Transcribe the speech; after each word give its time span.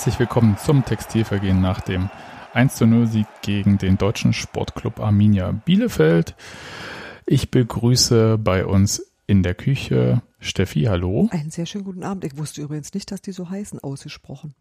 Herzlich 0.00 0.18
willkommen 0.18 0.56
zum 0.56 0.82
Textilvergehen 0.82 1.60
nach 1.60 1.82
dem 1.82 2.08
1 2.54 2.76
zu 2.76 2.86
0 2.86 3.06
Sieg 3.06 3.26
gegen 3.42 3.76
den 3.76 3.98
deutschen 3.98 4.32
Sportclub 4.32 4.98
Arminia 4.98 5.52
Bielefeld. 5.52 6.36
Ich 7.26 7.50
begrüße 7.50 8.38
bei 8.38 8.64
uns 8.64 9.12
in 9.26 9.42
der 9.42 9.54
Küche 9.54 10.22
Steffi, 10.38 10.84
hallo. 10.84 11.28
Einen 11.32 11.50
sehr 11.50 11.66
schönen 11.66 11.84
guten 11.84 12.02
Abend. 12.02 12.24
Ich 12.24 12.38
wusste 12.38 12.62
übrigens 12.62 12.94
nicht, 12.94 13.12
dass 13.12 13.20
die 13.20 13.32
so 13.32 13.50
heißen, 13.50 13.80
ausgesprochen. 13.80 14.54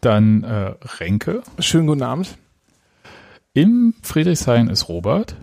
Dann 0.00 0.42
äh, 0.42 0.74
Renke. 0.98 1.44
Schönen 1.60 1.86
guten 1.86 2.02
Abend. 2.02 2.36
Im 3.52 3.94
Friedrichshain 4.02 4.66
ist 4.66 4.88
Robert. 4.88 5.36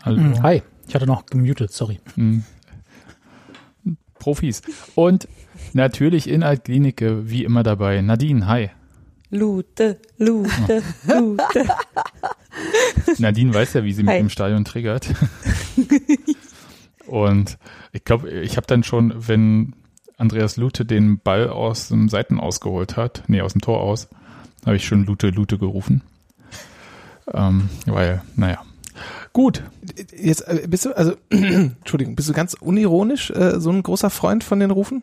Hallo. 0.00 0.22
Hm, 0.22 0.42
hi, 0.42 0.62
ich 0.88 0.94
hatte 0.94 1.06
noch 1.06 1.26
gemutet, 1.26 1.70
sorry. 1.70 2.00
Hm. 2.14 2.44
Profis. 4.14 4.62
Und 4.94 5.28
natürlich 5.74 6.28
in 6.28 6.42
Altklinike 6.42 7.28
wie 7.30 7.44
immer 7.44 7.62
dabei 7.62 8.00
Nadine, 8.00 8.46
hi. 8.46 8.70
Lute, 9.30 9.98
Lute, 10.18 10.82
Lute. 11.06 11.68
Nadine 13.18 13.54
weiß 13.54 13.72
ja, 13.74 13.84
wie 13.84 13.92
sie 13.92 14.02
hi. 14.02 14.14
mit 14.14 14.20
dem 14.20 14.28
Stadion 14.28 14.64
triggert. 14.64 15.08
Und 17.06 17.58
ich 17.92 18.04
glaube, 18.04 18.30
ich 18.30 18.56
habe 18.56 18.66
dann 18.66 18.84
schon, 18.84 19.14
wenn 19.26 19.74
Andreas 20.18 20.56
Lute 20.56 20.84
den 20.84 21.18
Ball 21.18 21.48
aus 21.48 21.88
dem 21.88 22.08
Seiten 22.08 22.38
ausgeholt 22.38 22.96
hat, 22.96 23.24
nee, 23.26 23.40
aus 23.40 23.52
dem 23.52 23.60
Tor 23.60 23.80
aus, 23.80 24.08
habe 24.64 24.76
ich 24.76 24.86
schon 24.86 25.04
Lute, 25.04 25.30
Lute 25.30 25.58
gerufen. 25.58 26.02
Ähm, 27.32 27.68
weil, 27.86 28.22
naja. 28.36 28.62
Gut. 29.32 29.62
Jetzt 30.14 30.42
äh, 30.42 30.66
bist 30.68 30.84
du, 30.84 30.96
also, 30.96 31.14
Entschuldigung, 31.30 32.16
bist 32.16 32.28
du 32.28 32.32
ganz 32.32 32.54
unironisch 32.54 33.30
äh, 33.30 33.58
so 33.60 33.70
ein 33.70 33.82
großer 33.82 34.10
Freund 34.10 34.44
von 34.44 34.60
den 34.60 34.70
Rufen? 34.70 35.02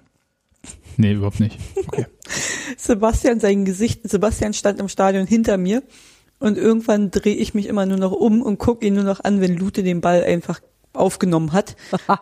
Nee, 0.99 1.13
überhaupt 1.13 1.39
nicht. 1.39 1.57
Okay. 1.87 2.07
Sebastian, 2.77 3.39
sein 3.39 3.63
Gesicht, 3.63 4.01
Sebastian 4.03 4.53
stand 4.53 4.81
im 4.81 4.89
Stadion 4.89 5.25
hinter 5.25 5.57
mir 5.57 5.81
und 6.39 6.57
irgendwann 6.57 7.09
drehe 7.09 7.35
ich 7.35 7.53
mich 7.53 7.67
immer 7.67 7.85
nur 7.85 7.97
noch 7.97 8.11
um 8.11 8.41
und 8.41 8.57
gucke 8.57 8.85
ihn 8.85 8.95
nur 8.95 9.05
noch 9.05 9.23
an, 9.23 9.39
wenn 9.39 9.55
Lute 9.55 9.81
den 9.81 10.01
Ball 10.01 10.25
einfach 10.25 10.59
aufgenommen 10.91 11.53
hat. 11.53 11.77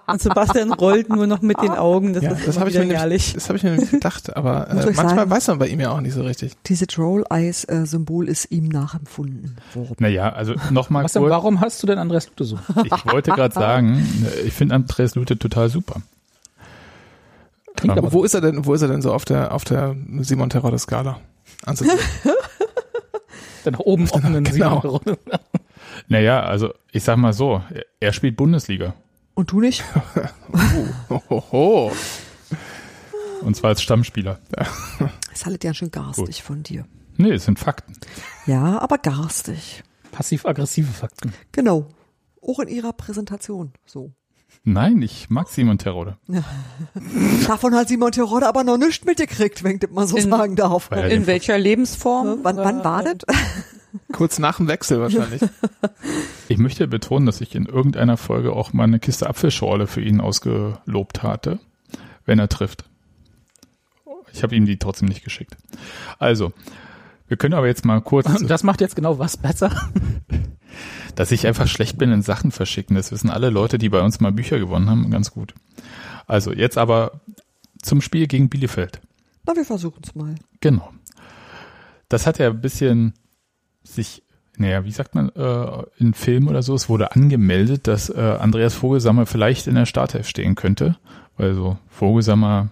Und 0.06 0.22
Sebastian 0.22 0.72
rollt 0.74 1.10
nur 1.10 1.26
noch 1.26 1.42
mit 1.42 1.60
den 1.60 1.72
Augen. 1.72 2.14
Das 2.14 2.22
ja, 2.22 2.34
ist 2.34 2.48
das 2.48 2.60
habe 2.60 2.70
ich, 2.70 2.78
mir 2.78 2.86
nämlich, 2.86 3.34
das 3.34 3.50
hab 3.50 3.56
ich 3.56 3.64
mir 3.64 3.72
nämlich 3.72 3.90
gedacht, 3.90 4.36
aber 4.38 4.70
äh, 4.70 4.76
manchmal 4.76 5.10
sagen, 5.10 5.32
weiß 5.32 5.48
man 5.48 5.58
bei 5.58 5.68
ihm 5.70 5.80
ja 5.80 5.90
auch 5.90 6.02
nicht 6.02 6.14
so 6.14 6.22
richtig. 6.22 6.54
Diese 6.68 6.86
Troll-Eyes-Symbol 6.86 8.30
ist 8.30 8.52
ihm 8.52 8.68
nachempfunden 8.68 9.58
worden. 9.74 9.96
Naja, 9.98 10.34
also 10.34 10.54
nochmal 10.70 11.04
kurz. 11.04 11.16
Warum 11.16 11.62
hast 11.62 11.82
du 11.82 11.88
denn 11.88 11.98
Andreas 11.98 12.28
Lute 12.28 12.44
so? 12.44 12.60
Ich 12.84 13.12
wollte 13.12 13.32
gerade 13.32 13.54
sagen, 13.60 14.06
ich 14.46 14.54
finde 14.54 14.76
Andreas 14.76 15.16
Lute 15.16 15.40
total 15.40 15.70
super. 15.70 16.04
Klingt 17.78 17.98
aber 17.98 18.12
wo 18.12 18.24
ist 18.24 18.34
er 18.34 18.42
denn, 18.42 18.66
wo 18.66 18.74
ist 18.74 18.82
er 18.82 18.88
denn 18.88 19.02
so 19.02 19.14
auf 19.14 19.24
der, 19.24 19.54
auf 19.54 19.64
der 19.64 19.96
Simon 20.20 20.50
Terodde 20.50 20.80
Skala? 20.80 21.22
Dann 23.64 23.74
nach 23.74 23.80
oben 23.80 24.10
offenen 24.10 24.44
genau. 24.44 24.82
Simon 24.82 25.18
naja, 26.08 26.42
also 26.42 26.74
ich 26.92 27.04
sag 27.04 27.18
mal 27.18 27.34
so, 27.34 27.62
er 28.00 28.14
spielt 28.14 28.36
Bundesliga. 28.36 28.94
Und 29.36 29.52
du 29.52 29.62
nicht? 29.62 29.84
oh, 31.10 31.22
oh, 31.30 31.44
oh. 31.52 31.92
Und 33.42 33.56
zwar 33.56 33.70
als 33.70 33.84
Stammspieler. 33.84 34.40
Das 35.30 35.46
haltet 35.46 35.64
ja 35.64 35.74
schön 35.74 35.92
garstig 35.92 36.26
Gut. 36.26 36.36
von 36.38 36.64
dir. 36.64 36.86
Nee, 37.18 37.34
es 37.34 37.46
sind 37.46 37.60
Fakten. 37.60 37.94
Ja, 38.48 38.80
aber 38.80 38.98
garstig. 38.98 39.84
Passiv-aggressive 40.12 40.92
Fakten. 40.92 41.34
Genau. 41.52 41.88
Auch 42.42 42.60
in 42.60 42.70
ihrer 42.70 42.94
Präsentation 42.94 43.74
so. 43.86 44.14
Nein, 44.64 45.02
ich 45.02 45.30
mag 45.30 45.48
Simon 45.50 45.78
Terode. 45.78 46.18
Davon 47.48 47.74
hat 47.76 47.88
Simon 47.88 48.12
Terode 48.12 48.48
aber 48.48 48.64
noch 48.64 48.78
nichts 48.78 49.06
mitgekriegt, 49.06 49.64
wenn 49.64 49.78
ich 49.78 49.90
mal 49.90 50.08
so 50.08 50.18
in, 50.18 50.30
sagen 50.30 50.56
darf. 50.56 50.92
In 50.92 51.28
welcher 51.28 51.58
Lebensform? 51.58 52.40
Wann, 52.44 52.58
wann 52.58 52.84
war 52.84 53.04
das? 53.04 53.18
Kurz 54.12 54.40
nach 54.40 54.58
dem 54.58 54.68
Wechsel 54.68 55.00
wahrscheinlich. 55.00 55.42
Ich 56.50 56.58
möchte 56.58 56.88
betonen, 56.88 57.26
dass 57.26 57.42
ich 57.42 57.56
in 57.56 57.66
irgendeiner 57.66 58.16
Folge 58.16 58.54
auch 58.54 58.72
mal 58.72 58.86
eine 58.86 59.00
Kiste 59.00 59.28
Apfelschorle 59.28 59.86
für 59.86 60.00
ihn 60.00 60.22
ausgelobt 60.22 61.22
hatte, 61.22 61.60
wenn 62.26 62.40
er 62.40 62.48
trifft. 62.48 62.86
Ich 64.32 64.44
habe 64.44 64.56
ihm 64.56 64.66
die 64.66 64.78
trotzdem 64.78 65.10
nicht 65.10 65.26
geschickt. 65.26 65.58
Also, 66.20 66.54
wir 67.28 67.36
können 67.36 67.54
aber 67.54 67.68
jetzt 67.68 67.84
mal 67.84 68.00
kurz. 68.02 68.28
Das 68.46 68.64
macht 68.64 68.80
jetzt 68.80 68.96
genau 68.96 69.20
was 69.20 69.36
besser? 69.36 69.72
Dass 71.18 71.32
ich 71.32 71.48
einfach 71.48 71.68
schlecht 71.68 71.98
bin 71.98 72.12
in 72.12 72.22
Sachen 72.22 72.52
verschicken. 72.52 72.96
Das 72.96 73.12
wissen 73.12 73.32
alle 73.32 73.50
Leute, 73.50 73.80
die 73.80 73.90
bei 73.90 74.02
uns 74.02 74.20
mal 74.20 74.32
Bücher 74.32 74.60
gewonnen 74.60 74.88
haben, 74.88 75.10
ganz 75.10 75.32
gut. 75.32 75.56
Also, 76.28 76.54
jetzt 76.54 76.78
aber 76.78 77.22
zum 77.82 78.02
Spiel 78.02 78.28
gegen 78.28 78.50
Bielefeld. 78.50 79.02
Na, 79.44 79.56
wir 79.56 79.66
versuchen 79.66 80.02
es 80.04 80.14
mal. 80.14 80.36
Genau. 80.62 80.94
Das 82.08 82.28
hat 82.28 82.38
ja 82.38 82.50
ein 82.50 82.62
bisschen 82.62 83.14
sich, 83.82 84.22
naja, 84.58 84.86
wie 84.86 84.92
sagt 84.92 85.16
man, 85.16 85.30
äh, 85.30 85.84
in 85.98 86.14
Film 86.14 86.48
oder 86.50 86.62
so, 86.62 86.76
es 86.76 86.88
wurde 86.88 87.14
angemeldet, 87.14 87.88
dass 87.88 88.12
äh, 88.12 88.38
Andreas 88.40 88.76
Vogelsammer 88.76 89.26
vielleicht 89.26 89.66
in 89.66 89.74
der 89.74 89.88
Startelf 89.88 90.28
stehen 90.28 90.54
könnte, 90.54 90.98
weil 91.36 91.56
so 91.56 91.80
Vogelsammer 91.90 92.70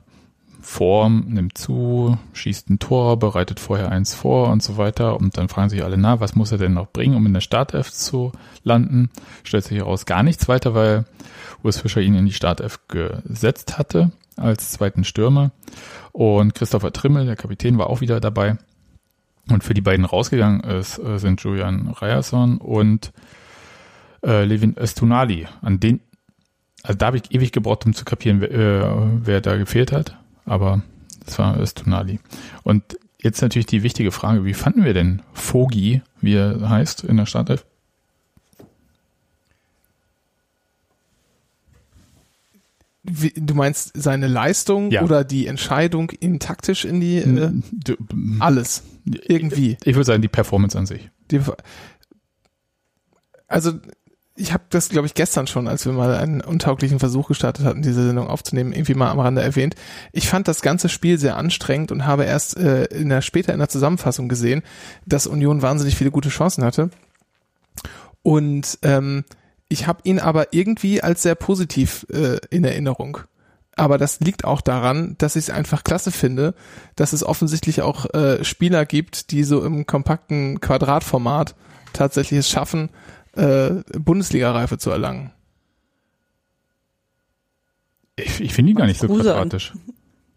Form 0.66 1.26
nimmt 1.28 1.60
zu, 1.60 2.18
schießt 2.34 2.72
ein 2.72 2.80
Tor, 2.80 3.20
bereitet 3.20 3.60
vorher 3.60 3.92
eins 3.92 4.16
vor 4.16 4.50
und 4.50 4.64
so 4.64 4.78
weiter. 4.78 5.16
Und 5.16 5.38
dann 5.38 5.48
fragen 5.48 5.70
sich 5.70 5.84
alle, 5.84 5.96
na, 5.96 6.20
was 6.20 6.36
muss 6.36 6.52
er 6.52 6.58
denn 6.58 6.74
noch 6.74 6.92
bringen, 6.92 7.16
um 7.16 7.26
in 7.28 7.34
der 7.34 7.42
Startelf 7.42 7.92
zu 7.92 8.32
landen? 8.64 9.12
Stellt 9.44 9.64
sich 9.64 9.78
heraus 9.78 10.08
gar 10.08 10.24
nichts 10.24 10.48
weiter, 10.48 10.74
weil 10.74 11.06
Urs 11.64 11.80
Fischer 11.80 12.02
ihn 12.02 12.16
in 12.16 12.26
die 12.26 12.34
Startelf 12.34 12.80
gesetzt 12.88 13.78
hatte 13.78 14.12
als 14.38 14.72
zweiten 14.72 15.04
Stürmer. 15.04 15.52
Und 16.12 16.56
Christopher 16.56 16.92
Trimmel, 16.92 17.28
der 17.28 17.36
Kapitän, 17.36 17.78
war 17.78 17.88
auch 17.88 18.02
wieder 18.02 18.20
dabei. 18.20 18.58
Und 19.50 19.64
für 19.64 19.76
die 19.76 19.82
beiden 19.82 20.04
rausgegangen 20.04 20.62
ist, 20.62 20.98
äh, 20.98 21.20
sind 21.20 21.42
Julian 21.42 21.90
Ryerson 21.90 22.58
und 22.58 23.14
äh, 24.26 24.44
Levin 24.44 24.76
Östunali. 24.78 25.48
An 25.62 25.80
den, 25.80 26.02
also 26.82 26.98
da 26.98 27.06
habe 27.06 27.18
ich 27.18 27.32
ewig 27.32 27.52
gebraucht, 27.52 27.86
um 27.86 27.94
zu 27.94 28.04
kapieren, 28.04 28.42
wer, 28.42 28.52
äh, 28.52 29.08
wer 29.22 29.42
da 29.42 29.58
gefehlt 29.58 29.92
hat. 29.92 30.18
Aber 30.46 30.84
das 31.26 31.40
war 31.40 31.60
Östunali. 31.60 32.20
Und 32.64 32.98
jetzt 33.20 33.42
natürlich 33.42 33.66
die 33.66 33.84
wichtige 33.84 34.12
Frage, 34.12 34.46
wie 34.46 34.54
fanden 34.54 34.86
wir 34.86 34.94
denn 34.94 35.22
Fogi, 35.34 36.02
wie 36.22 36.36
er 36.36 36.70
heißt, 36.70 37.04
in 37.04 37.18
der 37.18 37.26
Startelf? 37.26 37.66
Du 43.04 43.54
meinst 43.54 43.92
seine 43.94 44.28
Leistung 44.28 44.90
ja. 44.90 45.04
oder 45.04 45.24
die 45.24 45.46
Entscheidung, 45.46 46.12
ihn 46.20 46.40
taktisch 46.40 46.86
in 46.86 47.00
die 47.00 47.18
äh, 47.18 47.52
alles 48.40 48.84
irgendwie. 49.06 49.78
Ich, 49.82 49.88
ich 49.88 49.96
würde 49.96 50.06
sagen 50.06 50.24
die 50.24 50.28
Performance 50.28 50.76
an 50.76 50.88
sich. 50.88 51.12
Die, 51.30 51.40
also 53.48 53.74
ich 54.38 54.52
habe 54.52 54.64
das, 54.70 54.90
glaube 54.90 55.08
ich, 55.08 55.14
gestern 55.14 55.48
schon, 55.48 55.68
als 55.68 55.86
wir 55.86 55.94
mal 55.94 56.14
einen 56.16 56.42
untauglichen 56.42 57.00
Versuch 57.00 57.30
gestartet 57.30 57.66
hatten, 57.66 57.82
diese 57.82 58.06
Sendung 58.06 58.28
aufzunehmen, 58.28 58.74
irgendwie 58.74 58.94
mal 58.94 59.10
am 59.10 59.20
Rande 59.20 59.42
erwähnt. 59.42 59.76
Ich 60.12 60.28
fand 60.28 60.48
das 60.50 60.62
ganze 60.62 60.90
Spiel 60.90 61.18
sehr 61.18 61.38
anstrengend 61.38 61.92
und 61.92 62.06
habe 62.06 62.26
erst 62.26 62.58
äh, 62.58 62.84
in 62.86 63.08
der 63.08 63.22
später 63.22 63.54
in 63.54 63.60
der 63.60 63.70
Zusammenfassung 63.70 64.28
gesehen, 64.28 64.62
dass 65.06 65.26
Union 65.26 65.62
wahnsinnig 65.62 65.96
viele 65.96 66.12
gute 66.12 66.30
Chancen 66.30 66.66
hatte. 66.66 66.90
Und 68.24 68.78
ähm, 68.82 69.24
ich 69.70 69.88
habe 69.88 70.02
ihn 70.04 70.20
aber 70.20 70.52
irgendwie 70.52 71.02
als 71.02 71.24
sehr 71.24 71.36
positiv 71.36 72.06
äh, 72.12 72.38
in 72.50 72.66
Erinnerung. 72.66 73.20
Aber 73.78 73.98
das 73.98 74.20
liegt 74.20 74.44
auch 74.44 74.62
daran, 74.62 75.16
dass 75.18 75.38
ich 75.38 75.46
es 75.46 75.50
einfach 75.50 75.84
klasse 75.84 76.12
finde, 76.12 76.56
dass 76.96 77.14
es 77.14 77.24
offensichtlich 77.24 77.82
auch 77.82 78.14
äh, 78.14 78.44
Spieler 78.44 78.86
gibt, 78.86 79.32
die 79.32 79.44
so 79.44 79.64
im 79.64 79.86
kompakten 79.86 80.60
Quadratformat 80.60 81.56
tatsächlich 81.94 82.40
es 82.40 82.50
schaffen, 82.50 82.90
äh, 83.36 83.84
Bundesliga-Reife 83.98 84.78
zu 84.78 84.92
erlangen. 84.92 85.32
Ich, 88.16 88.42
ich 88.42 88.54
finde 88.54 88.72
ihn 88.72 88.78
gar 88.78 88.86
nicht 88.86 89.00
so 89.00 89.08
quadratisch. 89.08 89.74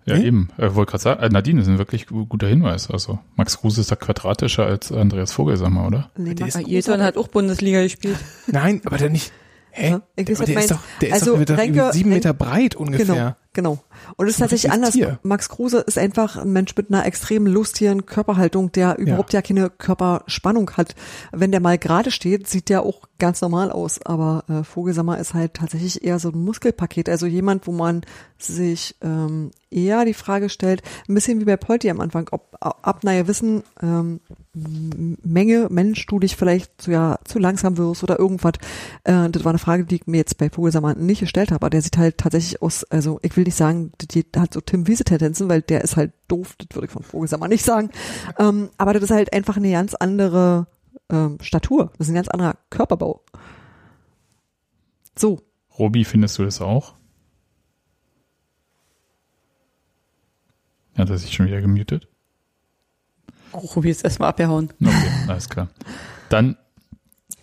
Ja, 0.05 0.17
hm? 0.17 0.25
eben. 0.25 0.49
Ich 0.57 0.75
wollte 0.75 0.91
gerade 0.91 1.03
sagen, 1.03 1.23
äh, 1.23 1.29
Nadine 1.29 1.61
ist 1.61 1.69
ein 1.69 1.79
wirklich 1.79 2.07
guter 2.07 2.49
Hinweis. 2.49 2.91
Also 2.91 3.19
Max 3.37 3.61
Kruse 3.61 3.83
ist 3.83 3.91
da 3.91 3.97
quadratischer 3.97 4.65
als 4.65 4.91
Andreas 4.91 5.33
Vogelsammer, 5.33 5.87
oder? 5.87 6.11
Nee, 6.17 6.35
Max 6.39 6.59
Kruse 6.59 7.03
hat 7.03 7.17
auch 7.17 7.29
Bundesliga 7.29 7.83
gespielt. 7.83 8.19
Nein, 8.47 8.81
aber 8.85 8.97
der 8.97 9.11
nicht. 9.11 9.33
Hä? 9.71 9.91
Ja, 9.91 10.03
der, 10.17 10.25
der, 10.25 10.59
ist 10.59 10.71
doch, 10.71 10.81
der 11.01 11.13
also 11.13 11.35
ist 11.35 11.51
doch 11.51 11.59
Renke, 11.59 11.91
sieben 11.93 12.11
Meter 12.11 12.33
breit 12.33 12.75
ungefähr. 12.75 13.15
Genau, 13.15 13.37
genau. 13.53 13.79
Und 14.17 14.27
es 14.27 14.35
ist 14.35 14.41
tatsächlich 14.41 14.73
anders. 14.73 14.93
Tier. 14.93 15.19
Max 15.23 15.49
Kruse 15.49 15.79
ist 15.79 15.99
einfach 15.99 16.37
ein 16.37 16.53
Mensch 16.53 16.75
mit 16.77 16.91
einer 16.91 17.07
extrem 17.07 17.47
lustigen 17.47 18.07
Körperhaltung, 18.07 18.73
der 18.73 18.99
überhaupt 18.99 19.33
ja, 19.33 19.39
ja 19.39 19.43
keine 19.43 19.71
Körperspannung 19.71 20.71
hat. 20.73 20.95
Wenn 21.33 21.51
der 21.51 21.61
mal 21.61 21.79
gerade 21.79 22.11
steht, 22.11 22.49
sieht 22.49 22.69
der 22.69 22.83
auch 22.83 23.09
ganz 23.19 23.41
normal 23.41 23.71
aus. 23.71 24.01
Aber 24.05 24.45
äh, 24.49 24.65
Vogelsammer 24.65 25.19
ist 25.19 25.35
halt 25.35 25.55
tatsächlich 25.55 26.05
eher 26.05 26.19
so 26.19 26.31
ein 26.31 26.45
Muskelpaket. 26.45 27.09
Also 27.09 27.27
jemand, 27.27 27.67
wo 27.67 27.73
man 27.73 28.03
sich 28.39 28.97
ähm, 29.03 29.51
eher 29.71 30.05
die 30.05 30.15
Frage 30.15 30.49
stellt, 30.49 30.83
ein 31.09 31.15
bisschen 31.15 31.41
wie 31.41 31.45
bei 31.45 31.57
Polti 31.57 31.91
am 31.91 32.01
Anfang, 32.01 32.29
ob 32.31 32.57
ab 32.61 33.01
naja 33.03 33.27
Wissen 33.27 33.63
ähm, 33.83 34.21
Menge 35.23 35.69
Mensch 35.71 36.07
du 36.07 36.19
dich 36.19 36.37
vielleicht 36.37 36.83
zu, 36.83 36.91
ja, 36.91 37.19
zu 37.25 37.39
langsam 37.39 37.77
wirst 37.77 38.03
oder 38.03 38.19
irgendwas. 38.19 38.55
Äh, 39.05 39.29
das 39.31 39.45
war 39.45 39.51
eine 39.51 39.59
Frage, 39.59 39.85
die 39.85 39.97
ich 39.97 40.07
mir 40.07 40.17
jetzt 40.17 40.39
bei 40.39 40.51
Vogelsammer 40.51 40.95
nicht 40.95 41.21
gestellt 41.21 41.51
habe, 41.51 41.59
aber 41.67 41.71
der 41.71 41.83
sieht 41.83 41.99
halt 41.99 42.19
tatsächlich 42.19 42.63
aus, 42.63 42.85
also 42.85 43.19
ich 43.23 43.37
will 43.39 43.45
nicht 43.45 43.55
sagen, 43.55 43.93
die, 44.01 44.27
hat 44.37 44.53
so 44.53 44.61
Tim 44.61 44.87
Wiese-Tendenzen, 44.87 45.49
weil 45.49 45.63
der 45.63 45.83
ist 45.83 45.97
halt 45.97 46.13
doof, 46.27 46.57
das 46.59 46.67
würde 46.75 46.87
ich 46.87 46.93
von 46.93 47.03
Vogelsammer 47.03 47.49
nicht 47.49 47.65
sagen. 47.65 47.91
Ähm, 48.39 48.71
aber 48.77 48.93
das 48.93 49.05
ist 49.05 49.11
halt 49.11 49.33
einfach 49.33 49.57
eine 49.57 49.73
ganz 49.73 49.95
andere 49.95 50.67
ähm, 51.11 51.39
Statur. 51.41 51.91
Das 51.99 52.07
ist 52.07 52.13
ein 52.13 52.15
ganz 52.15 52.29
anderer 52.29 52.57
Körperbau. 52.71 53.25
So. 55.19 55.41
Robi, 55.77 56.05
findest 56.05 56.39
du 56.39 56.45
das 56.45 56.61
auch? 56.61 56.95
Hat 60.97 61.11
er 61.11 61.19
sich 61.19 61.33
schon 61.33 61.47
wieder 61.47 61.61
gemutet? 61.61 62.07
Robi 63.53 63.91
ist 63.91 64.05
erstmal 64.05 64.29
abgehauen. 64.29 64.73
Okay, 64.81 65.11
alles 65.27 65.49
klar. 65.49 65.69
Dann 66.29 66.57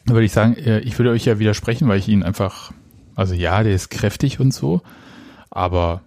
würde 0.06 0.26
ich 0.26 0.32
sagen, 0.32 0.56
äh, 0.56 0.80
ich 0.80 0.98
würde 0.98 1.12
euch 1.12 1.26
ja 1.26 1.40
widersprechen, 1.40 1.88
weil 1.88 2.00
ich 2.00 2.08
ihn 2.08 2.24
einfach, 2.24 2.72
also 3.16 3.34
ja, 3.34 3.64
der 3.64 3.74
ist 3.74 3.90
kräftig 3.90 4.40
und 4.40 4.54
so, 4.54 4.82
aber 5.56 6.02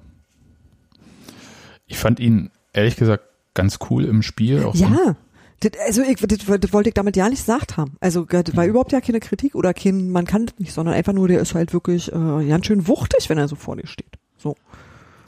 ich 1.86 1.98
fand 1.98 2.20
ihn 2.20 2.50
ehrlich 2.72 2.96
gesagt 2.96 3.24
ganz 3.54 3.78
cool 3.90 4.04
im 4.04 4.22
Spiel. 4.22 4.62
Auch 4.62 4.74
ja. 4.74 4.88
So 4.88 5.16
das, 5.60 5.72
also 5.84 6.02
ich, 6.02 6.16
das, 6.16 6.38
das 6.60 6.72
wollte 6.72 6.90
ich 6.90 6.94
damit 6.94 7.16
ja 7.16 7.28
nicht 7.28 7.40
gesagt 7.40 7.76
haben. 7.76 7.96
Also 7.98 8.24
das 8.24 8.54
war 8.54 8.64
mhm. 8.64 8.70
überhaupt 8.70 8.92
ja 8.92 9.00
keine 9.00 9.18
Kritik 9.18 9.56
oder 9.56 9.74
kein, 9.74 10.10
man 10.10 10.26
kann 10.26 10.46
das 10.46 10.58
nicht, 10.58 10.72
sondern 10.72 10.94
einfach 10.94 11.12
nur, 11.12 11.26
der 11.26 11.40
ist 11.40 11.54
halt 11.54 11.72
wirklich 11.72 12.12
äh, 12.12 12.46
ganz 12.46 12.66
schön 12.66 12.86
wuchtig, 12.86 13.28
wenn 13.28 13.38
er 13.38 13.48
so 13.48 13.56
vor 13.56 13.74
dir 13.74 13.88
steht. 13.88 14.18
So. 14.36 14.54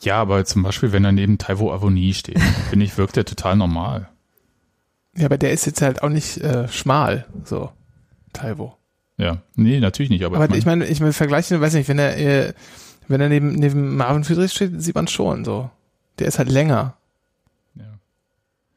Ja, 0.02 0.20
aber 0.20 0.44
zum 0.44 0.62
Beispiel, 0.62 0.92
wenn 0.92 1.04
er 1.04 1.12
neben 1.12 1.38
Taiwo 1.38 1.72
Avoni 1.72 2.14
steht, 2.14 2.38
finde 2.70 2.84
ich, 2.84 2.96
wirkt 2.96 3.16
er 3.16 3.24
total 3.24 3.56
normal. 3.56 4.08
Ja, 5.16 5.26
aber 5.26 5.38
der 5.38 5.50
ist 5.50 5.66
jetzt 5.66 5.82
halt 5.82 6.02
auch 6.02 6.08
nicht 6.10 6.38
äh, 6.38 6.68
schmal, 6.68 7.26
so, 7.44 7.70
Taiwo. 8.32 8.74
Ja, 9.16 9.42
nee, 9.56 9.80
natürlich 9.80 10.10
nicht. 10.10 10.24
Aber, 10.24 10.38
aber 10.40 10.56
ich 10.56 10.64
meine, 10.64 10.86
ich 10.86 11.00
meine, 11.00 11.12
vergleichen, 11.12 11.60
weiß 11.60 11.74
nicht, 11.74 11.88
wenn 11.88 11.98
er, 11.98 12.16
äh, 12.16 12.52
wenn 13.10 13.20
er 13.20 13.28
neben, 13.28 13.52
neben 13.52 13.96
Marvin 13.96 14.24
Friedrich 14.24 14.52
steht, 14.52 14.80
sieht 14.80 14.94
man 14.94 15.08
schon 15.08 15.44
so. 15.44 15.70
Der 16.18 16.28
ist 16.28 16.38
halt 16.38 16.48
länger. 16.48 16.94
Ja. 17.74 17.84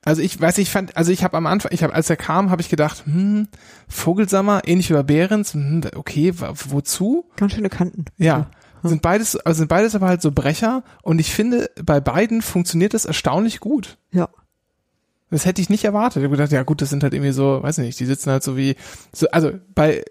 Also 0.04 0.22
ich 0.22 0.40
weiß, 0.40 0.58
ich 0.58 0.70
fand, 0.70 0.98
also 0.98 1.12
ich 1.12 1.24
habe 1.24 1.38
am 1.38 1.46
Anfang, 1.46 1.72
ich 1.72 1.84
habe, 1.84 1.94
als 1.94 2.10
er 2.10 2.18
kam, 2.18 2.50
habe 2.50 2.62
ich 2.62 2.70
gedacht, 2.70 3.06
hm, 3.06 3.48
Vogelsammer, 3.88 4.62
ähnlich 4.66 4.90
wie 4.90 4.94
bei 4.94 5.04
Behrens, 5.04 5.54
hm, 5.54 5.82
okay, 5.96 6.34
wozu? 6.36 7.26
Ganz 7.36 7.54
schöne 7.54 7.70
Kanten. 7.70 8.06
Ja. 8.18 8.50
Hm. 8.82 8.90
Sind 8.90 9.02
beides, 9.02 9.38
also 9.38 9.60
sind 9.60 9.70
beides 9.70 9.96
aber 9.96 10.08
halt 10.08 10.22
so 10.22 10.32
Brecher 10.32 10.84
und 11.04 11.20
ich 11.20 11.34
finde, 11.34 11.70
bei 11.82 12.02
beiden 12.02 12.42
funktioniert 12.42 12.94
das 12.94 13.06
erstaunlich 13.06 13.60
gut. 13.60 13.98
Ja. 14.12 14.30
Das 15.30 15.46
hätte 15.46 15.62
ich 15.62 15.70
nicht 15.70 15.84
erwartet. 15.84 16.18
Ich 16.18 16.26
habe 16.26 16.36
gedacht, 16.36 16.52
ja 16.52 16.64
gut, 16.64 16.82
das 16.82 16.90
sind 16.90 17.02
halt 17.02 17.14
irgendwie 17.14 17.32
so, 17.32 17.64
weiß 17.64 17.78
nicht, 17.80 18.00
die 18.00 18.06
sitzen 18.06 18.30
halt 18.30 18.44
so 18.44 18.58
wie, 18.58 18.76
so, 19.14 19.28
also 19.32 19.52
bei 19.74 20.04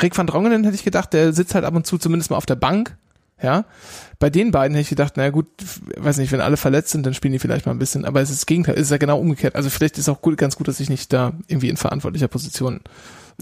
Rick 0.00 0.16
van 0.16 0.26
Drongelen 0.26 0.64
hätte 0.64 0.76
ich 0.76 0.84
gedacht, 0.84 1.12
der 1.12 1.32
sitzt 1.32 1.54
halt 1.54 1.64
ab 1.64 1.74
und 1.74 1.86
zu 1.86 1.98
zumindest 1.98 2.30
mal 2.30 2.36
auf 2.36 2.46
der 2.46 2.56
Bank, 2.56 2.96
ja. 3.42 3.64
Bei 4.18 4.30
den 4.30 4.50
beiden 4.50 4.74
hätte 4.74 4.82
ich 4.82 4.88
gedacht, 4.90 5.16
naja 5.16 5.30
gut, 5.30 5.46
weiß 5.96 6.18
nicht, 6.18 6.32
wenn 6.32 6.40
alle 6.40 6.56
verletzt 6.56 6.90
sind, 6.90 7.06
dann 7.06 7.14
spielen 7.14 7.32
die 7.32 7.38
vielleicht 7.38 7.66
mal 7.66 7.72
ein 7.72 7.78
bisschen, 7.78 8.04
aber 8.04 8.20
es 8.20 8.30
ist 8.30 8.40
das 8.40 8.46
Gegenteil, 8.46 8.74
es 8.74 8.82
ist 8.82 8.90
ja 8.90 8.98
genau 8.98 9.18
umgekehrt. 9.18 9.56
Also 9.56 9.70
vielleicht 9.70 9.98
ist 9.98 10.08
auch 10.08 10.20
gut, 10.20 10.36
ganz 10.36 10.56
gut, 10.56 10.68
dass 10.68 10.80
ich 10.80 10.90
nicht 10.90 11.12
da 11.12 11.32
irgendwie 11.48 11.68
in 11.68 11.76
verantwortlicher 11.76 12.28
Position 12.28 12.80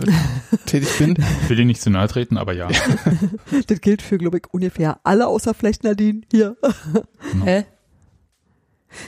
äh, 0.00 0.11
tätig 0.67 0.97
bin. 0.99 1.17
Ich 1.43 1.49
will 1.49 1.56
dir 1.56 1.65
nicht 1.65 1.83
zu 1.83 1.91
nahe 1.91 2.09
treten, 2.09 2.37
aber 2.37 2.53
ja. 2.53 2.69
das 3.67 3.81
gilt 3.81 4.03
für, 4.03 4.19
glaube 4.19 4.39
ich, 4.39 4.45
ungefähr 4.53 5.00
alle 5.03 5.27
außer 5.27 5.55
vielleicht 5.55 5.85
Nadine 5.85 6.23
hier. 6.31 6.56
Genau. 7.33 7.45
Hä? 7.45 7.65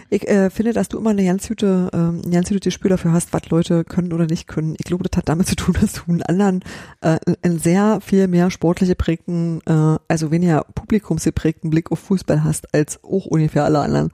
Ich 0.09 0.29
äh, 0.29 0.51
finde, 0.51 0.73
dass 0.73 0.89
du 0.89 0.99
immer 0.99 1.11
eine 1.11 1.25
ganz 1.25 1.49
gute, 1.49 1.91
ähm, 1.93 2.23
ein 2.25 2.31
ganz 2.31 2.49
gutes 2.49 2.65
Gespür 2.65 2.91
dafür 2.91 3.13
hast, 3.13 3.33
was 3.33 3.49
Leute 3.51 3.85
können 3.85 4.13
oder 4.13 4.27
nicht 4.27 4.47
können. 4.47 4.75
Ich 4.79 4.85
glaube, 4.85 5.05
das 5.09 5.17
hat 5.17 5.29
damit 5.29 5.47
zu 5.47 5.57
tun, 5.57 5.75
dass 5.81 5.93
du 5.93 6.03
einen 6.09 6.23
anderen, 6.23 6.61
äh, 7.01 7.19
einen 7.43 7.59
sehr 7.59 8.01
viel 8.01 8.29
mehr 8.29 8.51
sportlich 8.51 8.89
geprägten, 8.89 9.61
äh, 9.67 9.99
also 10.09 10.31
weniger 10.31 10.65
publikumsgeprägten 10.75 11.71
Blick 11.71 11.91
auf 11.91 12.01
Fußball 12.01 12.45
hast, 12.45 12.75
als 12.75 13.03
auch 13.05 13.27
ungefähr 13.27 13.65
alle 13.65 13.81
anderen. 13.81 14.11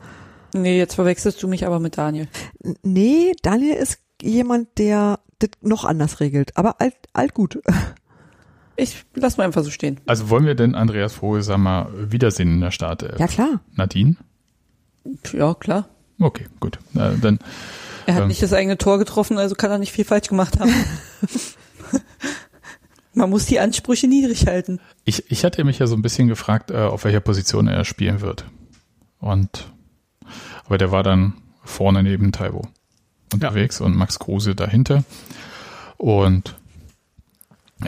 Nee, 0.54 0.78
jetzt 0.78 0.94
verwechselst 0.94 1.42
du 1.42 1.48
mich 1.48 1.66
aber 1.66 1.80
mit 1.80 1.98
Daniel. 1.98 2.28
Nee, 2.82 3.32
Daniel 3.42 3.74
ist 3.74 4.00
jemand, 4.22 4.78
der 4.78 5.20
das 5.38 5.50
noch 5.60 5.84
anders 5.84 6.20
regelt, 6.20 6.56
aber 6.56 6.80
alt, 6.80 6.96
alt 7.12 7.34
gut. 7.34 7.60
Ich 8.78 9.06
lass 9.14 9.38
mal 9.38 9.44
einfach 9.44 9.64
so 9.64 9.70
stehen. 9.70 10.00
Also 10.04 10.28
wollen 10.28 10.44
wir 10.44 10.54
denn 10.54 10.74
Andreas 10.74 11.14
Vogelsammer 11.14 11.88
wiedersehen 11.94 12.52
in 12.52 12.60
der 12.60 12.70
Startelf? 12.70 13.18
Ja, 13.18 13.26
klar. 13.26 13.60
Nadine? 13.74 14.16
Ja, 15.32 15.54
klar. 15.54 15.88
Okay, 16.18 16.46
gut. 16.60 16.78
Na, 16.92 17.10
dann, 17.10 17.38
er 18.06 18.14
hat 18.14 18.22
ähm, 18.22 18.28
nicht 18.28 18.42
das 18.42 18.52
eigene 18.52 18.78
Tor 18.78 18.98
getroffen, 18.98 19.38
also 19.38 19.54
kann 19.54 19.70
er 19.70 19.78
nicht 19.78 19.92
viel 19.92 20.04
falsch 20.04 20.28
gemacht 20.28 20.58
haben. 20.58 20.72
Man 23.14 23.30
muss 23.30 23.46
die 23.46 23.60
Ansprüche 23.60 24.08
niedrig 24.08 24.46
halten. 24.46 24.78
Ich, 25.04 25.30
ich 25.30 25.44
hatte 25.44 25.64
mich 25.64 25.78
ja 25.78 25.86
so 25.86 25.96
ein 25.96 26.02
bisschen 26.02 26.28
gefragt, 26.28 26.70
äh, 26.70 26.76
auf 26.76 27.04
welcher 27.04 27.20
Position 27.20 27.66
er 27.66 27.84
spielen 27.84 28.20
wird. 28.20 28.44
Und 29.18 29.70
aber 30.66 30.78
der 30.78 30.90
war 30.90 31.02
dann 31.02 31.34
vorne 31.64 32.02
neben 32.02 32.32
Taibo 32.32 32.62
unterwegs 33.32 33.78
ja. 33.78 33.86
und 33.86 33.96
Max 33.96 34.18
Kruse 34.18 34.54
dahinter. 34.54 35.04
Und 35.96 36.56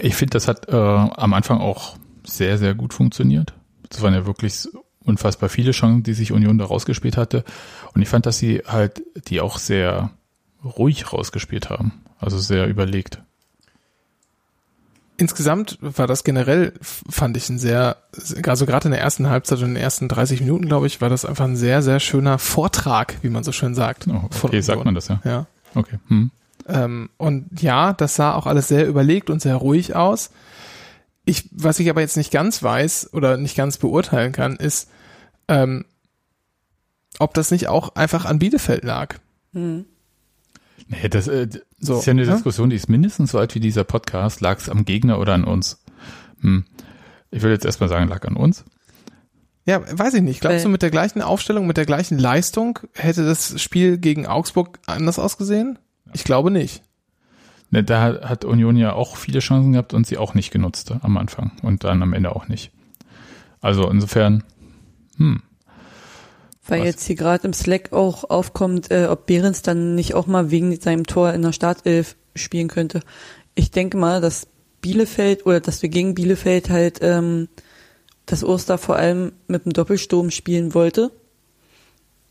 ich 0.01 0.15
finde, 0.15 0.33
das 0.33 0.49
hat 0.49 0.69
äh, 0.69 0.77
am 0.77 1.35
Anfang 1.35 1.59
auch 1.61 1.97
sehr, 2.25 2.59
sehr 2.59 2.75
gut 2.75 2.95
funktioniert. 2.95 3.55
Das 3.89 4.03
waren 4.03 4.15
ja 4.15 4.27
wirklich 4.27 4.69
unfassbar 5.09 5.49
viele 5.49 5.73
Chancen, 5.73 6.03
die 6.03 6.15
sich 6.15 6.33
Union 6.33 6.59
da 6.59 6.67
rausgespielt 6.67 7.17
hatte. 7.17 7.45
Und 7.95 8.03
ich 8.03 8.09
fand, 8.09 8.27
dass 8.27 8.39
sie 8.39 8.63
halt 8.67 9.03
die 9.29 9.41
auch 9.41 9.59
sehr 9.59 10.11
ruhig 10.65 11.13
rausgespielt 11.13 11.71
haben. 11.71 11.93
Also 12.21 12.39
sehr 12.39 12.67
überlegt. 12.67 13.21
Insgesamt 15.17 15.79
war 15.81 16.07
das 16.07 16.23
generell, 16.23 16.75
fand 16.81 17.37
ich 17.37 17.49
ein 17.49 17.59
sehr, 17.59 17.97
also 18.47 18.67
gerade 18.67 18.87
in 18.87 18.93
der 18.93 19.01
ersten 19.01 19.29
Halbzeit 19.29 19.59
und 19.59 19.65
in 19.65 19.75
den 19.75 19.83
ersten 19.83 20.09
30 20.09 20.41
Minuten, 20.41 20.67
glaube 20.67 20.87
ich, 20.87 21.01
war 21.01 21.09
das 21.09 21.25
einfach 21.25 21.45
ein 21.45 21.57
sehr, 21.57 21.83
sehr 21.83 21.99
schöner 21.99 22.39
Vortrag, 22.39 23.17
wie 23.23 23.29
man 23.29 23.43
so 23.43 23.51
schön 23.51 23.75
sagt. 23.75 24.07
Oh, 24.09 24.29
okay, 24.43 24.61
sagt 24.61 24.85
man 24.85 24.95
das 24.95 25.09
ja. 25.09 25.21
Ja. 25.25 25.47
Okay. 25.75 25.99
Hm. 26.07 26.31
Ähm, 26.69 27.11
und 27.17 27.61
ja, 27.61 27.95
das 27.95 28.15
sah 28.15 28.35
auch 28.35 28.47
alles 28.47 28.69
sehr 28.69 28.87
überlegt 28.87 29.29
und 29.29 29.43
sehr 29.43 29.57
ruhig 29.57 29.97
aus. 29.97 30.31
Ich, 31.25 31.49
was 31.51 31.81
ich 31.81 31.91
aber 31.91 32.01
jetzt 32.01 32.17
nicht 32.17 32.31
ganz 32.31 32.63
weiß 32.63 33.11
oder 33.13 33.37
nicht 33.37 33.57
ganz 33.57 33.77
beurteilen 33.77 34.33
kann, 34.33 34.57
ist, 34.57 34.89
ähm, 35.49 35.85
ob 37.19 37.35
das 37.35 37.51
nicht 37.51 37.69
auch 37.69 37.95
einfach 37.97 38.25
an 38.25 38.39
Bielefeld 38.39 38.85
lag. 38.85 39.17
Hm. 39.53 39.87
Nee, 40.87 41.09
das, 41.09 41.29
äh, 41.29 41.47
das 41.47 41.63
so, 41.79 41.99
ist 41.99 42.07
ja 42.07 42.13
eine 42.13 42.25
ja? 42.25 42.33
Diskussion, 42.33 42.71
die 42.71 42.77
ist 42.77 42.89
mindestens 42.89 43.33
so 43.33 43.39
alt 43.39 43.55
wie 43.55 43.61
dieser 43.61 43.85
Podcast. 43.85 44.41
Lag 44.41 44.59
es 44.59 44.69
am 44.69 44.85
Gegner 44.85 45.19
oder 45.19 45.35
an 45.35 45.45
uns? 45.45 45.83
Hm. 46.41 46.65
Ich 47.31 47.43
würde 47.43 47.55
jetzt 47.55 47.65
erstmal 47.65 47.89
sagen, 47.89 48.09
lag 48.09 48.25
an 48.27 48.37
uns. 48.37 48.65
Ja, 49.67 49.83
weiß 49.87 50.15
ich 50.15 50.23
nicht. 50.23 50.41
Glaubst 50.41 50.65
du, 50.65 50.71
mit 50.71 50.81
der 50.81 50.91
gleichen 50.91 51.21
Aufstellung, 51.21 51.67
mit 51.67 51.77
der 51.77 51.85
gleichen 51.85 52.19
Leistung 52.19 52.79
hätte 52.95 53.27
das 53.27 53.61
Spiel 53.61 53.99
gegen 53.99 54.27
Augsburg 54.27 54.79
anders 54.87 55.19
ausgesehen? 55.19 55.79
Ich 56.15 56.25
glaube 56.25 56.51
nicht. 56.51 56.83
Ne, 57.71 57.85
da 57.85 58.23
hat 58.23 58.47
Union 58.47 58.77
ja 58.77 58.95
auch 58.95 59.19
viele 59.19 59.41
Chancen 59.41 59.73
gehabt 59.73 59.93
und 59.93 60.07
sie 60.07 60.17
auch 60.17 60.33
nicht 60.33 60.51
genutzt 60.51 60.95
am 61.03 61.19
Anfang 61.19 61.53
und 61.61 61.85
dann 61.85 62.03
am 62.03 62.15
Ende 62.15 62.35
auch 62.35 62.49
nicht. 62.49 62.71
Also 63.61 63.91
insofern, 63.91 64.43
hm. 65.19 65.43
Weil 66.67 66.81
Was? 66.81 66.87
jetzt 66.87 67.05
hier 67.07 67.17
gerade 67.17 67.47
im 67.47 67.53
Slack 67.53 67.93
auch 67.93 68.25
aufkommt, 68.29 68.91
äh, 68.91 69.07
ob 69.07 69.27
Behrens 69.27 69.63
dann 69.63 69.95
nicht 69.95 70.15
auch 70.15 70.27
mal 70.27 70.51
wegen 70.51 70.79
seinem 70.81 71.07
Tor 71.07 71.33
in 71.33 71.43
der 71.43 71.53
Startelf 71.53 72.17
spielen 72.35 72.69
könnte. 72.69 73.01
Ich 73.55 73.71
denke 73.71 73.97
mal, 73.97 74.21
dass 74.21 74.47
Bielefeld 74.81 75.47
oder 75.47 75.61
dass 75.61 75.83
wir 75.83 75.89
gegen 75.89 76.15
Bielefeld 76.15 76.71
halt 76.71 76.99
ähm, 77.01 77.49
das 78.27 78.45
Oster 78.45 78.79
vor 78.79 78.97
allem 78.97 79.33
mit 79.49 79.65
dem 79.65 79.73
Doppelsturm 79.73 80.31
spielen 80.31 80.75
wollte, 80.75 81.11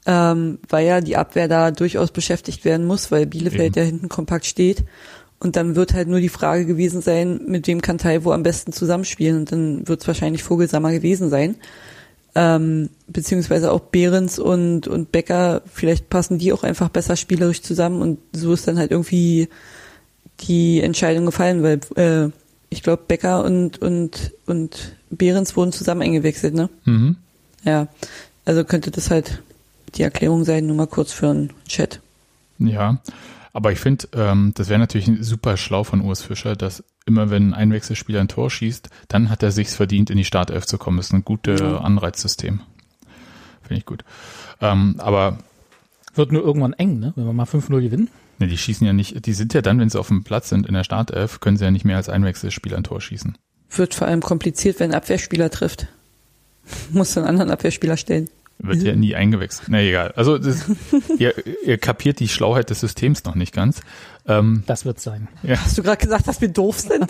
ähm, 0.05 0.59
weil 0.69 0.85
ja 0.85 1.01
die 1.01 1.17
Abwehr 1.17 1.47
da 1.47 1.71
durchaus 1.71 2.11
beschäftigt 2.11 2.63
werden 2.63 2.85
muss, 2.85 3.11
weil 3.11 3.25
Bielefeld 3.25 3.75
Eben. 3.75 3.79
ja 3.79 3.83
hinten 3.83 4.07
kompakt 4.07 4.45
steht. 4.45 4.85
Und 5.39 5.55
dann 5.55 5.75
wird 5.75 5.93
halt 5.93 6.07
nur 6.07 6.19
die 6.19 6.29
Frage 6.29 6.65
gewesen 6.65 7.01
sein, 7.01 7.41
mit 7.45 7.67
wem 7.67 7.81
kann 7.81 7.97
Taiwo 7.97 8.31
am 8.31 8.43
besten 8.43 8.71
zusammenspielen. 8.71 9.39
Und 9.39 9.51
dann 9.51 9.87
wird 9.87 10.01
es 10.01 10.07
wahrscheinlich 10.07 10.43
Vogelsammer 10.43 10.91
gewesen 10.91 11.29
sein 11.29 11.57
ähm, 12.37 12.91
beziehungsweise 13.07 13.71
auch 13.71 13.79
Behrens 13.79 14.37
und, 14.37 14.87
und 14.87 15.11
Becker, 15.11 15.63
vielleicht 15.73 16.07
passen 16.07 16.37
die 16.37 16.53
auch 16.53 16.61
einfach 16.61 16.89
besser 16.89 17.15
spielerisch 17.15 17.63
zusammen 17.63 17.99
und 17.99 18.19
so 18.31 18.53
ist 18.53 18.67
dann 18.67 18.77
halt 18.77 18.91
irgendwie 18.91 19.49
die 20.41 20.79
Entscheidung 20.81 21.25
gefallen, 21.25 21.63
weil 21.63 21.79
äh, 21.95 22.29
ich 22.69 22.83
glaube 22.83 23.01
Becker 23.07 23.43
und, 23.43 23.81
und, 23.81 24.33
und 24.45 24.95
Behrens 25.09 25.57
wurden 25.57 25.71
zusammen 25.71 26.03
eingewechselt, 26.03 26.53
ne? 26.53 26.69
Mhm. 26.85 27.15
Ja, 27.63 27.87
also 28.45 28.63
könnte 28.63 28.91
das 28.91 29.09
halt 29.09 29.41
die 29.95 30.03
Erklärung 30.03 30.43
sein, 30.43 30.67
nur 30.67 30.75
mal 30.75 30.85
kurz 30.85 31.13
für 31.13 31.29
einen 31.29 31.53
Chat. 31.67 32.01
Ja, 32.59 33.01
aber 33.57 33.71
ich 33.71 33.79
finde, 33.79 34.07
ähm, 34.13 34.51
das 34.53 34.69
wäre 34.69 34.77
natürlich 34.77 35.09
super 35.21 35.57
schlau 35.57 35.83
von 35.83 36.01
Urs 36.01 36.21
Fischer, 36.21 36.55
dass 36.55 36.83
immer 37.07 37.31
wenn 37.31 37.49
ein 37.49 37.53
Einwechselspieler 37.55 38.21
ein 38.21 38.27
Tor 38.27 38.51
schießt, 38.51 38.87
dann 39.07 39.31
hat 39.31 39.41
er 39.41 39.51
sich's 39.51 39.75
verdient, 39.75 40.11
in 40.11 40.17
die 40.17 40.25
Startelf 40.25 40.67
zu 40.67 40.77
kommen. 40.77 40.97
Das 40.97 41.07
ist 41.07 41.13
ein 41.13 41.25
gutes 41.25 41.59
ja. 41.59 41.79
Anreizsystem. 41.79 42.59
Finde 43.63 43.79
ich 43.79 43.87
gut. 43.87 44.05
Ähm, 44.61 44.97
aber 44.99 45.39
wird 46.13 46.31
nur 46.31 46.43
irgendwann 46.43 46.73
eng, 46.73 46.99
ne? 46.99 47.13
Wenn 47.15 47.25
wir 47.25 47.33
mal 47.33 47.47
5-0 47.47 47.81
gewinnen. 47.81 48.11
Ne, 48.37 48.45
die 48.45 48.59
schießen 48.59 48.85
ja 48.85 48.93
nicht, 48.93 49.25
die 49.25 49.33
sind 49.33 49.55
ja 49.55 49.63
dann, 49.63 49.79
wenn 49.79 49.89
sie 49.89 49.99
auf 49.99 50.09
dem 50.09 50.23
Platz 50.23 50.49
sind 50.49 50.67
in 50.67 50.75
der 50.75 50.83
Startelf, 50.83 51.39
können 51.39 51.57
sie 51.57 51.65
ja 51.65 51.71
nicht 51.71 51.83
mehr 51.83 51.97
als 51.97 52.09
Einwechselspieler 52.09 52.77
ein 52.77 52.83
Tor 52.83 53.01
schießen. 53.01 53.39
Wird 53.71 53.95
vor 53.95 54.05
allem 54.05 54.21
kompliziert, 54.21 54.79
wenn 54.79 54.91
ein 54.91 54.97
Abwehrspieler 54.97 55.49
trifft. 55.49 55.87
Muss 56.91 57.17
einen 57.17 57.25
anderen 57.25 57.49
Abwehrspieler 57.49 57.97
stellen. 57.97 58.29
Wird 58.59 58.81
ja 58.81 58.95
nie 58.95 59.15
eingewechselt. 59.15 59.69
Na 59.69 59.81
egal. 59.81 60.13
Also 60.15 60.37
das, 60.39 60.65
ihr, 61.19 61.33
ihr 61.63 61.77
kapiert 61.77 62.19
die 62.19 62.27
Schlauheit 62.27 62.69
des 62.71 62.79
Systems 62.79 63.23
noch 63.23 63.35
nicht 63.35 63.53
ganz. 63.53 63.81
Ähm, 64.27 64.63
das 64.65 64.83
wird 64.83 64.99
sein. 64.99 65.27
Ja. 65.43 65.57
Hast 65.57 65.77
du 65.77 65.83
gerade 65.83 65.97
gesagt, 65.97 66.27
dass 66.27 66.41
wir 66.41 66.47
doof 66.47 66.79
sind? 66.79 67.07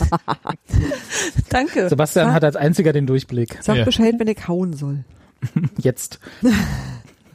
Danke. 1.50 1.88
Sebastian 1.88 2.34
hat 2.34 2.44
als 2.44 2.58
einziger 2.58 2.92
den 2.92 3.08
Durchblick. 3.08 3.60
Sag 3.62 3.78
ja. 3.78 3.86
Bescheid, 3.86 4.16
wenn 4.18 4.28
ich 4.28 4.48
hauen 4.48 4.74
soll. 4.74 5.06
Jetzt. 5.78 6.20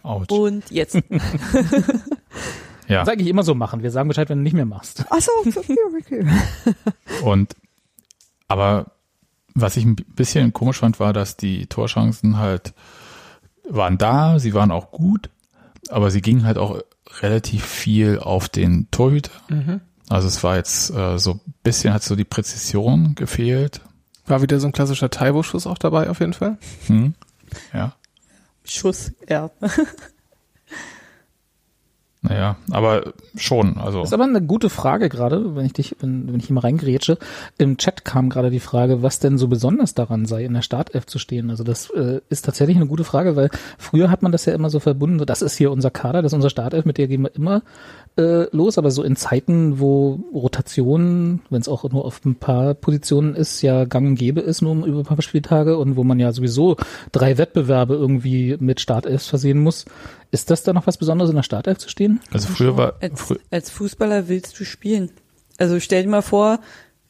Ouch. 0.02 0.28
Und 0.30 0.68
jetzt. 0.70 0.98
ja. 2.88 3.04
Sag 3.04 3.20
ich 3.20 3.28
immer 3.28 3.44
so 3.44 3.54
machen. 3.54 3.84
Wir 3.84 3.92
sagen 3.92 4.08
Bescheid, 4.08 4.28
wenn 4.28 4.38
du 4.38 4.42
nicht 4.42 4.54
mehr 4.54 4.66
machst. 4.66 5.04
Ach 5.10 5.20
so, 5.20 5.30
okay, 5.46 5.76
okay. 6.00 6.26
Und 7.22 7.54
aber 8.48 8.90
was 9.54 9.76
ich 9.76 9.84
ein 9.84 9.94
bisschen 9.94 10.52
komisch 10.52 10.78
fand, 10.78 10.98
war, 10.98 11.12
dass 11.12 11.36
die 11.36 11.66
Torchancen 11.66 12.38
halt 12.38 12.74
waren 13.68 13.98
da, 13.98 14.38
sie 14.38 14.54
waren 14.54 14.70
auch 14.70 14.90
gut, 14.90 15.30
aber 15.88 16.10
sie 16.10 16.20
gingen 16.20 16.44
halt 16.44 16.58
auch 16.58 16.80
relativ 17.20 17.64
viel 17.64 18.18
auf 18.18 18.48
den 18.48 18.90
Torhüter. 18.90 19.32
Mhm. 19.48 19.80
Also 20.08 20.28
es 20.28 20.42
war 20.42 20.56
jetzt 20.56 20.90
äh, 20.90 21.18
so 21.18 21.32
ein 21.32 21.40
bisschen 21.62 21.94
hat 21.94 22.02
so 22.02 22.16
die 22.16 22.24
Präzision 22.24 23.14
gefehlt. 23.14 23.80
War 24.26 24.42
wieder 24.42 24.60
so 24.60 24.66
ein 24.66 24.72
klassischer 24.72 25.10
Taibo-Schuss 25.10 25.66
auch 25.66 25.78
dabei 25.78 26.10
auf 26.10 26.20
jeden 26.20 26.32
Fall. 26.32 26.58
Hm. 26.86 27.14
Ja. 27.72 27.94
Schuss, 28.64 29.12
ja. 29.28 29.50
Naja, 32.24 32.54
aber 32.70 33.14
schon. 33.34 33.78
Also. 33.78 34.04
Ist 34.04 34.14
aber 34.14 34.22
eine 34.22 34.40
gute 34.40 34.70
Frage 34.70 35.08
gerade, 35.08 35.56
wenn 35.56 35.66
ich 35.66 35.72
dich, 35.72 35.96
wenn, 35.98 36.28
wenn 36.28 36.38
ich 36.38 36.46
hier 36.46 36.54
mal 36.54 36.60
reingrätsche. 36.60 37.18
Im 37.58 37.78
Chat 37.78 38.04
kam 38.04 38.30
gerade 38.30 38.50
die 38.50 38.60
Frage, 38.60 39.02
was 39.02 39.18
denn 39.18 39.38
so 39.38 39.48
besonders 39.48 39.94
daran 39.94 40.24
sei, 40.24 40.44
in 40.44 40.54
der 40.54 40.62
Startelf 40.62 41.06
zu 41.06 41.18
stehen. 41.18 41.50
Also 41.50 41.64
das 41.64 41.90
äh, 41.90 42.20
ist 42.28 42.44
tatsächlich 42.44 42.76
eine 42.76 42.86
gute 42.86 43.02
Frage, 43.02 43.34
weil 43.34 43.50
früher 43.76 44.08
hat 44.08 44.22
man 44.22 44.30
das 44.30 44.44
ja 44.44 44.54
immer 44.54 44.70
so 44.70 44.78
verbunden, 44.78 45.18
das 45.26 45.42
ist 45.42 45.56
hier 45.56 45.72
unser 45.72 45.90
Kader, 45.90 46.22
das 46.22 46.30
ist 46.30 46.36
unser 46.36 46.50
Startelf, 46.50 46.84
mit 46.84 46.96
der 46.96 47.08
gehen 47.08 47.22
wir 47.22 47.34
immer 47.34 47.62
äh, 48.16 48.44
los, 48.54 48.78
aber 48.78 48.92
so 48.92 49.02
in 49.02 49.16
Zeiten, 49.16 49.80
wo 49.80 50.20
Rotation, 50.32 51.40
wenn 51.50 51.60
es 51.60 51.68
auch 51.68 51.90
nur 51.90 52.04
auf 52.04 52.24
ein 52.24 52.36
paar 52.36 52.74
Positionen 52.74 53.34
ist, 53.34 53.62
ja 53.62 53.84
gang 53.84 54.06
und 54.06 54.14
gäbe 54.14 54.40
ist, 54.40 54.62
nur 54.62 54.86
über 54.86 55.00
ein 55.00 55.04
paar 55.04 55.20
Spieltage 55.22 55.76
und 55.76 55.96
wo 55.96 56.04
man 56.04 56.20
ja 56.20 56.32
sowieso 56.32 56.76
drei 57.10 57.36
Wettbewerbe 57.36 57.94
irgendwie 57.94 58.56
mit 58.60 58.80
Startelfs 58.80 59.26
versehen 59.26 59.58
muss, 59.58 59.86
ist 60.32 60.50
das 60.50 60.64
da 60.64 60.72
noch 60.72 60.86
was 60.86 60.96
Besonderes 60.96 61.30
in 61.30 61.36
der 61.36 61.42
Startelf 61.44 61.78
zu 61.78 61.88
stehen? 61.88 62.20
Also 62.32 62.48
früher 62.48 62.76
war 62.76 62.94
als, 63.00 63.20
frü 63.20 63.36
als 63.50 63.70
Fußballer 63.70 64.28
willst 64.28 64.58
du 64.58 64.64
spielen. 64.64 65.10
Also 65.58 65.78
stell 65.78 66.02
dir 66.02 66.08
mal 66.08 66.22
vor, 66.22 66.58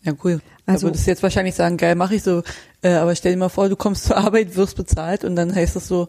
ja 0.03 0.13
cool. 0.25 0.41
Also 0.67 0.87
du 0.87 0.93
würdest 0.93 1.07
jetzt 1.07 1.23
wahrscheinlich 1.23 1.55
sagen, 1.55 1.77
geil, 1.77 1.95
mache 1.95 2.17
ich 2.17 2.25
so. 2.25 2.43
Äh, 2.83 2.95
aber 2.95 3.15
stell 3.15 3.33
dir 3.33 3.39
mal 3.39 3.49
vor, 3.49 3.69
du 3.69 3.77
kommst 3.77 4.05
zur 4.07 4.17
Arbeit, 4.17 4.57
wirst 4.57 4.77
bezahlt 4.77 5.25
und 5.25 5.37
dann 5.37 5.55
heißt 5.55 5.77
es 5.77 5.87
so, 5.87 6.09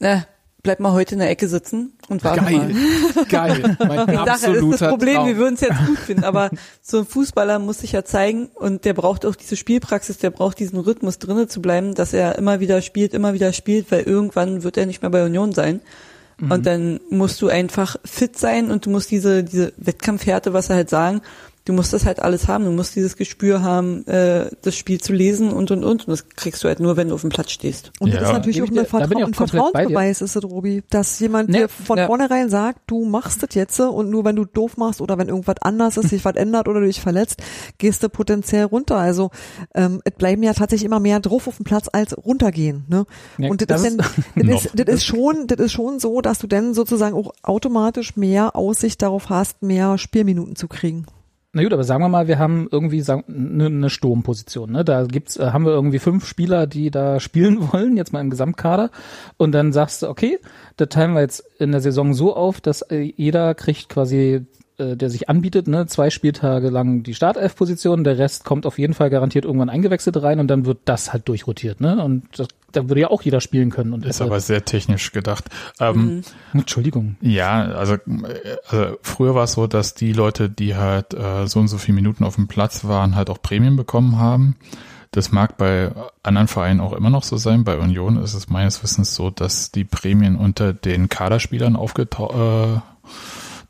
na, 0.00 0.26
bleib 0.64 0.80
mal 0.80 0.92
heute 0.92 1.14
in 1.14 1.20
der 1.20 1.30
Ecke 1.30 1.46
sitzen 1.46 1.92
und 2.08 2.24
warte 2.24 2.40
geil, 2.40 2.56
mal. 2.56 3.24
Geil, 3.28 3.76
mein 3.78 4.08
ich 4.08 4.16
sage, 4.16 4.26
das 4.26 4.42
ist 4.42 4.80
das 4.80 4.90
Problem, 4.90 5.14
Traum. 5.14 5.26
wir 5.28 5.36
würden 5.36 5.54
es 5.54 5.60
jetzt 5.60 5.86
gut 5.86 5.98
finden, 5.98 6.24
aber 6.24 6.50
so 6.82 6.98
ein 6.98 7.06
Fußballer 7.06 7.60
muss 7.60 7.78
sich 7.78 7.92
ja 7.92 8.04
zeigen 8.04 8.46
und 8.46 8.84
der 8.84 8.94
braucht 8.94 9.24
auch 9.24 9.36
diese 9.36 9.54
Spielpraxis, 9.54 10.18
der 10.18 10.30
braucht 10.30 10.58
diesen 10.58 10.80
Rhythmus 10.80 11.20
drinnen 11.20 11.48
zu 11.48 11.62
bleiben, 11.62 11.94
dass 11.94 12.12
er 12.12 12.36
immer 12.36 12.58
wieder 12.58 12.82
spielt, 12.82 13.14
immer 13.14 13.32
wieder 13.32 13.52
spielt, 13.52 13.92
weil 13.92 14.02
irgendwann 14.02 14.64
wird 14.64 14.76
er 14.76 14.86
nicht 14.86 15.02
mehr 15.02 15.10
bei 15.12 15.24
Union 15.24 15.52
sein. 15.52 15.80
Mhm. 16.38 16.50
Und 16.50 16.66
dann 16.66 17.00
musst 17.10 17.40
du 17.42 17.48
einfach 17.48 17.96
fit 18.04 18.38
sein 18.38 18.70
und 18.70 18.86
du 18.86 18.90
musst 18.90 19.10
diese, 19.10 19.44
diese 19.44 19.72
Wettkampfhärte, 19.76 20.52
was 20.52 20.70
er 20.70 20.76
halt 20.76 20.90
sagen, 20.90 21.20
du 21.68 21.74
musst 21.74 21.92
das 21.92 22.06
halt 22.06 22.20
alles 22.20 22.48
haben. 22.48 22.64
Du 22.64 22.70
musst 22.70 22.96
dieses 22.96 23.16
Gespür 23.16 23.62
haben, 23.62 24.06
äh, 24.06 24.50
das 24.62 24.74
Spiel 24.74 25.00
zu 25.00 25.12
lesen 25.12 25.52
und 25.52 25.70
und 25.70 25.84
und. 25.84 26.08
Und 26.08 26.08
das 26.08 26.28
kriegst 26.30 26.64
du 26.64 26.68
halt 26.68 26.80
nur, 26.80 26.96
wenn 26.96 27.08
du 27.08 27.14
auf 27.14 27.20
dem 27.20 27.30
Platz 27.30 27.50
stehst. 27.50 27.92
Und 28.00 28.08
ja. 28.08 28.20
das 28.20 28.28
ist 28.28 28.32
natürlich 28.32 28.62
auch, 28.62 28.68
eine 28.68 28.84
Vertra 28.86 29.26
ein 29.26 29.34
Vertrauensbeweis, 29.34 30.22
ist 30.22 30.34
es, 30.34 30.44
Robi, 30.44 30.82
dass 30.88 31.20
jemand 31.20 31.50
nee, 31.50 31.58
dir 31.58 31.68
von 31.68 31.98
ja. 31.98 32.06
vornherein 32.06 32.48
sagt, 32.48 32.80
du 32.86 33.04
machst 33.04 33.42
das 33.42 33.54
jetzt 33.54 33.78
und 33.78 34.08
nur 34.08 34.24
wenn 34.24 34.34
du 34.34 34.46
doof 34.46 34.78
machst 34.78 35.02
oder 35.02 35.18
wenn 35.18 35.28
irgendwas 35.28 35.56
anders 35.60 35.98
ist, 35.98 36.08
sich 36.08 36.24
was 36.24 36.36
ändert 36.36 36.68
oder 36.68 36.80
du 36.80 36.86
dich 36.86 37.02
verletzt, 37.02 37.42
gehst 37.76 38.02
du 38.02 38.08
potenziell 38.08 38.64
runter. 38.64 38.96
Also 38.96 39.30
ähm, 39.74 40.00
es 40.04 40.14
bleiben 40.14 40.42
ja 40.42 40.54
tatsächlich 40.54 40.86
immer 40.86 41.00
mehr 41.00 41.20
drauf 41.20 41.46
auf 41.46 41.56
dem 41.56 41.64
Platz 41.64 41.88
als 41.92 42.16
runtergehen. 42.16 42.86
Ne? 42.88 43.04
Ja, 43.36 43.50
und 43.50 43.60
das, 43.60 43.68
das, 43.68 43.82
ist, 43.82 43.98
denn, 44.34 44.46
das, 44.48 44.64
ist, 44.64 44.70
das 44.74 44.94
ist 44.94 45.04
schon, 45.04 45.46
das 45.46 45.58
ist 45.58 45.72
schon 45.72 45.98
so, 46.00 46.22
dass 46.22 46.38
du 46.38 46.46
dann 46.46 46.72
sozusagen 46.72 47.14
auch 47.14 47.32
automatisch 47.42 48.16
mehr 48.16 48.56
Aussicht 48.56 49.02
darauf 49.02 49.28
hast, 49.28 49.62
mehr 49.62 49.98
Spielminuten 49.98 50.56
zu 50.56 50.66
kriegen. 50.66 51.04
Na 51.54 51.62
gut, 51.62 51.72
aber 51.72 51.84
sagen 51.84 52.02
wir 52.02 52.10
mal, 52.10 52.28
wir 52.28 52.38
haben 52.38 52.68
irgendwie 52.70 53.02
eine, 53.10 53.66
eine 53.66 53.90
Sturmposition. 53.90 54.70
Ne? 54.70 54.84
Da 54.84 55.04
gibt's, 55.04 55.38
äh, 55.38 55.46
haben 55.46 55.64
wir 55.64 55.72
irgendwie 55.72 55.98
fünf 55.98 56.26
Spieler, 56.26 56.66
die 56.66 56.90
da 56.90 57.20
spielen 57.20 57.72
wollen, 57.72 57.96
jetzt 57.96 58.12
mal 58.12 58.20
im 58.20 58.30
Gesamtkader. 58.30 58.90
Und 59.38 59.52
dann 59.52 59.72
sagst 59.72 60.02
du, 60.02 60.08
okay, 60.08 60.38
da 60.76 60.86
teilen 60.86 61.14
wir 61.14 61.22
jetzt 61.22 61.42
in 61.58 61.72
der 61.72 61.80
Saison 61.80 62.12
so 62.12 62.36
auf, 62.36 62.60
dass 62.60 62.82
äh, 62.82 63.00
jeder 63.16 63.54
kriegt 63.54 63.88
quasi 63.88 64.46
äh, 64.78 64.96
der 64.96 65.10
sich 65.10 65.28
anbietet, 65.28 65.66
ne, 65.66 65.86
zwei 65.86 66.08
Spieltage 66.08 66.68
lang 66.68 67.02
die 67.02 67.14
Startelf-Position, 67.14 68.04
der 68.04 68.16
Rest 68.16 68.44
kommt 68.44 68.64
auf 68.64 68.78
jeden 68.78 68.94
Fall 68.94 69.10
garantiert 69.10 69.44
irgendwann 69.44 69.70
eingewechselt 69.70 70.22
rein 70.22 70.38
und 70.38 70.46
dann 70.46 70.66
wird 70.66 70.78
das 70.84 71.12
halt 71.12 71.28
durchrotiert, 71.28 71.80
ne? 71.80 72.00
Und 72.00 72.26
das, 72.38 72.46
da 72.70 72.88
würde 72.88 73.00
ja 73.00 73.10
auch 73.10 73.22
jeder 73.22 73.40
spielen 73.40 73.70
können. 73.70 73.92
Und 73.92 74.06
ist 74.06 74.20
aber 74.20 74.38
sehr 74.38 74.64
technisch 74.64 75.10
gedacht. 75.10 75.46
Ähm, 75.80 76.22
mhm. 76.52 76.60
Entschuldigung. 76.60 77.16
Ja, 77.20 77.64
also, 77.64 77.96
also 78.68 78.96
früher 79.02 79.34
war 79.34 79.44
es 79.44 79.54
so, 79.54 79.66
dass 79.66 79.94
die 79.94 80.12
Leute, 80.12 80.48
die 80.48 80.76
halt 80.76 81.12
äh, 81.12 81.48
so 81.48 81.58
und 81.58 81.66
so 81.66 81.78
viele 81.78 81.96
Minuten 81.96 82.22
auf 82.22 82.36
dem 82.36 82.46
Platz 82.46 82.84
waren, 82.84 83.16
halt 83.16 83.30
auch 83.30 83.42
Prämien 83.42 83.74
bekommen 83.74 84.18
haben. 84.18 84.54
Das 85.10 85.32
mag 85.32 85.56
bei 85.56 85.90
anderen 86.22 86.46
Vereinen 86.46 86.78
auch 86.78 86.92
immer 86.92 87.10
noch 87.10 87.24
so 87.24 87.36
sein. 87.36 87.64
Bei 87.64 87.78
Union 87.78 88.16
ist 88.22 88.34
es 88.34 88.48
meines 88.48 88.80
Wissens 88.84 89.16
so, 89.16 89.30
dass 89.30 89.72
die 89.72 89.84
Prämien 89.84 90.36
unter 90.36 90.72
den 90.72 91.08
Kaderspielern 91.08 91.74
aufgeteilt 91.74 92.82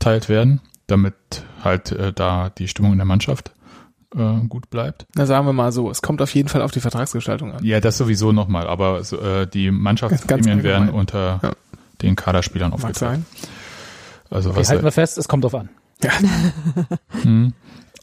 äh, 0.05 0.29
werden 0.29 0.61
damit 0.91 1.15
halt 1.63 1.91
äh, 1.91 2.13
da 2.13 2.49
die 2.49 2.67
Stimmung 2.67 2.93
in 2.93 2.97
der 2.97 3.05
Mannschaft 3.05 3.51
äh, 4.15 4.39
gut 4.47 4.69
bleibt. 4.69 5.05
Na 5.15 5.25
sagen 5.25 5.45
wir 5.45 5.53
mal 5.53 5.71
so, 5.71 5.89
es 5.89 6.01
kommt 6.01 6.21
auf 6.21 6.33
jeden 6.33 6.49
Fall 6.49 6.61
auf 6.61 6.71
die 6.71 6.79
Vertragsgestaltung 6.79 7.53
an. 7.53 7.63
Ja, 7.63 7.79
das 7.79 7.97
sowieso 7.97 8.31
nochmal, 8.31 8.67
aber 8.67 9.03
so, 9.03 9.19
äh, 9.19 9.47
die 9.47 9.71
Mannschaftsprämien 9.71 10.63
werden 10.63 10.89
unter 10.89 11.39
ja. 11.43 11.51
den 12.01 12.15
Kaderspielern 12.15 12.73
aufgeteilt. 12.73 13.21
Also 14.29 14.51
okay, 14.51 14.59
was 14.59 14.69
halten 14.69 14.83
wir 14.83 14.91
fest, 14.91 15.17
es 15.17 15.27
kommt 15.27 15.43
drauf 15.43 15.55
an. 15.55 15.69
Ja. 16.03 16.11
hm. 17.23 17.53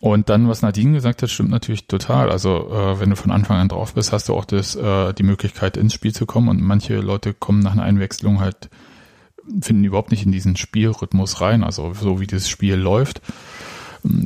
Und 0.00 0.28
dann, 0.28 0.49
was 0.49 0.62
Nadine 0.62 0.93
gesagt 0.93 1.23
hat, 1.23 1.31
stimmt 1.31 1.50
natürlich 1.50 1.87
total. 1.87 2.31
Also 2.31 2.69
äh, 2.71 3.00
wenn 3.00 3.11
du 3.11 3.16
von 3.16 3.31
Anfang 3.31 3.57
an 3.59 3.69
drauf 3.69 3.95
bist, 3.95 4.12
hast 4.12 4.28
du 4.28 4.35
auch 4.35 4.45
das, 4.45 4.76
äh, 4.76 5.14
die 5.14 5.23
Möglichkeit 5.23 5.76
ins 5.76 5.95
Spiel 5.95 6.14
zu 6.14 6.26
kommen 6.26 6.49
und 6.49 6.61
manche 6.61 7.00
Leute 7.00 7.33
kommen 7.33 7.61
nach 7.61 7.73
einer 7.73 7.83
Einwechslung 7.83 8.40
halt 8.40 8.69
finden 9.60 9.84
überhaupt 9.84 10.10
nicht 10.10 10.24
in 10.24 10.32
diesen 10.32 10.56
Spielrhythmus 10.56 11.40
rein, 11.40 11.64
also 11.64 11.94
so 11.94 12.20
wie 12.20 12.26
das 12.26 12.48
Spiel 12.48 12.74
läuft. 12.74 13.20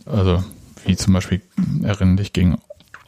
Also 0.06 0.44
wie 0.84 0.96
zum 0.96 1.12
Beispiel 1.12 1.42
erinnere 1.82 2.16
dich 2.16 2.32
gegen 2.32 2.58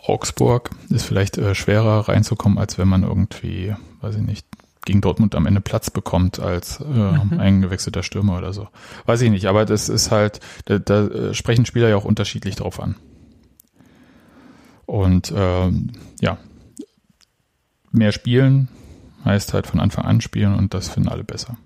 Augsburg 0.04 0.70
ist 0.88 1.04
vielleicht 1.04 1.38
äh, 1.38 1.54
schwerer 1.54 2.08
reinzukommen, 2.08 2.58
als 2.58 2.76
wenn 2.76 2.88
man 2.88 3.04
irgendwie, 3.04 3.74
weiß 4.00 4.16
ich 4.16 4.22
nicht, 4.22 4.46
gegen 4.84 5.00
Dortmund 5.00 5.36
am 5.36 5.46
Ende 5.46 5.60
Platz 5.60 5.90
bekommt 5.90 6.40
als 6.40 6.80
äh, 6.80 6.84
mhm. 6.84 7.38
eingewechselter 7.38 8.02
Stürmer 8.02 8.36
oder 8.38 8.52
so. 8.52 8.68
Weiß 9.06 9.20
ich 9.20 9.30
nicht, 9.30 9.46
aber 9.46 9.64
das 9.64 9.88
ist 9.88 10.10
halt, 10.10 10.40
da, 10.64 10.78
da 10.78 11.32
sprechen 11.34 11.66
Spieler 11.66 11.88
ja 11.88 11.96
auch 11.96 12.04
unterschiedlich 12.04 12.56
drauf 12.56 12.80
an. 12.80 12.96
Und 14.86 15.32
ähm, 15.36 15.92
ja, 16.20 16.38
mehr 17.92 18.10
spielen 18.10 18.68
heißt 19.24 19.54
halt 19.54 19.68
von 19.68 19.78
Anfang 19.78 20.04
an 20.04 20.20
spielen 20.20 20.54
und 20.54 20.74
das 20.74 20.88
finden 20.88 21.08
alle 21.08 21.22
besser. 21.22 21.56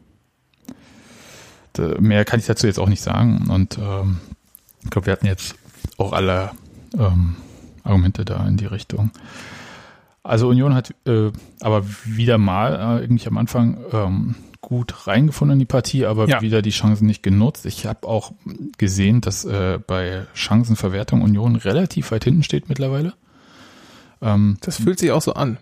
Äh, 1.78 2.00
mehr 2.00 2.24
kann 2.24 2.40
ich 2.40 2.46
dazu 2.46 2.66
jetzt 2.66 2.78
auch 2.78 2.88
nicht 2.88 3.02
sagen. 3.02 3.48
Und 3.50 3.78
ähm, 3.78 4.18
ich 4.84 4.90
glaube, 4.90 5.06
wir 5.06 5.12
hatten 5.12 5.26
jetzt 5.26 5.54
auch 5.98 6.12
alle 6.12 6.50
ähm, 6.98 7.36
Argumente 7.82 8.24
da 8.24 8.46
in 8.46 8.56
die 8.56 8.66
Richtung. 8.66 9.10
Also 10.22 10.48
Union 10.48 10.74
hat 10.74 10.92
äh, 11.06 11.30
aber 11.60 11.84
wieder 12.04 12.36
mal 12.36 12.98
äh, 12.98 13.04
irgendwie 13.04 13.28
am 13.28 13.38
Anfang 13.38 13.78
ähm, 13.92 14.34
gut 14.60 15.06
reingefunden 15.06 15.54
in 15.54 15.58
die 15.60 15.64
Partie, 15.64 16.06
aber 16.06 16.28
ja. 16.28 16.40
wieder 16.40 16.60
die 16.60 16.70
Chancen 16.70 17.06
nicht 17.06 17.22
genutzt. 17.22 17.64
Ich 17.66 17.86
habe 17.86 18.08
auch 18.08 18.32
gesehen, 18.78 19.20
dass 19.20 19.44
äh, 19.44 19.78
bei 19.86 20.26
Chancenverwertung 20.34 21.22
Union 21.22 21.54
relativ 21.54 22.10
weit 22.10 22.24
hinten 22.24 22.42
steht 22.42 22.68
mittlerweile. 22.68 23.14
Ähm, 24.20 24.56
das 24.62 24.78
fühlt 24.78 24.98
sich 24.98 25.12
auch 25.12 25.22
so 25.22 25.34
an. 25.34 25.58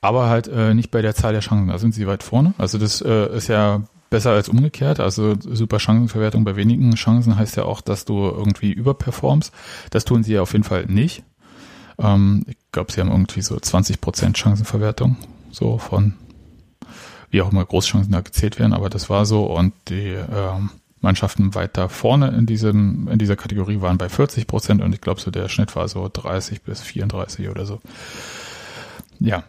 Aber 0.00 0.28
halt 0.28 0.46
äh, 0.46 0.74
nicht 0.74 0.92
bei 0.92 1.02
der 1.02 1.16
Zahl 1.16 1.32
der 1.32 1.40
Chancen. 1.40 1.66
Da 1.66 1.78
sind 1.78 1.92
sie 1.92 2.06
weit 2.06 2.22
vorne. 2.22 2.54
Also 2.58 2.78
das 2.78 3.02
äh, 3.02 3.36
ist 3.36 3.48
ja 3.48 3.82
besser 4.10 4.30
als 4.30 4.48
umgekehrt. 4.48 5.00
Also 5.00 5.34
super 5.38 5.78
Chancenverwertung 5.78 6.44
bei 6.44 6.56
wenigen 6.56 6.94
Chancen 6.94 7.36
heißt 7.36 7.56
ja 7.56 7.64
auch, 7.64 7.80
dass 7.80 8.04
du 8.04 8.24
irgendwie 8.24 8.72
überperformst. 8.72 9.52
Das 9.90 10.04
tun 10.04 10.22
sie 10.22 10.34
ja 10.34 10.42
auf 10.42 10.52
jeden 10.52 10.64
Fall 10.64 10.86
nicht. 10.86 11.22
Ähm, 11.98 12.44
ich 12.46 12.56
glaube, 12.72 12.92
sie 12.92 13.00
haben 13.00 13.10
irgendwie 13.10 13.42
so 13.42 13.58
20 13.58 14.00
Prozent 14.00 14.38
Chancenverwertung, 14.38 15.16
so 15.50 15.78
von 15.78 16.14
wie 17.30 17.42
auch 17.42 17.52
immer 17.52 17.64
Großchancen 17.64 18.12
da 18.12 18.20
gezählt 18.20 18.58
werden, 18.58 18.72
aber 18.72 18.88
das 18.88 19.10
war 19.10 19.26
so 19.26 19.44
und 19.44 19.74
die 19.88 20.14
ähm, 20.14 20.70
Mannschaften 21.00 21.54
weiter 21.54 21.88
vorne 21.88 22.28
in 22.28 22.46
diesem 22.46 23.06
in 23.08 23.18
dieser 23.18 23.36
Kategorie 23.36 23.80
waren 23.80 23.98
bei 23.98 24.08
40 24.08 24.46
Prozent 24.46 24.82
und 24.82 24.94
ich 24.94 25.00
glaube 25.00 25.20
so 25.20 25.30
der 25.30 25.48
Schnitt 25.48 25.76
war 25.76 25.88
so 25.88 26.08
30 26.10 26.62
bis 26.62 26.80
34 26.80 27.48
oder 27.50 27.66
so. 27.66 27.80
Ja, 29.20 29.44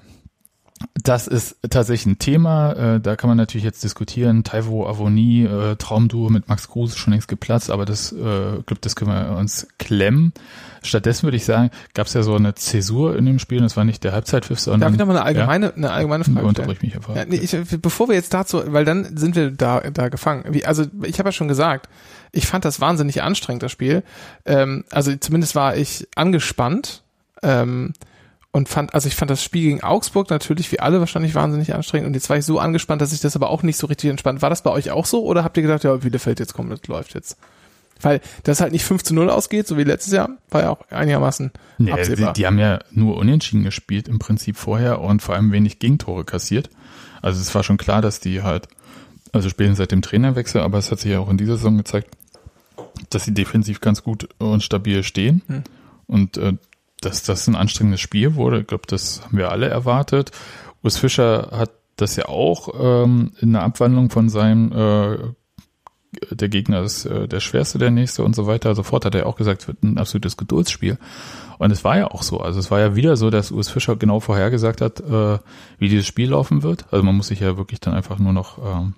Das 1.03 1.27
ist 1.27 1.57
tatsächlich 1.69 2.05
ein 2.05 2.19
Thema, 2.19 2.73
äh, 2.73 2.99
da 2.99 3.15
kann 3.15 3.29
man 3.29 3.37
natürlich 3.37 3.65
jetzt 3.65 3.83
diskutieren. 3.83 4.43
Taiwo 4.43 4.85
Avoni, 4.85 5.45
äh, 5.45 5.75
Traumduo 5.75 6.29
mit 6.29 6.47
Max 6.47 6.69
Kruse 6.69 6.97
schon 6.97 7.11
längst 7.11 7.27
geplatzt, 7.27 7.69
aber 7.69 7.85
das, 7.85 8.11
äh, 8.11 8.61
glaub, 8.65 8.81
das 8.81 8.95
können 8.95 9.11
wir 9.11 9.37
uns 9.37 9.67
klemmen. 9.77 10.33
Stattdessen 10.81 11.23
würde 11.23 11.37
ich 11.37 11.45
sagen, 11.45 11.71
gab 11.93 12.07
es 12.07 12.13
ja 12.13 12.23
so 12.23 12.35
eine 12.35 12.55
Zäsur 12.55 13.17
in 13.17 13.25
dem 13.25 13.39
Spiel, 13.39 13.59
das 13.59 13.75
war 13.75 13.83
nicht 13.83 14.03
der 14.03 14.13
Halbzeitpfiff, 14.13 14.59
sondern... 14.59 14.81
Darf 14.81 14.91
ich 14.93 14.99
nochmal 14.99 15.17
eine 15.17 15.25
allgemeine, 15.25 15.65
ja? 15.67 15.73
eine 15.73 15.91
allgemeine 15.91 16.23
Frage 16.23 16.49
stellen? 16.51 16.77
mich 16.81 16.95
einfach. 16.95 17.15
Ja, 17.15 17.25
nee, 17.25 17.37
ich, 17.37 17.55
bevor 17.81 18.07
wir 18.07 18.15
jetzt 18.15 18.33
dazu, 18.33 18.61
weil 18.67 18.85
dann 18.85 19.17
sind 19.17 19.35
wir 19.35 19.51
da, 19.51 19.81
da 19.81 20.09
gefangen. 20.09 20.45
Wie, 20.49 20.65
also 20.65 20.85
ich 21.03 21.19
habe 21.19 21.29
ja 21.29 21.33
schon 21.33 21.47
gesagt, 21.47 21.89
ich 22.31 22.47
fand 22.47 22.63
das 22.63 22.79
wahnsinnig 22.79 23.21
anstrengend, 23.21 23.63
das 23.63 23.71
Spiel. 23.71 24.03
Ähm, 24.45 24.85
also 24.91 25.15
zumindest 25.15 25.55
war 25.55 25.75
ich 25.75 26.07
angespannt. 26.15 27.03
Ähm, 27.41 27.93
und 28.51 28.67
fand, 28.67 28.93
also 28.93 29.07
ich 29.07 29.15
fand 29.15 29.29
das 29.29 29.43
Spiel 29.43 29.63
gegen 29.63 29.83
Augsburg 29.83 30.29
natürlich 30.29 30.71
wie 30.71 30.79
alle 30.79 30.99
wahrscheinlich 30.99 31.35
wahnsinnig 31.35 31.73
anstrengend 31.73 32.07
und 32.07 32.13
jetzt 32.15 32.29
war 32.29 32.37
ich 32.37 32.45
so 32.45 32.59
angespannt, 32.59 33.01
dass 33.01 33.13
ich 33.13 33.21
das 33.21 33.35
aber 33.35 33.49
auch 33.49 33.63
nicht 33.63 33.77
so 33.77 33.87
richtig 33.87 34.09
entspannt. 34.09 34.41
War 34.41 34.49
das 34.49 34.63
bei 34.63 34.71
euch 34.71 34.91
auch 34.91 35.05
so 35.05 35.23
oder 35.23 35.43
habt 35.43 35.57
ihr 35.57 35.63
gedacht, 35.63 35.83
ja, 35.83 35.95
Bielefeld 35.95 36.39
jetzt 36.39 36.53
kommt, 36.53 36.71
das 36.71 36.85
läuft 36.87 37.13
jetzt? 37.13 37.37
Weil 38.01 38.21
das 38.43 38.61
halt 38.61 38.71
nicht 38.71 38.85
5 38.85 39.03
zu 39.03 39.13
0 39.13 39.29
ausgeht, 39.29 39.67
so 39.67 39.77
wie 39.77 39.83
letztes 39.83 40.13
Jahr, 40.13 40.29
war 40.49 40.61
ja 40.61 40.69
auch 40.69 40.89
einigermaßen 40.89 41.51
nee, 41.77 41.91
absehbar. 41.91 42.33
Die, 42.33 42.41
die 42.41 42.47
haben 42.47 42.57
ja 42.57 42.79
nur 42.91 43.17
unentschieden 43.17 43.63
gespielt 43.63 44.07
im 44.07 44.19
Prinzip 44.19 44.55
vorher 44.55 45.01
und 45.01 45.21
vor 45.21 45.35
allem 45.35 45.51
wenig 45.51 45.79
Gegentore 45.79 46.23
kassiert. 46.23 46.69
Also 47.21 47.41
es 47.41 47.53
war 47.53 47.63
schon 47.63 47.77
klar, 47.77 48.01
dass 48.01 48.21
die 48.21 48.41
halt, 48.41 48.69
also 49.33 49.49
spielen 49.49 49.75
seit 49.75 49.91
dem 49.91 50.01
Trainerwechsel, 50.01 50.61
aber 50.61 50.77
es 50.77 50.91
hat 50.91 51.01
sich 51.01 51.11
ja 51.11 51.19
auch 51.19 51.29
in 51.29 51.37
dieser 51.37 51.57
Saison 51.57 51.77
gezeigt, 51.77 52.15
dass 53.09 53.25
sie 53.25 53.33
defensiv 53.33 53.81
ganz 53.81 54.01
gut 54.01 54.29
und 54.37 54.63
stabil 54.63 55.03
stehen. 55.03 55.41
Hm. 55.47 55.63
Und 56.07 56.37
äh, 56.37 56.53
dass 57.01 57.23
das 57.23 57.47
ein 57.47 57.55
anstrengendes 57.55 58.01
Spiel 58.01 58.35
wurde. 58.35 58.61
Ich 58.61 58.67
glaube, 58.67 58.87
das 58.87 59.21
haben 59.23 59.37
wir 59.37 59.51
alle 59.51 59.67
erwartet. 59.67 60.31
Urs 60.83 60.97
Fischer 60.97 61.49
hat 61.51 61.71
das 61.95 62.15
ja 62.15 62.27
auch 62.27 62.69
ähm, 62.79 63.33
in 63.39 63.53
der 63.53 63.63
Abwandlung 63.63 64.09
von 64.09 64.29
seinem 64.29 64.71
äh, 64.71 65.17
der 66.31 66.49
Gegner 66.49 66.81
ist 66.81 67.05
äh, 67.05 67.27
der 67.27 67.39
schwerste, 67.39 67.77
der 67.77 67.91
nächste 67.91 68.23
und 68.23 68.35
so 68.35 68.47
weiter. 68.47 68.73
Sofort 68.73 69.05
hat 69.05 69.15
er 69.15 69.27
auch 69.27 69.35
gesagt, 69.35 69.61
es 69.61 69.67
wird 69.67 69.83
ein 69.83 69.97
absolutes 69.97 70.37
Geduldsspiel. 70.37 70.97
Und 71.59 71.71
es 71.71 71.83
war 71.83 71.97
ja 71.97 72.09
auch 72.09 72.23
so. 72.23 72.39
Also 72.39 72.59
es 72.59 72.71
war 72.71 72.79
ja 72.79 72.95
wieder 72.95 73.15
so, 73.15 73.29
dass 73.29 73.51
Urs 73.51 73.69
Fischer 73.69 73.95
genau 73.95 74.19
vorhergesagt 74.19 74.81
hat, 74.81 75.01
äh, 75.01 75.39
wie 75.77 75.89
dieses 75.89 76.07
Spiel 76.07 76.29
laufen 76.29 76.63
wird. 76.63 76.85
Also 76.91 77.03
man 77.03 77.15
muss 77.15 77.27
sich 77.27 77.41
ja 77.41 77.57
wirklich 77.57 77.79
dann 77.79 77.93
einfach 77.93 78.17
nur 78.17 78.33
noch 78.33 78.57
ähm, 78.57 78.95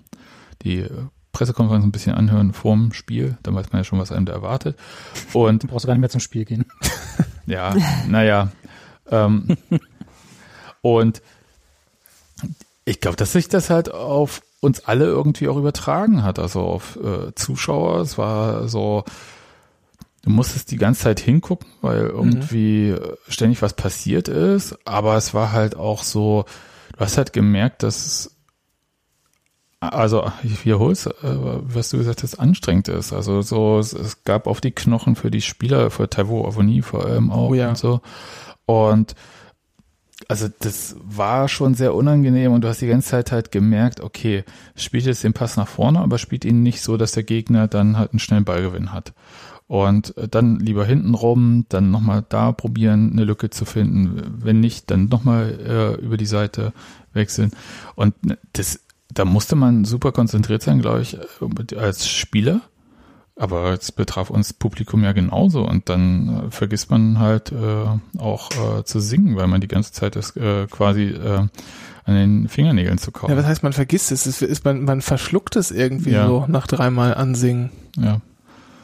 die 0.63 0.85
Pressekonferenz 1.31 1.83
ein 1.83 1.91
bisschen 1.91 2.13
anhören 2.13 2.53
vorm 2.53 2.93
Spiel, 2.93 3.37
dann 3.43 3.55
weiß 3.55 3.71
man 3.71 3.79
ja 3.79 3.83
schon, 3.83 3.99
was 3.99 4.11
einem 4.11 4.25
da 4.25 4.33
erwartet. 4.33 4.77
Und 5.33 5.63
du 5.63 5.67
brauchst 5.67 5.85
gar 5.85 5.93
nicht 5.93 6.01
mehr 6.01 6.09
zum 6.09 6.19
Spiel 6.19 6.45
gehen. 6.45 6.65
ja, 7.51 7.75
naja. 8.07 8.51
Ähm, 9.09 9.57
und 10.81 11.21
ich 12.85 12.99
glaube, 12.99 13.17
dass 13.17 13.33
sich 13.33 13.47
das 13.47 13.69
halt 13.69 13.93
auf 13.93 14.41
uns 14.61 14.85
alle 14.85 15.05
irgendwie 15.05 15.47
auch 15.47 15.57
übertragen 15.57 16.23
hat, 16.23 16.39
also 16.39 16.61
auf 16.61 16.97
äh, 16.97 17.33
Zuschauer. 17.35 18.01
Es 18.01 18.17
war 18.17 18.67
so, 18.67 19.03
du 20.23 20.29
musstest 20.29 20.71
die 20.71 20.77
ganze 20.77 21.01
Zeit 21.01 21.19
hingucken, 21.19 21.67
weil 21.81 22.01
irgendwie 22.01 22.91
mhm. 22.91 23.17
ständig 23.27 23.61
was 23.61 23.73
passiert 23.73 24.27
ist, 24.27 24.77
aber 24.85 25.15
es 25.15 25.33
war 25.33 25.51
halt 25.51 25.75
auch 25.75 26.03
so, 26.03 26.45
du 26.93 26.99
hast 26.99 27.17
halt 27.17 27.33
gemerkt, 27.33 27.83
dass 27.83 28.30
also 29.81 30.31
ich 30.43 30.63
wiederhole 30.63 30.93
es, 30.93 31.07
äh, 31.07 31.11
was 31.21 31.89
du 31.89 31.97
gesagt 31.97 32.21
hast, 32.21 32.35
anstrengend 32.35 32.87
ist. 32.87 33.13
Also 33.13 33.41
so, 33.41 33.79
es, 33.79 33.93
es 33.93 34.23
gab 34.23 34.45
auf 34.47 34.61
die 34.61 34.71
Knochen 34.71 35.15
für 35.15 35.31
die 35.31 35.41
Spieler, 35.41 35.89
für 35.89 36.07
Taiwo 36.07 36.47
Avoni 36.47 36.83
vor 36.83 37.05
allem 37.05 37.31
auch 37.31 37.49
oh, 37.49 37.53
ja. 37.55 37.69
und 37.69 37.77
so. 37.77 38.01
Und 38.67 39.15
also 40.27 40.47
das 40.59 40.95
war 41.03 41.47
schon 41.47 41.73
sehr 41.73 41.95
unangenehm 41.95 42.51
und 42.51 42.63
du 42.63 42.67
hast 42.67 42.81
die 42.81 42.87
ganze 42.87 43.09
Zeit 43.09 43.31
halt 43.31 43.51
gemerkt, 43.51 44.01
okay, 44.01 44.43
spielt 44.75 45.05
jetzt 45.05 45.23
den 45.23 45.33
Pass 45.33 45.57
nach 45.57 45.67
vorne, 45.67 45.99
aber 45.99 46.19
spielt 46.19 46.45
ihn 46.45 46.61
nicht 46.61 46.81
so, 46.81 46.95
dass 46.95 47.13
der 47.13 47.23
Gegner 47.23 47.67
dann 47.67 47.97
halt 47.97 48.11
einen 48.11 48.19
schnellen 48.19 48.45
Ballgewinn 48.45 48.93
hat. 48.93 49.13
Und 49.67 50.13
dann 50.29 50.59
lieber 50.59 50.85
hinten 50.85 51.15
rum, 51.15 51.65
dann 51.69 51.91
nochmal 51.91 52.23
da 52.27 52.51
probieren, 52.51 53.13
eine 53.13 53.23
Lücke 53.23 53.49
zu 53.49 53.65
finden. 53.65 54.37
Wenn 54.43 54.59
nicht, 54.59 54.91
dann 54.91 55.05
nochmal 55.05 55.97
äh, 55.99 56.05
über 56.05 56.17
die 56.17 56.25
Seite 56.25 56.73
wechseln. 57.13 57.51
Und 57.95 58.13
das 58.53 58.81
da 59.13 59.25
musste 59.25 59.55
man 59.55 59.85
super 59.85 60.11
konzentriert 60.11 60.61
sein, 60.61 60.79
glaube 60.79 61.01
ich, 61.01 61.17
als 61.77 62.07
Spieler. 62.07 62.61
Aber 63.35 63.71
es 63.71 63.91
betraf 63.91 64.29
uns 64.29 64.53
Publikum 64.53 65.03
ja 65.03 65.13
genauso 65.13 65.65
und 65.65 65.89
dann 65.89 66.47
äh, 66.47 66.51
vergisst 66.51 66.91
man 66.91 67.17
halt 67.17 67.51
äh, 67.51 68.19
auch 68.19 68.49
äh, 68.51 68.83
zu 68.83 68.99
singen, 68.99 69.35
weil 69.35 69.47
man 69.47 69.61
die 69.61 69.69
ganze 69.69 69.93
Zeit 69.93 70.15
ist 70.15 70.37
äh, 70.37 70.67
quasi 70.67 71.05
äh, 71.05 71.47
an 72.03 72.15
den 72.15 72.49
Fingernägeln 72.49 72.97
zu 72.97 73.11
kauen. 73.11 73.31
Ja, 73.31 73.37
was 73.37 73.45
heißt 73.45 73.63
man 73.63 73.73
vergisst 73.73 74.11
es? 74.11 74.25
es 74.25 74.41
ist, 74.41 74.65
man, 74.65 74.83
man 74.83 75.01
verschluckt 75.01 75.55
es 75.55 75.71
irgendwie 75.71 76.11
ja. 76.11 76.27
so 76.27 76.45
nach 76.47 76.67
dreimal 76.67 77.15
ansingen. 77.15 77.71
Ja. 77.97 78.21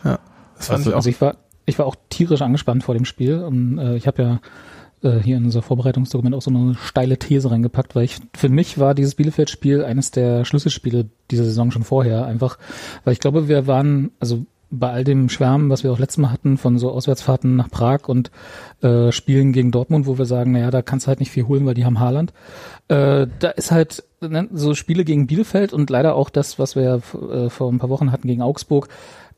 Ja. 0.03 0.19
Das 0.55 0.67
fand 0.67 0.79
also, 0.79 0.89
ich 0.89 0.93
auch. 0.93 0.97
Also 0.97 1.09
ich 1.09 1.21
war, 1.21 1.37
ich 1.65 1.77
war 1.77 1.85
auch 1.85 1.95
tierisch 2.09 2.41
angespannt 2.41 2.83
vor 2.83 2.95
dem 2.95 3.05
Spiel 3.05 3.43
und 3.43 3.77
äh, 3.77 3.95
ich 3.95 4.07
habe 4.07 4.23
ja 4.23 4.39
äh, 5.03 5.19
hier 5.19 5.37
in 5.37 5.45
unser 5.45 5.61
Vorbereitungsdokument 5.61 6.35
auch 6.35 6.41
so 6.41 6.51
eine 6.51 6.75
steile 6.75 7.17
These 7.17 7.51
reingepackt, 7.51 7.95
weil 7.95 8.05
ich 8.05 8.17
für 8.35 8.49
mich 8.49 8.79
war 8.79 8.95
dieses 8.95 9.15
Bielefeld-Spiel 9.15 9.83
eines 9.83 10.11
der 10.11 10.45
Schlüsselspiele 10.45 11.09
dieser 11.31 11.43
Saison 11.43 11.71
schon 11.71 11.83
vorher, 11.83 12.25
einfach, 12.25 12.57
weil 13.03 13.13
ich 13.13 13.19
glaube, 13.19 13.47
wir 13.47 13.67
waren, 13.67 14.11
also 14.19 14.45
bei 14.69 14.91
all 14.91 15.03
dem 15.03 15.29
Schwärmen, 15.29 15.69
was 15.69 15.83
wir 15.83 15.91
auch 15.91 15.99
letztes 15.99 16.17
Mal 16.17 16.31
hatten, 16.31 16.57
von 16.57 16.77
so 16.77 16.91
Auswärtsfahrten 16.91 17.55
nach 17.55 17.69
Prag 17.69 18.07
und 18.07 18.31
äh, 18.81 19.11
Spielen 19.11 19.53
gegen 19.53 19.71
Dortmund, 19.71 20.07
wo 20.07 20.17
wir 20.17 20.25
sagen, 20.25 20.51
naja, 20.51 20.71
da 20.71 20.81
kannst 20.81 21.05
du 21.05 21.07
halt 21.07 21.19
nicht 21.19 21.31
viel 21.31 21.47
holen, 21.47 21.65
weil 21.65 21.73
die 21.73 21.85
haben 21.85 21.99
Haaland. 21.99 22.33
Äh, 22.89 23.27
da 23.39 23.49
ist 23.51 23.71
halt 23.71 24.03
ne, 24.19 24.49
so 24.51 24.73
Spiele 24.73 25.05
gegen 25.05 25.27
Bielefeld 25.27 25.71
und 25.71 25.89
leider 25.89 26.15
auch 26.15 26.29
das, 26.29 26.59
was 26.59 26.75
wir 26.75 27.01
äh, 27.31 27.49
vor 27.49 27.71
ein 27.71 27.79
paar 27.79 27.89
Wochen 27.89 28.11
hatten 28.11 28.27
gegen 28.27 28.41
Augsburg, 28.41 28.89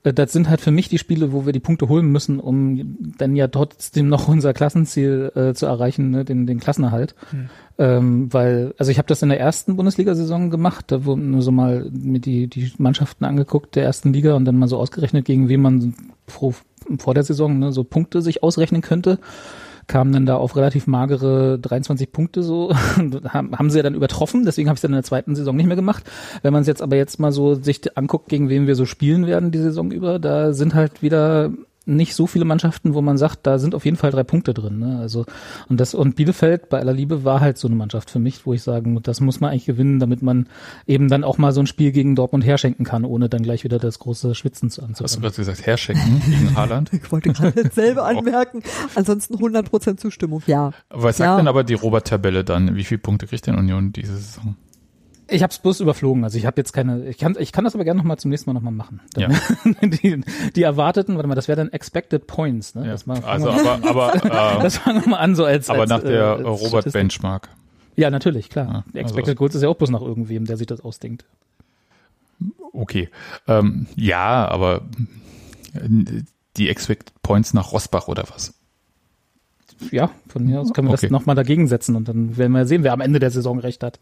das 0.04 0.32
sind 0.32 0.50
halt 0.50 0.62
für 0.62 0.72
mich 0.72 0.88
die 0.88 0.98
Spiele, 0.98 1.34
wo 1.34 1.46
wir 1.46 1.52
die 1.52 1.60
Punkte 1.60 1.90
holen 1.90 2.08
müssen, 2.08 2.40
um 2.40 2.98
dann 3.18 3.36
ja 3.36 3.48
trotzdem 3.48 4.08
noch 4.08 4.28
unser 4.30 4.54
Klassenziel 4.54 5.32
äh, 5.36 5.54
zu 5.54 5.66
erreichen, 5.66 6.10
ne, 6.10 6.24
den, 6.24 6.48
den 6.48 6.60
Klassenerhalt. 6.60 7.16
Hm. 7.32 7.50
Ähm, 7.78 8.34
weil, 8.34 8.74
also 8.78 8.92
ich 8.92 8.98
habe 8.98 9.08
das 9.08 9.22
in 9.22 9.30
der 9.30 9.40
ersten 9.40 9.76
Bundesliga-Saison 9.76 10.50
gemacht, 10.50 10.86
da 10.88 11.04
wurden 11.04 11.32
nur 11.32 11.42
so 11.42 11.52
mal 11.52 11.90
mir 11.92 12.20
die, 12.20 12.48
die 12.48 12.72
Mannschaften 12.78 13.26
angeguckt 13.26 13.76
der 13.76 13.84
ersten 13.84 14.14
Liga 14.14 14.36
und 14.36 14.46
dann 14.46 14.58
mal 14.58 14.68
so 14.68 14.78
ausgerechnet, 14.78 15.26
gegen 15.26 15.50
wen 15.50 15.62
man 15.62 15.94
vor, 16.28 16.54
vor 16.98 17.14
der 17.14 17.24
Saison 17.24 17.60
ne, 17.60 17.74
so 17.74 17.84
Punkte 17.84 18.22
sich 18.22 18.42
ausrechnen 18.42 18.82
könnte 18.82 19.20
kamen 19.90 20.14
dann 20.14 20.26
da 20.26 20.38
auf 20.38 20.56
relativ 20.56 20.88
magere 20.88 21.60
23 21.60 22.12
Punkte 22.14 22.44
so, 22.44 22.74
haben, 23.28 23.70
sie 23.70 23.78
ja 23.78 23.84
dann 23.84 23.96
übertroffen, 23.96 24.46
deswegen 24.46 24.70
habe 24.70 24.76
ich 24.76 24.78
es 24.78 24.82
dann 24.84 24.92
in 24.92 24.98
der 24.98 25.04
zweiten 25.04 25.36
Saison 25.36 25.56
nicht 25.56 25.66
mehr 25.66 25.76
gemacht. 25.76 26.10
Wenn 26.42 26.54
man 26.54 26.62
es 26.62 26.68
jetzt 26.68 26.82
aber 26.82 26.96
jetzt 26.96 27.20
mal 27.20 27.34
so 27.34 27.56
sich 27.56 27.98
anguckt, 27.98 28.30
gegen 28.30 28.48
wen 28.48 28.68
wir 28.68 28.76
so 28.76 28.86
spielen 28.86 29.28
werden 29.28 29.52
die 29.52 29.60
Saison 29.60 29.92
über, 29.92 30.20
da 30.20 30.54
sind 30.54 30.76
halt 30.76 31.02
wieder 31.02 31.52
nicht 31.96 32.16
so 32.16 32.28
viele 32.28 32.46
Mannschaften, 32.46 32.94
wo 32.94 33.02
man 33.02 33.18
sagt, 33.18 33.46
da 33.48 33.60
sind 33.60 33.76
auf 33.76 33.86
jeden 33.86 33.98
Fall 33.98 34.12
drei 34.12 34.24
Punkte 34.24 34.54
drin. 34.54 34.80
Ne? 34.80 35.00
Also 35.00 35.26
und 35.68 35.80
das 35.80 35.94
und 35.94 36.16
Bielefeld 36.16 36.70
bei 36.70 36.80
aller 36.80 36.94
Liebe 36.94 37.24
war 37.24 37.40
halt 37.40 37.58
so 37.58 37.68
eine 37.68 37.76
Mannschaft 37.76 38.10
für 38.10 38.20
mich, 38.20 38.46
wo 38.46 38.54
ich 38.54 38.64
sagen, 38.64 39.02
das 39.02 39.22
muss 39.22 39.40
man 39.40 39.52
eigentlich 39.52 39.66
gewinnen, 39.66 40.00
damit 40.00 40.22
man 40.22 40.48
eben 40.88 41.10
dann 41.10 41.24
auch 41.24 41.38
mal 41.38 41.52
so 41.52 41.60
ein 41.62 41.68
Spiel 41.68 41.92
gegen 41.92 42.16
Dortmund 42.16 42.46
herschenken 42.46 42.86
kann, 42.86 43.06
ohne 43.06 43.30
dann 43.30 43.44
gleich 43.44 43.64
wieder 43.64 43.80
das 43.80 44.00
große 44.00 44.36
Schwitzen 44.36 44.70
zu 44.70 44.82
anzufangen. 44.82 45.06
Hast 45.06 45.16
du 45.18 45.22
gerade 45.22 45.36
gesagt, 45.36 45.66
herschenken 45.66 46.22
gegen 46.26 46.56
Haaland? 46.56 46.94
ich 46.94 47.12
wollte 47.12 47.34
gerade 47.34 47.64
dasselbe 47.64 48.04
anmerken. 48.04 48.64
Ansonsten 48.96 49.36
100% 49.36 49.98
Zustimmung, 49.98 50.44
ja. 50.48 50.72
Was 50.90 51.18
sagt 51.18 51.28
ja. 51.28 51.38
denn 51.38 51.48
aber 51.48 51.64
die 51.64 51.74
Robert-Tabelle 51.74 52.44
dann? 52.44 52.76
Wie 52.76 52.84
viele 52.84 53.00
Punkte 53.00 53.28
kriegt 53.28 53.48
denn 53.48 53.56
Union 53.56 53.92
diese 53.92 54.16
Saison? 54.16 54.56
Ich 55.30 55.44
habe 55.44 55.52
es 55.52 55.60
bloß 55.60 55.80
überflogen, 55.80 56.24
also 56.24 56.38
ich 56.38 56.46
habe 56.46 56.60
jetzt 56.60 56.72
keine, 56.74 57.06
ich 57.08 57.18
kann, 57.18 57.36
ich 57.40 57.52
kann 57.52 57.64
das 57.64 57.76
aber 57.76 57.84
gerne 57.84 57.98
nochmal 57.98 58.18
zum 58.18 58.30
nächsten 58.32 58.50
Mal 58.50 58.54
nochmal 58.54 58.74
machen. 58.74 59.02
Ja. 59.16 59.30
die, 59.82 60.22
die 60.56 60.64
erwarteten, 60.64 61.16
warte 61.16 61.28
mal, 61.28 61.36
das 61.36 61.48
wäre 61.48 61.58
dann 61.58 61.70
Expected 61.70 62.28
Points. 62.28 62.76
Ne? 62.76 62.86
Ja. 62.86 62.92
Das 62.92 63.06
mal, 63.06 63.24
also 63.24 63.50
aber, 63.50 63.88
aber 63.88 64.16
äh, 64.60 64.64
das 64.64 64.78
fangen 64.78 65.04
wir 65.04 65.10
mal 65.10 65.18
an 65.18 65.36
so 65.36 65.46
als 65.46 65.70
aber 65.70 65.82
als, 65.82 65.90
nach 65.90 66.02
der 66.02 66.22
äh, 66.22 66.42
Robert. 66.42 66.92
Benchmark. 66.92 67.50
Ja, 67.96 68.10
natürlich, 68.10 68.50
klar. 68.50 68.68
Ja, 68.68 68.84
also 68.86 69.00
Expected 69.00 69.38
Goals 69.38 69.56
ist 69.56 69.62
ja 69.62 69.70
auch 69.70 69.76
bloß 69.76 69.90
nach 69.90 70.02
irgendwem, 70.02 70.46
der 70.46 70.58
sich 70.58 70.68
das 70.68 70.82
ausdenkt. 70.82 71.26
Okay, 72.72 73.10
ähm, 73.48 73.88
ja, 73.96 74.48
aber 74.48 74.84
die 76.56 76.70
Expected 76.70 77.14
Points 77.22 77.54
nach 77.54 77.72
Rosbach 77.72 78.08
oder 78.08 78.24
was? 78.34 78.54
Ja, 79.92 80.12
von 80.28 80.46
mir 80.46 80.60
aus 80.60 80.74
können 80.74 80.88
wir 80.88 80.94
okay. 80.94 81.08
das 81.08 81.12
nochmal 81.12 81.36
dagegen 81.36 81.68
setzen 81.68 81.96
und 81.96 82.08
dann 82.08 82.38
werden 82.38 82.52
wir 82.52 82.66
sehen, 82.66 82.84
wer 82.84 82.94
am 82.94 83.02
Ende 83.02 83.20
der 83.20 83.32
Saison 83.32 83.60
recht 83.60 83.84
hat. 83.84 84.00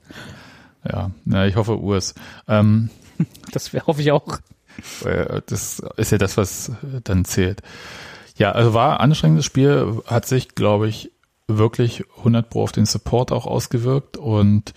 Ja, 0.89 1.12
na, 1.26 1.47
ich 1.47 1.56
hoffe 1.56 1.80
Urs. 1.80 2.15
Ähm, 2.47 2.89
das 3.52 3.71
hoffe 3.86 4.02
ich 4.02 4.12
auch. 4.12 4.39
Das 5.47 5.80
ist 5.97 6.12
ja 6.12 6.17
das, 6.19 6.38
was 6.38 6.71
dann 7.04 7.26
zählt. 7.26 7.62
Ja, 8.36 8.52
also 8.52 8.76
war 8.76 9.00
ein 9.00 9.10
anstrengendes 9.10 9.45
Spiel, 9.45 10.02
hat 10.06 10.28
sich, 10.28 10.50
glaube 10.50 10.88
ich, 10.88 11.12
wirklich 11.47 12.04
100 12.17 12.50
Pro 12.50 12.63
auf 12.63 12.71
den 12.71 12.86
Support 12.86 13.32
auch 13.32 13.47
ausgewirkt 13.47 14.17
und 14.17 14.73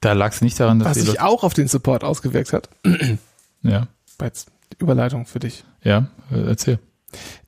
da 0.00 0.14
lag 0.14 0.32
es 0.32 0.40
nicht 0.40 0.58
daran, 0.58 0.78
dass 0.78 0.96
was 0.96 1.04
sich 1.04 1.20
auch 1.20 1.44
auf 1.44 1.54
den 1.54 1.68
Support 1.68 2.04
ausgewirkt 2.04 2.52
hat. 2.52 2.70
ja. 3.62 3.88
Bei 4.18 4.30
Überleitung 4.78 5.26
für 5.26 5.38
dich. 5.38 5.64
Ja, 5.82 6.08
erzähl. 6.30 6.78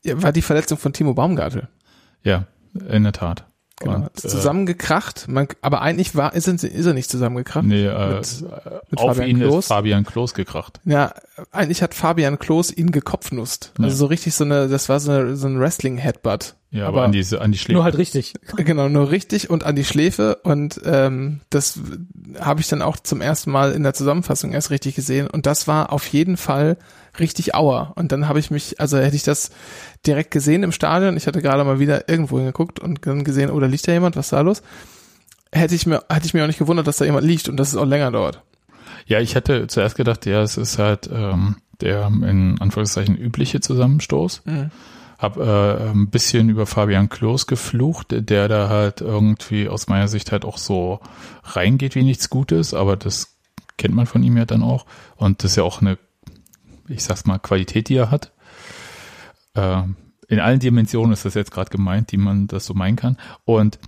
Ja, 0.05 0.23
war 0.23 0.33
die 0.33 0.43
Verletzung 0.43 0.77
von 0.77 0.93
Timo 0.93 1.15
Baumgartel. 1.15 1.69
Ja, 2.23 2.47
in 2.89 3.05
der 3.05 3.13
Tat. 3.13 3.45
Genau, 3.81 3.95
Und, 3.97 4.25
äh, 4.25 4.29
zusammengekracht, 4.29 5.27
man, 5.29 5.49
aber 5.61 5.83
eigentlich 5.83 6.15
war, 6.15 6.33
ist, 6.35 6.47
er- 6.47 6.55
ist 6.55 6.87
er 6.87 6.95
nicht 6.95 7.11
zusammengekracht. 7.11 7.65
Nee, 7.65 7.87
äh, 7.87 8.17
Mit- 8.19 8.43
mit 8.91 9.01
auf 9.01 9.17
Fabian 9.17 9.29
ihn 9.31 9.39
Klos. 9.41 9.65
ist 9.65 9.69
Fabian 9.69 10.05
Klos 10.05 10.33
gekracht. 10.35 10.81
Ja, 10.85 11.13
eigentlich 11.51 11.83
hat 11.83 11.93
Fabian 11.95 12.39
Klos 12.39 12.71
ihn 12.71 12.93
gekopfnusst. 12.93 13.73
Also 13.79 13.89
Ja. 13.91 13.97
so 13.97 14.07
richtig 14.07 14.35
so 14.35 14.45
eine, 14.45 14.69
das 14.69 14.89
war 14.89 15.01
so, 15.01 15.11
eine, 15.11 15.37
so 15.37 15.49
ein 15.49 15.59
Wrestling-Headbutt. 15.59 16.55
Ja, 16.75 16.89
aber, 16.89 17.05
an 17.05 17.13
diese, 17.13 17.41
an 17.41 17.53
die 17.53 17.59
Schläge. 17.59 17.75
Nur 17.75 17.85
halt 17.85 17.97
richtig. 17.97 18.35
Genau, 18.57 18.89
nur 18.89 19.11
richtig 19.11 19.49
und 19.49 19.63
an 19.63 19.77
die 19.77 19.85
Schläfe 19.85 20.39
und 20.43 20.81
ähm, 20.85 21.41
das 21.49 21.79
habe 22.41 22.61
ich 22.61 22.69
dann 22.69 22.83
auch 22.83 22.97
zum 22.97 23.21
ersten 23.21 23.53
Mal 23.53 23.73
in 23.73 23.85
der 23.85 23.95
Zusammenfassung 23.95 24.53
erst 24.53 24.71
richtig 24.71 24.97
gesehen 24.97 25.29
und 25.29 25.47
das 25.47 25.69
war 25.69 25.93
auf 25.93 26.07
jeden 26.09 26.37
Fall 26.37 26.77
richtig 27.21 27.55
Auer 27.55 27.93
und 27.95 28.11
dann 28.11 28.27
habe 28.27 28.41
ich 28.41 28.51
mich, 28.51 28.81
also 28.81 28.99
hätte 28.99 29.15
ich 29.15 29.23
das 29.23 29.51
direkt 30.05 30.33
gesehen 30.33 30.65
im 30.65 30.73
Stadion, 30.73 31.17
ich 31.17 31.29
hatte 31.29 31.43
gerade 31.43 31.63
mal 31.63 31.79
wieder 31.79 32.09
irgendwo 32.09 32.39
hingeguckt 32.39 32.81
und 32.81 33.07
dann 33.07 33.23
gesehen, 33.23 33.51
oh, 33.51 33.61
da 33.61 33.67
liegt 33.67 33.87
ja 33.87 33.93
jemand, 33.93 34.17
was 34.17 34.27
ist 34.27 34.33
da 34.33 34.41
los? 34.41 34.63
Hätte 35.53 35.77
ich 35.77 35.87
mir, 35.87 36.03
hätte 36.09 36.27
ich 36.27 36.35
mir 36.35 36.43
auch 36.43 36.49
nicht 36.49 36.59
gewundert, 36.59 36.89
dass 36.89 36.97
da 36.97 37.05
jemand 37.05 37.25
liegt 37.25 37.49
und 37.49 37.57
dass 37.57 37.69
es 37.69 37.77
auch 37.77 37.87
länger 37.87 38.11
dauert. 38.11 38.43
Ja, 39.07 39.21
ich 39.21 39.37
hatte 39.37 39.69
zuerst 39.69 39.95
gedacht, 39.97 40.27
ja, 40.27 40.43
es 40.43 40.57
ist 40.57 40.79
halt 40.79 41.09
ähm, 41.13 41.57
der 41.81 42.07
in 42.09 42.57
Anführungszeichen 42.61 43.17
übliche 43.17 43.61
Zusammenstoß. 43.61 44.43
Hab 45.25 45.39
äh, 45.39 45.91
ein 45.91 46.11
bisschen 46.11 46.51
über 46.51 46.67
Fabian 46.67 47.09
Klos 47.09 47.47
geflucht, 47.47 48.09
der 48.11 48.47
da 48.47 48.69
halt 48.69 49.01
irgendwie 49.01 49.71
aus 49.71 49.89
meiner 49.89 50.07
Sicht 50.07 50.33
halt 50.33 50.45
auch 50.45 50.59
so 50.59 51.01
reingeht 51.45 51.95
wie 51.95 52.03
nichts 52.03 52.29
Gutes, 52.29 52.75
aber 52.75 52.97
das 52.97 53.39
kennt 53.79 53.95
man 53.95 54.05
von 54.05 54.23
ihm 54.23 54.37
ja 54.37 54.45
dann 54.45 54.63
auch. 54.63 54.85
Und 55.17 55.43
das 55.43 55.53
ist 55.53 55.57
ja 55.57 55.63
auch 55.63 55.81
eine, 55.81 55.99
ich 56.89 57.03
sag's 57.03 57.25
mal, 57.25 57.39
Qualität, 57.39 57.89
die 57.89 57.97
er 57.97 58.11
hat. 58.11 58.33
Äh, 59.55 59.85
in 60.29 60.41
allen 60.41 60.61
Dimensionen 60.61 61.15
ist 61.15 61.25
das 61.25 61.33
jetzt 61.33 61.51
gerade 61.53 61.71
gemeint, 61.71 62.13
die 62.13 62.19
man 62.19 62.47
das 62.47 62.67
so 62.67 62.75
meinen 62.75 62.97
kann. 62.97 63.17
Und 63.47 63.79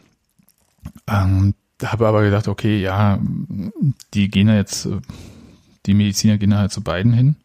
ähm, 1.07 1.55
habe 1.85 2.09
aber 2.09 2.23
gedacht, 2.23 2.49
okay, 2.49 2.81
ja, 2.81 3.19
die 4.15 4.29
gehen 4.31 4.49
ja 4.49 4.55
jetzt, 4.55 4.89
die 5.85 5.93
Mediziner 5.93 6.39
gehen 6.39 6.57
halt 6.57 6.73
zu 6.73 6.83
beiden 6.83 7.13
hin. 7.13 7.37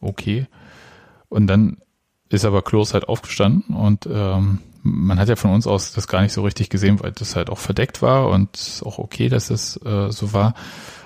Okay. 0.00 0.46
Und 1.30 1.46
dann 1.46 1.78
ist 2.30 2.44
aber 2.44 2.62
Klos 2.62 2.94
halt 2.94 3.08
aufgestanden 3.08 3.74
und 3.74 4.08
ähm, 4.10 4.58
man 4.82 5.18
hat 5.18 5.28
ja 5.28 5.36
von 5.36 5.50
uns 5.52 5.66
aus 5.66 5.92
das 5.92 6.06
gar 6.08 6.22
nicht 6.22 6.32
so 6.32 6.42
richtig 6.42 6.70
gesehen, 6.70 7.00
weil 7.02 7.12
das 7.12 7.36
halt 7.36 7.50
auch 7.50 7.58
verdeckt 7.58 8.00
war 8.00 8.28
und 8.28 8.82
auch 8.84 8.98
okay, 8.98 9.28
dass 9.28 9.48
das 9.48 9.78
äh, 9.84 10.10
so 10.10 10.32
war. 10.32 10.54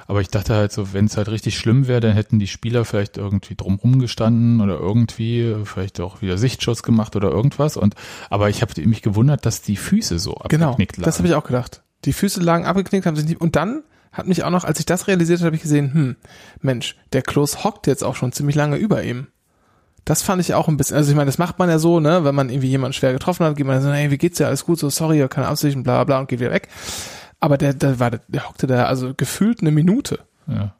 Aber 0.06 0.20
ich 0.20 0.28
dachte 0.28 0.54
halt 0.54 0.72
so, 0.72 0.92
wenn 0.92 1.06
es 1.06 1.16
halt 1.16 1.28
richtig 1.28 1.56
schlimm 1.56 1.86
wäre, 1.86 2.00
dann 2.00 2.12
hätten 2.12 2.38
die 2.38 2.46
Spieler 2.48 2.84
vielleicht 2.84 3.16
irgendwie 3.16 3.54
drumrum 3.54 3.98
gestanden 3.98 4.60
oder 4.60 4.78
irgendwie 4.78 5.40
äh, 5.40 5.64
vielleicht 5.64 6.00
auch 6.00 6.20
wieder 6.20 6.36
Sichtschutz 6.38 6.82
gemacht 6.82 7.16
oder 7.16 7.30
irgendwas. 7.30 7.76
Und 7.76 7.94
aber 8.28 8.50
ich 8.50 8.60
habe 8.62 8.86
mich 8.86 9.00
gewundert, 9.02 9.46
dass 9.46 9.62
die 9.62 9.76
Füße 9.76 10.18
so 10.18 10.34
Genau, 10.48 10.66
abgeknickt 10.72 10.96
lagen. 10.98 11.04
das 11.04 11.18
habe 11.18 11.28
ich 11.28 11.34
auch 11.34 11.44
gedacht. 11.44 11.82
Die 12.04 12.12
Füße 12.12 12.40
lagen 12.40 12.66
abgeknickt, 12.66 13.06
haben 13.06 13.16
sich 13.16 13.26
nicht, 13.26 13.40
und 13.40 13.56
dann 13.56 13.84
hat 14.12 14.26
mich 14.26 14.44
auch 14.44 14.50
noch, 14.50 14.64
als 14.64 14.78
ich 14.80 14.86
das 14.86 15.06
realisiert 15.08 15.38
habe, 15.40 15.46
habe 15.46 15.56
ich 15.56 15.62
gesehen, 15.62 15.94
hm, 15.94 16.16
Mensch, 16.60 16.96
der 17.14 17.22
Klos 17.22 17.64
hockt 17.64 17.86
jetzt 17.86 18.04
auch 18.04 18.16
schon 18.16 18.32
ziemlich 18.32 18.56
lange 18.56 18.76
über 18.76 19.02
ihm. 19.02 19.28
Das 20.04 20.22
fand 20.22 20.40
ich 20.40 20.54
auch 20.54 20.68
ein 20.68 20.76
bisschen, 20.76 20.96
also 20.96 21.10
ich 21.10 21.16
meine, 21.16 21.26
das 21.26 21.38
macht 21.38 21.58
man 21.58 21.68
ja 21.68 21.78
so, 21.78 22.00
ne, 22.00 22.24
wenn 22.24 22.34
man 22.34 22.50
irgendwie 22.50 22.68
jemanden 22.68 22.92
schwer 22.92 23.12
getroffen 23.12 23.46
hat, 23.46 23.56
geht 23.56 23.66
man 23.66 23.80
so, 23.80 23.92
hey, 23.92 24.10
wie 24.10 24.18
geht's 24.18 24.38
dir, 24.38 24.46
alles 24.48 24.64
gut, 24.64 24.78
so, 24.78 24.90
sorry, 24.90 25.26
keine 25.28 25.46
Absicht, 25.46 25.80
bla, 25.82 26.02
bla, 26.04 26.20
und 26.20 26.28
geht 26.28 26.40
wieder 26.40 26.50
weg. 26.50 26.68
Aber 27.38 27.56
der, 27.56 27.74
der 27.74 28.00
war, 28.00 28.10
der 28.10 28.48
hockte 28.48 28.66
da, 28.66 28.84
also 28.86 29.14
gefühlt 29.14 29.60
eine 29.60 29.70
Minute. 29.70 30.20
Ja. 30.46 30.74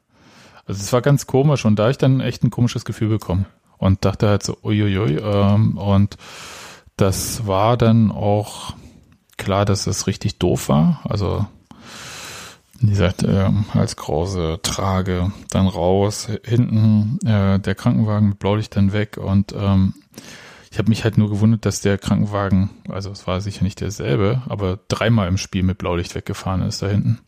Also 0.65 0.81
es 0.81 0.93
war 0.93 1.01
ganz 1.01 1.27
komisch 1.27 1.65
und 1.65 1.77
da 1.77 1.89
ich 1.89 1.97
dann 1.97 2.19
echt 2.21 2.43
ein 2.43 2.49
komisches 2.49 2.85
Gefühl 2.85 3.09
bekommen 3.09 3.45
und 3.77 4.05
dachte 4.05 4.29
halt 4.29 4.43
so, 4.43 4.57
uiuiui, 4.63 5.17
ähm, 5.17 5.77
und 5.77 6.17
das 6.97 7.47
war 7.47 7.77
dann 7.77 8.11
auch 8.11 8.75
klar, 9.37 9.65
dass 9.65 9.87
es 9.87 10.07
richtig 10.07 10.39
doof 10.39 10.69
war. 10.69 11.01
Also 11.03 11.45
wie 12.83 12.89
gesagt, 12.89 13.23
ähm, 13.23 13.65
Halskrause, 13.73 14.59
Trage, 14.61 15.31
dann 15.49 15.67
raus, 15.67 16.27
hinten 16.43 17.17
äh, 17.25 17.57
der 17.59 17.75
Krankenwagen 17.75 18.29
mit 18.29 18.39
Blaulicht 18.39 18.75
dann 18.75 18.91
weg 18.91 19.17
und 19.17 19.53
ähm, 19.57 19.93
ich 20.69 20.79
habe 20.79 20.89
mich 20.89 21.03
halt 21.03 21.17
nur 21.17 21.29
gewundert, 21.29 21.65
dass 21.65 21.81
der 21.81 21.97
Krankenwagen, 21.97 22.71
also 22.89 23.09
es 23.11 23.25
war 23.25 23.39
sicher 23.41 23.63
nicht 23.63 23.79
derselbe, 23.79 24.41
aber 24.49 24.79
dreimal 24.89 25.27
im 25.27 25.37
Spiel 25.37 25.63
mit 25.63 25.77
Blaulicht 25.77 26.13
weggefahren 26.13 26.61
ist 26.61 26.81
da 26.81 26.87
hinten. 26.87 27.19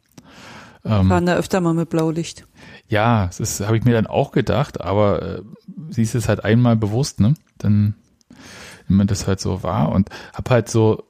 Ähm, 0.84 1.10
Waren 1.10 1.26
da 1.26 1.36
öfter 1.36 1.62
mal 1.62 1.74
mit 1.74 1.89
Blaulicht. 1.89 2.46
ja, 2.89 3.30
das 3.38 3.62
habe 3.62 3.78
ich 3.78 3.86
mir 3.86 3.94
dann 3.94 4.08
auch 4.08 4.32
gedacht, 4.32 4.82
aber 4.82 5.22
äh, 5.22 5.41
siehst 5.89 6.15
es 6.15 6.28
halt 6.28 6.44
einmal 6.44 6.76
bewusst, 6.76 7.20
ne? 7.22 7.36
Dann 7.58 7.96
wenn 8.88 8.98
man 8.98 9.08
das 9.08 9.26
halt 9.26 9.39
so 9.39 9.63
war 9.63 9.89
und 9.89 10.10
hab 10.34 10.50
halt 10.50 10.70
so, 10.70 11.04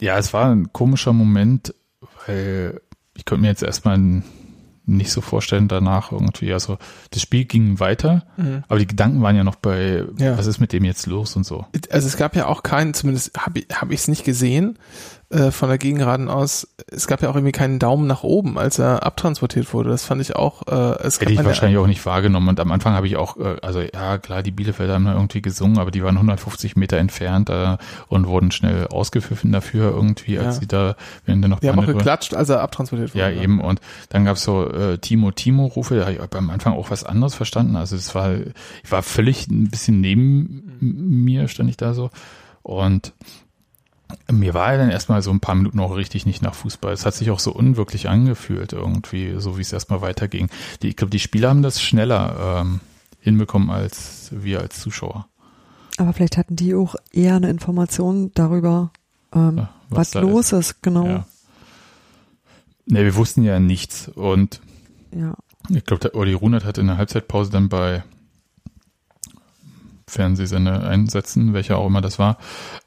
ja, 0.00 0.18
es 0.18 0.32
war 0.32 0.50
ein 0.50 0.72
komischer 0.72 1.12
Moment, 1.12 1.74
weil 2.26 2.80
ich 3.16 3.24
konnte 3.24 3.42
mir 3.42 3.48
jetzt 3.48 3.62
erstmal 3.62 4.22
nicht 4.86 5.10
so 5.12 5.22
vorstellen 5.22 5.66
danach 5.66 6.12
irgendwie, 6.12 6.52
also 6.52 6.76
das 7.10 7.22
Spiel 7.22 7.46
ging 7.46 7.80
weiter, 7.80 8.26
aber 8.68 8.78
die 8.78 8.86
Gedanken 8.86 9.22
waren 9.22 9.34
ja 9.34 9.42
noch 9.42 9.54
bei, 9.54 10.04
Ja. 10.18 10.36
was 10.36 10.46
ist 10.46 10.60
mit 10.60 10.74
dem 10.74 10.84
jetzt 10.84 11.06
los 11.06 11.36
und 11.36 11.46
so. 11.46 11.64
Also 11.90 12.06
es 12.06 12.18
gab 12.18 12.36
ja 12.36 12.46
auch 12.46 12.62
keinen, 12.62 12.92
zumindest 12.92 13.32
habe 13.38 13.60
ich 13.60 13.66
es 13.70 13.80
hab 13.80 13.90
ich's 13.90 14.08
nicht 14.08 14.24
gesehen, 14.24 14.78
äh, 15.30 15.50
von 15.50 15.68
der 15.68 15.78
Gegenraden 15.78 16.28
aus, 16.28 16.68
es 16.86 17.06
gab 17.06 17.22
ja 17.22 17.30
auch 17.30 17.34
irgendwie 17.34 17.52
keinen 17.52 17.78
Daumen 17.78 18.06
nach 18.06 18.22
oben, 18.22 18.58
als 18.58 18.78
er 18.78 19.04
abtransportiert 19.04 19.72
wurde. 19.72 19.90
Das 19.90 20.04
fand 20.04 20.20
ich 20.20 20.36
auch, 20.36 20.66
äh, 20.68 21.02
es 21.02 21.20
Hätte 21.20 21.32
ich 21.32 21.44
wahrscheinlich 21.44 21.78
auch 21.78 21.86
nicht 21.86 22.04
wahrgenommen. 22.06 22.48
Und 22.48 22.60
am 22.60 22.70
Anfang 22.70 22.92
habe 22.94 23.06
ich 23.06 23.16
auch, 23.16 23.36
äh, 23.38 23.56
also 23.62 23.80
ja, 23.80 24.18
klar, 24.18 24.42
die 24.42 24.50
Bielefelder 24.50 24.94
haben 24.94 25.06
da 25.06 25.14
irgendwie 25.14 25.42
gesungen, 25.42 25.78
aber 25.78 25.90
die 25.90 26.02
waren 26.02 26.16
150 26.16 26.76
Meter 26.76 26.98
entfernt 26.98 27.48
äh, 27.50 27.76
und 28.08 28.26
wurden 28.26 28.50
schnell 28.50 28.86
ausgepfiffen 28.88 29.50
dafür 29.52 29.90
irgendwie, 29.92 30.38
als 30.38 30.56
Ja. 30.56 30.60
sie 30.60 30.66
da, 30.66 30.96
wenn 31.26 31.42
dann 31.42 31.50
noch 31.50 31.60
Die 31.60 31.68
haben 31.68 31.80
auch 31.80 31.86
geklatscht, 31.86 32.34
als 32.34 32.48
er 32.50 32.60
abtransportiert 32.60 33.14
wurde. 33.14 33.34
Ja, 33.34 33.42
eben. 33.42 33.60
Und 33.60 33.80
dann 34.10 34.24
gab's 34.24 34.44
so 34.44 34.68
äh, 34.70 34.98
Timo 34.98 35.30
Timo 35.30 35.66
Rufe, 35.66 35.96
da 35.96 36.02
habe 36.02 36.12
ich 36.12 36.20
am 36.36 36.50
Anfang 36.50 36.74
auch 36.74 36.90
was 36.90 37.04
anderes 37.04 37.34
verstanden. 37.34 37.76
Also 37.76 37.96
es 37.96 38.14
war, 38.14 38.34
ich 38.34 38.90
war 38.92 39.02
völlig 39.02 39.48
ein 39.48 39.68
bisschen 39.70 40.00
neben 40.00 40.76
mir, 40.80 41.48
stand 41.48 41.70
ich 41.70 41.76
da 41.76 41.94
so. 41.94 42.10
Und 42.62 43.12
mir 44.30 44.54
war 44.54 44.76
dann 44.76 44.90
erstmal 44.90 45.22
so 45.22 45.30
ein 45.30 45.40
paar 45.40 45.54
Minuten 45.54 45.80
auch 45.80 45.94
richtig 45.96 46.26
nicht 46.26 46.42
nach 46.42 46.54
Fußball. 46.54 46.92
Es 46.92 47.04
hat 47.04 47.14
sich 47.14 47.30
auch 47.30 47.40
so 47.40 47.52
unwirklich 47.52 48.08
angefühlt 48.08 48.72
irgendwie, 48.72 49.34
so 49.38 49.58
wie 49.58 49.62
es 49.62 49.72
erstmal 49.72 50.00
weiterging. 50.00 50.48
Die, 50.82 50.88
ich 50.88 50.96
glaube, 50.96 51.10
die 51.10 51.20
Spieler 51.20 51.50
haben 51.50 51.62
das 51.62 51.80
schneller 51.82 52.62
ähm, 52.62 52.80
hinbekommen 53.20 53.70
als 53.70 54.30
wir 54.32 54.60
als 54.60 54.80
Zuschauer. 54.80 55.26
Aber 55.96 56.12
vielleicht 56.12 56.36
hatten 56.36 56.56
die 56.56 56.74
auch 56.74 56.96
eher 57.12 57.36
eine 57.36 57.50
Information 57.50 58.32
darüber, 58.34 58.90
ähm, 59.34 59.58
Ja, 59.58 59.70
was 59.90 60.14
was, 60.14 60.22
los 60.22 60.52
ist. 60.52 60.82
Genau. 60.82 61.06
Ja. 61.06 61.12
Ja. 61.12 61.26
Ne, 62.86 63.04
wir 63.04 63.14
wussten 63.14 63.42
ja 63.42 63.58
nichts. 63.60 64.08
Und 64.08 64.60
Ich 65.70 65.84
glaube, 65.84 66.00
der 66.00 66.14
Uli 66.14 66.32
Runert 66.34 66.64
hat 66.64 66.78
in 66.78 66.86
der 66.86 66.98
Halbzeitpause 66.98 67.50
dann 67.50 67.68
bei 67.68 68.04
Fernsehsender 70.14 70.82
einsetzen, 70.84 71.52
welcher 71.52 71.78
auch 71.78 71.86
immer 71.86 72.00
das 72.00 72.18
war, 72.18 72.38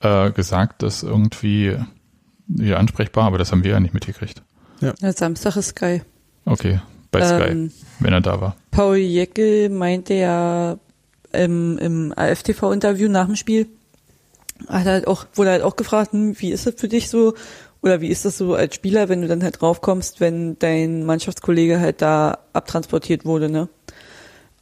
äh, 0.02 0.32
gesagt, 0.32 0.82
dass 0.84 1.04
irgendwie 1.04 1.78
ja 2.48 2.78
ansprechbar, 2.78 3.26
aber 3.26 3.38
das 3.38 3.52
haben 3.52 3.64
wir 3.64 3.72
ja 3.72 3.80
nicht 3.80 3.94
mitgekriegt. 3.94 4.42
Ja, 4.82 4.94
Samstag 5.14 5.56
ist 5.58 5.70
Sky. 5.70 6.02
Okay, 6.46 6.80
bei 7.12 7.22
Sky, 7.26 7.52
Ähm, 7.52 7.72
wenn 8.00 8.14
er 8.14 8.22
da 8.22 8.40
war. 8.42 8.56
Paul 8.72 8.98
Jeckel 8.98 9.70
meinte 9.70 10.14
ja 10.14 10.78
im, 11.34 11.78
im 11.78 12.14
AFTV-Interview 12.16 13.10
nach 13.10 13.26
dem 13.26 13.36
Spiel, 13.36 13.68
hat 14.68 14.86
halt 14.86 15.08
auch, 15.08 15.26
wurde 15.36 15.52
halt 15.52 15.62
auch 15.62 15.76
gefragt, 15.76 16.14
hm, 16.14 16.40
wie 16.40 16.52
ist 16.52 16.66
das 16.66 16.76
für 16.78 16.88
dich 16.88 17.10
so? 17.10 17.34
Oder 17.82 18.02
wie 18.02 18.08
ist 18.08 18.26
das 18.26 18.38
so 18.38 18.56
als 18.56 18.76
Spieler, 18.76 19.08
wenn 19.08 19.22
du 19.22 19.28
dann 19.28 19.44
halt 19.44 19.62
draufkommst, 19.62 20.20
wenn 20.20 20.58
dein 20.58 21.06
Mannschaftskollege 21.06 21.80
halt 21.80 22.02
da 22.02 22.40
abtransportiert 22.54 23.24
wurde, 23.26 23.50
ne? 23.50 23.70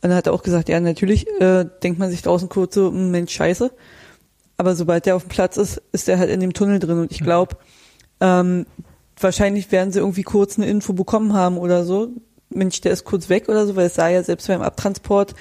Und 0.06 0.10
dann 0.10 0.18
hat 0.18 0.28
er 0.28 0.34
auch 0.34 0.44
gesagt, 0.44 0.70
ja, 0.70 0.80
natürlich 0.80 1.26
äh, 1.42 1.66
denkt 1.82 1.98
man 1.98 2.12
sich 2.12 2.22
draußen 2.22 2.48
kurz 2.48 2.76
so, 2.76 2.92
hm, 2.92 3.10
Mensch, 3.10 3.34
scheiße. 3.34 3.72
Aber 4.56 4.76
sobald 4.76 5.08
der 5.08 5.16
auf 5.16 5.24
dem 5.24 5.30
Platz 5.30 5.58
ist, 5.58 5.82
ist 5.94 6.08
der 6.08 6.20
halt 6.20 6.30
in 6.30 6.42
dem 6.42 6.54
Tunnel 6.54 6.78
drin. 6.78 7.00
Und 7.00 7.12
ich 7.12 7.22
glaube, 7.22 7.58
ähm, 8.22 8.68
wahrscheinlich 9.20 9.72
werden 9.72 9.92
sie 9.92 9.98
irgendwie 9.98 10.22
kurz 10.22 10.60
eine 10.60 10.68
Info 10.68 10.94
bekommen 10.94 11.34
haben 11.34 11.58
oder 11.58 11.86
so. 11.86 12.10
Mensch, 12.52 12.82
der 12.82 12.92
ist 12.92 13.04
kurz 13.04 13.30
weg 13.30 13.50
oder 13.50 13.66
so, 13.66 13.76
weil 13.76 13.88
es 13.88 13.96
sah 13.96 14.08
ja 14.08 14.22
selbst 14.22 14.48
beim 14.48 14.62
Abtransport, 14.62 15.34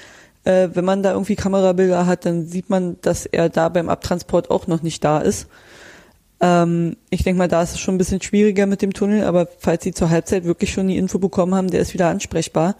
äh, 0.45 0.69
wenn 0.73 0.83
man 0.83 1.03
da 1.03 1.11
irgendwie 1.11 1.35
Kamerabilder 1.35 2.07
hat, 2.07 2.25
dann 2.25 2.47
sieht 2.47 2.71
man, 2.71 2.99
dass 3.01 3.27
er 3.27 3.49
da 3.49 3.69
beim 3.69 3.87
Abtransport 3.87 4.49
auch 4.49 4.65
noch 4.65 4.81
nicht 4.81 5.03
da 5.03 5.19
ist. 5.19 5.45
Ähm, 6.41 6.97
ich 7.11 7.21
denke 7.21 7.37
mal, 7.37 7.47
da 7.47 7.61
ist 7.61 7.73
es 7.73 7.79
schon 7.79 7.93
ein 7.93 7.99
bisschen 7.99 8.19
schwieriger 8.19 8.65
mit 8.65 8.81
dem 8.81 8.93
Tunnel, 8.93 9.25
aber 9.25 9.47
falls 9.59 9.83
sie 9.83 9.93
zur 9.93 10.09
Halbzeit 10.09 10.43
wirklich 10.43 10.73
schon 10.73 10.87
die 10.87 10.97
Info 10.97 11.19
bekommen 11.19 11.53
haben, 11.53 11.69
der 11.69 11.81
ist 11.81 11.93
wieder 11.93 12.09
ansprechbar, 12.09 12.75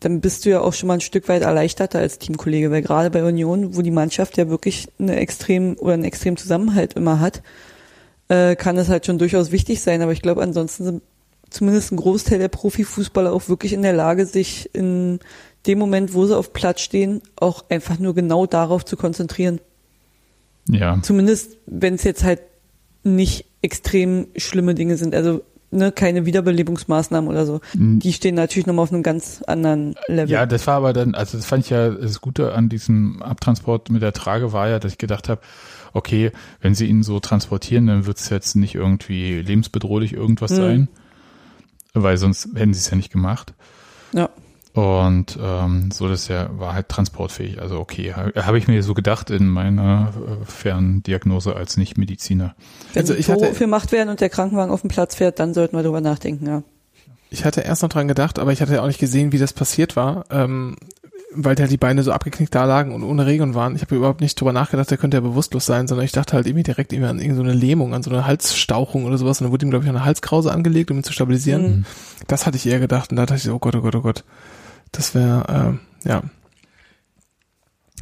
dann 0.00 0.20
bist 0.20 0.44
du 0.44 0.50
ja 0.50 0.60
auch 0.60 0.72
schon 0.72 0.88
mal 0.88 0.94
ein 0.94 1.00
Stück 1.00 1.28
weit 1.28 1.42
erleichterter 1.42 1.98
als 1.98 2.18
Teamkollege, 2.18 2.70
weil 2.70 2.82
gerade 2.82 3.10
bei 3.10 3.24
Union, 3.24 3.76
wo 3.76 3.82
die 3.82 3.90
Mannschaft 3.90 4.36
ja 4.36 4.48
wirklich 4.48 4.88
eine 4.98 5.16
extrem 5.16 5.76
oder 5.78 5.94
einen 5.94 6.04
extremen 6.04 6.36
Zusammenhalt 6.36 6.94
immer 6.94 7.20
hat, 7.20 7.42
äh, 8.28 8.56
kann 8.56 8.76
es 8.76 8.88
halt 8.88 9.06
schon 9.06 9.18
durchaus 9.18 9.52
wichtig 9.52 9.80
sein. 9.80 10.02
Aber 10.02 10.12
ich 10.12 10.22
glaube, 10.22 10.42
ansonsten 10.42 10.84
sind 10.84 11.02
zumindest 11.48 11.92
ein 11.92 11.96
Großteil 11.96 12.38
der 12.38 12.48
Profifußballer 12.48 13.32
auch 13.32 13.48
wirklich 13.48 13.72
in 13.72 13.82
der 13.82 13.92
Lage, 13.92 14.26
sich 14.26 14.74
in 14.74 15.20
dem 15.66 15.78
Moment, 15.78 16.12
wo 16.12 16.26
sie 16.26 16.36
auf 16.36 16.52
Platz 16.52 16.80
stehen, 16.80 17.22
auch 17.36 17.64
einfach 17.70 17.98
nur 17.98 18.14
genau 18.14 18.46
darauf 18.46 18.84
zu 18.84 18.96
konzentrieren. 18.96 19.60
Ja, 20.68 21.00
Zumindest, 21.02 21.58
wenn 21.66 21.94
es 21.94 22.04
jetzt 22.04 22.24
halt 22.24 22.40
nicht 23.02 23.46
extrem 23.62 24.26
schlimme 24.36 24.74
Dinge 24.74 24.96
sind. 24.96 25.14
Also 25.14 25.42
ne, 25.76 25.92
keine 25.92 26.26
Wiederbelebungsmaßnahmen 26.26 27.28
oder 27.30 27.46
so. 27.46 27.60
Mhm. 27.74 28.00
Die 28.00 28.12
stehen 28.12 28.34
natürlich 28.34 28.66
nochmal 28.66 28.84
auf 28.84 28.92
einem 28.92 29.02
ganz 29.02 29.42
anderen 29.46 29.94
Level. 30.08 30.30
Ja, 30.30 30.46
das 30.46 30.66
war 30.66 30.74
aber 30.76 30.92
dann, 30.92 31.14
also 31.14 31.36
das 31.36 31.46
fand 31.46 31.64
ich 31.64 31.70
ja 31.70 31.90
das 31.90 32.20
Gute 32.20 32.54
an 32.54 32.68
diesem 32.68 33.22
Abtransport 33.22 33.90
mit 33.90 34.02
der 34.02 34.12
Trage 34.12 34.52
war 34.52 34.68
ja, 34.68 34.78
dass 34.78 34.92
ich 34.92 34.98
gedacht 34.98 35.28
habe, 35.28 35.40
okay, 35.92 36.32
wenn 36.60 36.74
sie 36.74 36.86
ihn 36.86 37.02
so 37.02 37.20
transportieren, 37.20 37.86
dann 37.86 38.06
wird 38.06 38.18
es 38.18 38.28
jetzt 38.28 38.56
nicht 38.56 38.74
irgendwie 38.74 39.40
lebensbedrohlich 39.40 40.12
irgendwas 40.12 40.50
Mhm. 40.50 40.56
sein, 40.56 40.88
weil 41.94 42.16
sonst 42.18 42.48
hätten 42.54 42.74
sie 42.74 42.80
es 42.80 42.90
ja 42.90 42.96
nicht 42.96 43.12
gemacht. 43.12 43.54
Ja. 44.12 44.28
Und 44.76 45.38
ähm, 45.42 45.90
so, 45.90 46.06
das 46.06 46.28
ja 46.28 46.50
war 46.58 46.74
halt 46.74 46.90
transportfähig. 46.90 47.62
Also 47.62 47.78
okay, 47.80 48.12
habe 48.12 48.32
hab 48.44 48.54
ich 48.56 48.68
mir 48.68 48.82
so 48.82 48.92
gedacht 48.92 49.30
in 49.30 49.48
meiner 49.48 50.12
äh, 50.14 50.44
Ferndiagnose 50.44 51.56
als 51.56 51.78
Nicht-Mediziner. 51.78 52.54
Wenn 52.92 53.02
Also 53.02 53.14
ich 53.14 53.30
hatte- 53.30 53.52
gemacht 53.52 53.90
werden 53.90 54.10
und 54.10 54.20
der 54.20 54.28
Krankenwagen 54.28 54.70
auf 54.70 54.82
den 54.82 54.90
Platz 54.90 55.14
fährt, 55.14 55.38
dann 55.40 55.54
sollten 55.54 55.76
wir 55.76 55.82
drüber 55.82 56.02
nachdenken, 56.02 56.46
ja. 56.46 56.62
Ich 57.30 57.46
hatte 57.46 57.62
erst 57.62 57.82
noch 57.82 57.88
dran 57.88 58.06
gedacht, 58.06 58.38
aber 58.38 58.52
ich 58.52 58.60
hatte 58.60 58.74
ja 58.74 58.82
auch 58.82 58.86
nicht 58.86 59.00
gesehen, 59.00 59.32
wie 59.32 59.38
das 59.38 59.54
passiert 59.54 59.96
war, 59.96 60.26
ähm, 60.30 60.76
weil 61.34 61.56
halt 61.56 61.70
die 61.70 61.78
Beine 61.78 62.02
so 62.02 62.12
abgeknickt 62.12 62.54
da 62.54 62.64
lagen 62.66 62.94
und 62.94 63.02
ohne 63.02 63.24
Regung 63.24 63.54
waren. 63.54 63.74
Ich 63.76 63.82
habe 63.82 63.96
überhaupt 63.96 64.20
nicht 64.20 64.38
drüber 64.38 64.52
nachgedacht, 64.52 64.90
der 64.90 64.98
könnte 64.98 65.16
ja 65.16 65.22
bewusstlos 65.22 65.64
sein, 65.64 65.88
sondern 65.88 66.04
ich 66.04 66.12
dachte 66.12 66.34
halt 66.34 66.46
irgendwie 66.46 66.62
direkt 66.64 66.92
irgendwie 66.92 67.08
an 67.10 67.18
irgendeine 67.18 67.54
Lähmung, 67.54 67.94
an 67.94 68.02
so 68.02 68.10
eine 68.10 68.26
Halsstauchung 68.26 69.06
oder 69.06 69.16
sowas. 69.16 69.40
Und 69.40 69.46
dann 69.46 69.52
wurde 69.52 69.64
ihm, 69.66 69.70
glaube 69.70 69.84
ich, 69.86 69.88
eine 69.88 70.04
Halskrause 70.04 70.52
angelegt, 70.52 70.90
um 70.90 70.98
ihn 70.98 71.04
zu 71.04 71.12
stabilisieren. 71.14 71.62
Mhm. 71.78 71.84
Das 72.26 72.46
hatte 72.46 72.56
ich 72.58 72.66
eher 72.66 72.78
gedacht 72.78 73.10
und 73.10 73.16
da 73.16 73.24
dachte 73.26 73.40
ich, 73.42 73.50
oh 73.50 73.58
Gott, 73.58 73.74
oh 73.74 73.80
Gott, 73.80 73.94
oh 73.96 74.02
Gott. 74.02 74.22
Das 74.92 75.14
wäre, 75.14 75.44
ähm, 75.48 75.80
ja. 76.04 76.22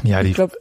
Ja, 0.03 0.23
die 0.23 0.31
Ich 0.31 0.35
glaube, 0.35 0.57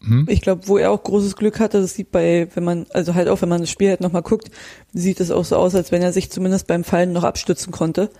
hm? 0.00 0.26
ich 0.28 0.40
glaube, 0.40 0.68
wo 0.68 0.78
er 0.78 0.90
auch 0.90 1.02
großes 1.02 1.36
Glück 1.36 1.60
hatte, 1.60 1.80
das 1.80 1.94
sieht 1.94 2.10
bei, 2.10 2.48
wenn 2.54 2.64
man, 2.64 2.86
also 2.92 3.14
halt 3.14 3.28
auch, 3.28 3.42
wenn 3.42 3.48
man 3.48 3.60
das 3.60 3.70
Spiel 3.70 3.88
halt 3.88 4.00
nochmal 4.00 4.22
guckt, 4.22 4.50
sieht 4.92 5.20
es 5.20 5.30
auch 5.30 5.44
so 5.44 5.56
aus, 5.56 5.74
als 5.74 5.92
wenn 5.92 6.02
er 6.02 6.12
sich 6.12 6.30
zumindest 6.30 6.66
beim 6.66 6.84
Fallen 6.84 7.12
noch 7.12 7.24
abstützen 7.24 7.72
konnte. 7.72 8.10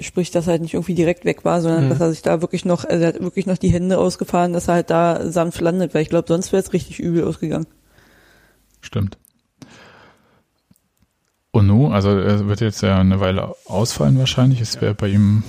Sprich, 0.00 0.30
dass 0.30 0.46
er 0.46 0.52
halt 0.52 0.62
nicht 0.62 0.74
irgendwie 0.74 0.94
direkt 0.94 1.24
weg 1.24 1.44
war, 1.44 1.60
sondern 1.60 1.84
Mhm. 1.84 1.88
dass 1.90 2.00
er 2.00 2.10
sich 2.10 2.22
da 2.22 2.40
wirklich 2.40 2.64
noch, 2.64 2.84
also 2.84 3.02
er 3.02 3.08
hat 3.08 3.20
wirklich 3.20 3.46
noch 3.46 3.58
die 3.58 3.68
Hände 3.68 3.98
ausgefahren, 3.98 4.52
dass 4.52 4.68
er 4.68 4.74
halt 4.74 4.90
da 4.90 5.30
sanft 5.30 5.60
landet, 5.60 5.94
weil 5.94 6.02
ich 6.02 6.08
glaube, 6.08 6.26
sonst 6.28 6.52
wäre 6.52 6.62
es 6.62 6.72
richtig 6.72 6.98
übel 7.00 7.24
ausgegangen. 7.24 7.66
Stimmt. 8.80 9.18
Und 11.52 11.66
nun, 11.66 11.92
also 11.92 12.10
er 12.10 12.46
wird 12.48 12.60
jetzt 12.60 12.80
ja 12.80 12.98
eine 12.98 13.20
Weile 13.20 13.54
ausfallen 13.66 14.18
wahrscheinlich. 14.18 14.60
Es 14.60 14.80
wäre 14.80 14.94
bei 14.94 15.08
ihm, 15.08 15.42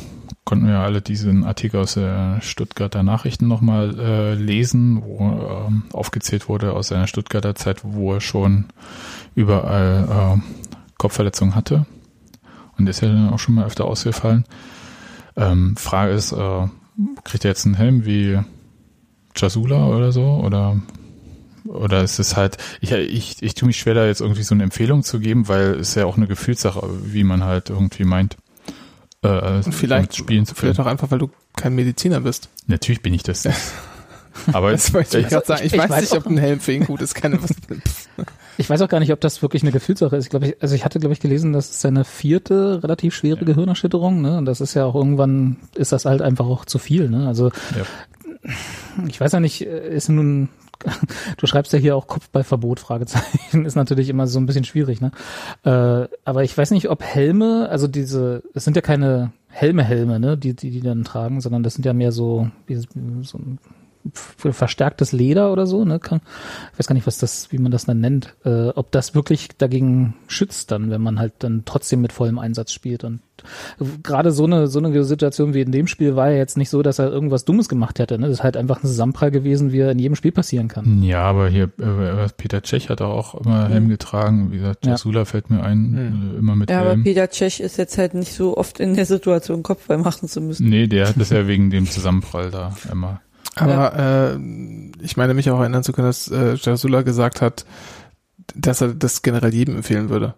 konnten 0.44 0.68
wir 0.68 0.80
alle 0.80 1.02
diesen 1.02 1.44
Artikel 1.44 1.80
aus 1.80 1.94
der 1.94 2.42
Stuttgarter 2.42 3.04
Nachrichten 3.04 3.48
nochmal 3.48 4.00
äh, 4.00 4.34
lesen, 4.34 5.04
wo 5.04 5.20
ähm, 5.68 5.84
aufgezählt 5.94 6.50
wurde 6.50 6.74
aus 6.74 6.88
seiner 6.88 7.08
Stuttgarter 7.08 7.56
Zeit, 7.56 7.82
wo 7.84 8.14
er 8.14 8.22
schon 8.22 8.66
überall 9.36 10.40
äh, 10.40 10.42
Kopfverletzungen 10.98 11.56
hatte. 11.56 11.86
Und 12.78 12.88
ist 12.88 13.02
ja 13.02 13.10
dann 13.10 13.30
auch 13.30 13.40
schon 13.40 13.56
mal 13.56 13.66
öfter 13.66 13.86
ausgefallen. 13.86 14.46
Ähm, 15.36 15.78
Frage 15.78 16.14
ist, 16.14 16.32
äh, 16.32 16.68
kriegt 17.24 17.46
er 17.46 17.52
jetzt 17.52 17.66
einen 17.66 17.76
Helm 17.76 18.06
wie 18.06 18.40
Jasula 19.36 19.88
oder 19.88 20.12
so? 20.12 20.42
Oder 20.44 20.82
oder 21.66 22.04
ist 22.04 22.20
es 22.20 22.36
halt, 22.36 22.58
ich, 22.82 22.92
ich, 22.92 23.42
ich 23.44 23.54
tue 23.54 23.68
mich 23.68 23.78
schwer, 23.78 23.94
da 23.94 24.06
jetzt 24.06 24.22
irgendwie 24.22 24.44
so 24.44 24.56
eine 24.56 24.64
Empfehlung 24.64 25.04
zu 25.04 25.20
geben, 25.20 25.48
weil 25.48 25.76
es 25.76 25.96
ja 25.96 26.06
auch 26.06 26.18
eine 26.18 26.28
Gefühlssache, 26.28 26.82
wie 27.06 27.24
man 27.24 27.44
halt 27.44 27.70
irgendwie 27.70 28.04
meint, 28.04 28.38
äh, 29.24 29.62
Und 29.64 29.74
vielleicht, 29.74 30.16
spielen 30.16 30.46
zu 30.46 30.54
können. 30.56 30.74
vielleicht 30.74 30.80
auch 30.80 30.92
einfach, 30.92 31.12
weil 31.12 31.20
du 31.20 31.30
kein 31.56 31.76
Mediziner 31.76 32.22
bist. 32.22 32.50
Natürlich 32.68 33.02
bin 33.02 33.14
ich 33.14 33.24
das. 33.24 33.48
Aber 34.54 34.72
Das 34.72 34.94
wollte 34.94 35.20
ich 35.20 35.26
ich, 35.26 35.30
gerade 35.30 35.46
sagen. 35.46 35.62
Ich, 35.66 35.74
ich 35.74 35.80
weiß, 35.80 35.90
weiß 35.90 36.02
nicht, 36.02 36.14
ob 36.14 36.26
ein 36.26 36.38
Helm 36.38 36.60
für 36.60 36.72
ihn 36.72 36.86
gut 36.86 37.02
ist. 37.02 37.14
Keine, 37.16 37.40
Ich 38.58 38.70
weiß 38.70 38.82
auch 38.82 38.90
gar 38.90 39.00
nicht, 39.00 39.12
ob 39.12 39.20
das 39.22 39.42
wirklich 39.42 39.64
eine 39.64 39.72
Gefühlssache 39.72 40.16
ist. 40.16 40.26
Ich 40.26 40.30
glaube, 40.30 40.48
ich, 40.48 40.62
also 40.62 40.76
ich 40.76 40.86
hatte, 40.86 41.00
glaube 41.00 41.14
ich, 41.14 41.20
gelesen, 41.20 41.54
das 41.54 41.70
ist 41.70 41.82
seine 41.82 42.04
vierte 42.04 42.82
relativ 42.84 43.16
schwere 43.16 43.44
Gehirnerschütterung. 43.44 44.22
Ne? 44.22 44.38
Und 44.38 44.46
das 44.46 44.62
ist 44.62 44.74
ja 44.74 44.86
auch 44.86 44.96
irgendwann, 44.96 45.58
ist 45.76 45.92
das 45.92 46.06
halt 46.06 46.22
einfach 46.22 46.46
auch 46.46 46.66
zu 46.66 46.78
viel. 46.78 47.10
Ne? 47.10 47.28
Also 47.28 47.52
ja. 47.76 48.54
ich 49.08 49.20
weiß 49.20 49.32
ja 49.32 49.40
nicht, 49.40 49.62
ist 49.62 50.10
nun, 50.10 50.50
du 51.38 51.48
schreibst 51.48 51.74
ja 51.74 51.80
hier 51.80 51.96
auch 51.96 52.08
Kopfballverbot, 52.08 52.80
Fragezeichen, 52.80 53.66
ist 53.66 53.76
natürlich 53.76 54.10
immer 54.10 54.28
so 54.28 54.40
ein 54.40 54.46
bisschen 54.46 54.64
schwierig, 54.64 55.02
ne? 55.02 55.12
Äh, 55.64 56.08
aber 56.26 56.44
ich 56.44 56.58
weiß 56.58 56.72
nicht, 56.72 56.90
ob 56.90 57.04
Helme, 57.04 57.68
also 57.70 57.88
diese, 57.88 58.44
es 58.54 58.64
sind 58.64 58.76
ja 58.76 58.82
keine 58.82 59.32
Helme-Helme, 59.50 60.20
ne, 60.20 60.38
die, 60.38 60.56
die 60.56 60.72
die 60.72 60.82
dann 60.82 61.04
tragen, 61.04 61.42
sondern 61.42 61.64
das 61.64 61.74
sind 61.74 61.86
ja 61.86 61.94
mehr 61.94 62.12
so, 62.12 62.50
wie, 62.68 62.76
so 62.76 62.88
ein 63.38 63.60
verstärktes 64.14 65.12
Leder 65.12 65.52
oder 65.52 65.66
so, 65.68 65.86
ne? 65.86 66.00
Kann, 66.00 66.22
ich 66.74 66.80
weiß 66.80 66.88
gar 66.88 66.96
nicht, 66.96 67.08
was 67.08 67.18
das, 67.18 67.52
wie 67.52 67.58
man 67.58 67.72
das 67.72 67.86
dann 67.86 68.00
nennt, 68.00 68.36
äh, 68.46 68.70
ob 68.70 68.92
das 68.92 69.16
wirklich 69.16 69.50
dagegen 69.58 70.16
schützt 70.28 70.72
dann, 70.72 70.90
wenn 70.90 71.02
man 71.02 71.20
halt 71.20 71.34
dann 71.40 71.64
trotzdem 71.66 72.02
mit 72.02 72.12
vollem 72.14 72.40
Einsatz 72.40 72.72
spielt 72.74 73.04
und 73.04 73.20
gerade 74.04 74.32
so 74.32 74.44
eine 74.46 74.68
so 74.68 74.78
eine 74.78 75.04
Situation 75.04 75.56
wie 75.56 75.62
in 75.62 75.72
dem 75.72 75.88
Spiel 75.88 76.16
war 76.16 76.30
ja 76.30 76.38
jetzt 76.38 76.58
nicht 76.58 76.70
so, 76.70 76.84
dass 76.84 77.00
er 77.00 77.10
irgendwas 77.12 77.44
Dummes 77.44 77.70
gemacht 77.70 77.98
hätte. 77.98 78.20
Ne? 78.20 78.28
Das 78.28 78.38
ist 78.38 78.44
halt 78.44 78.56
einfach 78.56 78.78
ein 78.84 78.88
Zusammenprall 78.88 79.32
gewesen, 79.32 79.72
wie 79.72 79.80
er 79.80 79.90
in 79.92 79.98
jedem 79.98 80.16
Spiel 80.16 80.32
passieren 80.32 80.68
kann. 80.68 81.02
ja, 81.02 81.24
aber 81.24 81.50
hier, 81.50 81.64
äh, 81.80 82.28
Peter 82.38 82.62
Tschech 82.62 82.90
hat 82.90 83.02
auch 83.02 83.34
immer 83.34 83.68
Helm 83.70 83.90
getragen. 83.90 84.52
Wie 84.52 84.58
gesagt, 84.58 84.86
Ja. 84.86 84.92
Jasula 84.92 85.26
fällt 85.26 85.50
mir 85.50 85.64
ein, 85.64 85.92
Mhm. 85.92 86.32
äh, 86.36 86.38
immer 86.38 86.56
mit 86.56 86.70
Ja, 86.70 86.82
aber 86.82 86.92
Helm. 86.92 87.04
Peter 87.04 87.28
Tschech 87.32 87.62
ist 87.62 87.78
jetzt 87.78 87.98
halt 87.98 88.14
nicht 88.14 88.32
so 88.34 88.58
oft 88.58 88.80
in 88.80 88.94
der 88.94 89.08
Situation, 89.08 89.64
Kopfball 89.64 89.98
machen 89.98 90.28
zu 90.28 90.40
müssen. 90.40 90.70
Nee, 90.70 90.86
der 90.86 91.08
hat 91.08 91.20
das 91.20 91.32
ja 91.32 91.48
wegen 91.48 91.72
dem 91.72 91.88
Zusammenprall 91.88 92.52
da 92.52 92.76
immer. 92.92 93.22
Aber 93.62 94.34
äh, 94.36 94.40
ich 95.02 95.18
meine 95.18 95.34
mich 95.34 95.50
auch 95.50 95.60
erinnern 95.60 95.84
zu 95.84 95.94
können, 95.94 96.08
dass 96.08 96.28
äh, 96.30 96.56
Jasula 96.56 97.02
gesagt 97.02 97.42
hat, 97.42 97.66
dass 98.56 98.82
er 98.82 98.94
das 98.94 99.22
generell 99.22 99.54
jedem 99.54 99.78
empfehlen 99.78 100.10
würde. 100.10 100.36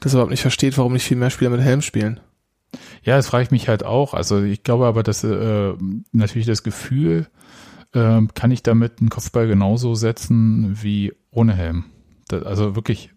Dass 0.00 0.12
er 0.12 0.16
überhaupt 0.16 0.30
nicht 0.30 0.42
versteht, 0.42 0.78
warum 0.78 0.92
nicht 0.94 1.04
viel 1.04 1.16
mehr 1.16 1.30
Spieler 1.30 1.50
mit 1.50 1.60
Helm 1.60 1.82
spielen. 1.82 2.20
Ja, 3.02 3.16
das 3.16 3.28
frage 3.28 3.44
ich 3.44 3.50
mich 3.50 3.68
halt 3.68 3.84
auch. 3.84 4.14
Also 4.14 4.42
ich 4.42 4.62
glaube 4.62 4.86
aber, 4.86 5.02
dass 5.02 5.24
äh, 5.24 5.72
natürlich 6.12 6.46
das 6.46 6.62
Gefühl, 6.62 7.26
äh, 7.92 8.20
kann 8.34 8.50
ich 8.50 8.62
damit 8.62 9.00
einen 9.00 9.10
Kopfball 9.10 9.46
genauso 9.48 9.94
setzen 9.94 10.78
wie 10.80 11.12
ohne 11.30 11.52
Helm. 11.54 11.84
Das, 12.28 12.44
also 12.44 12.76
wirklich, 12.76 13.10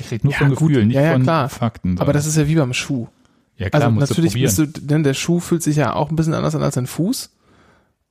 ich 0.00 0.10
rede 0.10 0.26
nur 0.26 0.32
Ja, 0.32 0.38
von. 0.40 0.50
Gefühlen, 0.50 0.88
nicht 0.88 0.96
Ja, 0.96 1.02
ja, 1.02 1.12
von 1.14 1.22
klar. 1.22 1.48
Fakten. 1.48 1.98
Aber 1.98 2.12
das 2.12 2.26
ist 2.26 2.36
ja 2.36 2.46
wie 2.46 2.54
beim 2.56 2.74
Schuh. 2.74 3.08
ja 3.56 3.70
klar, 3.70 3.82
also 3.82 3.94
musst 3.94 4.10
natürlich 4.10 4.34
bist 4.34 4.58
du, 4.58 4.66
denn 4.66 5.02
der 5.02 5.14
Schuh 5.14 5.40
fühlt 5.40 5.62
sich 5.62 5.76
ja 5.76 5.94
auch 5.94 6.10
ein 6.10 6.16
bisschen 6.16 6.34
anders 6.34 6.54
an 6.54 6.62
als 6.62 6.74
dein 6.74 6.86
Fuß 6.86 7.34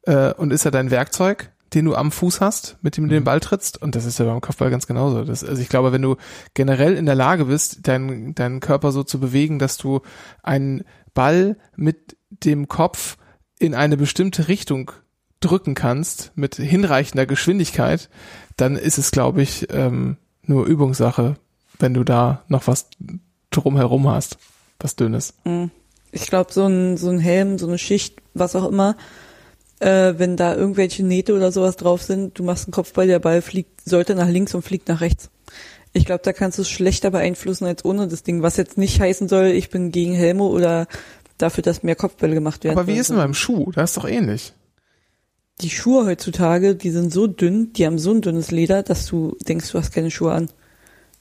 äh, 0.09 0.33
und 0.33 0.51
ist 0.51 0.65
ja 0.65 0.71
dein 0.71 0.91
Werkzeug, 0.91 1.51
den 1.73 1.85
du 1.85 1.95
am 1.95 2.11
Fuß 2.11 2.41
hast, 2.41 2.77
mit 2.81 2.97
dem 2.97 3.05
du 3.05 3.11
den 3.11 3.21
Mhm. 3.21 3.25
Ball 3.25 3.39
trittst. 3.39 3.79
Und 3.81 3.95
das 3.95 4.05
ist 4.05 4.17
ja 4.17 4.25
beim 4.25 4.41
Kopfball 4.41 4.71
ganz 4.71 4.87
genauso. 4.87 5.23
Das, 5.23 5.43
also 5.43 5.61
ich 5.61 5.69
glaube, 5.69 5.91
wenn 5.91 6.01
du 6.01 6.15
generell 6.55 6.95
in 6.95 7.05
der 7.05 7.15
Lage 7.15 7.45
bist, 7.45 7.87
deinen 7.87 8.33
deinen 8.33 8.59
Körper 8.59 8.91
so 8.91 9.03
zu 9.03 9.19
bewegen, 9.19 9.59
dass 9.59 9.77
du 9.77 10.01
einen 10.41 10.83
Ball 11.13 11.57
mit 11.75 12.17
dem 12.29 12.67
Kopf 12.67 13.17
in 13.59 13.75
eine 13.75 13.97
bestimmte 13.97 14.47
Richtung 14.47 14.91
drücken 15.41 15.75
kannst, 15.75 16.31
mit 16.35 16.55
hinreichender 16.55 17.25
Geschwindigkeit, 17.25 18.09
dann 18.57 18.75
ist 18.75 18.97
es, 18.97 19.11
glaube 19.11 19.41
ich, 19.41 19.67
ähm, 19.71 20.17
nur 20.43 20.65
Übungssache, 20.65 21.35
wenn 21.77 21.93
du 21.93 22.03
da 22.03 22.43
noch 22.47 22.67
was 22.67 22.89
drumherum 23.51 24.09
hast, 24.09 24.37
was 24.79 24.95
Dünnes. 24.95 25.35
Mhm. 25.45 25.71
Ich 26.11 26.27
glaube, 26.27 26.51
so 26.51 26.65
ein, 26.65 26.97
so 26.97 27.09
ein 27.09 27.19
Helm, 27.19 27.59
so 27.59 27.67
eine 27.67 27.77
Schicht, 27.77 28.21
was 28.33 28.55
auch 28.55 28.67
immer, 28.67 28.95
äh, 29.79 30.13
wenn 30.17 30.37
da 30.37 30.55
irgendwelche 30.55 31.03
Nähte 31.03 31.33
oder 31.33 31.51
sowas 31.51 31.75
drauf 31.77 32.01
sind, 32.01 32.37
du 32.37 32.43
machst 32.43 32.65
einen 32.65 32.73
Kopfball, 32.73 33.07
der 33.07 33.19
Ball 33.19 33.41
fliegt, 33.41 33.87
sollte 33.87 34.15
nach 34.15 34.27
links 34.27 34.53
und 34.53 34.61
fliegt 34.61 34.87
nach 34.87 35.01
rechts. 35.01 35.29
Ich 35.93 36.05
glaube, 36.05 36.21
da 36.23 36.33
kannst 36.33 36.57
du 36.57 36.61
es 36.61 36.69
schlechter 36.69 37.09
beeinflussen 37.11 37.65
als 37.65 37.83
ohne 37.83 38.07
das 38.07 38.23
Ding, 38.23 38.43
was 38.43 38.57
jetzt 38.57 38.77
nicht 38.77 38.99
heißen 38.99 39.27
soll, 39.27 39.47
ich 39.47 39.69
bin 39.69 39.91
gegen 39.91 40.13
Helme 40.13 40.43
oder 40.43 40.87
dafür, 41.37 41.63
dass 41.63 41.83
mehr 41.83 41.95
Kopfbälle 41.95 42.35
gemacht 42.35 42.63
werden. 42.63 42.77
Aber 42.77 42.87
wie 42.87 42.97
ist 42.97 43.09
denn 43.09 43.17
beim 43.17 43.33
Schuh? 43.33 43.71
Da 43.71 43.83
ist 43.83 43.97
doch 43.97 44.07
ähnlich. 44.07 44.53
Die 45.61 45.69
Schuhe 45.69 46.05
heutzutage, 46.05 46.75
die 46.75 46.91
sind 46.91 47.11
so 47.11 47.27
dünn, 47.27 47.73
die 47.73 47.85
haben 47.85 47.99
so 47.99 48.11
ein 48.11 48.21
dünnes 48.21 48.51
Leder, 48.51 48.83
dass 48.83 49.05
du 49.05 49.35
denkst, 49.47 49.71
du 49.71 49.77
hast 49.77 49.91
keine 49.91 50.11
Schuhe 50.11 50.33
an. 50.33 50.49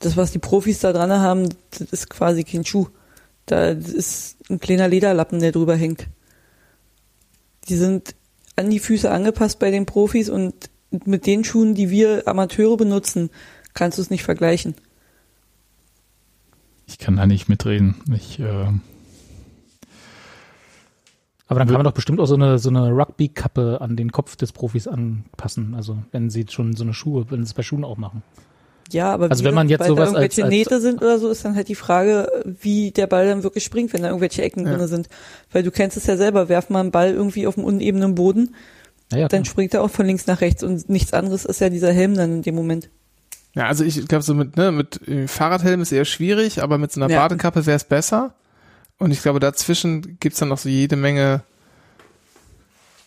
Das, 0.00 0.16
was 0.16 0.30
die 0.30 0.38
Profis 0.38 0.80
da 0.80 0.92
dran 0.92 1.10
haben, 1.10 1.48
das 1.70 1.80
ist 1.90 2.10
quasi 2.10 2.44
kein 2.44 2.64
Schuh. 2.64 2.88
Da 3.46 3.70
ist 3.70 4.36
ein 4.48 4.60
kleiner 4.60 4.86
Lederlappen, 4.86 5.40
der 5.40 5.50
drüber 5.50 5.74
hängt. 5.74 6.06
Die 7.68 7.76
sind 7.76 8.14
an 8.58 8.70
die 8.70 8.80
Füße 8.80 9.10
angepasst 9.10 9.58
bei 9.58 9.70
den 9.70 9.86
Profis 9.86 10.28
und 10.28 10.70
mit 10.90 11.26
den 11.26 11.44
Schuhen, 11.44 11.74
die 11.74 11.90
wir 11.90 12.26
Amateure 12.26 12.76
benutzen, 12.76 13.30
kannst 13.74 13.98
du 13.98 14.02
es 14.02 14.10
nicht 14.10 14.24
vergleichen. 14.24 14.74
Ich 16.86 16.98
kann 16.98 17.16
da 17.16 17.26
nicht 17.26 17.48
mitreden. 17.48 17.96
Ich, 18.14 18.40
äh, 18.40 18.66
Aber 21.46 21.60
dann 21.60 21.68
kann 21.68 21.76
man 21.76 21.84
doch 21.84 21.92
bestimmt 21.92 22.18
auch 22.18 22.26
so 22.26 22.34
eine, 22.34 22.58
so 22.58 22.70
eine 22.70 22.90
Rugby-Kappe 22.90 23.80
an 23.80 23.96
den 23.96 24.10
Kopf 24.10 24.36
des 24.36 24.52
Profis 24.52 24.88
anpassen. 24.88 25.74
Also 25.74 25.98
wenn 26.10 26.30
sie 26.30 26.46
schon 26.48 26.74
so 26.74 26.84
eine 26.84 26.94
Schuhe, 26.94 27.30
wenn 27.30 27.44
sie 27.44 27.50
es 27.50 27.54
bei 27.54 27.62
Schuhen 27.62 27.84
auch 27.84 27.98
machen. 27.98 28.22
Ja, 28.90 29.12
aber 29.12 29.30
Also 29.30 29.42
wie 29.42 29.48
wenn 29.48 29.54
man 29.54 29.68
jetzt 29.68 29.80
weil 29.80 29.88
da 29.88 29.94
sowas 29.94 30.08
als- 30.08 30.14
irgendwelche 30.38 30.44
als- 30.44 30.50
Nähte 30.50 30.80
sind 30.80 31.02
oder 31.02 31.18
so, 31.18 31.28
ist 31.30 31.44
dann 31.44 31.54
halt 31.56 31.68
die 31.68 31.74
Frage, 31.74 32.30
wie 32.44 32.90
der 32.90 33.06
Ball 33.06 33.26
dann 33.26 33.42
wirklich 33.42 33.64
springt, 33.64 33.92
wenn 33.92 34.02
da 34.02 34.08
irgendwelche 34.08 34.42
Ecken 34.42 34.64
Ja. 34.64 34.72
drinne 34.72 34.88
sind. 34.88 35.08
Weil 35.52 35.62
du 35.62 35.70
kennst 35.70 35.96
es 35.96 36.06
ja 36.06 36.16
selber, 36.16 36.48
werf 36.48 36.70
mal 36.70 36.80
einen 36.80 36.90
Ball 36.90 37.12
irgendwie 37.12 37.46
auf 37.46 37.58
einem 37.58 37.66
unebenen 37.66 38.14
Boden, 38.14 38.54
Naja, 39.10 39.28
dann 39.28 39.42
klar. 39.42 39.50
springt 39.50 39.74
er 39.74 39.82
auch 39.82 39.90
von 39.90 40.06
links 40.06 40.26
nach 40.26 40.40
rechts 40.40 40.62
und 40.62 40.88
nichts 40.88 41.12
anderes 41.12 41.44
ist 41.44 41.60
ja 41.60 41.68
dieser 41.68 41.92
Helm 41.92 42.14
dann 42.14 42.32
in 42.36 42.42
dem 42.42 42.54
Moment. 42.54 42.88
Ja, 43.54 43.66
also 43.66 43.84
ich 43.84 44.06
glaube 44.08 44.22
so 44.22 44.34
mit, 44.34 44.56
ne, 44.56 44.70
mit 44.72 45.00
Fahrradhelm 45.26 45.80
ist 45.82 45.92
eher 45.92 46.04
schwierig, 46.04 46.62
aber 46.62 46.78
mit 46.78 46.92
so 46.92 47.00
einer 47.02 47.12
ja. 47.12 47.20
Badekappe 47.20 47.66
wäre 47.66 47.76
es 47.76 47.84
besser. 47.84 48.34
Und 48.98 49.10
ich 49.10 49.22
glaube, 49.22 49.38
dazwischen 49.40 50.16
gibt's 50.20 50.38
dann 50.38 50.48
noch 50.48 50.58
so 50.58 50.68
jede 50.68 50.96
Menge 50.96 51.42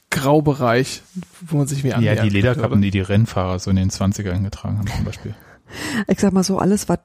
Graubereich, 0.10 1.02
wo 1.42 1.58
man 1.58 1.68
sich 1.68 1.84
wie 1.84 1.90
Ja, 1.90 2.00
die 2.16 2.30
Lederkappen, 2.30 2.82
die 2.82 2.92
die 2.92 3.00
Rennfahrer 3.00 3.60
so 3.60 3.70
in 3.70 3.78
den 3.78 3.90
20ern 3.90 4.44
getragen 4.44 4.78
haben 4.78 4.88
zum 4.88 5.06
Beispiel. 5.06 5.34
Ich 6.08 6.20
sag 6.20 6.34
mal 6.34 6.44
so, 6.44 6.58
alles, 6.58 6.88
was 6.90 7.00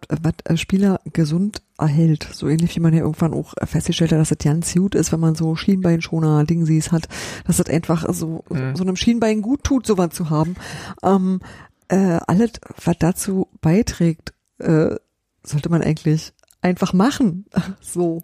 Spieler 0.59 1.01
gesund 1.13 1.63
erhält, 1.79 2.29
so 2.33 2.49
ähnlich 2.49 2.77
wie 2.77 2.81
man 2.81 2.95
ja 2.95 3.01
irgendwann 3.01 3.35
auch 3.35 3.55
festgestellt 3.65 4.13
hat, 4.13 4.19
dass 4.19 4.31
es 4.31 4.39
ganz 4.39 4.75
gut 4.75 4.95
ist, 4.95 5.13
wenn 5.13 5.21
man 5.21 5.35
so 5.35 5.57
Schienbeinschoner, 5.57 6.45
Dingsies 6.45 6.93
hat, 6.93 7.09
dass 7.47 7.59
es 7.59 7.69
einfach 7.69 8.13
so, 8.13 8.45
mhm. 8.51 8.77
so 8.77 8.83
einem 8.83 8.97
Schienbein 8.97 9.43
gut 9.43 9.65
tut, 9.65 9.87
sowas 9.87 10.11
zu 10.11 10.31
haben. 10.31 10.57
Ähm, 11.03 11.41
äh, 11.89 12.19
alles, 12.27 12.53
was 12.85 12.97
dazu 12.99 13.49
beiträgt, 13.61 14.33
äh, 14.59 14.97
sollte 15.43 15.69
man 15.69 15.83
eigentlich 15.83 16.33
einfach 16.63 16.93
machen. 16.93 17.47
so. 17.81 18.23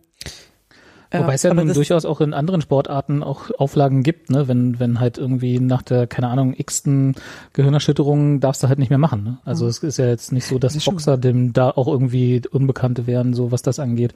Wobei 1.13 1.35
es 1.35 1.43
ja 1.43 1.53
nun 1.53 1.73
durchaus 1.73 2.05
auch 2.05 2.21
in 2.21 2.35
anderen 2.35 2.61
Sportarten 2.61 3.23
auch 3.23 3.51
Auflagen 3.59 4.03
gibt, 4.03 4.31
ne? 4.31 4.49
Wenn, 4.49 4.81
wenn 4.81 5.01
halt 5.01 5.19
irgendwie 5.19 5.61
nach 5.61 5.83
der, 5.83 6.07
keine 6.07 6.29
Ahnung, 6.29 6.55
x-ten 6.57 7.15
Gehirnerschütterung 7.53 8.41
darfst 8.41 8.63
du 8.63 8.69
halt 8.69 8.79
nicht 8.79 8.91
mehr 8.91 8.99
machen. 8.99 9.25
Ne? 9.25 9.39
Also 9.45 9.65
mhm. 9.65 9.71
es 9.71 9.79
ist 9.79 9.99
ja 9.99 10.07
jetzt 10.07 10.33
nicht 10.33 10.47
so, 10.47 10.59
dass 10.59 10.75
das 10.75 10.85
Boxer 10.85 11.19
dem 11.19 11.53
da 11.53 11.71
auch 11.71 11.89
irgendwie 11.89 12.43
Unbekannte 12.51 13.07
wären, 13.07 13.35
so 13.35 13.53
was 13.53 13.63
das 13.63 13.79
angeht. 13.79 14.15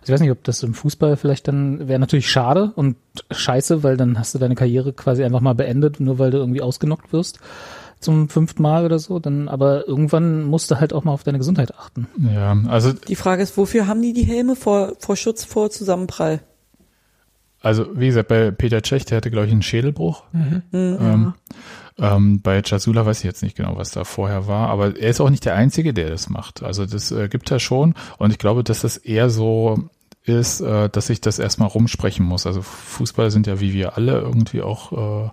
Also 0.00 0.04
ich 0.06 0.14
weiß 0.14 0.20
nicht, 0.20 0.30
ob 0.30 0.44
das 0.44 0.62
im 0.62 0.74
Fußball 0.74 1.16
vielleicht 1.16 1.48
dann 1.48 1.88
wäre 1.88 1.98
natürlich 1.98 2.30
schade 2.30 2.72
und 2.74 2.96
scheiße, 3.30 3.82
weil 3.82 3.96
dann 3.96 4.18
hast 4.18 4.34
du 4.34 4.38
deine 4.38 4.54
Karriere 4.54 4.92
quasi 4.92 5.24
einfach 5.24 5.40
mal 5.40 5.54
beendet, 5.54 6.00
nur 6.00 6.18
weil 6.18 6.30
du 6.30 6.38
irgendwie 6.38 6.62
ausgenockt 6.62 7.12
wirst 7.12 7.40
zum 8.00 8.28
fünften 8.28 8.62
Mal 8.62 8.84
oder 8.84 8.98
so, 8.98 9.18
dann 9.18 9.48
aber 9.48 9.86
irgendwann 9.86 10.44
musst 10.44 10.70
du 10.70 10.78
halt 10.78 10.92
auch 10.92 11.04
mal 11.04 11.12
auf 11.12 11.24
deine 11.24 11.38
Gesundheit 11.38 11.74
achten. 11.76 12.06
Ja, 12.32 12.56
also 12.68 12.92
die 12.92 13.16
Frage 13.16 13.42
ist, 13.42 13.56
wofür 13.56 13.86
haben 13.86 14.02
die 14.02 14.12
die 14.12 14.24
Helme 14.24 14.56
vor 14.56 14.92
vor 14.98 15.16
Schutz 15.16 15.44
vor 15.44 15.70
Zusammenprall? 15.70 16.40
Also 17.60 17.86
wie 17.94 18.06
gesagt, 18.06 18.28
bei 18.28 18.50
Peter 18.50 18.82
Cech, 18.82 19.04
der 19.04 19.16
hatte 19.16 19.30
glaube 19.30 19.46
ich 19.46 19.52
einen 19.52 19.62
Schädelbruch. 19.62 20.24
Mhm. 20.32 20.62
Ähm, 20.72 21.32
ähm, 21.98 22.40
bei 22.40 22.62
Chasula 22.62 23.04
weiß 23.04 23.18
ich 23.18 23.24
jetzt 23.24 23.42
nicht 23.42 23.56
genau, 23.56 23.76
was 23.76 23.90
da 23.90 24.04
vorher 24.04 24.46
war, 24.46 24.68
aber 24.68 24.96
er 24.96 25.10
ist 25.10 25.20
auch 25.20 25.30
nicht 25.30 25.44
der 25.44 25.56
Einzige, 25.56 25.92
der 25.92 26.10
das 26.10 26.28
macht. 26.28 26.62
Also 26.62 26.86
das 26.86 27.10
äh, 27.10 27.28
gibt 27.28 27.50
er 27.50 27.58
schon 27.58 27.94
und 28.18 28.30
ich 28.30 28.38
glaube, 28.38 28.62
dass 28.62 28.82
das 28.82 28.96
eher 28.96 29.30
so 29.30 29.88
ist, 30.22 30.60
äh, 30.60 30.88
dass 30.88 31.10
ich 31.10 31.20
das 31.20 31.40
erstmal 31.40 31.68
rumsprechen 31.68 32.24
muss. 32.24 32.46
Also 32.46 32.62
Fußballer 32.62 33.30
sind 33.32 33.48
ja 33.48 33.60
wie 33.60 33.72
wir 33.72 33.96
alle 33.96 34.20
irgendwie 34.20 34.62
auch 34.62 35.26
äh, 35.26 35.30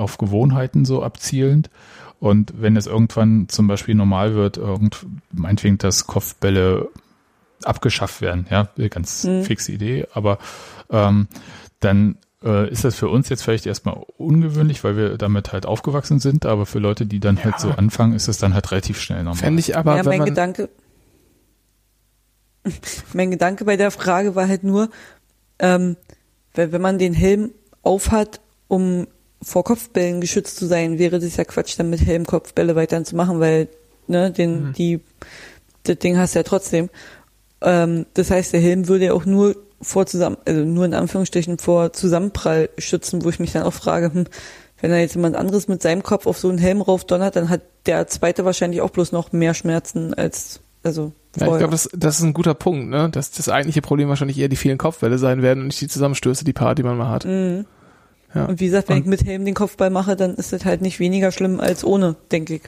auf 0.00 0.18
Gewohnheiten 0.18 0.84
so 0.84 1.02
abzielend. 1.02 1.70
Und 2.18 2.52
wenn 2.60 2.76
es 2.76 2.86
irgendwann 2.86 3.48
zum 3.48 3.66
Beispiel 3.66 3.94
normal 3.94 4.34
wird, 4.34 4.56
irgend, 4.58 5.06
meinetwegen, 5.32 5.78
dass 5.78 6.06
Kopfbälle 6.06 6.88
abgeschafft 7.64 8.20
werden, 8.20 8.46
ja, 8.50 8.68
ganz 8.88 9.24
mhm. 9.24 9.44
fixe 9.44 9.72
Idee, 9.72 10.06
aber 10.12 10.38
ähm, 10.90 11.28
dann 11.80 12.16
äh, 12.42 12.70
ist 12.70 12.84
das 12.84 12.94
für 12.94 13.08
uns 13.08 13.28
jetzt 13.28 13.42
vielleicht 13.42 13.66
erstmal 13.66 14.02
ungewöhnlich, 14.16 14.82
weil 14.84 14.96
wir 14.96 15.18
damit 15.18 15.52
halt 15.52 15.66
aufgewachsen 15.66 16.20
sind, 16.20 16.46
aber 16.46 16.66
für 16.66 16.78
Leute, 16.78 17.06
die 17.06 17.20
dann 17.20 17.36
ja. 17.36 17.44
halt 17.44 17.60
so 17.60 17.70
anfangen, 17.70 18.14
ist 18.14 18.28
es 18.28 18.38
dann 18.38 18.54
halt 18.54 18.70
relativ 18.70 19.00
schnell 19.00 19.24
normal. 19.24 19.36
Fände 19.36 19.60
ich 19.60 19.76
aber, 19.76 19.96
ja, 19.96 20.02
mein 20.02 20.24
Gedanke, 20.24 20.68
mein 23.12 23.30
Gedanke 23.30 23.64
bei 23.64 23.76
der 23.76 23.90
Frage 23.90 24.34
war 24.34 24.48
halt 24.48 24.64
nur, 24.64 24.90
ähm, 25.58 25.96
wenn, 26.54 26.72
wenn 26.72 26.82
man 26.82 26.98
den 26.98 27.14
Helm 27.14 27.52
aufhat, 27.82 28.40
um 28.68 29.06
vor 29.42 29.64
Kopfbällen 29.64 30.20
geschützt 30.20 30.56
zu 30.56 30.66
sein, 30.66 30.98
wäre 30.98 31.18
das 31.18 31.36
ja 31.36 31.44
Quatsch, 31.44 31.78
dann 31.78 31.90
mit 31.90 32.04
Helm 32.04 32.26
Kopfbälle 32.26 32.76
weiter 32.76 33.02
zu 33.04 33.16
machen, 33.16 33.40
weil 33.40 33.68
ne, 34.06 34.30
den, 34.30 34.68
mhm. 34.68 34.72
die, 34.74 35.00
das 35.84 35.98
Ding 35.98 36.18
hast 36.18 36.34
du 36.34 36.40
ja 36.40 36.42
trotzdem. 36.42 36.90
Ähm, 37.62 38.06
das 38.14 38.30
heißt, 38.30 38.52
der 38.52 38.60
Helm 38.60 38.88
würde 38.88 39.06
ja 39.06 39.12
auch 39.12 39.24
nur 39.24 39.56
vor 39.80 40.06
zusammen, 40.06 40.36
also 40.44 40.64
nur 40.64 40.84
in 40.84 40.94
Anführungsstrichen 40.94 41.58
vor 41.58 41.92
Zusammenprall 41.92 42.68
schützen, 42.76 43.24
wo 43.24 43.30
ich 43.30 43.40
mich 43.40 43.52
dann 43.52 43.62
auch 43.62 43.72
frage, 43.72 44.12
hm, 44.12 44.26
wenn 44.80 44.90
da 44.90 44.98
jetzt 44.98 45.14
jemand 45.14 45.36
anderes 45.36 45.68
mit 45.68 45.82
seinem 45.82 46.02
Kopf 46.02 46.26
auf 46.26 46.38
so 46.38 46.48
einen 46.48 46.58
Helm 46.58 46.80
raufdonnert, 46.80 47.36
dann 47.36 47.48
hat 47.48 47.62
der 47.86 48.06
zweite 48.06 48.44
wahrscheinlich 48.44 48.80
auch 48.80 48.90
bloß 48.90 49.12
noch 49.12 49.32
mehr 49.32 49.54
Schmerzen 49.54 50.14
als, 50.14 50.60
also 50.82 51.12
ja, 51.36 51.46
ich 51.46 51.58
glaube, 51.58 51.70
das, 51.70 51.88
das 51.92 52.18
ist 52.18 52.24
ein 52.24 52.34
guter 52.34 52.54
Punkt, 52.54 52.90
ne? 52.90 53.08
Dass 53.08 53.30
das 53.30 53.48
eigentliche 53.48 53.82
Problem 53.82 54.08
wahrscheinlich 54.08 54.38
eher 54.38 54.48
die 54.48 54.56
vielen 54.56 54.78
Kopfwelle 54.78 55.16
sein 55.16 55.42
werden 55.42 55.60
und 55.60 55.66
nicht 55.68 55.80
die 55.80 55.86
Zusammenstöße, 55.86 56.44
die 56.44 56.52
paar, 56.52 56.74
die 56.74 56.82
man 56.82 56.96
mal 56.96 57.08
hat. 57.08 57.24
Mhm. 57.24 57.66
Ja. 58.34 58.44
Und 58.44 58.60
wie 58.60 58.66
gesagt, 58.66 58.88
wenn 58.88 58.96
und 58.96 59.02
ich 59.02 59.08
mit 59.08 59.24
Helm 59.24 59.44
den 59.44 59.54
Kopfball 59.54 59.90
mache, 59.90 60.16
dann 60.16 60.34
ist 60.34 60.52
das 60.52 60.64
halt 60.64 60.82
nicht 60.82 61.00
weniger 61.00 61.32
schlimm 61.32 61.60
als 61.60 61.84
ohne, 61.84 62.16
denke 62.30 62.56
ich. 62.56 62.62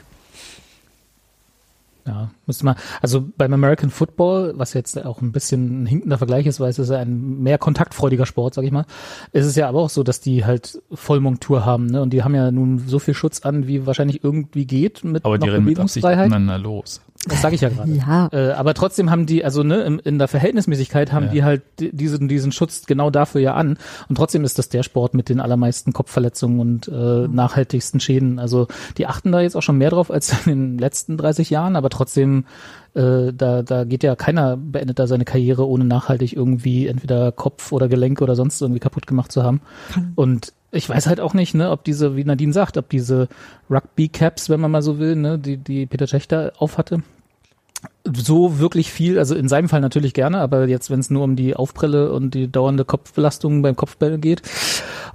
Ja, 2.05 2.31
müsste 2.45 2.65
man, 2.65 2.75
also 3.01 3.25
beim 3.37 3.53
American 3.53 3.89
Football, 3.89 4.53
was 4.57 4.73
jetzt 4.73 5.03
auch 5.05 5.21
ein 5.21 5.31
bisschen 5.31 5.83
ein 5.83 5.85
hinkender 5.85 6.17
Vergleich 6.17 6.45
ist, 6.45 6.59
weil 6.59 6.69
es 6.69 6.77
ist 6.77 6.89
ja 6.89 6.99
ein 6.99 7.41
mehr 7.41 7.57
kontaktfreudiger 7.57 8.25
Sport, 8.25 8.55
sag 8.55 8.65
ich 8.65 8.71
mal, 8.71 8.85
ist 9.31 9.45
es 9.45 9.55
ja 9.55 9.69
aber 9.69 9.79
auch 9.79 9.89
so, 9.89 10.03
dass 10.03 10.19
die 10.19 10.43
halt 10.43 10.81
Vollmontur 10.91 11.65
haben, 11.65 11.85
ne? 11.85 12.01
Und 12.01 12.11
die 12.11 12.23
haben 12.23 12.35
ja 12.35 12.51
nun 12.51 12.79
so 12.79 12.99
viel 12.99 13.13
Schutz 13.13 13.41
an, 13.41 13.67
wie 13.67 13.85
wahrscheinlich 13.85 14.21
irgendwie 14.21 14.65
geht 14.65 15.05
mit 15.05 15.23
aber 15.23 15.37
die 15.37 15.47
rennen 15.47 15.65
mit 15.65 15.79
Absicht 15.79 16.05
miteinander 16.05 16.57
los. 16.57 16.99
Das 17.29 17.41
sage 17.41 17.55
ich 17.55 17.61
ja 17.61 17.69
gerade. 17.69 17.91
Ja. 17.91 18.29
Äh, 18.31 18.51
aber 18.51 18.73
trotzdem 18.73 19.09
haben 19.09 19.25
die, 19.25 19.43
also 19.43 19.63
ne, 19.63 19.81
in, 19.83 19.99
in 19.99 20.19
der 20.19 20.27
Verhältnismäßigkeit 20.27 21.11
haben 21.11 21.25
ja. 21.27 21.31
die 21.31 21.43
halt 21.43 21.61
diesen, 21.79 22.27
diesen 22.27 22.51
Schutz 22.51 22.85
genau 22.85 23.09
dafür 23.09 23.41
ja 23.41 23.53
an. 23.53 23.77
Und 24.09 24.15
trotzdem 24.15 24.43
ist 24.43 24.59
das 24.59 24.69
der 24.69 24.83
Sport 24.83 25.13
mit 25.13 25.29
den 25.29 25.39
allermeisten 25.39 25.93
Kopfverletzungen 25.93 26.59
und 26.59 26.87
äh, 26.87 27.27
nachhaltigsten 27.27 27.99
Schäden. 27.99 28.39
Also 28.39 28.67
die 28.97 29.07
achten 29.07 29.31
da 29.31 29.41
jetzt 29.41 29.55
auch 29.55 29.61
schon 29.61 29.77
mehr 29.77 29.89
drauf 29.89 30.11
als 30.11 30.45
in 30.47 30.73
den 30.73 30.77
letzten 30.77 31.17
30 31.17 31.49
Jahren, 31.49 31.75
aber 31.75 31.89
trotzdem 31.89 32.45
äh, 32.93 33.33
da, 33.33 33.63
da 33.63 33.83
geht 33.85 34.03
ja 34.03 34.15
keiner, 34.15 34.57
beendet 34.57 34.99
da 34.99 35.07
seine 35.07 35.25
Karriere, 35.25 35.67
ohne 35.67 35.85
nachhaltig 35.85 36.33
irgendwie 36.33 36.87
entweder 36.87 37.31
Kopf 37.31 37.71
oder 37.71 37.87
Gelenk 37.87 38.21
oder 38.21 38.35
sonst 38.35 38.61
irgendwie 38.61 38.79
kaputt 38.79 39.07
gemacht 39.07 39.31
zu 39.31 39.43
haben. 39.43 39.61
Und 40.15 40.53
ich 40.73 40.89
weiß 40.89 41.07
halt 41.07 41.19
auch 41.19 41.33
nicht, 41.33 41.53
ne, 41.53 41.71
ob 41.71 41.83
diese, 41.83 42.15
wie 42.15 42.23
Nadine 42.23 42.53
sagt, 42.53 42.77
ob 42.77 42.89
diese 42.89 43.27
Rugby-Caps, 43.69 44.49
wenn 44.49 44.59
man 44.59 44.71
mal 44.71 44.81
so 44.81 44.99
will, 44.99 45.15
ne, 45.15 45.37
die, 45.37 45.57
die 45.57 45.85
Peter 45.85 46.07
Schächter 46.07 46.53
aufhatte, 46.57 47.03
so 48.05 48.59
wirklich 48.59 48.91
viel, 48.91 49.17
also 49.17 49.35
in 49.35 49.47
seinem 49.47 49.69
Fall 49.69 49.81
natürlich 49.81 50.13
gerne, 50.13 50.39
aber 50.39 50.67
jetzt, 50.67 50.89
wenn 50.89 50.99
es 50.99 51.09
nur 51.09 51.23
um 51.23 51.35
die 51.35 51.55
Aufprelle 51.55 52.11
und 52.11 52.33
die 52.33 52.51
dauernde 52.51 52.85
Kopfbelastung 52.85 53.61
beim 53.61 53.75
Kopfball 53.75 54.17
geht, 54.17 54.41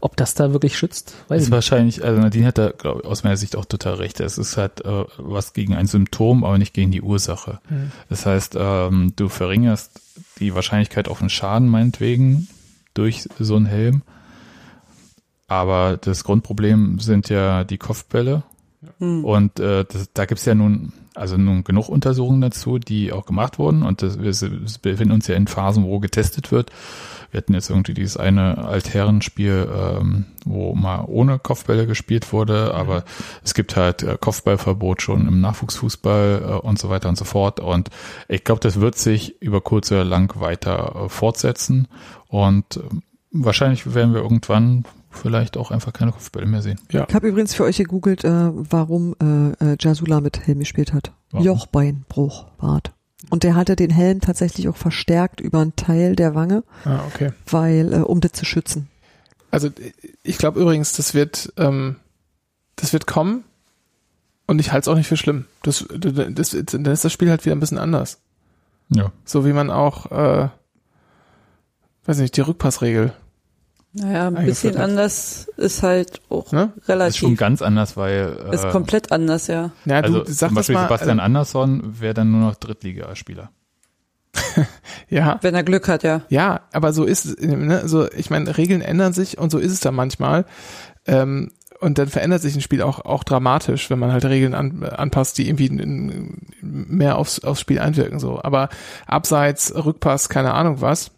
ob 0.00 0.16
das 0.16 0.34
da 0.34 0.52
wirklich 0.52 0.78
schützt, 0.78 1.14
weiß 1.28 1.42
ist 1.42 1.48
ich 1.48 1.52
wahrscheinlich, 1.52 2.04
also 2.04 2.20
Nadine 2.20 2.46
hat 2.46 2.58
da, 2.58 2.70
glaube 2.70 3.00
ich, 3.02 3.08
aus 3.08 3.24
meiner 3.24 3.36
Sicht 3.36 3.56
auch 3.56 3.64
total 3.64 3.94
recht. 3.94 4.20
Es 4.20 4.38
ist 4.38 4.56
halt 4.56 4.84
äh, 4.84 5.04
was 5.18 5.52
gegen 5.52 5.74
ein 5.74 5.86
Symptom, 5.86 6.44
aber 6.44 6.56
nicht 6.58 6.72
gegen 6.72 6.90
die 6.90 7.02
Ursache. 7.02 7.58
Mhm. 7.68 7.92
Das 8.08 8.26
heißt, 8.26 8.56
ähm, 8.58 9.12
du 9.16 9.28
verringerst 9.28 10.00
die 10.38 10.54
Wahrscheinlichkeit 10.54 11.08
auf 11.08 11.20
einen 11.20 11.30
Schaden 11.30 11.68
meinetwegen 11.68 12.48
durch 12.94 13.28
so 13.38 13.56
einen 13.56 13.66
Helm. 13.66 14.02
Aber 15.48 15.96
das 15.96 16.24
Grundproblem 16.24 17.00
sind 17.00 17.28
ja 17.28 17.64
die 17.64 17.78
Kopfbälle. 17.78 18.44
Mhm. 19.00 19.24
Und 19.24 19.58
äh, 19.58 19.84
das, 19.84 20.10
da 20.12 20.26
gibt's 20.26 20.44
ja 20.44 20.54
nun 20.54 20.92
also 21.18 21.36
nun 21.36 21.64
genug 21.64 21.88
Untersuchungen 21.88 22.40
dazu, 22.40 22.78
die 22.78 23.12
auch 23.12 23.26
gemacht 23.26 23.58
wurden. 23.58 23.82
Und 23.82 24.02
das, 24.02 24.20
wir 24.20 24.50
befinden 24.82 25.12
uns 25.12 25.26
ja 25.26 25.34
in 25.34 25.48
Phasen, 25.48 25.84
wo 25.84 25.98
getestet 25.98 26.52
wird. 26.52 26.70
Wir 27.30 27.38
hatten 27.38 27.52
jetzt 27.52 27.68
irgendwie 27.68 27.92
dieses 27.92 28.16
eine 28.16 28.58
Altherrenspiel, 28.58 29.68
ähm, 29.70 30.24
wo 30.46 30.74
mal 30.74 31.04
ohne 31.06 31.38
Kopfbälle 31.38 31.86
gespielt 31.86 32.32
wurde, 32.32 32.72
aber 32.72 33.04
es 33.44 33.52
gibt 33.52 33.76
halt 33.76 34.02
äh, 34.02 34.16
Kopfballverbot 34.18 35.02
schon 35.02 35.28
im 35.28 35.40
Nachwuchsfußball 35.42 36.42
äh, 36.42 36.66
und 36.66 36.78
so 36.78 36.88
weiter 36.88 37.10
und 37.10 37.18
so 37.18 37.26
fort. 37.26 37.60
Und 37.60 37.90
ich 38.28 38.44
glaube, 38.44 38.60
das 38.60 38.80
wird 38.80 38.96
sich 38.96 39.42
über 39.42 39.60
kurz 39.60 39.92
oder 39.92 40.04
lang 40.04 40.40
weiter 40.40 41.04
äh, 41.04 41.08
fortsetzen. 41.10 41.88
Und 42.28 42.78
äh, 42.78 42.80
wahrscheinlich 43.32 43.92
werden 43.92 44.14
wir 44.14 44.22
irgendwann 44.22 44.84
vielleicht 45.18 45.56
auch 45.56 45.70
einfach 45.70 45.92
keine 45.92 46.12
Kopfbälle 46.12 46.46
mehr 46.46 46.62
sehen. 46.62 46.78
Ja. 46.90 47.06
Ich 47.08 47.14
habe 47.14 47.28
übrigens 47.28 47.54
für 47.54 47.64
euch 47.64 47.76
gegoogelt, 47.76 48.24
äh, 48.24 48.50
warum 48.52 49.14
äh, 49.20 49.72
äh, 49.72 49.76
Jasula 49.78 50.20
mit 50.20 50.46
Helm 50.46 50.60
gespielt 50.60 50.92
hat. 50.92 51.12
Warum? 51.30 51.46
Jochbeinbruch, 51.46 52.44
Bart. 52.58 52.92
Und 53.30 53.42
der 53.42 53.54
hatte 53.56 53.76
den 53.76 53.90
Helm 53.90 54.20
tatsächlich 54.20 54.68
auch 54.68 54.76
verstärkt 54.76 55.40
über 55.40 55.60
einen 55.60 55.76
Teil 55.76 56.14
der 56.14 56.34
Wange, 56.34 56.62
ah, 56.84 57.00
okay. 57.08 57.32
weil, 57.46 57.92
äh, 57.92 57.96
um 57.98 58.20
das 58.20 58.32
zu 58.32 58.44
schützen. 58.44 58.88
Also 59.50 59.70
ich 60.22 60.38
glaube 60.38 60.60
übrigens, 60.60 60.92
das 60.92 61.14
wird, 61.14 61.52
ähm, 61.56 61.96
das 62.76 62.92
wird 62.92 63.06
kommen 63.06 63.44
und 64.46 64.60
ich 64.60 64.72
halte 64.72 64.84
es 64.84 64.88
auch 64.88 64.96
nicht 64.96 65.08
für 65.08 65.16
schlimm. 65.16 65.46
Das, 65.62 65.84
das, 65.94 66.14
das, 66.30 66.66
dann 66.66 66.84
ist 66.86 67.04
das 67.04 67.12
Spiel 67.12 67.30
halt 67.30 67.44
wieder 67.44 67.56
ein 67.56 67.60
bisschen 67.60 67.78
anders. 67.78 68.20
Ja. 68.90 69.12
So 69.24 69.44
wie 69.44 69.52
man 69.52 69.70
auch, 69.70 70.10
äh, 70.10 70.48
weiß 72.06 72.18
nicht, 72.18 72.36
die 72.36 72.40
Rückpassregel 72.42 73.12
naja, 74.00 74.28
ein 74.28 74.46
bisschen 74.46 74.76
hat. 74.76 74.84
anders 74.84 75.48
ist 75.56 75.82
halt 75.82 76.20
auch 76.28 76.52
ne? 76.52 76.72
relativ. 76.86 77.14
Ist 77.14 77.18
schon 77.18 77.36
ganz 77.36 77.62
anders, 77.62 77.96
weil. 77.96 78.36
Äh, 78.50 78.54
ist 78.54 78.68
komplett 78.70 79.12
anders, 79.12 79.46
ja. 79.46 79.70
ja 79.84 80.02
du, 80.02 80.20
also 80.20 80.32
sag 80.32 80.48
zum 80.48 80.56
Beispiel 80.56 80.74
mal, 80.74 80.84
Sebastian 80.84 81.18
äh, 81.18 81.22
Andersson 81.22 82.00
wäre 82.00 82.14
dann 82.14 82.30
nur 82.30 82.40
noch 82.40 82.56
Drittligaspieler. 82.56 83.50
ja. 85.08 85.38
Wenn 85.42 85.54
er 85.54 85.62
Glück 85.62 85.88
hat, 85.88 86.02
ja. 86.02 86.22
Ja, 86.28 86.60
aber 86.72 86.92
so 86.92 87.04
ist 87.04 87.24
es, 87.24 87.36
ne, 87.40 87.88
so, 87.88 88.10
ich 88.12 88.30
meine, 88.30 88.56
Regeln 88.56 88.80
ändern 88.80 89.12
sich 89.12 89.38
und 89.38 89.50
so 89.50 89.58
ist 89.58 89.72
es 89.72 89.80
dann 89.80 89.94
manchmal. 89.94 90.44
Ähm, 91.06 91.50
und 91.80 91.98
dann 91.98 92.08
verändert 92.08 92.42
sich 92.42 92.54
ein 92.54 92.60
Spiel 92.60 92.82
auch, 92.82 93.04
auch 93.04 93.22
dramatisch, 93.22 93.88
wenn 93.88 94.00
man 94.00 94.12
halt 94.12 94.24
Regeln 94.24 94.54
an, 94.54 94.82
anpasst, 94.84 95.38
die 95.38 95.48
irgendwie 95.48 95.70
mehr 96.60 97.16
aufs, 97.16 97.40
aufs 97.40 97.60
Spiel 97.60 97.78
einwirken, 97.78 98.18
so. 98.18 98.40
Aber 98.42 98.68
abseits, 99.06 99.72
Rückpass, 99.74 100.28
keine 100.28 100.54
Ahnung 100.54 100.80
was, 100.80 101.12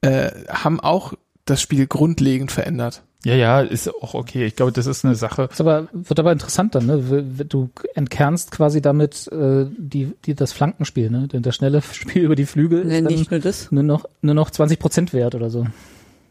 äh, 0.00 0.30
haben 0.48 0.80
auch 0.80 1.14
das 1.44 1.60
Spiel 1.60 1.86
grundlegend 1.86 2.52
verändert. 2.52 3.02
Ja, 3.24 3.34
ja, 3.34 3.60
ist 3.60 3.92
auch 4.02 4.14
okay. 4.14 4.46
Ich 4.46 4.56
glaube, 4.56 4.72
das 4.72 4.86
ist 4.86 5.04
eine 5.04 5.14
Sache. 5.14 5.48
Ist 5.50 5.60
aber, 5.60 5.88
wird 5.92 6.18
aber 6.18 6.32
interessant 6.32 6.74
dann, 6.74 6.86
ne? 6.86 7.22
Du 7.46 7.68
entkernst 7.94 8.50
quasi 8.50 8.80
damit 8.80 9.28
äh, 9.30 9.66
die, 9.76 10.14
die, 10.24 10.34
das 10.34 10.52
Flankenspiel, 10.52 11.10
ne? 11.10 11.28
Denn 11.28 11.42
das 11.42 11.54
schnelle 11.54 11.82
Spiel 11.92 12.22
über 12.22 12.36
die 12.36 12.46
Flügel 12.46 12.84
nee, 12.84 12.98
ist 13.00 13.04
nicht 13.04 13.30
nur 13.30 13.40
das. 13.40 13.70
Nur 13.70 13.82
noch, 13.82 14.06
nur 14.22 14.34
noch 14.34 14.50
20 14.50 14.78
Prozent 14.78 15.12
wert 15.12 15.34
oder 15.34 15.50
so. 15.50 15.66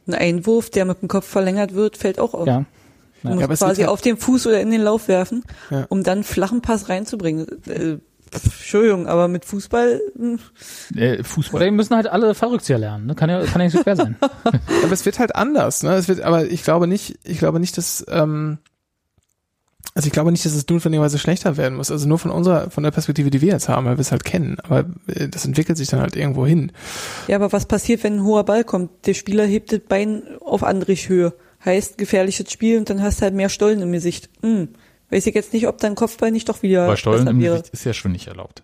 Ein 0.08 0.16
Einwurf, 0.16 0.72
der 0.72 0.86
mit 0.86 1.02
dem 1.02 1.08
Kopf 1.08 1.28
verlängert 1.28 1.76
wird, 1.76 1.96
fällt 1.96 2.20
auch 2.20 2.34
auf. 2.34 2.48
Ja. 2.48 2.66
Du 3.22 3.30
musst 3.30 3.42
ja, 3.42 3.48
quasi 3.48 3.82
halt 3.82 3.92
auf 3.92 4.02
den 4.02 4.18
Fuß 4.18 4.48
oder 4.48 4.62
in 4.62 4.72
den 4.72 4.82
Lauf 4.82 5.08
werfen, 5.08 5.44
ja. 5.70 5.86
um 5.90 6.04
dann 6.04 6.24
flachen 6.24 6.62
Pass 6.62 6.90
reinzubringen. 6.90 7.46
Äh, 8.32 8.38
Entschuldigung, 8.44 9.08
aber 9.08 9.28
mit 9.28 9.46
Fußball. 9.46 10.02
Hm. 10.16 10.40
Äh, 10.96 11.24
Fußball. 11.24 11.58
Oder 11.58 11.66
die 11.66 11.72
müssen 11.72 11.96
halt 11.96 12.08
alle 12.08 12.36
Fallrückzieher 12.36 12.78
lernen. 12.78 13.08
Ne? 13.08 13.16
Kann 13.16 13.30
ja, 13.30 13.44
kann 13.46 13.62
ja 13.62 13.66
nicht 13.66 13.74
so 13.76 13.84
schwer 13.84 13.96
sein. 13.96 14.16
aber 14.22 14.92
es 14.92 15.06
wird 15.06 15.20
halt 15.20 15.36
anders. 15.36 15.84
Ne? 15.84 15.94
Es 15.94 16.08
wird, 16.08 16.22
aber 16.22 16.46
ich 16.46 16.64
glaube 16.64 16.88
nicht, 16.88 17.20
ich 17.24 17.40
glaube 17.40 17.60
nicht, 17.60 17.78
dass 17.78 18.06
ähm, 18.10 18.60
also 19.96 20.08
ich 20.08 20.14
glaube 20.14 20.32
nicht, 20.32 20.46
dass 20.46 20.54
es 20.54 20.68
notwendigerweise 20.70 21.18
schlechter 21.18 21.58
werden 21.58 21.76
muss. 21.76 21.92
Also 21.92 22.08
nur 22.08 22.20
von 22.20 22.32
unserer, 22.32 22.70
von 22.70 22.84
der 22.84 22.92
Perspektive, 22.92 23.32
die 23.32 23.42
wir 23.42 23.54
jetzt 23.54 23.70
haben, 23.70 23.86
weil 23.86 23.98
wir 23.98 24.02
es 24.02 24.12
halt 24.12 24.24
kennen. 24.24 24.58
Aber 24.62 24.86
äh, 25.08 25.28
das 25.28 25.46
entwickelt 25.46 25.78
sich 25.78 25.90
dann 25.90 26.00
halt 26.00 26.16
irgendwo 26.16 26.46
hin. 26.46 26.72
Ja, 27.28 27.38
aber 27.38 27.52
was 27.52 27.66
passiert, 27.66 28.04
wenn 28.04 28.18
ein 28.18 28.24
hoher 28.24 28.46
Ball 28.46 28.64
kommt? 28.64 29.08
Der 29.08 29.14
Spieler 29.14 29.46
hebt 29.46 29.72
das 29.72 29.80
Bein 29.82 30.24
auf 30.42 30.64
Andrich-Höhe. 30.64 31.34
Heißt 31.66 31.98
gefährliches 31.98 32.52
Spiel 32.52 32.78
und 32.78 32.90
dann 32.90 33.02
hast 33.02 33.20
du 33.20 33.24
halt 33.24 33.34
mehr 33.34 33.50
Stollen 33.50 33.82
im 33.82 33.92
Gesicht. 33.92 34.30
Hm. 34.42 34.70
Weiß 35.10 35.26
ich 35.26 35.36
jetzt 35.36 35.54
nicht, 35.54 35.68
ob 35.68 35.80
dein 35.80 35.96
Kopfball 35.96 36.32
nicht 36.32 36.50
doch 36.50 36.62
wieder. 36.62 36.86
Aber 36.86 36.98
Stollen 36.98 37.28
im 37.28 37.42
wäre. 37.42 37.58
Gesicht 37.58 37.74
ist 37.74 37.84
ja 37.86 37.94
schon 37.94 38.12
nicht 38.12 38.28
erlaubt. 38.28 38.64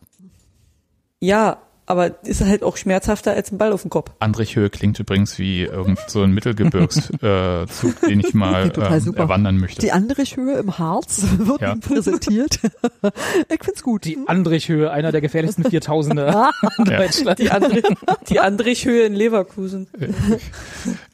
Ja, 1.19 1.57
aber 1.87 2.23
ist 2.23 2.41
halt 2.41 2.63
auch 2.63 2.77
schmerzhafter 2.77 3.33
als 3.33 3.51
ein 3.51 3.57
Ball 3.57 3.71
auf 3.71 3.83
dem 3.83 3.91
Kopf. 3.91 4.11
Andrichhöhe 4.19 4.69
klingt 4.69 4.99
übrigens 4.99 5.37
wie 5.37 5.63
irgend 5.63 5.99
so 6.07 6.23
ein 6.23 6.31
Mittelgebirgszug, 6.31 7.13
äh, 7.23 7.65
den 8.07 8.19
ich 8.21 8.33
mal 8.33 8.71
ähm, 8.77 9.15
erwandern 9.15 9.57
möchte. 9.57 9.81
Die 9.81 9.91
Andrichhöhe 9.91 10.57
im 10.57 10.77
Harz 10.79 11.23
wird 11.37 11.61
ja. 11.61 11.75
präsentiert. 11.75 12.59
ich 13.49 13.63
find's 13.63 13.83
gut. 13.83 14.05
Die 14.05 14.17
Andrichhöhe, 14.25 14.89
einer 14.91 15.11
der 15.11 15.21
gefährlichsten 15.21 15.63
Viertausender 15.65 16.51
in 16.79 16.85
Deutschland. 16.85 17.39
Die, 17.39 17.51
Andrich, 17.51 17.83
die 18.29 18.39
Andrichhöhe 18.39 19.05
in 19.05 19.13
Leverkusen. 19.13 19.87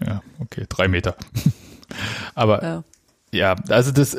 Ja, 0.06 0.22
okay, 0.40 0.66
drei 0.70 0.88
Meter. 0.88 1.16
Aber 2.34 2.64
ja, 2.64 2.84
ja 3.32 3.56
also 3.70 3.92
das 3.92 4.16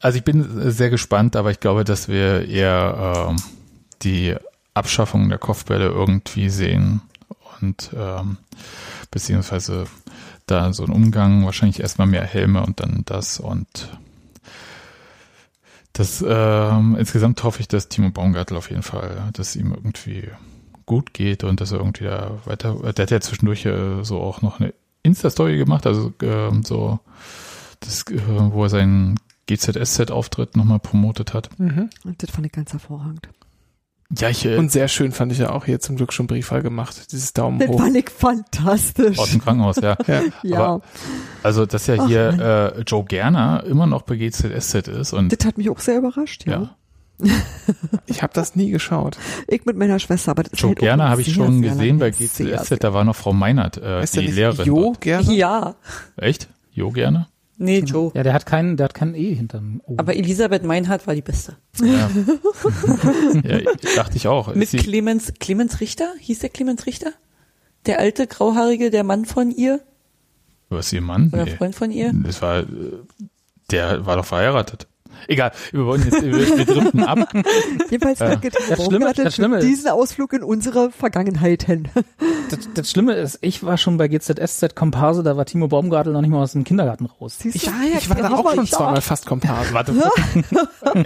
also 0.00 0.18
ich 0.18 0.24
bin 0.24 0.70
sehr 0.70 0.90
gespannt, 0.90 1.36
aber 1.36 1.50
ich 1.50 1.60
glaube, 1.60 1.84
dass 1.84 2.08
wir 2.08 2.48
eher 2.48 3.30
äh, 3.30 3.42
die 4.02 4.34
Abschaffung 4.74 5.28
der 5.28 5.38
Kopfbälle 5.38 5.86
irgendwie 5.86 6.48
sehen 6.48 7.02
und 7.60 7.90
ähm, 7.96 8.38
beziehungsweise 9.10 9.86
da 10.46 10.72
so 10.72 10.84
ein 10.84 10.90
Umgang, 10.90 11.44
wahrscheinlich 11.44 11.80
erstmal 11.80 12.06
mehr 12.06 12.24
Helme 12.24 12.64
und 12.64 12.80
dann 12.80 13.02
das 13.04 13.38
und 13.38 13.90
das 15.92 16.24
ähm, 16.26 16.96
insgesamt 16.98 17.42
hoffe 17.44 17.60
ich, 17.60 17.68
dass 17.68 17.88
Timo 17.88 18.10
Baumgartel 18.10 18.56
auf 18.56 18.70
jeden 18.70 18.82
Fall, 18.82 19.28
dass 19.34 19.56
ihm 19.56 19.72
irgendwie 19.72 20.28
gut 20.86 21.12
geht 21.12 21.44
und 21.44 21.60
dass 21.60 21.72
er 21.72 21.78
irgendwie 21.78 22.04
da 22.04 22.38
weiter, 22.46 22.74
der 22.92 23.02
hat 23.02 23.10
ja 23.10 23.20
zwischendurch 23.20 23.66
äh, 23.66 24.02
so 24.02 24.20
auch 24.20 24.40
noch 24.40 24.58
eine 24.58 24.72
Insta-Story 25.02 25.58
gemacht, 25.58 25.86
also 25.86 26.12
äh, 26.22 26.50
so 26.64 26.98
das, 27.80 28.04
äh, 28.10 28.20
wo 28.26 28.64
er 28.64 28.70
seinen 28.70 29.18
GZSZ-Auftritt 29.46 30.56
nochmal 30.56 30.78
promotet 30.78 31.34
hat. 31.34 31.50
Mhm. 31.58 31.90
Und 32.04 32.22
das 32.22 32.30
fand 32.30 32.46
ich 32.46 32.52
ganz 32.52 32.72
hervorragend. 32.72 33.28
Ja, 34.18 34.28
ich, 34.28 34.44
äh, 34.44 34.56
und 34.56 34.70
sehr 34.70 34.88
schön 34.88 35.12
fand 35.12 35.32
ich 35.32 35.38
ja 35.38 35.50
auch 35.50 35.64
hier 35.64 35.80
zum 35.80 35.96
Glück 35.96 36.12
schon 36.12 36.26
Brieffall 36.26 36.62
gemacht, 36.62 37.12
dieses 37.12 37.32
Daumen 37.32 37.58
das 37.58 37.68
hoch. 37.68 37.76
Das 37.76 37.84
fand 37.84 37.96
ich 37.96 38.10
fantastisch. 38.10 39.18
Aus 39.18 39.30
dem 39.30 39.40
Krankenhaus, 39.40 39.76
ja. 39.76 39.96
ja. 40.06 40.22
ja. 40.42 40.58
Aber, 40.58 40.82
also, 41.42 41.64
dass 41.64 41.86
ja 41.86 42.06
hier 42.06 42.74
äh, 42.76 42.80
Joe 42.82 43.04
Gerner 43.04 43.64
immer 43.64 43.86
noch 43.86 44.02
bei 44.02 44.16
GZSZ 44.16 44.88
ist. 44.88 45.12
und 45.12 45.30
Das 45.32 45.46
hat 45.46 45.56
mich 45.56 45.70
auch 45.70 45.78
sehr 45.78 45.98
überrascht, 45.98 46.46
ja. 46.46 46.52
ja. 46.52 46.76
ich 48.06 48.22
habe 48.22 48.32
das 48.34 48.56
nie 48.56 48.70
geschaut. 48.70 49.16
Ich 49.46 49.64
mit 49.64 49.76
meiner 49.76 49.98
Schwester, 49.98 50.32
aber 50.32 50.42
das 50.42 50.60
Joe 50.60 50.74
Gerner 50.74 51.08
habe 51.08 51.22
ich 51.22 51.32
schon 51.32 51.62
gesehen 51.62 51.98
bei 51.98 52.10
GZSZ, 52.10 52.78
da 52.80 52.92
war 52.92 53.04
noch 53.04 53.16
Frau 53.16 53.32
Meinert, 53.32 53.78
äh, 53.78 54.04
die 54.12 54.26
Lehrerin. 54.26 54.66
Jo 54.66 54.92
Gerner? 54.98 55.32
Ja. 55.32 55.74
Echt? 56.16 56.48
Jo 56.72 56.90
Gerner? 56.90 57.28
Nee, 57.62 57.78
Joe. 57.80 58.10
Ja, 58.14 58.24
der 58.24 58.32
hat 58.32 58.44
keinen, 58.44 58.76
der 58.76 58.84
hat 58.84 58.94
keinen 58.94 59.14
E 59.14 59.34
hinterm 59.34 59.80
O. 59.86 59.94
Aber 59.96 60.16
Elisabeth 60.16 60.64
Meinhardt 60.64 61.06
war 61.06 61.14
die 61.14 61.22
beste. 61.22 61.56
Ja, 61.80 62.10
ja 63.44 63.60
dachte 63.96 64.16
ich 64.16 64.26
auch. 64.26 64.52
Mit 64.54 64.70
Clemens, 64.70 65.32
Clemens 65.38 65.80
Richter? 65.80 66.12
Hieß 66.18 66.40
der 66.40 66.50
Clemens 66.50 66.86
Richter? 66.86 67.12
Der 67.86 68.00
alte, 68.00 68.26
grauhaarige, 68.26 68.90
der 68.90 69.04
Mann 69.04 69.26
von 69.26 69.52
ihr? 69.52 69.80
Was 70.70 70.92
ihr 70.92 71.02
Mann? 71.02 71.30
Oder 71.32 71.44
nee. 71.44 71.56
Freund 71.56 71.74
von 71.74 71.92
ihr? 71.92 72.12
Das 72.12 72.42
war, 72.42 72.64
der 73.70 74.06
war 74.06 74.16
doch 74.16 74.24
verheiratet. 74.24 74.88
Egal, 75.28 75.52
wir 75.72 75.86
wollen 75.86 76.02
jetzt, 76.02 76.22
wir, 76.22 76.32
wir 76.32 76.64
driften 76.64 77.04
ab. 77.04 77.28
Jedenfalls 77.90 78.18
ja. 78.18 78.36
das 78.36 78.84
Schlimme, 78.84 79.12
das 79.14 79.34
Schlimme 79.34 79.58
diesen 79.60 79.90
Ausflug 79.90 80.32
in 80.32 80.42
unsere 80.42 80.90
Vergangenheit 80.90 81.64
hin. 81.64 81.88
Das, 82.50 82.68
das, 82.74 82.90
Schlimme 82.90 83.14
ist, 83.14 83.38
ich 83.40 83.62
war 83.62 83.78
schon 83.78 83.96
bei 83.96 84.08
GZSZ 84.08 84.74
Komparse, 84.74 85.22
da 85.22 85.38
war 85.38 85.46
Timo 85.46 85.68
Baumgartel 85.68 86.12
noch 86.12 86.20
nicht 86.20 86.28
mal 86.28 86.42
aus 86.42 86.52
dem 86.52 86.64
Kindergarten 86.64 87.06
raus. 87.06 87.38
Ich, 87.44 87.54
ich, 87.54 87.62
ich 87.64 88.10
war 88.10 88.16
da 88.16 88.28
auch 88.30 88.54
schon 88.54 88.66
zweimal 88.66 89.00
fast 89.00 89.24
Komparse. 89.24 89.72
Warte, 89.72 89.94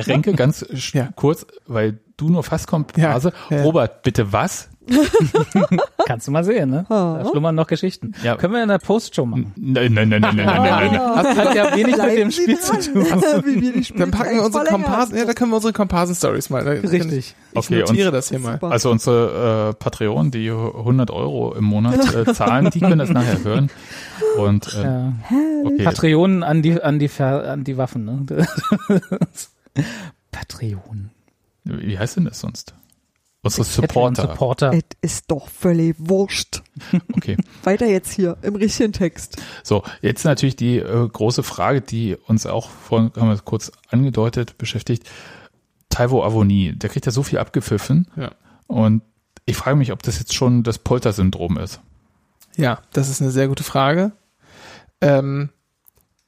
Renke, 0.09 0.33
ganz 0.33 0.67
ja. 0.93 1.11
kurz, 1.15 1.47
weil 1.69 2.01
du 2.17 2.31
nur 2.31 2.43
fast 2.43 2.67
Komparse. 2.67 3.33
Ja, 3.49 3.63
Robert, 3.63 4.03
bitte 4.03 4.33
was? 4.33 4.71
Kannst 6.07 6.29
du 6.29 6.33
mal 6.33 6.45
sehen, 6.45 6.71
ne? 6.71 6.87
Da 6.89 7.25
schlummern 7.31 7.55
noch 7.55 7.67
Geschichten. 7.67 8.13
Ja. 8.23 8.37
Können 8.37 8.55
wir 8.55 8.63
in 8.63 8.69
der 8.69 8.79
Postshow 8.79 9.27
machen? 9.27 9.53
Nein, 9.57 9.93
nein, 9.93 10.09
nein, 10.09 10.21
nein, 10.21 10.37
nein, 10.37 10.47
nein, 10.47 10.93
nein. 10.93 11.01
Das 11.17 11.37
hat 11.37 11.55
ja 11.55 11.77
wenig 11.77 11.97
mit 11.97 12.19
dem 12.19 12.31
Spiel 12.31 12.59
zu 12.59 12.93
tun. 12.93 13.07
Dann 13.97 14.11
packen 14.11 14.37
wir 14.37 14.45
unsere 14.45 14.65
Komparsen, 14.65 15.17
ja, 15.17 15.25
da 15.25 15.33
können 15.33 15.51
wir 15.51 15.57
unsere 15.57 15.73
Komparsen-Stories 15.73 16.51
mal. 16.51 16.63
Richtig. 16.67 17.35
Ich 17.53 17.59
okay, 17.59 17.81
notiere 17.81 18.13
das 18.13 18.29
hier 18.29 18.39
mal. 18.39 18.59
Also 18.61 18.91
unsere 18.91 19.71
äh, 19.71 19.75
Patreon, 19.75 20.31
die 20.31 20.51
100 20.51 21.11
Euro 21.11 21.55
im 21.55 21.65
Monat 21.65 22.15
äh, 22.15 22.33
zahlen, 22.33 22.71
die 22.71 22.81
können 22.81 22.99
das 22.99 23.11
nachher 23.11 23.43
hören. 23.43 23.71
Und 24.39 24.75
äh, 24.75 24.83
ja. 24.83 25.13
okay. 25.65 25.85
Patreon 25.85 26.43
an 26.43 26.63
die 26.63 26.81
an 26.83 26.99
die 26.99 27.09
Ver, 27.09 27.51
an 27.51 27.65
die 27.65 27.77
Waffen, 27.77 28.05
ne? 28.05 28.47
Patreon. 30.31 31.11
Wie 31.65 31.99
heißt 31.99 32.17
denn 32.17 32.27
das 32.27 32.41
sonst? 32.41 32.75
Unsere 33.47 33.65
Supporter. 33.65 34.23
Supporter. 34.23 34.73
Es 34.73 34.83
ist 35.01 35.31
doch 35.31 35.49
völlig 35.49 35.97
wurscht. 35.99 36.63
Okay. 37.17 37.39
Weiter 37.65 37.87
jetzt 37.87 38.13
hier 38.13 38.37
im 38.43 38.55
richtigen 38.55 38.93
Text. 38.93 39.39
So, 39.63 39.83
jetzt 40.03 40.25
natürlich 40.25 40.57
die 40.57 40.79
äh, 40.79 41.09
große 41.09 41.43
Frage, 41.43 41.81
die 41.81 42.15
uns 42.27 42.45
auch 42.47 42.69
vorhin, 42.69 43.11
haben 43.17 43.31
wir 43.31 43.39
kurz 43.39 43.73
angedeutet, 43.89 44.59
beschäftigt. 44.59 45.09
Taiwo 45.89 46.23
Avoni, 46.23 46.75
der 46.77 46.91
kriegt 46.91 47.07
ja 47.07 47.13
so 47.13 47.23
viel 47.23 47.39
abgepfiffen. 47.39 48.09
Ja. 48.17 48.33
Und 48.67 49.03
ich 49.47 49.57
frage 49.57 49.77
mich, 49.77 49.93
ob 49.93 50.03
das 50.03 50.19
jetzt 50.19 50.35
schon 50.35 50.63
das 50.63 50.79
Polter-Syndrom 50.79 51.57
ist. 51.57 51.81
Ja, 52.57 52.81
das 52.93 53.09
ist 53.09 53.23
eine 53.23 53.31
sehr 53.31 53.49
gute 53.49 53.65
Frage. 53.65 54.13
Ähm, 55.01 55.51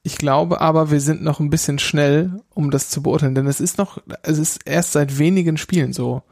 ich 0.03 0.17
glaube 0.17 0.61
aber, 0.61 0.91
wir 0.91 1.01
sind 1.01 1.21
noch 1.21 1.39
ein 1.39 1.49
bisschen 1.49 1.79
schnell, 1.79 2.41
um 2.49 2.71
das 2.71 2.89
zu 2.89 3.03
beurteilen, 3.03 3.35
denn 3.35 3.47
es 3.47 3.59
ist 3.59 3.77
noch, 3.77 4.01
es 4.23 4.37
ist 4.37 4.61
erst 4.65 4.93
seit 4.93 5.19
wenigen 5.19 5.57
Spielen 5.57 5.93
so 5.93 6.23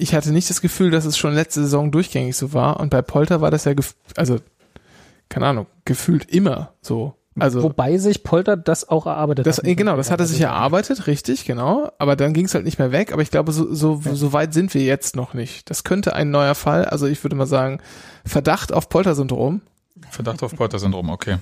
ich 0.00 0.14
hatte 0.14 0.32
nicht 0.32 0.48
das 0.50 0.60
Gefühl, 0.60 0.90
dass 0.90 1.04
es 1.04 1.18
schon 1.18 1.34
letzte 1.34 1.62
Saison 1.62 1.90
durchgängig 1.90 2.36
so 2.36 2.52
war. 2.52 2.80
Und 2.80 2.90
bei 2.90 3.02
Polter 3.02 3.40
war 3.40 3.50
das 3.50 3.64
ja, 3.64 3.74
also, 4.16 4.38
keine 5.28 5.46
Ahnung, 5.46 5.66
gefühlt 5.84 6.24
immer 6.24 6.72
so. 6.80 7.14
Also, 7.38 7.62
Wobei 7.62 7.96
sich 7.98 8.22
Polter 8.22 8.56
das 8.56 8.88
auch 8.88 9.06
erarbeitet 9.06 9.46
das, 9.46 9.58
hat. 9.58 9.64
Genau, 9.64 9.96
das 9.96 10.10
hatte 10.10 10.26
sich 10.26 10.40
erarbeitet, 10.40 11.06
richtig, 11.06 11.44
genau. 11.44 11.90
Aber 11.98 12.16
dann 12.16 12.32
ging 12.32 12.46
es 12.46 12.54
halt 12.54 12.64
nicht 12.64 12.78
mehr 12.78 12.92
weg. 12.92 13.12
Aber 13.12 13.22
ich 13.22 13.30
glaube, 13.30 13.52
so, 13.52 13.72
so, 13.72 14.02
ja. 14.04 14.14
so 14.14 14.32
weit 14.32 14.52
sind 14.52 14.74
wir 14.74 14.82
jetzt 14.82 15.16
noch 15.16 15.32
nicht. 15.32 15.70
Das 15.70 15.84
könnte 15.84 16.14
ein 16.14 16.30
neuer 16.30 16.54
Fall. 16.54 16.86
Also 16.86 17.06
ich 17.06 17.22
würde 17.22 17.36
mal 17.36 17.46
sagen, 17.46 17.80
Verdacht 18.24 18.72
auf 18.72 18.88
Polter-Syndrom. 18.88 19.60
Verdacht 20.10 20.42
auf 20.42 20.56
Polter-Syndrom, 20.56 21.08
okay. 21.10 21.36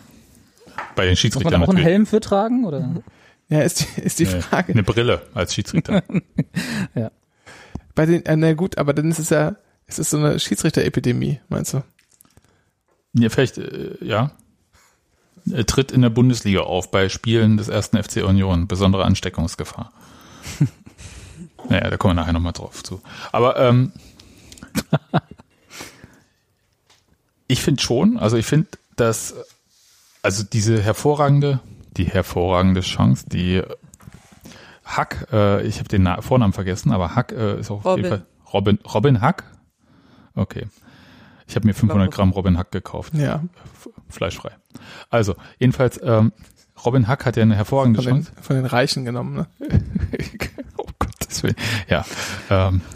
Bei 0.94 1.06
den 1.06 1.16
Schiedsrichtern 1.16 1.60
Muss 1.60 1.68
man 1.68 1.76
auch 1.76 1.78
einen 1.78 1.84
Helm 1.84 2.06
für 2.06 2.20
tragen, 2.20 2.64
oder? 2.64 3.02
Ja, 3.48 3.62
ist 3.62 3.80
die, 3.80 4.00
ist 4.02 4.18
die 4.18 4.26
nee, 4.26 4.40
Frage. 4.42 4.72
Eine 4.72 4.82
Brille 4.82 5.22
als 5.32 5.54
Schiedsrichter. 5.54 6.02
ja. 6.94 7.10
Bei 7.98 8.06
den, 8.06 8.24
äh, 8.26 8.36
na 8.36 8.52
gut, 8.52 8.78
aber 8.78 8.94
dann 8.94 9.10
ist 9.10 9.18
es 9.18 9.30
ja, 9.30 9.56
ist 9.88 9.98
es 9.98 10.10
so 10.10 10.18
eine 10.18 10.38
Schiedsrichterepidemie, 10.38 11.40
meinst 11.48 11.74
du? 11.74 11.82
Ja, 13.14 13.28
vielleicht, 13.28 13.58
äh, 13.58 13.96
ja. 14.00 14.30
Er 15.50 15.66
tritt 15.66 15.90
in 15.90 16.02
der 16.02 16.08
Bundesliga 16.08 16.60
auf 16.60 16.92
bei 16.92 17.08
Spielen 17.08 17.56
des 17.56 17.66
ersten 17.66 18.00
FC 18.00 18.22
Union. 18.22 18.68
Besondere 18.68 19.04
Ansteckungsgefahr. 19.04 19.92
naja, 21.68 21.90
da 21.90 21.96
kommen 21.96 22.14
wir 22.14 22.22
nachher 22.22 22.34
nochmal 22.34 22.52
drauf 22.52 22.84
zu. 22.84 23.02
Aber 23.32 23.58
ähm, 23.58 23.90
ich 27.48 27.60
finde 27.60 27.82
schon, 27.82 28.16
also 28.16 28.36
ich 28.36 28.46
finde, 28.46 28.68
dass 28.94 29.34
also 30.22 30.44
diese 30.44 30.80
hervorragende 30.80 31.58
die 31.96 32.06
hervorragende 32.06 32.80
Chance, 32.80 33.24
die 33.28 33.60
Hack, 34.88 35.28
äh, 35.32 35.62
ich 35.66 35.78
habe 35.78 35.88
den 35.88 36.02
Na 36.02 36.20
Vornamen 36.22 36.52
vergessen, 36.52 36.92
aber 36.92 37.14
Hack 37.14 37.32
äh, 37.32 37.60
ist 37.60 37.70
auch 37.70 37.84
Robin. 37.84 37.90
auf 37.90 37.96
jeden 37.98 38.08
Fall 38.08 38.26
Robin, 38.52 38.78
Robin 38.94 39.20
Hack? 39.20 39.44
Okay. 40.34 40.66
Ich 41.46 41.56
habe 41.56 41.66
mir 41.66 41.74
500 41.74 42.10
Gramm 42.12 42.30
Robin 42.30 42.58
Hack 42.58 42.70
gekauft. 42.72 43.14
Ja. 43.14 43.42
Fleischfrei. 44.08 44.50
Also, 45.10 45.34
jedenfalls, 45.58 46.00
ähm, 46.02 46.32
Robin 46.84 47.08
Hack 47.08 47.26
hat 47.26 47.36
ja 47.36 47.42
eine 47.42 47.56
hervorragende 47.56 48.02
Von 48.02 48.06
den, 48.14 48.24
Chance. 48.24 48.42
von 48.42 48.56
den 48.56 48.66
Reichen 48.66 49.04
genommen, 49.04 49.34
ne? 49.36 49.46
oh 50.76 50.86
Gottes 50.98 51.42
Willen. 51.42 51.56
Ja. 51.88 52.04
Ähm. 52.50 52.80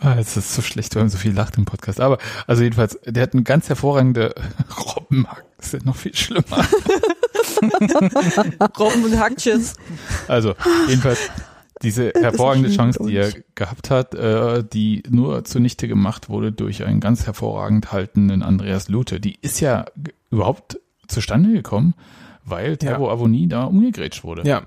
Ah, 0.00 0.14
Es 0.18 0.36
ist 0.36 0.54
so 0.54 0.62
schlecht, 0.62 0.94
wenn 0.94 1.02
man 1.02 1.08
so 1.10 1.18
viel 1.18 1.32
lacht 1.32 1.56
im 1.56 1.64
Podcast. 1.64 2.00
Aber, 2.00 2.18
also 2.46 2.62
jedenfalls, 2.62 2.98
der 3.04 3.22
hat 3.22 3.32
eine 3.34 3.42
ganz 3.42 3.68
hervorragende 3.68 4.34
Robbenhack. 4.94 5.44
Das 5.58 5.66
ist 5.66 5.72
ja 5.74 5.80
noch 5.84 5.96
viel 5.96 6.14
schlimmer. 6.14 6.64
Robben 8.78 9.04
und 9.04 9.18
Hackches. 9.18 9.74
Also, 10.28 10.54
jedenfalls, 10.88 11.18
diese 11.82 12.12
hervorragende 12.14 12.70
Chance, 12.70 13.00
die 13.06 13.16
er 13.16 13.32
gehabt 13.54 13.90
hat, 13.90 14.14
äh, 14.14 14.64
die 14.64 15.02
nur 15.10 15.44
zunichte 15.44 15.88
gemacht 15.88 16.28
wurde 16.28 16.52
durch 16.52 16.84
einen 16.84 17.00
ganz 17.00 17.26
hervorragend 17.26 17.92
haltenden 17.92 18.42
Andreas 18.42 18.88
Lute, 18.88 19.20
die 19.20 19.36
ist 19.40 19.60
ja 19.60 19.86
überhaupt 20.30 20.80
zustande 21.08 21.52
gekommen, 21.52 21.94
weil 22.44 22.76
Terbo 22.76 23.10
Avoni 23.10 23.48
da 23.48 23.64
umgegrätscht 23.64 24.24
wurde. 24.24 24.48
Ja. 24.48 24.62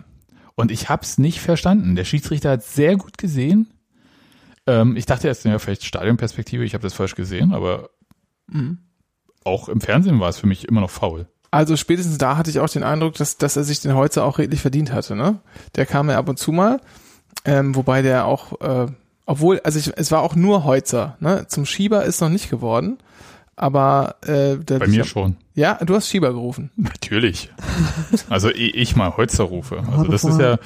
Und 0.56 0.72
ich 0.72 0.90
hab's 0.90 1.18
nicht 1.18 1.40
verstanden. 1.40 1.96
Der 1.96 2.04
Schiedsrichter 2.06 2.52
hat 2.52 2.64
sehr 2.64 2.98
gut 2.98 3.18
gesehen. 3.18 3.74
Ähm, 4.68 4.96
ich 4.96 5.06
dachte 5.06 5.28
erst, 5.28 5.46
ja, 5.46 5.58
vielleicht 5.60 5.86
Stadionperspektive, 5.86 6.64
ich 6.64 6.74
habe 6.74 6.84
das 6.84 6.94
falsch 6.94 7.16
gesehen, 7.16 7.54
aber 7.54 7.90
Mhm. 8.52 8.80
Auch 9.44 9.70
im 9.70 9.82
Fernsehen 9.82 10.20
war 10.20 10.30
es 10.30 10.38
für 10.38 10.48
mich 10.48 10.68
immer 10.68 10.82
noch 10.82 10.90
faul. 10.90 11.28
Also 11.52 11.76
spätestens 11.76 12.18
da 12.18 12.38
hatte 12.38 12.50
ich 12.50 12.60
auch 12.60 12.70
den 12.70 12.84
Eindruck, 12.84 13.16
dass, 13.16 13.38
dass 13.38 13.58
er 13.58 13.66
sich 13.66 13.82
den 13.82 13.94
Holzer 13.94 14.24
auch 14.24 14.40
redlich 14.40 14.62
verdient 14.62 14.94
hatte. 14.94 15.16
Ne? 15.16 15.40
Der 15.76 15.86
kam 15.86 16.10
ja 16.10 16.18
ab 16.18 16.30
und 16.30 16.40
zu 16.40 16.54
mal, 16.54 16.80
ähm, 17.44 17.76
wobei 17.76 18.02
der 18.02 18.26
auch, 18.26 18.62
äh, 18.62 18.88
obwohl, 19.26 19.60
also 19.60 19.78
ich, 19.78 19.92
es 19.98 20.12
war 20.12 20.22
auch 20.22 20.36
nur 20.36 20.64
Holzer. 20.64 21.18
Ne? 21.20 21.46
Zum 21.50 21.66
Schieber 21.66 22.06
ist 22.06 22.22
noch 22.22 22.30
nicht 22.30 22.50
geworden, 22.50 23.00
aber 23.58 24.16
äh, 24.22 24.58
der, 24.58 24.80
Bei 24.80 24.88
mir 24.88 25.04
schon. 25.04 25.36
Ja, 25.54 25.78
du 25.84 25.94
hast 25.94 26.08
Schieber 26.08 26.32
gerufen. 26.32 26.72
Natürlich. 26.78 27.52
Also 28.30 28.50
ich 28.50 28.96
mal 28.96 29.18
Holzer 29.18 29.44
rufe. 29.44 29.84
Also 29.92 30.06
das 30.06 30.24
ist 30.24 30.40
ja, 30.40 30.58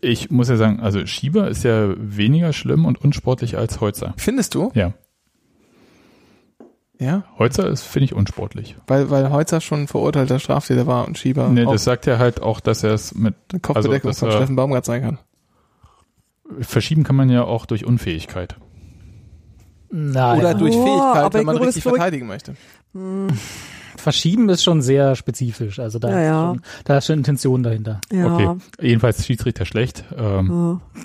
ich 0.00 0.30
muss 0.30 0.48
ja 0.48 0.56
sagen, 0.56 0.80
also 0.80 1.04
Schieber 1.04 1.48
ist 1.48 1.64
ja 1.64 1.92
weniger 1.98 2.54
schlimm 2.54 2.86
und 2.86 2.98
unsportlich 2.98 3.58
als 3.58 3.82
Holzer. 3.82 4.14
Findest 4.16 4.54
du? 4.54 4.72
Ja, 4.74 4.94
Ja, 7.00 7.22
Holzer 7.38 7.68
ist, 7.68 7.82
finde 7.82 8.06
ich, 8.06 8.12
unsportlich. 8.14 8.74
weil, 8.88 9.08
weil 9.10 9.30
Holzer 9.30 9.60
schon 9.60 9.82
ein 9.82 9.86
verurteilter 9.88 10.40
Straftäter 10.40 10.86
war 10.88 11.06
und 11.06 11.16
Schieber 11.16 11.48
Nee, 11.48 11.64
auch 11.64 11.72
das 11.72 11.84
sagt 11.84 12.06
er 12.08 12.18
halt 12.18 12.42
auch, 12.42 12.58
dass 12.60 12.82
er 12.82 12.92
es 12.92 13.14
mit 13.14 13.34
Kopfbedeckung 13.62 14.08
also, 14.10 14.20
von 14.26 14.28
er- 14.30 14.36
Steffen 14.36 14.56
Baumgart 14.56 14.84
sein 14.84 15.02
kann. 15.02 15.18
verschieben 16.60 17.04
kann 17.04 17.14
man 17.16 17.30
ja 17.30 17.44
auch 17.44 17.66
durch 17.66 17.84
Unfähigkeit. 17.84 18.56
Naja, 19.90 20.38
Oder 20.40 20.54
durch 20.54 20.74
Oh, 20.76 20.84
Fähigkeit, 20.84 21.34
wenn 21.34 21.46
man 21.46 21.56
richtig 21.58 21.82
verteidigen 21.82 22.26
möchte. 22.26 22.54
verschieben 23.96 24.48
ist 24.48 24.62
schon 24.64 24.82
sehr 24.82 25.14
spezifisch. 25.16 25.78
Also 25.78 25.98
da, 25.98 26.08
Ja, 26.10 26.16
ist, 26.20 26.24
ja. 26.26 26.46
Schon, 26.48 26.62
da 26.84 26.98
ist 26.98 27.06
schon 27.06 27.18
Intention 27.18 27.62
dahinter. 27.62 28.00
Ja. 28.12 28.34
Okay. 28.34 28.56
Jedenfalls 28.80 29.24
Schiedsrichter 29.24 29.64
schlecht. 29.64 30.04
Ähm, 30.16 30.80
ja. 30.94 31.02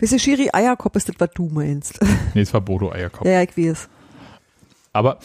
Weißt 0.00 0.12
du, 0.14 0.18
Schiri 0.18 0.48
Eierkopf 0.52 0.96
ist 0.96 1.08
das, 1.08 1.16
was 1.18 1.30
du 1.34 1.48
meinst. 1.48 2.00
Nee, 2.34 2.40
es 2.40 2.52
war 2.54 2.60
Bodo 2.60 2.90
Eierkopf. 2.92 3.26
ja, 3.26 3.42
ich 3.42 3.56
weiß. 3.56 3.88
Aber 4.94 5.18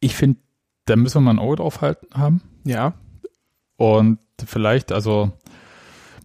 ich 0.00 0.14
finde, 0.14 0.38
da 0.84 0.96
müssen 0.96 1.16
wir 1.16 1.20
mal 1.22 1.30
ein 1.30 1.38
Auge 1.38 1.56
drauf 1.56 1.80
halten 1.80 2.06
haben. 2.12 2.42
Ja. 2.64 2.94
Und 3.76 4.18
vielleicht, 4.44 4.92
also 4.92 5.32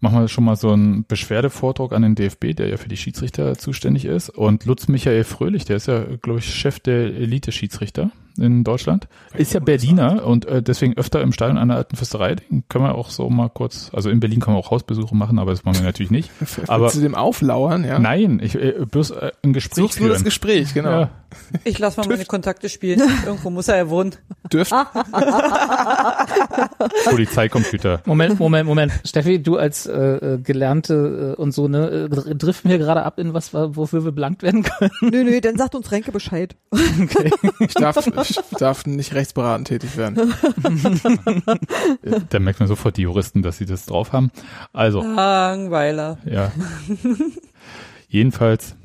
machen 0.02 0.20
wir 0.20 0.28
schon 0.28 0.44
mal 0.44 0.56
so 0.56 0.72
einen 0.72 1.06
Beschwerdevordruck 1.06 1.94
an 1.94 2.02
den 2.02 2.16
DFB, 2.16 2.54
der 2.56 2.68
ja 2.68 2.78
für 2.78 2.90
die 2.90 2.98
Schiedsrichter 2.98 3.58
zuständig 3.58 4.06
ist. 4.06 4.30
Und 4.30 4.66
Lutz 4.66 4.88
Michael 4.88 5.24
Fröhlich, 5.24 5.66
der 5.66 5.78
ist 5.78 5.88
ja, 5.88 6.04
glaube 6.22 6.40
ich, 6.40 6.54
Chef 6.54 6.80
der 6.80 7.16
Elite-Schiedsrichter 7.16 8.12
in 8.38 8.64
Deutschland. 8.64 9.08
Ist 9.34 9.54
ja 9.54 9.60
Berliner 9.60 10.26
und 10.26 10.46
äh, 10.46 10.62
deswegen 10.62 10.98
öfter 10.98 11.22
im 11.22 11.32
Stadion 11.32 11.58
an 11.58 11.70
der 11.70 11.78
alten 11.78 11.96
Fürsterei. 11.96 12.36
Den 12.36 12.64
können 12.70 12.86
wir 12.86 12.96
auch 12.96 13.10
so 13.10 13.30
mal 13.30 13.50
kurz, 13.50 13.90
also 13.94 14.10
in 14.10 14.20
Berlin 14.20 14.40
können 14.40 14.56
wir 14.56 14.60
auch 14.60 14.72
Hausbesuche 14.72 15.16
machen, 15.16 15.40
aber 15.40 15.52
das 15.52 15.64
machen 15.66 15.78
wir 15.78 15.84
natürlich 15.86 16.12
nicht. 16.12 16.30
Aber 16.68 16.90
zu 16.90 17.02
dem 17.02 17.16
auflauern, 17.16 17.84
ja. 17.84 18.00
nein, 18.00 18.40
ich 18.42 18.56
äh, 18.56 18.74
bloß 18.90 19.12
äh, 19.12 19.32
ein 19.44 19.54
Gespräch 19.54 19.76
Suchst 19.84 20.00
nur 20.00 20.10
das 20.10 20.18
führen. 20.20 20.26
Gespräch, 20.26 20.74
genau. 20.74 20.90
Ja, 21.02 21.10
Ich 21.64 21.80
lasse 21.80 22.00
mal 22.00 22.08
meine 22.08 22.26
Kontakte 22.26 22.70
spielen. 22.70 23.02
Irgendwo 23.26 23.50
muss 23.50 23.68
er 23.68 23.78
ja 23.78 23.90
wohnen. 23.90 24.16
Dürft, 24.52 24.74
Polizeicomputer. 27.06 28.02
Moment, 28.06 28.40
Moment, 28.40 28.68
Moment. 28.68 28.94
Steffi, 29.06 29.42
du 29.42 29.58
als 29.58 29.86
äh, 29.86 29.94
äh, 29.94 30.38
Gelernte 30.40 31.36
äh, 31.38 31.42
und 31.42 31.52
so, 31.54 31.68
ne, 31.68 31.88
äh, 31.90 32.10
dr- 32.10 32.36
driften 32.36 32.70
wir 32.72 32.78
gerade 32.78 33.04
ab 33.04 33.20
in 33.20 33.34
was, 33.34 33.54
wofür 33.54 34.04
wir 34.06 34.12
belangt 34.12 34.44
werden 34.44 34.64
können. 34.64 34.92
Nö, 35.02 35.24
nö, 35.24 35.42
dann 35.42 35.58
sagt 35.58 35.76
uns 35.76 35.92
Renke 35.92 36.12
Bescheid. 36.12 36.56
Okay. 36.72 37.32
ich 37.60 37.74
darf, 37.74 37.96
ich 38.30 38.38
darf 38.58 38.86
nicht 38.86 39.14
rechtsberatend 39.14 39.68
tätig 39.68 39.98
werden. 39.98 40.34
Da 42.30 42.40
merkt 42.40 42.60
man 42.60 42.68
sofort 42.68 42.98
die 42.98 43.04
Juristen, 43.04 43.42
dass 43.42 43.58
sie 43.58 43.66
das 43.66 43.86
drauf 43.86 44.14
haben. 44.14 44.32
Also, 44.74 45.02
Langweiler. 45.02 46.18
Ja. 46.26 46.52
Jedenfalls 48.08 48.76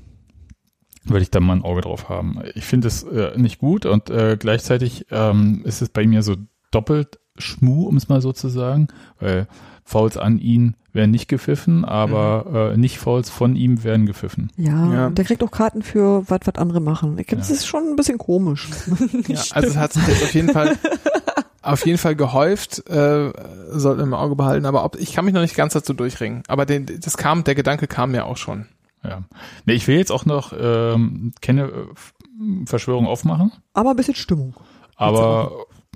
würde 1.05 1.23
ich 1.23 1.31
da 1.31 1.41
mal 1.41 1.57
ein 1.57 1.63
Auge 1.63 1.83
drauf 1.83 2.09
haben. 2.09 2.41
Ich 2.55 2.65
finde 2.65 2.89
es 2.89 3.03
äh, 3.03 3.37
nicht 3.37 3.59
gut 3.59 3.87
und 3.87 4.11
äh, 4.11 4.37
gleichzeitig 4.39 5.07
ähm, 5.11 5.63
ist 5.65 5.83
es 5.83 5.89
bei 5.89 6.07
mir 6.07 6.23
so 6.23 6.37
doppelt 6.71 7.19
Schmu, 7.39 7.87
um 7.87 7.97
es 7.97 8.09
mal 8.09 8.21
so 8.21 8.33
zu 8.33 8.49
sagen, 8.49 8.89
weil 9.19 9.47
Fouls 9.91 10.17
an 10.17 10.39
ihn 10.39 10.75
werden 10.93 11.11
nicht 11.11 11.29
gepfiffen, 11.29 11.85
aber 11.85 12.73
äh, 12.73 12.77
nicht 12.77 12.99
Fouls 12.99 13.29
von 13.31 13.57
ihm 13.57 13.83
werden 13.85 14.07
gepfiffen. 14.07 14.51
Ja, 14.57 14.93
Ja. 14.93 15.11
der 15.11 15.25
kriegt 15.25 15.43
auch 15.43 15.51
Karten 15.51 15.83
für 15.83 16.23
was, 16.29 16.41
was 16.45 16.55
andere 16.57 16.81
machen. 16.81 17.19
Ich 17.19 17.27
glaube, 17.27 17.41
das 17.41 17.49
Ja. 17.49 17.57
ist 17.57 17.67
schon 17.67 17.85
ein 17.89 17.97
bisschen 17.97 18.19
komisch. 18.19 18.69
Ja, 19.29 19.41
also 19.53 19.69
es 19.69 19.77
hat 19.77 19.93
sich 19.93 20.07
jetzt 20.07 20.23
auf 20.23 20.35
jeden 20.35 20.51
Fall 20.51 20.77
auf 21.63 21.85
jeden 21.87 21.99
Fall 21.99 22.17
gehäuft, 22.17 22.89
äh, 22.89 23.33
sollten 23.73 23.99
wir 24.01 24.05
im 24.05 24.15
Auge 24.15 24.35
behalten, 24.37 24.65
aber 24.67 24.85
ob, 24.85 24.97
ich 24.97 25.13
kann 25.13 25.25
mich 25.25 25.35
noch 25.35 25.43
nicht 25.43 25.55
ganz 25.57 25.73
dazu 25.75 25.93
durchringen. 25.93 26.43
Aber 26.49 26.67
den, 26.67 26.87
das 27.01 27.17
kam, 27.17 27.45
der 27.45 27.55
Gedanke 27.55 27.87
kam 27.87 28.13
mir 28.13 28.25
auch 28.27 28.37
schon. 28.37 28.67
Ja. 29.05 29.23
Nee, 29.67 29.75
ich 29.75 29.87
will 29.89 29.97
jetzt 29.97 30.13
auch 30.13 30.25
noch 30.25 30.53
ähm, 30.59 31.33
keine 31.43 31.65
äh, 31.65 32.67
Verschwörung 32.67 33.07
aufmachen, 33.07 33.53
Aber 33.75 33.91
ein 33.91 33.97
bisschen 33.97 34.15
Stimmung. 34.15 34.55
aber 34.97 35.53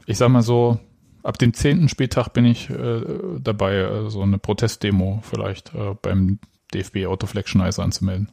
ich 0.06 0.18
sag 0.18 0.28
mal 0.30 0.42
so, 0.42 0.78
ab 1.24 1.38
dem 1.38 1.54
zehnten 1.54 1.88
Spieltag 1.88 2.28
bin 2.28 2.44
ich 2.44 2.70
äh, 2.70 3.00
dabei, 3.40 3.76
äh, 3.76 4.10
so 4.10 4.22
eine 4.22 4.38
Protestdemo 4.38 5.22
vielleicht 5.28 5.74
äh, 5.74 5.94
beim 6.00 6.38
DFB 6.72 7.06
Autoflex 7.06 7.50
Schneise 7.50 7.82
anzumelden. 7.82 8.30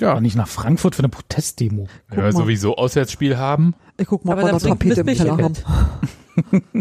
Ja, 0.00 0.12
Aber 0.12 0.20
nicht 0.20 0.34
nach 0.34 0.48
Frankfurt 0.48 0.96
für 0.96 1.02
eine 1.02 1.08
Protestdemo. 1.08 1.86
Guck 2.08 2.16
wir 2.16 2.24
mal. 2.24 2.32
sowieso 2.32 2.76
Auswärtsspiel 2.76 3.36
haben, 3.38 3.74
Ich 3.96 4.08
guck 4.08 4.24
mal, 4.24 4.32
Aber 4.32 4.42
ob 4.42 4.48
wir 4.48 4.52
noch 4.52 4.78
Tapete 4.78 5.02
im. 5.02 5.06
Keller 5.06 5.36
haben. 5.36 5.54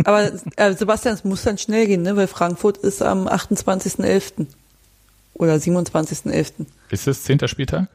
Aber 0.04 0.32
äh, 0.56 0.74
Sebastian, 0.74 1.14
es 1.14 1.24
muss 1.24 1.44
dann 1.44 1.60
schnell 1.60 1.86
gehen, 1.86 2.02
ne? 2.02 2.16
weil 2.16 2.26
Frankfurt 2.26 2.78
ist 2.78 3.04
am 3.04 3.28
28.11. 3.28 4.48
oder 5.36 5.54
27.11. 5.54 6.66
ist 6.90 7.08
es 7.08 7.24
zehnter 7.24 7.48
Spieltag? 7.48 7.88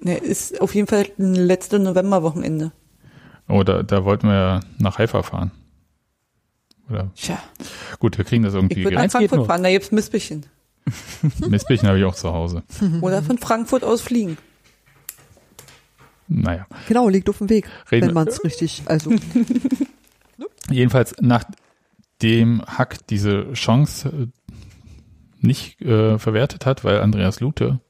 Ne, 0.00 0.18
ist 0.18 0.60
auf 0.60 0.74
jeden 0.74 0.86
Fall 0.86 1.06
ein 1.18 1.34
letzte 1.34 1.78
Novemberwochenende. 1.78 2.72
Oh, 3.48 3.62
da, 3.62 3.82
da 3.82 4.04
wollten 4.04 4.28
wir 4.28 4.34
ja 4.34 4.60
nach 4.78 4.98
Haifa 4.98 5.22
fahren. 5.22 5.50
Oder 6.90 7.10
Tja, 7.16 7.38
gut, 7.98 8.16
wir 8.18 8.24
kriegen 8.24 8.42
das 8.42 8.52
ich 8.54 8.58
irgendwie 8.58 8.84
würde 8.84 8.96
nach 8.96 9.10
Frankfurt 9.10 9.46
fahren, 9.46 9.62
da 9.62 9.70
gibt's 9.70 9.90
Missbächen. 9.92 10.46
Mistbächen 11.48 11.86
habe 11.88 11.98
ich 11.98 12.04
auch 12.04 12.14
zu 12.14 12.32
Hause. 12.32 12.62
Oder 13.02 13.22
von 13.22 13.38
Frankfurt 13.38 13.84
aus 13.84 14.00
fliegen. 14.00 14.38
Naja. 16.28 16.66
Genau, 16.88 17.08
liegt 17.08 17.28
auf 17.30 17.38
dem 17.38 17.48
Weg, 17.48 17.66
Reden 17.90 18.02
wenn 18.02 18.10
wir- 18.10 18.14
man 18.14 18.28
es 18.28 18.42
richtig, 18.44 18.82
also 18.86 19.10
Jedenfalls, 20.70 21.14
nachdem 21.20 22.62
Hack 22.66 23.06
diese 23.08 23.52
Chance 23.54 24.08
äh, 24.08 24.26
nicht 25.40 25.80
äh, 25.80 26.18
verwertet 26.18 26.66
hat, 26.66 26.84
weil 26.84 27.00
Andreas 27.00 27.40
Lute 27.40 27.80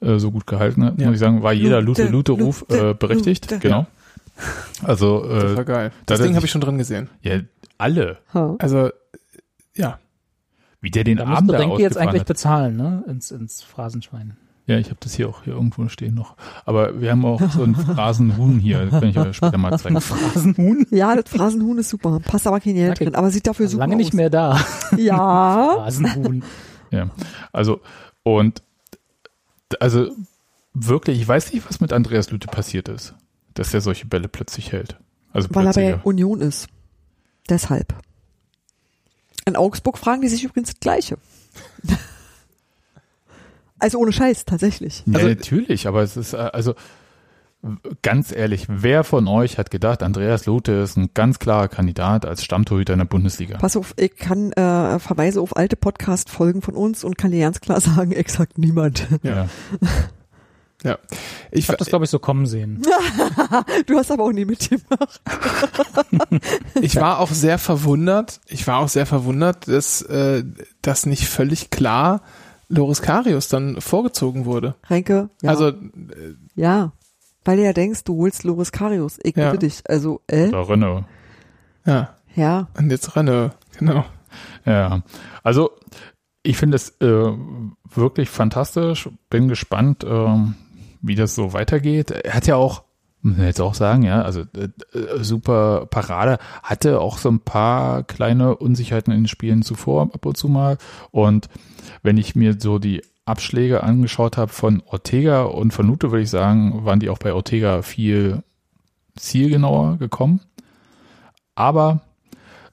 äh, 0.00 0.18
so 0.18 0.32
gut 0.32 0.46
gehalten 0.48 0.84
hat, 0.84 0.98
Ja. 0.98 1.06
muss 1.06 1.14
ich 1.14 1.20
sagen, 1.20 1.42
war 1.44 1.52
jeder 1.52 1.80
Lute, 1.80 2.04
Lute-Lute-Ruf 2.08 2.64
Lute, 2.68 2.90
äh, 2.90 2.94
berechtigt. 2.94 3.50
Lute. 3.50 3.60
Genau. 3.60 3.86
Also 4.82 5.22
das 5.26 5.52
äh, 5.52 5.56
war 5.56 5.64
geil. 5.64 5.90
da 6.06 6.14
Das 6.14 6.20
Ding 6.24 6.34
habe 6.36 6.44
ich 6.46 6.52
schon 6.52 6.60
drin 6.60 6.78
gesehen. 6.78 7.08
ja, 7.22 7.40
alle, 7.78 8.18
ha. 8.34 8.56
Also, 8.58 8.90
ja. 9.74 9.98
wie 10.80 10.90
der 10.90 11.04
den 11.04 11.18
Da 11.18 11.24
Arm 11.24 11.46
da 11.48 11.58
Renke 11.58 11.76
jetzt 11.82 11.92
ausgefahren 11.92 12.08
eigentlich 12.08 12.20
hat. 12.20 12.26
bezahlen, 12.28 12.76
ne? 12.76 13.04
Ins, 13.08 13.30
ins 13.30 13.62
Phrasenschwein. 13.62 14.36
Ja, 14.68 14.78
ich 14.78 14.86
habe 14.88 14.96
das 15.00 15.14
hier 15.14 15.28
auch 15.28 15.44
hier 15.44 15.52
irgendwo 15.52 15.86
stehen 15.88 16.14
noch. 16.14 16.36
Aber 16.64 17.00
wir 17.00 17.12
haben 17.12 17.24
auch 17.24 17.40
so 17.52 17.62
ein 17.62 17.74
Phrasenhuhn 17.76 18.58
hier, 18.58 18.86
das 18.86 19.00
kann 19.00 19.08
ich 19.10 19.18
euch 19.18 19.36
später 19.36 19.58
mal 19.58 19.78
zeigen. 19.78 20.00
Phrasenhuhn? 20.00 20.86
Ja, 20.90 21.14
das 21.14 21.30
Phrasenhuhn 21.30 21.78
ist 21.78 21.88
super. 21.90 22.18
Passt 22.20 22.46
aber 22.46 22.58
kein 22.60 22.74
Geld 22.74 22.92
Okay. 22.92 23.04
drin, 23.04 23.14
aber 23.14 23.30
sieht 23.30 23.46
dafür 23.46 23.68
super 23.68 23.80
Lange 23.82 23.94
aus. 23.94 23.98
nicht 23.98 24.14
mehr 24.14 24.28
da. 24.30 24.58
Ja. 24.96 25.74
Phrasenhuhn. 25.82 26.42
Ja, 26.90 27.10
also 27.52 27.80
und 28.24 28.62
also 29.80 30.10
wirklich, 30.74 31.20
ich 31.20 31.28
weiß 31.28 31.52
nicht, 31.52 31.68
was 31.68 31.80
mit 31.80 31.92
Andreas 31.92 32.30
Lüte 32.30 32.48
passiert 32.48 32.88
ist, 32.88 33.14
dass 33.58 33.74
er 33.74 33.80
solche 33.80 34.06
Bälle 34.06 34.28
plötzlich 34.28 34.72
hält. 34.72 34.98
Also 35.32 35.48
Weil 35.50 35.66
er 35.66 35.72
bei 35.72 35.96
Union 36.02 36.40
ist. 36.40 36.68
Deshalb. 37.48 37.94
In 39.44 39.56
Augsburg 39.56 39.98
fragen 39.98 40.22
die 40.22 40.28
sich 40.28 40.44
übrigens 40.44 40.70
das 40.70 40.80
Gleiche. 40.80 41.18
also 43.78 43.98
ohne 43.98 44.12
Scheiß, 44.12 44.44
tatsächlich. 44.44 45.02
Ja, 45.06 45.16
also, 45.16 45.28
natürlich, 45.28 45.86
aber 45.86 46.02
es 46.02 46.16
ist, 46.16 46.32
äh, 46.32 46.36
also 46.36 46.74
ganz 48.02 48.32
ehrlich, 48.32 48.66
wer 48.68 49.04
von 49.04 49.28
euch 49.28 49.58
hat 49.58 49.70
gedacht, 49.70 50.02
Andreas 50.02 50.46
Lute 50.46 50.72
ist 50.72 50.96
ein 50.96 51.10
ganz 51.14 51.38
klarer 51.38 51.68
Kandidat 51.68 52.26
als 52.26 52.44
Stammtorhüter 52.44 52.92
in 52.92 53.00
der 53.00 53.06
Bundesliga? 53.06 53.58
Pass 53.58 53.76
auf, 53.76 53.94
ich 53.96 54.16
kann 54.16 54.52
äh, 54.52 54.98
verweise 54.98 55.40
auf 55.40 55.56
alte 55.56 55.76
Podcast-Folgen 55.76 56.62
von 56.62 56.74
uns 56.74 57.04
und 57.04 57.18
kann 57.18 57.30
dir 57.30 57.40
ganz 57.40 57.60
klar 57.60 57.80
sagen, 57.80 58.12
exakt 58.12 58.58
niemand. 58.58 59.06
Ja. 59.22 59.48
Ja. 60.84 60.98
Ich, 61.50 61.60
ich 61.60 61.68
habe 61.68 61.78
das, 61.78 61.88
glaube 61.88 62.04
ich, 62.04 62.10
so 62.10 62.18
kommen 62.18 62.46
sehen. 62.46 62.82
du 63.86 63.96
hast 63.96 64.10
aber 64.10 64.24
auch 64.24 64.32
nie 64.32 64.44
mitgemacht. 64.44 65.20
ich 66.80 66.96
war 66.96 67.20
auch 67.20 67.30
sehr 67.30 67.58
verwundert, 67.58 68.40
ich 68.46 68.66
war 68.66 68.78
auch 68.78 68.88
sehr 68.88 69.06
verwundert, 69.06 69.68
dass 69.68 70.02
äh, 70.02 70.44
das 70.82 71.06
nicht 71.06 71.26
völlig 71.28 71.70
klar 71.70 72.22
Loris 72.68 73.00
Karius 73.00 73.48
dann 73.48 73.80
vorgezogen 73.80 74.44
wurde. 74.44 74.74
Renke, 74.88 75.30
ja. 75.42 75.50
Also 75.50 75.68
äh, 75.68 75.74
ja, 76.54 76.92
weil 77.44 77.58
du 77.58 77.64
ja 77.64 77.72
denkst, 77.72 78.04
du 78.04 78.16
holst 78.16 78.44
Loris 78.44 78.72
Karius. 78.72 79.18
Ich 79.22 79.34
bitte 79.34 79.58
dich. 79.58 79.82
Also, 79.88 80.20
äh? 80.26 80.48
Oder 80.48 80.68
Renault. 80.68 81.04
Ja. 81.84 82.16
Ja. 82.34 82.68
Und 82.76 82.90
jetzt 82.90 83.14
Renault, 83.16 83.52
genau. 83.78 84.04
Ja. 84.64 85.02
Also 85.42 85.70
ich 86.42 86.56
finde 86.56 86.76
es 86.76 86.90
äh, 87.00 87.32
wirklich 87.94 88.30
fantastisch. 88.30 89.08
Bin 89.30 89.48
gespannt, 89.48 90.04
äh, 90.04 90.36
wie 91.06 91.14
das 91.14 91.34
so 91.34 91.52
weitergeht. 91.52 92.10
Er 92.10 92.34
hat 92.34 92.46
ja 92.46 92.56
auch, 92.56 92.84
muss 93.22 93.36
man 93.36 93.46
jetzt 93.46 93.60
auch 93.60 93.74
sagen, 93.74 94.02
ja, 94.02 94.22
also 94.22 94.42
äh, 94.56 94.68
äh, 94.98 95.22
super 95.22 95.86
Parade, 95.86 96.38
hatte 96.62 97.00
auch 97.00 97.18
so 97.18 97.28
ein 97.28 97.40
paar 97.40 98.02
kleine 98.02 98.56
Unsicherheiten 98.56 99.12
in 99.12 99.22
den 99.22 99.28
Spielen 99.28 99.62
zuvor 99.62 100.02
ab 100.02 100.24
und 100.26 100.36
zu 100.36 100.48
mal. 100.48 100.78
Und 101.10 101.48
wenn 102.02 102.18
ich 102.18 102.34
mir 102.34 102.56
so 102.58 102.78
die 102.78 103.02
Abschläge 103.24 103.82
angeschaut 103.82 104.36
habe 104.36 104.52
von 104.52 104.82
Ortega 104.86 105.42
und 105.42 105.72
von 105.72 105.86
Nute, 105.86 106.10
würde 106.12 106.22
ich 106.22 106.30
sagen, 106.30 106.84
waren 106.84 107.00
die 107.00 107.10
auch 107.10 107.18
bei 107.18 107.32
Ortega 107.32 107.82
viel 107.82 108.42
zielgenauer 109.16 109.98
gekommen. 109.98 110.40
Aber 111.54 112.02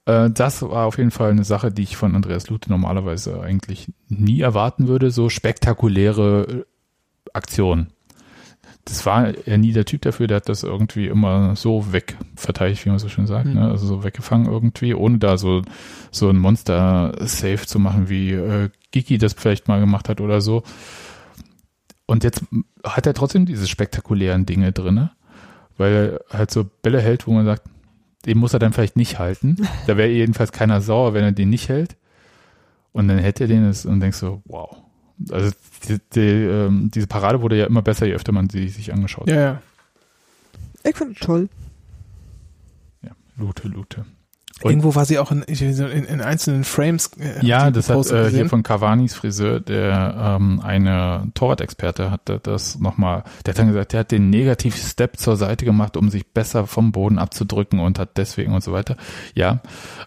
äh, 0.06 0.30
das 0.30 0.62
war 0.62 0.86
auf 0.86 0.98
jeden 0.98 1.12
Fall 1.12 1.32
eine 1.32 1.44
Sache, 1.44 1.72
die 1.72 1.84
ich 1.84 1.98
von 1.98 2.16
Andreas 2.16 2.50
Lute 2.50 2.70
normalerweise 2.70 3.42
eigentlich 3.42 3.92
nie 4.08 4.42
erwarten 4.42 4.88
würde, 4.88 5.12
so 5.12 5.30
spektakuläre 5.30 6.48
äh, 6.50 6.64
Aktionen 7.34 7.93
das 8.86 9.06
war 9.06 9.34
er 9.46 9.58
nie 9.58 9.72
der 9.72 9.86
Typ 9.86 10.02
dafür, 10.02 10.28
der 10.28 10.38
hat 10.38 10.50
das 10.50 10.64
irgendwie 10.64 11.08
immer 11.08 11.56
so 11.56 11.94
wegverteidigt, 11.94 12.86
wie 12.86 12.90
man 12.90 13.00
so 13.00 13.08
schön 13.08 13.28
sagt, 13.28 13.46
mhm. 13.46 13.54
ne? 13.54 13.72
also 13.72 13.86
so 13.86 14.04
weggefangen 14.04 14.52
irgendwie, 14.52 14.94
ohne 14.94 15.20
da 15.20 15.38
so 15.38 15.62
so 16.12 16.30
ein 16.30 16.38
Monster-Safe 16.38 17.66
zu 17.66 17.80
machen, 17.80 18.10
wie 18.10 18.32
äh, 18.32 18.70
Giki 18.92 19.18
das 19.18 19.34
vielleicht 19.34 19.68
mal 19.68 19.80
gemacht 19.80 20.10
hat 20.10 20.20
oder 20.20 20.42
so. 20.42 20.64
Und 22.06 22.24
jetzt 22.24 22.44
hat 22.84 23.08
er 23.08 23.14
trotzdem 23.14 23.46
diese 23.46 23.68
spektakulären 23.68 24.46
Dinge 24.46 24.74
drinne, 24.74 25.12
weil 25.78 26.22
er 26.30 26.38
halt 26.38 26.52
so 26.52 26.66
Bälle 26.82 27.02
hält, 27.02 27.26
wo 27.26 27.32
man 27.32 27.46
sagt, 27.46 27.64
den 28.26 28.38
muss 28.38 28.54
er 28.54 28.60
dann 28.60 28.74
vielleicht 28.74 28.98
nicht 28.98 29.20
halten. 29.20 29.68
Da 29.88 29.98
wäre 29.98 30.10
jedenfalls 30.10 30.52
keiner 30.52 30.82
sauer, 30.82 31.14
wenn 31.14 31.24
er 31.24 31.32
den 31.32 31.50
nicht 31.50 31.70
hält. 31.70 31.96
Und 32.92 33.08
dann 33.08 33.18
hätte 33.18 33.46
er 33.46 33.48
den 33.48 33.66
und 33.66 34.00
denkst 34.00 34.18
so, 34.18 34.42
wow, 34.46 34.78
also 35.32 35.52
die, 35.88 36.00
die, 36.14 36.20
ähm, 36.20 36.92
diese 36.94 37.08
Parade 37.08 37.42
wurde 37.42 37.58
ja 37.58 37.66
immer 37.66 37.82
besser, 37.82 38.06
je 38.06 38.14
öfter 38.14 38.32
man 38.32 38.50
sie 38.50 38.70
sich 38.70 38.94
angeschaut 38.94 39.28
hat. 39.28 39.36
Ja, 39.36 39.42
ja. 39.42 39.62
Ich 40.84 40.96
finde 40.96 41.14
es 41.14 41.20
toll. 41.20 41.50
Ja, 43.02 43.12
Lute, 43.38 43.68
Lute. 43.68 44.06
Und 44.64 44.72
Irgendwo 44.72 44.96
war 44.96 45.04
sie 45.04 45.20
auch 45.20 45.30
in, 45.30 45.42
in, 45.42 46.06
in 46.06 46.22
einzelnen 46.22 46.64
Frames. 46.64 47.12
Äh, 47.20 47.46
ja, 47.46 47.70
das 47.70 47.90
hat 47.90 48.10
äh, 48.12 48.30
hier 48.30 48.48
von 48.48 48.64
Cavanis 48.64 49.14
Friseur, 49.14 49.60
der 49.60 50.38
ähm, 50.40 50.62
eine 50.62 51.30
Torwart-Experte 51.34 52.10
hatte 52.10 52.40
das 52.42 52.80
nochmal, 52.80 53.26
der 53.46 53.54
hat 53.54 53.60
dann 53.60 53.68
gesagt, 53.68 53.92
der 53.92 54.00
hat 54.02 54.12
den 54.12 54.30
Negativ-Step 54.30 55.18
zur 55.18 55.36
Seite 55.36 55.66
gemacht, 55.66 55.98
um 55.98 56.10
sich 56.10 56.26
besser 56.28 56.66
vom 56.66 56.94
Boden 56.94 57.20
abzudrücken 57.20 57.82
und 57.82 58.00
hat 58.00 58.16
deswegen 58.16 58.54
und 58.54 58.64
so 58.64 58.72
weiter. 58.72 58.96
Ja, 59.36 59.60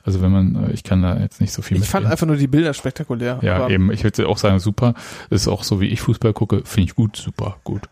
also 0.05 0.23
wenn 0.23 0.33
man, 0.33 0.71
äh, 0.71 0.73
ich 0.73 0.85
kann 0.85 1.03
da 1.03 1.19
jetzt 1.19 1.43
nicht 1.43 1.53
so 1.53 1.61
viel 1.61 1.77
Ich 1.77 1.85
fand 1.87 2.07
einfach 2.07 2.27
nur 2.27 2.37
die 2.37 2.47
Bilder 2.47 2.73
spektakulär. 2.73 3.41
Ja, 3.43 3.69
eben, 3.69 3.93
ich 3.93 4.05
würde 4.05 4.27
auch 4.27 4.39
sagen, 4.39 4.59
super. 4.59 4.95
Das 5.29 5.43
ist 5.43 5.49
auch 5.49 5.65
so, 5.65 5.83
wie 5.83 5.89
ich 5.89 6.01
Fußball 6.01 6.33
gucke, 6.33 6.63
finde 6.65 6.89
ich 6.89 6.95
gut, 6.95 7.17
super, 7.17 7.59
gut. 7.63 7.91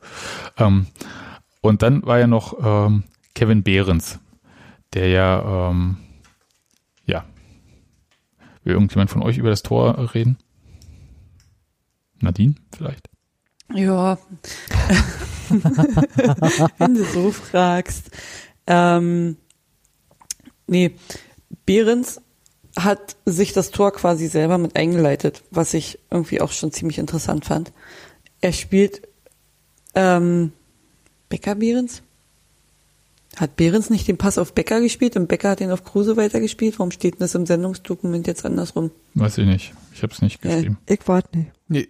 Ähm, 0.57 0.87
und 1.61 1.83
dann 1.83 2.07
war 2.07 2.19
ja 2.19 2.27
noch 2.27 2.57
ähm, 2.89 3.05
Kevin 3.35 3.62
Behrens, 3.62 4.19
der 4.95 5.09
ja 5.09 5.71
ähm, 5.71 5.99
ja. 5.99 6.04
Will 8.65 8.73
irgendjemand 8.75 9.11
von 9.11 9.23
euch 9.23 9.39
über 9.39 9.51
das 9.51 9.62
Tor 9.62 10.15
reden? 10.15 10.39
Nadine 12.21 12.55
vielleicht? 12.75 13.09
Ja. 13.73 14.19
Wenn 16.79 16.95
du 16.95 17.05
so 17.05 17.31
fragst. 17.31 18.11
Ähm, 18.67 19.37
nee, 20.67 20.95
Behrens 21.67 22.21
hat 22.77 23.17
sich 23.25 23.53
das 23.53 23.71
Tor 23.71 23.93
quasi 23.93 24.27
selber 24.27 24.59
mit 24.59 24.77
eingeleitet, 24.77 25.45
was 25.51 25.75
ich 25.75 25.99
irgendwie 26.11 26.41
auch 26.41 26.51
schon 26.51 26.73
ziemlich 26.73 26.99
interessant 26.99 27.45
fand. 27.45 27.73
Er 28.41 28.53
spielt 28.53 29.07
ähm, 29.95 30.53
Becker 31.29 31.55
Behrens? 31.55 32.03
Hat 33.37 33.57
Behrens 33.57 33.91
nicht 33.91 34.07
den 34.07 34.16
Pass 34.16 34.39
auf 34.39 34.53
Becker 34.53 34.80
gespielt 34.80 35.16
und 35.16 35.28
Becker 35.28 35.51
hat 35.51 35.61
den 35.61 35.70
auf 35.70 35.85
Kruse 35.85 36.16
weitergespielt? 36.16 36.78
Warum 36.78 36.91
steht 36.91 37.14
denn 37.14 37.20
das 37.20 37.35
im 37.35 37.47
Sendungsdokument 37.47 38.26
jetzt 38.26 38.45
andersrum? 38.45 38.91
Weiß 39.14 39.39
ich 39.39 39.47
nicht. 39.47 39.72
Ich 39.93 40.03
habe 40.03 40.12
es 40.12 40.22
nicht 40.22 40.41
geschrieben. 40.41 40.78
Ja, 40.89 40.95
ich 40.95 41.09
warte 41.09 41.39
nicht. 41.39 41.51
Nee. 41.68 41.89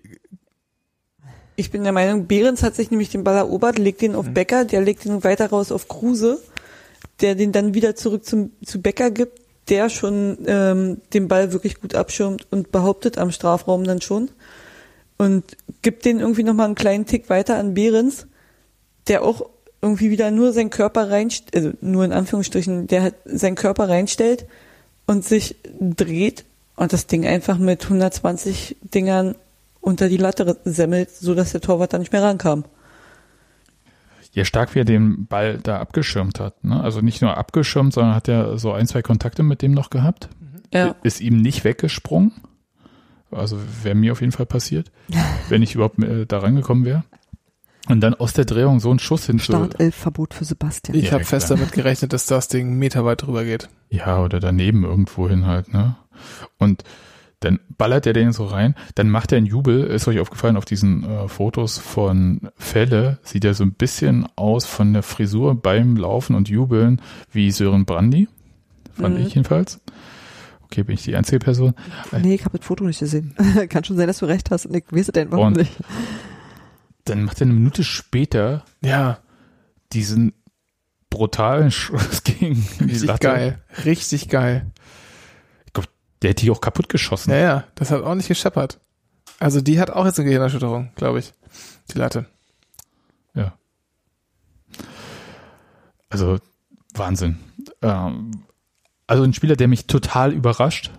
Ich 1.57 1.71
bin 1.71 1.85
der 1.85 1.93
Meinung, 1.93 2.27
Behrens 2.27 2.63
hat 2.63 2.75
sich 2.75 2.91
nämlich 2.91 3.11
den 3.11 3.23
Ball 3.23 3.37
erobert, 3.37 3.79
legt 3.79 4.03
den 4.03 4.15
auf 4.15 4.27
mhm. 4.27 4.35
Becker, 4.35 4.65
der 4.65 4.81
legt 4.81 5.07
ihn 5.07 5.23
weiter 5.23 5.51
raus 5.51 5.71
auf 5.71 5.89
Kruse, 5.89 6.41
der 7.21 7.35
den 7.37 7.53
dann 7.53 7.75
wieder 7.75 7.95
zurück 7.95 8.25
zum, 8.25 8.51
zu 8.65 8.83
Becker 8.83 9.11
gibt, 9.11 9.41
der 9.69 9.89
schon 9.89 10.39
ähm, 10.47 11.01
den 11.13 11.29
Ball 11.29 11.53
wirklich 11.53 11.81
gut 11.81 11.95
abschirmt 11.95 12.47
und 12.51 12.73
behauptet 12.73 13.19
am 13.19 13.31
Strafraum 13.31 13.85
dann 13.85 14.01
schon 14.01 14.31
und 15.17 15.57
gibt 15.83 16.05
den 16.05 16.21
irgendwie 16.21 16.43
nochmal 16.43 16.67
einen 16.67 16.75
kleinen 16.75 17.07
Tick 17.07 17.31
weiter 17.31 17.57
an 17.57 17.75
Behrens, 17.75 18.27
der 19.07 19.23
auch 19.23 19.49
irgendwie 19.85 20.11
wieder 20.11 20.31
nur 20.31 20.55
seinen 20.55 20.71
Körper 20.71 21.11
reinstellt, 21.11 21.55
also 21.55 21.73
nur 21.83 22.07
in 22.07 22.13
Anführungsstrichen, 22.13 22.87
der 22.87 23.03
hat 23.03 23.15
seinen 23.27 23.55
Körper 23.55 23.89
reinstellt 23.89 24.47
und 25.07 25.25
sich 25.25 25.57
dreht 25.79 26.47
und 26.75 26.95
das 26.95 27.07
Ding 27.07 27.27
einfach 27.27 27.59
mit 27.59 27.85
120 27.85 28.77
Dingern 28.81 29.35
unter 29.83 30.09
die 30.09 30.17
Latte 30.17 30.59
semmelt, 30.65 31.11
so 31.11 31.35
dass 31.35 31.53
der 31.53 31.61
Torwart 31.61 31.93
da 31.93 31.99
nicht 31.99 32.13
mehr 32.13 32.23
rankam. 32.23 32.65
Ja, 34.33 34.47
stark 34.47 34.75
wie 34.75 34.81
er 34.81 34.85
den 34.87 35.27
Ball 35.27 35.59
da 35.63 35.79
abgeschirmt 35.79 36.41
hat. 36.41 36.65
Ne? 36.65 36.81
Also 36.81 37.03
nicht 37.03 37.21
nur 37.21 37.37
abgeschirmt, 37.37 37.93
sondern 37.93 38.15
hat 38.15 38.27
er 38.27 38.59
so 38.59 38.73
ein, 38.73 38.87
zwei 38.87 39.03
Kontakte 39.03 39.43
mit 39.43 39.61
dem 39.61 39.73
noch 39.73 39.91
gehabt. 39.91 40.31
Ja. 40.73 40.97
Ist 41.03 41.21
ihm 41.21 41.37
nicht 41.37 41.63
weggesprungen. 41.63 42.33
Also 43.31 43.59
wäre 43.83 43.95
mir 43.95 44.13
auf 44.13 44.23
jeden 44.23 44.33
Fall 44.33 44.47
passiert, 44.47 44.91
wenn 45.51 45.63
ich 45.63 45.75
überhaupt 45.75 46.03
äh, 46.03 46.25
da 46.25 46.39
rangekommen 46.39 46.87
wäre. 46.87 47.05
Und 47.89 48.01
dann 48.01 48.15
aus 48.15 48.33
der 48.33 48.47
Drehung 48.47 48.81
so 48.81 48.91
ein 48.91 48.99
Schuss 48.99 49.27
hin 49.27 49.39
Startelfverbot 49.39 50.33
für 50.35 50.45
Sebastian. 50.45 50.97
Ich 50.97 51.07
ja, 51.07 51.13
habe 51.13 51.25
fest 51.25 51.51
damit 51.51 51.73
gerechnet, 51.73 52.13
dass 52.15 52.27
das 52.27 52.49
Ding 52.49 52.79
meterweit 52.79 53.23
drüber 53.23 53.45
geht. 53.45 53.69
Ja, 53.91 54.23
oder 54.23 54.41
daneben 54.41 54.85
irgendwo 54.85 55.29
hin 55.29 55.47
halt, 55.47 55.73
ne? 55.73 55.97
Und 56.59 56.85
dann 57.41 57.61
ballert 57.77 58.07
er 58.07 58.15
den 58.15 58.33
so 58.33 58.47
rein, 58.47 58.75
dann 58.95 59.11
macht 59.11 59.33
er 59.33 59.39
einen 59.39 59.47
Jubel. 59.47 59.85
Ist 59.85 60.09
euch 60.09 60.19
aufgefallen 60.19 60.57
auf 60.57 60.65
diesen 60.65 61.05
äh, 61.05 61.29
Fotos 61.29 61.77
von 61.77 62.49
Fälle, 62.57 63.19
sieht 63.23 63.45
er 63.45 63.53
so 63.53 63.65
ein 63.65 63.73
bisschen 63.73 64.27
aus 64.35 64.65
von 64.65 64.95
der 64.95 65.03
Frisur 65.03 65.55
beim 65.55 65.97
Laufen 65.97 66.37
und 66.37 66.49
Jubeln 66.49 67.03
wie 67.31 67.51
Sören 67.51 67.85
Brandy. 67.85 68.29
Fand 68.95 69.19
mhm. 69.19 69.27
ich 69.27 69.35
jedenfalls. 69.35 69.81
Okay, 70.63 70.85
bin 70.85 70.95
ich 70.95 71.03
die 71.03 71.15
einzige 71.15 71.39
Person? 71.39 71.75
Nee, 72.23 72.35
ich 72.35 72.47
habe 72.47 72.57
das 72.57 72.67
Foto 72.67 72.85
nicht 72.85 73.01
gesehen. 73.01 73.35
Kann 73.69 73.85
schon 73.85 73.97
sein, 73.97 74.07
dass 74.07 74.19
du 74.19 74.27
recht 74.27 74.51
hast 74.51 74.65
und 74.65 74.75
ich 74.75 74.85
weiß 74.91 75.11
es 75.11 75.15
einfach 75.15 75.39
und 75.39 75.59
nicht 75.59 75.73
dann 77.05 77.25
macht 77.25 77.41
er 77.41 77.47
eine 77.47 77.55
Minute 77.55 77.85
später 77.85 78.65
ja 78.81 79.19
diesen 79.93 80.33
brutalen 81.11 81.71
Schuss 81.71 82.25
gegen 82.25 82.67
die 82.81 82.85
Richtig 82.85 83.05
Latte. 83.05 83.27
geil. 83.29 83.63
Richtig 83.85 84.29
geil. 84.29 84.71
Ich 85.67 85.73
glaube, 85.73 85.89
der 86.23 86.31
hätte 86.31 86.45
die 86.45 86.51
auch 86.51 86.61
kaputt 86.61 86.89
geschossen. 86.89 87.31
Ja, 87.31 87.37
ja, 87.39 87.65
das 87.77 87.91
hat 87.91 88.03
auch 88.03 88.15
nicht 88.15 88.29
gescheppert. 88.29 88.81
Also 89.39 89.61
die 89.61 89.79
hat 89.81 89.91
auch 89.91 90.07
jetzt 90.07 90.19
eine 90.19 90.27
Gehirnerschütterung, 90.27 90.93
glaube 90.97 91.19
ich. 91.21 91.33
Die 91.93 91.99
Latte. 91.99 92.27
Ja. 93.35 93.57
Also 96.09 96.39
Wahnsinn. 96.95 97.39
Ähm, 97.83 98.45
also 99.07 99.23
ein 99.25 99.35
Spieler, 99.35 99.57
der 99.57 99.69
mich 99.69 99.87
total 99.87 100.33
überrascht 100.33 100.91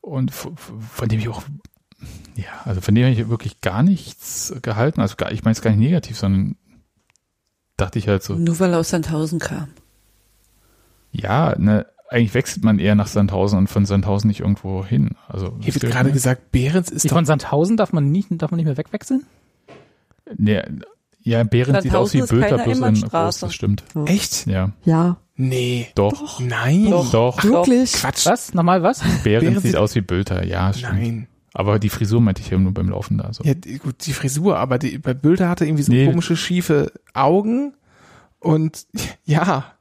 und 0.00 0.32
von 0.32 1.08
dem 1.08 1.20
ich 1.20 1.28
auch 1.28 1.42
Ja, 2.38 2.44
also 2.64 2.80
von 2.80 2.94
dem 2.94 3.04
habe 3.04 3.14
ich 3.20 3.28
wirklich 3.28 3.60
gar 3.60 3.82
nichts 3.82 4.54
gehalten. 4.62 5.00
Also 5.00 5.16
gar, 5.16 5.32
ich 5.32 5.42
meine 5.42 5.52
es 5.52 5.60
gar 5.62 5.70
nicht 5.70 5.80
negativ, 5.80 6.16
sondern 6.16 6.54
dachte 7.76 7.98
ich 7.98 8.06
halt 8.06 8.22
so. 8.22 8.34
Nur 8.34 8.60
weil 8.60 8.72
er 8.72 8.78
aus 8.78 8.90
Sandhausen 8.90 9.40
kam. 9.40 9.68
Ja, 11.10 11.56
ne, 11.58 11.86
eigentlich 12.10 12.34
wechselt 12.34 12.62
man 12.64 12.78
eher 12.78 12.94
nach 12.94 13.08
Sandhausen 13.08 13.58
und 13.58 13.66
von 13.68 13.86
Sandhausen 13.86 14.28
nicht 14.28 14.40
irgendwo 14.40 14.84
hin. 14.84 15.16
Also 15.26 15.56
Hier 15.60 15.74
wird 15.74 15.90
gerade 15.92 16.12
gesagt, 16.12 16.52
Behrens 16.52 16.90
ist 16.90 17.06
doch 17.06 17.16
von 17.16 17.24
Sandhausen 17.24 17.76
darf 17.76 17.92
man 17.92 18.10
nicht, 18.12 18.28
darf 18.30 18.50
man 18.52 18.56
nicht 18.58 18.66
mehr 18.66 18.76
wegwechseln? 18.76 19.26
Nee, 20.36 20.62
ja, 21.22 21.42
Behrens 21.42 21.82
sieht 21.82 21.94
aus 21.94 22.14
wie 22.14 22.22
Bülter 22.22 22.58
plus 22.58 22.78
in 22.78 23.00
groß, 23.08 23.40
das 23.40 23.52
stimmt. 23.54 23.82
echt? 24.06 24.46
Ja, 24.46 24.70
Ja, 24.84 25.16
Nee. 25.34 25.88
doch. 25.94 26.38
Nein. 26.40 26.90
Doch. 26.90 27.10
Doch, 27.10 27.42
wirklich. 27.44 27.92
Quatsch. 27.94 28.26
Was? 28.26 28.54
Nochmal 28.54 28.82
was? 28.82 29.00
Behrens, 29.00 29.22
Behrens 29.24 29.62
sieht 29.62 29.62
sieht- 29.72 29.76
aus 29.76 29.94
wie 29.94 30.00
Bülter, 30.02 30.44
ja, 30.44 30.72
stimmt. 30.72 30.92
Nein. 30.94 31.28
Aber 31.58 31.80
die 31.80 31.88
Frisur 31.88 32.20
meinte 32.20 32.40
ich 32.40 32.50
ja 32.50 32.56
nur 32.56 32.72
beim 32.72 32.88
Laufen 32.88 33.18
da. 33.18 33.32
So. 33.32 33.42
Ja, 33.42 33.52
die, 33.52 33.78
gut, 33.78 34.06
die 34.06 34.12
Frisur, 34.12 34.58
aber 34.58 34.78
die, 34.78 34.96
bei 34.98 35.12
Bülter 35.12 35.48
hatte 35.48 35.64
irgendwie 35.66 35.82
so 35.82 35.90
Nee. 35.90 36.06
komische, 36.06 36.36
schiefe 36.36 36.92
Augen 37.14 37.74
und 38.38 38.86
ja, 39.24 39.72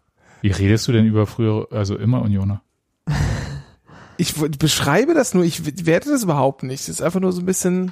Wie 0.41 0.49
redest 0.49 0.87
du 0.87 0.91
denn 0.91 1.05
über 1.05 1.27
früher, 1.27 1.67
also 1.69 1.95
immer 1.95 2.23
Unioner? 2.23 2.63
ich 4.17 4.33
beschreibe 4.33 5.13
das 5.13 5.35
nur, 5.35 5.43
ich 5.43 5.85
werte 5.85 6.09
das 6.09 6.23
überhaupt 6.23 6.63
nicht. 6.63 6.81
Es 6.81 6.89
ist 6.89 7.01
einfach 7.03 7.19
nur 7.19 7.31
so 7.31 7.41
ein 7.41 7.45
bisschen, 7.45 7.91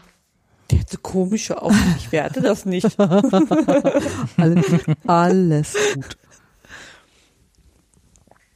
Der 0.71 0.79
hatte 0.79 0.97
komische 0.97 1.61
Augen. 1.61 1.77
Ich 1.99 2.11
werte 2.11 2.41
das 2.41 2.65
nicht. 2.65 2.99
Alles, 4.37 4.65
alles 5.05 5.75
gut. 5.93 6.17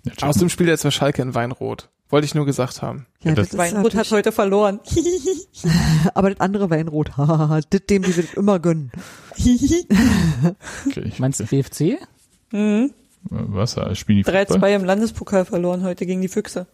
Ja, 0.06 0.28
aus 0.28 0.38
dem 0.38 0.50
Spiel 0.50 0.68
jetzt 0.68 0.84
war 0.86 0.90
Schalke 0.92 1.22
in 1.22 1.36
Weinrot. 1.36 1.90
Wollte 2.10 2.26
ich 2.26 2.34
nur 2.36 2.46
gesagt 2.46 2.82
haben. 2.82 3.06
Ja, 3.22 3.30
Ja, 3.32 3.36
das, 3.36 3.50
das- 3.50 3.58
Weinrot 3.58 3.96
hat 3.96 4.10
heute 4.12 4.32
verloren. 4.32 4.80
aber 6.14 6.32
das 6.32 6.40
andere 6.40 6.70
Weinrot, 6.70 7.18
hahaha, 7.18 7.60
das 7.70 7.82
dem, 7.90 8.04
die 8.04 8.16
wir 8.16 8.24
das 8.24 8.34
immer 8.34 8.60
gönnen. 8.60 8.92
okay, 9.38 11.02
ich, 11.06 11.20
Meinst 11.20 11.40
du 11.40 11.46
BFC? 11.46 11.98
mhm. 12.52 12.92
was? 13.30 13.78
äh, 13.78 13.96
Spielen 13.96 14.24
die 14.24 14.26
3-2 14.26 14.48
Fußball? 14.48 14.72
im 14.72 14.86
Landespokal 14.86 15.46
verloren 15.46 15.84
heute 15.84 16.06
gegen 16.06 16.22
die 16.22 16.28
Füchse. 16.28 16.68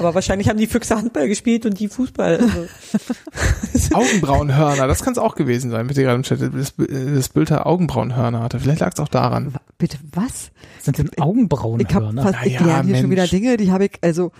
Aber 0.00 0.16
wahrscheinlich 0.16 0.48
haben 0.48 0.58
die 0.58 0.66
Füchse 0.66 0.96
Handball 0.96 1.28
gespielt 1.28 1.64
und 1.64 1.78
die 1.78 1.86
Fußball. 1.86 2.38
Also. 2.38 3.94
Augenbrauenhörner, 3.94 4.88
das 4.88 5.04
kann 5.04 5.12
es 5.12 5.18
auch 5.18 5.36
gewesen 5.36 5.70
sein, 5.70 5.86
bitte 5.86 6.02
gerade 6.02 6.16
im 6.16 6.24
Chat, 6.24 6.40
das, 6.40 6.74
das 6.76 7.28
Bülter 7.28 7.66
Augenbrauenhörner 7.66 8.40
hatte. 8.40 8.58
Vielleicht 8.58 8.80
lag 8.80 8.92
es 8.94 8.98
auch 8.98 9.06
daran. 9.08 9.54
Bitte, 9.78 9.98
was? 10.12 10.50
Sind 10.80 10.98
denn 10.98 11.06
Ich 11.06 11.20
habe 11.20 11.30
Augenbrauenhörner? 11.30 12.22
fast, 12.22 12.46
ich 12.46 12.54
ja, 12.54 12.64
lerne 12.66 12.88
hier 12.88 12.96
schon 12.96 13.08
Mensch. 13.10 13.30
wieder 13.30 13.38
Dinge, 13.38 13.56
die 13.58 13.70
habe 13.70 13.84
ich, 13.84 13.92
also, 14.02 14.32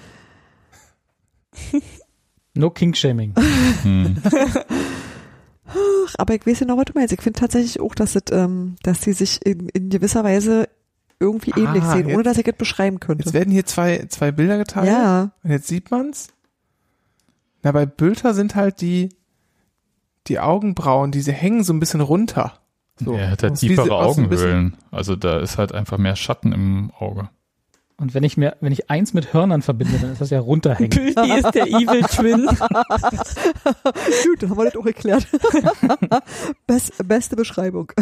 No 2.55 2.71
King-Shaming. 2.71 3.35
Hm. 3.83 4.17
ach, 5.67 6.15
aber 6.19 6.35
ich 6.35 6.47
weiß 6.47 6.61
ja 6.61 6.67
noch, 6.67 6.77
was 6.77 6.85
du 6.87 6.93
meinst. 6.95 7.13
Ich 7.13 7.21
finde 7.23 7.39
tatsächlich 7.39 7.81
auch, 7.81 7.95
dass, 7.95 8.13
das, 8.15 8.25
ähm, 8.33 8.77
dass 8.83 9.01
die 9.01 9.13
sich 9.13 9.45
in, 9.45 9.69
in 9.69 9.89
gewisser 9.91 10.25
Weise 10.25 10.69
irgendwie 11.19 11.53
ähnlich 11.57 11.83
Ah, 11.85 11.93
sehen, 11.93 12.07
ohne 12.07 12.17
jetzt- 12.17 12.27
dass 12.27 12.39
ich 12.39 12.47
es 12.49 12.57
beschreiben 12.57 12.99
könnte. 12.99 13.25
Jetzt 13.25 13.35
werden 13.35 13.51
hier 13.53 13.67
zwei, 13.67 14.07
zwei 14.09 14.33
Bilder 14.33 14.59
geteilt. 14.59 14.89
ja, 14.89 15.31
Und 15.45 15.51
jetzt 15.51 15.69
sieht 15.69 15.91
man's. 15.91 16.29
Na, 17.63 17.73
bei 17.73 17.85
Bülter 17.87 18.33
sind 18.35 18.55
halt 18.55 18.81
die, 18.81 19.11
die 20.27 20.39
Augenbrauen, 20.41 21.13
diese 21.13 21.33
hängen 21.33 21.63
so 21.63 21.73
ein 21.75 21.81
bisschen 21.81 22.01
runter. 22.01 22.55
So. 22.99 23.13
Er 23.15 23.31
hat 23.31 23.43
halt 23.43 23.57
tiefere 23.59 23.85
sie- 23.87 23.91
Augenhöhlen. 23.93 24.77
Also 24.91 25.15
da 25.17 25.39
ist 25.41 25.59
halt 25.59 25.73
einfach 25.73 25.99
mehr 25.99 26.17
Schatten 26.17 26.53
im 26.53 26.91
Auge. 26.99 27.29
Und 28.01 28.15
wenn 28.15 28.23
ich 28.23 28.39
mir, 28.39 28.57
wenn 28.63 28.73
ich 28.73 28.89
eins 28.89 29.13
mit 29.13 29.35
Hörnern 29.35 29.61
verbinde, 29.61 29.99
dann 30.01 30.13
ist 30.13 30.23
das 30.23 30.31
ja 30.31 30.41
runterhängen. 30.41 30.89
Gülti 31.15 31.39
ist 31.39 31.55
der 31.55 31.67
Evil 31.67 32.01
Twin. 32.05 32.47
gut, 34.25 34.49
haben 34.49 34.57
wir 34.57 34.65
das 34.65 34.77
auch 34.77 34.87
erklärt. 34.87 35.27
Best, 36.67 36.95
beste 37.07 37.37
Beschreibung. 37.37 37.93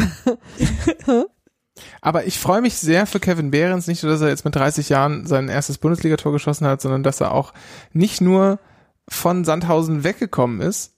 Aber 2.01 2.27
ich 2.27 2.39
freue 2.39 2.61
mich 2.61 2.77
sehr 2.77 3.07
für 3.07 3.19
Kevin 3.19 3.51
Behrens, 3.51 3.89
nicht 3.89 4.05
nur, 4.05 4.13
dass 4.13 4.21
er 4.21 4.29
jetzt 4.29 4.45
mit 4.45 4.55
30 4.55 4.89
Jahren 4.89 5.27
sein 5.27 5.49
erstes 5.49 5.79
Bundesligator 5.79 6.31
geschossen 6.31 6.69
hat, 6.69 6.81
sondern 6.81 7.03
dass 7.03 7.21
er 7.21 7.33
auch 7.33 7.53
nicht 7.93 8.21
nur 8.21 8.61
von 9.09 9.45
Sandhausen 9.45 10.05
weggekommen 10.05 10.61
ist, 10.61 10.95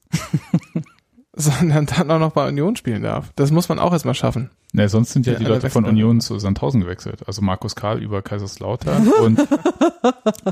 sondern 1.37 1.87
dann 1.87 2.11
auch 2.11 2.19
noch 2.19 2.33
bei 2.33 2.49
Union 2.49 2.77
spielen 2.77 3.03
darf. 3.03 3.33
Das 3.37 3.51
muss 3.51 3.69
man 3.69 3.79
auch 3.79 3.93
erstmal 3.93 4.15
schaffen. 4.15 4.51
Ne, 4.73 4.89
sonst 4.89 5.13
sind 5.13 5.27
ja 5.27 5.35
Ja, 5.35 5.39
die 5.39 5.45
Leute 5.45 5.71
von. 5.71 5.85
Union 5.85 6.21
zu 6.21 6.39
Sandhausen 6.39 6.81
gewechselt. 6.81 7.27
Also 7.27 7.43
Markus 7.43 7.75
Karl 7.77 8.03
über 8.03 8.23
Kaiserslautern 8.23 9.09
und 9.23 9.41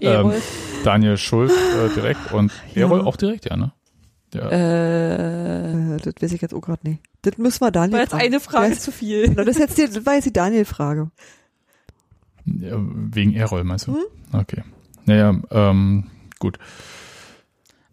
ähm, 0.01 0.33
Daniel 0.85 1.17
Schulz 1.17 1.53
äh, 1.53 1.95
direkt 1.95 2.33
und 2.33 2.53
Ja. 2.75 2.83
Erol 2.83 3.03
auch 3.03 3.17
direkt, 3.17 3.45
ja, 3.51 3.57
ne? 3.57 3.73
Ja. 4.35 4.49
äh, 4.51 5.95
Äh, 5.95 5.97
das 5.99 6.15
weiß 6.21 6.33
ich 6.33 6.43
jetzt 6.43 6.55
auch 6.55 6.61
gerade 6.61 6.89
nicht. 6.89 7.03
Das 7.23 7.39
müssen 7.39 7.61
wir 7.61 7.71
Daniel 7.71 7.95
war 7.95 8.01
jetzt 8.01 8.11
fragen. 8.11 8.25
eine 8.25 8.41
Frage 8.41 8.71
Das, 8.71 8.81
zu 8.81 8.93
viel. 8.93 9.35
das, 9.35 9.47
ist 9.47 9.59
jetzt 9.59 9.79
die, 9.79 9.87
das 9.87 10.05
war 10.07 10.15
jetzt 10.15 10.27
die 10.27 10.33
Daniel-Frage. 10.33 11.11
Ja, 12.45 12.77
Wegen 12.79 13.35
Erol, 13.35 13.65
meinst 13.65 13.87
du? 13.89 13.95
Hm? 13.95 14.05
Okay. 14.41 14.63
Naja, 15.07 15.35
ähm, 15.51 16.05
gut. 16.39 16.59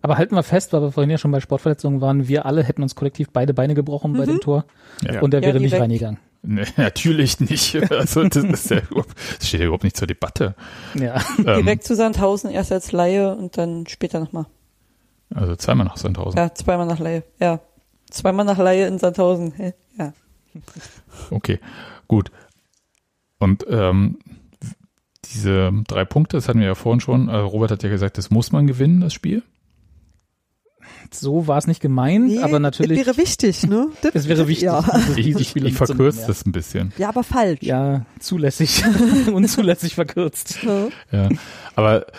Aber 0.05 0.19
halten 0.19 0.35
wir 0.35 0.43
fest, 0.43 0.71
weil 0.71 0.81
wir 0.83 0.91
vorhin 0.91 1.09
ja 1.09 1.17
schon 1.17 1.31
bei 1.31 1.39
Sportverletzungen 1.39 1.99
waren, 1.99 2.27
wir 2.27 2.45
alle 2.45 2.61
hätten 2.61 2.83
uns 2.83 2.93
kollektiv 2.93 3.31
beide 3.33 3.55
Beine 3.55 3.73
gebrochen 3.73 4.13
bei 4.13 4.25
dem 4.27 4.39
Tor 4.39 4.65
Ja. 5.01 5.19
und 5.21 5.31
der 5.31 5.41
Ja, 5.41 5.47
wäre 5.47 5.59
nicht 5.59 5.73
reingegangen. 5.73 6.19
Nee, 6.43 6.61
natürlich 6.77 7.39
nicht. 7.39 7.75
Also 7.91 8.23
das, 8.23 8.43
ist 8.43 8.69
ja, 8.69 8.81
das 9.39 9.47
steht 9.47 9.61
ja 9.61 9.65
überhaupt 9.65 9.83
nicht 9.83 9.97
zur 9.97 10.05
Debatte. 10.07 10.53
Ja. 10.93 11.15
Ähm, 11.39 11.45
Direkt 11.63 11.85
zu 11.85 11.95
Sandhausen, 11.95 12.51
erst 12.51 12.71
als 12.71 12.91
Laie 12.91 13.35
und 13.35 13.57
dann 13.57 13.87
später 13.87 14.19
nochmal. 14.19 14.45
also 15.33 15.55
zweimal 15.55 15.87
nach 15.87 15.97
Sandhausen. 15.97 16.37
Ja, 16.37 16.53
zweimal 16.53 16.85
nach 16.85 16.99
Laie. 16.99 17.23
Ja. 17.39 17.61
Zweimal 18.11 18.45
nach 18.45 18.59
Laie 18.59 18.85
in 18.85 18.99
Sandhausen. 18.99 19.53
Ja. 19.97 20.13
Okay, 21.31 21.59
gut. 22.07 22.29
Und 23.39 23.65
ähm, 23.67 24.19
diese 25.33 25.71
drei 25.87 26.05
Punkte, 26.05 26.37
das 26.37 26.47
hatten 26.47 26.59
wir 26.59 26.67
ja 26.67 26.75
vorhin 26.75 26.99
schon. 26.99 27.27
Also 27.27 27.47
Robert 27.47 27.71
hat 27.71 27.81
ja 27.81 27.89
gesagt, 27.89 28.19
das 28.19 28.29
muss 28.29 28.51
man 28.51 28.67
gewinnen, 28.67 29.01
das 29.01 29.15
Spiel. 29.15 29.41
So 31.11 31.47
war 31.47 31.57
es 31.57 31.67
nicht 31.67 31.81
gemeint, 31.81 32.27
Nee, 32.27 32.39
aber 32.39 32.59
natürlich. 32.59 32.97
Das 32.99 33.07
wäre 33.07 33.17
wichtig, 33.17 33.63
ne? 33.67 33.87
Das, 34.01 34.15
Es 34.15 34.27
wäre 34.27 34.47
wichtig, 34.47 34.63
Ja, 34.65 34.83
Ich, 35.15 35.27
ich, 35.27 35.55
ich 35.55 35.73
verkürze 35.73 36.21
ja. 36.21 36.27
das 36.27 36.45
ein 36.45 36.51
bisschen. 36.51 36.93
ja 36.97 37.09
aber 37.09 37.23
falsch. 37.23 37.61
Ja, 37.61 38.05
zulässig, 38.19 38.83
unzulässig 39.31 39.95
verkürzt. 39.95 40.59
Ja. 40.63 40.87
Ja, 41.11 41.29
aber 41.75 42.07
äh, 42.07 42.11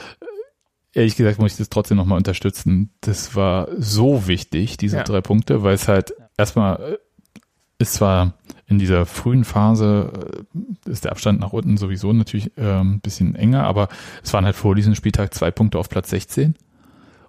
ehrlich 0.94 1.16
gesagt 1.16 1.38
muss 1.38 1.52
ich 1.52 1.58
das 1.58 1.68
trotzdem 1.68 1.96
nochmal 1.96 2.18
unterstützen. 2.18 2.90
Das 3.00 3.34
war 3.34 3.68
so 3.78 4.26
wichtig, 4.26 4.76
diese 4.76 4.96
Ja. 4.98 5.02
drei 5.04 5.20
Punkte, 5.20 5.62
weil 5.62 5.74
es 5.74 5.88
halt 5.88 6.14
erstmal 6.38 6.76
äh, 6.94 6.98
ist 7.78 7.92
zwar 7.94 8.32
in 8.68 8.78
dieser 8.78 9.04
frühen 9.06 9.44
Phase 9.44 10.44
äh, 10.86 10.90
ist 10.90 11.04
der 11.04 11.12
Abstand 11.12 11.40
nach 11.40 11.52
unten 11.52 11.76
sowieso 11.76 12.12
natürlich 12.12 12.50
ähm, 12.56 12.94
ein 12.94 13.00
bisschen 13.00 13.34
enger, 13.34 13.64
aber 13.64 13.88
es 14.24 14.32
waren 14.32 14.44
halt 14.46 14.56
vor 14.56 14.74
diesem 14.74 14.94
Spieltag 14.94 15.34
zwei 15.34 15.50
Punkte 15.50 15.78
auf 15.78 15.88
Platz 15.88 16.10
16 16.10 16.54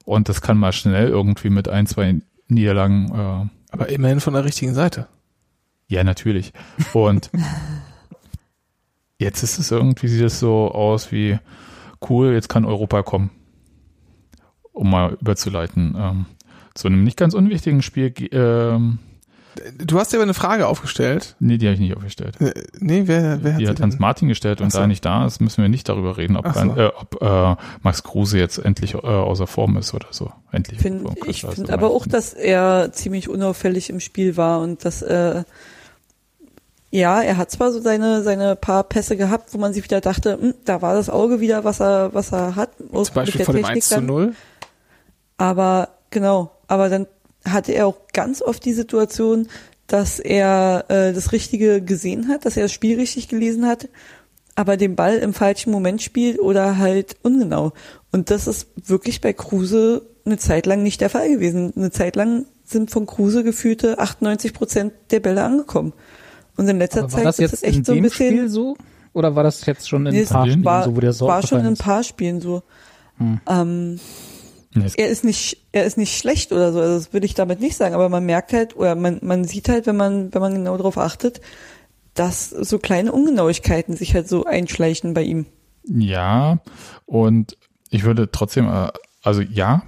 und 0.08 0.30
das 0.30 0.42
kann 0.42 0.58
mal 0.58 0.72
schnell 0.72 1.10
irgendwie 1.10 1.50
mit 1.50 1.68
ein, 1.68 1.86
zwei 1.86 2.16
Niederlagen 2.48 3.12
äh, 3.14 3.50
Aber 3.74 3.90
immerhin 3.90 4.20
von 4.22 4.34
der 4.34 4.46
richtigen 4.46 4.74
Seite. 4.74 5.08
ja, 5.88 6.04
natürlich. 6.04 6.54
Und 6.94 7.30
jetzt 9.20 9.44
ist 9.44 9.60
es 9.60 9.72
irgendwie, 9.72 10.08
sieht 10.08 10.24
es 10.24 10.40
so 10.40 10.72
aus 10.72 11.12
wie, 11.12 11.40
cool, 12.10 12.34
jetzt 12.34 12.50
kann 12.50 12.66
Europa 12.66 13.04
kommen. 13.04 13.32
Um 14.74 14.92
mal 14.92 15.18
überzuleiten. 15.20 15.96
Ähm, 15.98 16.26
zu 16.76 16.88
einem 16.88 17.04
nicht 17.04 17.18
ganz 17.18 17.34
unwichtigen 17.34 17.82
Spiel, 17.82 18.12
ge- 18.12 18.30
ähm, 18.32 19.00
Du 19.84 20.00
hast 20.00 20.12
dir 20.14 20.18
aber 20.18 20.24
eine 20.24 20.34
Frage 20.34 20.68
aufgestellt. 20.68 21.36
nee, 21.40 21.58
die 21.58 21.66
habe 21.68 21.74
ich 21.76 21.80
nicht 21.80 21.96
aufgestellt. 21.96 22.40
Äh, 22.42 22.54
Nee, 22.80 23.04
wer, 23.06 23.44
wer 23.44 23.54
hat 23.54 23.62
Die 23.62 23.68
hat 23.68 23.80
Hans 23.82 23.96
denn? 23.96 24.02
Martin 24.02 24.28
gestellt 24.28 24.62
und 24.62 24.72
so. 24.72 24.78
da 24.78 24.84
er 24.84 24.88
nicht 24.88 25.04
da 25.06 25.26
ist, 25.26 25.40
müssen 25.42 25.62
wir 25.62 25.70
nicht 25.70 25.90
darüber 25.90 26.18
reden, 26.18 26.38
ob, 26.38 26.46
so. 26.48 26.60
Rein- 26.60 26.78
äh, 26.78 26.88
ob 26.96 27.22
äh, 27.22 27.56
Max 27.82 28.04
Kruse 28.04 28.38
jetzt 28.40 28.58
endlich 28.58 28.94
äh, 28.94 28.98
außer 28.98 29.48
Form 29.48 29.78
ist 29.78 29.94
oder 29.94 30.08
so. 30.12 30.32
Endlich. 30.52 30.80
Find, 30.80 31.02
Form, 31.04 31.16
ich 31.26 31.42
finde 31.46 31.74
aber 31.74 31.90
auch, 31.92 32.06
dass 32.08 32.34
er 32.34 32.92
ziemlich 32.94 33.30
unauffällig 33.30 33.90
im 33.90 34.00
Spiel 34.00 34.38
war 34.38 34.60
und 34.62 34.84
dass 34.86 35.02
äh, 35.02 35.44
ja, 36.90 37.22
er 37.22 37.36
hat 37.38 37.52
zwar 37.52 37.72
so 37.74 37.82
seine 37.82 38.24
seine 38.24 38.56
paar 38.56 38.84
Pässe 38.86 39.18
gehabt, 39.18 39.54
wo 39.54 39.58
man 39.58 39.74
sich 39.74 39.84
wieder 39.84 40.00
dachte, 40.00 40.38
hm, 40.40 40.54
da 40.64 40.82
war 40.82 40.94
das 40.94 41.10
Auge 41.10 41.42
wieder, 41.42 41.64
was 41.66 41.82
er 41.82 42.14
was 42.14 42.32
er 42.32 42.56
hat, 42.56 42.70
Zum 42.78 43.14
Beispiel 43.14 43.40
der 43.40 43.46
dem 43.46 43.56
Technik 43.56 43.76
1 43.76 43.90
zu 43.90 43.96
dann. 43.96 44.06
0. 44.06 44.34
Aber 45.38 45.90
genau, 46.10 46.52
aber 46.68 46.90
dann 46.90 47.06
hatte 47.52 47.74
er 47.74 47.88
auch 47.88 47.98
ganz 48.14 48.42
oft 48.42 48.64
die 48.66 48.74
Situation, 48.74 49.48
dass 49.88 50.20
er 50.20 50.86
äh, 50.90 51.14
das 51.14 51.32
Richtige 51.32 51.82
gesehen 51.82 52.28
hat, 52.28 52.46
dass 52.46 52.58
er 52.58 52.64
das 52.64 52.74
Spiel 52.74 53.00
richtig 53.00 53.30
gelesen 53.30 53.66
hat, 53.66 53.88
aber 54.56 54.76
den 54.76 54.96
Ball 54.96 55.18
im 55.18 55.34
falschen 55.34 55.72
Moment 55.72 56.02
spielt 56.02 56.40
oder 56.40 56.78
halt 56.78 57.16
ungenau. 57.24 57.74
Und 58.12 58.30
das 58.30 58.48
ist 58.48 58.68
wirklich 58.76 59.22
bei 59.22 59.34
Kruse 59.34 60.02
eine 60.26 60.38
Zeit 60.38 60.66
lang 60.66 60.84
nicht 60.84 61.00
der 61.00 61.10
Fall 61.10 61.30
gewesen. 61.30 61.74
Eine 61.76 61.92
Zeit 61.92 62.16
lang 62.16 62.46
sind 62.66 62.92
von 62.92 63.06
Kruse 63.06 63.44
gefühlte 63.44 64.00
98 64.00 64.54
Prozent 64.54 64.94
der 65.12 65.22
Bälle 65.22 65.44
angekommen. 65.44 65.94
Und 66.58 66.68
in 66.68 66.80
letzter 66.80 67.08
Zeit 67.08 67.26
das 67.26 67.40
ist 67.40 67.54
es 67.54 67.64
echt 67.64 67.86
so 67.86 67.94
ein 67.94 68.02
bisschen 68.02 68.30
Spiel 68.30 68.50
so? 68.50 68.76
Oder 69.14 69.36
war 69.36 69.44
das 69.44 69.66
jetzt 69.66 69.88
schon 69.88 70.06
in 70.06 70.14
Nee, 70.14 70.22
ein 70.22 70.28
paar 70.28 70.46
Spielen 70.46 70.66
war, 70.66 70.84
so, 70.84 70.96
wo 70.96 71.00
der 71.00 71.14
so 71.14 71.28
war 71.28 71.46
schon 71.46 71.62
in 71.62 71.68
ein 71.68 71.78
paar 71.78 72.04
Spielen 72.04 72.42
so. 72.42 72.64
Hm. 73.18 73.40
Ähm, 73.48 74.00
er 74.82 75.10
ist 75.10 75.24
nicht, 75.24 75.68
er 75.72 75.86
ist 75.86 75.98
nicht 75.98 76.18
schlecht 76.18 76.52
oder 76.52 76.72
so, 76.72 76.80
also 76.80 76.96
das 76.96 77.14
würde 77.14 77.26
ich 77.26 77.34
damit 77.34 77.60
nicht 77.60 77.78
sagen, 77.78 77.96
aber 77.96 78.10
man 78.10 78.26
merkt 78.26 78.54
halt, 78.54 78.76
oder 78.76 78.96
man, 78.96 79.20
man 79.22 79.46
sieht 79.46 79.70
halt, 79.70 79.88
wenn 79.88 79.98
man, 79.98 80.34
wenn 80.34 80.42
man 80.42 80.54
genau 80.54 80.78
darauf 80.78 80.98
achtet, 80.98 81.42
dass 82.14 82.50
so 82.50 82.80
kleine 82.80 83.12
Ungenauigkeiten 83.12 83.96
sich 83.96 84.14
halt 84.14 84.28
so 84.28 84.46
einschleichen 84.46 85.14
bei 85.14 85.24
ihm. 85.24 85.46
Ja, 85.88 86.60
und 87.06 87.58
ich 87.90 88.04
würde 88.04 88.32
trotzdem, 88.32 88.68
äh, 88.68 88.90
also 89.22 89.42
ja, 89.42 89.84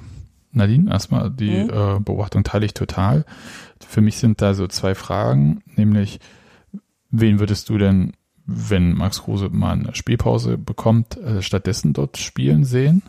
Nadine, 0.51 0.91
erstmal 0.91 1.29
die 1.29 1.63
mhm. 1.63 1.69
äh, 1.69 1.99
Beobachtung 1.99 2.43
teile 2.43 2.65
ich 2.65 2.73
total. 2.73 3.25
Für 3.85 4.01
mich 4.01 4.17
sind 4.17 4.41
da 4.41 4.53
so 4.53 4.67
zwei 4.67 4.95
Fragen, 4.95 5.61
nämlich, 5.75 6.19
wen 7.11 7.39
würdest 7.39 7.69
du 7.69 7.77
denn, 7.77 8.13
wenn 8.45 8.93
Max 8.93 9.23
Kruse 9.23 9.49
mal 9.49 9.73
eine 9.73 9.95
Spielpause 9.95 10.57
bekommt, 10.57 11.17
äh, 11.17 11.41
stattdessen 11.41 11.93
dort 11.93 12.17
spielen 12.17 12.63
sehen? 12.63 13.03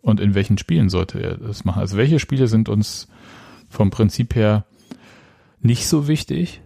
Und 0.00 0.20
in 0.20 0.34
welchen 0.34 0.58
Spielen 0.58 0.88
sollte 0.88 1.20
er 1.20 1.36
das 1.36 1.64
machen? 1.64 1.80
Also 1.80 1.96
welche 1.96 2.18
Spiele 2.18 2.46
sind 2.46 2.68
uns 2.68 3.08
vom 3.68 3.90
Prinzip 3.90 4.34
her 4.34 4.64
nicht 5.60 5.88
so 5.88 6.08
wichtig, 6.08 6.60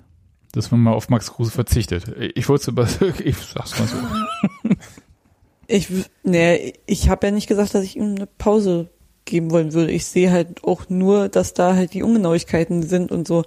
dass 0.53 0.70
man 0.70 0.80
mal 0.80 0.93
auf 0.93 1.09
Max 1.09 1.33
Kruse 1.33 1.51
verzichtet? 1.51 2.05
Ich 2.35 2.49
wollte 2.49 2.70
es 2.70 3.01
ich 3.20 3.37
sag's 3.37 3.78
mal 3.78 3.89
so. 3.89 3.97
Ich, 5.68 5.89
nee, 6.22 6.74
ich 6.85 7.09
habe 7.09 7.26
ja 7.26 7.33
nicht 7.33 7.47
gesagt, 7.47 7.74
dass 7.74 7.85
ich 7.85 7.97
ihm 7.97 8.16
eine 8.16 8.26
Pause 8.26 8.91
geben 9.24 9.51
wollen 9.51 9.72
würde. 9.72 9.91
Ich 9.93 10.05
sehe 10.05 10.30
halt 10.30 10.64
auch 10.64 10.91
nur, 10.91 11.30
dass 11.30 11.55
da 11.55 11.74
halt 11.74 11.95
die 11.95 12.03
Ungenauigkeiten 12.03 12.83
sind 12.83 13.11
und 13.11 13.26
so. 13.26 13.45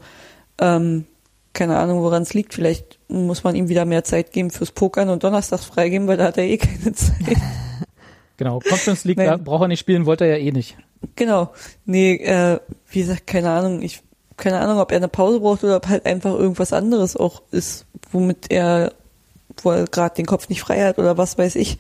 Ähm, 0.59 1.05
keine 1.53 1.77
Ahnung, 1.77 2.01
woran 2.01 2.23
es 2.23 2.33
liegt. 2.33 2.53
Vielleicht 2.53 2.99
muss 3.09 3.43
man 3.43 3.55
ihm 3.55 3.69
wieder 3.69 3.85
mehr 3.85 4.03
Zeit 4.03 4.31
geben 4.31 4.49
fürs 4.49 4.71
Pokern 4.71 5.09
und 5.09 5.23
donnerstags 5.23 5.65
freigeben, 5.65 6.07
weil 6.07 6.17
da 6.17 6.25
hat 6.25 6.37
er 6.37 6.45
eh 6.45 6.57
keine 6.57 6.93
Zeit. 6.93 7.37
Genau, 8.37 8.59
Conference 8.59 9.05
League 9.05 9.17
da 9.17 9.37
braucht 9.37 9.63
er 9.63 9.67
nicht 9.67 9.79
spielen, 9.79 10.05
wollte 10.05 10.25
er 10.25 10.37
ja 10.37 10.45
eh 10.45 10.51
nicht. 10.51 10.77
Genau. 11.15 11.53
Nee, 11.85 12.15
äh, 12.15 12.59
wie 12.89 12.99
gesagt, 12.99 13.27
keine 13.27 13.51
Ahnung. 13.51 13.81
Ich 13.81 14.01
keine 14.37 14.59
Ahnung, 14.59 14.79
ob 14.79 14.91
er 14.91 14.97
eine 14.97 15.07
Pause 15.07 15.39
braucht 15.39 15.63
oder 15.63 15.77
ob 15.77 15.87
halt 15.87 16.05
einfach 16.05 16.33
irgendwas 16.33 16.73
anderes 16.73 17.15
auch 17.15 17.41
ist, 17.51 17.85
womit 18.11 18.51
er, 18.51 18.93
wo 19.61 19.71
er 19.71 19.85
gerade 19.85 20.15
den 20.15 20.25
Kopf 20.25 20.49
nicht 20.49 20.61
frei 20.61 20.83
hat 20.83 20.99
oder 20.99 21.17
was 21.17 21.37
weiß 21.37 21.55
ich. 21.55 21.77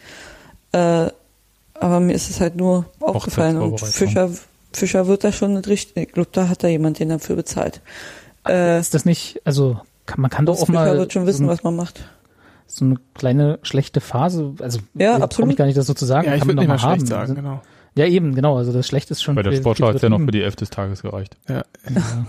Äh, 0.71 1.07
aber 1.73 1.99
mir 1.99 2.13
ist 2.13 2.29
es 2.29 2.39
halt 2.39 2.55
nur 2.55 2.85
aufgefallen 3.01 3.57
und 3.57 3.79
Fischer, 3.81 4.29
Fischer 4.71 5.07
wird 5.07 5.23
da 5.23 5.31
schon 5.31 5.55
nicht 5.55 5.67
richtig, 5.67 6.07
ich 6.07 6.13
glaube, 6.13 6.29
da 6.31 6.47
hat 6.47 6.63
da 6.63 6.67
jemand 6.67 6.99
den 6.99 7.09
dafür 7.09 7.35
bezahlt. 7.35 7.81
Äh, 8.47 8.79
ist 8.79 8.93
das 8.93 9.03
nicht, 9.03 9.41
also 9.43 9.79
kann, 10.05 10.21
man 10.21 10.31
kann 10.31 10.45
doch 10.45 10.53
auch 10.53 10.65
Fischer 10.65 10.71
mal. 10.71 10.97
wird 10.97 11.11
schon 11.11 11.25
wissen, 11.25 11.45
so 11.45 11.51
was 11.51 11.63
man 11.63 11.75
macht. 11.75 12.05
So 12.67 12.85
eine 12.85 12.95
kleine 13.13 13.59
schlechte 13.61 14.01
Phase, 14.01 14.55
also 14.59 14.79
ja, 14.95 15.17
absolut. 15.17 15.51
ich 15.51 15.57
gar 15.57 15.65
nicht, 15.65 15.77
das 15.77 15.87
so 15.87 15.93
zu 15.93 16.05
sagen. 16.05 16.27
Ja, 16.27 16.35
ich 16.35 16.45
würde 16.45 16.59
nicht 16.59 16.67
mal 16.67 16.79
schlecht 16.79 17.01
haben. 17.01 17.05
sagen, 17.05 17.21
also, 17.21 17.35
genau. 17.35 17.61
Ja, 17.97 18.05
eben, 18.07 18.35
genau. 18.35 18.57
Also 18.57 18.73
das 18.73 18.87
Schlechte 18.87 19.13
ist 19.13 19.23
schon. 19.23 19.35
Bei 19.35 19.43
der 19.43 19.55
Sportschau 19.55 19.87
hat 19.87 19.95
es 19.95 20.01
ja 20.01 20.09
noch 20.09 20.19
für 20.19 20.31
die 20.31 20.41
Elf 20.41 20.55
des 20.55 20.69
Tages 20.69 21.01
gereicht. 21.01 21.37
Ja. 21.47 21.55
ja. 21.55 21.65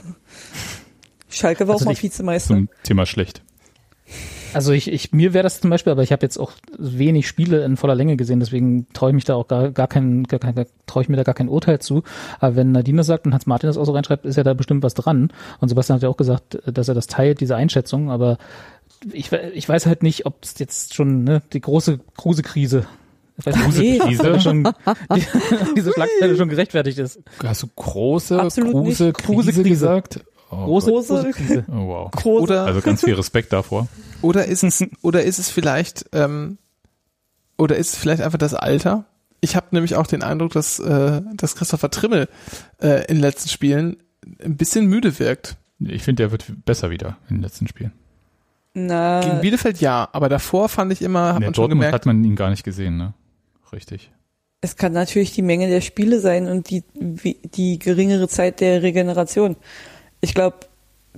Schalke 1.28 1.66
war 1.66 1.74
also 1.74 1.84
auch 1.84 1.92
mal 1.92 2.00
Vizemeister. 2.00 2.54
Zum 2.54 2.68
Thema 2.82 3.04
schlecht. 3.04 3.42
Also 4.54 4.72
ich, 4.72 4.90
ich 4.90 5.12
mir 5.12 5.34
wäre 5.34 5.42
das 5.42 5.60
zum 5.60 5.68
Beispiel, 5.68 5.90
aber 5.90 6.02
ich 6.02 6.12
habe 6.12 6.22
jetzt 6.22 6.38
auch 6.38 6.52
wenig 6.78 7.28
Spiele 7.28 7.62
in 7.64 7.76
voller 7.76 7.94
Länge 7.94 8.16
gesehen, 8.16 8.40
deswegen 8.40 8.86
traue 8.94 9.10
ich 9.10 9.14
mich 9.14 9.24
da 9.24 9.34
auch 9.34 9.48
gar, 9.48 9.70
gar 9.70 9.86
kein, 9.86 10.22
gar 10.22 10.40
kein 10.40 10.54
traue 10.86 11.02
ich 11.02 11.10
mir 11.10 11.16
da 11.16 11.24
gar 11.24 11.34
kein 11.34 11.48
Urteil 11.50 11.80
zu. 11.80 12.04
Aber 12.38 12.56
wenn 12.56 12.72
Nadine 12.72 12.98
das 12.98 13.06
sagt 13.06 13.26
und 13.26 13.34
Hans 13.34 13.46
Martin 13.46 13.66
das 13.66 13.76
auch 13.76 13.84
so 13.84 13.92
reinschreibt, 13.92 14.24
ist 14.24 14.36
ja 14.36 14.44
da 14.44 14.54
bestimmt 14.54 14.82
was 14.82 14.94
dran. 14.94 15.30
Und 15.60 15.68
Sebastian 15.68 15.96
hat 15.96 16.04
ja 16.04 16.08
auch 16.08 16.16
gesagt, 16.16 16.58
dass 16.64 16.88
er 16.88 16.94
das 16.94 17.06
teilt, 17.06 17.40
diese 17.40 17.56
Einschätzung, 17.56 18.10
aber 18.10 18.38
ich, 19.12 19.32
ich 19.32 19.68
weiß 19.68 19.86
halt 19.86 20.02
nicht, 20.02 20.26
ob 20.26 20.44
es 20.44 20.58
jetzt 20.58 20.94
schon 20.94 21.24
ne, 21.24 21.42
die 21.52 21.60
große 21.60 22.00
Kruse-Krise 22.16 22.86
Kruse-Krise 23.42 24.40
schon, 24.40 24.64
die, 25.14 25.26
diese 25.76 25.92
Schlagzeile 25.92 26.36
schon 26.36 26.48
gerechtfertigt 26.48 26.98
ist. 26.98 27.20
Hast 27.42 27.62
du 27.62 27.68
große 27.74 28.36
Kruse-Krise 28.48 29.12
Kruse 29.12 29.62
gesagt? 29.62 30.24
Oh, 30.50 30.64
große, 30.64 30.90
große 30.90 31.30
Krise. 31.32 31.64
Oh, 31.68 31.86
wow. 31.88 32.10
Große. 32.12 32.42
Oder, 32.42 32.64
also 32.66 32.80
ganz 32.80 33.04
viel 33.04 33.14
Respekt 33.14 33.52
davor. 33.52 33.88
Oder 34.22 34.46
ist 34.46 34.62
es, 34.62 34.84
oder 35.02 35.24
ist 35.24 35.38
es 35.38 35.50
vielleicht, 35.50 36.06
ähm, 36.12 36.58
oder 37.58 37.76
ist 37.76 37.94
es 37.94 37.98
vielleicht 37.98 38.22
einfach 38.22 38.38
das 38.38 38.54
Alter? 38.54 39.04
Ich 39.40 39.56
habe 39.56 39.66
nämlich 39.72 39.96
auch 39.96 40.06
den 40.06 40.22
Eindruck, 40.22 40.52
dass, 40.52 40.78
äh, 40.78 41.20
dass 41.34 41.56
Christopher 41.56 41.90
Trimmel 41.90 42.28
äh, 42.80 43.02
in 43.06 43.16
den 43.16 43.20
letzten 43.20 43.48
Spielen 43.48 43.96
ein 44.42 44.56
bisschen 44.56 44.86
müde 44.86 45.18
wirkt. 45.18 45.56
Ich 45.80 46.02
finde, 46.02 46.22
der 46.22 46.30
wird 46.30 46.46
besser 46.64 46.90
wieder 46.90 47.18
in 47.28 47.36
den 47.36 47.42
letzten 47.42 47.68
Spielen. 47.68 47.92
Na, 48.78 49.22
Gegen 49.22 49.40
Bielefeld 49.40 49.80
ja, 49.80 50.06
aber 50.12 50.28
davor 50.28 50.68
fand 50.68 50.92
ich 50.92 51.00
immer, 51.00 51.32
hat 51.32 51.40
man 51.40 51.54
schon 51.54 51.70
gemerkt, 51.70 51.94
hat 51.94 52.04
man 52.04 52.22
ihn 52.22 52.36
gar 52.36 52.50
nicht 52.50 52.62
gesehen, 52.62 52.98
ne? 52.98 53.14
Richtig. 53.72 54.10
Es 54.60 54.76
kann 54.76 54.92
natürlich 54.92 55.32
die 55.32 55.40
Menge 55.40 55.68
der 55.68 55.80
Spiele 55.80 56.20
sein 56.20 56.46
und 56.46 56.68
die, 56.68 56.84
die 56.92 57.78
geringere 57.78 58.28
Zeit 58.28 58.60
der 58.60 58.82
Regeneration. 58.82 59.56
Ich 60.20 60.34
glaube, 60.34 60.58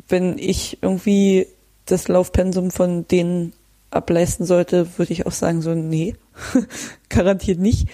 wenn 0.06 0.38
ich 0.38 0.78
irgendwie 0.82 1.48
das 1.84 2.06
Laufpensum 2.06 2.70
von 2.70 3.08
denen 3.08 3.52
ableisten 3.90 4.46
sollte, 4.46 4.96
würde 4.96 5.12
ich 5.12 5.26
auch 5.26 5.32
sagen, 5.32 5.60
so, 5.60 5.74
nee, 5.74 6.14
garantiert 7.08 7.58
nicht. 7.58 7.88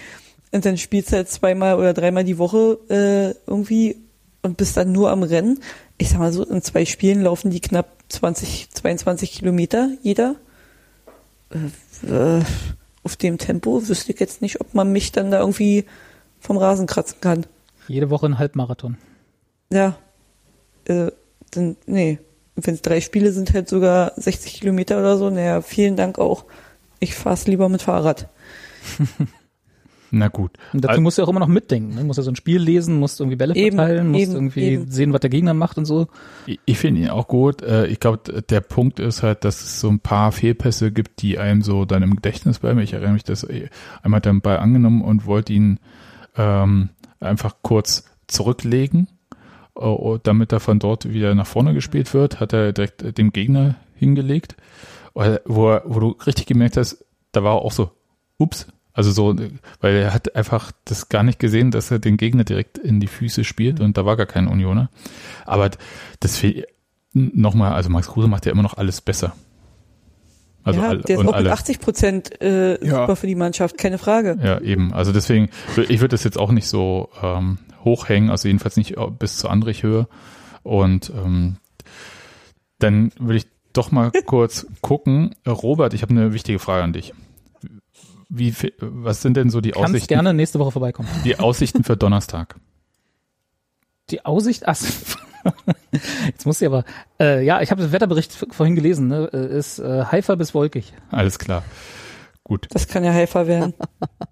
Und 0.51 0.63
dann 0.67 0.77
spielst 0.77 1.11
du 1.11 1.15
halt 1.15 1.29
zweimal 1.29 1.79
oder 1.79 1.95
dreimal 1.95 2.23
die 2.23 2.37
Woche 2.37 2.77
äh, 2.89 3.49
irgendwie 3.49 3.95
und 4.43 4.57
bist 4.57 4.77
dann 4.77 4.91
nur 4.91 5.09
am 5.09 5.23
Rennen. 5.23 5.59
Ich 5.97 6.09
sag 6.09 6.19
mal 6.19 6.31
so, 6.31 6.45
in 6.45 6.61
zwei 6.61 6.85
Spielen 6.85 7.23
laufen 7.23 7.49
die 7.49 7.61
knapp 7.61 7.94
20, 8.09 8.69
22 8.71 9.31
Kilometer 9.31 9.89
jeder. 10.01 10.35
Äh, 11.49 12.07
äh, 12.07 12.43
auf 13.03 13.15
dem 13.15 13.37
Tempo 13.37 13.87
wüsste 13.87 14.11
ich 14.11 14.19
jetzt 14.19 14.41
nicht, 14.41 14.61
ob 14.61 14.73
man 14.73 14.91
mich 14.91 15.11
dann 15.11 15.31
da 15.31 15.39
irgendwie 15.39 15.85
vom 16.39 16.57
Rasen 16.57 16.87
kratzen 16.87 17.21
kann. 17.21 17.45
Jede 17.87 18.09
Woche 18.09 18.25
ein 18.25 18.39
Halbmarathon. 18.39 18.97
Ja. 19.71 19.97
Äh, 20.85 21.11
dann, 21.51 21.77
nee. 21.85 22.19
Wenn 22.55 22.73
es 22.73 22.81
drei 22.81 23.01
Spiele 23.01 23.31
sind, 23.31 23.53
halt 23.53 23.67
sogar 23.67 24.13
60 24.15 24.61
Kilometer 24.61 24.97
oder 24.97 25.17
so. 25.17 25.29
Naja, 25.29 25.61
vielen 25.61 25.95
Dank 25.95 26.19
auch. 26.19 26.45
Ich 26.99 27.15
fahre 27.15 27.37
lieber 27.45 27.69
mit 27.69 27.81
Fahrrad. 27.81 28.29
Na 30.17 30.29
gut. 30.29 30.51
Und 30.71 30.85
dazu 30.85 31.01
musst 31.01 31.17
du 31.17 31.23
auch 31.23 31.27
immer 31.27 31.41
noch 31.41 31.49
mitdenken. 31.49 31.93
Ne? 31.93 32.05
Musst 32.05 32.15
ja 32.15 32.23
so 32.23 32.31
ein 32.31 32.37
Spiel 32.37 32.61
lesen, 32.61 33.01
musst 33.01 33.19
irgendwie 33.19 33.35
Bälle 33.35 33.53
eben, 33.53 33.75
verteilen, 33.75 34.11
musst 34.11 34.23
eben, 34.23 34.31
irgendwie 34.31 34.61
eben. 34.61 34.89
sehen, 34.89 35.11
was 35.11 35.19
der 35.19 35.29
Gegner 35.29 35.53
macht 35.53 35.77
und 35.77 35.83
so. 35.83 36.07
Ich, 36.45 36.57
ich 36.63 36.77
finde 36.77 37.01
ihn 37.01 37.09
auch 37.09 37.27
gut. 37.27 37.61
Äh, 37.61 37.87
ich 37.87 37.99
glaube, 37.99 38.41
der 38.41 38.61
Punkt 38.61 39.01
ist 39.01 39.23
halt, 39.23 39.43
dass 39.43 39.61
es 39.61 39.81
so 39.81 39.89
ein 39.89 39.99
paar 39.99 40.31
Fehlpässe 40.31 40.93
gibt, 40.93 41.21
die 41.21 41.37
einem 41.37 41.61
so 41.61 41.83
dann 41.83 42.01
im 42.01 42.15
Gedächtnis 42.15 42.59
bleiben. 42.59 42.79
Ich 42.79 42.93
erinnere 42.93 43.11
mich, 43.11 43.25
dass 43.25 43.45
einmal 43.45 44.19
hat 44.19 44.25
er 44.25 44.31
den 44.31 44.39
Ball 44.39 44.59
angenommen 44.59 45.01
und 45.01 45.25
wollte 45.25 45.51
ihn 45.51 45.81
ähm, 46.37 46.91
einfach 47.19 47.57
kurz 47.61 48.05
zurücklegen, 48.27 49.09
uh, 49.77 50.17
damit 50.23 50.53
er 50.53 50.61
von 50.61 50.79
dort 50.79 51.11
wieder 51.11 51.35
nach 51.35 51.45
vorne 51.45 51.73
gespielt 51.73 52.13
wird, 52.13 52.39
hat 52.39 52.53
er 52.53 52.71
direkt 52.71 53.17
dem 53.17 53.33
Gegner 53.33 53.75
hingelegt, 53.95 54.55
wo, 55.13 55.25
wo 55.83 55.99
du 55.99 56.15
richtig 56.25 56.45
gemerkt 56.45 56.77
hast, 56.77 57.03
da 57.33 57.43
war 57.43 57.55
auch 57.55 57.73
so, 57.73 57.91
ups, 58.37 58.67
also 58.95 59.11
so, 59.11 59.35
weil 59.81 59.95
er 59.95 60.13
hat 60.13 60.35
einfach 60.37 60.71
das 60.85 61.09
gar 61.09 61.21
nicht 61.21 61.37
gesehen, 61.37 61.69
dass 61.69 61.91
er 61.91 61.99
den 61.99 62.15
Gegner 62.15 62.45
direkt 62.45 62.77
in 62.77 63.01
die 63.01 63.07
Füße 63.07 63.43
spielt 63.43 63.81
und 63.81 63.97
da 63.97 64.05
war 64.05 64.15
gar 64.15 64.25
kein 64.25 64.47
Unioner. 64.47 64.89
Aber 65.45 65.69
das 66.21 66.41
nochmal, 67.11 67.73
also 67.73 67.89
Max 67.89 68.07
Kruse 68.07 68.29
macht 68.29 68.45
ja 68.45 68.53
immer 68.53 68.63
noch 68.63 68.75
alles 68.77 69.01
besser. 69.01 69.35
Also 70.63 70.79
ja, 70.79 70.87
alle, 70.87 71.01
der 71.01 71.19
ist 71.19 71.27
auch 71.27 71.33
alle. 71.33 71.43
mit 71.43 71.51
80 71.51 71.79
Prozent 71.81 72.41
äh, 72.41 72.83
ja. 72.83 73.01
super 73.01 73.17
für 73.17 73.27
die 73.27 73.35
Mannschaft, 73.35 73.77
keine 73.77 73.97
Frage. 73.97 74.37
Ja, 74.41 74.61
eben. 74.61 74.93
Also 74.93 75.11
deswegen, 75.11 75.49
ich 75.75 75.99
würde 75.99 76.13
das 76.13 76.23
jetzt 76.23 76.39
auch 76.39 76.51
nicht 76.51 76.67
so 76.67 77.09
ähm, 77.21 77.59
hochhängen, 77.83 78.29
also 78.29 78.47
jedenfalls 78.47 78.77
nicht 78.77 78.95
bis 79.19 79.37
zur 79.37 79.51
Andrich-Höhe. 79.51 80.07
Und 80.63 81.11
ähm, 81.13 81.57
dann 82.79 83.11
würde 83.19 83.37
ich 83.37 83.47
doch 83.73 83.91
mal 83.91 84.11
kurz 84.25 84.65
gucken. 84.79 85.35
Robert, 85.45 85.93
ich 85.93 86.01
habe 86.01 86.11
eine 86.11 86.33
wichtige 86.33 86.59
Frage 86.59 86.83
an 86.83 86.93
dich. 86.93 87.13
Wie, 88.29 88.53
was 88.79 89.21
sind 89.21 89.37
denn 89.37 89.49
so 89.49 89.61
die 89.61 89.71
Kannst 89.71 89.89
Aussichten? 89.89 90.07
gerne 90.07 90.33
nächste 90.33 90.59
Woche 90.59 90.71
vorbeikommen. 90.71 91.09
Die 91.23 91.37
Aussichten 91.39 91.83
für 91.83 91.95
Donnerstag. 91.95 92.55
Die 94.09 94.25
Aussicht, 94.25 94.67
ach, 94.67 94.77
jetzt 96.25 96.45
muss 96.45 96.61
ich 96.61 96.67
aber, 96.67 96.83
äh, 97.19 97.43
ja, 97.43 97.61
ich 97.61 97.71
habe 97.71 97.81
den 97.81 97.91
Wetterbericht 97.91 98.31
vorhin 98.51 98.75
gelesen, 98.75 99.07
ne? 99.07 99.29
Äh, 99.31 99.57
ist 99.57 99.79
äh, 99.79 100.05
Haifa 100.05 100.35
bis 100.35 100.53
wolkig. 100.53 100.93
Alles 101.11 101.39
klar. 101.39 101.63
Gut. 102.43 102.67
Das 102.71 102.87
kann 102.87 103.03
ja 103.03 103.11
Haifa 103.11 103.47
werden. 103.47 103.73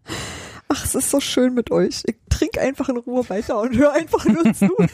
Ach, 0.67 0.85
es 0.85 0.95
ist 0.95 1.09
so 1.09 1.19
schön 1.19 1.53
mit 1.53 1.71
euch. 1.71 2.03
Ich 2.05 2.15
trinke 2.29 2.61
einfach 2.61 2.89
in 2.89 2.97
Ruhe 2.97 3.27
weiter 3.29 3.59
und 3.59 3.75
höre 3.75 3.93
einfach 3.93 4.25
nur 4.25 4.53
zu. 4.53 4.69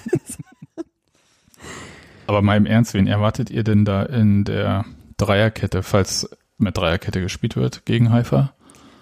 aber 2.27 2.41
mal 2.41 2.57
im 2.57 2.65
Ernst, 2.65 2.93
wen 2.93 3.07
erwartet 3.07 3.49
ihr 3.49 3.63
denn 3.63 3.85
da 3.85 4.03
in 4.03 4.43
der 4.45 4.85
Dreierkette, 5.17 5.83
falls 5.83 6.29
mit 6.57 6.77
Dreierkette 6.77 7.21
gespielt 7.21 7.55
wird 7.55 7.85
gegen 7.85 8.11
Haifa? 8.11 8.53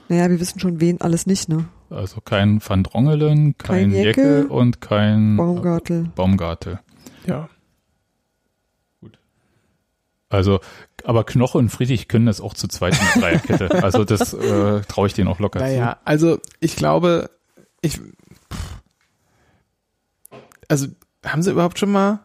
Naja, 0.10 0.30
wir 0.30 0.40
wissen 0.40 0.60
schon, 0.60 0.80
wen 0.80 1.02
alles 1.02 1.26
nicht, 1.26 1.50
ne? 1.50 1.66
Also 1.90 2.22
kein 2.22 2.62
Van 2.66 2.84
Drongelen, 2.84 3.58
kein, 3.58 3.92
kein 3.92 3.92
Jecke, 3.92 4.40
Jecke, 4.40 4.48
und 4.48 4.82
kein 4.82 5.38
Baumgartel. 5.38 6.10
Baumgartel. 6.16 6.80
Ja. 7.26 7.50
Gut. 9.02 9.18
Also, 10.30 10.60
aber 11.04 11.24
Knoche 11.26 11.58
und 11.58 11.70
Friedrich 11.70 12.08
können 12.08 12.26
das 12.26 12.42
auch 12.42 12.54
zu 12.54 12.68
zweit 12.68 13.00
in 13.00 13.06
der 13.14 13.22
Dreierkette. 13.22 13.84
also 13.84 14.04
das 14.04 14.34
äh, 14.34 14.82
traue 14.82 15.08
ich 15.08 15.14
denen 15.14 15.30
auch 15.30 15.40
locker 15.40 15.60
naja, 15.60 15.94
zu. 15.94 16.08
also 16.08 16.40
ich 16.60 16.76
glaube, 16.76 17.30
ich 17.82 18.02
also 20.68 20.88
haben 21.26 21.42
sie 21.42 21.52
überhaupt 21.52 21.80
schon 21.80 21.92
mal 21.92 22.20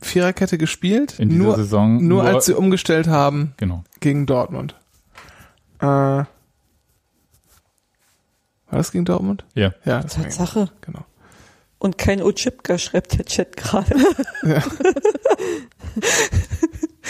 Viererkette 0.00 0.58
gespielt? 0.58 1.18
In 1.18 1.30
dieser 1.30 1.42
nur, 1.42 1.56
Saison. 1.56 1.96
Nur, 1.96 2.22
nur 2.22 2.24
als 2.24 2.46
sie 2.46 2.54
umgestellt 2.54 3.08
haben 3.08 3.54
genau. 3.56 3.82
gegen 4.00 4.26
Dortmund. 4.26 4.74
Äh, 5.80 6.24
war 8.68 8.78
das 8.78 8.92
gegen 8.92 9.04
Dortmund? 9.04 9.44
Ja. 9.54 9.72
Ja, 9.84 10.00
das 10.00 10.14
Tatsache. 10.14 10.60
War 10.60 10.72
genau. 10.80 11.04
Und 11.78 11.98
kein 11.98 12.22
Ochipka 12.22 12.78
schreibt 12.78 13.18
der 13.18 13.26
Chat 13.26 13.56
gerade. 13.56 13.94
Ja. 14.42 14.62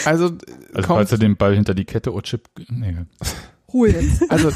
also, 0.05 0.37
also 0.73 0.87
falls 0.87 1.11
er 1.11 1.17
den 1.17 1.37
Ball 1.37 1.55
hinter 1.55 1.73
die 1.73 1.85
Kette 1.85 2.13
Ochip, 2.13 2.49
nee. 2.69 2.95
Ruhe 3.73 3.89
jetzt. 3.89 4.23
Also, 4.29 4.51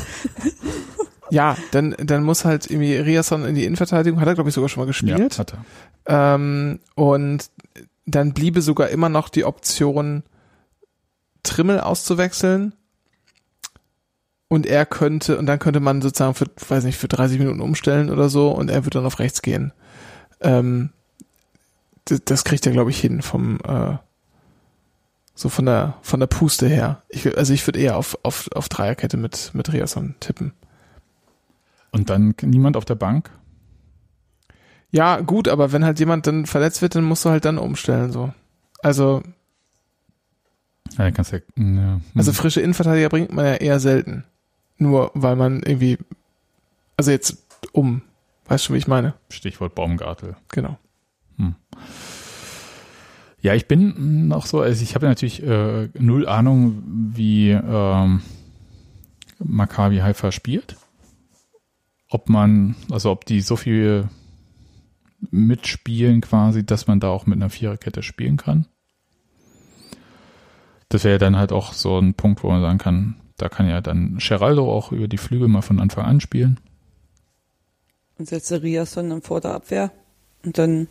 ja, 1.29 1.55
dann, 1.71 1.95
dann 1.97 2.23
muss 2.23 2.43
halt 2.43 2.69
irgendwie 2.69 2.95
Riasson 2.95 3.45
in 3.45 3.55
die 3.55 3.63
Innenverteidigung, 3.63 4.19
hat 4.19 4.27
er 4.27 4.33
glaube 4.33 4.49
ich 4.49 4.55
sogar 4.55 4.69
schon 4.69 4.81
mal 4.81 4.87
gespielt. 4.87 5.35
Ja, 5.35 5.39
hat 5.39 5.53
er. 5.53 6.35
Ähm, 6.35 6.79
und 6.95 7.49
dann 8.05 8.33
bliebe 8.33 8.61
sogar 8.61 8.89
immer 8.89 9.09
noch 9.09 9.29
die 9.29 9.45
Option, 9.45 10.23
Trimmel 11.43 11.79
auszuwechseln. 11.79 12.73
Und 14.51 14.65
er 14.65 14.85
könnte, 14.85 15.37
und 15.37 15.45
dann 15.45 15.59
könnte 15.59 15.79
man 15.79 16.01
sozusagen 16.01 16.33
für, 16.33 16.45
weiß 16.67 16.83
nicht, 16.83 16.97
für 16.97 17.07
30 17.07 17.39
Minuten 17.39 17.61
umstellen 17.61 18.09
oder 18.09 18.27
so 18.27 18.51
und 18.51 18.69
er 18.69 18.83
wird 18.83 18.95
dann 18.95 19.05
auf 19.05 19.19
rechts 19.19 19.41
gehen. 19.41 19.71
Ähm, 20.41 20.89
das, 22.03 22.19
das 22.25 22.43
kriegt 22.43 22.65
er, 22.65 22.73
glaube 22.73 22.89
ich, 22.89 22.99
hin 22.99 23.21
vom, 23.21 23.59
äh, 23.65 23.95
so 25.35 25.47
von 25.47 25.65
der, 25.65 25.93
von 26.01 26.19
der 26.19 26.27
Puste 26.27 26.67
her. 26.67 27.01
Ich, 27.07 27.37
also 27.37 27.53
ich 27.53 27.65
würde 27.65 27.79
eher 27.79 27.95
auf, 27.95 28.17
auf, 28.23 28.49
auf 28.53 28.67
Dreierkette 28.67 29.15
mit, 29.15 29.51
mit 29.53 29.71
Riasson 29.71 30.15
tippen. 30.19 30.51
Und 31.91 32.09
dann 32.09 32.35
niemand 32.41 32.75
auf 32.75 32.83
der 32.83 32.95
Bank? 32.95 33.31
Ja, 34.89 35.21
gut, 35.21 35.47
aber 35.47 35.71
wenn 35.71 35.85
halt 35.85 35.97
jemand 35.99 36.27
dann 36.27 36.45
verletzt 36.45 36.81
wird, 36.81 36.95
dann 36.95 37.05
musst 37.05 37.23
du 37.23 37.29
halt 37.29 37.45
dann 37.45 37.57
umstellen, 37.57 38.11
so. 38.11 38.33
Also. 38.83 39.23
Ja, 40.97 41.09
kannst 41.11 41.31
ja, 41.31 41.37
ja. 41.37 41.55
Hm. 41.55 42.01
Also 42.15 42.33
frische 42.33 42.59
Innenverteidiger 42.59 43.07
bringt 43.07 43.31
man 43.31 43.45
ja 43.45 43.53
eher 43.53 43.79
selten. 43.79 44.25
Nur 44.81 45.11
weil 45.13 45.35
man 45.35 45.61
irgendwie, 45.61 45.99
also 46.97 47.11
jetzt 47.11 47.45
um, 47.71 48.01
weißt 48.45 48.67
du, 48.67 48.73
wie 48.73 48.79
ich 48.79 48.87
meine? 48.87 49.13
Stichwort 49.29 49.75
Baumgartel. 49.75 50.35
Genau. 50.47 50.79
Hm. 51.37 51.53
Ja, 53.41 53.53
ich 53.53 53.67
bin 53.67 54.27
noch 54.27 54.47
so, 54.47 54.59
also 54.59 54.81
ich 54.81 54.95
habe 54.95 55.05
natürlich 55.05 55.43
äh, 55.43 55.89
null 55.99 56.27
Ahnung, 56.27 56.81
wie 57.13 57.51
ähm, 57.51 58.23
Maccabi 59.37 59.99
Haifa 59.99 60.31
spielt. 60.31 60.77
Ob 62.09 62.27
man, 62.27 62.75
also 62.89 63.11
ob 63.11 63.25
die 63.25 63.41
so 63.41 63.57
viel 63.57 64.09
mitspielen 65.29 66.21
quasi, 66.21 66.65
dass 66.65 66.87
man 66.87 66.99
da 66.99 67.09
auch 67.09 67.27
mit 67.27 67.35
einer 67.35 67.51
Viererkette 67.51 68.01
spielen 68.01 68.37
kann. 68.37 68.65
Das 70.89 71.03
wäre 71.03 71.19
dann 71.19 71.37
halt 71.37 71.51
auch 71.51 71.73
so 71.73 71.99
ein 71.99 72.15
Punkt, 72.15 72.43
wo 72.43 72.49
man 72.49 72.61
sagen 72.63 72.79
kann, 72.79 73.20
da 73.41 73.49
kann 73.49 73.67
ja 73.67 73.81
dann 73.81 74.17
Geraldo 74.19 74.71
auch 74.71 74.91
über 74.91 75.07
die 75.07 75.17
Flügel 75.17 75.47
mal 75.47 75.61
von 75.61 75.79
Anfang 75.79 76.05
an 76.05 76.21
spielen. 76.21 76.59
Und 78.17 78.29
setze 78.29 78.61
Riasson 78.61 79.09
dann 79.09 79.21
vor 79.21 79.41
der 79.41 79.55
Abwehr 79.55 79.91
und 80.45 80.57
dann 80.57 80.87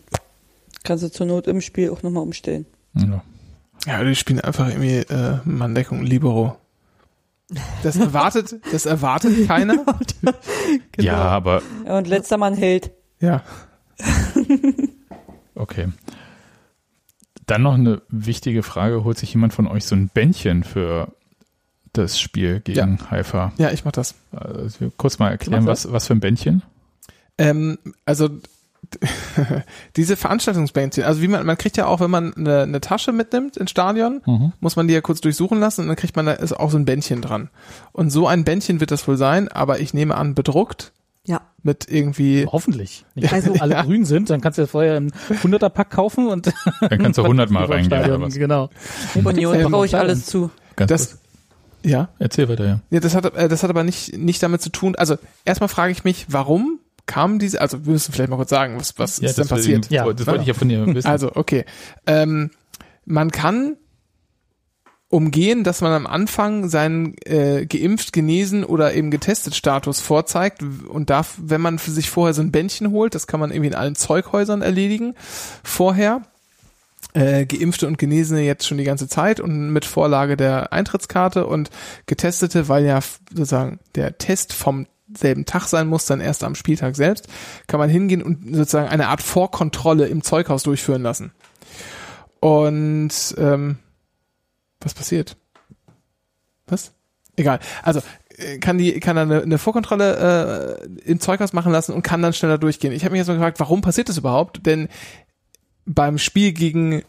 kannst 0.82 1.04
du 1.04 1.10
zur 1.10 1.26
Not 1.26 1.46
im 1.46 1.60
Spiel 1.60 1.90
auch 1.90 2.02
nochmal 2.02 2.24
umstellen. 2.24 2.66
Ja. 2.94 3.22
Ja, 3.86 4.04
die 4.04 4.14
spielen 4.14 4.40
einfach 4.40 4.68
irgendwie 4.68 4.96
äh, 4.96 5.38
Manndeckung 5.44 6.02
Libero. 6.02 6.56
Das 7.82 7.96
erwartet, 8.00 8.56
das 8.72 8.84
erwartet 8.84 9.46
keiner. 9.46 9.76
genau. 10.92 11.06
Ja, 11.06 11.16
aber. 11.16 11.62
Ja, 11.86 11.98
und 11.98 12.08
letzter 12.08 12.36
Mann 12.36 12.54
hält. 12.54 12.90
Ja. 13.20 13.42
okay. 15.54 15.88
Dann 17.46 17.62
noch 17.62 17.74
eine 17.74 18.02
wichtige 18.08 18.62
Frage. 18.62 19.04
Holt 19.04 19.18
sich 19.18 19.32
jemand 19.32 19.54
von 19.54 19.66
euch 19.66 19.84
so 19.84 19.94
ein 19.94 20.08
Bändchen 20.08 20.62
für 20.62 21.12
das 21.92 22.20
Spiel 22.20 22.60
gegen 22.60 22.98
ja. 22.98 23.10
Haifa? 23.10 23.52
Ja, 23.58 23.70
ich 23.70 23.84
mach 23.84 23.92
das. 23.92 24.14
Also, 24.32 24.90
kurz 24.96 25.18
mal 25.18 25.30
erklären, 25.30 25.66
was, 25.66 25.90
was 25.92 26.06
für 26.06 26.14
ein 26.14 26.20
Bändchen? 26.20 26.62
Ähm, 27.38 27.78
also 28.04 28.28
diese 29.96 30.16
Veranstaltungsbändchen, 30.16 31.04
also 31.04 31.22
wie 31.22 31.28
man, 31.28 31.46
man 31.46 31.56
kriegt 31.56 31.76
ja 31.76 31.86
auch, 31.86 32.00
wenn 32.00 32.10
man 32.10 32.34
eine, 32.34 32.62
eine 32.62 32.80
Tasche 32.80 33.12
mitnimmt 33.12 33.56
ins 33.56 33.70
Stadion, 33.70 34.20
mhm. 34.26 34.52
muss 34.60 34.76
man 34.76 34.88
die 34.88 34.94
ja 34.94 35.00
kurz 35.00 35.20
durchsuchen 35.20 35.58
lassen 35.58 35.82
und 35.82 35.88
dann 35.88 35.96
kriegt 35.96 36.16
man 36.16 36.26
da 36.26 36.32
ist 36.32 36.52
auch 36.52 36.70
so 36.70 36.76
ein 36.76 36.84
Bändchen 36.84 37.22
dran. 37.22 37.50
Und 37.92 38.10
so 38.10 38.26
ein 38.26 38.44
Bändchen 38.44 38.80
wird 38.80 38.90
das 38.90 39.06
wohl 39.06 39.16
sein, 39.16 39.48
aber 39.48 39.80
ich 39.80 39.94
nehme 39.94 40.14
an, 40.16 40.34
bedruckt. 40.34 40.92
Ja. 41.26 41.42
Mit 41.62 41.86
irgendwie. 41.90 42.46
Hoffentlich. 42.50 43.04
Nicht, 43.14 43.32
also 43.32 43.54
alle 43.60 43.74
ja. 43.76 43.82
grün 43.82 44.04
sind, 44.04 44.30
dann 44.30 44.40
kannst 44.40 44.58
du 44.58 44.62
ja 44.62 44.66
vorher 44.66 44.96
einen 44.96 45.12
100er 45.28 45.68
Pack 45.68 45.90
kaufen 45.90 46.28
und 46.28 46.52
dann 46.80 46.98
kannst 46.98 47.18
du 47.18 47.22
100 47.24 47.50
mal 47.50 47.66
reingehen 47.66 48.04
oder 48.04 48.20
was. 48.20 48.34
Genau. 48.34 48.70
Union 49.14 49.54
ähm, 49.54 49.68
traue 49.68 49.86
ich 49.86 49.96
alles 49.96 50.26
zu. 50.26 50.50
Ganz 50.76 50.88
das, 50.88 51.18
ja. 51.82 52.08
Erzähl 52.18 52.48
weiter, 52.48 52.66
ja. 52.66 52.80
Ja, 52.90 53.00
das 53.00 53.14
hat, 53.14 53.34
äh, 53.34 53.48
das 53.48 53.62
hat 53.62 53.70
aber 53.70 53.84
nicht, 53.84 54.16
nicht 54.16 54.42
damit 54.42 54.62
zu 54.62 54.70
tun. 54.70 54.96
Also, 54.96 55.16
erstmal 55.44 55.68
frage 55.68 55.92
ich 55.92 56.04
mich, 56.04 56.26
warum 56.28 56.80
kam 57.06 57.38
diese, 57.38 57.60
also 57.60 57.84
wir 57.86 57.92
müssen 57.92 58.12
vielleicht 58.12 58.30
mal 58.30 58.36
kurz 58.36 58.50
sagen, 58.50 58.78
was, 58.78 58.98
was 58.98 59.20
ja, 59.20 59.28
ist 59.28 59.38
denn 59.38 59.48
passiert? 59.48 59.86
Ich, 59.86 59.90
ja, 59.90 60.10
das 60.12 60.26
wollte 60.26 60.42
ich 60.42 60.48
ja 60.48 60.54
von 60.54 60.68
dir 60.68 60.86
wissen. 60.86 61.08
Also, 61.10 61.32
okay. 61.34 61.64
Ähm, 62.06 62.50
man 63.04 63.30
kann 63.32 63.76
umgehen, 65.08 65.64
dass 65.64 65.80
man 65.80 65.92
am 65.92 66.06
Anfang 66.06 66.68
seinen 66.68 67.16
äh, 67.24 67.66
geimpft, 67.66 68.12
genesen 68.12 68.62
oder 68.62 68.94
eben 68.94 69.10
getestet 69.10 69.56
Status 69.56 70.00
vorzeigt 70.00 70.62
und 70.62 71.10
darf, 71.10 71.36
wenn 71.42 71.60
man 71.60 71.80
für 71.80 71.90
sich 71.90 72.08
vorher 72.08 72.32
so 72.32 72.42
ein 72.42 72.52
Bändchen 72.52 72.92
holt, 72.92 73.16
das 73.16 73.26
kann 73.26 73.40
man 73.40 73.50
irgendwie 73.50 73.68
in 73.68 73.74
allen 73.74 73.96
Zeughäusern 73.96 74.62
erledigen, 74.62 75.14
vorher 75.64 76.22
äh, 77.14 77.46
geimpfte 77.46 77.86
und 77.86 77.98
Genesene 77.98 78.42
jetzt 78.42 78.66
schon 78.66 78.78
die 78.78 78.84
ganze 78.84 79.08
Zeit 79.08 79.40
und 79.40 79.70
mit 79.70 79.84
Vorlage 79.84 80.36
der 80.36 80.72
Eintrittskarte 80.72 81.46
und 81.46 81.70
getestete, 82.06 82.68
weil 82.68 82.84
ja 82.84 83.00
sozusagen 83.30 83.80
der 83.94 84.18
Test 84.18 84.52
vom 84.52 84.86
selben 85.16 85.44
Tag 85.44 85.66
sein 85.66 85.88
muss, 85.88 86.06
dann 86.06 86.20
erst 86.20 86.44
am 86.44 86.54
Spieltag 86.54 86.94
selbst, 86.94 87.28
kann 87.66 87.80
man 87.80 87.90
hingehen 87.90 88.22
und 88.22 88.54
sozusagen 88.54 88.88
eine 88.88 89.08
Art 89.08 89.22
Vorkontrolle 89.22 90.06
im 90.06 90.22
Zeughaus 90.22 90.62
durchführen 90.62 91.02
lassen. 91.02 91.32
Und 92.38 93.34
ähm, 93.36 93.78
was 94.80 94.94
passiert? 94.94 95.36
Was? 96.68 96.92
Egal. 97.36 97.58
Also 97.82 98.02
kann 98.60 98.78
die 98.78 99.00
kann 99.00 99.16
er 99.16 99.22
eine, 99.22 99.42
eine 99.42 99.58
Vorkontrolle 99.58 100.78
äh, 100.80 101.10
im 101.10 101.20
Zeughaus 101.20 101.52
machen 101.52 101.72
lassen 101.72 101.92
und 101.92 102.02
kann 102.02 102.22
dann 102.22 102.32
schneller 102.32 102.58
durchgehen. 102.58 102.92
Ich 102.92 103.04
habe 103.04 103.12
mich 103.12 103.18
jetzt 103.18 103.28
mal 103.28 103.34
gefragt, 103.34 103.60
warum 103.60 103.82
passiert 103.82 104.08
das 104.08 104.18
überhaupt? 104.18 104.64
Denn 104.66 104.88
beim 105.86 106.18
Spiel 106.18 106.52
gegen 106.52 107.02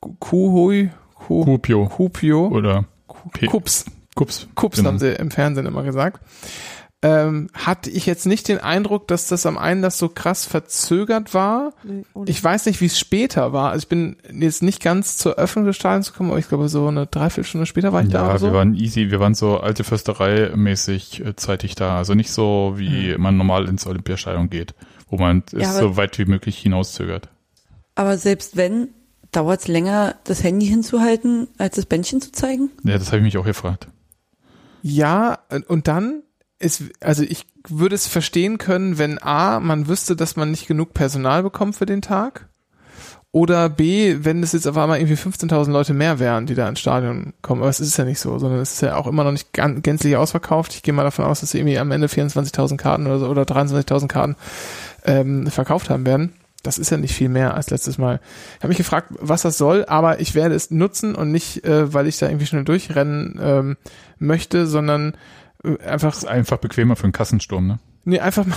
Kuhui, 0.00 0.90
Kupio. 1.14 1.86
Kupio 1.86 2.48
oder 2.48 2.84
Kups. 3.06 3.84
Kups. 4.14 4.48
Kups 4.54 4.76
genau. 4.76 4.88
haben 4.90 4.98
sie 4.98 5.12
im 5.12 5.30
Fernsehen 5.30 5.66
immer 5.66 5.82
gesagt 5.82 6.20
ähm, 7.04 7.48
hatte 7.52 7.90
ich 7.90 8.06
jetzt 8.06 8.26
nicht 8.26 8.46
den 8.46 8.58
Eindruck, 8.58 9.08
dass 9.08 9.26
das 9.26 9.44
am 9.44 9.58
einen 9.58 9.82
das 9.82 9.98
so 9.98 10.08
krass 10.08 10.46
verzögert 10.46 11.34
war. 11.34 11.72
Nee, 11.82 12.04
ich 12.26 12.42
weiß 12.42 12.66
nicht, 12.66 12.80
wie 12.80 12.86
es 12.86 12.98
später 12.98 13.52
war. 13.52 13.72
Also 13.72 13.82
ich 13.82 13.88
bin 13.88 14.16
jetzt 14.32 14.62
nicht 14.62 14.80
ganz 14.80 15.16
zur 15.16 15.34
Öffnung 15.34 15.66
des 15.66 15.74
Stadions 15.74 16.12
gekommen, 16.12 16.30
aber 16.30 16.38
ich 16.38 16.48
glaube 16.48 16.68
so 16.68 16.86
eine 16.86 17.06
Dreiviertelstunde 17.08 17.66
später 17.66 17.92
war 17.92 18.02
ich 18.02 18.12
ja, 18.12 18.22
da. 18.22 18.28
Ja, 18.28 18.38
so. 18.38 18.46
wir 18.46 18.52
waren 18.54 18.76
easy, 18.76 19.10
wir 19.10 19.18
waren 19.18 19.34
so 19.34 19.58
alte 19.58 19.82
Försterei 19.82 20.52
mäßig 20.54 21.24
äh, 21.24 21.34
zeitig 21.34 21.74
da. 21.74 21.96
Also 21.96 22.14
nicht 22.14 22.30
so, 22.30 22.74
wie 22.76 23.14
hm. 23.14 23.20
man 23.20 23.36
normal 23.36 23.68
ins 23.68 23.84
Olympiastadion 23.84 24.48
geht, 24.48 24.74
wo 25.08 25.16
man 25.16 25.42
ja, 25.50 25.58
es 25.58 25.78
so 25.78 25.96
weit 25.96 26.16
wie 26.20 26.24
möglich 26.24 26.58
hinauszögert. 26.58 27.28
Aber 27.94 28.16
selbst 28.18 28.56
wenn, 28.56 28.88
dauert 29.32 29.60
es 29.60 29.68
länger, 29.68 30.16
das 30.24 30.42
Handy 30.42 30.66
hinzuhalten, 30.66 31.48
als 31.58 31.76
das 31.76 31.86
Bändchen 31.86 32.20
zu 32.20 32.32
zeigen? 32.32 32.70
Ja, 32.84 32.98
das 32.98 33.08
habe 33.08 33.18
ich 33.18 33.24
mich 33.24 33.38
auch 33.38 33.44
gefragt. 33.44 33.88
Ja, 34.82 35.38
und 35.68 35.88
dann 35.88 36.22
es, 36.62 36.84
also 37.00 37.22
ich 37.22 37.46
würde 37.68 37.94
es 37.94 38.06
verstehen 38.06 38.58
können, 38.58 38.98
wenn 38.98 39.22
A, 39.22 39.60
man 39.60 39.88
wüsste, 39.88 40.16
dass 40.16 40.36
man 40.36 40.50
nicht 40.50 40.66
genug 40.66 40.94
Personal 40.94 41.42
bekommt 41.42 41.76
für 41.76 41.86
den 41.86 42.02
Tag. 42.02 42.48
Oder 43.34 43.70
B, 43.70 44.18
wenn 44.20 44.42
es 44.42 44.52
jetzt 44.52 44.68
auf 44.68 44.76
einmal 44.76 44.98
irgendwie 44.98 45.16
15.000 45.16 45.70
Leute 45.70 45.94
mehr 45.94 46.18
wären, 46.18 46.44
die 46.44 46.54
da 46.54 46.68
ins 46.68 46.80
Stadion 46.80 47.32
kommen. 47.40 47.62
Aber 47.62 47.70
es 47.70 47.80
ist 47.80 47.96
ja 47.96 48.04
nicht 48.04 48.20
so, 48.20 48.38
sondern 48.38 48.60
es 48.60 48.74
ist 48.74 48.82
ja 48.82 48.96
auch 48.96 49.06
immer 49.06 49.24
noch 49.24 49.32
nicht 49.32 49.54
gänzlich 49.54 50.16
ausverkauft. 50.16 50.74
Ich 50.74 50.82
gehe 50.82 50.92
mal 50.92 51.02
davon 51.02 51.24
aus, 51.24 51.40
dass 51.40 51.52
sie 51.52 51.58
irgendwie 51.58 51.78
am 51.78 51.90
Ende 51.92 52.08
24.000 52.08 52.76
Karten 52.76 53.06
oder 53.06 53.18
so 53.18 53.28
oder 53.28 53.42
23.000 53.42 54.06
Karten 54.06 54.36
ähm, 55.04 55.46
verkauft 55.46 55.88
haben 55.88 56.04
werden. 56.04 56.34
Das 56.62 56.78
ist 56.78 56.90
ja 56.90 56.96
nicht 56.96 57.14
viel 57.14 57.28
mehr 57.28 57.54
als 57.54 57.70
letztes 57.70 57.98
Mal. 57.98 58.20
Ich 58.56 58.58
habe 58.58 58.68
mich 58.68 58.78
gefragt, 58.78 59.08
was 59.18 59.42
das 59.42 59.58
soll, 59.58 59.84
aber 59.86 60.20
ich 60.20 60.34
werde 60.34 60.54
es 60.54 60.70
nutzen 60.70 61.14
und 61.14 61.32
nicht, 61.32 61.64
äh, 61.64 61.92
weil 61.92 62.06
ich 62.06 62.18
da 62.18 62.28
irgendwie 62.28 62.46
schnell 62.46 62.64
durchrennen 62.64 63.38
ähm, 63.42 63.76
möchte, 64.18 64.66
sondern 64.66 65.16
einfach. 65.84 66.10
Das 66.10 66.18
ist 66.18 66.28
einfach 66.28 66.58
bequemer 66.58 66.96
für 66.96 67.04
einen 67.04 67.12
Kassensturm, 67.12 67.66
ne? 67.66 67.78
Nee, 68.04 68.20
einfach 68.20 68.46
mal. 68.46 68.56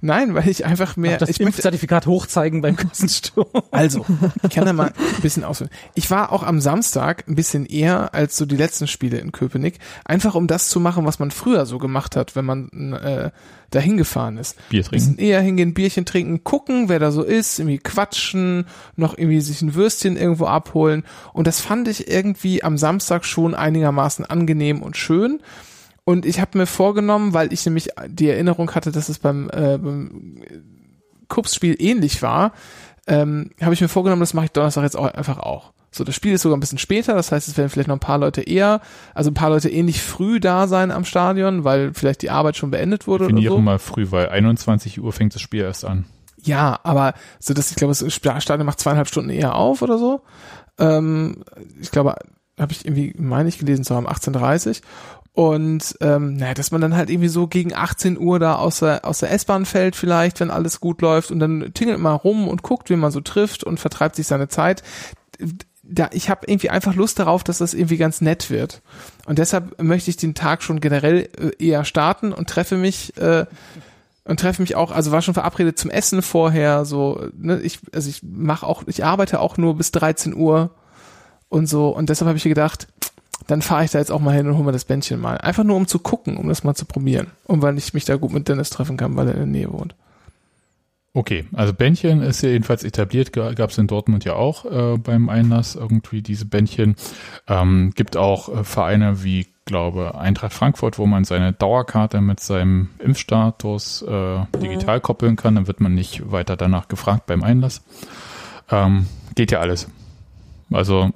Nein, 0.00 0.34
weil 0.34 0.48
ich 0.48 0.64
einfach 0.64 0.96
mehr. 0.96 1.18
das 1.18 1.28
ich 1.28 1.40
Impfzertifikat 1.40 2.06
hochzeigen 2.06 2.62
beim 2.62 2.76
Kassensturm. 2.76 3.46
Also, 3.70 4.04
ich 4.42 4.50
kann 4.50 4.64
da 4.64 4.72
mal 4.72 4.92
ein 5.16 5.22
bisschen 5.22 5.44
ausführen. 5.44 5.70
Ich 5.94 6.10
war 6.10 6.32
auch 6.32 6.42
am 6.42 6.60
Samstag 6.60 7.26
ein 7.28 7.34
bisschen 7.34 7.66
eher 7.66 8.14
als 8.14 8.36
so 8.36 8.46
die 8.46 8.56
letzten 8.56 8.86
Spiele 8.86 9.18
in 9.18 9.32
Köpenick, 9.32 9.78
einfach 10.04 10.34
um 10.34 10.46
das 10.46 10.68
zu 10.68 10.80
machen, 10.80 11.06
was 11.06 11.18
man 11.18 11.30
früher 11.30 11.66
so 11.66 11.78
gemacht 11.78 12.16
hat, 12.16 12.36
wenn 12.36 12.44
man 12.44 12.92
äh, 12.92 13.30
dahin 13.70 13.96
gefahren 13.96 14.36
ist. 14.36 14.56
Bier 14.68 14.84
trinken. 14.84 15.18
Eher 15.18 15.40
hingehen, 15.40 15.74
Bierchen 15.74 16.04
trinken, 16.04 16.44
gucken, 16.44 16.88
wer 16.88 16.98
da 16.98 17.10
so 17.10 17.22
ist, 17.22 17.58
irgendwie 17.58 17.78
quatschen, 17.78 18.66
noch 18.96 19.16
irgendwie 19.18 19.40
sich 19.40 19.62
ein 19.62 19.74
Würstchen 19.74 20.16
irgendwo 20.16 20.46
abholen. 20.46 21.04
Und 21.32 21.46
das 21.46 21.60
fand 21.60 21.88
ich 21.88 22.08
irgendwie 22.08 22.62
am 22.62 22.78
Samstag 22.78 23.24
schon 23.24 23.54
einigermaßen 23.54 24.24
angenehm 24.24 24.82
und 24.82 24.96
schön. 24.96 25.40
Und 26.04 26.26
ich 26.26 26.40
habe 26.40 26.58
mir 26.58 26.66
vorgenommen, 26.66 27.32
weil 27.32 27.52
ich 27.52 27.64
nämlich 27.64 27.88
die 28.08 28.28
Erinnerung 28.28 28.70
hatte, 28.74 28.92
dass 28.92 29.08
es 29.08 29.18
beim, 29.18 29.48
äh, 29.50 29.78
beim 29.78 30.42
Kups-Spiel 31.28 31.76
ähnlich 31.78 32.20
war, 32.22 32.52
ähm, 33.06 33.50
habe 33.60 33.74
ich 33.74 33.80
mir 33.80 33.88
vorgenommen, 33.88 34.20
das 34.20 34.34
mache 34.34 34.46
ich 34.46 34.52
Donnerstag 34.52 34.82
jetzt 34.84 34.96
auch 34.96 35.06
einfach 35.06 35.38
auch. 35.38 35.72
So, 35.90 36.02
das 36.02 36.14
Spiel 36.14 36.32
ist 36.32 36.42
sogar 36.42 36.56
ein 36.56 36.60
bisschen 36.60 36.78
später, 36.78 37.14
das 37.14 37.30
heißt, 37.30 37.46
es 37.46 37.56
werden 37.56 37.68
vielleicht 37.68 37.88
noch 37.88 37.96
ein 37.96 38.00
paar 38.00 38.18
Leute 38.18 38.42
eher, 38.42 38.80
also 39.14 39.30
ein 39.30 39.34
paar 39.34 39.50
Leute 39.50 39.70
ähnlich 39.70 40.02
früh 40.02 40.40
da 40.40 40.66
sein 40.66 40.90
am 40.90 41.04
Stadion, 41.04 41.62
weil 41.62 41.94
vielleicht 41.94 42.22
die 42.22 42.30
Arbeit 42.30 42.56
schon 42.56 42.72
beendet 42.72 43.06
wurde 43.06 43.26
Definiere 43.26 43.54
oder 43.54 43.60
so. 43.60 43.62
mal 43.62 43.78
früh, 43.78 44.10
weil 44.10 44.28
21 44.28 45.00
Uhr 45.00 45.12
fängt 45.12 45.34
das 45.34 45.42
Spiel 45.42 45.62
erst 45.62 45.84
an. 45.84 46.04
Ja, 46.42 46.80
aber 46.82 47.14
so 47.38 47.54
dass 47.54 47.70
ich 47.70 47.76
glaube, 47.76 47.94
das 47.94 48.12
Stadion 48.12 48.66
macht 48.66 48.80
zweieinhalb 48.80 49.08
Stunden 49.08 49.30
eher 49.30 49.54
auf 49.54 49.82
oder 49.82 49.98
so. 49.98 50.22
Ähm, 50.78 51.44
ich 51.80 51.92
glaube, 51.92 52.16
habe 52.58 52.72
ich 52.72 52.84
irgendwie, 52.84 53.14
meine 53.16 53.48
ich 53.48 53.58
gelesen 53.58 53.84
zu 53.84 53.94
haben, 53.94 54.08
18.30 54.08 54.82
und 55.34 55.96
ähm, 56.00 56.36
naja, 56.36 56.54
dass 56.54 56.70
man 56.70 56.80
dann 56.80 56.94
halt 56.94 57.10
irgendwie 57.10 57.28
so 57.28 57.48
gegen 57.48 57.74
18 57.74 58.18
Uhr 58.18 58.38
da 58.38 58.54
aus 58.54 58.78
der, 58.78 59.04
aus 59.04 59.18
der 59.18 59.32
S-Bahn 59.32 59.66
fällt 59.66 59.96
vielleicht, 59.96 60.38
wenn 60.38 60.50
alles 60.50 60.78
gut 60.78 61.02
läuft 61.02 61.32
und 61.32 61.40
dann 61.40 61.72
tingelt 61.74 61.98
man 61.98 62.14
rum 62.14 62.46
und 62.46 62.62
guckt, 62.62 62.88
wie 62.88 62.94
man 62.94 63.10
so 63.10 63.20
trifft 63.20 63.64
und 63.64 63.80
vertreibt 63.80 64.14
sich 64.14 64.28
seine 64.28 64.46
Zeit. 64.46 64.84
Da, 65.82 66.08
ich 66.12 66.30
habe 66.30 66.46
irgendwie 66.46 66.70
einfach 66.70 66.94
Lust 66.94 67.18
darauf, 67.18 67.42
dass 67.42 67.58
das 67.58 67.74
irgendwie 67.74 67.96
ganz 67.96 68.20
nett 68.20 68.48
wird. 68.48 68.80
Und 69.26 69.40
deshalb 69.40 69.82
möchte 69.82 70.08
ich 70.08 70.16
den 70.16 70.34
Tag 70.34 70.62
schon 70.62 70.78
generell 70.78 71.28
äh, 71.36 71.50
eher 71.58 71.84
starten 71.84 72.32
und 72.32 72.48
treffe 72.48 72.76
mich 72.76 73.16
äh, 73.16 73.44
und 74.24 74.38
treffe 74.38 74.62
mich 74.62 74.76
auch, 74.76 74.92
also 74.92 75.10
war 75.10 75.20
schon 75.20 75.34
verabredet 75.34 75.80
zum 75.80 75.90
Essen 75.90 76.22
vorher, 76.22 76.84
so, 76.84 77.26
ne, 77.36 77.60
ich, 77.60 77.80
also 77.92 78.08
ich 78.08 78.22
mache 78.22 78.64
auch, 78.64 78.84
ich 78.86 79.04
arbeite 79.04 79.40
auch 79.40 79.56
nur 79.56 79.76
bis 79.76 79.90
13 79.90 80.32
Uhr 80.32 80.70
und 81.48 81.66
so 81.66 81.88
und 81.88 82.08
deshalb 82.08 82.28
habe 82.28 82.38
ich 82.38 82.44
gedacht, 82.44 82.86
dann 83.46 83.62
fahre 83.62 83.84
ich 83.84 83.90
da 83.90 83.98
jetzt 83.98 84.12
auch 84.12 84.20
mal 84.20 84.34
hin 84.34 84.46
und 84.46 84.54
hole 84.54 84.64
mir 84.64 84.72
das 84.72 84.84
Bändchen 84.84 85.20
mal. 85.20 85.38
Einfach 85.38 85.64
nur 85.64 85.76
um 85.76 85.86
zu 85.86 85.98
gucken, 85.98 86.36
um 86.36 86.48
das 86.48 86.64
mal 86.64 86.74
zu 86.74 86.86
probieren. 86.86 87.28
Und 87.44 87.62
weil 87.62 87.76
ich 87.78 87.94
mich 87.94 88.04
da 88.04 88.16
gut 88.16 88.32
mit 88.32 88.48
Dennis 88.48 88.70
treffen 88.70 88.96
kann, 88.96 89.16
weil 89.16 89.28
er 89.28 89.34
in 89.34 89.40
der 89.40 89.46
Nähe 89.46 89.72
wohnt. 89.72 89.94
Okay, 91.16 91.44
also 91.52 91.72
Bändchen 91.72 92.22
ist 92.22 92.42
ja 92.42 92.48
jedenfalls 92.48 92.82
etabliert, 92.82 93.32
gab 93.32 93.70
es 93.70 93.78
in 93.78 93.86
Dortmund 93.86 94.24
ja 94.24 94.32
auch 94.32 94.64
äh, 94.64 94.98
beim 94.98 95.28
Einlass 95.28 95.76
irgendwie 95.76 96.22
diese 96.22 96.44
Bändchen. 96.44 96.96
Ähm, 97.46 97.92
gibt 97.94 98.16
auch 98.16 98.48
äh, 98.48 98.64
Vereine 98.64 99.22
wie, 99.22 99.46
glaube 99.64 100.16
Eintracht 100.18 100.52
Frankfurt, 100.52 100.98
wo 100.98 101.06
man 101.06 101.22
seine 101.22 101.52
Dauerkarte 101.52 102.20
mit 102.20 102.40
seinem 102.40 102.90
Impfstatus 102.98 104.02
äh, 104.02 104.40
digital 104.60 105.00
koppeln 105.00 105.36
kann. 105.36 105.54
Dann 105.54 105.68
wird 105.68 105.80
man 105.80 105.94
nicht 105.94 106.32
weiter 106.32 106.56
danach 106.56 106.88
gefragt 106.88 107.26
beim 107.26 107.44
Einlass. 107.44 107.84
Ähm, 108.70 109.06
geht 109.36 109.52
ja 109.52 109.60
alles. 109.60 109.88
Also 110.72 111.12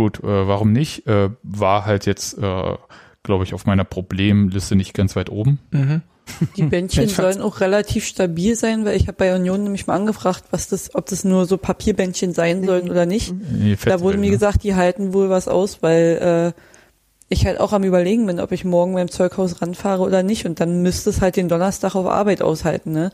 Gut, 0.00 0.24
äh, 0.24 0.48
warum 0.48 0.72
nicht? 0.72 1.06
Äh, 1.06 1.28
war 1.42 1.84
halt 1.84 2.06
jetzt, 2.06 2.38
äh, 2.38 2.74
glaube 3.22 3.44
ich, 3.44 3.52
auf 3.52 3.66
meiner 3.66 3.84
Problemliste 3.84 4.74
nicht 4.74 4.94
ganz 4.94 5.14
weit 5.14 5.28
oben. 5.28 5.58
Mhm. 5.72 6.00
Die 6.56 6.62
Bändchen 6.62 7.06
sollen 7.06 7.42
auch 7.42 7.60
relativ 7.60 8.06
stabil 8.06 8.56
sein, 8.56 8.86
weil 8.86 8.96
ich 8.96 9.08
habe 9.08 9.18
bei 9.18 9.36
Union 9.36 9.62
nämlich 9.62 9.86
mal 9.86 9.96
angefragt, 9.96 10.44
was 10.52 10.68
das, 10.68 10.94
ob 10.94 11.04
das 11.04 11.24
nur 11.24 11.44
so 11.44 11.58
Papierbändchen 11.58 12.32
sein 12.32 12.64
sollen 12.64 12.88
oder 12.88 13.04
nicht. 13.04 13.34
Nee, 13.52 13.76
da 13.84 14.00
wurde 14.00 14.16
mir 14.16 14.28
ne? 14.28 14.32
gesagt, 14.32 14.62
die 14.62 14.74
halten 14.74 15.12
wohl 15.12 15.28
was 15.28 15.48
aus, 15.48 15.82
weil 15.82 16.54
äh, 16.56 16.60
ich 17.28 17.44
halt 17.44 17.60
auch 17.60 17.74
am 17.74 17.84
überlegen 17.84 18.24
bin, 18.24 18.40
ob 18.40 18.52
ich 18.52 18.64
morgen 18.64 18.94
beim 18.94 19.10
Zeughaus 19.10 19.60
ranfahre 19.60 20.02
oder 20.02 20.22
nicht. 20.22 20.46
Und 20.46 20.60
dann 20.60 20.80
müsste 20.80 21.10
es 21.10 21.20
halt 21.20 21.36
den 21.36 21.50
Donnerstag 21.50 21.94
auf 21.94 22.06
Arbeit 22.06 22.40
aushalten, 22.40 22.92
ne? 22.92 23.10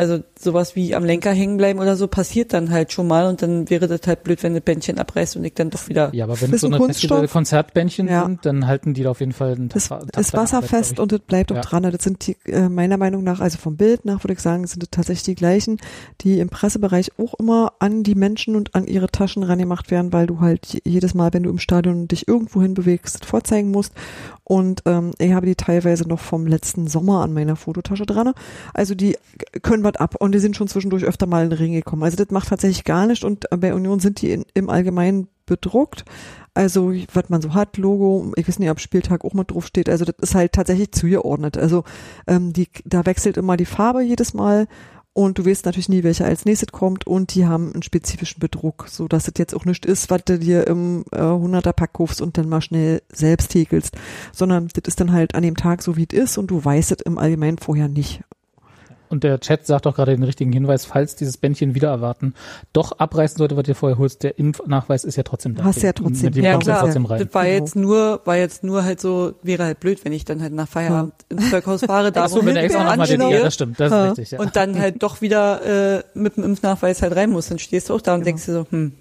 Also 0.00 0.24
sowas 0.34 0.76
wie 0.76 0.94
am 0.94 1.04
Lenker 1.04 1.30
hängen 1.30 1.58
bleiben 1.58 1.78
oder 1.78 1.94
so 1.94 2.08
passiert 2.08 2.54
dann 2.54 2.70
halt 2.70 2.90
schon 2.90 3.06
mal 3.06 3.26
und 3.26 3.42
dann 3.42 3.68
wäre 3.68 3.86
das 3.86 4.00
halt 4.06 4.24
blöd, 4.24 4.42
wenn 4.42 4.54
das 4.54 4.62
Bändchen 4.62 4.98
abreißt 4.98 5.36
und 5.36 5.44
ich 5.44 5.52
dann 5.52 5.68
doch 5.68 5.90
wieder. 5.90 6.08
Ja, 6.14 6.24
aber 6.24 6.40
wenn 6.40 6.54
es 6.54 6.62
so 6.62 6.68
eine 6.68 7.28
Konzertbändchen 7.28 8.08
ja. 8.08 8.24
sind, 8.24 8.46
dann 8.46 8.66
halten 8.66 8.94
die 8.94 9.02
da 9.02 9.10
auf 9.10 9.20
jeden 9.20 9.34
Fall 9.34 9.52
einen 9.52 9.68
Das 9.68 9.88
Tag, 9.88 10.04
ist 10.16 10.32
wasserfest 10.32 10.92
Arbeit, 10.92 11.00
und 11.00 11.12
das 11.12 11.20
bleibt 11.20 11.52
auch 11.52 11.56
ja. 11.56 11.60
dran. 11.60 11.82
Das 11.82 12.02
sind 12.02 12.26
die, 12.26 12.34
äh, 12.46 12.70
meiner 12.70 12.96
Meinung 12.96 13.24
nach, 13.24 13.40
also 13.40 13.58
vom 13.58 13.76
Bild 13.76 14.06
nach 14.06 14.24
würde 14.24 14.32
ich 14.32 14.40
sagen, 14.40 14.66
sind 14.66 14.82
das 14.82 14.88
tatsächlich 14.90 15.24
die 15.24 15.34
gleichen, 15.34 15.76
die 16.22 16.38
im 16.38 16.48
Pressebereich 16.48 17.10
auch 17.18 17.34
immer 17.34 17.74
an 17.78 18.02
die 18.02 18.14
Menschen 18.14 18.56
und 18.56 18.74
an 18.74 18.86
ihre 18.86 19.08
Taschen 19.08 19.42
rangemacht 19.42 19.90
werden, 19.90 20.14
weil 20.14 20.26
du 20.26 20.40
halt 20.40 20.80
jedes 20.82 21.12
Mal, 21.12 21.34
wenn 21.34 21.42
du 21.42 21.50
im 21.50 21.58
Stadion 21.58 22.08
dich 22.08 22.26
irgendwo 22.26 22.62
hin 22.62 22.72
bewegst, 22.72 23.26
vorzeigen 23.26 23.70
musst. 23.70 23.92
Und 24.44 24.82
ähm, 24.86 25.12
ich 25.18 25.32
habe 25.32 25.46
die 25.46 25.54
teilweise 25.54 26.08
noch 26.08 26.18
vom 26.18 26.46
letzten 26.46 26.88
Sommer 26.88 27.22
an 27.22 27.32
meiner 27.32 27.54
Fototasche 27.54 28.06
dran. 28.06 28.32
Also 28.74 28.96
die 28.96 29.16
können 29.62 29.84
wir 29.84 29.89
ab 29.98 30.14
und 30.18 30.32
die 30.32 30.38
sind 30.38 30.56
schon 30.56 30.68
zwischendurch 30.68 31.04
öfter 31.04 31.26
mal 31.26 31.44
in 31.44 31.50
den 31.50 31.58
Ring 31.58 31.72
gekommen. 31.72 32.02
Also 32.02 32.16
das 32.16 32.30
macht 32.30 32.48
tatsächlich 32.48 32.84
gar 32.84 33.06
nicht 33.06 33.24
und 33.24 33.46
bei 33.58 33.74
Union 33.74 33.98
sind 33.98 34.20
die 34.20 34.32
in, 34.32 34.44
im 34.54 34.70
Allgemeinen 34.70 35.28
bedruckt. 35.46 36.04
Also 36.54 36.92
was 37.12 37.28
man 37.28 37.40
so 37.40 37.54
hat, 37.54 37.76
Logo, 37.76 38.32
ich 38.36 38.46
weiß 38.46 38.58
nicht, 38.58 38.70
ob 38.70 38.80
Spieltag 38.80 39.24
auch 39.24 39.34
mal 39.34 39.44
drauf 39.44 39.66
steht. 39.66 39.88
Also 39.88 40.04
das 40.04 40.16
ist 40.20 40.34
halt 40.34 40.52
tatsächlich 40.52 40.92
zugeordnet. 40.92 41.56
Also 41.56 41.84
ähm, 42.26 42.52
die, 42.52 42.68
da 42.84 43.06
wechselt 43.06 43.36
immer 43.36 43.56
die 43.56 43.64
Farbe 43.64 44.02
jedes 44.02 44.34
Mal 44.34 44.68
und 45.12 45.38
du 45.38 45.46
weißt 45.46 45.66
natürlich 45.66 45.88
nie, 45.88 46.04
welcher 46.04 46.26
als 46.26 46.44
nächstes 46.44 46.70
kommt 46.70 47.06
und 47.06 47.34
die 47.34 47.46
haben 47.46 47.72
einen 47.72 47.82
spezifischen 47.82 48.38
Bedruck, 48.38 48.86
so 48.88 49.08
dass 49.08 49.26
es 49.26 49.34
jetzt 49.38 49.54
auch 49.54 49.64
nicht 49.64 49.84
ist, 49.84 50.08
was 50.08 50.24
du 50.24 50.38
dir 50.38 50.66
im 50.66 51.04
äh, 51.10 51.18
100er 51.18 51.72
Pack 51.72 51.94
kaufst 51.94 52.20
und 52.20 52.38
dann 52.38 52.48
mal 52.48 52.60
schnell 52.60 53.02
selbst 53.12 53.52
häkelst, 53.54 53.96
sondern 54.32 54.68
das 54.68 54.84
ist 54.86 55.00
dann 55.00 55.12
halt 55.12 55.34
an 55.34 55.42
dem 55.42 55.56
Tag 55.56 55.82
so, 55.82 55.96
wie 55.96 56.06
es 56.10 56.16
ist 56.16 56.38
und 56.38 56.48
du 56.48 56.64
weißt 56.64 56.92
es 56.92 57.00
im 57.00 57.18
Allgemeinen 57.18 57.58
vorher 57.58 57.88
nicht. 57.88 58.22
Und 59.10 59.24
der 59.24 59.40
Chat 59.40 59.66
sagt 59.66 59.88
auch 59.88 59.96
gerade 59.96 60.14
den 60.14 60.22
richtigen 60.22 60.52
Hinweis, 60.52 60.84
falls 60.84 61.16
dieses 61.16 61.36
Bändchen 61.36 61.74
wieder 61.74 61.88
erwarten, 61.88 62.34
doch 62.72 62.92
abreißen 62.92 63.38
sollte, 63.38 63.56
was 63.56 63.66
ihr 63.66 63.74
vorher 63.74 63.98
holst, 63.98 64.22
der 64.22 64.38
Impfnachweis 64.38 65.02
ist 65.02 65.16
ja 65.16 65.24
trotzdem 65.24 65.56
da. 65.56 65.64
Hast 65.64 65.82
ja 65.82 65.92
trotzdem. 65.92 66.32
Ja, 66.34 66.56
klar. 66.58 66.80
Trotzdem 66.80 67.04
rein. 67.06 67.24
Das 67.24 67.34
war 67.34 67.46
jetzt 67.46 67.74
nur, 67.74 68.20
war 68.24 68.36
jetzt 68.36 68.62
nur 68.62 68.84
halt 68.84 69.00
so, 69.00 69.34
wäre 69.42 69.64
halt 69.64 69.80
blöd, 69.80 70.04
wenn 70.04 70.12
ich 70.12 70.24
dann 70.24 70.40
halt 70.40 70.52
nach 70.52 70.68
Feierabend 70.68 71.12
ja. 71.28 71.36
ins 71.36 71.50
Zeughaus 71.50 71.80
fahre, 71.80 72.12
da 72.12 72.24
Ach 72.24 72.28
so, 72.28 72.46
wenn 72.46 72.54
er 72.54 72.62
extra 72.62 72.84
nochmal 72.84 73.08
den, 73.08 73.20
ja, 73.20 73.42
das 73.42 73.54
stimmt, 73.54 73.80
das 73.80 73.92
ist 73.92 74.10
richtig, 74.18 74.30
ja. 74.30 74.38
Und 74.38 74.54
dann 74.54 74.78
halt 74.78 75.02
doch 75.02 75.20
wieder, 75.20 75.96
äh, 75.98 76.02
mit 76.14 76.36
dem 76.36 76.44
Impfnachweis 76.44 77.02
halt 77.02 77.16
rein 77.16 77.30
muss, 77.30 77.48
dann 77.48 77.58
stehst 77.58 77.90
du 77.90 77.94
auch 77.94 78.00
da 78.00 78.14
und 78.14 78.20
genau. 78.20 78.26
denkst 78.26 78.46
dir 78.46 78.52
so, 78.52 78.66
hm, 78.70 78.92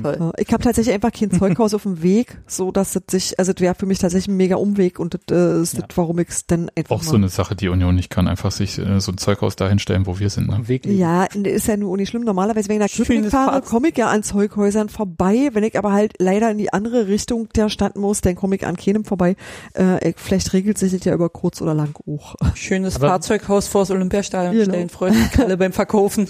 Toll. 0.00 0.32
Ich 0.38 0.52
habe 0.52 0.62
tatsächlich 0.62 0.94
einfach 0.94 1.12
kein 1.12 1.30
Zeughaus 1.30 1.74
auf 1.74 1.82
dem 1.82 2.02
Weg, 2.02 2.38
so 2.46 2.70
dass 2.70 2.96
es 2.96 3.02
sich, 3.10 3.38
also 3.38 3.52
es 3.54 3.60
wäre 3.60 3.74
für 3.74 3.86
mich 3.86 3.98
tatsächlich 3.98 4.28
ein 4.28 4.36
mega 4.36 4.56
Umweg 4.56 4.98
und 4.98 5.14
das 5.14 5.20
äh, 5.30 5.62
ist 5.62 5.74
ja. 5.74 5.80
das, 5.86 5.96
warum 5.96 6.18
ich 6.18 6.28
es 6.28 6.46
dann 6.46 6.70
einfach. 6.74 6.96
Auch 6.96 7.02
so 7.02 7.16
eine 7.16 7.28
Sache, 7.28 7.54
die 7.54 7.68
Union 7.68 7.94
nicht 7.94 8.10
kann, 8.10 8.28
einfach 8.28 8.52
sich 8.52 8.78
äh, 8.78 9.00
so 9.00 9.12
ein 9.12 9.18
Zeughaus 9.18 9.56
dahin 9.56 9.78
stellen, 9.78 10.06
wo 10.06 10.18
wir 10.18 10.30
sind. 10.30 10.48
Ne? 10.48 10.68
Weg 10.68 10.86
ja, 10.86 11.24
ist 11.24 11.66
ja 11.66 11.76
nur 11.76 11.96
nicht 11.96 12.08
schlimm. 12.08 12.22
Normalerweise, 12.22 12.68
wenn 12.68 12.80
ich 12.80 12.82
nach 12.82 12.96
Köpenick 12.96 13.30
fahre, 13.30 13.62
komme 13.62 13.88
ich 13.88 13.98
ja 13.98 14.08
an 14.08 14.22
Zeughäusern 14.22 14.88
vorbei. 14.88 15.50
Wenn 15.52 15.64
ich 15.64 15.78
aber 15.78 15.92
halt 15.92 16.14
leider 16.18 16.50
in 16.50 16.58
die 16.58 16.72
andere 16.72 17.08
Richtung 17.08 17.48
der 17.50 17.68
Stadt 17.68 17.96
muss, 17.96 18.20
dann 18.20 18.34
komme 18.34 18.56
ich 18.56 18.66
an 18.66 18.76
keinem 18.76 19.04
vorbei. 19.04 19.36
Äh, 19.74 20.12
vielleicht 20.16 20.52
regelt 20.52 20.78
sich 20.78 20.92
das 20.92 21.04
ja 21.04 21.14
über 21.14 21.28
kurz 21.28 21.60
oder 21.60 21.74
lang 21.74 21.94
auch. 22.06 22.34
Schönes 22.54 22.96
aber 22.96 23.08
Fahrzeughaus 23.08 23.68
vor 23.68 23.82
das 23.82 23.90
Olympiastadion 23.90 24.54
genau. 24.54 24.64
stellen, 24.64 24.88
freuen 24.88 25.14
sich 25.14 25.38
alle 25.38 25.56
beim 25.56 25.72
Verkaufen. 25.72 26.28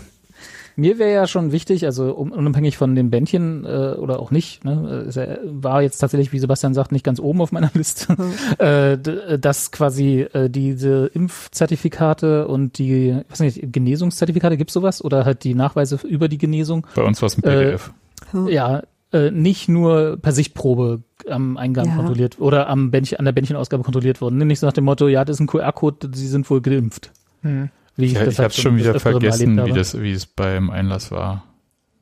Mir 0.76 0.98
wäre 0.98 1.12
ja 1.12 1.26
schon 1.26 1.52
wichtig, 1.52 1.84
also 1.84 2.12
unabhängig 2.12 2.76
von 2.76 2.94
dem 2.94 3.10
Bändchen 3.10 3.64
äh, 3.64 3.94
oder 3.98 4.20
auch 4.20 4.30
nicht, 4.30 4.64
ne, 4.64 5.04
es 5.08 5.18
war 5.44 5.82
jetzt 5.82 5.98
tatsächlich, 5.98 6.32
wie 6.32 6.38
Sebastian 6.38 6.74
sagt, 6.74 6.92
nicht 6.92 7.04
ganz 7.04 7.20
oben 7.20 7.40
auf 7.40 7.52
meiner 7.52 7.70
Liste, 7.74 8.14
mhm. 8.16 8.64
äh, 8.64 9.38
dass 9.38 9.70
quasi 9.70 10.26
äh, 10.32 10.48
diese 10.48 11.10
Impfzertifikate 11.12 12.48
und 12.48 12.78
die, 12.78 13.16
was 13.28 13.40
nicht, 13.40 13.60
Genesungszertifikate, 13.62 14.56
gibt's 14.56 14.74
sowas? 14.74 15.04
Oder 15.04 15.24
halt 15.24 15.44
die 15.44 15.54
Nachweise 15.54 15.98
über 16.06 16.28
die 16.28 16.38
Genesung? 16.38 16.86
Bei 16.94 17.02
uns 17.02 17.20
war 17.22 17.26
es 17.26 17.36
ein 17.36 17.42
PDF. 17.42 17.92
Äh, 18.34 18.52
ja, 18.52 18.82
äh, 19.12 19.30
nicht 19.30 19.68
nur 19.68 20.16
per 20.20 20.32
Sichtprobe 20.32 21.02
am 21.28 21.56
Eingang 21.56 21.86
ja. 21.86 21.96
kontrolliert 21.96 22.40
oder 22.40 22.68
am 22.68 22.90
Bändchen, 22.90 23.18
an 23.18 23.26
der 23.26 23.32
Bändchenausgabe 23.32 23.82
kontrolliert 23.82 24.20
wurden. 24.20 24.38
Nicht 24.38 24.60
so 24.60 24.66
nach 24.66 24.72
dem 24.72 24.84
Motto, 24.84 25.08
ja, 25.08 25.24
das 25.24 25.36
ist 25.36 25.40
ein 25.40 25.46
QR-Code, 25.46 26.10
Sie 26.14 26.26
sind 26.26 26.48
wohl 26.48 26.60
geimpft. 26.60 27.12
Hm. 27.42 27.70
Wie 27.96 28.06
ich 28.06 28.12
ja, 28.12 28.26
ich 28.26 28.38
habe 28.38 28.52
schon 28.52 28.76
wieder 28.76 28.98
vergessen, 28.98 29.64
wie 29.64 29.72
das, 29.72 30.00
wie 30.00 30.12
es 30.12 30.26
beim 30.26 30.70
Einlass 30.70 31.10
war. 31.10 31.44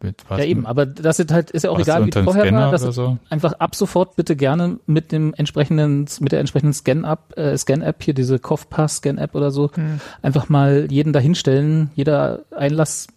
Mit, 0.02 0.24
ja 0.30 0.44
eben, 0.44 0.64
aber 0.64 0.86
das 0.86 1.18
ist 1.18 1.30
halt 1.30 1.50
ist 1.50 1.64
ja 1.64 1.70
auch 1.70 1.78
egal, 1.78 2.06
wie 2.06 2.10
vorher 2.10 2.44
Scanner 2.44 2.60
war. 2.60 2.70
Das 2.70 2.82
so? 2.82 3.18
einfach 3.28 3.52
ab 3.54 3.74
sofort 3.74 4.16
bitte 4.16 4.34
gerne 4.34 4.78
mit 4.86 5.12
dem 5.12 5.34
entsprechenden 5.34 6.06
mit 6.20 6.32
der 6.32 6.40
entsprechenden 6.40 6.72
Scan-App 6.72 7.36
äh, 7.36 7.58
Scan-App 7.58 8.02
hier 8.02 8.14
diese 8.14 8.38
Kopfpass 8.38 8.96
Scan-App 8.96 9.34
oder 9.34 9.50
so 9.50 9.70
hm. 9.74 10.00
einfach 10.22 10.48
mal 10.48 10.86
jeden 10.90 11.12
dahinstellen. 11.12 11.90
Jeder 11.96 12.40
Einlass 12.50 13.08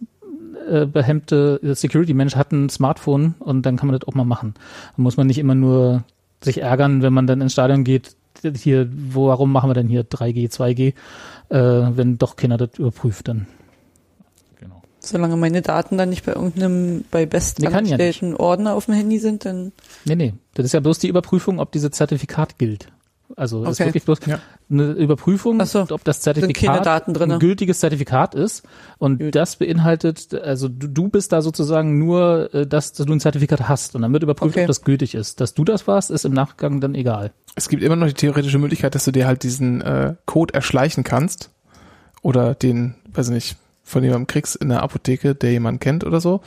äh, 0.68 0.84
behemmte 0.84 1.58
Security-Mensch 1.62 2.36
hat 2.36 2.52
ein 2.52 2.68
Smartphone 2.68 3.34
und 3.38 3.64
dann 3.64 3.76
kann 3.76 3.86
man 3.86 3.98
das 3.98 4.06
auch 4.06 4.14
mal 4.14 4.24
machen. 4.24 4.52
Da 4.96 5.02
muss 5.02 5.16
man 5.16 5.26
nicht 5.26 5.38
immer 5.38 5.54
nur 5.54 6.04
sich 6.42 6.60
ärgern, 6.60 7.02
wenn 7.02 7.14
man 7.14 7.26
dann 7.26 7.40
ins 7.40 7.52
Stadion 7.52 7.84
geht, 7.84 8.14
hier, 8.56 8.88
wo, 9.10 9.28
warum 9.28 9.52
machen 9.52 9.70
wir 9.70 9.74
denn 9.74 9.88
hier 9.88 10.04
3G, 10.04 10.50
2G, 10.50 10.94
äh, 11.54 11.96
wenn 11.96 12.18
doch 12.18 12.34
keiner 12.34 12.56
das 12.56 12.70
überprüft 12.78 13.28
dann. 13.28 13.46
Genau. 14.58 14.82
Solange 14.98 15.36
meine 15.36 15.62
Daten 15.62 15.96
dann 15.96 16.10
nicht 16.10 16.26
bei 16.26 16.32
irgendeinem, 16.32 17.04
bei 17.10 17.26
bestangestellten 17.26 18.32
ja 18.32 18.40
Ordner 18.40 18.74
auf 18.74 18.86
dem 18.86 18.94
Handy 18.94 19.20
sind, 19.20 19.44
dann. 19.44 19.72
Nee, 20.04 20.16
nee. 20.16 20.34
Das 20.54 20.66
ist 20.66 20.72
ja 20.72 20.80
bloß 20.80 20.98
die 20.98 21.08
Überprüfung, 21.08 21.60
ob 21.60 21.70
dieses 21.70 21.92
Zertifikat 21.92 22.58
gilt. 22.58 22.88
Also 23.36 23.60
okay. 23.60 23.70
ist 23.70 23.80
wirklich 23.80 24.04
bloß 24.04 24.18
ja. 24.26 24.38
eine 24.70 24.92
Überprüfung, 24.92 25.64
so. 25.64 25.86
ob 25.90 26.04
das 26.04 26.20
Zertifikat 26.20 26.86
ein 27.06 27.38
gültiges 27.38 27.80
Zertifikat 27.80 28.34
ist. 28.34 28.64
Und 28.98 29.18
Gut. 29.18 29.34
das 29.34 29.56
beinhaltet, 29.56 30.34
also 30.34 30.68
du, 30.68 30.88
du 30.88 31.08
bist 31.08 31.32
da 31.32 31.42
sozusagen 31.42 31.98
nur, 31.98 32.52
äh, 32.54 32.66
dass 32.66 32.92
du 32.92 33.04
ein 33.04 33.20
Zertifikat 33.20 33.68
hast. 33.68 33.96
Und 33.96 34.02
dann 34.02 34.12
wird 34.12 34.22
überprüft, 34.22 34.54
okay. 34.54 34.64
ob 34.64 34.68
das 34.68 34.82
gültig 34.82 35.14
ist. 35.14 35.40
Dass 35.40 35.54
du 35.54 35.64
das 35.64 35.86
warst, 35.86 36.10
ist 36.10 36.24
im 36.24 36.32
Nachgang 36.32 36.80
dann 36.80 36.94
egal. 36.94 37.32
Es 37.56 37.68
gibt 37.68 37.82
immer 37.82 37.96
noch 37.96 38.06
die 38.06 38.14
theoretische 38.14 38.58
Möglichkeit, 38.58 38.94
dass 38.94 39.04
du 39.04 39.10
dir 39.10 39.26
halt 39.26 39.42
diesen 39.42 39.80
äh, 39.80 40.14
Code 40.26 40.54
erschleichen 40.54 41.02
kannst. 41.02 41.50
Oder 42.22 42.54
den, 42.54 42.94
weiß 43.12 43.30
nicht, 43.30 43.56
von 43.82 44.02
jemandem 44.02 44.26
kriegst 44.26 44.56
in 44.56 44.68
der 44.68 44.82
Apotheke, 44.82 45.34
der 45.34 45.52
jemanden 45.52 45.80
kennt 45.80 46.04
oder 46.04 46.20
so. 46.20 46.40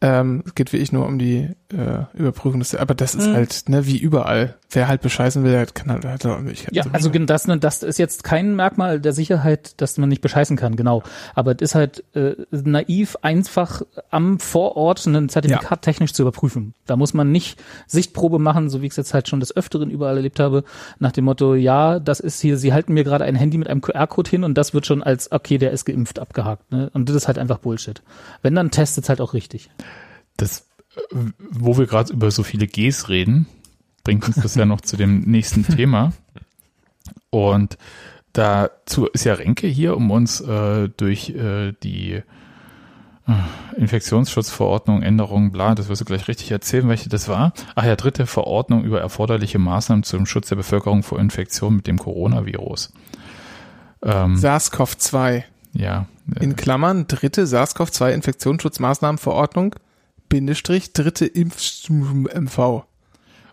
Ähm, 0.00 0.42
es 0.46 0.54
geht 0.54 0.72
wirklich 0.72 0.92
nur 0.92 1.06
um 1.06 1.18
die 1.18 1.50
äh, 1.72 2.04
Überprüfung 2.16 2.60
des, 2.60 2.74
aber 2.74 2.94
das 2.94 3.14
ist 3.14 3.28
mhm. 3.28 3.34
halt, 3.34 3.68
ne, 3.68 3.86
wie 3.86 3.96
überall. 3.96 4.56
Wer 4.70 4.88
halt 4.88 5.02
bescheißen 5.02 5.44
will, 5.44 5.66
kann 5.74 5.90
halt, 5.90 6.04
halt 6.04 6.24
auch 6.26 6.40
nicht. 6.40 6.68
Ja, 6.72 6.84
also 6.92 7.10
das, 7.10 7.46
ne, 7.46 7.58
das 7.58 7.82
ist 7.82 7.98
jetzt 7.98 8.24
kein 8.24 8.56
Merkmal 8.56 9.00
der 9.00 9.12
Sicherheit, 9.12 9.80
dass 9.80 9.98
man 9.98 10.08
nicht 10.08 10.22
bescheißen 10.22 10.56
kann, 10.56 10.76
genau. 10.76 11.02
Aber 11.34 11.52
es 11.52 11.60
ist 11.60 11.74
halt 11.74 12.04
äh, 12.14 12.34
naiv, 12.50 13.16
einfach 13.22 13.82
am 14.10 14.38
Vorort 14.38 15.04
ein 15.06 15.28
Zertifikat 15.28 15.70
ja. 15.70 15.76
technisch 15.76 16.12
zu 16.12 16.22
überprüfen. 16.22 16.74
Da 16.86 16.96
muss 16.96 17.14
man 17.14 17.30
nicht 17.30 17.62
Sichtprobe 17.86 18.38
machen, 18.38 18.70
so 18.70 18.80
wie 18.80 18.86
ich 18.86 18.92
es 18.92 18.96
jetzt 18.96 19.14
halt 19.14 19.28
schon 19.28 19.40
des 19.40 19.54
Öfteren 19.54 19.90
überall 19.90 20.16
erlebt 20.16 20.40
habe, 20.40 20.64
nach 20.98 21.12
dem 21.12 21.24
Motto, 21.24 21.54
ja, 21.54 21.98
das 22.00 22.20
ist 22.20 22.40
hier, 22.40 22.56
sie 22.56 22.72
halten 22.72 22.94
mir 22.94 23.04
gerade 23.04 23.24
ein 23.24 23.34
Handy 23.34 23.58
mit 23.58 23.68
einem 23.68 23.80
QR-Code 23.80 24.30
hin 24.30 24.44
und 24.44 24.54
das 24.54 24.74
wird 24.74 24.86
schon 24.86 25.02
als, 25.02 25.30
okay, 25.32 25.58
der 25.58 25.70
ist 25.72 25.84
geimpft, 25.84 26.18
abgehakt. 26.18 26.70
Ne? 26.72 26.90
Und 26.94 27.08
das 27.08 27.16
ist 27.16 27.28
halt 27.28 27.38
einfach 27.38 27.58
Bullshit. 27.58 28.02
Wenn, 28.42 28.54
dann 28.54 28.70
testet 28.70 29.04
es 29.04 29.08
halt 29.08 29.20
auch 29.20 29.34
richtig. 29.34 29.70
Das, 30.36 30.66
wo 31.50 31.78
wir 31.78 31.86
gerade 31.86 32.12
über 32.12 32.30
so 32.30 32.42
viele 32.42 32.66
Gs 32.66 33.08
reden, 33.08 33.46
bringt 34.04 34.26
uns 34.26 34.36
das 34.36 34.54
ja 34.54 34.64
noch 34.64 34.80
zu 34.80 34.96
dem 34.96 35.20
nächsten 35.20 35.66
Thema. 35.66 36.12
Und 37.30 37.78
dazu 38.32 39.06
ist 39.06 39.24
ja 39.24 39.34
Renke 39.34 39.66
hier, 39.66 39.96
um 39.96 40.10
uns 40.10 40.40
äh, 40.40 40.88
durch 40.88 41.30
äh, 41.30 41.72
die 41.82 42.22
äh, 43.26 43.32
Infektionsschutzverordnung, 43.76 45.02
Änderungen, 45.02 45.52
bla, 45.52 45.74
das 45.74 45.88
wirst 45.88 46.00
du 46.00 46.04
gleich 46.04 46.28
richtig 46.28 46.50
erzählen, 46.50 46.88
welche 46.88 47.08
das 47.08 47.28
war. 47.28 47.52
Ach 47.74 47.84
ja, 47.84 47.96
dritte 47.96 48.26
Verordnung 48.26 48.84
über 48.84 49.00
erforderliche 49.00 49.58
Maßnahmen 49.58 50.02
zum 50.02 50.26
Schutz 50.26 50.48
der 50.48 50.56
Bevölkerung 50.56 51.02
vor 51.02 51.18
Infektion 51.20 51.76
mit 51.76 51.86
dem 51.86 51.98
Coronavirus. 51.98 52.92
Ähm, 54.02 54.36
SARS-CoV-2. 54.36 55.44
Ja. 55.74 56.06
In 56.40 56.56
Klammern, 56.56 57.06
dritte 57.06 57.46
SARS-CoV-2 57.46 58.12
Infektionsschutzmaßnahmenverordnung 58.12 59.76
Bindestrich 60.32 60.94
dritte 60.94 61.26
Impf-MV. 61.26 62.84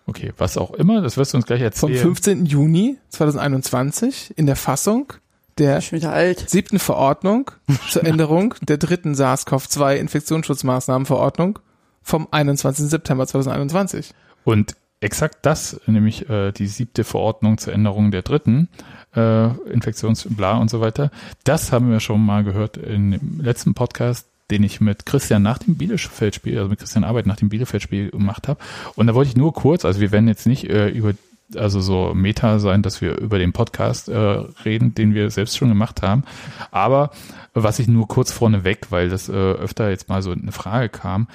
Okay, 0.06 0.32
was 0.38 0.58
auch 0.58 0.72
immer, 0.72 1.02
das 1.02 1.18
wirst 1.18 1.34
du 1.34 1.38
uns 1.38 1.46
gleich 1.46 1.60
erzählen. 1.60 1.94
Vom 1.94 2.02
15. 2.02 2.46
Juni 2.46 2.98
2021 3.10 4.38
in 4.38 4.46
der 4.46 4.56
Fassung 4.56 5.12
der 5.58 5.82
siebten 5.82 6.80
Verordnung 6.80 7.52
zur 7.90 8.06
Änderung 8.06 8.56
der 8.62 8.78
dritten 8.78 9.14
SARS-CoV-2 9.14 9.96
Infektionsschutzmaßnahmenverordnung 9.96 11.60
vom 12.02 12.30
21. 12.32 12.90
September 12.90 13.28
2021. 13.28 14.14
Und 14.46 14.78
exakt 15.02 15.40
das, 15.42 15.82
nämlich 15.86 16.30
äh, 16.30 16.54
die 16.54 16.68
siebte 16.68 17.04
Verordnung 17.04 17.58
zur 17.58 17.74
Änderung 17.74 18.12
der 18.12 18.22
dritten 18.22 18.70
äh, 19.18 19.48
Infektionsbla 19.70 20.54
und 20.60 20.70
so 20.70 20.80
weiter, 20.80 21.12
das 21.44 21.74
haben 21.74 21.92
wir 21.92 22.00
schon 22.00 22.26
mal 22.26 22.46
gehört 22.46 22.78
im 22.78 23.42
letzten 23.42 23.74
Podcast 23.74 24.30
den 24.52 24.64
ich 24.64 24.82
mit 24.82 25.06
Christian 25.06 25.42
nach 25.42 25.60
dem 25.60 25.76
Bielefeld-Spiel, 25.76 26.58
also 26.58 26.70
mit 26.70 26.80
Christian 26.80 27.04
Arbeit 27.04 27.26
nach 27.26 27.36
dem 27.36 27.50
Bielefeld-Spiel 27.50 28.12
gemacht 28.12 28.48
habe. 28.48 28.60
Und 28.96 29.08
da 29.08 29.16
wollte 29.16 29.30
ich 29.30 29.38
nur 29.38 29.54
kurz, 29.54 29.86
also 29.86 30.00
wir 30.00 30.12
werden 30.12 30.28
jetzt 30.28 30.48
nicht 30.48 30.70
äh, 30.70 30.90
über 30.90 31.14
also 31.56 31.82
so 31.82 32.14
Meta 32.14 32.60
sein, 32.60 32.84
dass 32.84 33.02
wir 33.02 33.18
über 33.18 33.40
den 33.40 33.54
Podcast 33.54 34.08
äh, 34.08 34.18
reden, 34.18 34.94
den 34.94 35.14
wir 35.14 35.32
selbst 35.32 35.58
schon 35.58 35.70
gemacht 35.70 36.02
haben. 36.02 36.24
Aber 36.72 37.12
was 37.54 37.80
ich 37.80 37.88
nur 37.88 38.08
kurz 38.08 38.32
vorneweg, 38.32 38.92
weil 38.92 39.10
das 39.10 39.30
äh, 39.30 39.34
öfter 39.34 39.90
jetzt 39.90 40.10
mal 40.10 40.22
so 40.22 40.32
eine 40.32 40.52
Frage 40.52 40.90
kam, 40.90 41.28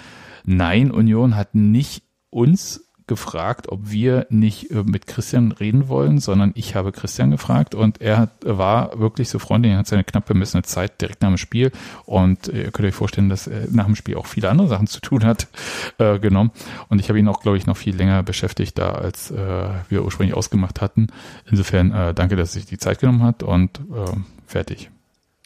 nein, 0.44 0.90
Union 0.90 1.36
hat 1.36 1.54
nicht 1.54 2.04
uns 2.30 2.83
gefragt, 3.06 3.68
ob 3.68 3.90
wir 3.90 4.26
nicht 4.30 4.70
äh, 4.70 4.82
mit 4.82 5.06
Christian 5.06 5.52
reden 5.52 5.88
wollen, 5.88 6.18
sondern 6.18 6.52
ich 6.54 6.74
habe 6.74 6.92
Christian 6.92 7.30
gefragt 7.30 7.74
und 7.74 8.00
er 8.00 8.18
hat, 8.18 8.30
war 8.44 8.98
wirklich 8.98 9.28
so 9.28 9.38
freundlich, 9.38 9.72
er 9.72 9.78
hat 9.78 9.86
seine 9.86 10.04
knapp 10.04 10.26
bemessene 10.26 10.62
Zeit 10.62 11.00
direkt 11.00 11.20
nach 11.22 11.28
dem 11.28 11.36
Spiel 11.36 11.70
und 12.06 12.48
ihr 12.48 12.70
könnt 12.70 12.88
euch 12.88 12.94
vorstellen, 12.94 13.28
dass 13.28 13.46
er 13.46 13.68
nach 13.70 13.86
dem 13.86 13.96
Spiel 13.96 14.16
auch 14.16 14.26
viele 14.26 14.48
andere 14.48 14.68
Sachen 14.68 14.86
zu 14.86 15.00
tun 15.00 15.24
hat, 15.24 15.48
äh, 15.98 16.18
genommen 16.18 16.50
und 16.88 16.98
ich 16.98 17.08
habe 17.08 17.18
ihn 17.18 17.28
auch, 17.28 17.40
glaube 17.40 17.58
ich, 17.58 17.66
noch 17.66 17.76
viel 17.76 17.94
länger 17.94 18.22
beschäftigt 18.22 18.78
da, 18.78 18.92
als 18.92 19.30
äh, 19.30 19.68
wir 19.88 20.04
ursprünglich 20.04 20.36
ausgemacht 20.36 20.80
hatten. 20.80 21.08
Insofern 21.50 21.92
äh, 21.92 22.14
danke, 22.14 22.36
dass 22.36 22.50
er 22.50 22.60
sich 22.60 22.66
die 22.66 22.78
Zeit 22.78 23.00
genommen 23.00 23.22
hat 23.22 23.42
und 23.42 23.78
äh, 23.78 24.12
fertig. 24.46 24.90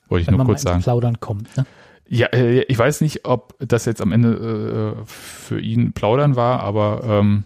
Wollte 0.08 0.22
ich 0.22 0.28
Wenn 0.28 0.36
nur 0.36 0.46
kurz 0.46 0.62
sagen. 0.62 0.82
Plaudern 0.82 1.20
kommt, 1.20 1.56
ne? 1.56 1.66
Ja, 2.08 2.28
äh, 2.28 2.62
ich 2.62 2.78
weiß 2.78 3.02
nicht, 3.02 3.26
ob 3.26 3.54
das 3.58 3.84
jetzt 3.84 4.00
am 4.00 4.12
Ende 4.12 4.96
äh, 4.96 5.02
für 5.06 5.60
ihn 5.60 5.92
plaudern 5.92 6.36
war, 6.36 6.60
aber 6.60 7.02
ähm, 7.04 7.44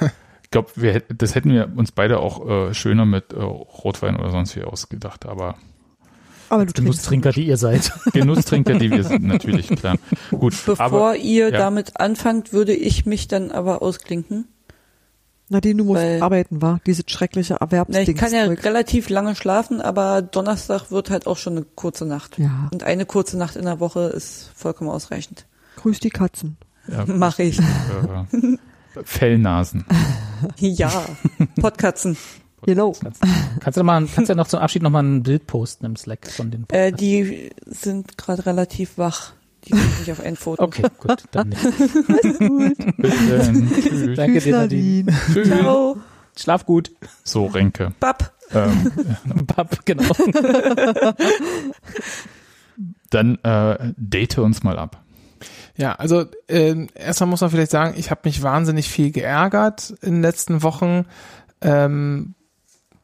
ich 0.42 0.50
glaube, 0.50 0.70
wir, 0.76 1.00
das 1.00 1.34
hätten 1.34 1.50
wir 1.50 1.72
uns 1.74 1.92
beide 1.92 2.20
auch 2.20 2.48
äh, 2.48 2.74
schöner 2.74 3.06
mit 3.06 3.32
äh, 3.32 3.40
Rotwein 3.40 4.16
oder 4.16 4.30
sonst 4.30 4.54
wie 4.56 4.64
ausgedacht, 4.64 5.26
aber 5.26 5.56
aber 6.52 6.66
du 6.66 6.74
Genusstrinker, 6.74 7.32
die 7.32 7.46
ihr 7.46 7.56
seid. 7.56 7.90
Genusstrinker, 8.12 8.74
die 8.74 8.90
wir 8.90 9.04
sind, 9.04 9.24
natürlich, 9.24 9.68
klar. 9.68 9.96
Gut. 10.30 10.54
Bevor 10.66 10.84
aber, 10.84 11.16
ihr 11.16 11.50
ja. 11.50 11.56
damit 11.56 11.98
anfangt, 11.98 12.52
würde 12.52 12.74
ich 12.74 13.06
mich 13.06 13.26
dann 13.26 13.50
aber 13.50 13.80
ausklinken. 13.80 14.46
Nadine, 15.52 15.76
du 15.76 15.84
musst 15.84 16.02
Weil, 16.02 16.22
arbeiten, 16.22 16.60
war 16.60 16.80
Diese 16.86 17.02
schreckliche 17.06 17.54
Erwerbsding. 17.60 18.08
Ich 18.08 18.16
kann 18.16 18.32
ja 18.32 18.44
relativ 18.44 19.08
lange 19.08 19.36
schlafen, 19.36 19.80
aber 19.80 20.22
Donnerstag 20.22 20.90
wird 20.90 21.10
halt 21.10 21.26
auch 21.26 21.36
schon 21.36 21.56
eine 21.56 21.66
kurze 21.76 22.06
Nacht. 22.06 22.38
Ja. 22.38 22.68
Und 22.72 22.82
eine 22.82 23.06
kurze 23.06 23.38
Nacht 23.38 23.56
in 23.56 23.64
der 23.64 23.78
Woche 23.80 24.00
ist 24.06 24.50
vollkommen 24.54 24.90
ausreichend. 24.90 25.46
Grüß 25.76 26.00
die 26.00 26.10
Katzen. 26.10 26.56
Ja, 26.88 27.04
Mach 27.06 27.38
ich. 27.38 27.58
Äh, 27.58 28.56
Fellnasen. 29.04 29.84
ja, 30.58 30.90
Podkatzen. 31.60 32.16
Genau. 32.64 32.94
Kannst 33.60 33.76
du 33.76 33.82
mal, 33.82 34.06
kannst 34.06 34.28
du 34.28 34.32
ja 34.32 34.36
noch 34.36 34.46
zum 34.46 34.60
Abschied 34.60 34.82
noch 34.82 34.90
mal 34.90 35.02
ein 35.02 35.22
Bild 35.22 35.46
posten 35.46 35.84
im 35.84 35.96
Slack 35.96 36.28
von 36.28 36.50
den 36.50 36.62
Podcasts? 36.62 36.92
Äh, 36.92 36.92
die 36.92 37.50
sind 37.66 38.16
gerade 38.16 38.46
relativ 38.46 38.98
wach. 38.98 39.32
Die 39.64 39.70
kriege 39.70 40.02
ich 40.02 40.12
auf 40.12 40.20
ein 40.20 40.36
Foto. 40.36 40.64
Okay, 40.64 40.82
gut, 40.98 41.24
dann 41.30 41.50
nicht. 41.50 41.64
Alles 41.64 42.38
gut. 42.38 42.96
Bis 42.96 44.16
Danke 44.16 44.40
dir, 44.40 44.56
Nadine. 44.56 45.12
Tschüss. 45.32 45.48
Ciao. 45.48 45.96
Schlaf 46.36 46.66
gut. 46.66 46.90
So, 47.24 47.46
Renke. 47.46 47.92
Bab. 48.00 48.32
Ähm, 48.52 48.92
Bab, 49.46 49.84
genau. 49.84 50.12
dann 53.10 53.38
äh, 53.44 53.92
date 53.96 54.38
uns 54.38 54.62
mal 54.62 54.78
ab. 54.78 55.02
Ja, 55.76 55.94
also 55.94 56.26
äh, 56.48 56.86
erstmal 56.94 57.28
muss 57.28 57.40
man 57.40 57.50
vielleicht 57.50 57.70
sagen, 57.70 57.94
ich 57.96 58.10
habe 58.10 58.22
mich 58.24 58.42
wahnsinnig 58.42 58.88
viel 58.88 59.10
geärgert 59.10 59.94
in 60.02 60.14
den 60.14 60.22
letzten 60.22 60.62
Wochen. 60.62 61.06
Ähm, 61.60 62.34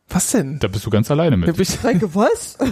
was 0.09 0.33
denn? 0.33 0.59
Da 0.59 0.69
bist 0.69 0.85
du 0.87 0.91
ganz 0.91 1.11
alleine 1.11 1.37
mit. 1.37 1.85
Renke, 1.85 2.15
was? 2.15 2.59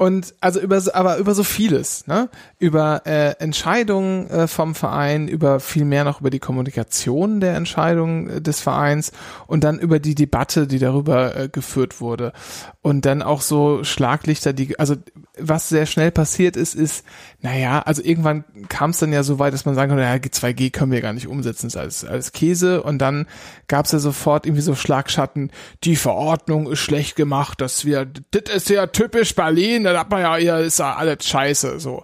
Und 0.00 0.34
also 0.40 0.60
über 0.60 0.80
aber 0.94 1.18
über 1.18 1.34
so 1.34 1.44
vieles, 1.44 2.06
ne? 2.06 2.30
Über 2.58 3.02
äh, 3.04 3.32
Entscheidungen 3.38 4.30
äh, 4.30 4.48
vom 4.48 4.74
Verein, 4.74 5.28
über 5.28 5.60
viel 5.60 5.84
mehr 5.84 6.04
noch 6.04 6.22
über 6.22 6.30
die 6.30 6.38
Kommunikation 6.38 7.40
der 7.40 7.54
Entscheidungen 7.54 8.30
äh, 8.30 8.40
des 8.40 8.62
Vereins 8.62 9.12
und 9.46 9.62
dann 9.62 9.78
über 9.78 9.98
die 9.98 10.14
Debatte, 10.14 10.66
die 10.66 10.78
darüber 10.78 11.36
äh, 11.36 11.48
geführt 11.50 12.00
wurde. 12.00 12.32
Und 12.80 13.04
dann 13.04 13.20
auch 13.20 13.42
so 13.42 13.84
Schlaglichter, 13.84 14.54
die, 14.54 14.78
also 14.78 14.96
was 15.38 15.68
sehr 15.68 15.84
schnell 15.84 16.10
passiert 16.10 16.56
ist, 16.56 16.74
ist, 16.74 17.04
naja, 17.40 17.80
also 17.80 18.02
irgendwann 18.02 18.44
kam 18.70 18.90
es 18.90 19.00
dann 19.00 19.12
ja 19.12 19.22
so 19.22 19.38
weit, 19.38 19.52
dass 19.52 19.66
man 19.66 19.74
sagen 19.74 19.90
konnte, 19.90 20.04
naja, 20.04 20.16
G2G 20.16 20.70
können 20.70 20.92
wir 20.92 21.02
gar 21.02 21.12
nicht 21.12 21.26
umsetzen, 21.26 21.66
ist 21.66 21.76
alles, 21.76 22.06
alles 22.06 22.32
Käse. 22.32 22.82
Und 22.82 23.00
dann 23.00 23.26
gab 23.68 23.84
es 23.84 23.92
ja 23.92 23.98
sofort 23.98 24.46
irgendwie 24.46 24.62
so 24.62 24.74
Schlagschatten, 24.74 25.50
die 25.84 25.96
Verordnung 25.96 26.70
ist 26.70 26.78
schlecht 26.78 27.16
gemacht, 27.16 27.60
dass 27.60 27.84
wir, 27.84 28.06
das 28.30 28.54
ist 28.54 28.70
ja 28.70 28.86
typisch 28.86 29.34
Berlin, 29.34 29.89
da 29.92 30.00
hat 30.00 30.10
man 30.10 30.20
ja, 30.20 30.36
hier 30.36 30.58
ist 30.58 30.78
ja 30.78 30.94
alles 30.94 31.26
scheiße, 31.26 31.80
so. 31.80 32.02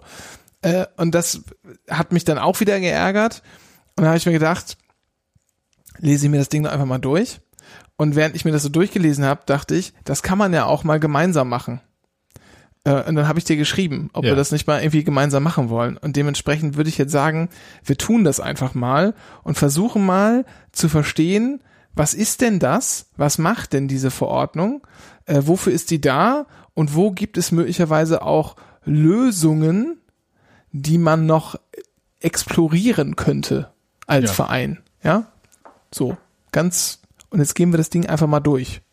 Äh, 0.61 0.85
und 0.97 1.13
das 1.13 1.41
hat 1.89 2.11
mich 2.11 2.25
dann 2.25 2.37
auch 2.37 2.59
wieder 2.59 2.79
geärgert. 2.79 3.41
Und 3.95 4.03
da 4.03 4.09
habe 4.09 4.17
ich 4.17 4.25
mir 4.25 4.31
gedacht, 4.33 4.77
lese 5.99 6.25
ich 6.25 6.31
mir 6.31 6.37
das 6.37 6.49
Ding 6.49 6.63
doch 6.63 6.71
einfach 6.71 6.85
mal 6.85 6.99
durch. 6.99 7.39
Und 7.97 8.15
während 8.15 8.35
ich 8.35 8.45
mir 8.45 8.51
das 8.51 8.63
so 8.63 8.69
durchgelesen 8.69 9.25
habe, 9.25 9.41
dachte 9.45 9.75
ich, 9.75 9.93
das 10.03 10.21
kann 10.21 10.37
man 10.37 10.53
ja 10.53 10.65
auch 10.65 10.83
mal 10.83 10.99
gemeinsam 10.99 11.49
machen. 11.49 11.81
Äh, 12.83 13.03
und 13.03 13.15
dann 13.15 13.27
habe 13.27 13.39
ich 13.39 13.45
dir 13.45 13.57
geschrieben, 13.57 14.09
ob 14.13 14.23
ja. 14.23 14.31
wir 14.31 14.35
das 14.35 14.51
nicht 14.51 14.67
mal 14.67 14.81
irgendwie 14.81 15.03
gemeinsam 15.03 15.43
machen 15.43 15.69
wollen. 15.69 15.97
Und 15.97 16.15
dementsprechend 16.15 16.77
würde 16.77 16.89
ich 16.89 16.97
jetzt 16.97 17.11
sagen, 17.11 17.49
wir 17.83 17.97
tun 17.97 18.23
das 18.23 18.39
einfach 18.39 18.73
mal 18.73 19.13
und 19.43 19.57
versuchen 19.57 20.05
mal 20.05 20.45
zu 20.71 20.89
verstehen, 20.89 21.61
was 21.93 22.13
ist 22.13 22.41
denn 22.41 22.59
das? 22.59 23.09
Was 23.17 23.39
macht 23.39 23.73
denn 23.73 23.87
diese 23.87 24.11
Verordnung? 24.11 24.85
Äh, 25.25 25.41
wofür 25.45 25.73
ist 25.73 25.89
die 25.89 25.99
da? 25.99 26.45
Und 26.77 26.93
wo 26.93 27.09
gibt 27.09 27.39
es 27.39 27.51
möglicherweise 27.51 28.21
auch 28.21 28.55
Lösungen, 28.85 29.97
die 30.71 30.99
man 30.99 31.25
noch 31.25 31.59
explorieren 32.19 33.15
könnte 33.15 33.71
als 34.05 34.25
ja. 34.25 34.33
Verein? 34.33 34.83
Ja, 35.01 35.25
so 35.91 36.17
ganz. 36.51 36.99
Und 37.31 37.39
jetzt 37.39 37.55
gehen 37.55 37.73
wir 37.73 37.77
das 37.77 37.89
Ding 37.89 38.05
einfach 38.05 38.27
mal 38.27 38.41
durch. 38.41 38.83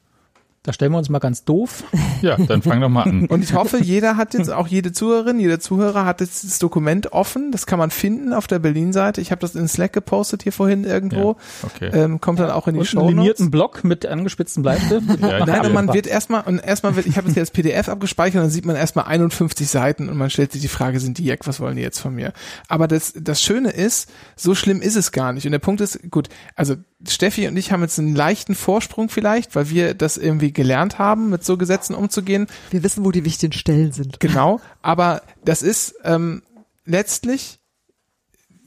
Da 0.64 0.72
stellen 0.72 0.92
wir 0.92 0.98
uns 0.98 1.10
mal 1.10 1.18
ganz 1.18 1.44
doof. 1.44 1.84
Ja, 2.22 2.38
dann 2.38 2.62
fang 2.62 2.80
doch 2.80 2.88
mal 2.88 3.02
an. 3.02 3.26
Und 3.26 3.44
ich 3.44 3.52
hoffe, 3.52 3.76
jeder 3.82 4.16
hat 4.16 4.32
jetzt, 4.32 4.50
auch 4.50 4.66
jede 4.66 4.92
Zuhörerin, 4.92 5.38
jeder 5.38 5.60
Zuhörer 5.60 6.06
hat 6.06 6.22
jetzt 6.22 6.42
das 6.42 6.58
Dokument 6.58 7.12
offen. 7.12 7.52
Das 7.52 7.66
kann 7.66 7.78
man 7.78 7.90
finden 7.90 8.32
auf 8.32 8.46
der 8.46 8.60
Berlin-Seite. 8.60 9.20
Ich 9.20 9.30
habe 9.30 9.42
das 9.42 9.54
in 9.54 9.68
Slack 9.68 9.92
gepostet 9.92 10.42
hier 10.42 10.52
vorhin 10.52 10.84
irgendwo. 10.84 11.32
Ja, 11.32 11.68
okay. 11.68 11.90
Ähm, 11.92 12.22
kommt 12.22 12.38
dann 12.38 12.50
auch 12.50 12.66
in 12.66 12.74
die 12.74 12.80
und 12.80 12.86
Show 12.86 13.00
einen 13.00 13.08
linierten 13.10 13.50
Block 13.50 13.84
mit 13.84 14.06
angespitzten 14.06 14.62
Bleistift. 14.62 15.06
ja, 15.20 15.44
Nein, 15.44 15.66
und 15.66 15.74
man 15.74 15.92
wird 15.92 16.06
erstmal, 16.06 16.44
und 16.44 16.60
erstmal 16.60 16.96
wird, 16.96 17.04
ich 17.04 17.18
habe 17.18 17.28
es 17.28 17.34
hier 17.34 17.42
als 17.42 17.50
PDF 17.50 17.90
abgespeichert, 17.90 18.36
und 18.36 18.44
dann 18.44 18.50
sieht 18.50 18.64
man 18.64 18.76
erstmal 18.76 19.04
51 19.04 19.68
Seiten 19.68 20.08
und 20.08 20.16
man 20.16 20.30
stellt 20.30 20.52
sich 20.52 20.62
die 20.62 20.68
Frage, 20.68 20.98
sind 20.98 21.18
die 21.18 21.24
Jack, 21.24 21.46
was 21.46 21.60
wollen 21.60 21.76
die 21.76 21.82
jetzt 21.82 21.98
von 21.98 22.14
mir? 22.14 22.32
Aber 22.68 22.88
das, 22.88 23.12
das 23.14 23.42
Schöne 23.42 23.68
ist, 23.68 24.10
so 24.34 24.54
schlimm 24.54 24.80
ist 24.80 24.96
es 24.96 25.12
gar 25.12 25.34
nicht. 25.34 25.44
Und 25.44 25.52
der 25.52 25.58
Punkt 25.58 25.82
ist, 25.82 26.10
gut, 26.10 26.30
also 26.56 26.76
Steffi 27.06 27.48
und 27.48 27.56
ich 27.58 27.70
haben 27.70 27.82
jetzt 27.82 27.98
einen 27.98 28.14
leichten 28.14 28.54
Vorsprung 28.54 29.10
vielleicht, 29.10 29.54
weil 29.54 29.68
wir 29.68 29.92
das 29.92 30.16
irgendwie 30.16 30.53
gelernt 30.54 30.98
haben, 30.98 31.30
mit 31.30 31.44
so 31.44 31.56
Gesetzen 31.56 31.94
umzugehen. 31.94 32.46
Wir 32.70 32.82
wissen, 32.82 33.04
wo 33.04 33.10
die 33.10 33.24
wichtigen 33.24 33.52
Stellen 33.52 33.92
sind. 33.92 34.20
Genau, 34.20 34.60
aber 34.82 35.22
das 35.44 35.62
ist 35.62 35.94
ähm, 36.04 36.42
letztlich 36.84 37.60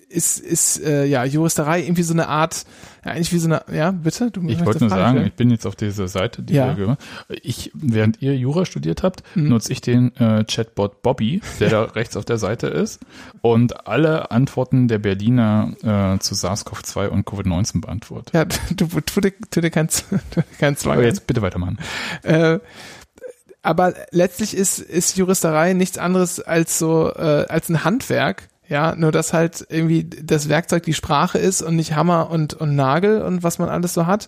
ist, 0.09 0.39
ist 0.39 0.81
äh, 0.83 1.05
ja 1.05 1.23
Juristerei 1.25 1.81
irgendwie 1.81 2.03
so 2.03 2.13
eine 2.13 2.27
Art, 2.27 2.65
ja, 3.03 3.11
eigentlich 3.11 3.33
wie 3.33 3.39
so 3.39 3.47
eine, 3.47 3.63
ja, 3.71 3.91
bitte? 3.91 4.31
Du 4.31 4.47
ich 4.47 4.63
wollte 4.65 4.81
nur 4.81 4.89
sagen, 4.89 5.17
stellen? 5.17 5.27
ich 5.27 5.33
bin 5.33 5.49
jetzt 5.49 5.65
auf 5.65 5.75
dieser 5.75 6.07
Seite, 6.07 6.43
die 6.43 6.53
ja. 6.53 6.77
wir, 6.77 6.97
ich, 7.29 7.71
während 7.73 8.21
ihr 8.21 8.35
Jura 8.35 8.65
studiert 8.65 9.03
habt, 9.03 9.23
mhm. 9.35 9.49
nutze 9.49 9.71
ich 9.71 9.81
den 9.81 10.15
äh, 10.17 10.45
Chatbot 10.45 11.01
Bobby, 11.01 11.41
der 11.59 11.69
da 11.69 11.83
rechts 11.95 12.15
auf 12.15 12.25
der 12.25 12.37
Seite 12.37 12.67
ist 12.67 12.99
und 13.41 13.87
alle 13.87 14.31
Antworten 14.31 14.87
der 14.87 14.99
Berliner 14.99 15.73
äh, 15.83 16.19
zu 16.19 16.35
SARS-CoV-2 16.35 17.07
und 17.07 17.27
Covid-19 17.27 17.81
beantwortet. 17.81 18.33
Ja, 18.33 18.45
du, 18.45 18.87
tu 19.01 19.21
dir, 19.21 19.33
tu 19.51 19.61
dir 19.61 19.71
kein, 19.71 19.87
tu 19.89 20.05
dir 20.35 20.45
kein 20.59 20.77
Zwang. 20.77 20.93
Aber 20.93 21.03
jetzt 21.03 21.27
bitte 21.27 21.41
weitermachen. 21.41 21.77
Äh, 22.23 22.59
aber 23.61 23.93
letztlich 24.11 24.55
ist, 24.55 24.79
ist 24.79 25.17
Juristerei 25.17 25.73
nichts 25.73 25.97
anderes 25.97 26.39
als 26.39 26.79
so, 26.79 27.11
äh, 27.13 27.45
als 27.49 27.67
ein 27.67 27.83
Handwerk, 27.83 28.47
ja, 28.67 28.95
nur 28.95 29.11
dass 29.11 29.33
halt 29.33 29.65
irgendwie 29.69 30.03
das 30.03 30.49
Werkzeug 30.49 30.83
die 30.83 30.93
Sprache 30.93 31.37
ist 31.37 31.61
und 31.61 31.75
nicht 31.75 31.95
Hammer 31.95 32.29
und, 32.29 32.53
und 32.53 32.75
Nagel 32.75 33.21
und 33.21 33.43
was 33.43 33.59
man 33.59 33.69
alles 33.69 33.93
so 33.93 34.05
hat. 34.05 34.27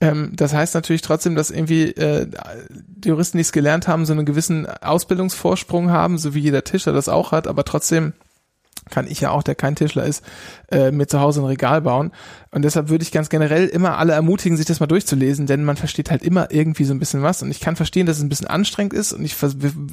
Ähm, 0.00 0.32
das 0.34 0.52
heißt 0.52 0.74
natürlich 0.74 1.02
trotzdem, 1.02 1.34
dass 1.36 1.50
irgendwie 1.50 1.84
äh, 1.92 2.28
die 2.70 3.08
Juristen, 3.08 3.38
die 3.38 3.42
es 3.42 3.52
gelernt 3.52 3.88
haben, 3.88 4.04
so 4.04 4.12
einen 4.12 4.26
gewissen 4.26 4.66
Ausbildungsvorsprung 4.66 5.90
haben, 5.90 6.18
so 6.18 6.34
wie 6.34 6.40
jeder 6.40 6.64
Tischler 6.64 6.92
das 6.92 7.08
auch 7.08 7.32
hat, 7.32 7.46
aber 7.46 7.64
trotzdem 7.64 8.12
kann 8.90 9.06
ich 9.08 9.20
ja 9.20 9.30
auch, 9.30 9.42
der 9.42 9.56
kein 9.56 9.74
Tischler 9.74 10.04
ist, 10.04 10.22
äh, 10.70 10.92
mir 10.92 11.06
zu 11.08 11.18
Hause 11.18 11.40
ein 11.40 11.46
Regal 11.46 11.82
bauen. 11.82 12.12
Und 12.52 12.62
deshalb 12.62 12.88
würde 12.88 13.02
ich 13.02 13.10
ganz 13.10 13.28
generell 13.28 13.66
immer 13.66 13.98
alle 13.98 14.12
ermutigen, 14.12 14.56
sich 14.56 14.66
das 14.66 14.78
mal 14.78 14.86
durchzulesen, 14.86 15.46
denn 15.46 15.64
man 15.64 15.76
versteht 15.76 16.10
halt 16.10 16.22
immer 16.22 16.52
irgendwie 16.52 16.84
so 16.84 16.94
ein 16.94 17.00
bisschen 17.00 17.22
was. 17.22 17.42
Und 17.42 17.50
ich 17.50 17.60
kann 17.60 17.74
verstehen, 17.74 18.06
dass 18.06 18.18
es 18.18 18.22
ein 18.22 18.28
bisschen 18.28 18.46
anstrengend 18.46 18.92
ist 18.92 19.12
und 19.12 19.24
ich 19.24 19.34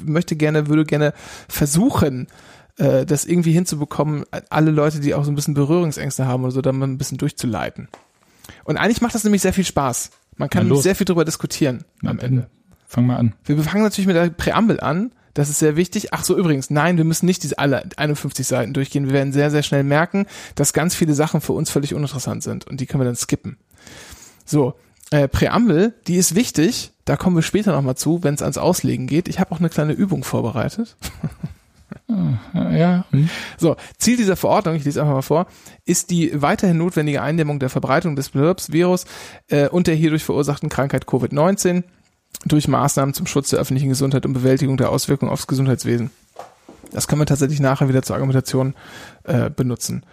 möchte 0.04 0.36
gerne, 0.36 0.68
würde 0.68 0.84
gerne 0.84 1.12
versuchen, 1.48 2.28
äh, 2.78 3.06
das 3.06 3.24
irgendwie 3.24 3.52
hinzubekommen, 3.52 4.24
alle 4.50 4.70
Leute, 4.70 5.00
die 5.00 5.14
auch 5.14 5.24
so 5.24 5.30
ein 5.30 5.34
bisschen 5.34 5.54
Berührungsängste 5.54 6.26
haben 6.26 6.42
oder 6.42 6.52
so, 6.52 6.60
da 6.60 6.72
mal 6.72 6.86
ein 6.86 6.98
bisschen 6.98 7.18
durchzuleiten. 7.18 7.88
Und 8.64 8.76
eigentlich 8.76 9.00
macht 9.00 9.14
das 9.14 9.24
nämlich 9.24 9.42
sehr 9.42 9.52
viel 9.52 9.64
Spaß. 9.64 10.10
Man 10.36 10.50
kann 10.50 10.74
sehr 10.76 10.94
viel 10.94 11.04
darüber 11.04 11.24
diskutieren 11.24 11.84
Na, 12.02 12.10
am 12.10 12.18
Ende. 12.18 12.48
Fang 12.86 13.06
mal 13.06 13.16
an. 13.16 13.34
Wir 13.44 13.56
fangen 13.62 13.84
natürlich 13.84 14.06
mit 14.06 14.16
der 14.16 14.30
Präambel 14.30 14.80
an. 14.80 15.12
Das 15.32 15.48
ist 15.48 15.58
sehr 15.58 15.76
wichtig. 15.76 16.12
Ach 16.12 16.24
so, 16.24 16.36
übrigens, 16.36 16.70
nein, 16.70 16.96
wir 16.96 17.04
müssen 17.04 17.26
nicht 17.26 17.42
diese 17.42 17.58
alle 17.58 17.84
51 17.96 18.46
Seiten 18.46 18.72
durchgehen. 18.72 19.06
Wir 19.06 19.14
werden 19.14 19.32
sehr, 19.32 19.50
sehr 19.50 19.64
schnell 19.64 19.82
merken, 19.82 20.26
dass 20.54 20.72
ganz 20.72 20.94
viele 20.94 21.14
Sachen 21.14 21.40
für 21.40 21.52
uns 21.52 21.70
völlig 21.70 21.94
uninteressant 21.94 22.42
sind 22.42 22.66
und 22.66 22.80
die 22.80 22.86
können 22.86 23.00
wir 23.00 23.06
dann 23.06 23.16
skippen. 23.16 23.56
So, 24.44 24.74
äh, 25.10 25.26
Präambel, 25.26 25.94
die 26.06 26.16
ist 26.16 26.34
wichtig. 26.36 26.92
Da 27.04 27.16
kommen 27.16 27.36
wir 27.36 27.42
später 27.42 27.72
nochmal 27.72 27.96
zu, 27.96 28.22
wenn 28.22 28.34
es 28.34 28.42
ans 28.42 28.58
Auslegen 28.58 29.06
geht. 29.06 29.28
Ich 29.28 29.40
habe 29.40 29.52
auch 29.52 29.58
eine 29.58 29.70
kleine 29.70 29.92
Übung 29.92 30.24
vorbereitet. 30.24 30.96
Ja. 32.54 33.04
Hm. 33.10 33.28
So, 33.56 33.76
Ziel 33.98 34.16
dieser 34.16 34.36
Verordnung, 34.36 34.74
ich 34.74 34.84
lese 34.84 35.00
einfach 35.00 35.14
mal 35.14 35.22
vor, 35.22 35.46
ist 35.84 36.10
die 36.10 36.30
weiterhin 36.40 36.78
notwendige 36.78 37.22
Eindämmung 37.22 37.58
der 37.58 37.70
Verbreitung 37.70 38.16
des 38.16 38.34
Virus 38.34 39.06
äh, 39.48 39.68
und 39.68 39.86
der 39.86 39.94
hierdurch 39.94 40.24
verursachten 40.24 40.68
Krankheit 40.68 41.04
Covid-19 41.04 41.84
durch 42.46 42.68
Maßnahmen 42.68 43.14
zum 43.14 43.26
Schutz 43.26 43.50
der 43.50 43.60
öffentlichen 43.60 43.88
Gesundheit 43.88 44.26
und 44.26 44.32
Bewältigung 44.32 44.76
der 44.76 44.90
Auswirkungen 44.90 45.30
aufs 45.30 45.46
Gesundheitswesen. 45.46 46.10
Das 46.90 47.08
können 47.08 47.20
wir 47.20 47.26
tatsächlich 47.26 47.60
nachher 47.60 47.88
wieder 47.88 48.02
zur 48.02 48.16
Argumentation 48.16 48.74
äh, 49.24 49.50
benutzen. 49.50 50.04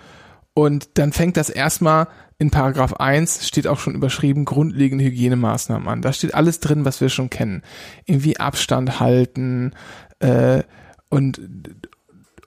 Und 0.53 0.89
dann 0.97 1.13
fängt 1.13 1.37
das 1.37 1.49
erstmal 1.49 2.07
in 2.41 2.49
Paragraph 2.49 2.93
1 2.93 3.47
steht 3.47 3.67
auch 3.67 3.77
schon 3.77 3.93
überschrieben 3.93 4.45
grundlegende 4.45 5.05
Hygienemaßnahmen 5.05 5.87
an. 5.87 6.01
Da 6.01 6.11
steht 6.11 6.33
alles 6.33 6.59
drin, 6.59 6.85
was 6.85 6.99
wir 6.99 7.09
schon 7.09 7.29
kennen. 7.29 7.61
Irgendwie 8.05 8.39
Abstand 8.39 8.99
halten, 8.99 9.73
äh, 10.19 10.63
und 11.11 11.39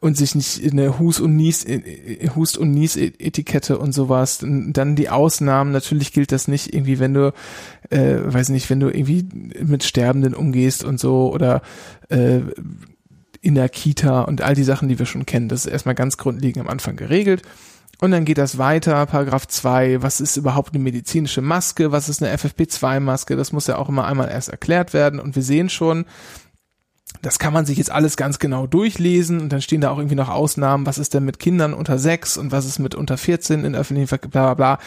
und 0.00 0.18
sich 0.18 0.34
nicht 0.34 0.58
in 0.58 0.78
eine 0.78 0.98
Hust 0.98 1.18
und 1.18 1.34
Nies 1.34 1.64
Hust 2.34 2.58
und 2.58 2.72
Nies 2.72 2.94
Etikette 2.96 3.78
und 3.78 3.92
sowas. 3.92 4.38
dann 4.42 4.96
die 4.96 5.08
Ausnahmen. 5.08 5.72
Natürlich 5.72 6.12
gilt 6.12 6.30
das 6.30 6.46
nicht 6.46 6.74
irgendwie, 6.74 6.98
wenn 6.98 7.14
du, 7.14 7.32
äh, 7.88 8.16
weiß 8.22 8.50
nicht, 8.50 8.68
wenn 8.68 8.80
du 8.80 8.88
irgendwie 8.88 9.26
mit 9.64 9.82
Sterbenden 9.82 10.34
umgehst 10.34 10.84
und 10.84 11.00
so 11.00 11.32
oder 11.32 11.62
äh, 12.10 12.40
in 13.40 13.54
der 13.54 13.70
Kita 13.70 14.20
und 14.22 14.42
all 14.42 14.54
die 14.54 14.62
Sachen, 14.62 14.90
die 14.90 14.98
wir 14.98 15.06
schon 15.06 15.24
kennen. 15.24 15.48
Das 15.48 15.64
ist 15.64 15.72
erstmal 15.72 15.94
ganz 15.94 16.18
grundlegend 16.18 16.60
am 16.60 16.68
Anfang 16.68 16.96
geregelt. 16.96 17.40
Und 18.00 18.10
dann 18.10 18.26
geht 18.26 18.38
das 18.38 18.58
weiter, 18.58 19.06
Paragraph 19.06 19.46
2, 19.46 20.02
was 20.02 20.20
ist 20.20 20.36
überhaupt 20.36 20.74
eine 20.74 20.82
medizinische 20.82 21.40
Maske, 21.40 21.92
was 21.92 22.10
ist 22.10 22.22
eine 22.22 22.36
FFP2-Maske, 22.36 23.36
das 23.36 23.52
muss 23.52 23.68
ja 23.68 23.78
auch 23.78 23.88
immer 23.88 24.04
einmal 24.04 24.28
erst 24.28 24.50
erklärt 24.50 24.92
werden. 24.92 25.20
Und 25.20 25.36
wir 25.36 25.42
sehen 25.42 25.70
schon, 25.70 26.04
das 27.22 27.38
kann 27.38 27.52
man 27.52 27.66
sich 27.66 27.78
jetzt 27.78 27.90
alles 27.90 28.16
ganz 28.16 28.38
genau 28.38 28.66
durchlesen 28.66 29.40
und 29.40 29.52
dann 29.52 29.62
stehen 29.62 29.80
da 29.80 29.90
auch 29.90 29.98
irgendwie 29.98 30.16
noch 30.16 30.28
Ausnahmen, 30.28 30.86
was 30.86 30.98
ist 30.98 31.14
denn 31.14 31.24
mit 31.24 31.38
Kindern 31.38 31.74
unter 31.74 31.98
sechs 31.98 32.36
und 32.36 32.52
was 32.52 32.66
ist 32.66 32.78
mit 32.78 32.94
unter 32.94 33.16
14 33.16 33.64
in 33.64 33.74
öffentlichen 33.74 34.08
Verkehr, 34.08 34.30
bla 34.30 34.54
bla 34.54 34.76
bla. 34.76 34.84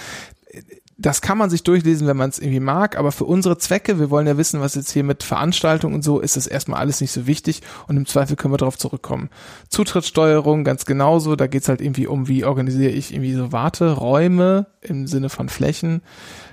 Das 1.00 1.22
kann 1.22 1.38
man 1.38 1.52
sich 1.52 1.62
durchlesen, 1.62 2.08
wenn 2.08 2.18
man 2.18 2.32
es 2.32 2.40
irgendwie 2.40 2.60
mag, 2.60 2.98
aber 2.98 3.12
für 3.12 3.26
unsere 3.26 3.60
Zwecke, 3.60 4.00
wir 4.00 4.10
wollen 4.10 4.26
ja 4.26 4.38
wissen, 4.38 4.62
was 4.62 4.74
jetzt 4.74 4.92
hier 4.92 5.04
mit 5.04 5.22
Veranstaltungen 5.22 5.94
und 5.94 6.04
so, 6.04 6.20
ist 6.20 6.38
das 6.38 6.48
erstmal 6.48 6.80
alles 6.80 7.02
nicht 7.02 7.12
so 7.12 7.28
wichtig 7.28 7.62
und 7.88 7.98
im 7.98 8.08
Zweifel 8.08 8.36
können 8.36 8.54
wir 8.54 8.58
darauf 8.58 8.80
zurückkommen. 8.80 9.30
Zutrittssteuerung 9.70 10.64
ganz 10.64 10.86
genauso, 10.86 11.36
da 11.36 11.46
geht's 11.46 11.70
halt 11.70 11.82
irgendwie 11.82 12.08
um, 12.08 12.28
wie 12.28 12.46
organisiere 12.46 12.92
ich 12.92 13.14
irgendwie 13.14 13.34
so 13.34 13.52
Warteräume 13.52 14.66
im 14.82 15.06
Sinne 15.06 15.30
von 15.30 15.50
Flächen 15.50 16.02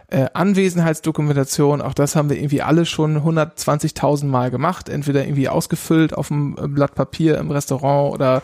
äh, 0.08 0.26
Anwesenheitsdokumentation, 0.32 1.80
auch 1.80 1.94
das 1.94 2.14
haben 2.14 2.28
wir 2.28 2.36
irgendwie 2.36 2.62
alle 2.62 2.86
schon 2.86 3.18
120.000 3.18 4.26
Mal 4.26 4.50
gemacht, 4.50 4.88
entweder 4.88 5.24
irgendwie 5.24 5.48
ausgefüllt 5.48 6.14
auf 6.14 6.28
dem 6.28 6.56
äh, 6.58 6.68
Blatt 6.68 6.94
Papier 6.94 7.38
im 7.38 7.50
Restaurant 7.50 8.14
oder 8.14 8.42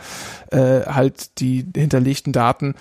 äh, 0.51 0.87
halt 0.87 1.39
die 1.41 1.67
hinterlegten 1.77 2.33
Daten 2.33 2.75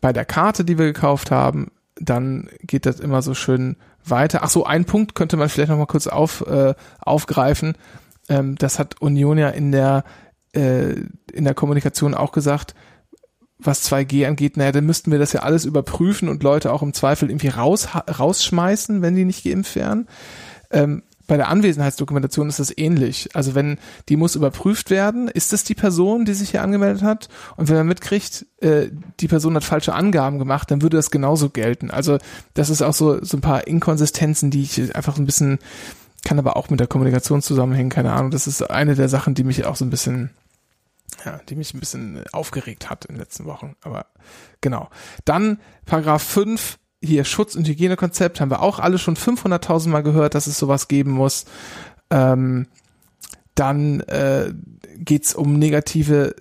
bei 0.00 0.12
der 0.12 0.24
Karte, 0.24 0.64
die 0.64 0.78
wir 0.78 0.86
gekauft 0.86 1.30
haben. 1.30 1.70
Dann 2.00 2.48
geht 2.62 2.86
das 2.86 3.00
immer 3.00 3.22
so 3.22 3.34
schön 3.34 3.76
weiter. 4.04 4.40
Ach 4.42 4.50
so, 4.50 4.64
ein 4.64 4.84
Punkt 4.84 5.14
könnte 5.14 5.36
man 5.36 5.48
vielleicht 5.48 5.70
noch 5.70 5.78
mal 5.78 5.86
kurz 5.86 6.06
auf, 6.06 6.42
äh, 6.46 6.74
aufgreifen. 7.00 7.76
Ähm, 8.28 8.56
das 8.56 8.78
hat 8.78 9.00
Union 9.00 9.38
ja 9.38 9.48
in 9.48 9.72
der 9.72 10.04
äh, 10.52 10.94
in 11.32 11.44
der 11.44 11.54
Kommunikation 11.54 12.14
auch 12.14 12.32
gesagt 12.32 12.74
was 13.58 13.90
2G 13.90 14.26
angeht, 14.26 14.56
naja, 14.56 14.72
dann 14.72 14.86
müssten 14.86 15.10
wir 15.10 15.18
das 15.18 15.32
ja 15.32 15.40
alles 15.40 15.64
überprüfen 15.64 16.28
und 16.28 16.42
Leute 16.42 16.72
auch 16.72 16.82
im 16.82 16.94
Zweifel 16.94 17.28
irgendwie 17.28 17.48
raus, 17.48 17.88
rausschmeißen, 18.18 19.02
wenn 19.02 19.16
die 19.16 19.24
nicht 19.24 19.44
geimpft 19.44 19.74
wären. 19.74 20.06
Ähm, 20.70 21.02
bei 21.28 21.36
der 21.36 21.48
Anwesenheitsdokumentation 21.48 22.48
ist 22.48 22.58
das 22.58 22.76
ähnlich. 22.76 23.28
Also 23.34 23.54
wenn 23.54 23.78
die 24.08 24.16
muss 24.16 24.34
überprüft 24.34 24.90
werden, 24.90 25.28
ist 25.28 25.52
es 25.52 25.62
die 25.62 25.74
Person, 25.74 26.24
die 26.24 26.32
sich 26.32 26.50
hier 26.50 26.62
angemeldet 26.62 27.02
hat? 27.02 27.28
Und 27.56 27.68
wenn 27.68 27.76
man 27.76 27.86
mitkriegt, 27.86 28.46
äh, 28.60 28.88
die 29.20 29.28
Person 29.28 29.54
hat 29.54 29.62
falsche 29.62 29.94
Angaben 29.94 30.38
gemacht, 30.38 30.70
dann 30.70 30.80
würde 30.80 30.96
das 30.96 31.10
genauso 31.10 31.50
gelten. 31.50 31.90
Also 31.90 32.16
das 32.54 32.70
ist 32.70 32.80
auch 32.80 32.94
so, 32.94 33.22
so 33.22 33.36
ein 33.36 33.42
paar 33.42 33.66
Inkonsistenzen, 33.66 34.50
die 34.50 34.62
ich 34.62 34.96
einfach 34.96 35.18
ein 35.18 35.26
bisschen, 35.26 35.58
kann 36.24 36.38
aber 36.38 36.56
auch 36.56 36.70
mit 36.70 36.80
der 36.80 36.86
Kommunikation 36.86 37.42
zusammenhängen, 37.42 37.90
keine 37.90 38.12
Ahnung. 38.12 38.30
Das 38.30 38.46
ist 38.46 38.62
eine 38.70 38.94
der 38.94 39.10
Sachen, 39.10 39.34
die 39.34 39.44
mich 39.44 39.66
auch 39.66 39.76
so 39.76 39.84
ein 39.84 39.90
bisschen 39.90 40.30
ja, 41.24 41.40
die 41.48 41.56
mich 41.56 41.74
ein 41.74 41.80
bisschen 41.80 42.22
aufgeregt 42.32 42.90
hat 42.90 43.04
in 43.06 43.14
den 43.14 43.20
letzten 43.20 43.44
Wochen. 43.44 43.76
Aber 43.82 44.06
genau. 44.60 44.88
Dann 45.24 45.60
Paragraph 45.84 46.22
5, 46.22 46.78
hier 47.02 47.24
Schutz- 47.24 47.54
und 47.54 47.66
Hygienekonzept, 47.68 48.40
haben 48.40 48.50
wir 48.50 48.62
auch 48.62 48.78
alle 48.78 48.98
schon 48.98 49.16
500.000 49.16 49.88
Mal 49.88 50.02
gehört, 50.02 50.34
dass 50.34 50.46
es 50.46 50.58
sowas 50.58 50.88
geben 50.88 51.12
muss. 51.12 51.44
Ähm, 52.10 52.66
dann 53.54 54.00
äh, 54.00 54.52
geht 54.96 55.34
um 55.34 55.58
negative 55.58 56.34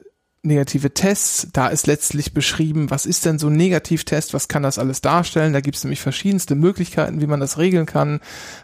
negative 0.48 0.94
Tests. 0.94 1.48
Da 1.54 1.68
ist 1.68 1.88
letztlich 1.88 2.34
beschrieben, 2.34 2.90
was 2.90 3.06
ist 3.06 3.26
denn 3.26 3.40
so 3.40 3.48
ein 3.48 3.56
Negativtest, 3.56 4.34
was 4.34 4.48
kann 4.48 4.64
das 4.64 4.80
alles 4.80 5.02
darstellen. 5.02 5.54
Da 5.54 5.62
gibt 5.62 5.78
es 5.78 5.84
nämlich 5.84 6.02
verschiedenste 6.02 6.56
Möglichkeiten, 6.56 7.22
wie 7.22 7.28
man 7.28 7.40
das 7.40 7.58
regeln 7.58 7.86
kann. 7.86 8.20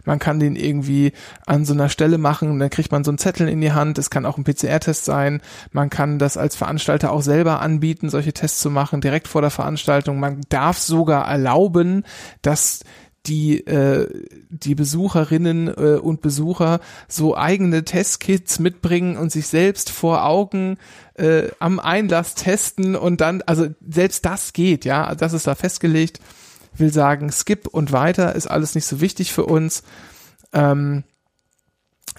Man 0.05 0.19
kann 0.19 0.39
den 0.39 0.55
irgendwie 0.55 1.13
an 1.45 1.65
so 1.65 1.73
einer 1.73 1.89
Stelle 1.89 2.17
machen, 2.17 2.59
dann 2.59 2.69
kriegt 2.69 2.91
man 2.91 3.03
so 3.03 3.11
einen 3.11 3.17
Zettel 3.17 3.47
in 3.47 3.61
die 3.61 3.73
Hand. 3.73 3.97
Es 3.97 4.09
kann 4.09 4.25
auch 4.25 4.37
ein 4.37 4.43
PCR-Test 4.43 5.05
sein. 5.05 5.41
Man 5.71 5.89
kann 5.89 6.19
das 6.19 6.37
als 6.37 6.55
Veranstalter 6.55 7.11
auch 7.11 7.21
selber 7.21 7.61
anbieten, 7.61 8.09
solche 8.09 8.33
Tests 8.33 8.61
zu 8.61 8.69
machen, 8.69 9.01
direkt 9.01 9.27
vor 9.27 9.41
der 9.41 9.51
Veranstaltung. 9.51 10.19
Man 10.19 10.41
darf 10.49 10.79
sogar 10.79 11.27
erlauben, 11.27 12.03
dass 12.41 12.83
die 13.25 13.65
äh, 13.65 14.07
die 14.49 14.75
Besucherinnen 14.75 15.67
äh, 15.67 15.97
und 15.97 16.21
Besucher 16.21 16.79
so 17.07 17.37
eigene 17.37 17.85
Testkits 17.85 18.59
mitbringen 18.59 19.17
und 19.17 19.31
sich 19.31 19.47
selbst 19.47 19.89
vor 19.89 20.25
Augen 20.25 20.77
äh, 21.15 21.49
am 21.59 21.79
Einlass 21.79 22.35
testen 22.35 22.95
und 22.95 23.21
dann 23.21 23.41
also 23.43 23.67
selbst 23.87 24.25
das 24.25 24.53
geht 24.53 24.85
ja 24.85 25.15
das 25.15 25.33
ist 25.33 25.47
da 25.47 25.55
festgelegt. 25.55 26.19
Will 26.75 26.91
sagen 26.91 27.31
skip 27.31 27.67
und 27.67 27.91
weiter 27.91 28.35
ist 28.35 28.47
alles 28.47 28.75
nicht 28.75 28.85
so 28.85 28.99
wichtig 28.99 29.31
für 29.31 29.45
uns. 29.45 29.83
Ähm, 30.53 31.03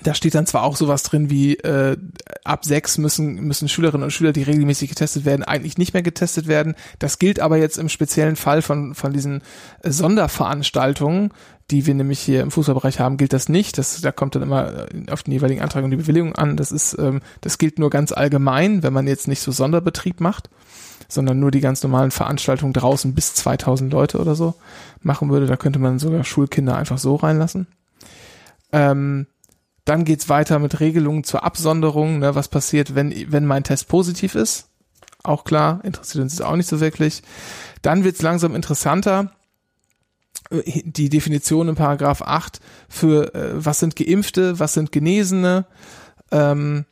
da 0.02 0.14
steht 0.14 0.34
dann 0.34 0.46
zwar 0.46 0.64
auch 0.64 0.76
sowas 0.76 1.02
drin 1.02 1.30
wie 1.30 1.54
äh, 1.56 1.96
ab 2.44 2.64
sechs 2.64 2.98
müssen 2.98 3.36
müssen 3.36 3.68
Schülerinnen 3.68 4.04
und 4.04 4.10
Schüler, 4.10 4.32
die 4.32 4.42
regelmäßig 4.42 4.88
getestet 4.88 5.24
werden, 5.24 5.44
eigentlich 5.44 5.78
nicht 5.78 5.94
mehr 5.94 6.02
getestet 6.02 6.46
werden. 6.46 6.74
Das 6.98 7.18
gilt 7.18 7.40
aber 7.40 7.56
jetzt 7.56 7.78
im 7.78 7.88
speziellen 7.88 8.36
Fall 8.36 8.62
von 8.62 8.94
von 8.94 9.12
diesen 9.12 9.42
äh, 9.82 9.90
Sonderveranstaltungen, 9.90 11.30
die 11.70 11.86
wir 11.86 11.94
nämlich 11.94 12.20
hier 12.20 12.42
im 12.42 12.50
Fußballbereich 12.50 13.00
haben, 13.00 13.16
gilt 13.16 13.32
das 13.32 13.48
nicht. 13.48 13.78
Das 13.78 14.00
da 14.00 14.10
kommt 14.10 14.34
dann 14.34 14.42
immer 14.42 14.88
äh, 14.92 15.10
auf 15.10 15.22
den 15.22 15.32
jeweiligen 15.32 15.62
Antrag 15.62 15.84
und 15.84 15.90
die 15.90 15.96
Bewilligung 15.96 16.34
an. 16.34 16.56
Das 16.56 16.72
ist 16.72 16.98
ähm, 16.98 17.20
das 17.40 17.58
gilt 17.58 17.78
nur 17.78 17.90
ganz 17.90 18.12
allgemein, 18.12 18.82
wenn 18.82 18.92
man 18.92 19.06
jetzt 19.06 19.28
nicht 19.28 19.40
so 19.40 19.52
Sonderbetrieb 19.52 20.20
macht, 20.20 20.50
sondern 21.08 21.38
nur 21.38 21.52
die 21.52 21.60
ganz 21.60 21.82
normalen 21.82 22.10
Veranstaltungen 22.10 22.72
draußen 22.72 23.14
bis 23.14 23.34
2000 23.34 23.92
Leute 23.92 24.18
oder 24.18 24.34
so 24.34 24.54
machen 25.02 25.30
würde. 25.30 25.46
Da 25.46 25.56
könnte 25.56 25.78
man 25.78 26.00
sogar 26.00 26.24
Schulkinder 26.24 26.76
einfach 26.76 26.98
so 26.98 27.14
reinlassen. 27.14 27.68
Ähm, 28.72 29.28
dann 29.84 30.04
geht's 30.04 30.28
weiter 30.28 30.58
mit 30.58 30.80
Regelungen 30.80 31.24
zur 31.24 31.44
Absonderung. 31.44 32.18
Ne, 32.18 32.34
was 32.34 32.48
passiert, 32.48 32.94
wenn, 32.94 33.14
wenn 33.30 33.46
mein 33.46 33.64
Test 33.64 33.88
positiv 33.88 34.34
ist? 34.34 34.68
Auch 35.22 35.44
klar, 35.44 35.80
interessiert 35.84 36.22
uns 36.22 36.40
auch 36.40 36.56
nicht 36.56 36.68
so 36.68 36.80
wirklich. 36.80 37.22
Dann 37.82 38.04
wird's 38.04 38.22
langsam 38.22 38.54
interessanter. 38.54 39.32
Die 40.50 41.08
Definition 41.08 41.68
in 41.68 41.74
Paragraph 41.74 42.22
8 42.22 42.60
für 42.88 43.34
äh, 43.34 43.52
was 43.54 43.80
sind 43.80 43.96
Geimpfte, 43.96 44.58
was 44.58 44.74
sind 44.74 44.92
Genesene, 44.92 45.64
ähm, 46.30 46.84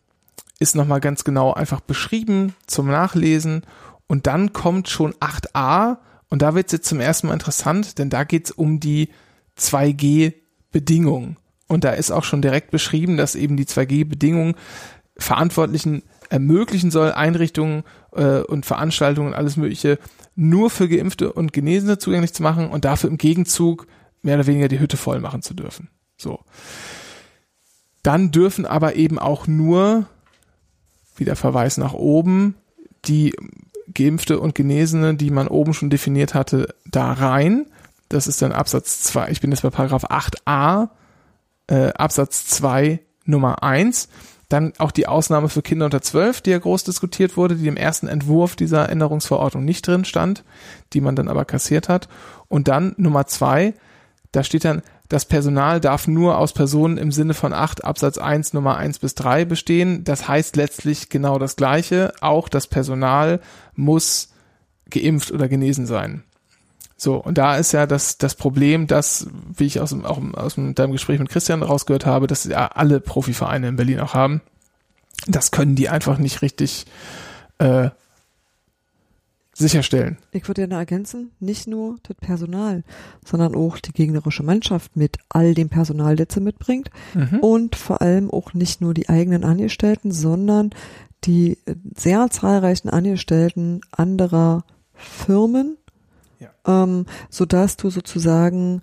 ist 0.59 0.75
nochmal 0.75 1.01
ganz 1.01 1.25
genau 1.25 1.53
einfach 1.53 1.81
beschrieben 1.81 2.55
zum 2.67 2.87
Nachlesen. 2.89 3.63
Und 4.07 4.27
dann 4.27 4.53
kommt 4.53 4.89
schon 4.89 5.13
8a 5.15 5.99
und 6.29 6.41
da 6.41 6.55
wird's 6.55 6.73
jetzt 6.73 6.89
zum 6.89 7.01
ersten 7.01 7.27
Mal 7.27 7.35
interessant, 7.35 7.99
denn 7.99 8.09
da 8.09 8.25
geht's 8.25 8.51
um 8.51 8.81
die 8.81 9.11
2G-Bedingungen. 9.59 11.37
Und 11.73 11.85
da 11.85 11.93
ist 11.93 12.11
auch 12.11 12.25
schon 12.25 12.43
direkt 12.43 12.71
beschrieben, 12.71 13.17
dass 13.17 13.35
eben 13.35 13.57
die 13.57 13.65
2G-Bedingungen 13.65 14.57
Verantwortlichen 15.17 16.03
ermöglichen 16.29 16.91
soll, 16.91 17.13
Einrichtungen 17.13 17.85
äh, 18.15 18.41
und 18.41 18.67
Veranstaltungen, 18.67 19.33
alles 19.33 19.57
Mögliche 19.57 19.99
nur 20.35 20.69
für 20.69 20.87
Geimpfte 20.87 21.33
und 21.33 21.55
Genesene 21.55 21.97
zugänglich 21.97 22.35
zu 22.35 22.43
machen 22.43 22.69
und 22.69 22.85
dafür 22.85 23.09
im 23.09 23.17
Gegenzug 23.17 23.87
mehr 24.21 24.35
oder 24.35 24.47
weniger 24.47 24.69
die 24.69 24.81
Hütte 24.81 24.99
voll 24.99 25.21
machen 25.21 25.41
zu 25.41 25.55
dürfen. 25.55 25.89
So. 26.19 26.41
Dann 28.03 28.33
dürfen 28.33 28.67
aber 28.67 28.97
eben 28.97 29.19
auch 29.19 29.47
nur, 29.47 30.05
wieder 31.17 31.37
Verweis 31.37 31.79
nach 31.79 31.95
oben, 31.95 32.55
die 33.07 33.35
Geimpfte 33.95 34.41
und 34.41 34.55
Genesene, 34.55 35.15
die 35.15 35.31
man 35.31 35.49
oben 35.49 35.73
schon 35.73 35.89
definiert 35.89 36.35
hatte, 36.35 36.75
da 36.85 37.15
rein. 37.15 37.65
Das 38.11 38.27
ist 38.27 38.43
dann 38.43 38.53
Absatz 38.53 39.05
2. 39.05 39.31
Ich 39.31 39.41
bin 39.41 39.53
jetzt 39.53 39.63
bei 39.63 39.71
Paragraph 39.71 40.05
8a 40.05 40.91
äh, 41.67 41.93
Absatz 41.93 42.47
2 42.47 43.01
Nummer 43.25 43.63
1. 43.63 44.09
Dann 44.49 44.75
auch 44.79 44.91
die 44.91 45.07
Ausnahme 45.07 45.49
für 45.49 45.63
Kinder 45.63 45.87
unter 45.87 46.03
12, 46.03 46.43
die 46.43 46.51
ja 46.51 46.59
groß 46.59 46.85
diskutiert 46.85 47.37
wurde, 47.39 47.57
die 47.57 47.69
im 47.69 47.77
ersten 47.77 48.07
Entwurf 48.07 48.55
dieser 48.55 48.91
Änderungsverordnung 48.91 49.65
nicht 49.65 49.87
drin 49.87 50.05
stand, 50.05 50.45
die 50.93 51.01
man 51.01 51.17
dann 51.17 51.29
aber 51.29 51.47
kassiert 51.47 51.89
hat. 51.89 52.09
Und 52.49 52.69
dann 52.69 52.95
Nummer 52.99 53.27
2, 53.27 53.73
da 54.31 54.45
steht 54.45 54.67
dann, 54.67 54.83
das 55.09 55.25
Personal 55.27 55.81
darf 55.81 56.07
nur 56.09 56.39
aus 56.39 56.55
Personen 56.55 56.97
im 56.97 57.13
Sinne 57.13 57.35
von 57.35 57.53
8 57.53 57.85
Absatz 57.85 58.17
1 58.19 58.55
Nummer 58.55 58.77
1 58.77 58.99
bis 58.99 59.15
3 59.15 59.45
bestehen. 59.45 60.05
Das 60.05 60.27
heißt 60.27 60.57
letztlich 60.57 61.11
genau 61.11 61.39
das 61.39 61.57
Gleiche. 61.57 62.15
Auch 62.23 62.49
das 62.49 62.67
Personal 62.67 63.41
muss 63.75 64.33
geimpft 64.89 65.31
oder 65.31 65.49
genesen 65.49 65.87
sein. 65.87 66.25
So, 67.03 67.17
und 67.17 67.37
da 67.37 67.57
ist 67.57 67.73
ja 67.73 67.87
das, 67.89 68.17
das 68.17 68.37
Problem, 68.37 68.87
dass, 68.87 69.27
wie 69.57 69.65
ich 69.65 69.81
aus, 69.81 69.91
dem, 69.91 70.05
auch 70.05 70.21
aus 70.35 70.55
deinem 70.55 70.93
Gespräch 70.93 71.19
mit 71.19 71.31
Christian 71.31 71.65
rausgehört 71.65 72.07
habe, 72.07 72.29
dass 72.29 72.45
ja 72.45 72.69
alle 72.69 73.01
Profivereine 73.01 73.67
in 73.67 73.75
Berlin 73.75 73.99
auch 73.99 74.15
haben. 74.15 74.41
Das 75.27 75.51
können 75.51 75.75
die 75.75 75.89
einfach 75.89 76.19
nicht 76.19 76.43
richtig 76.43 76.87
äh, 77.59 77.91
sicherstellen. 79.53 80.19
Ich 80.31 80.47
würde 80.47 80.69
noch 80.69 80.77
ergänzen, 80.77 81.33
nicht 81.41 81.67
nur 81.67 81.97
das 82.05 82.17
Personal, 82.19 82.85
sondern 83.25 83.57
auch 83.57 83.81
die 83.81 83.93
gegnerische 83.93 84.45
Mannschaft 84.45 84.97
mit 84.97 85.17
all 85.29 85.55
dem 85.55 85.71
Personal, 85.71 86.15
das 86.15 86.29
sie 86.31 86.41
mitbringt 86.41 86.89
mhm. 87.15 87.41
und 87.41 87.75
vor 87.75 88.01
allem 88.01 88.31
auch 88.31 88.55
nicht 88.55 88.81
nur 88.81 88.95
die 88.95 89.09
eigenen 89.09 89.43
Angestellten, 89.43 90.13
sondern 90.13 90.71
die 91.25 91.59
sehr 91.97 92.31
zahlreichen 92.31 92.91
Angestellten 92.91 93.81
anderer 93.91 94.63
Firmen. 94.95 95.79
Ähm, 96.67 97.07
sodass 97.31 97.77
du 97.77 97.91
sozusagen 97.91 98.83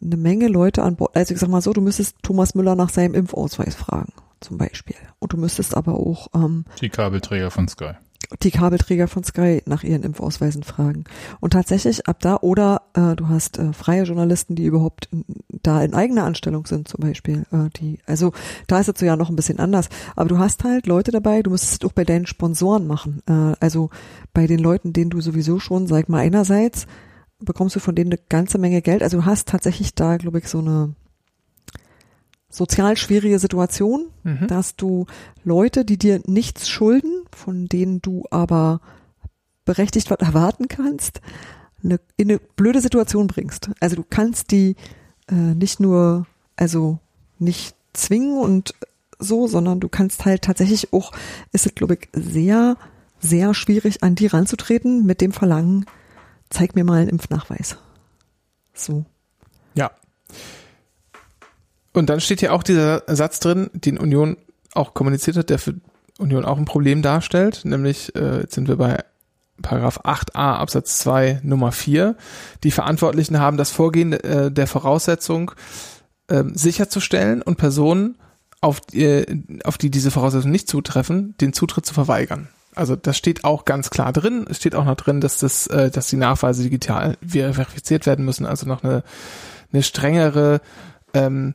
eine 0.00 0.16
Menge 0.16 0.48
Leute 0.48 0.82
an 0.82 0.96
Bord, 0.96 1.16
also 1.16 1.34
ich 1.34 1.40
sag 1.40 1.48
mal 1.48 1.60
so, 1.60 1.72
du 1.72 1.80
müsstest 1.80 2.16
Thomas 2.22 2.54
Müller 2.54 2.74
nach 2.74 2.88
seinem 2.88 3.14
Impfausweis 3.14 3.74
fragen, 3.74 4.12
zum 4.40 4.58
Beispiel. 4.58 4.96
Und 5.18 5.32
du 5.32 5.36
müsstest 5.36 5.76
aber 5.76 5.94
auch 5.94 6.28
ähm, 6.34 6.64
die 6.80 6.88
Kabelträger 6.88 7.50
von 7.50 7.68
Sky 7.68 7.92
die 8.42 8.50
Kabelträger 8.50 9.08
von 9.08 9.24
Sky 9.24 9.62
nach 9.66 9.82
ihren 9.82 10.02
Impfausweisen 10.02 10.62
fragen. 10.62 11.04
Und 11.40 11.52
tatsächlich 11.52 12.06
ab 12.06 12.18
da, 12.20 12.36
oder 12.36 12.82
äh, 12.94 13.14
du 13.16 13.28
hast 13.28 13.58
äh, 13.58 13.72
freie 13.72 14.04
Journalisten, 14.04 14.54
die 14.54 14.64
überhaupt 14.64 15.08
in, 15.12 15.24
da 15.62 15.82
in 15.82 15.94
eigener 15.94 16.24
Anstellung 16.24 16.66
sind, 16.66 16.88
zum 16.88 17.00
Beispiel. 17.00 17.44
Äh, 17.52 17.68
die, 17.76 17.98
also 18.06 18.32
da 18.66 18.80
ist 18.80 18.88
es 18.88 18.98
so 18.98 19.06
ja 19.06 19.16
noch 19.16 19.28
ein 19.28 19.36
bisschen 19.36 19.58
anders. 19.58 19.88
Aber 20.16 20.28
du 20.28 20.38
hast 20.38 20.64
halt 20.64 20.86
Leute 20.86 21.10
dabei, 21.10 21.42
du 21.42 21.50
müsstest 21.50 21.82
es 21.82 21.88
auch 21.88 21.92
bei 21.92 22.04
deinen 22.04 22.26
Sponsoren 22.26 22.86
machen. 22.86 23.22
Äh, 23.28 23.54
also 23.60 23.90
bei 24.32 24.46
den 24.46 24.58
Leuten, 24.58 24.92
denen 24.92 25.10
du 25.10 25.20
sowieso 25.20 25.58
schon, 25.58 25.86
sag 25.86 26.08
mal, 26.08 26.18
einerseits 26.18 26.86
bekommst 27.44 27.76
du 27.76 27.80
von 27.80 27.94
denen 27.94 28.12
eine 28.12 28.20
ganze 28.28 28.58
Menge 28.58 28.82
Geld. 28.82 29.02
Also 29.02 29.18
du 29.18 29.24
hast 29.26 29.48
tatsächlich 29.48 29.94
da, 29.94 30.16
glaube 30.16 30.38
ich, 30.38 30.48
so 30.48 30.58
eine 30.58 30.94
sozial 32.50 32.96
schwierige 32.96 33.38
Situation, 33.38 34.06
mhm. 34.24 34.46
dass 34.46 34.76
du 34.76 35.06
Leute, 35.42 35.84
die 35.84 35.96
dir 35.96 36.20
nichts 36.26 36.68
schulden, 36.68 37.24
von 37.34 37.66
denen 37.66 38.02
du 38.02 38.24
aber 38.30 38.80
berechtigt 39.64 40.10
was 40.10 40.18
erwarten 40.18 40.68
kannst, 40.68 41.20
eine, 41.82 41.98
in 42.16 42.30
eine 42.30 42.38
blöde 42.38 42.80
Situation 42.80 43.26
bringst. 43.26 43.70
Also 43.80 43.96
du 43.96 44.04
kannst 44.08 44.50
die 44.50 44.76
äh, 45.28 45.34
nicht 45.34 45.80
nur, 45.80 46.26
also 46.56 46.98
nicht 47.38 47.74
zwingen 47.92 48.38
und 48.38 48.74
so, 49.18 49.46
sondern 49.46 49.80
du 49.80 49.88
kannst 49.88 50.24
halt 50.24 50.42
tatsächlich 50.42 50.92
auch, 50.92 51.12
ist 51.52 51.66
es 51.66 51.74
glaube 51.74 51.94
ich 51.94 52.08
sehr, 52.12 52.76
sehr 53.20 53.54
schwierig 53.54 54.02
an 54.02 54.14
die 54.14 54.26
ranzutreten 54.26 55.06
mit 55.06 55.20
dem 55.20 55.32
Verlangen, 55.32 55.86
zeig 56.52 56.74
mir 56.74 56.84
mal 56.84 57.00
einen 57.00 57.08
Impfnachweis. 57.08 57.76
So. 58.74 59.04
Ja. 59.74 59.90
Und 61.92 62.08
dann 62.08 62.20
steht 62.20 62.40
hier 62.40 62.52
auch 62.52 62.62
dieser 62.62 63.02
Satz 63.06 63.40
drin, 63.40 63.70
den 63.74 63.98
Union 63.98 64.36
auch 64.72 64.94
kommuniziert 64.94 65.36
hat, 65.36 65.50
der 65.50 65.58
für 65.58 65.74
Union 66.18 66.44
auch 66.44 66.58
ein 66.58 66.64
Problem 66.64 67.02
darstellt, 67.02 67.64
nämlich 67.64 68.14
äh, 68.14 68.40
jetzt 68.40 68.54
sind 68.54 68.68
wir 68.68 68.76
bei 68.76 69.04
Paragraph 69.60 70.00
8a 70.00 70.56
Absatz 70.56 70.98
2 71.00 71.40
Nummer 71.42 71.72
4. 71.72 72.16
Die 72.64 72.70
Verantwortlichen 72.70 73.38
haben 73.38 73.56
das 73.56 73.70
Vorgehen 73.70 74.12
äh, 74.12 74.50
der 74.50 74.66
Voraussetzung 74.66 75.52
äh, 76.28 76.44
sicherzustellen 76.52 77.42
und 77.42 77.56
Personen, 77.56 78.16
auf 78.60 78.80
die, 78.80 79.44
auf 79.64 79.76
die 79.76 79.90
diese 79.90 80.10
Voraussetzungen 80.10 80.52
nicht 80.52 80.68
zutreffen, 80.68 81.34
den 81.40 81.52
Zutritt 81.52 81.84
zu 81.84 81.94
verweigern. 81.94 82.48
Also 82.74 82.96
das 82.96 83.16
steht 83.16 83.44
auch 83.44 83.64
ganz 83.64 83.90
klar 83.90 84.12
drin. 84.12 84.46
Es 84.48 84.56
steht 84.58 84.74
auch 84.74 84.84
noch 84.84 84.96
drin, 84.96 85.20
dass 85.20 85.38
das, 85.38 85.66
äh, 85.66 85.90
dass 85.90 86.08
die 86.08 86.16
Nachweise 86.16 86.62
digital 86.62 87.16
verifiziert 87.26 88.06
werden 88.06 88.24
müssen. 88.24 88.46
Also 88.46 88.66
noch 88.66 88.82
eine, 88.82 89.02
eine 89.72 89.82
strengere 89.82 90.60
ähm, 91.14 91.54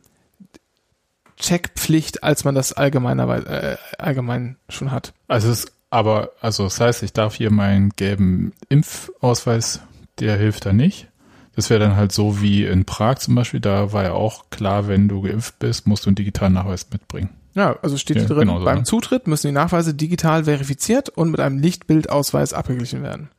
Checkpflicht, 1.38 2.24
als 2.24 2.44
man 2.44 2.56
das 2.56 2.74
allgemeinerweise 2.74 3.48
äh, 3.48 3.78
allgemein 3.98 4.58
schon 4.70 4.92
hat. 4.92 5.14
Also 5.28 5.50
es 5.50 5.68
aber 5.90 6.32
also 6.42 6.66
das 6.66 6.80
heißt, 6.80 7.04
ich 7.04 7.14
darf 7.14 7.36
hier 7.36 7.52
meinen 7.52 7.92
gelben 7.92 8.54
Impfausweis, 8.70 9.82
der 10.20 10.36
hilft 10.36 10.66
da 10.66 10.74
nicht. 10.74 11.08
Das 11.56 11.70
wäre 11.70 11.80
dann 11.80 11.96
halt 11.96 12.12
so 12.12 12.42
wie 12.42 12.66
in 12.66 12.86
Prag 12.86 13.16
zum 13.20 13.36
Beispiel, 13.36 13.60
da 13.60 13.92
war 13.94 14.04
ja 14.04 14.12
auch 14.12 14.50
klar, 14.50 14.88
wenn 14.88 15.08
du 15.08 15.22
geimpft 15.22 15.60
bist, 15.60 15.88
musst 15.88 16.06
du 16.06 16.10
einen 16.10 16.16
digitalen 16.16 16.54
Nachweis 16.54 16.88
mitbringen. 16.92 17.30
Ja, 17.58 17.76
also 17.82 17.98
steht 17.98 18.18
ja, 18.18 18.22
hier 18.22 18.30
drin, 18.30 18.48
genau 18.48 18.60
so, 18.60 18.66
beim 18.66 18.78
ne? 18.78 18.84
Zutritt 18.84 19.26
müssen 19.26 19.48
die 19.48 19.54
Nachweise 19.54 19.96
digital 19.96 20.44
verifiziert 20.44 21.10
und 21.10 21.32
mit 21.32 21.40
einem 21.40 21.58
Lichtbildausweis 21.58 22.54
abgeglichen 22.54 23.02
werden. 23.02 23.30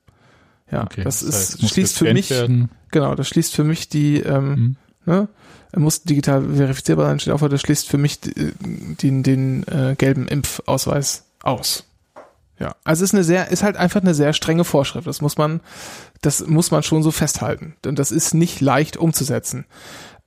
Ja, 0.73 0.83
okay, 0.83 1.05
das, 1.05 1.21
das 1.21 1.55
ist, 1.55 1.69
schließt 1.71 1.97
für 1.97 2.13
mich, 2.13 2.31
werden. 2.31 2.69
genau, 2.91 3.15
das 3.15 3.29
schließt 3.29 3.55
für 3.55 3.63
mich 3.63 3.89
die, 3.89 4.17
ähm, 4.17 4.49
mhm. 4.49 4.77
ne, 5.07 5.29
er 5.71 5.81
muss 5.81 6.03
digital 6.03 6.43
verifizierbar 6.53 7.07
sein, 7.07 7.21
steht 7.21 7.33
auch, 7.33 7.49
das 7.49 7.61
schließt 7.61 7.89
für 7.89 7.97
mich 7.97 8.21
den, 8.21 8.97
den, 9.01 9.23
den 9.23 9.69
äh, 9.69 9.95
gelben 9.97 10.27
Impfausweis 10.27 11.27
aus. 11.45 11.85
Ja, 12.59 12.75
also 12.83 13.05
ist 13.05 13.15
eine 13.15 13.23
sehr, 13.23 13.53
ist 13.53 13.63
halt 13.63 13.77
einfach 13.77 14.01
eine 14.01 14.15
sehr 14.15 14.33
strenge 14.33 14.65
Vorschrift. 14.65 15.07
Das 15.07 15.21
muss 15.21 15.39
man, 15.39 15.61
das 16.23 16.45
muss 16.45 16.73
man 16.73 16.83
schon 16.83 17.05
so 17.05 17.13
festhalten. 17.13 17.77
Und 17.87 18.01
das 18.01 18.11
ist 18.11 18.35
nicht 18.35 18.61
leicht 18.61 18.97
umzusetzen. 18.97 19.65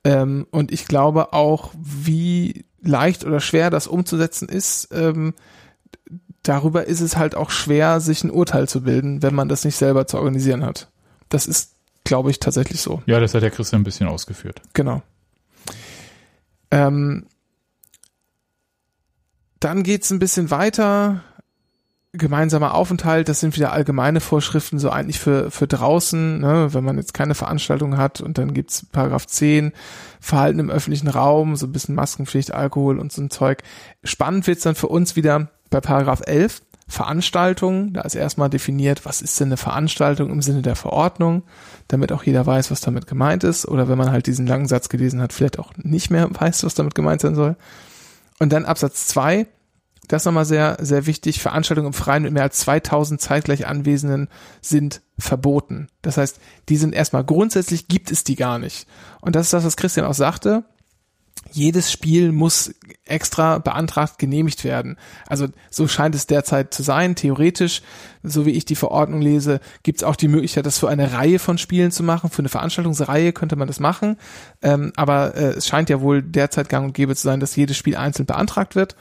Ähm, 0.02 0.46
und 0.50 0.72
ich 0.72 0.86
glaube 0.86 1.34
auch, 1.34 1.72
wie 1.78 2.64
leicht 2.82 3.24
oder 3.24 3.40
schwer 3.40 3.70
das 3.70 3.86
umzusetzen 3.86 4.48
ist, 4.48 4.88
ähm, 4.92 5.34
darüber 6.42 6.86
ist 6.86 7.00
es 7.00 7.16
halt 7.16 7.34
auch 7.34 7.50
schwer, 7.50 8.00
sich 8.00 8.24
ein 8.24 8.30
Urteil 8.30 8.68
zu 8.68 8.82
bilden, 8.82 9.22
wenn 9.22 9.34
man 9.34 9.48
das 9.48 9.64
nicht 9.64 9.76
selber 9.76 10.06
zu 10.06 10.18
organisieren 10.18 10.64
hat. 10.64 10.88
Das 11.28 11.46
ist, 11.46 11.72
glaube 12.04 12.30
ich, 12.30 12.40
tatsächlich 12.40 12.80
so. 12.80 13.02
Ja, 13.06 13.20
das 13.20 13.34
hat 13.34 13.42
der 13.42 13.50
Christian 13.50 13.82
ein 13.82 13.84
bisschen 13.84 14.08
ausgeführt. 14.08 14.60
Genau. 14.72 15.02
Ähm, 16.70 17.26
dann 19.60 19.82
geht's 19.82 20.10
ein 20.10 20.18
bisschen 20.18 20.50
weiter 20.50 21.22
gemeinsamer 22.12 22.74
Aufenthalt, 22.74 23.28
das 23.28 23.40
sind 23.40 23.56
wieder 23.56 23.72
allgemeine 23.72 24.20
Vorschriften, 24.20 24.78
so 24.78 24.90
eigentlich 24.90 25.18
für, 25.18 25.50
für 25.50 25.66
draußen, 25.66 26.40
ne, 26.40 26.74
wenn 26.74 26.84
man 26.84 26.98
jetzt 26.98 27.14
keine 27.14 27.34
Veranstaltung 27.34 27.96
hat 27.96 28.20
und 28.20 28.36
dann 28.36 28.52
gibt's 28.52 28.84
Paragraph 28.92 29.26
10, 29.26 29.72
Verhalten 30.20 30.58
im 30.58 30.70
öffentlichen 30.70 31.08
Raum, 31.08 31.56
so 31.56 31.66
ein 31.66 31.72
bisschen 31.72 31.94
Maskenpflicht, 31.94 32.52
Alkohol 32.52 32.98
und 32.98 33.12
so 33.12 33.22
ein 33.22 33.30
Zeug. 33.30 33.62
Spannend 34.04 34.46
wird's 34.46 34.62
dann 34.62 34.74
für 34.74 34.88
uns 34.88 35.16
wieder 35.16 35.48
bei 35.70 35.80
Paragraph 35.80 36.20
11, 36.26 36.60
Veranstaltung, 36.86 37.94
da 37.94 38.02
ist 38.02 38.14
erstmal 38.14 38.50
definiert, 38.50 39.06
was 39.06 39.22
ist 39.22 39.40
denn 39.40 39.48
eine 39.48 39.56
Veranstaltung 39.56 40.28
im 40.28 40.42
Sinne 40.42 40.60
der 40.60 40.76
Verordnung, 40.76 41.44
damit 41.88 42.12
auch 42.12 42.24
jeder 42.24 42.44
weiß, 42.44 42.70
was 42.70 42.82
damit 42.82 43.06
gemeint 43.06 43.42
ist, 43.42 43.66
oder 43.66 43.88
wenn 43.88 43.96
man 43.96 44.12
halt 44.12 44.26
diesen 44.26 44.46
langen 44.46 44.68
Satz 44.68 44.90
gelesen 44.90 45.22
hat, 45.22 45.32
vielleicht 45.32 45.58
auch 45.58 45.72
nicht 45.78 46.10
mehr 46.10 46.28
weiß, 46.30 46.64
was 46.64 46.74
damit 46.74 46.94
gemeint 46.94 47.22
sein 47.22 47.34
soll. 47.34 47.56
Und 48.38 48.52
dann 48.52 48.66
Absatz 48.66 49.06
2, 49.06 49.46
das 50.12 50.22
ist 50.22 50.26
nochmal 50.26 50.44
sehr, 50.44 50.76
sehr 50.78 51.06
wichtig. 51.06 51.40
Veranstaltungen 51.40 51.86
im 51.86 51.92
Freien 51.94 52.24
mit 52.24 52.34
mehr 52.34 52.42
als 52.42 52.58
2000 52.58 53.18
zeitgleich 53.18 53.66
Anwesenden 53.66 54.28
sind 54.60 55.00
verboten. 55.16 55.88
Das 56.02 56.18
heißt, 56.18 56.38
die 56.68 56.76
sind 56.76 56.94
erstmal 56.94 57.24
grundsätzlich 57.24 57.88
gibt 57.88 58.12
es 58.12 58.22
die 58.22 58.36
gar 58.36 58.58
nicht. 58.58 58.86
Und 59.22 59.36
das 59.36 59.46
ist 59.46 59.54
das, 59.54 59.64
was 59.64 59.78
Christian 59.78 60.04
auch 60.04 60.12
sagte. 60.12 60.64
Jedes 61.50 61.90
Spiel 61.90 62.30
muss 62.30 62.74
extra 63.06 63.56
beantragt 63.56 64.18
genehmigt 64.18 64.64
werden. 64.64 64.98
Also 65.28 65.48
so 65.70 65.88
scheint 65.88 66.14
es 66.14 66.26
derzeit 66.26 66.74
zu 66.74 66.82
sein. 66.82 67.14
Theoretisch, 67.14 67.80
so 68.22 68.44
wie 68.44 68.50
ich 68.50 68.66
die 68.66 68.76
Verordnung 68.76 69.22
lese, 69.22 69.60
gibt 69.82 70.00
es 70.00 70.04
auch 70.04 70.16
die 70.16 70.28
Möglichkeit, 70.28 70.66
das 70.66 70.78
für 70.78 70.90
eine 70.90 71.14
Reihe 71.14 71.38
von 71.38 71.56
Spielen 71.56 71.90
zu 71.90 72.02
machen. 72.02 72.28
Für 72.28 72.40
eine 72.40 72.50
Veranstaltungsreihe 72.50 73.32
könnte 73.32 73.56
man 73.56 73.66
das 73.66 73.80
machen. 73.80 74.18
Ähm, 74.60 74.92
aber 74.94 75.34
äh, 75.36 75.54
es 75.54 75.66
scheint 75.66 75.88
ja 75.88 76.02
wohl 76.02 76.20
derzeit 76.22 76.68
gang 76.68 76.84
und 76.84 76.92
gäbe 76.92 77.16
zu 77.16 77.22
sein, 77.22 77.40
dass 77.40 77.56
jedes 77.56 77.78
Spiel 77.78 77.96
einzeln 77.96 78.26
beantragt 78.26 78.76
wird. 78.76 78.94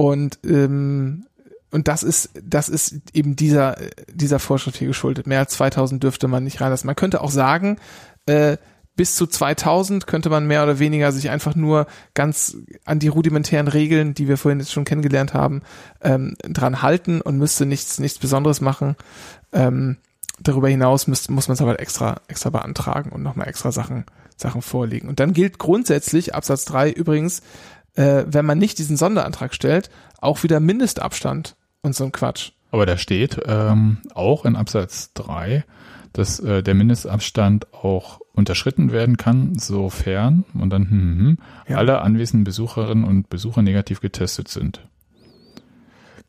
Und 0.00 0.38
ähm, 0.46 1.26
und 1.70 1.86
das 1.86 2.02
ist 2.02 2.30
das 2.42 2.70
ist 2.70 2.94
eben 3.12 3.36
dieser 3.36 3.76
dieser 4.10 4.38
Vorschrift 4.38 4.78
hier 4.78 4.88
geschuldet. 4.88 5.26
Mehr 5.26 5.40
als 5.40 5.52
2000 5.52 6.02
dürfte 6.02 6.26
man 6.26 6.42
nicht 6.42 6.62
reinlassen. 6.62 6.86
Man 6.86 6.96
könnte 6.96 7.20
auch 7.20 7.30
sagen, 7.30 7.76
äh, 8.24 8.56
bis 8.96 9.14
zu 9.14 9.26
2000 9.26 10.06
könnte 10.06 10.30
man 10.30 10.46
mehr 10.46 10.62
oder 10.62 10.78
weniger 10.78 11.12
sich 11.12 11.28
einfach 11.28 11.54
nur 11.54 11.86
ganz 12.14 12.56
an 12.86 12.98
die 12.98 13.08
rudimentären 13.08 13.68
Regeln, 13.68 14.14
die 14.14 14.26
wir 14.26 14.38
vorhin 14.38 14.60
jetzt 14.60 14.72
schon 14.72 14.86
kennengelernt 14.86 15.34
haben, 15.34 15.60
ähm, 16.00 16.34
dran 16.44 16.80
halten 16.80 17.20
und 17.20 17.36
müsste 17.36 17.66
nichts 17.66 17.98
nichts 17.98 18.18
Besonderes 18.18 18.62
machen. 18.62 18.96
Ähm, 19.52 19.98
darüber 20.40 20.70
hinaus 20.70 21.08
müsst, 21.08 21.28
muss 21.28 21.48
man 21.48 21.56
es 21.56 21.60
aber 21.60 21.78
extra 21.78 22.22
extra 22.26 22.48
beantragen 22.48 23.12
und 23.12 23.22
nochmal 23.22 23.48
extra 23.48 23.70
Sachen 23.70 24.06
Sachen 24.34 24.62
vorlegen. 24.62 25.10
Und 25.10 25.20
dann 25.20 25.34
gilt 25.34 25.58
grundsätzlich 25.58 26.34
Absatz 26.34 26.64
3 26.64 26.90
übrigens 26.90 27.42
äh, 28.00 28.24
wenn 28.26 28.46
man 28.46 28.58
nicht 28.58 28.78
diesen 28.78 28.96
Sonderantrag 28.96 29.54
stellt, 29.54 29.90
auch 30.20 30.42
wieder 30.42 30.58
Mindestabstand 30.58 31.54
und 31.82 31.94
so 31.94 32.04
ein 32.04 32.12
Quatsch. 32.12 32.52
Aber 32.70 32.86
da 32.86 32.96
steht 32.96 33.40
ähm, 33.46 33.98
auch 34.14 34.44
in 34.44 34.56
Absatz 34.56 35.12
3, 35.14 35.64
dass 36.12 36.40
äh, 36.40 36.62
der 36.62 36.74
Mindestabstand 36.74 37.72
auch 37.74 38.20
unterschritten 38.32 38.90
werden 38.90 39.16
kann, 39.16 39.58
sofern 39.58 40.44
und 40.54 40.70
dann 40.70 40.88
hm, 40.88 40.90
hm, 40.90 41.18
hm, 41.18 41.38
ja. 41.68 41.76
alle 41.76 42.00
anwesenden 42.00 42.44
Besucherinnen 42.44 43.04
und 43.04 43.28
Besucher 43.28 43.60
negativ 43.60 44.00
getestet 44.00 44.48
sind. 44.48 44.86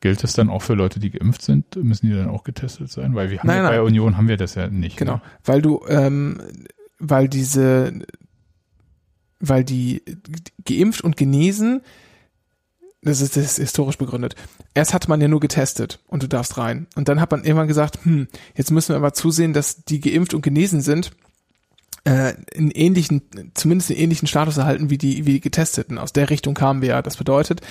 Gilt 0.01 0.23
das 0.23 0.33
dann 0.33 0.49
auch 0.49 0.63
für 0.63 0.73
Leute, 0.73 0.99
die 0.99 1.11
geimpft 1.11 1.43
sind? 1.43 1.75
Müssen 1.75 2.07
die 2.09 2.15
dann 2.15 2.27
auch 2.27 2.43
getestet 2.43 2.91
sein? 2.91 3.13
Weil 3.13 3.29
wir 3.29 3.39
haben 3.39 3.47
nein, 3.47 3.63
ja 3.63 3.69
bei 3.69 3.81
Union 3.81 4.17
haben 4.17 4.27
wir 4.27 4.37
das 4.37 4.55
ja 4.55 4.67
nicht. 4.67 4.97
Genau, 4.97 5.15
ne? 5.15 5.21
weil 5.45 5.61
du, 5.61 5.85
ähm, 5.87 6.41
weil 6.97 7.29
diese 7.29 7.93
weil 9.41 9.63
die 9.63 10.01
geimpft 10.65 11.01
und 11.01 11.17
genesen, 11.17 11.81
das 13.01 13.21
ist, 13.21 13.35
das 13.35 13.45
ist 13.45 13.57
historisch 13.57 13.97
begründet. 13.97 14.35
Erst 14.73 14.93
hat 14.93 15.07
man 15.07 15.19
ja 15.19 15.27
nur 15.27 15.39
getestet 15.39 15.99
und 16.07 16.23
du 16.23 16.27
darfst 16.27 16.57
rein. 16.57 16.87
Und 16.95 17.09
dann 17.09 17.19
hat 17.19 17.31
man 17.31 17.43
irgendwann 17.43 17.67
gesagt, 17.67 17.99
hm, 18.03 18.27
jetzt 18.55 18.71
müssen 18.71 18.89
wir 18.89 18.97
aber 18.97 19.13
zusehen, 19.13 19.53
dass 19.53 19.83
die 19.83 19.99
geimpft 19.99 20.33
und 20.33 20.43
genesen 20.43 20.81
sind, 20.81 21.11
äh, 22.03 22.33
einen 22.55 22.71
ähnlichen, 22.71 23.21
zumindest 23.53 23.91
einen 23.91 23.99
ähnlichen 23.99 24.27
Status 24.27 24.57
erhalten 24.57 24.89
wie 24.89 24.97
die, 24.97 25.25
wie 25.25 25.33
die 25.33 25.39
Getesteten. 25.41 25.97
Aus 25.97 26.13
der 26.13 26.29
Richtung 26.29 26.53
kamen 26.53 26.81
wir 26.81 26.89
ja. 26.89 27.01
Das 27.01 27.17
bedeutet, 27.17 27.61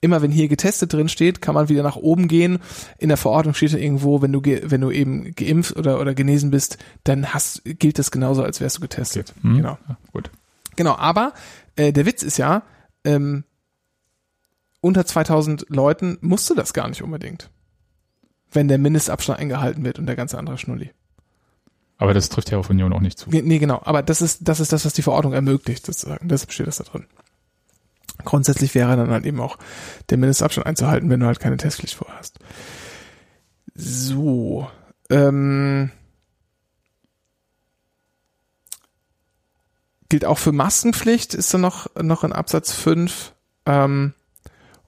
immer 0.00 0.22
wenn 0.22 0.32
hier 0.32 0.48
getestet 0.48 0.92
drin 0.92 1.08
steht, 1.08 1.40
kann 1.40 1.54
man 1.54 1.68
wieder 1.68 1.82
nach 1.82 1.96
oben 1.96 2.26
gehen. 2.26 2.58
In 2.98 3.08
der 3.08 3.16
Verordnung 3.16 3.54
steht 3.54 3.74
da 3.74 3.78
irgendwo, 3.78 4.22
wenn 4.22 4.32
du, 4.32 4.40
wenn 4.42 4.80
du 4.80 4.90
eben 4.90 5.34
geimpft 5.34 5.76
oder, 5.76 6.00
oder 6.00 6.14
genesen 6.14 6.50
bist, 6.50 6.78
dann 7.04 7.32
hast, 7.32 7.62
gilt 7.64 7.98
das 7.98 8.10
genauso, 8.10 8.42
als 8.42 8.60
wärst 8.60 8.78
du 8.78 8.80
getestet. 8.80 9.32
Okay. 9.38 9.48
Hm. 9.48 9.56
Genau. 9.56 9.78
Ja, 9.88 9.98
gut. 10.12 10.30
Genau, 10.76 10.96
aber 10.96 11.32
äh, 11.76 11.92
der 11.92 12.06
Witz 12.06 12.22
ist 12.22 12.36
ja, 12.36 12.62
ähm, 13.04 13.44
unter 14.80 15.04
2000 15.04 15.66
Leuten 15.68 16.18
musste 16.20 16.54
das 16.54 16.72
gar 16.72 16.88
nicht 16.88 17.02
unbedingt. 17.02 17.50
Wenn 18.52 18.68
der 18.68 18.78
Mindestabstand 18.78 19.40
eingehalten 19.40 19.84
wird 19.84 19.98
und 19.98 20.06
der 20.06 20.16
ganze 20.16 20.38
andere 20.38 20.58
Schnulli. 20.58 20.92
Aber 21.98 22.14
das 22.14 22.28
trifft 22.28 22.50
ja 22.50 22.58
auf 22.58 22.70
Union 22.70 22.92
auch 22.92 23.00
nicht 23.00 23.18
zu. 23.18 23.30
Nee, 23.30 23.58
genau. 23.58 23.80
Aber 23.84 24.02
das 24.02 24.20
ist, 24.20 24.46
das 24.46 24.60
ist 24.60 24.72
das, 24.72 24.84
was 24.84 24.92
die 24.92 25.02
Verordnung 25.02 25.32
ermöglicht, 25.32 25.84
sozusagen. 25.86 26.28
Deshalb 26.28 26.52
steht 26.52 26.66
das 26.66 26.76
da 26.76 26.84
drin. 26.84 27.06
Grundsätzlich 28.24 28.74
wäre 28.74 28.96
dann 28.96 29.10
halt 29.10 29.24
eben 29.24 29.40
auch 29.40 29.58
der 30.10 30.18
Mindestabstand 30.18 30.66
einzuhalten, 30.66 31.10
wenn 31.10 31.20
du 31.20 31.26
halt 31.26 31.40
keine 31.40 31.56
Testpflicht 31.56 31.94
vorher 31.94 32.18
hast. 32.18 32.38
So. 33.74 34.68
Ähm, 35.10 35.90
gilt 40.08 40.24
auch 40.24 40.38
für 40.38 40.52
Maskenpflicht, 40.52 41.34
ist 41.34 41.52
da 41.52 41.58
noch, 41.58 41.88
noch 42.00 42.24
in 42.24 42.32
Absatz 42.32 42.72
5. 42.72 43.32
Ähm, 43.66 44.14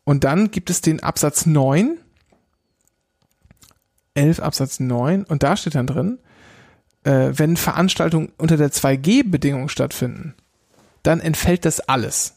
und 0.05 0.25
dann 0.25 0.51
gibt 0.51 0.71
es 0.71 0.81
den 0.81 1.03
Absatz 1.03 1.47
9. 1.47 1.99
11 4.15 4.41
Absatz 4.41 4.81
9. 4.81 5.25
Und 5.25 5.43
da 5.43 5.57
steht 5.57 5.75
dann 5.75 5.87
drin, 5.87 6.19
äh, 7.05 7.31
wenn 7.33 7.57
Veranstaltungen 7.57 8.33
unter 8.39 8.57
der 8.57 8.71
2G-Bedingung 8.71 9.69
stattfinden, 9.69 10.35
dann 11.03 11.21
entfällt 11.21 11.65
das 11.65 11.81
alles. 11.81 12.35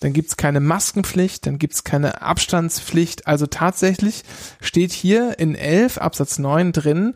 Dann 0.00 0.14
gibt's 0.14 0.38
keine 0.38 0.60
Maskenpflicht, 0.60 1.46
dann 1.46 1.58
gibt's 1.58 1.84
keine 1.84 2.22
Abstandspflicht. 2.22 3.26
Also 3.26 3.46
tatsächlich 3.46 4.24
steht 4.60 4.92
hier 4.92 5.38
in 5.38 5.54
11 5.54 5.98
Absatz 5.98 6.38
9 6.38 6.72
drin, 6.72 7.14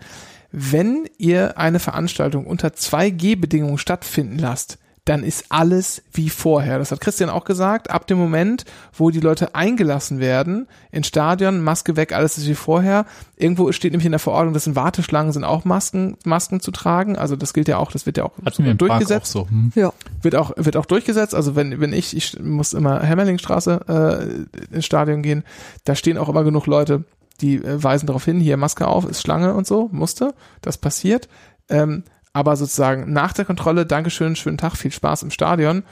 wenn 0.53 1.09
ihr 1.19 1.59
eine 1.59 1.81
Veranstaltung 1.81 2.47
unter 2.47 2.69
2G-Bedingungen 2.69 3.79
stattfinden 3.79 4.39
lasst, 4.39 4.79
dann 5.05 5.23
ist 5.23 5.47
alles 5.51 6.03
wie 6.15 6.31
vorher. 6.31 6.79
Das 6.79 6.91
hat 6.91 7.01
Christian 7.01 7.29
auch 7.29 7.45
gesagt. 7.45 7.91
Ab 7.91 8.07
dem 8.07 8.17
Moment, 8.17 8.65
wo 8.95 9.11
die 9.11 9.21
Leute 9.21 9.55
eingelassen 9.55 10.19
werden, 10.19 10.67
ins 10.93 11.09
Stadion, 11.09 11.63
Maske 11.63 11.97
weg, 11.97 12.15
alles 12.15 12.39
ist 12.39 12.49
wie 12.49 12.55
vorher. 12.55 13.05
Irgendwo 13.37 13.71
steht 13.73 13.93
nämlich 13.93 14.07
in 14.07 14.13
der 14.13 14.19
Verordnung, 14.19 14.55
dass 14.55 14.67
in 14.67 14.77
Warteschlangen 14.77 15.33
sind 15.33 15.45
auch 15.45 15.67
Masken, 15.67 16.17
Masken 16.25 16.61
zu 16.61 16.71
tragen. 16.71 17.19
Also 17.19 17.37
das 17.37 17.53
gilt 17.53 17.69
ja 17.69 17.77
auch, 17.77 17.93
das 17.93 18.07
wird 18.07 18.17
ja 18.17 18.25
auch 18.25 18.33
Hatten 18.45 18.65
wir 18.65 18.75
durchgesetzt. 18.75 19.37
Auch 19.37 19.45
so. 19.45 19.49
hm. 19.49 19.73
Ja. 19.75 19.93
Wird 20.23 20.37
auch, 20.37 20.53
wird 20.57 20.77
auch 20.77 20.87
durchgesetzt. 20.87 21.35
Also 21.35 21.55
wenn, 21.55 21.81
wenn 21.81 21.93
ich, 21.93 22.17
ich 22.17 22.41
muss 22.41 22.73
immer 22.73 23.03
Hemmerlingstraße 23.03 24.47
äh, 24.73 24.75
ins 24.75 24.87
Stadion 24.87 25.23
gehen, 25.23 25.45
da 25.85 25.95
stehen 25.97 26.17
auch 26.17 26.31
immer 26.31 26.45
genug 26.45 26.67
Leute, 26.67 27.05
die 27.43 27.57
äh, 27.57 27.83
weisen 27.83 28.07
darauf 28.07 28.25
hin, 28.25 28.41
hier 28.41 28.57
Maske 28.57 28.87
auf, 28.87 29.05
ist 29.05 29.21
Schlange 29.21 29.53
und 29.53 29.67
so, 29.67 29.91
musste. 29.93 30.33
Das 30.63 30.79
passiert. 30.79 31.29
Ähm, 31.69 32.05
aber 32.35 32.57
sozusagen 32.57 33.11
nach 33.13 33.33
der 33.33 33.47
Kontrolle, 33.47 33.87
Dankeschön, 33.87 34.37
schönen 34.37 34.59
Tag, 34.59 34.77
viel 34.77 34.93
Spaß 34.93 35.23
im 35.23 35.31
Stadion, 35.31 35.85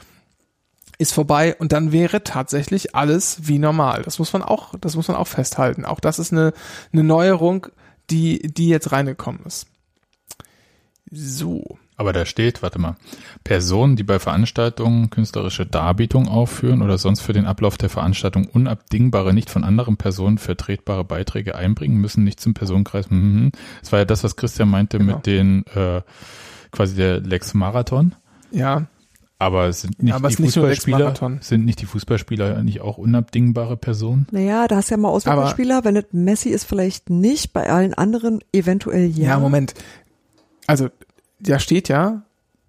ist 0.99 1.13
vorbei 1.13 1.55
und 1.55 1.71
dann 1.71 1.91
wäre 1.91 2.23
tatsächlich 2.23 2.93
alles 2.93 3.47
wie 3.47 3.57
normal. 3.57 4.03
Das 4.03 4.19
muss 4.19 4.31
man 4.33 4.43
auch, 4.43 4.75
das 4.79 4.95
muss 4.95 5.07
man 5.07 5.17
auch 5.17 5.27
festhalten. 5.27 5.85
Auch 5.85 5.99
das 5.99 6.19
ist 6.19 6.31
eine, 6.31 6.53
eine 6.91 7.03
Neuerung, 7.03 7.67
die, 8.09 8.39
die 8.39 8.67
jetzt 8.67 8.91
reingekommen 8.91 9.41
ist. 9.45 9.67
So. 11.09 11.79
Aber 11.95 12.11
da 12.11 12.25
steht, 12.25 12.63
warte 12.63 12.79
mal, 12.79 12.95
Personen, 13.43 13.95
die 13.95 14.03
bei 14.03 14.17
Veranstaltungen 14.19 15.09
künstlerische 15.09 15.65
Darbietungen 15.65 16.27
aufführen 16.27 16.81
oder 16.81 16.97
sonst 16.97 17.21
für 17.21 17.33
den 17.33 17.45
Ablauf 17.45 17.77
der 17.77 17.89
Veranstaltung 17.89 18.45
unabdingbare, 18.45 19.33
nicht 19.33 19.49
von 19.49 19.63
anderen 19.63 19.97
Personen 19.97 20.37
vertretbare 20.39 21.03
Beiträge 21.03 21.55
einbringen, 21.55 21.97
müssen 21.97 22.23
nicht 22.23 22.39
zum 22.39 22.53
Personenkreis. 22.53 23.09
Mhm. 23.09 23.51
Das 23.81 23.91
war 23.91 23.99
ja 23.99 24.05
das, 24.05 24.23
was 24.23 24.35
Christian 24.35 24.69
meinte 24.69 24.97
Genau. 24.97 25.15
mit 25.15 25.25
den 25.27 25.65
äh, 25.67 26.01
quasi 26.71 26.95
der 26.95 27.19
Lex 27.19 27.53
Marathon. 27.53 28.15
Ja, 28.51 28.87
Aber 29.39 29.65
es 29.67 29.81
sind 29.81 30.01
nicht 30.01 30.13
Aber 30.13 30.29
es 30.29 30.37
die 30.37 30.43
nicht 30.43 30.53
Fußballspieler, 30.53 31.13
sind 31.41 31.65
nicht 31.65 31.81
die 31.81 31.85
Fußballspieler 31.85 32.63
nicht 32.63 32.81
auch 32.81 32.97
unabdingbare 32.97 33.77
Personen? 33.77 34.27
Naja, 34.31 34.67
da 34.67 34.77
hast 34.77 34.89
du 34.89 34.95
ja 34.95 34.97
mal 34.97 35.09
Auswechselspieler. 35.09 35.83
Wenn 35.83 35.95
es 35.97 36.05
Messi 36.11 36.49
ist, 36.49 36.63
vielleicht 36.63 37.09
nicht. 37.09 37.53
Bei 37.53 37.69
allen 37.69 37.93
anderen 37.93 38.39
eventuell 38.53 39.07
ja. 39.07 39.29
Ja, 39.29 39.39
Moment. 39.39 39.73
Also, 40.65 40.89
da 41.43 41.59
steht 41.59 41.89
ja, 41.89 42.23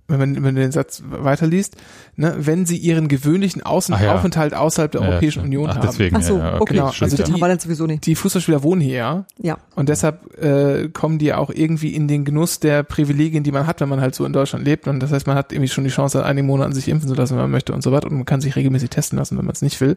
wenn 0.07 0.19
man, 0.19 0.45
wenn 0.45 0.55
du 0.55 0.61
den 0.61 0.71
Satz 0.71 1.03
weiterliest, 1.09 1.77
ne, 2.17 2.35
wenn 2.39 2.67
sie 2.67 2.77
ihren 2.77 3.09
gewöhnlichen 3.09 3.63
Außen 3.63 3.95
Ach 3.95 4.03
ja. 4.03 4.15
Aufenthalt 4.15 4.53
außerhalb 4.53 4.93
der 4.93 5.01
Ja, 5.01 5.09
Europäischen 5.09 5.41
stimmt. 5.41 5.47
Union 5.47 5.71
Ach, 5.71 5.77
haben. 5.77 5.87
deswegen, 5.87 6.15
Ach 6.17 6.21
so, 6.23 6.37
ja, 6.37 6.51
ja, 6.57 6.61
okay. 6.61 6.75
Genau, 6.75 6.87
also 6.89 7.17
Das 7.17 7.19
ja. 7.27 7.33
haben 7.33 7.41
wir 7.41 7.49
dann 7.49 7.59
sowieso 7.59 7.87
nicht. 7.87 8.05
Die 8.05 8.15
Fußballspieler 8.15 8.63
wohnen 8.63 8.83
hier, 8.83 8.97
ja. 8.97 9.25
Ja. 9.41 9.57
Und 9.77 9.89
deshalb 9.89 10.37
äh, 10.43 10.91
kommen 10.91 11.17
die 11.19 11.33
auch 11.33 11.49
irgendwie 11.49 11.95
in 11.95 12.07
den 12.07 12.27
Genuss 12.27 12.61
der 12.61 12.83
Privilegien, 12.83 13.45
die 13.45 13.53
man 13.53 13.67
hat, 13.67 13.81
wenn 13.81 13.89
man 13.89 14.03
halt 14.03 14.15
so 14.15 14.27
in 14.27 14.35
Deutschland 14.35 14.67
lebt. 14.67 14.89
Und 14.89 15.01
das 15.01 15.11
heißt, 15.11 15.27
man 15.27 15.37
hat 15.37 15.53
irgendwie 15.53 15.69
schon 15.71 15.85
die 15.85 15.91
Chance, 15.91 16.19
seit 16.19 16.27
einigen 16.27 16.47
Monaten 16.49 16.75
sich 16.75 16.87
impfen 16.89 17.09
zu 17.09 17.15
lassen, 17.15 17.37
wenn 17.37 17.43
man 17.45 17.51
möchte 17.51 17.73
und 17.73 17.83
so 17.83 17.91
weiter. 17.91 18.09
Und 18.11 18.17
man 18.17 18.27
kann 18.27 18.43
sich 18.43 18.57
regelmäßig 18.57 18.91
testen 18.91 19.19
lassen, 19.19 19.39
wenn 19.39 19.47
man 19.47 19.55
es 19.55 19.63
nicht 19.63 19.81
will. 19.81 19.97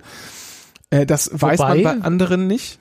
Äh, 0.89 1.05
das 1.05 1.29
weiß 1.33 1.59
man 1.59 1.79
Wobei- 1.79 1.83
bei 1.83 2.01
anderen 2.01 2.47
nicht. 2.47 2.79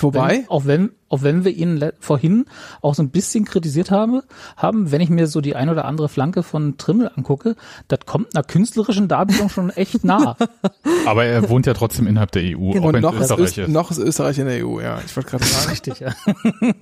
Wobei, 0.00 0.28
Wenn, 0.28 0.48
auch 0.48 0.64
wenn, 0.64 0.90
auch 1.08 1.22
wenn 1.22 1.44
wir 1.44 1.50
ihn 1.52 1.84
vorhin 1.98 2.44
auch 2.82 2.94
so 2.94 3.02
ein 3.02 3.10
bisschen 3.10 3.44
kritisiert 3.44 3.90
haben, 3.90 4.20
haben, 4.56 4.92
wenn 4.92 5.00
ich 5.00 5.10
mir 5.10 5.26
so 5.26 5.40
die 5.40 5.56
ein 5.56 5.68
oder 5.68 5.84
andere 5.86 6.08
Flanke 6.08 6.42
von 6.42 6.76
Trimmel 6.76 7.10
angucke, 7.16 7.56
das 7.88 8.00
kommt 8.06 8.34
einer 8.34 8.44
künstlerischen 8.44 9.08
Darbietung 9.08 9.48
schon 9.48 9.70
echt 9.70 10.04
nah. 10.04 10.36
Aber 11.06 11.24
er 11.24 11.48
wohnt 11.48 11.66
ja 11.66 11.74
trotzdem 11.74 12.06
innerhalb 12.06 12.30
der 12.32 12.42
EU, 12.42 12.72
Genau. 12.72 12.82
auch 12.82 12.88
und 12.88 12.94
wenn 12.94 13.02
noch 13.02 13.14
es 13.14 13.22
Österreich 13.22 13.40
Öst, 13.40 13.58
ist. 13.58 13.68
noch 13.68 13.90
ist 13.90 13.98
Österreich 13.98 14.38
in 14.38 14.46
der 14.46 14.64
EU, 14.66 14.80
ja. 14.80 15.00
Ich 15.04 15.16
wollte 15.16 15.30
gerade 15.30 15.44
sagen. 15.44 15.70
Richtig, 15.70 15.98
ja. 16.00 16.14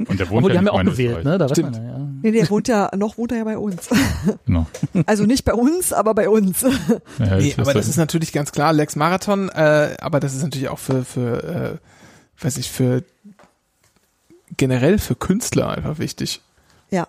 Und 0.09 0.21
der 0.21 0.29
wohnt 0.29 0.45
Obwohl, 0.45 0.51
die 0.51 0.55
ja 0.55 0.59
haben 0.59 0.65
nicht 0.65 0.67
ja 0.67 0.73
auch 0.73 0.85
gewählt, 0.85 1.25
ne? 1.25 1.39
Da 1.39 1.49
Stimmt. 1.49 1.73
weiß 1.77 1.81
man 1.81 1.87
ja. 1.89 1.99
ja. 1.99 2.07
Nee, 2.23 2.31
der 2.33 2.51
wohnt 2.51 2.69
ja, 2.69 2.91
noch 2.97 3.17
wohnt 3.19 3.33
er 3.33 3.39
ja 3.39 3.45
bei 3.45 3.59
uns. 3.59 3.89
Genau. 4.47 4.67
Also 5.07 5.25
nicht 5.25 5.45
bei 5.45 5.55
uns, 5.55 5.93
aber 5.93 6.15
bei 6.15 6.29
uns. 6.29 6.63
Ja, 7.19 7.37
Nee, 7.37 7.55
aber 7.57 7.73
das 7.75 7.89
ist 7.89 7.97
natürlich 7.97 8.33
ganz 8.33 8.53
klar, 8.53 8.73
Lex 8.73 8.97
Marathon, 8.97 9.49
äh, 9.49 9.97
aber 10.01 10.21
das 10.21 10.35
ist 10.35 10.43
natürlich 10.43 10.69
auch 10.69 10.79
für, 10.79 11.05
für 11.05 11.79
äh, 11.83 11.96
weiß 12.41 12.57
ich, 12.59 12.71
für 12.71 13.03
generell 14.57 14.99
für 14.99 15.15
Künstler 15.15 15.69
einfach 15.71 15.99
wichtig. 15.99 16.41
Ja. 16.91 17.09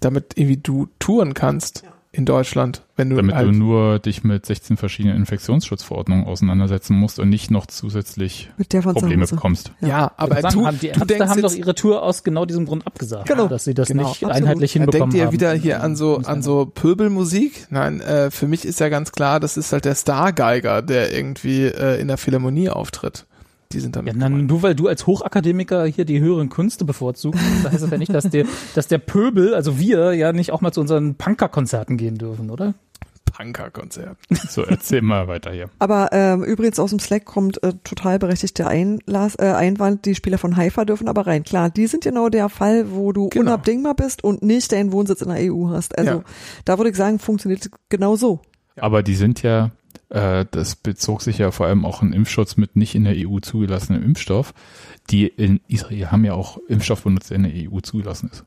Damit 0.00 0.34
irgendwie 0.36 0.58
du 0.58 0.88
touren 0.98 1.34
kannst 1.34 1.84
in 2.12 2.26
Deutschland, 2.26 2.82
wenn 2.94 3.10
du 3.10 3.16
damit 3.16 3.34
halt, 3.34 3.48
du 3.48 3.52
nur 3.52 3.98
dich 3.98 4.22
mit 4.22 4.46
16 4.46 4.76
verschiedenen 4.76 5.16
Infektionsschutzverordnungen 5.16 6.26
auseinandersetzen 6.26 6.94
musst 6.96 7.18
und 7.18 7.28
nicht 7.28 7.50
noch 7.50 7.66
zusätzlich 7.66 8.50
Mit 8.56 8.72
der 8.72 8.82
von 8.82 8.94
zu 8.94 9.00
Probleme 9.00 9.26
bekommst. 9.26 9.72
ja, 9.80 10.12
aber 10.16 10.40
Sagen, 10.42 10.54
du, 10.54 10.66
haben 10.68 10.78
die 10.78 10.86
du 10.88 10.92
Ärzte 10.92 11.06
denkst 11.06 11.26
haben 11.28 11.42
doch 11.42 11.54
ihre 11.54 11.74
Tour 11.74 12.04
aus 12.04 12.22
genau 12.22 12.44
diesem 12.44 12.66
Grund 12.66 12.86
abgesagt, 12.86 13.26
Genau. 13.26 13.48
dass 13.48 13.64
sie 13.64 13.74
das 13.74 13.88
Genau, 13.88 14.02
nicht 14.04 14.10
absolut. 14.22 14.34
einheitlich 14.36 14.74
hinbekommen 14.74 15.10
denkt 15.10 15.14
ihr 15.16 15.26
haben. 15.26 15.32
wieder 15.32 15.52
hier 15.54 15.82
an 15.82 15.96
so 15.96 16.18
an 16.18 16.42
so 16.42 16.66
Pöbelmusik? 16.66 17.66
Nein, 17.70 18.00
äh, 18.00 18.30
für 18.30 18.46
mich 18.46 18.64
ist 18.64 18.78
ja 18.78 18.90
ganz 18.90 19.10
klar, 19.10 19.40
das 19.40 19.56
ist 19.56 19.72
halt 19.72 19.84
der 19.84 19.96
Stargeiger, 19.96 20.82
der 20.82 21.12
irgendwie 21.12 21.64
äh, 21.64 22.00
in 22.00 22.06
der 22.06 22.18
Philharmonie 22.18 22.68
auftritt. 22.68 23.26
Die 23.74 23.80
sind 23.80 23.94
Ja, 23.96 24.02
damit 24.02 24.16
na, 24.16 24.28
gemeint. 24.28 24.48
nur 24.48 24.62
weil 24.62 24.74
du 24.74 24.88
als 24.88 25.06
Hochakademiker 25.06 25.84
hier 25.86 26.04
die 26.04 26.20
höheren 26.20 26.48
Künste 26.48 26.84
bevorzugst, 26.84 27.42
da 27.62 27.70
heißt 27.72 27.82
das 27.82 27.90
ja 27.90 27.98
nicht, 27.98 28.14
dass 28.14 28.30
der, 28.30 28.46
dass 28.74 28.86
der 28.88 28.98
Pöbel, 28.98 29.54
also 29.54 29.78
wir, 29.78 30.12
ja 30.14 30.32
nicht 30.32 30.52
auch 30.52 30.60
mal 30.60 30.72
zu 30.72 30.80
unseren 30.80 31.16
Punker-Konzerten 31.16 31.96
gehen 31.96 32.16
dürfen, 32.16 32.50
oder? 32.50 32.74
Punker-Konzert. 33.32 34.16
So, 34.48 34.62
erzähl 34.62 35.02
mal 35.02 35.26
weiter 35.26 35.50
hier. 35.52 35.68
Aber 35.80 36.10
ähm, 36.12 36.44
übrigens 36.44 36.78
aus 36.78 36.90
dem 36.90 36.98
Slack 37.00 37.24
kommt 37.24 37.62
äh, 37.64 37.72
total 37.82 38.18
berechtigt 38.20 38.58
der 38.58 38.68
Einlass, 38.68 39.34
äh, 39.38 39.46
Einwand, 39.46 40.04
die 40.04 40.14
Spieler 40.14 40.38
von 40.38 40.56
Haifa 40.56 40.84
dürfen 40.84 41.08
aber 41.08 41.26
rein. 41.26 41.42
Klar, 41.42 41.70
die 41.70 41.86
sind 41.88 42.04
genau 42.04 42.28
der 42.28 42.48
Fall, 42.48 42.92
wo 42.92 43.12
du 43.12 43.28
Genau. 43.30 43.42
unabdingbar 43.52 43.94
bist 43.94 44.22
und 44.22 44.42
nicht 44.42 44.70
deinen 44.70 44.92
Wohnsitz 44.92 45.20
in 45.22 45.28
der 45.30 45.52
EU 45.52 45.68
hast. 45.70 45.98
Also 45.98 46.10
Ja. 46.10 46.24
da 46.64 46.78
würde 46.78 46.90
ich 46.90 46.96
sagen, 46.96 47.18
funktioniert 47.18 47.68
genau 47.88 48.14
so. 48.16 48.40
Aber 48.76 49.02
die 49.02 49.14
sind 49.16 49.42
ja, 49.42 49.72
äh, 50.14 50.46
das 50.50 50.76
bezog 50.76 51.22
sich 51.22 51.38
ja 51.38 51.50
vor 51.50 51.66
allem 51.66 51.84
auch 51.84 52.00
einen 52.00 52.12
Impfschutz 52.12 52.56
mit 52.56 52.76
nicht 52.76 52.94
in 52.94 53.04
der 53.04 53.14
EU 53.16 53.40
zugelassenem 53.40 54.02
Impfstoff. 54.02 54.54
Die 55.10 55.26
in 55.26 55.60
Israel 55.66 56.12
haben 56.12 56.24
ja 56.24 56.34
auch 56.34 56.58
Impfstoff 56.68 57.02
benutzt, 57.02 57.30
der 57.30 57.36
in 57.36 57.42
der 57.42 57.70
EU 57.70 57.80
zugelassen 57.80 58.30
ist. 58.32 58.44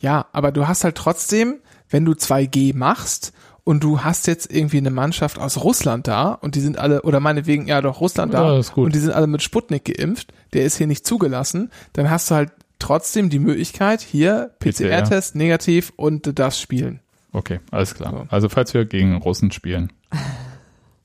Ja, 0.00 0.26
aber 0.32 0.52
du 0.52 0.66
hast 0.66 0.84
halt 0.84 0.96
trotzdem, 0.96 1.60
wenn 1.88 2.04
du 2.04 2.12
2G 2.12 2.76
machst 2.76 3.32
und 3.62 3.84
du 3.84 4.00
hast 4.00 4.26
jetzt 4.26 4.52
irgendwie 4.52 4.78
eine 4.78 4.90
Mannschaft 4.90 5.38
aus 5.38 5.62
Russland 5.62 6.08
da 6.08 6.32
und 6.32 6.56
die 6.56 6.60
sind 6.60 6.76
alle, 6.76 7.02
oder 7.02 7.20
meinetwegen, 7.20 7.68
ja 7.68 7.80
doch, 7.80 8.00
Russland 8.00 8.34
da 8.34 8.58
Ja, 8.58 8.62
und 8.74 8.94
die 8.94 8.98
sind 8.98 9.12
alle 9.12 9.28
mit 9.28 9.42
Sputnik 9.42 9.84
geimpft, 9.84 10.34
der 10.52 10.64
ist 10.64 10.76
hier 10.76 10.88
nicht 10.88 11.06
zugelassen, 11.06 11.70
dann 11.94 12.10
hast 12.10 12.30
du 12.30 12.34
halt 12.34 12.50
trotzdem 12.80 13.30
die 13.30 13.38
Möglichkeit, 13.38 14.02
hier 14.02 14.50
PCR. 14.58 14.88
PCR-Test 14.88 15.36
negativ 15.36 15.92
und 15.96 16.26
du 16.26 16.34
darfst 16.34 16.60
spielen. 16.60 17.00
Okay, 17.34 17.60
alles 17.70 17.94
klar. 17.94 18.10
So. 18.12 18.26
Also 18.30 18.48
falls 18.48 18.72
wir 18.74 18.84
gegen 18.86 19.16
Russen 19.16 19.50
spielen. 19.50 19.92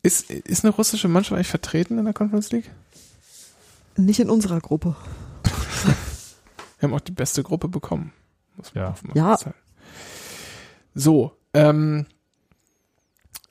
Ist, 0.04 0.30
ist 0.30 0.64
eine 0.64 0.74
russische 0.74 1.08
Mannschaft 1.10 1.34
eigentlich 1.36 1.48
vertreten 1.50 1.98
in 1.98 2.06
der 2.06 2.14
Conference 2.14 2.52
League? 2.52 2.70
Nicht 3.98 4.20
in 4.22 4.30
unserer 4.30 4.62
Gruppe. 4.62 4.96
Wir 6.80 6.88
haben 6.88 6.94
auch 6.94 7.02
die 7.02 7.12
beste 7.12 7.44
Gruppe 7.44 7.68
bekommen. 7.68 8.14
Muss 8.56 8.74
man 8.74 8.84
Ja. 8.86 8.96
Ja. 9.16 9.38
sagen. 9.38 9.56
So, 10.96 11.34
ähm, 11.54 12.06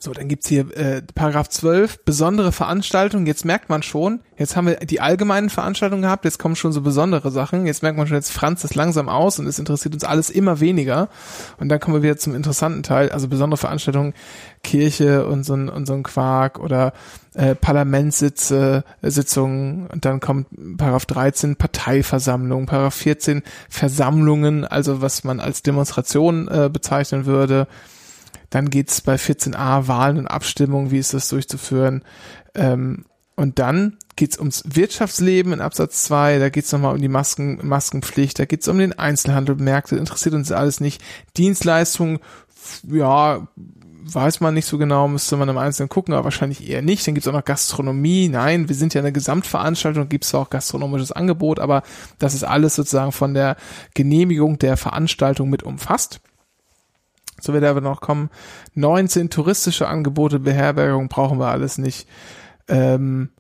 so, 0.01 0.13
dann 0.13 0.29
gibt's 0.29 0.47
hier 0.47 0.61
äh, 0.77 1.03
Paragraph 1.17 1.49
12, 1.49 2.05
besondere 2.05 2.53
Veranstaltungen. 2.53 3.27
Jetzt 3.27 3.45
merkt 3.45 3.69
man 3.69 3.83
schon, 3.83 4.21
jetzt 4.37 4.55
haben 4.55 4.69
wir 4.69 4.77
die 4.77 5.01
allgemeinen 5.01 5.51
Veranstaltungen 5.51 6.03
gehabt, 6.03 6.25
jetzt 6.25 6.39
kommen 6.39 6.55
schon 6.55 6.71
so 6.71 6.83
besondere 6.83 7.33
Sachen. 7.33 7.67
Jetzt 7.67 7.83
merkt 7.83 7.99
man 7.99 8.07
schon, 8.07 8.17
jetzt 8.17 8.31
franzt 8.31 8.65
es 8.65 8.77
langsam 8.77 9.09
aus 9.09 9.41
und 9.41 9.49
es 9.49 9.59
interessiert 9.59 9.95
uns 9.95 10.05
alles 10.05 10.31
immer 10.31 10.61
weniger. 10.61 11.09
Und 11.59 11.69
dann 11.69 11.81
kommen 11.81 11.97
wir 11.97 12.05
wieder 12.05 12.17
zum 12.17 12.37
interessanten 12.37 12.85
Teil, 12.85 13.11
also 13.11 13.27
besondere 13.27 13.59
Veranstaltungen, 13.59 14.15
Kirche 14.63 15.27
und 15.27 15.43
so 15.43 15.55
ein, 15.55 15.69
und 15.69 15.87
so 15.87 15.95
ein 15.95 16.05
Quark 16.05 16.61
oder 16.61 16.93
äh, 17.35 17.57
Parlamentssitze, 17.57 18.85
äh, 19.03 19.11
Sitzungen 19.11 19.89
und 19.89 20.05
dann 20.05 20.21
kommt 20.21 20.47
Paragraph 20.77 21.07
13 21.07 21.57
Parteiversammlung, 21.57 22.67
Paragraph 22.67 22.95
14 22.95 23.43
Versammlungen, 23.69 24.65
also 24.65 25.03
was 25.03 25.25
man 25.25 25.41
als 25.41 25.63
Demonstration 25.63 26.47
äh, 26.47 26.71
bezeichnen 26.73 27.27
würde. 27.27 27.67
Dann 28.51 28.71
geht's 28.71 29.01
bei 29.01 29.17
14a 29.17 29.89
Wahlen 29.89 30.19
und 30.19 30.27
Abstimmungen, 30.27 30.91
wie 30.91 30.99
ist 30.99 31.15
das 31.15 31.29
durchzuführen. 31.29 32.03
Ähm, 32.55 33.05
und 33.37 33.59
dann 33.59 33.99
geht's 34.17 34.39
ums 34.39 34.65
Wirtschaftsleben 34.67 35.53
in 35.53 35.61
Absatz 35.61 36.05
2, 36.05 36.41
da 36.41 36.49
geht's 36.49 36.73
nochmal 36.73 36.95
um 36.95 37.01
die 37.01 37.09
Masken, 37.09 37.61
Maskenpflicht, 37.63 38.39
da 38.39 38.47
geht's 38.47 38.67
um 38.67 38.79
den 38.79 38.99
Einzelhandel, 38.99 39.55
Märkte, 39.55 39.97
interessiert 39.97 40.35
uns 40.35 40.51
alles 40.51 40.81
nicht. 40.81 41.01
Dienstleistungen, 41.37 42.19
ja, 42.83 43.47
weiß 44.13 44.41
man 44.41 44.55
nicht 44.55 44.67
so 44.67 44.79
genau, 44.79 45.07
müsste 45.07 45.37
man 45.37 45.49
im 45.49 45.59
Einzelnen 45.59 45.89
gucken, 45.89 46.15
aber 46.15 46.25
wahrscheinlich 46.25 46.69
eher 46.69 46.83
nicht. 46.83 47.07
Dann 47.07 47.15
gibt's 47.15 47.29
auch 47.29 47.33
noch 47.33 47.45
Gastronomie. 47.45 48.29
Nein, 48.29 48.69
wir 48.69 48.75
sind 48.75 48.95
ja 48.95 49.01
eine 49.01 49.13
Gesamtveranstaltung, 49.13 50.09
gibt's 50.09 50.35
auch 50.35 50.51
gastronomisches 50.51 51.13
Angebot, 51.13 51.61
aber 51.61 51.83
das 52.19 52.35
ist 52.35 52.45
alles 52.45 52.75
sozusagen 52.75 53.13
von 53.13 53.35
der 53.35 53.57
Genehmigung 53.95 54.59
der 54.59 54.77
Veranstaltung 54.77 55.51
mit 55.51 55.63
umfasst. 55.63 56.21
So 57.41 57.53
wird 57.53 57.65
aber 57.65 57.81
noch 57.81 58.01
kommen. 58.01 58.31
19 58.75 59.31
touristische 59.31 59.89
Angebote, 59.89 60.39
Beherbergung 60.39 61.09
brauchen 61.09 61.39
wir 61.39 61.49
alles 61.49 61.79
nicht. 61.79 62.09
Ähm, 62.69 63.31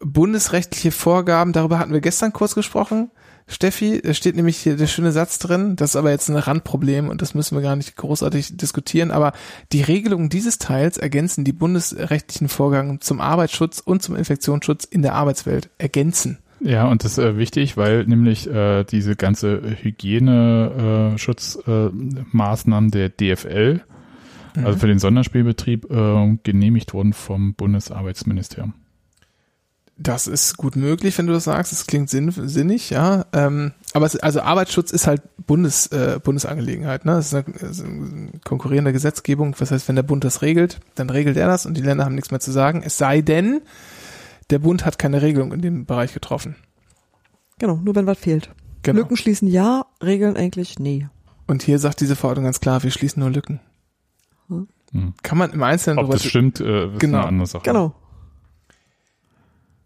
bundesrechtliche 0.00 0.90
Vorgaben, 0.90 1.52
darüber 1.52 1.78
hatten 1.78 1.92
wir 1.92 2.00
gestern 2.00 2.32
kurz 2.32 2.54
gesprochen. 2.54 3.10
Steffi, 3.46 4.00
da 4.02 4.14
steht 4.14 4.36
nämlich 4.36 4.56
hier 4.56 4.76
der 4.76 4.86
schöne 4.86 5.12
Satz 5.12 5.38
drin, 5.38 5.76
das 5.76 5.90
ist 5.90 5.96
aber 5.96 6.10
jetzt 6.10 6.30
ein 6.30 6.36
Randproblem 6.36 7.10
und 7.10 7.20
das 7.20 7.34
müssen 7.34 7.56
wir 7.56 7.62
gar 7.62 7.76
nicht 7.76 7.94
großartig 7.94 8.56
diskutieren, 8.56 9.10
aber 9.10 9.32
die 9.70 9.82
Regelungen 9.82 10.30
dieses 10.30 10.56
Teils 10.56 10.96
ergänzen 10.96 11.44
die 11.44 11.52
bundesrechtlichen 11.52 12.48
Vorgaben 12.48 13.02
zum 13.02 13.20
Arbeitsschutz 13.20 13.80
und 13.80 14.02
zum 14.02 14.16
Infektionsschutz 14.16 14.84
in 14.84 15.02
der 15.02 15.14
Arbeitswelt. 15.14 15.68
Ergänzen. 15.76 16.38
Ja, 16.64 16.86
und 16.86 17.04
das 17.04 17.12
ist 17.12 17.18
äh, 17.18 17.36
wichtig, 17.36 17.76
weil 17.76 18.06
nämlich 18.06 18.48
äh, 18.48 18.84
diese 18.84 19.16
ganze 19.16 19.60
Hygieneschutzmaßnahmen 19.82 22.18
äh, 22.18 22.24
Maßnahmen 22.32 22.90
der 22.90 23.10
DFL, 23.10 23.82
also 24.56 24.78
für 24.78 24.86
den 24.86 24.98
Sonderspielbetrieb, 24.98 25.90
äh, 25.90 26.38
genehmigt 26.42 26.94
wurden 26.94 27.12
vom 27.12 27.52
Bundesarbeitsministerium. 27.54 28.72
Das 29.98 30.26
ist 30.26 30.56
gut 30.56 30.74
möglich, 30.74 31.18
wenn 31.18 31.26
du 31.26 31.34
das 31.34 31.44
sagst. 31.44 31.70
Das 31.70 31.86
klingt 31.86 32.08
sinn, 32.08 32.30
sinnig, 32.30 32.88
ja. 32.90 33.26
Ähm, 33.34 33.72
aber 33.92 34.06
es, 34.06 34.16
also 34.16 34.40
Arbeitsschutz 34.40 34.90
ist 34.90 35.06
halt 35.06 35.20
Bundes, 35.46 35.88
äh, 35.88 36.18
Bundesangelegenheit. 36.22 37.04
Ne? 37.04 37.12
Das 37.12 37.26
ist 37.26 37.34
eine, 37.34 37.44
ist 37.56 37.84
eine 37.84 38.30
konkurrierende 38.42 38.94
Gesetzgebung. 38.94 39.54
Das 39.58 39.70
heißt, 39.70 39.86
wenn 39.86 39.96
der 39.96 40.02
Bund 40.02 40.24
das 40.24 40.40
regelt, 40.40 40.80
dann 40.94 41.10
regelt 41.10 41.36
er 41.36 41.46
das 41.46 41.66
und 41.66 41.76
die 41.76 41.82
Länder 41.82 42.06
haben 42.06 42.14
nichts 42.14 42.30
mehr 42.30 42.40
zu 42.40 42.52
sagen. 42.52 42.82
Es 42.84 42.96
sei 42.96 43.20
denn, 43.20 43.60
der 44.54 44.60
Bund 44.60 44.84
hat 44.84 45.00
keine 45.00 45.20
Regelung 45.20 45.52
in 45.52 45.62
dem 45.62 45.84
Bereich 45.84 46.14
getroffen. 46.14 46.54
Genau, 47.58 47.74
nur 47.74 47.96
wenn 47.96 48.06
was 48.06 48.18
fehlt. 48.18 48.50
Genau. 48.84 49.00
Lücken 49.00 49.16
schließen 49.16 49.48
ja, 49.48 49.86
Regeln 50.00 50.36
eigentlich 50.36 50.78
nee. 50.78 51.08
Und 51.48 51.64
hier 51.64 51.80
sagt 51.80 52.00
diese 52.00 52.14
Verordnung 52.14 52.44
ganz 52.44 52.60
klar, 52.60 52.84
wir 52.84 52.92
schließen 52.92 53.18
nur 53.18 53.30
Lücken. 53.30 53.58
Hm. 54.48 55.14
Kann 55.24 55.38
man 55.38 55.50
im 55.50 55.64
Einzelnen 55.64 55.98
Ob 55.98 56.12
das 56.12 56.24
stimmt, 56.24 56.60
äh, 56.60 56.92
ist 56.92 57.00
genau. 57.00 57.18
eine 57.18 57.26
andere 57.26 57.48
Sache. 57.48 57.64
Genau. 57.64 57.94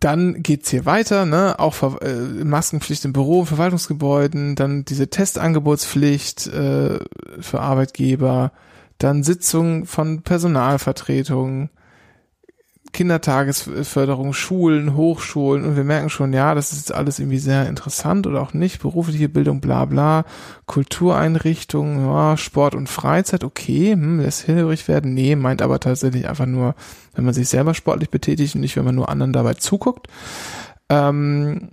Dann 0.01 0.43
geht's 0.43 0.69
hier 0.69 0.85
weiter, 0.85 1.24
ne? 1.24 1.59
Auch 1.59 1.73
Ver 1.73 2.03
äh, 2.03 2.45
Maskenpflicht 2.45 3.07
im 3.07 3.15
Büro, 3.15 3.47
Verwaltungsgebäuden, 3.47 4.55
dann 4.55 4.85
diese 4.85 5.09
Testangebotspflicht 5.09 6.47
äh, 6.49 6.99
für 7.40 7.61
Arbeitgeber, 7.61 8.53
dann 8.99 9.23
Sitzung 9.23 9.86
von 9.86 10.20
Personalvertretungen, 10.20 11.70
Kindertagesförderung, 12.93 14.32
Schulen, 14.32 14.97
Hochschulen 14.97 15.65
und 15.65 15.77
wir 15.77 15.85
merken 15.85 16.10
schon, 16.10 16.32
ja, 16.32 16.55
das 16.55 16.73
ist 16.73 16.89
jetzt 16.89 16.94
alles 16.94 17.19
irgendwie 17.19 17.39
sehr 17.39 17.66
interessant 17.69 18.27
oder 18.27 18.40
auch 18.40 18.55
nicht, 18.55 18.81
berufliche 18.81 19.28
Bildung, 19.28 19.60
bla 19.60 19.85
bla, 19.85 20.24
Kultureinrichtungen, 20.66 22.06
ja, 22.06 22.36
Sport 22.36 22.74
und 22.74 22.89
Freizeit, 22.89 23.44
okay, 23.44 23.93
hm, 23.93 24.20
lässt 24.20 24.48
hellhörig 24.48 24.89
werden, 24.89 25.15
nee, 25.15 25.36
meint 25.36 25.62
aber 25.62 25.81
tatsächlich 25.81 26.28
einfach 26.28 26.47
nur, 26.47 26.74
wenn 27.15 27.24
man 27.24 27.35
sich 27.35 27.48
selber 27.48 27.74
sportlich 27.74 28.10
betätigt 28.10 28.55
und 28.55 28.62
nicht, 28.62 28.77
wenn 28.77 28.85
man 28.85 28.94
nur 28.94 29.09
anderen 29.09 29.32
dabei 29.32 29.55
zuguckt. 29.55 30.09
Ähm, 30.89 31.70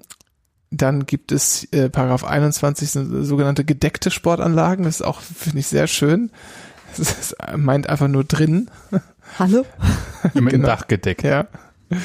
dann 0.71 1.05
gibt 1.05 1.31
es 1.31 1.65
äh, 1.71 1.89
Paragraph 1.89 2.25
21 2.25 2.91
sogenannte 2.91 3.63
gedeckte 3.63 4.11
Sportanlagen, 4.11 4.85
das 4.85 4.95
ist 4.95 5.05
auch, 5.05 5.21
finde 5.21 5.59
ich, 5.59 5.67
sehr 5.67 5.87
schön. 5.87 6.31
Das 6.97 7.11
ist, 7.11 7.35
meint 7.57 7.89
einfach 7.89 8.07
nur 8.07 8.23
drin. 8.23 8.69
Hallo? 9.39 9.65
Mit 10.33 10.49
genau. 10.49 10.67
Dach 10.67 10.87
gedeckt. 10.87 11.23
Ja. 11.23 11.47
ja. 11.89 11.97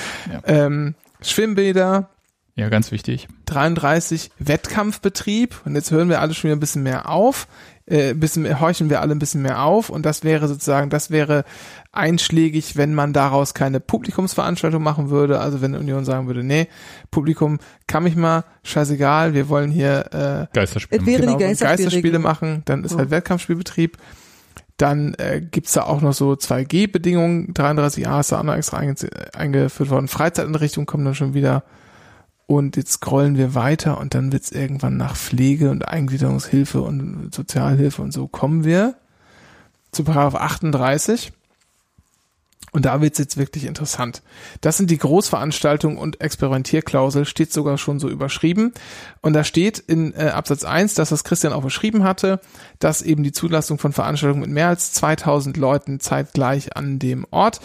Ähm, 0.45 0.95
Schwimmbäder. 1.23 2.11
Ja, 2.57 2.69
ganz 2.69 2.93
wichtig. 2.93 3.29
33 3.47 4.31
Wettkampfbetrieb. 4.39 5.63
Und 5.65 5.75
jetzt 5.75 5.91
hören 5.91 6.09
wir 6.09 6.21
alle 6.21 6.35
schon 6.35 6.49
wieder 6.49 6.57
ein 6.57 6.61
bisschen 6.61 6.83
mehr 6.83 7.09
auf. 7.09 7.47
Äh, 7.87 8.15
bisschen 8.15 8.43
mehr, 8.43 8.61
horchen 8.61 8.89
wir 8.89 9.01
alle 9.01 9.13
ein 9.13 9.19
bisschen 9.19 9.43
mehr 9.43 9.63
auf. 9.63 9.91
Und 9.91 10.07
das 10.07 10.23
wäre 10.23 10.47
sozusagen, 10.47 10.91
das 10.91 11.11
wäre 11.11 11.45
einschlägig, 11.91 12.77
wenn 12.77 12.95
man 12.95 13.13
daraus 13.13 13.55
keine 13.55 13.81
Publikumsveranstaltung 13.81 14.83
machen 14.83 15.11
würde. 15.11 15.41
Also 15.41 15.61
wenn 15.61 15.75
Union 15.75 16.05
sagen 16.05 16.27
würde, 16.27 16.45
nee, 16.45 16.69
Publikum 17.11 17.59
kann 17.87 18.05
mich 18.05 18.15
mal, 18.15 18.45
scheißegal, 18.63 19.35
wir 19.35 19.49
wollen 19.49 19.71
hier 19.71 20.07
äh, 20.13 20.55
Geisterspiele, 20.55 21.05
wäre 21.05 21.21
genau, 21.23 21.37
die 21.37 21.45
Geisterspiele, 21.45 21.85
Geisterspiele 21.85 22.19
machen, 22.21 22.63
dann 22.67 22.85
ist 22.85 22.95
oh. 22.95 22.99
halt 22.99 23.11
Wettkampfspielbetrieb. 23.11 23.97
Dann 24.81 25.12
äh, 25.15 25.43
gibt's 25.43 25.73
da 25.73 25.82
auch 25.82 26.01
noch 26.01 26.15
so 26.15 26.32
2G-Bedingungen. 26.32 27.52
33a 27.52 28.20
ist 28.20 28.32
da 28.32 28.39
auch 28.39 28.44
noch 28.44 28.55
extra 28.55 28.78
einge 28.78 28.94
eingeführt 29.35 29.90
worden. 29.90 30.09
Freizeiteinrichtungen 30.09 30.86
kommen 30.86 31.05
dann 31.05 31.15
schon 31.15 31.35
wieder. 31.35 31.65
Und 32.47 32.77
jetzt 32.77 32.93
scrollen 32.93 33.36
wir 33.36 33.55
weiter 33.55 33.98
und 33.98 34.15
dann 34.15 34.32
wird's 34.32 34.51
irgendwann 34.51 34.97
nach 34.97 35.16
Pflege 35.16 35.70
und 35.70 35.86
Eingliederungshilfe 35.86 36.81
und 36.81 37.32
Sozialhilfe 37.32 38.01
und 38.01 38.12
so 38.12 38.27
kommen 38.27 38.65
wir 38.65 38.94
zu 39.93 40.02
Paragraph 40.02 40.35
38. 40.35 41.32
Und 42.73 42.85
da 42.85 43.01
wird's 43.01 43.19
jetzt 43.19 43.37
wirklich 43.37 43.65
interessant. 43.65 44.23
Das 44.61 44.77
sind 44.77 44.91
die 44.91 44.99
Großveranstaltungen 44.99 45.99
und 45.99 46.21
Experimentierklausel, 46.21 47.25
steht 47.25 47.53
sogar 47.53 47.79
schon 47.79 47.99
so 47.99 48.09
überschrieben. 48.09 48.73
Und 49.23 49.33
da 49.33 49.43
steht 49.43 49.79
in 49.79 50.15
äh, 50.15 50.29
Absatz 50.29 50.65
1, 50.65 50.95
dass 50.95 51.09
das 51.09 51.25
Christian 51.25 51.53
auch 51.53 51.63
beschrieben 51.63 52.05
hatte, 52.05 52.41
dass 52.79 53.03
eben 53.03 53.23
die 53.23 53.33
Zulassung 53.33 53.79
von 53.79 53.93
Veranstaltungen 53.93 54.43
mit 54.43 54.51
mehr 54.51 54.69
als 54.69 54.93
2000 54.93 55.57
Leuten 55.57 55.99
zeitgleich 55.99 56.77
an 56.77 56.99
dem 56.99 57.27
Ort 57.31 57.61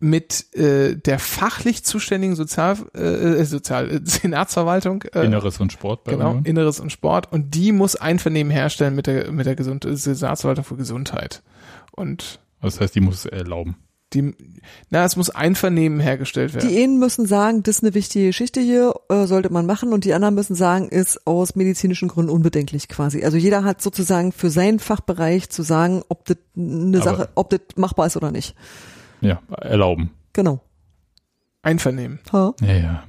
mit 0.00 0.54
äh, 0.54 0.96
der 0.96 1.18
fachlich 1.18 1.84
zuständigen 1.84 2.34
Sozial, 2.34 2.76
äh, 2.94 3.00
äh 3.00 3.44
Sozial 3.44 3.90
äh, 3.90 4.00
Senatsverwaltung 4.04 5.02
äh, 5.14 5.24
Inneres 5.24 5.60
und 5.60 5.72
Sport 5.72 6.04
bei 6.04 6.12
genau 6.12 6.30
Union. 6.30 6.44
Inneres 6.44 6.80
und 6.80 6.90
Sport 6.90 7.32
und 7.32 7.54
die 7.54 7.72
muss 7.72 7.96
Einvernehmen 7.96 8.50
herstellen 8.50 8.94
mit 8.94 9.06
der 9.06 9.30
mit 9.32 9.46
der 9.46 9.54
Gesund 9.54 9.86
Senatsverwaltung 9.88 10.64
für 10.64 10.76
Gesundheit 10.76 11.42
und 11.92 12.40
das 12.60 12.80
heißt 12.80 12.94
die 12.94 13.00
muss 13.00 13.24
erlauben 13.24 13.76
die, 14.14 14.34
na, 14.90 15.04
es 15.04 15.16
muss 15.16 15.30
Einvernehmen 15.30 16.00
hergestellt 16.00 16.54
werden. 16.54 16.68
Die 16.68 16.82
einen 16.82 16.98
müssen 16.98 17.26
sagen, 17.26 17.62
das 17.62 17.76
ist 17.76 17.82
eine 17.82 17.94
wichtige 17.94 18.26
Geschichte 18.26 18.60
hier, 18.60 18.94
äh, 19.08 19.26
sollte 19.26 19.52
man 19.52 19.66
machen, 19.66 19.92
und 19.92 20.04
die 20.04 20.14
anderen 20.14 20.34
müssen 20.34 20.54
sagen, 20.54 20.88
ist 20.88 21.26
aus 21.26 21.56
medizinischen 21.56 22.08
Gründen 22.08 22.30
unbedenklich 22.30 22.88
quasi. 22.88 23.24
Also 23.24 23.36
jeder 23.36 23.64
hat 23.64 23.82
sozusagen 23.82 24.32
für 24.32 24.50
seinen 24.50 24.78
Fachbereich 24.78 25.50
zu 25.50 25.62
sagen, 25.62 26.02
ob 26.08 26.24
das 26.26 26.38
eine 26.56 27.00
Aber 27.00 27.04
Sache, 27.04 27.28
ob 27.34 27.50
das 27.50 27.60
machbar 27.76 28.06
ist 28.06 28.16
oder 28.16 28.30
nicht. 28.30 28.54
Ja, 29.20 29.40
erlauben. 29.60 30.10
Genau. 30.32 30.60
Einvernehmen. 31.62 32.20
Ha? 32.32 32.54
Ja, 32.60 32.74
ja. 32.74 33.04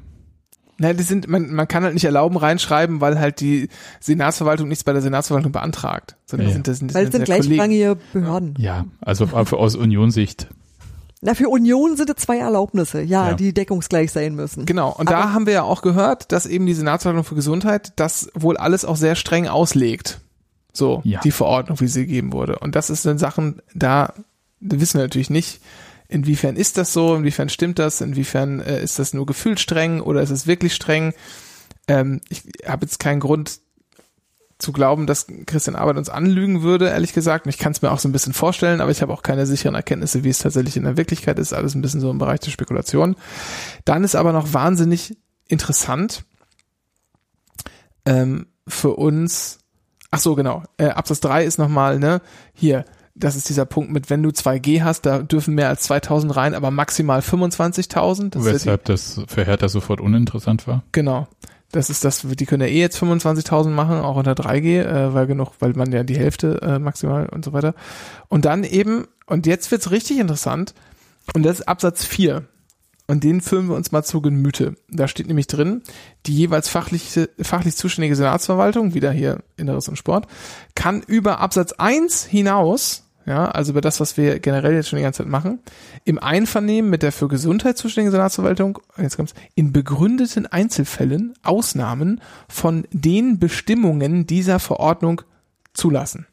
Na, 0.77 0.91
die 0.91 1.03
sind, 1.03 1.27
man, 1.29 1.53
man 1.53 1.67
kann 1.67 1.83
halt 1.83 1.93
nicht 1.93 2.03
erlauben 2.03 2.35
reinschreiben, 2.35 2.99
weil 2.99 3.17
halt 3.17 3.39
die 3.39 3.69
Senatsverwaltung 4.01 4.67
nichts 4.67 4.83
bei 4.83 4.91
der 4.91 5.01
Senatsverwaltung 5.01 5.53
beantragt. 5.53 6.17
Sondern 6.25 6.49
ja. 6.49 6.53
sind, 6.53 6.67
das, 6.67 6.79
sind, 6.79 6.89
das 6.89 6.95
weil 6.95 7.05
es 7.05 7.11
sind 7.13 7.25
gleichrangige 7.25 7.97
Behörden. 8.11 8.55
Ja, 8.57 8.85
also 8.99 9.25
aus 9.25 9.75
Unionssicht 9.75 10.49
na, 11.21 11.33
für 11.33 11.49
Union 11.49 11.97
sind 11.97 12.09
es 12.09 12.17
zwei 12.17 12.37
Erlaubnisse, 12.37 13.01
ja, 13.01 13.29
ja, 13.29 13.33
die 13.33 13.53
deckungsgleich 13.53 14.11
sein 14.11 14.35
müssen. 14.35 14.65
Genau. 14.65 14.89
Und 14.89 15.07
Aber 15.07 15.17
da 15.17 15.33
haben 15.33 15.45
wir 15.45 15.53
ja 15.53 15.63
auch 15.63 15.81
gehört, 15.81 16.31
dass 16.31 16.45
eben 16.45 16.65
die 16.65 16.73
Senatsverwaltung 16.73 17.23
für 17.23 17.35
Gesundheit 17.35 17.93
das 17.95 18.29
wohl 18.33 18.57
alles 18.57 18.85
auch 18.85 18.97
sehr 18.97 19.15
streng 19.15 19.47
auslegt. 19.47 20.19
So, 20.73 21.01
ja. 21.05 21.21
die 21.21 21.31
Verordnung, 21.31 21.79
wie 21.79 21.87
sie 21.87 22.05
gegeben 22.05 22.33
wurde. 22.33 22.59
Und 22.59 22.75
das 22.75 22.89
ist 22.89 23.05
dann 23.05 23.17
Sachen, 23.17 23.61
da 23.73 24.13
wissen 24.59 24.99
wir 24.99 25.05
natürlich 25.05 25.29
nicht, 25.29 25.61
inwiefern 26.09 26.57
ist 26.57 26.77
das 26.77 26.91
so, 26.91 27.15
inwiefern 27.15 27.49
stimmt 27.49 27.79
das, 27.79 28.01
inwiefern 28.01 28.59
äh, 28.59 28.83
ist 28.83 28.99
das 28.99 29.13
nur 29.13 29.25
gefühlt 29.25 29.59
streng 29.59 30.01
oder 30.01 30.21
ist 30.21 30.31
es 30.31 30.47
wirklich 30.47 30.75
streng. 30.75 31.13
Ähm, 31.87 32.19
ich 32.29 32.43
habe 32.67 32.85
jetzt 32.85 32.99
keinen 32.99 33.21
Grund, 33.21 33.59
zu 34.57 34.71
glauben, 34.71 35.05
dass 35.05 35.27
Christian 35.45 35.75
Arbeit 35.75 35.97
uns 35.97 36.09
anlügen 36.09 36.61
würde, 36.61 36.89
ehrlich 36.89 37.13
gesagt. 37.13 37.45
Und 37.45 37.49
ich 37.49 37.57
kann 37.57 37.73
es 37.73 37.81
mir 37.81 37.91
auch 37.91 37.99
so 37.99 38.07
ein 38.07 38.13
bisschen 38.13 38.33
vorstellen, 38.33 38.79
aber 38.79 38.91
ich 38.91 39.01
habe 39.01 39.11
auch 39.11 39.21
keine 39.21 39.45
sicheren 39.45 39.75
Erkenntnisse, 39.75 40.23
wie 40.23 40.29
es 40.29 40.39
tatsächlich 40.39 40.77
in 40.77 40.83
der 40.83 40.97
Wirklichkeit 40.97 41.39
ist. 41.39 41.53
Alles 41.53 41.75
ein 41.75 41.81
bisschen 41.81 41.99
so 41.99 42.09
im 42.09 42.17
Bereich 42.17 42.39
der 42.39 42.51
Spekulation. 42.51 43.15
Dann 43.83 44.03
ist 44.03 44.15
aber 44.15 44.31
noch 44.31 44.53
wahnsinnig 44.53 45.17
interessant 45.47 46.23
ähm, 48.05 48.47
für 48.67 48.91
uns. 48.91 49.59
Ach 50.11 50.19
so, 50.19 50.35
genau. 50.35 50.63
Äh, 50.77 50.87
Absatz 50.87 51.19
3 51.19 51.43
ist 51.43 51.57
nochmal, 51.57 51.99
ne, 51.99 52.21
hier, 52.53 52.85
das 53.13 53.35
ist 53.35 53.49
dieser 53.49 53.65
Punkt 53.65 53.91
mit, 53.91 54.09
wenn 54.09 54.23
du 54.23 54.29
2G 54.29 54.83
hast, 54.83 55.05
da 55.05 55.19
dürfen 55.19 55.55
mehr 55.55 55.69
als 55.69 55.83
2000 55.83 56.35
rein, 56.35 56.53
aber 56.53 56.71
maximal 56.71 57.19
25.000. 57.19 58.43
Weshalb 58.43 58.85
das 58.85 59.21
für 59.27 59.45
Hertha 59.45 59.67
sofort 59.67 59.99
uninteressant 59.99 60.67
war? 60.67 60.83
Genau. 60.91 61.27
Das 61.71 61.89
ist 61.89 62.05
das, 62.05 62.21
die 62.21 62.45
können 62.45 62.61
ja 62.61 62.73
eh 62.73 62.79
jetzt 62.79 63.01
25.000 63.01 63.69
machen, 63.69 63.99
auch 63.99 64.15
unter 64.15 64.33
3G, 64.33 64.81
äh, 64.81 65.13
weil 65.13 65.27
genug, 65.27 65.51
weil 65.59 65.73
man 65.73 65.91
ja 65.91 66.03
die 66.03 66.17
Hälfte 66.17 66.61
äh, 66.61 66.79
maximal 66.79 67.27
und 67.27 67.43
so 67.43 67.53
weiter. 67.53 67.73
Und 68.27 68.45
dann 68.45 68.63
eben, 68.63 69.07
und 69.25 69.45
jetzt 69.45 69.71
wird's 69.71 69.91
richtig 69.91 70.19
interessant, 70.19 70.73
und 71.33 71.43
das 71.43 71.59
ist 71.59 71.67
Absatz 71.67 72.05
4. 72.05 72.47
Und 73.07 73.23
den 73.23 73.41
führen 73.41 73.67
wir 73.67 73.75
uns 73.75 73.91
mal 73.91 74.03
zu 74.03 74.19
Gemüte. 74.21 74.75
Da 74.89 75.07
steht 75.07 75.27
nämlich 75.27 75.47
drin, 75.47 75.83
die 76.25 76.33
jeweils 76.33 76.69
fachlich, 76.69 77.19
fachlich 77.39 77.75
zuständige 77.75 78.15
Senatsverwaltung, 78.15 78.95
wieder 78.95 79.11
hier 79.11 79.43
Inneres 79.57 79.87
und 79.87 79.97
Sport, 79.97 80.27
kann 80.73 81.01
über 81.01 81.39
Absatz 81.39 81.73
1 81.73 82.25
hinaus 82.25 83.04
ja, 83.25 83.45
also 83.45 83.71
über 83.71 83.81
das, 83.81 83.99
was 83.99 84.17
wir 84.17 84.39
generell 84.39 84.75
jetzt 84.75 84.89
schon 84.89 84.97
die 84.97 85.03
ganze 85.03 85.23
Zeit 85.23 85.31
machen, 85.31 85.59
im 86.03 86.19
Einvernehmen 86.19 86.91
mit 86.91 87.01
der 87.01 87.11
für 87.11 87.27
Gesundheit 87.27 87.77
zuständigen 87.77 88.11
Senatsverwaltung, 88.11 88.79
jetzt 88.97 89.15
kommt's, 89.15 89.33
in 89.55 89.73
begründeten 89.73 90.45
Einzelfällen 90.45 91.33
Ausnahmen 91.41 92.21
von 92.47 92.87
den 92.91 93.39
Bestimmungen 93.39 94.27
dieser 94.27 94.59
Verordnung 94.59 95.23
zulassen. 95.73 96.27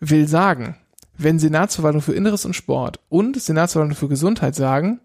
Will 0.00 0.28
sagen, 0.28 0.76
wenn 1.16 1.38
Senatsverwaltung 1.38 2.02
für 2.02 2.14
Inneres 2.14 2.44
und 2.44 2.54
Sport 2.54 3.00
und 3.08 3.40
Senatsverwaltung 3.40 3.96
für 3.96 4.08
Gesundheit 4.08 4.54
sagen, 4.54 5.00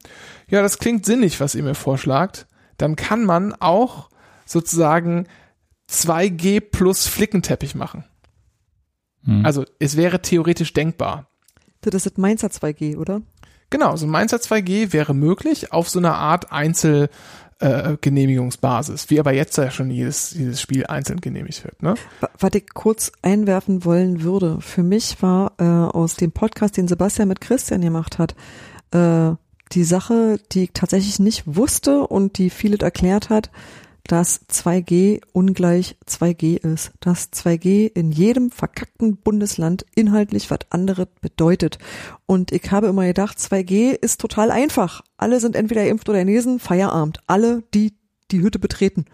ja, 0.49 0.61
das 0.61 0.79
klingt 0.79 1.05
sinnig, 1.05 1.39
was 1.39 1.55
ihr 1.55 1.63
mir 1.63 1.75
vorschlagt, 1.75 2.47
dann 2.77 2.95
kann 2.95 3.23
man 3.23 3.53
auch 3.53 4.09
sozusagen 4.45 5.27
2G 5.89 6.59
plus 6.59 7.07
Flickenteppich 7.07 7.75
machen. 7.75 8.03
Hm. 9.23 9.45
Also 9.45 9.65
es 9.79 9.97
wäre 9.97 10.21
theoretisch 10.21 10.73
denkbar. 10.73 11.27
Das 11.81 12.05
ist 12.05 12.17
Mainzer 12.17 12.49
2G, 12.49 12.97
oder? 12.97 13.21
Genau, 13.69 13.95
so 13.95 14.07
ein 14.07 14.09
Mainzer 14.09 14.37
2G 14.37 14.93
wäre 14.93 15.13
möglich 15.13 15.71
auf 15.71 15.89
so 15.89 15.99
einer 15.99 16.15
Art 16.15 16.51
Einzelgenehmigungsbasis, 16.51 19.05
äh, 19.05 19.09
wie 19.09 19.19
aber 19.19 19.33
jetzt 19.33 19.57
ja 19.57 19.69
schon 19.69 19.91
jedes, 19.91 20.33
jedes 20.33 20.59
Spiel 20.59 20.87
einzeln 20.87 21.21
genehmigt 21.21 21.63
wird. 21.63 21.83
Ne? 21.83 21.93
Was 22.39 22.55
ich 22.55 22.73
kurz 22.73 23.11
einwerfen 23.21 23.85
wollen 23.85 24.23
würde, 24.23 24.59
für 24.59 24.81
mich 24.83 25.21
war 25.21 25.51
äh, 25.59 25.63
aus 25.63 26.15
dem 26.15 26.31
Podcast, 26.31 26.77
den 26.77 26.87
Sebastian 26.87 27.27
mit 27.27 27.41
Christian 27.41 27.81
gemacht 27.81 28.17
hat, 28.17 28.33
äh, 28.91 29.35
die 29.71 29.83
Sache, 29.83 30.39
die 30.51 30.63
ich 30.63 30.71
tatsächlich 30.73 31.19
nicht 31.19 31.43
wusste 31.45 32.07
und 32.07 32.39
die 32.39 32.49
vieles 32.49 32.79
erklärt 32.79 33.29
hat, 33.29 33.51
dass 34.10 34.41
2G 34.49 35.22
ungleich 35.34 35.95
2G 36.07 36.57
ist, 36.57 36.91
dass 36.99 37.31
2G 37.31 37.91
in 37.94 38.11
jedem 38.11 38.49
verkackten 38.49 39.18
Bundesland 39.18 39.86
inhaltlich 39.94 40.49
was 40.49 40.61
anderes 40.72 41.07
bedeutet. 41.22 41.77
Und 42.26 42.52
ich 42.52 42.72
habe 42.72 42.88
immer 42.88 43.06
gedacht, 43.06 43.38
2G 43.38 43.91
ist 43.91 44.19
total 44.19 44.49
einfach. 44.49 45.03
Alle 45.18 45.40
sind 45.40 45.56
entweder 45.56 45.88
impft 45.88 46.10
oder 46.10 46.18
genesen, 46.18 46.57
Feierabend. 46.57 47.19
Alle, 47.27 47.61
die 47.76 47.94
die 48.31 48.41
Hütte 48.41 48.57
betreten. 48.57 49.06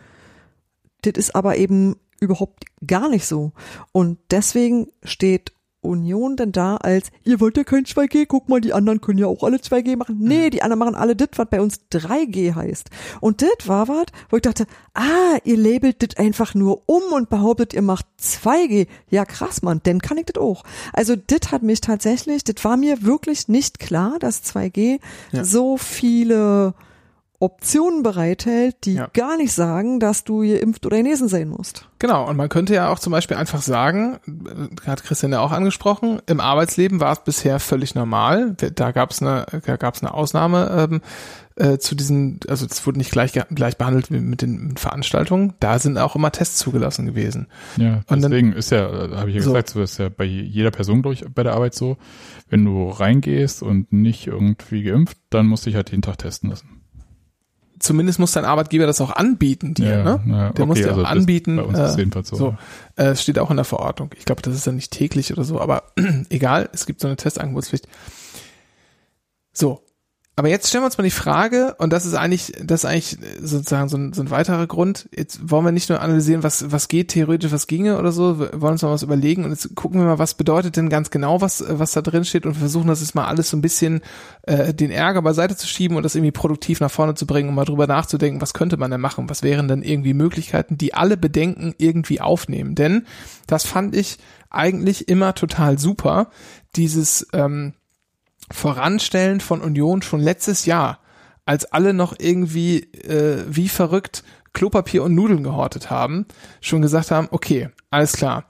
Das 1.02 1.16
ist 1.16 1.36
aber 1.36 1.58
eben 1.58 1.98
überhaupt 2.22 2.64
gar 2.88 3.10
nicht 3.10 3.26
so. 3.26 3.52
Und 3.92 4.18
deswegen 4.32 4.88
steht 5.04 5.52
Union 5.86 6.36
denn 6.36 6.52
da 6.52 6.78
als, 6.78 7.10
ihr 7.24 7.40
wollt 7.40 7.58
ja 7.58 7.64
kein 7.64 7.86
2G, 7.86 8.26
guck 8.28 8.50
mal, 8.50 8.62
die 8.62 8.74
anderen 8.74 9.02
können 9.02 9.20
ja 9.20 9.28
auch 9.28 9.44
alle 9.44 9.58
2G 9.58 9.98
machen. 9.98 10.18
Nee, 10.20 10.48
mhm. 10.48 10.52
die 10.52 10.62
anderen 10.62 10.80
machen 10.80 10.96
alle 10.96 11.16
dit, 11.16 11.38
was 11.38 11.48
bei 11.50 11.62
uns 11.62 11.80
3G 11.92 12.56
heißt. 12.56 12.90
Und 13.22 13.42
dit 13.42 13.68
war 13.68 13.88
was, 13.88 14.06
wo 14.30 14.38
ich 14.38 14.42
dachte, 14.42 14.66
ah, 14.94 15.38
ihr 15.44 15.58
labelt 15.58 16.02
dit 16.02 16.18
einfach 16.18 16.54
nur 16.54 16.82
um 16.88 17.04
und 17.14 17.30
behauptet, 17.30 17.74
ihr 17.74 17.82
macht 17.82 18.06
2G. 18.22 18.88
Ja, 19.10 19.26
krass, 19.26 19.62
Mann, 19.62 19.82
denn 19.86 20.02
kann 20.02 20.18
ich 20.18 20.26
dit 20.26 20.38
auch. 20.38 20.64
Also 20.94 21.16
dit 21.16 21.52
hat 21.52 21.64
mich 21.64 21.82
tatsächlich, 21.82 22.44
dit 22.44 22.64
war 22.64 22.78
mir 22.78 23.04
wirklich 23.04 23.48
nicht 23.48 23.80
klar, 23.80 24.18
dass 24.20 24.44
2G 24.44 25.00
ja. 25.32 25.44
so 25.44 25.78
viele 25.78 26.74
Optionen 27.46 28.02
bereithält, 28.02 28.86
die 28.86 28.96
ja. 28.96 29.08
gar 29.14 29.38
nicht 29.38 29.54
sagen, 29.54 30.00
dass 30.00 30.24
du 30.24 30.42
geimpft 30.42 30.86
oder 30.88 30.98
genesen 30.98 31.28
sein 31.28 31.48
musst. 31.48 31.88
Genau, 32.00 32.28
und 32.28 32.38
man 32.38 32.50
könnte 32.50 32.74
ja 32.74 32.90
auch 32.90 32.98
zum 32.98 33.12
Beispiel 33.12 33.38
einfach 33.38 33.62
sagen, 33.62 34.18
hat 34.86 35.04
Christian 35.04 35.32
ja 35.32 35.42
auch 35.42 35.52
angesprochen, 35.52 36.22
im 36.26 36.40
Arbeitsleben 36.40 37.00
war 37.00 37.14
es 37.14 37.24
bisher 37.24 37.60
völlig 37.60 37.94
normal. 37.94 38.56
Da 38.76 38.92
gab 38.92 39.12
es 39.12 39.22
eine, 39.22 39.46
da 39.64 39.78
gab 39.78 39.94
es 39.94 40.02
eine 40.02 40.14
Ausnahme 40.16 40.90
ähm, 40.92 41.02
äh, 41.56 41.78
zu 41.78 41.94
diesen, 41.94 42.40
also 42.48 42.66
es 42.66 42.86
wurde 42.86 42.98
nicht 42.98 43.12
gleich 43.12 43.32
gleich 43.32 43.78
behandelt 43.78 44.12
wie 44.12 44.20
mit 44.20 44.42
den 44.42 44.70
mit 44.70 44.80
Veranstaltungen. 44.80 45.54
Da 45.60 45.78
sind 45.78 46.00
auch 46.00 46.16
immer 46.16 46.32
Tests 46.32 46.58
zugelassen 46.58 47.06
gewesen. 47.06 47.48
Ja, 47.78 48.02
und 48.08 48.24
deswegen 48.24 48.52
dann, 48.52 48.60
ist 48.60 48.72
ja, 48.72 48.88
äh, 48.88 49.16
habe 49.16 49.30
ich 49.30 49.36
ja 49.36 49.42
so, 49.44 49.52
gesagt, 49.52 49.70
so 49.70 49.82
ist 49.84 50.00
ja 50.00 50.10
bei 50.10 50.26
jeder 50.26 50.72
Person 50.72 51.04
durch 51.04 51.24
bei 51.34 51.44
der 51.44 51.54
Arbeit 51.54 51.76
so, 51.76 51.98
wenn 52.50 52.66
du 52.66 52.90
reingehst 52.90 53.62
und 53.62 53.94
nicht 53.94 54.26
irgendwie 54.26 54.82
geimpft, 54.82 55.18
dann 55.30 55.46
musst 55.46 55.66
du 55.66 55.70
dich 55.70 55.78
halt 55.78 55.92
jeden 55.92 56.02
Tag 56.02 56.18
testen 56.18 56.50
lassen 56.50 56.75
zumindest 57.86 58.20
muss 58.20 58.32
dein 58.32 58.46
Arbeitgeber 58.46 58.86
das 58.86 59.00
auch 59.00 59.12
anbieten 59.12 59.74
dir, 59.74 59.90
ja, 59.90 60.04
ne? 60.04 60.22
Ja, 60.26 60.36
der 60.36 60.50
okay, 60.52 60.66
muss 60.66 60.78
dir 60.80 60.90
also 60.90 61.04
auch 61.04 61.10
anbieten. 61.10 61.56
Bei 61.58 61.64
uns 61.64 61.80
äh, 61.80 61.86
ist 61.86 61.98
jedenfalls 61.98 62.30
so. 62.30 62.36
so 62.36 62.58
äh, 62.96 63.06
es 63.06 63.22
steht 63.22 63.40
auch 63.40 63.50
in 63.52 63.58
der 63.58 63.66
Verordnung. 63.66 64.10
Ich 64.18 64.26
glaube, 64.26 64.42
das 64.42 64.56
ist 64.56 64.68
dann 64.68 64.76
nicht 64.76 64.92
täglich 64.92 65.32
oder 65.32 65.44
so, 65.44 65.62
aber 65.62 65.84
egal, 66.30 66.70
es 66.74 66.86
gibt 66.86 67.00
so 67.00 67.08
eine 67.08 67.16
Testangebotspflicht. 67.16 67.88
So, 69.54 69.82
aber 70.38 70.50
jetzt 70.50 70.68
stellen 70.68 70.82
wir 70.82 70.88
uns 70.88 70.98
mal 70.98 71.06
die 71.06 71.12
Frage, 71.12 71.76
und 71.78 71.94
das 71.94 72.06
ist 72.06 72.14
eigentlich, 72.14 72.52
das 72.62 72.84
ist 72.84 72.86
eigentlich 72.86 73.18
sozusagen 73.42 73.88
so 73.88 73.96
ein, 73.96 74.12
so 74.12 74.22
ein 74.22 74.32
weiterer 74.32 74.68
Grund. 74.68 75.08
Jetzt 75.16 75.50
wollen 75.50 75.64
wir 75.64 75.72
nicht 75.72 75.88
nur 75.88 76.02
analysieren, 76.02 76.44
was, 76.44 76.74
was 76.74 76.90
geht 76.90 77.08
theoretisch, 77.08 77.54
was 77.54 77.68
ginge 77.68 77.98
oder 77.98 78.12
so, 78.12 78.38
wir 78.40 78.50
wollen 78.60 78.74
uns 78.74 78.82
mal 78.82 78.92
was 78.92 79.04
überlegen 79.04 79.46
und 79.46 79.52
jetzt 79.52 79.74
gucken 79.76 80.02
wir 80.02 80.06
mal, 80.06 80.20
was 80.20 80.34
bedeutet 80.34 80.76
denn 80.76 80.90
ganz 80.90 81.10
genau, 81.10 81.40
was, 81.40 81.64
was 81.66 81.94
da 81.94 82.02
drin 82.02 82.26
steht 82.26 82.46
und 82.46 82.56
versuchen 82.56 82.90
das 82.90 83.00
jetzt 83.00 83.16
mal 83.16 83.28
alles 83.28 83.50
so 83.50 83.56
ein 83.56 83.62
bisschen 83.62 84.02
äh, 84.44 84.74
den 84.74 84.92
Ärger 84.92 85.22
beiseite 85.22 85.56
zu 85.56 85.68
schieben 85.68 85.96
und 85.96 86.04
das 86.04 86.16
irgendwie 86.16 86.34
produktiv 86.34 86.82
nach 86.82 86.92
vorne 86.92 87.16
zu 87.16 87.26
bringen, 87.26 87.48
um 87.48 87.56
mal 87.56 87.64
drüber 87.64 87.88
nachzudenken, 87.88 88.42
was 88.42 88.54
könnte 88.54 88.76
man 88.76 88.92
denn 88.92 89.00
machen, 89.00 89.30
was 89.30 89.42
wären 89.42 89.70
denn 89.70 89.84
irgendwie 89.84 90.14
Möglichkeiten, 90.14 90.78
die 90.78 90.94
alle 90.94 91.16
Bedenken 91.16 91.74
irgendwie 91.78 92.20
aufnehmen. 92.20 92.76
Denn 92.76 93.06
das 93.48 93.66
fand 93.66 93.96
ich 93.96 94.18
eigentlich 94.50 95.08
immer 95.08 95.34
total 95.34 95.80
super, 95.80 96.30
dieses 96.76 97.26
ähm, 97.32 97.74
Voranstellen 98.52 99.40
von 99.40 99.62
Union 99.62 100.02
schon 100.02 100.20
letztes 100.20 100.66
Jahr, 100.66 101.00
als 101.46 101.66
alle 101.66 101.94
noch 101.94 102.16
irgendwie 102.18 102.80
äh, 102.80 103.44
wie 103.48 103.70
verrückt 103.70 104.24
Klopapier 104.54 105.04
und 105.04 105.14
Nudeln 105.14 105.44
gehortet 105.44 105.90
haben, 105.90 106.26
schon 106.62 106.82
gesagt 106.82 107.12
haben, 107.12 107.28
okay, 107.32 107.70
alles 107.92 108.14
klar. 108.14 108.46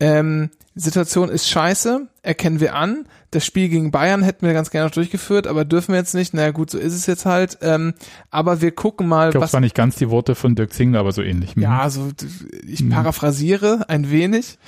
Ähm, 0.00 0.50
Situation 0.76 1.28
ist 1.28 1.48
scheiße, 1.48 2.06
erkennen 2.22 2.60
wir 2.60 2.74
an. 2.74 3.06
Das 3.32 3.44
Spiel 3.44 3.68
gegen 3.68 3.90
Bayern 3.90 4.22
hätten 4.22 4.46
wir 4.46 4.52
ganz 4.52 4.70
gerne 4.70 4.86
noch 4.86 4.94
durchgeführt, 4.94 5.48
aber 5.48 5.64
dürfen 5.64 5.92
wir 5.92 5.98
jetzt 5.98 6.14
nicht. 6.14 6.34
Na 6.34 6.42
naja, 6.42 6.52
gut, 6.52 6.70
so 6.70 6.78
ist 6.78 6.94
es 6.94 7.06
jetzt 7.06 7.26
halt. 7.26 7.58
Ähm, 7.62 7.94
aber 8.30 8.60
wir 8.60 8.70
gucken 8.70 9.08
mal. 9.08 9.28
Ich 9.28 9.32
glaube, 9.32 9.46
es 9.46 9.52
waren 9.52 9.64
nicht 9.64 9.74
ganz 9.74 9.96
die 9.96 10.08
Worte 10.08 10.36
von 10.36 10.54
Dirk 10.54 10.72
Zingler, 10.72 11.00
aber 11.00 11.12
so 11.12 11.22
ähnlich. 11.22 11.54
Ja, 11.56 11.90
so 11.90 12.10
ich 12.66 12.82
mhm. 12.82 12.90
paraphrasiere 12.90 13.86
ein 13.88 14.10
wenig 14.10 14.58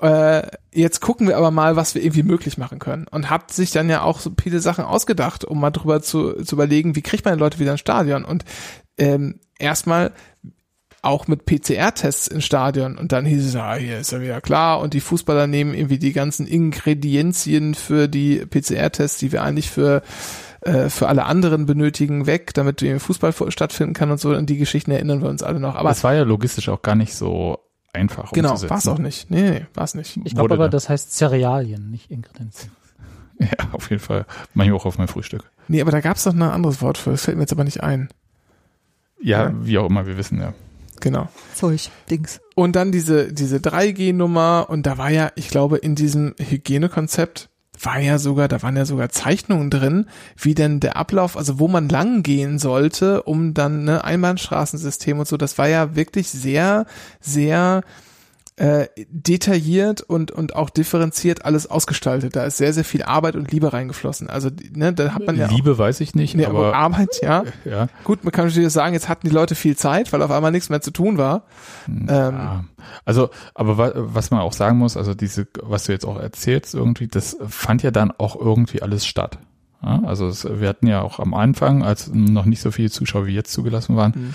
äh, 0.00 0.46
jetzt 0.72 1.00
gucken 1.00 1.26
wir 1.26 1.36
aber 1.36 1.50
mal, 1.50 1.76
was 1.76 1.94
wir 1.94 2.02
irgendwie 2.02 2.22
möglich 2.22 2.58
machen 2.58 2.78
können. 2.78 3.06
Und 3.08 3.30
habt 3.30 3.52
sich 3.52 3.70
dann 3.70 3.90
ja 3.90 4.02
auch 4.02 4.20
so 4.20 4.30
viele 4.40 4.60
Sachen 4.60 4.84
ausgedacht, 4.84 5.44
um 5.44 5.60
mal 5.60 5.70
drüber 5.70 6.02
zu, 6.02 6.42
zu 6.44 6.54
überlegen, 6.54 6.94
wie 6.94 7.02
kriegt 7.02 7.24
man 7.24 7.38
Leute 7.38 7.58
wieder 7.58 7.72
ins 7.72 7.80
Stadion? 7.80 8.24
Und 8.24 8.44
ähm, 8.96 9.40
erstmal 9.58 10.12
auch 11.02 11.28
mit 11.28 11.46
PCR-Tests 11.46 12.28
im 12.28 12.40
Stadion 12.40 12.98
und 12.98 13.12
dann 13.12 13.24
hieß 13.24 13.46
es, 13.46 13.56
ah, 13.56 13.76
hier 13.76 14.00
ist 14.00 14.10
ja 14.10 14.20
wieder 14.20 14.40
klar 14.40 14.80
und 14.80 14.94
die 14.94 15.00
Fußballer 15.00 15.46
nehmen 15.46 15.72
irgendwie 15.72 15.98
die 15.98 16.12
ganzen 16.12 16.46
Ingredienzien 16.46 17.74
für 17.74 18.08
die 18.08 18.44
PCR-Tests, 18.44 19.18
die 19.18 19.30
wir 19.30 19.42
eigentlich 19.42 19.70
für 19.70 20.02
äh, 20.62 20.88
für 20.88 21.08
alle 21.08 21.24
anderen 21.24 21.66
benötigen, 21.66 22.26
weg, 22.26 22.52
damit 22.54 22.84
Fußball 22.98 23.32
stattfinden 23.48 23.94
kann 23.94 24.10
und 24.10 24.18
so. 24.20 24.30
An 24.30 24.46
die 24.46 24.58
Geschichten 24.58 24.90
erinnern 24.90 25.22
wir 25.22 25.28
uns 25.28 25.44
alle 25.44 25.60
noch. 25.60 25.76
Aber 25.76 25.90
es 25.90 26.02
war 26.02 26.14
ja 26.14 26.24
logistisch 26.24 26.68
auch 26.68 26.82
gar 26.82 26.96
nicht 26.96 27.14
so 27.14 27.58
einfach 27.92 28.32
genau, 28.32 28.50
umzusetzen. 28.50 28.68
Genau, 28.68 28.70
war 28.70 28.78
es 28.78 28.88
auch 28.88 28.98
nicht. 28.98 29.30
Nee, 29.30 29.50
nee 29.50 29.66
war 29.74 29.84
es 29.84 29.94
nicht. 29.94 30.18
Ich 30.24 30.34
glaube 30.34 30.54
aber, 30.54 30.68
das 30.68 30.88
heißt 30.88 31.12
Cerealien, 31.12 31.90
nicht 31.90 32.10
Ingredienzien. 32.10 32.72
Ja, 33.40 33.68
auf 33.70 33.88
jeden 33.90 34.02
Fall. 34.02 34.26
Manchmal 34.52 34.80
auch 34.80 34.84
auf 34.84 34.98
mein 34.98 35.06
Frühstück. 35.06 35.48
Nee, 35.68 35.80
aber 35.80 35.92
da 35.92 36.00
gab 36.00 36.16
es 36.16 36.24
doch 36.24 36.32
ein 36.32 36.42
anderes 36.42 36.82
Wort 36.82 36.98
für. 36.98 37.12
Das 37.12 37.24
fällt 37.24 37.36
mir 37.36 37.44
jetzt 37.44 37.52
aber 37.52 37.62
nicht 37.62 37.84
ein. 37.84 38.08
Ja, 39.22 39.44
ja, 39.44 39.54
wie 39.62 39.78
auch 39.78 39.86
immer, 39.88 40.08
wir 40.08 40.16
wissen 40.16 40.40
ja. 40.40 40.54
Genau. 41.00 41.28
Zeug, 41.54 41.90
Dings. 42.10 42.40
Und 42.56 42.74
dann 42.74 42.90
diese, 42.90 43.32
diese 43.32 43.58
3G-Nummer 43.58 44.66
und 44.68 44.86
da 44.86 44.98
war 44.98 45.10
ja, 45.10 45.30
ich 45.36 45.50
glaube, 45.50 45.76
in 45.76 45.94
diesem 45.94 46.34
Hygienekonzept 46.38 47.48
war 47.80 47.98
ja 47.98 48.18
sogar, 48.18 48.48
da 48.48 48.62
waren 48.62 48.76
ja 48.76 48.84
sogar 48.84 49.08
Zeichnungen 49.08 49.70
drin, 49.70 50.06
wie 50.36 50.54
denn 50.54 50.80
der 50.80 50.96
Ablauf, 50.96 51.36
also 51.36 51.58
wo 51.58 51.68
man 51.68 51.88
lang 51.88 52.22
gehen 52.22 52.58
sollte, 52.58 53.22
um 53.22 53.54
dann 53.54 53.84
ne 53.84 54.04
Einbahnstraßensystem 54.04 55.18
und 55.18 55.28
so, 55.28 55.36
das 55.36 55.58
war 55.58 55.68
ja 55.68 55.94
wirklich 55.96 56.28
sehr, 56.28 56.86
sehr 57.20 57.82
äh, 58.58 58.88
detailliert 59.10 60.02
und 60.02 60.30
und 60.30 60.54
auch 60.56 60.70
differenziert 60.70 61.44
alles 61.44 61.70
ausgestaltet. 61.70 62.36
Da 62.36 62.44
ist 62.44 62.56
sehr 62.56 62.72
sehr 62.72 62.84
viel 62.84 63.02
Arbeit 63.02 63.36
und 63.36 63.50
Liebe 63.52 63.72
reingeflossen. 63.72 64.28
Also 64.28 64.50
ne, 64.72 64.92
da 64.92 65.14
hat 65.14 65.26
man 65.26 65.36
ja 65.36 65.46
Liebe 65.46 65.72
auch, 65.72 65.78
weiß 65.78 66.00
ich 66.00 66.14
nicht, 66.14 66.34
nee, 66.34 66.44
aber, 66.44 66.74
Arbeit 66.74 67.20
ja. 67.22 67.44
ja. 67.64 67.88
Gut, 68.04 68.24
man 68.24 68.32
kann 68.32 68.46
natürlich 68.46 68.72
sagen, 68.72 68.94
jetzt 68.94 69.08
hatten 69.08 69.28
die 69.28 69.34
Leute 69.34 69.54
viel 69.54 69.76
Zeit, 69.76 70.12
weil 70.12 70.22
auf 70.22 70.30
einmal 70.30 70.50
nichts 70.50 70.70
mehr 70.70 70.80
zu 70.80 70.90
tun 70.90 71.18
war. 71.18 71.44
Ja. 71.86 72.28
Ähm, 72.28 72.68
also, 73.04 73.30
aber 73.54 73.92
was 73.94 74.30
man 74.30 74.40
auch 74.40 74.52
sagen 74.52 74.78
muss, 74.78 74.96
also 74.96 75.14
diese, 75.14 75.46
was 75.62 75.84
du 75.84 75.92
jetzt 75.92 76.04
auch 76.04 76.18
erzählst 76.18 76.74
irgendwie, 76.74 77.08
das 77.08 77.36
fand 77.48 77.82
ja 77.82 77.90
dann 77.90 78.12
auch 78.16 78.36
irgendwie 78.36 78.82
alles 78.82 79.06
statt. 79.06 79.38
Ja, 79.82 80.02
also 80.04 80.26
es, 80.26 80.44
wir 80.44 80.68
hatten 80.68 80.86
ja 80.86 81.02
auch 81.02 81.20
am 81.20 81.34
Anfang, 81.34 81.84
als 81.84 82.10
noch 82.12 82.44
nicht 82.44 82.60
so 82.60 82.70
viele 82.70 82.90
Zuschauer 82.90 83.26
wie 83.26 83.34
jetzt 83.34 83.52
zugelassen 83.52 83.96
waren, 83.96 84.12
mhm. 84.14 84.34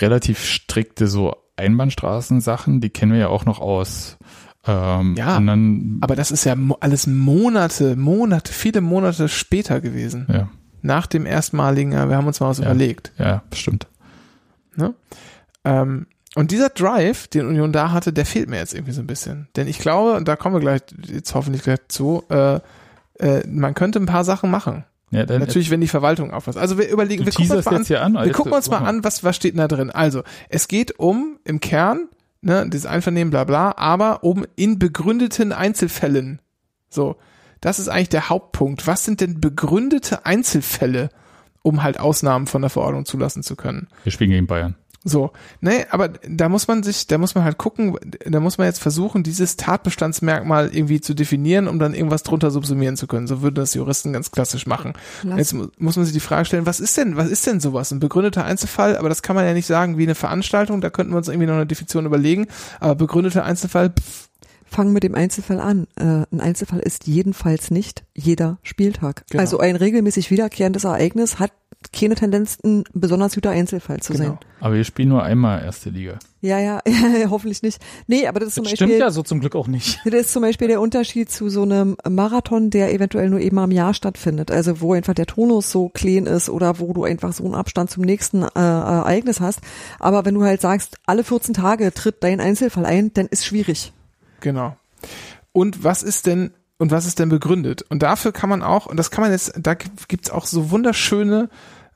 relativ 0.00 0.44
strikte 0.44 1.06
so 1.06 1.34
Einbahnstraßensachen, 1.56 2.80
die 2.80 2.90
kennen 2.90 3.12
wir 3.12 3.18
ja 3.18 3.28
auch 3.28 3.44
noch 3.44 3.60
aus 3.60 4.18
ähm, 4.64 5.16
ja, 5.16 5.40
dann, 5.40 5.98
aber 6.02 6.14
das 6.14 6.30
ist 6.30 6.44
ja 6.44 6.54
alles 6.80 7.06
Monate, 7.06 7.96
Monate, 7.96 8.52
viele 8.52 8.80
Monate 8.80 9.28
später 9.28 9.80
gewesen. 9.80 10.26
Ja. 10.32 10.48
Nach 10.82 11.06
dem 11.06 11.26
erstmaligen, 11.26 11.92
wir 11.92 12.16
haben 12.16 12.26
uns 12.26 12.40
mal 12.40 12.48
was 12.48 12.58
ja, 12.58 12.66
überlegt. 12.66 13.12
Ja, 13.18 13.42
bestimmt. 13.50 13.88
Ne? 14.76 14.94
Ähm, 15.64 16.06
und 16.34 16.50
dieser 16.50 16.70
Drive, 16.70 17.28
den 17.28 17.46
Union 17.46 17.72
da 17.72 17.90
hatte, 17.90 18.12
der 18.12 18.24
fehlt 18.24 18.48
mir 18.48 18.58
jetzt 18.58 18.72
irgendwie 18.72 18.92
so 18.92 19.00
ein 19.00 19.06
bisschen. 19.06 19.48
Denn 19.56 19.66
ich 19.66 19.78
glaube, 19.78 20.14
und 20.16 20.28
da 20.28 20.36
kommen 20.36 20.54
wir 20.54 20.60
gleich, 20.60 20.80
jetzt 21.06 21.34
hoffentlich 21.34 21.62
gleich 21.62 21.80
zu, 21.88 22.24
äh, 22.30 22.60
äh, 23.18 23.46
man 23.46 23.74
könnte 23.74 23.98
ein 24.00 24.06
paar 24.06 24.24
Sachen 24.24 24.50
machen. 24.50 24.84
Ja, 25.12 25.26
dann 25.26 25.40
Natürlich, 25.40 25.70
wenn 25.70 25.82
die 25.82 25.88
Verwaltung 25.88 26.32
aufpasst. 26.32 26.56
Also 26.56 26.78
wir 26.78 26.88
überlegen, 26.88 27.26
wir 27.26 27.32
gucken 27.32 27.56
uns 27.56 27.66
mal 27.66 28.00
an, 28.00 28.14
an 28.14 28.24
wir 28.24 28.32
gucken 28.32 28.52
uns 28.52 28.70
mal 28.70 28.78
an, 28.78 29.04
was, 29.04 29.22
was 29.22 29.36
steht 29.36 29.56
da 29.58 29.68
drin. 29.68 29.90
Also, 29.90 30.22
es 30.48 30.68
geht 30.68 30.98
um 30.98 31.38
im 31.44 31.60
Kern, 31.60 32.08
ne, 32.40 32.66
dieses 32.68 32.86
Einvernehmen, 32.86 33.30
bla 33.30 33.44
bla, 33.44 33.74
aber 33.76 34.24
um 34.24 34.46
in 34.56 34.78
begründeten 34.78 35.52
Einzelfällen. 35.52 36.40
So, 36.88 37.16
das 37.60 37.78
ist 37.78 37.88
eigentlich 37.88 38.08
der 38.08 38.30
Hauptpunkt. 38.30 38.86
Was 38.86 39.04
sind 39.04 39.20
denn 39.20 39.38
begründete 39.38 40.24
Einzelfälle, 40.24 41.10
um 41.60 41.82
halt 41.82 42.00
Ausnahmen 42.00 42.46
von 42.46 42.62
der 42.62 42.70
Verordnung 42.70 43.04
zulassen 43.04 43.42
zu 43.42 43.54
können? 43.54 43.88
Wir 44.04 44.12
spielen 44.12 44.30
gegen 44.30 44.46
Bayern. 44.46 44.76
So, 45.04 45.32
ne, 45.60 45.86
aber 45.90 46.08
da 46.08 46.48
muss 46.48 46.68
man 46.68 46.84
sich, 46.84 47.08
da 47.08 47.18
muss 47.18 47.34
man 47.34 47.42
halt 47.42 47.58
gucken, 47.58 47.98
da 48.24 48.38
muss 48.38 48.58
man 48.58 48.68
jetzt 48.68 48.80
versuchen, 48.80 49.24
dieses 49.24 49.56
Tatbestandsmerkmal 49.56 50.72
irgendwie 50.72 51.00
zu 51.00 51.14
definieren, 51.14 51.66
um 51.66 51.80
dann 51.80 51.92
irgendwas 51.92 52.22
drunter 52.22 52.52
subsumieren 52.52 52.96
zu 52.96 53.08
können. 53.08 53.26
So 53.26 53.42
würden 53.42 53.56
das 53.56 53.74
Juristen 53.74 54.12
ganz 54.12 54.30
klassisch 54.30 54.66
machen. 54.66 54.92
Lass. 55.24 55.38
Jetzt 55.38 55.54
muss 55.78 55.96
man 55.96 56.04
sich 56.04 56.14
die 56.14 56.20
Frage 56.20 56.44
stellen, 56.44 56.66
was 56.66 56.78
ist 56.78 56.96
denn, 56.96 57.16
was 57.16 57.28
ist 57.28 57.46
denn 57.46 57.58
sowas? 57.58 57.90
Ein 57.90 57.98
begründeter 57.98 58.44
Einzelfall, 58.44 58.96
aber 58.96 59.08
das 59.08 59.22
kann 59.22 59.34
man 59.34 59.44
ja 59.44 59.54
nicht 59.54 59.66
sagen 59.66 59.98
wie 59.98 60.04
eine 60.04 60.14
Veranstaltung, 60.14 60.80
da 60.80 60.90
könnten 60.90 61.12
wir 61.12 61.16
uns 61.18 61.28
irgendwie 61.28 61.46
noch 61.46 61.54
eine 61.54 61.66
Definition 61.66 62.06
überlegen, 62.06 62.46
aber 62.78 62.94
begründeter 62.94 63.44
Einzelfall, 63.44 63.90
pff, 63.90 64.28
fangen 64.72 64.92
mit 64.92 65.02
dem 65.02 65.14
Einzelfall 65.14 65.60
an. 65.60 65.86
Äh, 65.96 66.24
ein 66.32 66.40
Einzelfall 66.40 66.80
ist 66.80 67.06
jedenfalls 67.06 67.70
nicht 67.70 68.04
jeder 68.14 68.58
Spieltag. 68.62 69.24
Genau. 69.30 69.40
Also 69.40 69.58
ein 69.58 69.76
regelmäßig 69.76 70.30
wiederkehrendes 70.30 70.84
Ereignis 70.84 71.38
hat 71.38 71.52
keine 71.92 72.14
Tendenz, 72.14 72.58
ein 72.64 72.84
besonders 72.94 73.34
guter 73.34 73.50
Einzelfall 73.50 74.00
zu 74.00 74.14
genau. 74.14 74.24
sein. 74.24 74.38
Aber 74.60 74.74
wir 74.74 74.84
spielen 74.84 75.10
nur 75.10 75.22
einmal 75.22 75.62
erste 75.62 75.90
Liga. 75.90 76.18
Ja, 76.40 76.58
ja, 76.58 76.80
hoffentlich 77.28 77.62
nicht. 77.62 77.80
Nee, 78.06 78.26
aber 78.26 78.40
das 78.40 78.50
ist 78.50 78.54
zum 78.54 78.64
das 78.64 78.72
Beispiel. 78.72 78.88
Stimmt 78.88 79.00
ja 79.00 79.10
so 79.10 79.22
zum 79.22 79.40
Glück 79.40 79.54
auch 79.54 79.66
nicht. 79.66 80.00
Das 80.12 80.22
ist 80.22 80.32
zum 80.32 80.42
Beispiel 80.42 80.68
der 80.68 80.80
Unterschied 80.80 81.30
zu 81.30 81.48
so 81.48 81.62
einem 81.62 81.96
Marathon, 82.08 82.70
der 82.70 82.92
eventuell 82.92 83.30
nur 83.30 83.40
eben 83.40 83.58
am 83.58 83.70
Jahr 83.70 83.94
stattfindet. 83.94 84.50
Also 84.50 84.80
wo 84.80 84.94
einfach 84.94 85.14
der 85.14 85.26
Tonus 85.26 85.70
so 85.70 85.88
clean 85.90 86.26
ist 86.26 86.48
oder 86.48 86.78
wo 86.78 86.92
du 86.92 87.04
einfach 87.04 87.32
so 87.32 87.44
einen 87.44 87.54
Abstand 87.54 87.90
zum 87.90 88.04
nächsten 88.04 88.42
äh, 88.42 88.48
Ereignis 88.54 89.40
hast. 89.40 89.60
Aber 89.98 90.24
wenn 90.24 90.34
du 90.34 90.42
halt 90.42 90.60
sagst, 90.60 90.98
alle 91.06 91.24
14 91.24 91.54
Tage 91.54 91.92
tritt 91.92 92.22
dein 92.24 92.40
Einzelfall 92.40 92.86
ein, 92.86 93.12
dann 93.14 93.26
ist 93.26 93.44
schwierig. 93.44 93.92
Genau. 94.40 94.76
Und 95.52 95.84
was 95.84 96.02
ist 96.02 96.26
denn 96.26 96.52
und 96.82 96.90
was 96.90 97.06
ist 97.06 97.20
denn 97.20 97.28
begründet? 97.28 97.82
Und 97.90 98.02
dafür 98.02 98.32
kann 98.32 98.50
man 98.50 98.60
auch, 98.60 98.86
und 98.86 98.96
das 98.96 99.12
kann 99.12 99.22
man 99.22 99.30
jetzt, 99.30 99.52
da 99.56 99.74
gibt's 99.74 100.30
auch 100.30 100.46
so 100.46 100.72
wunderschöne 100.72 101.48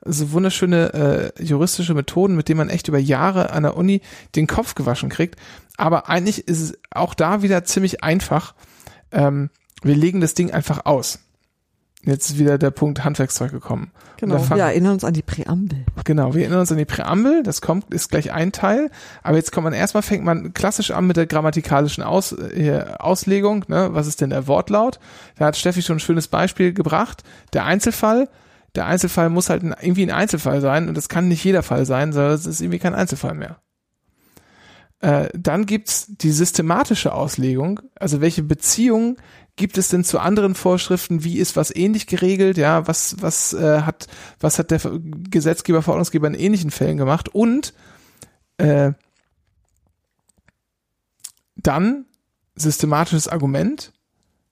so 0.05 0.31
wunderschöne 0.31 1.33
äh, 1.37 1.43
juristische 1.43 1.93
Methoden, 1.93 2.35
mit 2.35 2.49
denen 2.49 2.59
man 2.59 2.69
echt 2.69 2.87
über 2.87 2.99
Jahre 2.99 3.51
an 3.51 3.63
der 3.63 3.75
Uni 3.75 4.01
den 4.35 4.47
Kopf 4.47 4.75
gewaschen 4.75 5.09
kriegt. 5.09 5.39
Aber 5.77 6.09
eigentlich 6.09 6.47
ist 6.47 6.61
es 6.61 6.77
auch 6.91 7.13
da 7.13 7.41
wieder 7.41 7.63
ziemlich 7.63 8.03
einfach. 8.03 8.55
Ähm, 9.11 9.49
wir 9.83 9.95
legen 9.95 10.21
das 10.21 10.33
Ding 10.33 10.51
einfach 10.51 10.85
aus. 10.85 11.19
Jetzt 12.03 12.29
ist 12.29 12.39
wieder 12.39 12.57
der 12.57 12.71
Punkt 12.71 13.03
Handwerkszeug 13.03 13.51
gekommen. 13.51 13.91
Genau, 14.17 14.49
wir 14.49 14.63
erinnern 14.63 14.93
uns 14.93 15.03
an 15.03 15.13
die 15.13 15.21
Präambel. 15.21 15.83
Genau, 16.05 16.33
wir 16.33 16.41
erinnern 16.41 16.61
uns 16.61 16.71
an 16.71 16.77
die 16.77 16.85
Präambel, 16.85 17.43
das 17.43 17.61
kommt, 17.61 17.93
ist 17.93 18.09
gleich 18.09 18.31
ein 18.31 18.51
Teil, 18.51 18.89
aber 19.23 19.35
jetzt 19.35 19.51
kommt 19.51 19.65
man 19.65 19.73
erstmal, 19.73 20.03
fängt 20.03 20.23
man 20.23 20.53
klassisch 20.53 20.91
an 20.91 21.05
mit 21.05 21.17
der 21.17 21.27
grammatikalischen 21.27 22.03
Aus, 22.03 22.31
äh, 22.31 22.85
Auslegung, 22.97 23.65
ne? 23.67 23.89
was 23.91 24.07
ist 24.07 24.21
denn 24.21 24.29
der 24.29 24.47
Wortlaut? 24.47 24.99
Da 25.37 25.45
hat 25.45 25.57
Steffi 25.57 25.81
schon 25.81 25.97
ein 25.97 25.99
schönes 25.99 26.29
Beispiel 26.29 26.71
gebracht, 26.71 27.23
der 27.53 27.65
Einzelfall, 27.65 28.29
der 28.75 28.85
Einzelfall 28.85 29.29
muss 29.29 29.49
halt 29.49 29.63
irgendwie 29.63 30.03
ein 30.03 30.11
Einzelfall 30.11 30.61
sein 30.61 30.87
und 30.87 30.95
das 30.95 31.09
kann 31.09 31.27
nicht 31.27 31.43
jeder 31.43 31.63
Fall 31.63 31.85
sein, 31.85 32.13
sondern 32.13 32.33
es 32.33 32.45
ist 32.45 32.61
irgendwie 32.61 32.79
kein 32.79 32.95
Einzelfall 32.95 33.33
mehr. 33.33 33.59
Äh, 34.99 35.29
dann 35.33 35.65
gibt's 35.65 36.07
die 36.07 36.31
systematische 36.31 37.13
Auslegung, 37.13 37.79
also 37.95 38.21
welche 38.21 38.43
Beziehungen 38.43 39.17
gibt 39.57 39.77
es 39.77 39.89
denn 39.89 40.03
zu 40.03 40.19
anderen 40.19 40.55
Vorschriften? 40.55 41.23
Wie 41.23 41.39
ist 41.39 41.55
was 41.57 41.75
ähnlich 41.75 42.07
geregelt? 42.07 42.57
Ja, 42.57 42.87
was 42.87 43.17
was 43.19 43.53
äh, 43.53 43.81
hat 43.81 44.07
was 44.39 44.59
hat 44.59 44.71
der 44.71 44.79
Gesetzgeber, 45.29 45.81
Verordnungsgeber 45.81 46.27
in 46.27 46.35
ähnlichen 46.35 46.71
Fällen 46.71 46.97
gemacht? 46.97 47.29
Und 47.29 47.73
äh, 48.57 48.91
dann 51.55 52.05
systematisches 52.55 53.27
Argument 53.27 53.91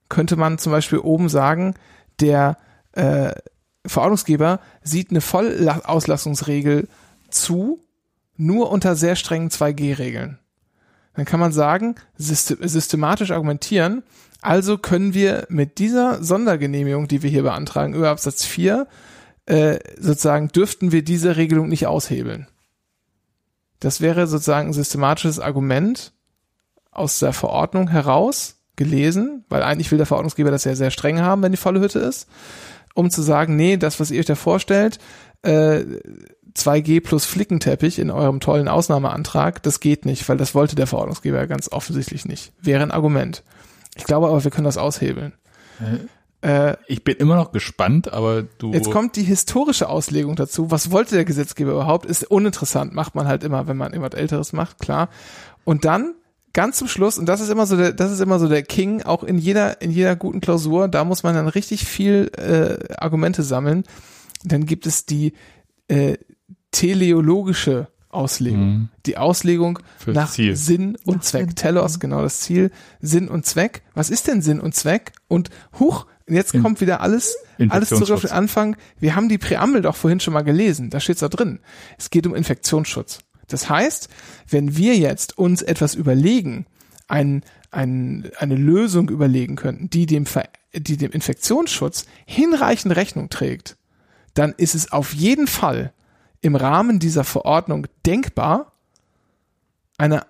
könnte 0.08 0.36
man 0.36 0.58
zum 0.58 0.72
Beispiel 0.72 0.98
oben 0.98 1.28
sagen, 1.28 1.74
der 2.20 2.58
äh, 2.92 3.32
Verordnungsgeber 3.86 4.60
sieht 4.82 5.10
eine 5.10 5.20
Vollauslassungsregel 5.20 6.88
zu, 7.30 7.80
nur 8.36 8.70
unter 8.70 8.96
sehr 8.96 9.16
strengen 9.16 9.50
2G-Regeln. 9.50 10.38
Dann 11.14 11.24
kann 11.24 11.40
man 11.40 11.52
sagen, 11.52 11.94
systematisch 12.18 13.30
argumentieren, 13.30 14.02
also 14.42 14.76
können 14.76 15.14
wir 15.14 15.46
mit 15.48 15.78
dieser 15.78 16.22
Sondergenehmigung, 16.22 17.08
die 17.08 17.22
wir 17.22 17.30
hier 17.30 17.42
beantragen, 17.42 17.94
über 17.94 18.10
Absatz 18.10 18.44
4, 18.44 18.86
äh, 19.46 19.78
sozusagen 19.98 20.48
dürften 20.48 20.92
wir 20.92 21.02
diese 21.02 21.36
Regelung 21.36 21.68
nicht 21.68 21.86
aushebeln. 21.86 22.46
Das 23.80 24.00
wäre 24.00 24.26
sozusagen 24.26 24.68
ein 24.68 24.74
systematisches 24.74 25.40
Argument 25.40 26.12
aus 26.90 27.18
der 27.18 27.32
Verordnung 27.32 27.88
heraus 27.88 28.56
gelesen, 28.76 29.44
weil 29.48 29.62
eigentlich 29.62 29.90
will 29.90 29.98
der 29.98 30.06
Verordnungsgeber 30.06 30.50
das 30.50 30.64
ja 30.64 30.74
sehr 30.74 30.90
streng 30.90 31.20
haben, 31.20 31.42
wenn 31.42 31.52
die 31.52 31.58
volle 31.58 31.80
Hütte 31.80 31.98
ist 31.98 32.28
um 32.96 33.10
zu 33.10 33.22
sagen, 33.22 33.56
nee, 33.56 33.76
das, 33.76 34.00
was 34.00 34.10
ihr 34.10 34.18
euch 34.20 34.26
da 34.26 34.34
vorstellt, 34.34 34.98
äh, 35.42 35.84
2G 36.54 37.02
plus 37.02 37.26
Flickenteppich 37.26 37.98
in 37.98 38.10
eurem 38.10 38.40
tollen 38.40 38.68
Ausnahmeantrag, 38.68 39.62
das 39.62 39.80
geht 39.80 40.06
nicht, 40.06 40.28
weil 40.28 40.38
das 40.38 40.54
wollte 40.54 40.74
der 40.74 40.86
Verordnungsgeber 40.86 41.36
ja 41.36 41.46
ganz 41.46 41.70
offensichtlich 41.70 42.24
nicht. 42.24 42.52
Wäre 42.60 42.82
ein 42.82 42.90
Argument. 42.90 43.44
Ich 43.94 44.04
glaube 44.04 44.28
aber, 44.28 44.42
wir 44.42 44.50
können 44.50 44.64
das 44.64 44.78
aushebeln. 44.78 45.34
Äh, 46.40 46.76
ich 46.86 47.04
bin 47.04 47.16
immer 47.16 47.36
noch 47.36 47.52
gespannt, 47.52 48.12
aber 48.12 48.42
du. 48.42 48.72
Jetzt 48.72 48.90
kommt 48.90 49.16
die 49.16 49.22
historische 49.22 49.88
Auslegung 49.88 50.36
dazu. 50.36 50.70
Was 50.70 50.90
wollte 50.90 51.14
der 51.14 51.24
Gesetzgeber 51.24 51.72
überhaupt? 51.72 52.06
Ist 52.06 52.30
uninteressant. 52.30 52.94
Macht 52.94 53.14
man 53.14 53.28
halt 53.28 53.44
immer, 53.44 53.66
wenn 53.68 53.76
man 53.76 53.92
irgendwas 53.92 54.18
Älteres 54.18 54.52
macht, 54.52 54.78
klar. 54.78 55.08
Und 55.64 55.84
dann 55.84 56.14
ganz 56.56 56.78
zum 56.78 56.88
Schluss, 56.88 57.18
und 57.18 57.26
das 57.26 57.42
ist 57.42 57.50
immer 57.50 57.66
so 57.66 57.76
der, 57.76 57.92
das 57.92 58.10
ist 58.10 58.20
immer 58.20 58.38
so 58.38 58.48
der 58.48 58.62
King, 58.62 59.02
auch 59.02 59.22
in 59.22 59.36
jeder, 59.36 59.82
in 59.82 59.90
jeder 59.90 60.16
guten 60.16 60.40
Klausur, 60.40 60.88
da 60.88 61.04
muss 61.04 61.22
man 61.22 61.34
dann 61.34 61.48
richtig 61.48 61.84
viel 61.84 62.30
äh, 62.34 62.94
Argumente 62.94 63.42
sammeln. 63.42 63.84
Dann 64.42 64.64
gibt 64.64 64.86
es 64.86 65.04
die 65.04 65.34
äh, 65.88 66.16
teleologische 66.70 67.88
Auslegung. 68.08 68.68
Mhm. 68.68 68.88
Die 69.04 69.18
Auslegung 69.18 69.80
Für 69.98 70.12
nach 70.12 70.32
Ziel. 70.32 70.56
Sinn 70.56 70.96
und 71.04 71.24
Zweck. 71.24 71.54
Telos, 71.56 72.00
genau 72.00 72.22
das 72.22 72.40
Ziel. 72.40 72.70
Sinn 73.00 73.28
und 73.28 73.44
Zweck. 73.44 73.82
Was 73.92 74.08
ist 74.08 74.26
denn 74.26 74.40
Sinn 74.40 74.58
und 74.58 74.74
Zweck? 74.74 75.12
Und 75.28 75.50
huch, 75.78 76.06
jetzt 76.26 76.54
In 76.54 76.62
kommt 76.62 76.80
wieder 76.80 77.02
alles, 77.02 77.36
alles 77.68 77.90
zurück 77.90 78.12
auf 78.12 78.22
den 78.22 78.30
Anfang. 78.30 78.78
Wir 78.98 79.14
haben 79.14 79.28
die 79.28 79.36
Präambel 79.36 79.82
doch 79.82 79.94
vorhin 79.94 80.20
schon 80.20 80.32
mal 80.32 80.40
gelesen. 80.40 80.88
Da 80.88 81.00
steht's 81.00 81.20
da 81.20 81.28
drin. 81.28 81.60
Es 81.98 82.08
geht 82.08 82.26
um 82.26 82.34
Infektionsschutz. 82.34 83.18
Das 83.48 83.68
heißt, 83.68 84.08
wenn 84.48 84.76
wir 84.76 84.96
jetzt 84.96 85.38
uns 85.38 85.62
etwas 85.62 85.94
überlegen, 85.94 86.66
ein, 87.08 87.44
ein, 87.70 88.30
eine 88.38 88.56
Lösung 88.56 89.08
überlegen 89.08 89.56
könnten, 89.56 89.90
die 89.90 90.06
dem, 90.06 90.24
die 90.72 90.96
dem 90.96 91.12
Infektionsschutz 91.12 92.06
hinreichend 92.24 92.96
Rechnung 92.96 93.28
trägt, 93.28 93.76
dann 94.34 94.52
ist 94.56 94.74
es 94.74 94.92
auf 94.92 95.14
jeden 95.14 95.46
Fall 95.46 95.92
im 96.40 96.56
Rahmen 96.56 96.98
dieser 96.98 97.24
Verordnung 97.24 97.86
denkbar, 98.04 98.72
eine 99.98 100.26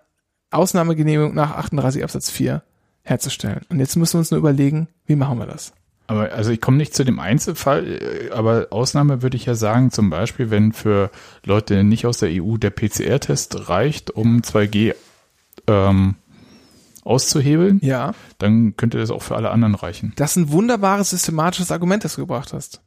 Ausnahmegenehmigung 0.50 1.34
nach 1.34 1.56
38 1.56 2.04
Absatz 2.04 2.30
4 2.30 2.62
herzustellen. 3.02 3.62
Und 3.68 3.80
jetzt 3.80 3.96
müssen 3.96 4.14
wir 4.14 4.18
uns 4.20 4.30
nur 4.30 4.38
überlegen, 4.38 4.88
wie 5.06 5.16
machen 5.16 5.38
wir 5.38 5.46
das? 5.46 5.72
Aber 6.06 6.32
also 6.32 6.50
ich 6.50 6.60
komme 6.60 6.76
nicht 6.76 6.94
zu 6.94 7.04
dem 7.04 7.18
Einzelfall, 7.18 7.86
äh, 7.86 8.30
aber 8.30 8.68
Ausnahme 8.70 9.22
würde 9.22 9.36
ich 9.36 9.46
ja 9.46 9.54
sagen, 9.54 9.90
zum 9.90 10.10
Beispiel, 10.10 10.50
wenn 10.50 10.72
für 10.72 11.10
Leute 11.44 11.84
nicht 11.84 12.06
aus 12.06 12.18
der 12.18 12.30
EU 12.30 12.56
der 12.56 12.70
PCR-Test 12.70 13.68
reicht, 13.68 14.10
um 14.10 14.40
2G 14.40 14.94
ähm, 15.66 16.14
auszuhebeln, 17.04 17.80
ja. 17.82 18.12
dann 18.38 18.76
könnte 18.76 18.98
das 18.98 19.10
auch 19.10 19.22
für 19.22 19.36
alle 19.36 19.50
anderen 19.50 19.74
reichen. 19.74 20.12
Das 20.16 20.32
ist 20.32 20.36
ein 20.36 20.52
wunderbares 20.52 21.10
systematisches 21.10 21.70
Argument, 21.70 22.04
das 22.04 22.14
du 22.14 22.22
gebracht 22.22 22.52
hast. 22.52 22.80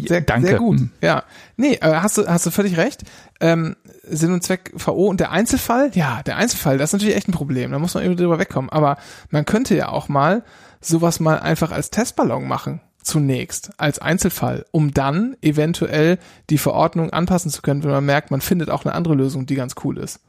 Sehr, 0.00 0.20
Danke. 0.20 0.48
sehr 0.48 0.58
gut. 0.58 0.78
Ja. 1.00 1.24
Nee, 1.56 1.74
äh, 1.74 1.94
hast 1.96 2.18
du, 2.18 2.26
hast 2.28 2.46
du 2.46 2.52
völlig 2.52 2.76
recht. 2.76 3.02
Ähm, 3.40 3.74
Sinn 4.04 4.32
und 4.32 4.44
Zweck 4.44 4.72
VO 4.74 5.08
und 5.08 5.18
der 5.18 5.32
Einzelfall, 5.32 5.90
ja, 5.94 6.22
der 6.22 6.36
Einzelfall, 6.36 6.78
das 6.78 6.90
ist 6.90 6.92
natürlich 6.94 7.16
echt 7.16 7.28
ein 7.28 7.32
Problem. 7.32 7.72
Da 7.72 7.80
muss 7.80 7.94
man 7.94 8.04
irgendwie 8.04 8.22
drüber 8.22 8.38
wegkommen. 8.38 8.70
Aber 8.70 8.96
man 9.30 9.44
könnte 9.44 9.74
ja 9.74 9.88
auch 9.88 10.08
mal 10.08 10.44
sowas 10.80 11.20
mal 11.20 11.38
einfach 11.38 11.70
als 11.72 11.90
Testballon 11.90 12.46
machen 12.46 12.80
zunächst 13.02 13.70
als 13.78 13.98
Einzelfall, 13.98 14.66
um 14.70 14.92
dann 14.92 15.36
eventuell 15.40 16.18
die 16.50 16.58
Verordnung 16.58 17.10
anpassen 17.10 17.50
zu 17.50 17.62
können, 17.62 17.82
wenn 17.82 17.90
man 17.90 18.04
merkt, 18.04 18.30
man 18.30 18.40
findet 18.40 18.70
auch 18.70 18.84
eine 18.84 18.94
andere 18.94 19.14
Lösung, 19.14 19.46
die 19.46 19.54
ganz 19.54 19.74
cool 19.82 19.98
ist. 19.98 20.20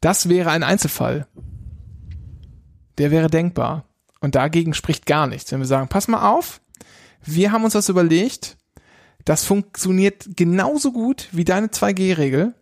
Das 0.00 0.28
wäre 0.28 0.50
ein 0.50 0.62
Einzelfall. 0.62 1.26
Der 2.98 3.10
wäre 3.10 3.28
denkbar. 3.28 3.84
Und 4.20 4.34
dagegen 4.34 4.74
spricht 4.74 5.06
gar 5.06 5.26
nichts. 5.26 5.52
Wenn 5.52 5.60
wir 5.60 5.66
sagen, 5.66 5.88
pass 5.88 6.08
mal 6.08 6.30
auf, 6.30 6.60
wir 7.24 7.52
haben 7.52 7.64
uns 7.64 7.74
das 7.74 7.88
überlegt, 7.88 8.56
das 9.24 9.44
funktioniert 9.44 10.36
genauso 10.36 10.92
gut 10.92 11.28
wie 11.32 11.44
deine 11.44 11.68
2G-Regel, 11.68 12.54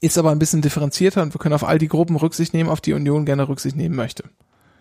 ist 0.00 0.18
aber 0.18 0.30
ein 0.30 0.38
bisschen 0.38 0.62
differenzierter 0.62 1.22
und 1.22 1.34
wir 1.34 1.38
können 1.38 1.54
auf 1.54 1.64
all 1.64 1.78
die 1.78 1.88
Gruppen 1.88 2.16
Rücksicht 2.16 2.52
nehmen, 2.52 2.68
auf 2.68 2.82
die 2.82 2.92
Union 2.92 3.24
gerne 3.24 3.48
Rücksicht 3.48 3.76
nehmen 3.76 3.96
möchte. 3.96 4.24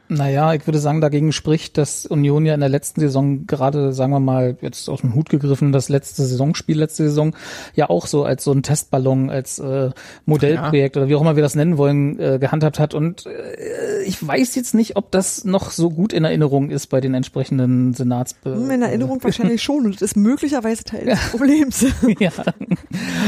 Naja, 0.07 0.53
ich 0.53 0.68
würde 0.68 0.77
sagen, 0.77 1.02
dagegen 1.02 1.32
spricht, 1.32 1.80
dass 1.80 2.06
Union 2.06 2.45
ja 2.45 2.53
in 2.53 2.60
der 2.60 2.69
letzten 2.69 3.02
Saison 3.02 3.48
gerade, 3.48 3.91
sagen 3.91 4.11
wir 4.11 4.19
mal, 4.19 4.56
jetzt 4.61 4.88
aus 4.88 5.02
dem 5.02 5.15
Hut 5.15 5.30
gegriffen, 5.30 5.72
das 5.72 5.90
letzte 5.90 6.23
Saisonspiel, 6.23 6.77
letzte 6.77 7.06
Saison, 7.06 7.36
ja 7.73 7.90
auch 7.90 8.06
so 8.06 8.23
als 8.23 8.44
so 8.44 8.52
ein 8.52 8.61
Testballon, 8.61 9.32
als 9.32 9.57
äh, 9.57 9.90
Modellprojekt 10.26 10.95
ja. 10.95 11.02
oder 11.02 11.10
wie 11.10 11.15
auch 11.15 11.22
immer 11.22 11.36
wir 11.36 11.41
das 11.41 11.56
nennen 11.56 11.80
wollen, 11.80 12.19
äh, 12.19 12.38
gehandhabt 12.40 12.77
hat. 12.77 12.94
Und 12.94 13.26
äh, 13.26 14.03
ich 14.03 14.26
weiß 14.26 14.53
jetzt 14.53 14.76
nicht, 14.76 14.95
ob 14.95 15.10
das 15.10 15.44
noch 15.44 15.72
so 15.72 15.90
gut 15.90 16.14
in 16.14 16.23
Erinnerung 16.23 16.69
ist 16.69 16.88
bei 16.88 17.02
den 17.02 17.15
entsprechenden 17.15 17.94
Senats. 17.94 18.36
In 18.45 18.84
Erinnerung 18.84 19.23
wahrscheinlich 19.23 19.64
schon 19.64 19.86
und 19.86 19.95
das 19.95 20.02
ist 20.03 20.18
möglicherweise 20.18 20.84
Teil 20.84 21.06
des 21.06 21.19
Problems. 21.32 21.84
ja. 22.19 22.32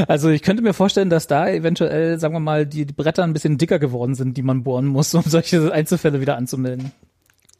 Also 0.07 0.29
ich 0.29 0.43
könnte 0.43 0.61
mir 0.61 0.73
vorstellen, 0.73 1.09
dass 1.09 1.25
da 1.25 1.49
eventuell, 1.49 2.19
sagen 2.19 2.35
wir 2.35 2.39
mal, 2.39 2.67
die 2.67 2.85
Bretter 2.85 3.23
ein 3.23 3.33
bisschen 3.33 3.57
dicker 3.57 3.79
geworden 3.79 4.13
sind, 4.13 4.37
die 4.37 4.43
man 4.43 4.61
bohren 4.61 4.85
muss, 4.85 5.15
um 5.15 5.23
solche 5.25 5.71
Einzelfälle 5.71 6.21
wieder 6.21 6.37
anzumelden 6.37 6.66
anmelden. 6.67 6.91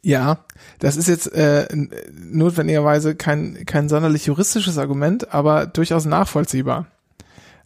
Ja, 0.02 0.38
das 0.78 0.96
ist 0.96 1.08
jetzt 1.08 1.32
äh, 1.32 1.66
notwendigerweise 2.12 3.16
kein, 3.16 3.66
kein 3.66 3.88
sonderlich 3.88 4.26
juristisches 4.26 4.78
Argument, 4.78 5.34
aber 5.34 5.66
durchaus 5.66 6.04
nachvollziehbar. 6.04 6.86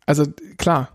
Also 0.06 0.24
klar, 0.56 0.88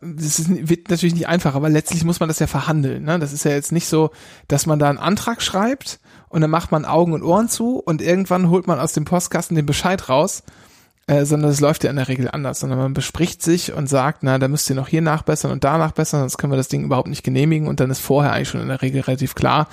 das 0.00 0.38
ist, 0.38 0.68
wird 0.68 0.90
natürlich 0.90 1.14
nicht 1.14 1.28
einfach, 1.28 1.54
aber 1.54 1.68
letztlich 1.68 2.04
muss 2.04 2.20
man 2.20 2.28
das 2.28 2.38
ja 2.38 2.46
verhandeln. 2.46 3.04
Ne? 3.04 3.18
Das 3.18 3.32
ist 3.32 3.44
ja 3.44 3.50
jetzt 3.50 3.72
nicht 3.72 3.88
so, 3.88 4.10
dass 4.48 4.66
man 4.66 4.78
da 4.78 4.88
einen 4.88 4.98
Antrag 4.98 5.42
schreibt 5.42 5.98
und 6.28 6.40
dann 6.40 6.50
macht 6.50 6.72
man 6.72 6.84
Augen 6.84 7.12
und 7.12 7.22
Ohren 7.22 7.48
zu 7.48 7.78
und 7.78 8.02
irgendwann 8.02 8.50
holt 8.50 8.66
man 8.66 8.78
aus 8.78 8.92
dem 8.92 9.04
Postkasten 9.04 9.56
den 9.56 9.66
Bescheid 9.66 10.08
raus, 10.08 10.42
äh, 11.06 11.24
sondern 11.24 11.50
es 11.50 11.60
läuft 11.60 11.84
ja 11.84 11.90
in 11.90 11.96
der 11.96 12.08
Regel 12.08 12.28
anders, 12.30 12.60
sondern 12.60 12.78
man 12.78 12.94
bespricht 12.94 13.42
sich 13.42 13.72
und 13.72 13.88
sagt, 13.88 14.22
na, 14.22 14.38
da 14.38 14.48
müsst 14.48 14.68
ihr 14.68 14.76
noch 14.76 14.88
hier 14.88 15.02
nachbessern 15.02 15.52
und 15.52 15.64
da 15.64 15.78
nachbessern, 15.78 16.20
sonst 16.20 16.36
können 16.36 16.52
wir 16.52 16.56
das 16.56 16.68
Ding 16.68 16.84
überhaupt 16.84 17.08
nicht 17.08 17.22
genehmigen 17.22 17.68
und 17.68 17.80
dann 17.80 17.90
ist 17.90 18.00
vorher 18.00 18.32
eigentlich 18.32 18.48
schon 18.48 18.60
in 18.60 18.68
der 18.68 18.82
Regel 18.82 19.02
relativ 19.02 19.34
klar, 19.34 19.68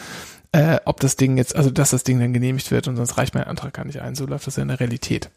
äh, 0.52 0.80
ob 0.86 1.00
das 1.00 1.16
Ding 1.16 1.38
jetzt, 1.38 1.56
also 1.56 1.72
dass 1.72 1.90
das 1.90 2.04
Ding 2.04 2.20
dann 2.20 2.34
genehmigt 2.34 2.70
wird 2.70 2.88
und 2.88 2.96
sonst 2.96 3.18
reicht 3.18 3.34
mein 3.34 3.46
Antrag 3.46 3.74
gar 3.74 3.86
nicht 3.86 4.02
ein. 4.02 4.16
So 4.16 4.26
läuft 4.26 4.46
das 4.46 4.58
ja 4.58 4.62
in 4.62 4.70
der 4.70 4.80
Realität. 4.80 5.30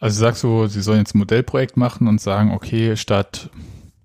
Also 0.00 0.20
sagst 0.20 0.42
du, 0.42 0.66
sie 0.66 0.82
sollen 0.82 0.98
jetzt 0.98 1.14
ein 1.14 1.18
Modellprojekt 1.18 1.76
machen 1.76 2.08
und 2.08 2.20
sagen, 2.20 2.50
okay, 2.52 2.96
statt 2.96 3.48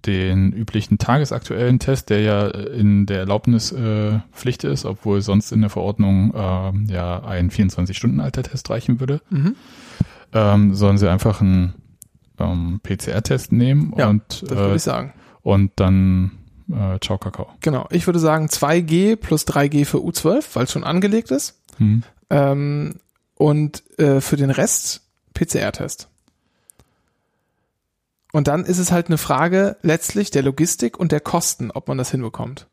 den 0.06 0.54
üblichen 0.54 0.98
tagesaktuellen 0.98 1.80
Test, 1.80 2.10
der 2.10 2.22
ja 2.22 2.48
in 2.48 3.06
der 3.06 3.20
Erlaubnispflicht 3.20 4.64
äh, 4.64 4.72
ist, 4.72 4.86
obwohl 4.86 5.22
sonst 5.22 5.52
in 5.52 5.62
der 5.62 5.70
Verordnung 5.70 6.34
äh, 6.34 6.92
ja 6.92 7.24
ein 7.24 7.52
24-Stunden-alter-Test 7.52 8.70
reichen 8.70 9.00
würde, 9.00 9.22
mhm. 9.30 9.56
ähm, 10.34 10.76
sollen 10.76 10.98
sie 10.98 11.10
einfach 11.10 11.42
einen 11.42 11.74
ähm, 12.40 12.80
PCR-Test 12.82 13.52
nehmen 13.52 13.94
ja, 13.98 14.10
und 14.10 14.24
das 14.44 14.50
würde 14.52 14.72
äh, 14.72 14.76
ich 14.76 14.84
sagen. 14.84 15.14
und 15.42 15.72
dann 15.76 16.32
äh, 16.70 17.00
Ciao 17.02 17.18
Kakao. 17.18 17.50
Genau, 17.62 17.88
ich 17.90 18.06
würde 18.08 18.20
sagen 18.20 18.46
2G 18.46 19.16
plus 19.16 19.46
3G 19.48 19.86
für 19.86 19.98
U12, 19.98 20.46
weil 20.54 20.64
es 20.64 20.72
schon 20.72 20.84
angelegt 20.84 21.32
ist. 21.32 21.60
Mhm. 21.80 22.04
Ähm, 22.30 22.96
und 23.36 23.84
äh, 23.98 24.22
für 24.22 24.36
den 24.36 24.52
Rest 24.52 25.02
PCR-Test. 25.34 26.10
Und 28.32 28.48
dann 28.48 28.66
ist 28.66 28.78
es 28.78 28.92
halt 28.92 29.08
eine 29.08 29.18
Frage 29.18 29.78
letztlich 29.82 30.32
der 30.32 30.44
Logistik 30.44 31.00
und 31.00 31.12
der 31.12 31.20
Kosten, 31.20 31.72
ob 31.72 31.88
man 31.88 31.98
das 31.98 32.12
hinbekommt. 32.12 32.68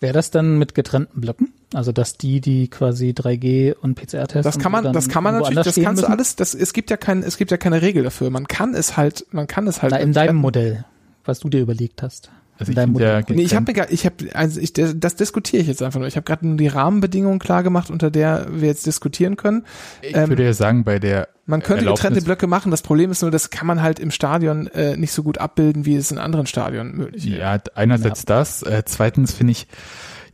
Wäre 0.00 0.12
das 0.12 0.30
dann 0.30 0.58
mit 0.58 0.74
getrennten 0.74 1.20
Blöcken? 1.20 1.52
Also 1.72 1.92
dass 1.92 2.18
die, 2.18 2.40
die 2.40 2.68
quasi 2.68 3.10
3G 3.10 3.74
und 3.74 3.94
PCR 3.94 4.26
testen. 4.26 4.42
Das 4.42 4.58
kann 4.58 4.72
man, 4.72 4.92
das 4.92 5.08
kann 5.08 5.22
man 5.22 5.36
natürlich, 5.36 5.64
das 5.64 5.74
kannst 5.76 6.02
müssen? 6.02 6.02
du 6.02 6.08
alles, 6.08 6.36
das, 6.36 6.54
es 6.54 6.72
gibt 6.72 6.90
ja 6.90 6.96
kein, 6.96 7.22
es 7.22 7.36
gibt 7.36 7.50
ja 7.50 7.56
keine 7.56 7.82
Regel 7.82 8.02
dafür. 8.02 8.30
Man 8.30 8.46
kann 8.48 8.74
es 8.74 8.96
halt, 8.96 9.26
man 9.30 9.46
kann 9.46 9.66
es 9.66 9.82
halt. 9.82 9.92
Na, 9.92 9.98
in 9.98 10.12
deinem 10.12 10.36
Modell, 10.36 10.84
was 11.24 11.40
du 11.40 11.48
dir 11.48 11.60
überlegt 11.60 12.02
hast. 12.02 12.30
Also 12.68 12.72
ich, 12.72 13.00
ja 13.00 13.20
nee, 13.28 13.42
ich 13.42 13.54
habe 13.54 13.72
ich 13.90 14.06
habe 14.06 14.34
also 14.34 14.60
ich 14.60 14.72
das 14.72 15.16
diskutiere 15.16 15.62
ich 15.62 15.68
jetzt 15.68 15.82
einfach 15.82 15.98
nur. 15.98 16.08
Ich 16.08 16.16
habe 16.16 16.24
gerade 16.24 16.46
nur 16.46 16.56
die 16.56 16.68
Rahmenbedingungen 16.68 17.38
klar 17.38 17.62
gemacht, 17.62 17.90
unter 17.90 18.10
der 18.10 18.46
wir 18.50 18.68
jetzt 18.68 18.86
diskutieren 18.86 19.36
können. 19.36 19.64
Ich 20.00 20.16
ähm, 20.16 20.28
würde 20.28 20.44
ja 20.44 20.52
sagen, 20.52 20.84
bei 20.84 20.98
der 20.98 21.28
man 21.44 21.62
könnte 21.62 21.84
getrennte 21.84 22.22
Blöcke 22.22 22.46
machen. 22.46 22.70
Das 22.70 22.82
Problem 22.82 23.10
ist 23.10 23.22
nur, 23.22 23.30
das 23.30 23.50
kann 23.50 23.66
man 23.66 23.82
halt 23.82 23.98
im 23.98 24.10
Stadion 24.10 24.68
äh, 24.68 24.96
nicht 24.96 25.12
so 25.12 25.22
gut 25.22 25.38
abbilden, 25.38 25.84
wie 25.84 25.96
es 25.96 26.10
in 26.10 26.18
anderen 26.18 26.46
Stadionen 26.46 26.96
möglich 26.96 27.26
ist. 27.26 27.36
Ja, 27.36 27.58
einerseits 27.74 28.20
ja. 28.20 28.26
das. 28.26 28.62
Äh, 28.62 28.84
zweitens 28.86 29.32
finde 29.32 29.52
ich 29.52 29.66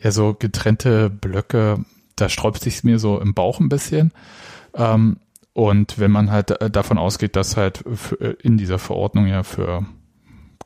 ja 0.01 0.11
so 0.11 0.35
getrennte 0.35 1.09
Blöcke, 1.11 1.85
da 2.17 2.29
sträubt 2.29 2.63
sich 2.63 2.85
mir 2.85 2.99
so 2.99 3.21
im 3.21 3.35
Bauch 3.35 3.59
ein 3.59 3.69
bisschen. 3.69 4.13
Ähm, 4.75 5.17
und 5.55 5.99
wenn 5.99 6.11
man 6.11 6.31
halt 6.31 6.61
äh, 6.61 6.71
davon 6.71 6.99
ausgeht, 6.99 7.37
dass 7.37 7.57
halt 7.57 7.83
für, 7.95 8.21
äh, 8.21 8.37
in 8.43 8.59
dieser 8.59 8.79
Verordnung 8.79 9.27
ja 9.27 9.43
für 9.43 9.87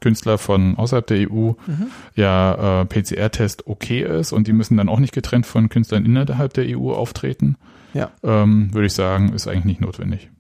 Künstler 0.03 0.37
von 0.37 0.77
außerhalb 0.77 1.07
der 1.07 1.31
EU 1.31 1.53
mhm. 1.67 1.87
ja 2.15 2.83
äh, 2.83 2.85
PCR-Test 2.85 3.67
okay 3.67 4.03
ist 4.03 4.33
und 4.33 4.47
die 4.47 4.53
müssen 4.53 4.77
dann 4.77 4.89
auch 4.89 4.99
nicht 4.99 5.15
getrennt 5.15 5.47
von 5.47 5.69
Künstlern 5.71 6.05
innerhalb 6.05 6.53
der 6.53 6.79
EU 6.79 6.93
auftreten, 6.93 7.57
ja. 7.95 8.11
ähm, 8.23 8.75
würde 8.75 8.87
ich 8.87 8.95
sagen, 8.95 9.33
ist 9.33 9.49
eigentlich 9.49 9.65
nicht 9.65 9.81
notwendig. 9.81 10.31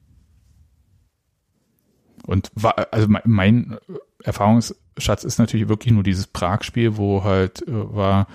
Und 2.26 2.51
war, 2.55 2.74
also 2.93 3.09
mein, 3.09 3.22
mein 3.24 3.76
Erfahrungsschatz 4.22 5.24
ist 5.24 5.39
natürlich 5.39 5.68
wirklich 5.68 5.93
nur 5.93 6.05
dieses 6.05 6.26
Prag-Spiel, 6.26 6.97
wo 6.97 7.24
halt 7.24 7.66
äh, 7.66 7.72
war 7.72 8.26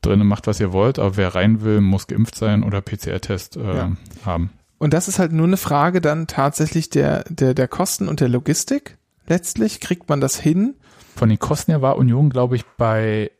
drinnen 0.00 0.26
macht, 0.26 0.46
was 0.46 0.60
ihr 0.60 0.72
wollt, 0.72 0.98
aber 0.98 1.16
wer 1.16 1.34
rein 1.34 1.62
will, 1.62 1.80
muss 1.80 2.06
geimpft 2.06 2.36
sein 2.36 2.62
oder 2.62 2.80
PCR-Test 2.80 3.56
äh, 3.56 3.76
ja. 3.76 3.92
haben. 4.24 4.50
Und 4.78 4.94
das 4.94 5.08
ist 5.08 5.18
halt 5.18 5.32
nur 5.32 5.46
eine 5.46 5.56
Frage 5.56 6.00
dann 6.00 6.26
tatsächlich 6.28 6.88
der, 6.88 7.24
der, 7.28 7.54
der 7.54 7.68
Kosten 7.68 8.08
und 8.08 8.20
der 8.20 8.28
Logistik 8.28 8.97
letztlich? 9.28 9.80
Kriegt 9.80 10.08
man 10.08 10.20
das 10.20 10.38
hin? 10.38 10.74
Von 11.16 11.28
den 11.28 11.38
Kosten 11.38 11.72
her 11.72 11.82
war 11.82 11.96
Union, 11.96 12.30
glaube 12.30 12.56
ich, 12.56 12.64
bei, 12.76 13.30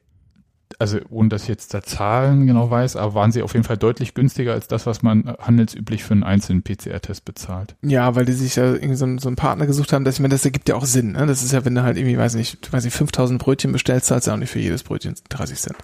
also 0.78 0.98
ohne 1.10 1.28
dass 1.28 1.42
ich 1.42 1.48
jetzt 1.48 1.74
da 1.74 1.82
Zahlen 1.82 2.46
genau 2.46 2.70
weiß, 2.70 2.96
aber 2.96 3.14
waren 3.14 3.32
sie 3.32 3.42
auf 3.42 3.52
jeden 3.52 3.64
Fall 3.64 3.76
deutlich 3.76 4.14
günstiger 4.14 4.52
als 4.52 4.68
das, 4.68 4.86
was 4.86 5.02
man 5.02 5.34
handelsüblich 5.38 6.02
für 6.02 6.14
einen 6.14 6.24
einzelnen 6.24 6.62
PCR-Test 6.62 7.24
bezahlt. 7.24 7.76
Ja, 7.82 8.14
weil 8.16 8.24
die 8.24 8.32
sich 8.32 8.56
ja 8.56 8.72
irgendwie 8.72 8.96
so, 8.96 9.04
einen, 9.04 9.18
so 9.18 9.28
einen 9.28 9.36
Partner 9.36 9.66
gesucht 9.66 9.92
haben, 9.92 10.04
dass 10.04 10.16
ich 10.16 10.20
meine, 10.20 10.34
das 10.34 10.44
ergibt 10.44 10.68
ja 10.68 10.74
auch 10.74 10.86
Sinn. 10.86 11.12
Ne? 11.12 11.26
Das 11.26 11.42
ist 11.42 11.52
ja, 11.52 11.64
wenn 11.64 11.74
du 11.74 11.82
halt 11.82 11.96
irgendwie, 11.96 12.18
weiß 12.18 12.34
nicht, 12.34 12.72
weiß 12.72 12.84
nicht, 12.84 12.94
5000 12.94 13.40
Brötchen 13.40 13.72
bestellst, 13.72 14.06
zahlst 14.06 14.26
du 14.26 14.32
auch 14.32 14.36
nicht 14.36 14.50
für 14.50 14.58
jedes 14.58 14.82
Brötchen 14.82 15.14
30 15.28 15.58
Cent. 15.58 15.76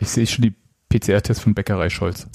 Ich 0.00 0.08
sehe 0.08 0.26
schon 0.26 0.42
die 0.42 0.54
PCR-Test 0.88 1.40
von 1.42 1.54
Bäckerei 1.54 1.90
Scholz. 1.90 2.26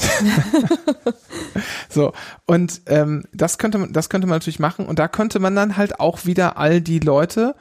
so, 1.89 2.13
und 2.45 2.81
ähm, 2.85 3.23
das 3.33 3.57
könnte 3.57 3.77
man, 3.77 3.93
das 3.93 4.09
könnte 4.09 4.27
man 4.27 4.35
natürlich 4.35 4.59
machen 4.59 4.85
und 4.85 4.99
da 4.99 5.07
könnte 5.07 5.39
man 5.39 5.55
dann 5.55 5.75
halt 5.77 5.99
auch 5.99 6.25
wieder 6.25 6.57
all 6.57 6.81
die 6.81 6.99
Leute 6.99 7.55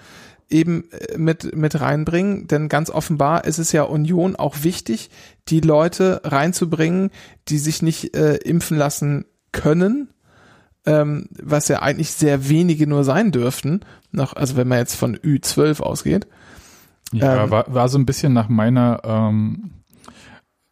eben 0.51 0.85
äh, 0.93 1.17
mit, 1.17 1.57
mit 1.57 1.81
reinbringen, 1.81 2.47
denn 2.47 2.69
ganz 2.69 2.91
offenbar 2.91 3.45
ist 3.45 3.59
es 3.59 3.73
ja 3.73 3.85
Union 3.85 4.37
auch 4.37 4.63
wichtig, 4.63 5.11
die 5.49 5.61
Leute 5.61 6.21
reinzubringen, 6.25 7.11
die 7.49 7.59
sich 7.59 7.83
nicht 7.83 8.15
äh, 8.15 8.37
impfen 8.37 8.77
lassen 8.77 9.25
können, 9.51 10.09
ähm, 10.85 11.29
was 11.31 11.69
ja 11.69 11.81
eigentlich 11.81 12.13
sehr 12.13 12.49
wenige 12.49 12.87
nur 12.87 13.05
sein 13.05 13.33
dürften, 13.33 13.81
noch, 14.11 14.35
also 14.35 14.57
wenn 14.57 14.69
man 14.69 14.79
jetzt 14.79 14.97
von 14.97 15.17
Ü12 15.17 15.81
ausgeht. 15.81 16.27
Ja, 17.13 17.45
ähm, 17.45 17.51
war, 17.51 17.73
war 17.73 17.89
so 17.89 17.99
ein 17.99 18.07
bisschen 18.07 18.33
nach 18.33 18.49
meiner 18.49 19.01
ähm, 19.05 19.71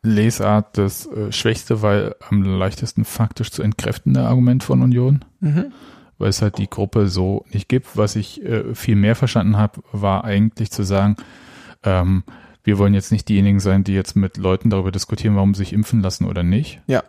Lesart 0.02 0.78
das 0.78 1.06
äh, 1.06 1.30
schwächste, 1.30 1.82
weil 1.82 2.14
am 2.28 2.42
leichtesten 2.42 3.04
faktisch 3.04 3.50
zu 3.50 3.62
entkräftende 3.62 4.22
Argument 4.22 4.62
von 4.62 4.82
Union. 4.82 5.24
Mhm. 5.40 5.72
Weil 6.18 6.28
es 6.28 6.42
halt 6.42 6.58
die 6.58 6.68
Gruppe 6.68 7.08
so 7.08 7.44
nicht 7.52 7.68
gibt. 7.68 7.96
Was 7.96 8.16
ich 8.16 8.42
äh, 8.42 8.74
viel 8.74 8.96
mehr 8.96 9.16
verstanden 9.16 9.56
habe, 9.56 9.82
war 9.92 10.24
eigentlich 10.24 10.70
zu 10.70 10.82
sagen, 10.82 11.16
ähm, 11.82 12.24
wir 12.62 12.78
wollen 12.78 12.94
jetzt 12.94 13.12
nicht 13.12 13.28
diejenigen 13.28 13.60
sein, 13.60 13.84
die 13.84 13.94
jetzt 13.94 14.16
mit 14.16 14.36
Leuten 14.36 14.70
darüber 14.70 14.92
diskutieren, 14.92 15.36
warum 15.36 15.54
sie 15.54 15.60
sich 15.60 15.72
impfen 15.72 16.02
lassen 16.02 16.26
oder 16.26 16.42
nicht. 16.42 16.80
Ja. 16.86 17.02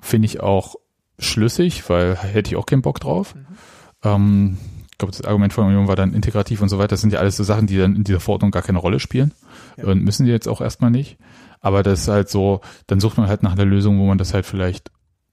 Finde 0.00 0.26
ich 0.26 0.40
auch 0.40 0.76
schlüssig, 1.18 1.88
weil 1.88 2.16
hätte 2.16 2.50
ich 2.50 2.56
auch 2.56 2.66
keinen 2.66 2.82
Bock 2.82 3.00
drauf. 3.00 3.34
Mhm. 3.34 3.46
Ähm, 4.02 4.58
ich 4.90 4.98
glaube, 4.98 5.12
das 5.12 5.22
Argument 5.22 5.52
von 5.52 5.66
Union 5.66 5.88
war 5.88 5.96
dann 5.96 6.14
integrativ 6.14 6.60
und 6.62 6.68
so 6.68 6.78
weiter. 6.78 6.88
Das 6.88 7.00
sind 7.00 7.12
ja 7.12 7.18
alles 7.18 7.36
so 7.36 7.42
Sachen, 7.42 7.66
die 7.66 7.76
dann 7.76 7.96
in 7.96 8.04
dieser 8.04 8.20
Verordnung 8.20 8.50
gar 8.50 8.62
keine 8.62 8.78
Rolle 8.78 9.00
spielen. 9.00 9.32
Ja. 9.76 9.86
Und 9.86 10.04
müssen 10.04 10.24
die 10.24 10.30
jetzt 10.30 10.46
auch 10.46 10.60
erstmal 10.60 10.90
nicht. 10.90 11.18
Aber 11.64 11.82
das 11.82 12.02
ist 12.02 12.08
halt 12.08 12.28
so, 12.28 12.60
dann 12.86 13.00
sucht 13.00 13.16
man 13.16 13.26
halt 13.26 13.42
nach 13.42 13.52
einer 13.52 13.64
Lösung, 13.64 13.98
wo 13.98 14.04
man 14.04 14.18
das 14.18 14.34
halt 14.34 14.44
vielleicht 14.44 14.90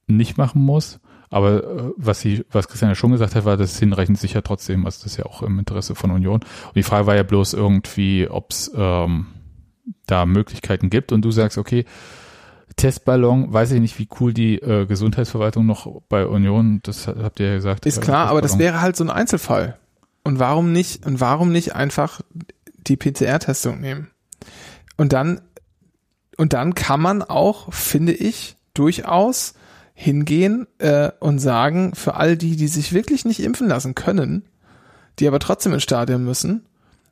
nicht 0.07 0.37
machen 0.37 0.61
muss. 0.61 1.01
Aber 1.29 1.61
äh, 1.61 1.91
was 1.97 2.21
sie, 2.21 2.45
was 2.49 2.69
Christian 2.69 2.89
ja 2.91 2.95
schon 2.95 3.11
gesagt 3.11 3.35
hat, 3.35 3.43
war 3.43 3.57
das 3.57 3.77
hinreichend 3.77 4.17
sicher 4.17 4.41
trotzdem. 4.41 4.85
Also 4.85 5.03
das 5.03 5.11
ist 5.11 5.17
ja 5.17 5.25
auch 5.25 5.43
im 5.43 5.59
Interesse 5.59 5.93
von 5.93 6.09
Union. 6.09 6.35
Und 6.35 6.75
die 6.75 6.83
Frage 6.83 7.05
war 7.05 7.17
ja 7.17 7.23
bloß 7.23 7.53
irgendwie, 7.53 8.29
ob 8.29 8.51
es 8.51 8.71
ähm, 8.73 9.27
da 10.07 10.25
Möglichkeiten 10.25 10.89
gibt. 10.89 11.11
Und 11.11 11.25
du 11.25 11.31
sagst, 11.31 11.57
okay, 11.57 11.83
Testballon, 12.77 13.51
weiß 13.51 13.71
ich 13.71 13.81
nicht, 13.81 13.99
wie 13.99 14.07
cool 14.21 14.33
die 14.33 14.55
äh, 14.55 14.85
Gesundheitsverwaltung 14.85 15.65
noch 15.65 16.01
bei 16.07 16.25
Union, 16.25 16.79
das 16.83 17.07
habt 17.07 17.41
ihr 17.41 17.47
ja 17.47 17.55
gesagt. 17.55 17.85
Ist 17.85 17.99
klar, 17.99 18.29
aber 18.29 18.41
das 18.41 18.57
wäre 18.57 18.79
halt 18.79 18.95
so 18.95 19.03
ein 19.03 19.09
Einzelfall. 19.09 19.77
Und 20.23 20.39
warum 20.39 20.71
nicht, 20.71 21.05
und 21.05 21.19
warum 21.19 21.51
nicht 21.51 21.75
einfach 21.75 22.21
die 22.87 22.95
PCR-Testung 22.95 23.81
nehmen? 23.81 24.11
Und 24.95 25.11
dann 25.11 25.41
und 26.37 26.53
dann 26.53 26.75
kann 26.75 27.01
man 27.01 27.21
auch, 27.21 27.73
finde 27.73 28.13
ich, 28.13 28.55
durchaus 28.73 29.53
hingehen 29.93 30.67
äh, 30.79 31.11
und 31.19 31.39
sagen, 31.39 31.93
für 31.93 32.15
all 32.15 32.37
die, 32.37 32.55
die 32.55 32.67
sich 32.67 32.93
wirklich 32.93 33.25
nicht 33.25 33.41
impfen 33.41 33.67
lassen 33.67 33.95
können, 33.95 34.47
die 35.19 35.27
aber 35.27 35.39
trotzdem 35.39 35.73
ins 35.73 35.83
Stadion 35.83 36.23
müssen 36.23 36.65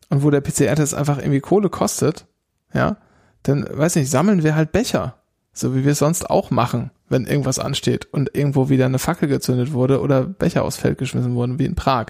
und 0.10 0.24
wo 0.24 0.32
der 0.32 0.42
PCR-Test 0.42 0.96
einfach 0.96 1.20
irgendwie 1.20 1.42
Kohle 1.42 1.70
kostet, 1.70 2.26
ja, 2.74 2.98
dann, 3.44 3.66
weiß 3.72 3.96
nicht, 3.96 4.10
sammeln 4.10 4.44
wir 4.44 4.56
halt 4.56 4.72
Becher, 4.72 5.19
so 5.60 5.76
wie 5.76 5.84
wir 5.84 5.92
es 5.92 6.00
sonst 6.00 6.30
auch 6.30 6.52
machen, 6.52 6.92
wenn 7.10 7.26
irgendwas 7.26 7.60
ansteht 7.60 8.08
und 8.12 8.36
irgendwo 8.36 8.70
wieder 8.70 8.86
eine 8.86 9.00
Fackel 9.00 9.28
gezündet 9.28 9.74
wurde 9.74 10.02
oder 10.02 10.24
Becher 10.24 10.64
aufs 10.64 10.78
Feld 10.78 10.98
geschmissen 10.98 11.36
wurden, 11.36 11.60
wie 11.60 11.66
in 11.66 11.76
Prag 11.76 12.08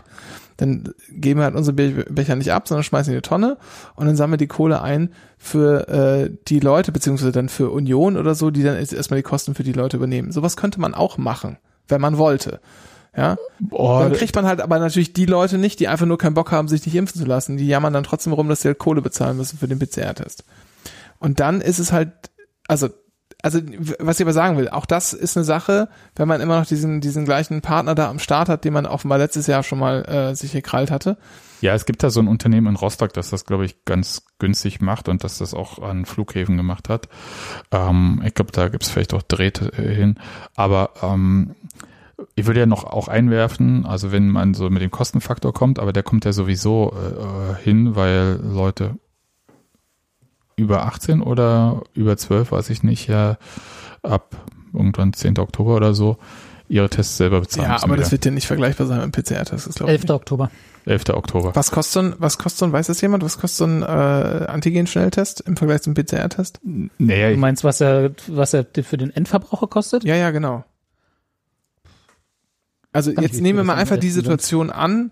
dann 0.59 0.93
geben 1.09 1.39
wir 1.39 1.45
halt 1.45 1.55
unsere 1.55 1.73
Becher 1.73 2.35
nicht 2.35 2.51
ab, 2.51 2.67
sondern 2.67 2.83
schmeißen 2.83 3.13
in 3.13 3.17
die 3.17 3.27
Tonne 3.27 3.57
und 3.95 4.07
dann 4.07 4.15
sammeln 4.15 4.33
wir 4.33 4.45
die 4.45 4.47
Kohle 4.47 4.81
ein 4.81 5.13
für 5.37 5.87
äh, 5.87 6.29
die 6.49 6.59
Leute, 6.59 6.91
beziehungsweise 6.91 7.31
dann 7.31 7.47
für 7.47 7.69
Union 7.69 8.17
oder 8.17 8.35
so, 8.35 8.51
die 8.51 8.63
dann 8.63 8.75
erstmal 8.75 9.19
die 9.19 9.23
Kosten 9.23 9.55
für 9.55 9.63
die 9.63 9.71
Leute 9.71 9.97
übernehmen. 9.97 10.31
Sowas 10.33 10.57
könnte 10.57 10.81
man 10.81 10.93
auch 10.93 11.17
machen, 11.17 11.57
wenn 11.87 12.01
man 12.01 12.17
wollte. 12.17 12.59
Ja, 13.15 13.37
Boah, 13.59 14.03
dann 14.03 14.13
kriegt 14.13 14.35
man 14.35 14.45
halt 14.45 14.61
aber 14.61 14.79
natürlich 14.79 15.13
die 15.13 15.25
Leute 15.25 15.57
nicht, 15.57 15.79
die 15.79 15.87
einfach 15.87 16.05
nur 16.05 16.17
keinen 16.17 16.35
Bock 16.35 16.51
haben, 16.51 16.67
sich 16.67 16.85
nicht 16.85 16.95
impfen 16.95 17.19
zu 17.19 17.25
lassen. 17.25 17.57
Die 17.57 17.67
jammern 17.67 17.93
dann 17.93 18.03
trotzdem 18.03 18.33
rum, 18.33 18.49
dass 18.49 18.61
sie 18.61 18.67
halt 18.67 18.79
Kohle 18.79 19.01
bezahlen 19.01 19.37
müssen 19.37 19.57
für 19.57 19.67
den 19.67 19.79
PCR-Test. 19.79 20.43
Und 21.19 21.39
dann 21.39 21.61
ist 21.61 21.79
es 21.79 21.91
halt, 21.91 22.11
also 22.67 22.89
also 23.41 23.59
was 23.99 24.19
ich 24.19 24.25
aber 24.25 24.33
sagen 24.33 24.57
will, 24.57 24.69
auch 24.69 24.85
das 24.85 25.13
ist 25.13 25.37
eine 25.37 25.45
Sache, 25.45 25.87
wenn 26.15 26.27
man 26.27 26.41
immer 26.41 26.59
noch 26.59 26.65
diesen, 26.65 26.99
diesen 26.99 27.25
gleichen 27.25 27.61
Partner 27.61 27.95
da 27.95 28.09
am 28.09 28.19
Start 28.19 28.49
hat, 28.49 28.65
den 28.65 28.73
man 28.73 28.85
offenbar 28.85 29.17
letztes 29.17 29.47
Jahr 29.47 29.63
schon 29.63 29.79
mal 29.79 30.03
äh, 30.05 30.35
sich 30.35 30.51
gekrallt 30.51 30.91
hatte. 30.91 31.17
Ja, 31.61 31.73
es 31.73 31.85
gibt 31.85 32.03
da 32.03 32.09
so 32.09 32.19
ein 32.19 32.27
Unternehmen 32.27 32.67
in 32.67 32.75
Rostock, 32.75 33.13
das 33.13 33.29
das, 33.29 33.45
glaube 33.45 33.65
ich, 33.65 33.83
ganz 33.85 34.23
günstig 34.39 34.81
macht 34.81 35.09
und 35.09 35.23
das 35.23 35.37
das 35.37 35.53
auch 35.53 35.79
an 35.79 36.05
Flughäfen 36.05 36.57
gemacht 36.57 36.89
hat. 36.89 37.07
Ähm, 37.71 38.21
ich 38.25 38.33
glaube, 38.33 38.51
da 38.51 38.67
gibt 38.69 38.83
es 38.83 38.89
vielleicht 38.89 39.13
auch 39.13 39.21
Drähte 39.21 39.71
hin. 39.75 40.19
Aber 40.55 40.91
ähm, 41.01 41.55
ich 42.35 42.45
würde 42.45 42.61
ja 42.61 42.65
noch 42.65 42.83
auch 42.83 43.07
einwerfen, 43.07 43.85
also 43.85 44.11
wenn 44.11 44.29
man 44.29 44.53
so 44.53 44.69
mit 44.69 44.81
dem 44.81 44.91
Kostenfaktor 44.91 45.53
kommt, 45.53 45.79
aber 45.79 45.93
der 45.93 46.03
kommt 46.03 46.25
ja 46.25 46.33
sowieso 46.33 46.93
äh, 46.93 47.61
hin, 47.63 47.95
weil 47.95 48.39
Leute 48.41 48.95
über 50.59 50.85
18 50.85 51.21
oder 51.21 51.81
über 51.93 52.17
12, 52.17 52.51
weiß 52.51 52.69
ich 52.69 52.83
nicht, 52.83 53.07
ja, 53.07 53.37
ab 54.03 54.35
irgendwann 54.73 55.13
10. 55.13 55.39
Oktober 55.39 55.75
oder 55.75 55.93
so, 55.93 56.17
ihre 56.67 56.89
Tests 56.89 57.17
selber 57.17 57.41
bezahlen. 57.41 57.69
Ja, 57.69 57.77
aber 57.77 57.93
wieder. 57.93 58.03
das 58.03 58.11
wird 58.11 58.25
ja 58.25 58.31
nicht 58.31 58.47
vergleichbar 58.47 58.87
sein 58.87 58.99
mit 58.99 59.11
PCR-Tests, 59.11 59.81
11. 59.81 60.09
Oktober. 60.09 60.51
11. 60.85 61.09
Oktober. 61.09 61.55
Was 61.55 61.71
kostet 61.71 61.93
so 61.93 61.99
ein, 61.99 62.15
was 62.19 62.37
kostet 62.37 62.59
so 62.59 62.65
ein, 62.65 62.71
weiß 62.71 62.87
das 62.87 63.01
jemand, 63.01 63.23
was 63.23 63.39
kostet 63.39 63.57
so 63.57 63.65
ein 63.65 63.81
äh, 63.81 64.45
Antigen-Schnelltest 64.45 65.41
im 65.41 65.57
Vergleich 65.57 65.81
zum 65.81 65.95
PCR-Test? 65.95 66.59
Naja, 66.63 67.31
du 67.31 67.37
meinst, 67.37 67.63
was 67.63 67.81
er, 67.81 68.11
was 68.27 68.53
er 68.53 68.65
für 68.83 68.97
den 68.97 69.09
Endverbraucher 69.09 69.67
kostet? 69.67 70.03
Ja, 70.03 70.15
ja, 70.15 70.31
genau. 70.31 70.63
Also 72.91 73.13
Kann 73.13 73.23
jetzt 73.23 73.41
nehmen 73.41 73.59
wir 73.59 73.63
mal 73.63 73.75
einfach 73.75 73.97
die 73.97 74.09
Situation 74.09 74.71
an, 74.71 75.11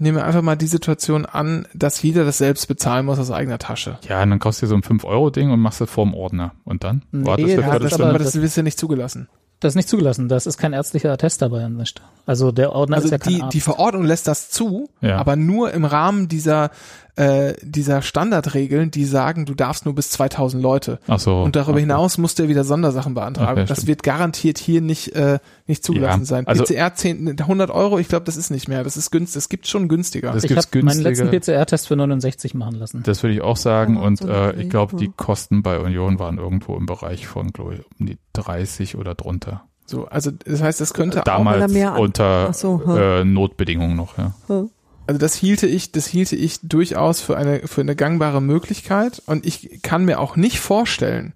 nehmen 0.00 0.16
wir 0.16 0.24
einfach 0.24 0.42
mal 0.42 0.56
die 0.56 0.66
Situation 0.66 1.26
an, 1.26 1.68
dass 1.74 2.02
jeder 2.02 2.24
das 2.24 2.38
selbst 2.38 2.66
bezahlen 2.66 3.06
muss 3.06 3.18
aus 3.18 3.30
eigener 3.30 3.58
Tasche. 3.58 3.98
Ja, 4.08 4.22
und 4.22 4.30
dann 4.30 4.38
kostet 4.38 4.64
dir 4.64 4.68
so 4.68 4.74
ein 4.74 4.82
5-Euro-Ding 4.82 5.50
und 5.50 5.60
machst 5.60 5.80
das 5.80 5.90
vorm 5.90 6.14
Ordner. 6.14 6.52
Und 6.64 6.82
dann? 6.84 7.02
Nee, 7.12 7.26
wartest 7.26 7.56
du, 7.56 7.60
ja, 7.60 7.78
das, 7.78 7.90
das, 7.92 8.00
aber 8.00 8.18
das, 8.18 8.32
das 8.32 8.42
ist 8.42 8.56
ja 8.56 8.62
nicht 8.62 8.78
zugelassen. 8.78 9.28
Das 9.60 9.72
ist 9.72 9.76
nicht 9.76 9.90
zugelassen. 9.90 10.28
Das 10.28 10.46
ist 10.46 10.56
kein 10.56 10.72
ärztlicher 10.72 11.12
Attest 11.12 11.42
dabei 11.42 11.68
nicht. 11.68 12.00
Also 12.24 12.50
der 12.50 12.72
Ordner 12.72 12.96
also 12.96 13.06
ist 13.06 13.12
ja 13.12 13.18
kein 13.18 13.34
die, 13.34 13.42
Arzt. 13.42 13.54
die 13.54 13.60
Verordnung 13.60 14.04
lässt 14.04 14.26
das 14.26 14.50
zu, 14.50 14.88
ja. 15.02 15.18
aber 15.18 15.36
nur 15.36 15.72
im 15.72 15.84
Rahmen 15.84 16.28
dieser 16.28 16.70
äh, 17.16 17.54
dieser 17.62 18.02
Standardregeln, 18.02 18.90
die 18.90 19.04
sagen, 19.04 19.46
du 19.46 19.54
darfst 19.54 19.84
nur 19.84 19.94
bis 19.94 20.10
2000 20.10 20.62
Leute. 20.62 20.98
Ach 21.06 21.18
so. 21.18 21.42
Und 21.42 21.56
darüber 21.56 21.72
okay. 21.72 21.80
hinaus 21.80 22.18
musst 22.18 22.38
du 22.38 22.44
ja 22.44 22.48
wieder 22.48 22.64
Sondersachen 22.64 23.14
beantragen. 23.14 23.52
Okay, 23.52 23.64
das 23.66 23.78
stimmt. 23.78 23.88
wird 23.88 24.02
garantiert 24.02 24.58
hier 24.58 24.80
nicht 24.80 25.14
äh, 25.14 25.38
nicht 25.66 25.84
zugelassen 25.84 26.20
ja, 26.20 26.26
sein. 26.26 26.46
Also 26.46 26.64
PCR 26.64 26.94
10, 26.94 27.40
100 27.40 27.70
Euro, 27.70 27.98
ich 27.98 28.08
glaube, 28.08 28.24
das 28.24 28.36
ist 28.36 28.50
nicht 28.50 28.68
mehr. 28.68 28.84
Das 28.84 28.96
ist 28.96 29.10
günstig. 29.10 29.38
Es 29.38 29.48
gibt 29.48 29.66
schon 29.66 29.88
günstiger. 29.88 30.32
Das 30.32 30.44
ich 30.44 30.56
habe 30.56 30.82
meinen 30.82 31.00
letzten 31.00 31.30
PCR-Test 31.30 31.88
für 31.88 31.96
69 31.96 32.54
machen 32.54 32.76
lassen. 32.76 33.02
Das 33.04 33.22
würde 33.22 33.34
ich 33.34 33.40
auch 33.40 33.56
sagen. 33.56 33.96
Und 33.96 34.20
äh, 34.22 34.52
ich 34.60 34.68
glaube, 34.68 34.96
die 34.96 35.08
Kosten 35.08 35.62
bei 35.62 35.78
Union 35.78 36.18
waren 36.18 36.38
irgendwo 36.38 36.76
im 36.76 36.86
Bereich 36.86 37.26
von, 37.26 37.52
glaube 37.52 37.74
ich, 37.74 37.80
um 37.98 38.06
die 38.06 38.18
30 38.32 38.96
oder 38.96 39.14
drunter. 39.14 39.64
So, 39.86 40.06
also 40.06 40.30
das 40.30 40.62
heißt, 40.62 40.80
das 40.80 40.94
könnte 40.94 41.22
damals 41.24 41.64
auch 41.64 41.74
mehr 41.74 41.98
unter 41.98 42.52
so, 42.52 42.80
hm. 42.84 42.96
äh, 42.96 43.24
Notbedingungen 43.24 43.96
noch, 43.96 44.18
ja. 44.18 44.34
Hm. 44.46 44.70
Also 45.06 45.18
das 45.18 45.34
hielte 45.34 45.66
ich, 45.66 45.92
das 45.92 46.06
hielte 46.06 46.36
ich 46.36 46.60
durchaus 46.62 47.20
für 47.20 47.36
eine 47.36 47.66
für 47.66 47.80
eine 47.80 47.96
gangbare 47.96 48.40
Möglichkeit 48.40 49.22
und 49.26 49.44
ich 49.44 49.82
kann 49.82 50.04
mir 50.04 50.20
auch 50.20 50.36
nicht 50.36 50.60
vorstellen, 50.60 51.34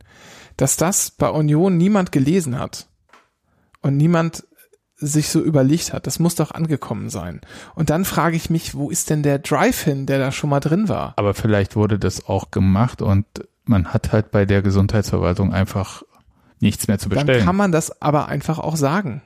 dass 0.56 0.76
das 0.76 1.10
bei 1.10 1.28
Union 1.28 1.76
niemand 1.76 2.12
gelesen 2.12 2.58
hat 2.58 2.86
und 3.80 3.96
niemand 3.96 4.44
sich 4.96 5.28
so 5.28 5.40
überlegt 5.40 5.92
hat. 5.92 6.06
Das 6.06 6.18
muss 6.18 6.36
doch 6.36 6.52
angekommen 6.52 7.10
sein. 7.10 7.40
Und 7.74 7.90
dann 7.90 8.04
frage 8.04 8.36
ich 8.36 8.48
mich, 8.48 8.74
wo 8.74 8.90
ist 8.90 9.10
denn 9.10 9.22
der 9.22 9.38
Drive 9.38 9.82
hin, 9.82 10.06
der 10.06 10.18
da 10.18 10.32
schon 10.32 10.50
mal 10.50 10.60
drin 10.60 10.88
war? 10.88 11.14
Aber 11.16 11.34
vielleicht 11.34 11.76
wurde 11.76 11.98
das 11.98 12.26
auch 12.28 12.50
gemacht 12.50 13.02
und 13.02 13.26
man 13.64 13.92
hat 13.92 14.12
halt 14.12 14.30
bei 14.30 14.46
der 14.46 14.62
Gesundheitsverwaltung 14.62 15.52
einfach 15.52 16.02
nichts 16.60 16.86
mehr 16.86 16.98
zu 16.98 17.08
bestellen. 17.08 17.38
Dann 17.38 17.46
kann 17.46 17.56
man 17.56 17.72
das 17.72 18.00
aber 18.00 18.28
einfach 18.28 18.58
auch 18.58 18.76
sagen. 18.76 19.22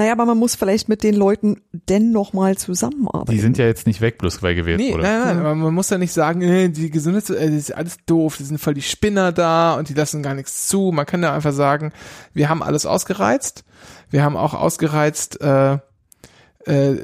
Naja, 0.00 0.12
aber 0.12 0.24
man 0.24 0.38
muss 0.38 0.54
vielleicht 0.54 0.88
mit 0.88 1.02
den 1.02 1.14
Leuten 1.14 1.60
dennoch 1.72 2.32
mal 2.32 2.56
zusammenarbeiten. 2.56 3.32
Die 3.32 3.38
sind 3.38 3.58
ja 3.58 3.66
jetzt 3.66 3.86
nicht 3.86 4.00
weg, 4.00 4.16
bloß 4.16 4.42
weil 4.42 4.54
gewählt 4.54 4.80
nee, 4.80 4.94
wurde. 4.94 5.02
Nein, 5.02 5.42
nein, 5.42 5.58
man 5.58 5.74
muss 5.74 5.90
ja 5.90 5.98
nicht 5.98 6.14
sagen, 6.14 6.40
äh, 6.40 6.70
die 6.70 6.90
Gesundheit, 6.90 7.28
äh, 7.28 7.50
das 7.50 7.68
ist 7.68 7.74
alles 7.74 7.98
doof, 8.06 8.38
die 8.38 8.44
sind 8.44 8.56
voll 8.56 8.72
die 8.72 8.80
Spinner 8.80 9.30
da 9.30 9.74
und 9.74 9.90
die 9.90 9.92
lassen 9.92 10.22
gar 10.22 10.32
nichts 10.32 10.68
zu. 10.68 10.90
Man 10.90 11.04
kann 11.04 11.22
ja 11.22 11.34
einfach 11.34 11.52
sagen, 11.52 11.92
wir 12.32 12.48
haben 12.48 12.62
alles 12.62 12.86
ausgereizt. 12.86 13.64
Wir 14.08 14.24
haben 14.24 14.38
auch 14.38 14.54
ausgereizt, 14.54 15.38
äh, 15.42 15.74
äh, 16.64 16.96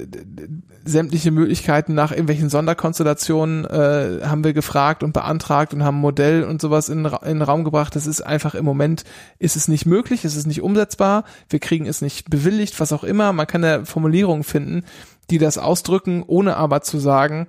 sämtliche 0.86 1.30
Möglichkeiten 1.30 1.94
nach 1.94 2.12
irgendwelchen 2.12 2.48
Sonderkonstellationen 2.48 3.64
äh, 3.64 4.20
haben 4.24 4.44
wir 4.44 4.52
gefragt 4.52 5.02
und 5.02 5.12
beantragt 5.12 5.74
und 5.74 5.84
haben 5.84 5.96
Modell 5.96 6.44
und 6.44 6.60
sowas 6.60 6.88
in, 6.88 7.04
in 7.04 7.38
den 7.38 7.42
Raum 7.42 7.64
gebracht. 7.64 7.96
Das 7.96 8.06
ist 8.06 8.20
einfach 8.22 8.54
im 8.54 8.64
Moment 8.64 9.04
ist 9.38 9.56
es 9.56 9.68
nicht 9.68 9.84
möglich, 9.84 10.24
es 10.24 10.36
ist 10.36 10.46
nicht 10.46 10.62
umsetzbar, 10.62 11.24
wir 11.48 11.58
kriegen 11.58 11.86
es 11.86 12.00
nicht 12.00 12.30
bewilligt, 12.30 12.78
was 12.80 12.92
auch 12.92 13.04
immer. 13.04 13.32
Man 13.32 13.46
kann 13.46 13.62
ja 13.62 13.84
Formulierungen 13.84 14.44
finden, 14.44 14.84
die 15.30 15.38
das 15.38 15.58
ausdrücken, 15.58 16.22
ohne 16.26 16.56
aber 16.56 16.82
zu 16.82 16.98
sagen, 16.98 17.48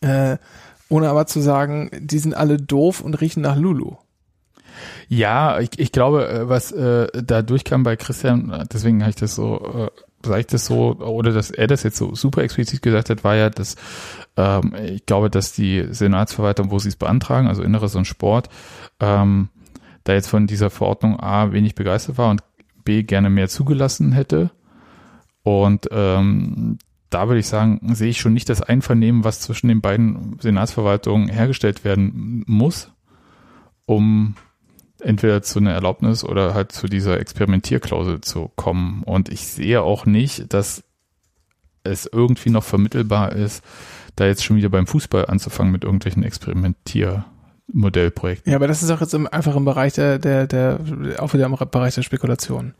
äh, 0.00 0.38
ohne 0.88 1.10
aber 1.10 1.26
zu 1.26 1.40
sagen, 1.40 1.90
die 1.98 2.18
sind 2.18 2.34
alle 2.34 2.56
doof 2.56 3.00
und 3.00 3.20
riechen 3.20 3.42
nach 3.42 3.56
Lulu. 3.56 3.96
Ja, 5.08 5.58
ich, 5.60 5.78
ich 5.78 5.92
glaube, 5.92 6.28
äh, 6.28 6.48
was 6.48 6.72
äh, 6.72 7.08
da 7.22 7.42
durchkam 7.42 7.82
bei 7.82 7.96
Christian, 7.96 8.66
deswegen 8.72 9.02
habe 9.02 9.10
ich 9.10 9.16
das 9.16 9.34
so 9.34 9.88
äh, 9.88 10.00
sage 10.24 10.40
ich 10.40 10.46
das 10.46 10.66
so, 10.66 10.96
oder 10.96 11.32
dass 11.32 11.50
er 11.50 11.66
das 11.66 11.82
jetzt 11.82 11.96
so 11.96 12.14
super 12.14 12.42
explizit 12.42 12.82
gesagt 12.82 13.10
hat, 13.10 13.24
war 13.24 13.36
ja, 13.36 13.50
dass 13.50 13.76
ähm, 14.36 14.74
ich 14.84 15.06
glaube, 15.06 15.30
dass 15.30 15.52
die 15.52 15.86
Senatsverwaltung, 15.90 16.70
wo 16.70 16.78
sie 16.78 16.88
es 16.88 16.96
beantragen, 16.96 17.48
also 17.48 17.62
Inneres 17.62 17.94
und 17.94 18.06
Sport, 18.06 18.48
ähm, 19.00 19.48
da 20.04 20.14
jetzt 20.14 20.28
von 20.28 20.46
dieser 20.46 20.70
Verordnung 20.70 21.20
A 21.20 21.52
wenig 21.52 21.74
begeistert 21.74 22.18
war 22.18 22.30
und 22.30 22.42
B 22.84 23.02
gerne 23.02 23.30
mehr 23.30 23.48
zugelassen 23.48 24.12
hätte. 24.12 24.50
Und 25.42 25.88
ähm, 25.92 26.78
da 27.10 27.28
würde 27.28 27.40
ich 27.40 27.46
sagen, 27.46 27.80
sehe 27.94 28.10
ich 28.10 28.20
schon 28.20 28.34
nicht 28.34 28.48
das 28.48 28.62
Einvernehmen, 28.62 29.24
was 29.24 29.40
zwischen 29.40 29.68
den 29.68 29.80
beiden 29.80 30.38
Senatsverwaltungen 30.40 31.28
hergestellt 31.28 31.84
werden 31.84 32.44
muss, 32.46 32.92
um 33.86 34.34
entweder 35.00 35.42
zu 35.42 35.58
einer 35.58 35.72
Erlaubnis 35.72 36.24
oder 36.24 36.54
halt 36.54 36.72
zu 36.72 36.86
dieser 36.86 37.20
Experimentierklausel 37.20 38.20
zu 38.20 38.50
kommen. 38.56 39.02
Und 39.04 39.28
ich 39.28 39.46
sehe 39.46 39.82
auch 39.82 40.06
nicht, 40.06 40.52
dass 40.52 40.82
es 41.84 42.08
irgendwie 42.10 42.50
noch 42.50 42.64
vermittelbar 42.64 43.32
ist, 43.32 43.62
da 44.16 44.26
jetzt 44.26 44.44
schon 44.44 44.56
wieder 44.56 44.68
beim 44.68 44.86
Fußball 44.86 45.26
anzufangen 45.26 45.72
mit 45.72 45.84
irgendwelchen 45.84 46.24
Experimentiermodellprojekten. 46.24 48.50
Ja, 48.50 48.56
aber 48.56 48.66
das 48.66 48.82
ist 48.82 48.90
auch 48.90 49.00
jetzt 49.00 49.14
im, 49.14 49.28
einfach 49.28 49.56
im 49.56 49.64
Bereich 49.64 49.94
der, 49.94 50.18
der, 50.18 50.46
der, 50.46 50.80
auch 51.18 51.32
wieder 51.34 51.46
im 51.46 51.56
Bereich 51.70 51.94
der 51.94 52.02
Spekulation. 52.02 52.74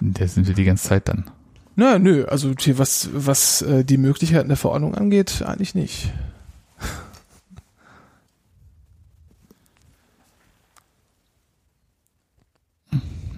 Da 0.00 0.26
sind 0.26 0.46
wir 0.46 0.54
die 0.54 0.64
ganze 0.64 0.88
Zeit 0.88 1.08
dann. 1.08 1.30
Na, 1.74 1.98
nö, 1.98 2.24
also 2.24 2.54
was, 2.74 3.10
was 3.12 3.60
äh, 3.62 3.84
die 3.84 3.98
Möglichkeiten 3.98 4.48
der 4.48 4.56
Verordnung 4.56 4.94
angeht, 4.94 5.42
eigentlich 5.44 5.74
nicht. 5.74 6.12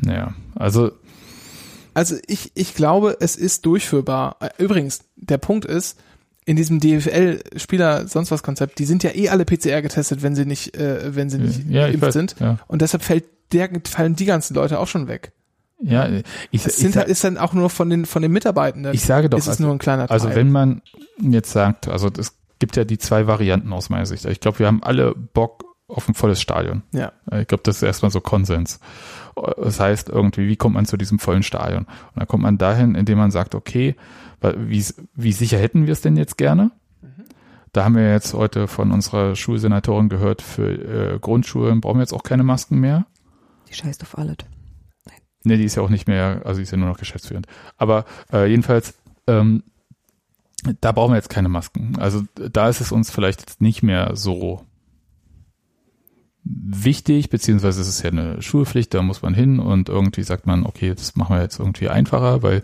Ja, 0.09 0.35
also. 0.55 0.93
Also 1.95 2.17
ich, 2.27 2.53
ich 2.55 2.75
glaube, 2.75 3.17
es 3.21 3.35
ist 3.35 3.67
durchführbar. 3.67 4.37
Äh, 4.41 4.51
übrigens, 4.63 5.01
der 5.17 5.39
Punkt 5.39 5.65
ist, 5.65 5.99
in 6.45 6.57
diesem 6.57 6.81
DFL-Spieler 6.81 8.09
sonst 8.09 8.31
was 8.31 8.43
Konzept, 8.43 8.79
die 8.79 8.87
sind 8.87 9.03
ja 9.03 9.15
eh 9.15 9.29
alle 9.29 9.45
PCR 9.45 9.83
getestet, 9.83 10.23
wenn 10.23 10.35
sie 10.35 10.47
nicht, 10.47 10.77
äh, 10.77 11.15
wenn 11.15 11.29
sie 11.29 11.39
nicht 11.39 11.69
ja, 11.69 11.87
geimpft 11.87 12.03
weiß, 12.03 12.15
sind. 12.15 12.37
Ja. 12.41 12.59
Und 12.69 12.81
deshalb 12.81 13.03
fällt 13.03 13.25
der, 13.53 13.69
fallen 13.87 14.17
die 14.17 14.25
ganzen 14.25 14.55
Leute 14.55 14.79
auch 14.79 14.87
schon 14.87 15.09
weg. 15.09 15.33
Ja, 15.81 16.09
ich, 16.51 16.63
das 16.63 16.77
sind, 16.77 16.97
ich, 16.97 17.03
ist 17.03 17.23
dann 17.23 17.37
auch 17.39 17.53
nur 17.53 17.71
von 17.71 17.89
den 17.89 18.05
von 18.05 18.23
den 18.23 18.33
Mitarbeitenden. 18.33 18.95
Ich 18.95 19.03
sage 19.03 19.29
doch, 19.29 19.39
ist 19.39 19.45
es 19.45 19.51
also, 19.51 19.65
nur 19.65 19.73
ein 19.73 19.79
kleiner 19.79 20.11
also 20.11 20.27
Teil. 20.27 20.31
Also 20.31 20.41
wenn 20.41 20.51
man 20.51 20.83
jetzt 21.21 21.53
sagt, 21.53 21.87
also 21.87 22.09
es 22.19 22.37
gibt 22.59 22.77
ja 22.77 22.85
die 22.85 22.99
zwei 22.99 23.27
Varianten 23.27 23.73
aus 23.73 23.89
meiner 23.89 24.07
Sicht. 24.07 24.25
Ich 24.25 24.41
glaube, 24.41 24.59
wir 24.59 24.67
haben 24.67 24.83
alle 24.83 25.15
Bock 25.15 25.65
auf 25.87 26.09
ein 26.09 26.15
volles 26.15 26.41
Stadion. 26.41 26.83
Ja. 26.93 27.13
Ich 27.39 27.47
glaube, 27.47 27.63
das 27.63 27.77
ist 27.77 27.83
erstmal 27.83 28.11
so 28.11 28.21
Konsens. 28.21 28.81
Das 29.57 29.81
heißt 29.81 30.09
irgendwie, 30.09 30.49
wie 30.49 30.57
kommt 30.57 30.75
man 30.75 30.87
zu 30.87 30.97
diesem 30.97 31.19
vollen 31.19 31.43
Stadion? 31.43 31.85
Und 31.85 32.17
dann 32.17 32.27
kommt 32.27 32.43
man 32.43 32.59
dahin, 32.59 32.95
indem 32.95 33.19
man 33.19 33.31
sagt, 33.31 33.55
okay, 33.55 33.97
wie, 34.41 34.85
wie 35.15 35.33
sicher 35.33 35.59
hätten 35.59 35.87
wir 35.87 35.93
es 35.93 36.01
denn 36.01 36.17
jetzt 36.17 36.39
gerne? 36.39 36.71
Mhm. 37.03 37.25
Da 37.73 37.85
haben 37.85 37.97
wir 37.97 38.11
jetzt 38.11 38.35
heute 38.35 38.69
von 38.69 38.93
unserer 38.93 39.37
Schulsenatorin 39.37 40.09
gehört, 40.09 40.43
für 40.43 41.15
äh, 41.15 41.19
Grundschulen 41.19 41.81
brauchen 41.81 41.99
wir 41.99 42.03
jetzt 42.03 42.15
auch 42.15 42.23
keine 42.23 42.45
Masken 42.45 42.79
mehr. 42.79 43.07
Die 43.69 43.75
scheißt 43.75 44.03
auf 44.03 44.17
alles. 44.17 44.37
Nein. 45.07 45.19
Nee, 45.45 45.57
die 45.57 45.65
ist 45.65 45.75
ja 45.75 45.83
auch 45.83 45.91
nicht 45.91 46.09
mehr, 46.09 46.43
also 46.45 46.59
die 46.59 46.63
ist 46.63 46.71
ja 46.71 46.79
nur 46.79 46.89
noch 46.89 46.99
geschäftsführend. 46.99 47.47
Aber 47.77 48.05
äh, 48.33 48.47
jedenfalls, 48.49 48.95
ähm, 49.27 49.65
da 50.81 50.93
brauchen 50.93 51.13
wir 51.13 51.17
jetzt 51.17 51.31
keine 51.31 51.49
Masken. 51.49 51.97
Also 51.99 52.23
da 52.35 52.69
ist 52.69 52.81
es 52.81 52.93
uns 52.93 53.11
vielleicht 53.11 53.41
jetzt 53.41 53.61
nicht 53.61 53.83
mehr 53.83 54.17
so 54.17 54.65
wichtig, 56.51 57.31
beziehungsweise 57.31 57.81
es 57.81 57.89
ist 57.89 58.03
ja 58.03 58.11
eine 58.11 58.41
Schulpflicht, 58.41 58.95
da 58.95 59.03
muss 59.03 59.23
man 59.23 59.35
hin 59.35 59.59
und 59.59 59.89
irgendwie 59.89 60.23
sagt 60.23 60.47
man, 60.47 60.65
okay, 60.65 60.95
das 60.95 61.17
machen 61.17 61.37
wir 61.37 61.43
jetzt 61.43 61.59
irgendwie 61.59 61.89
einfacher, 61.89 62.43
weil 62.43 62.63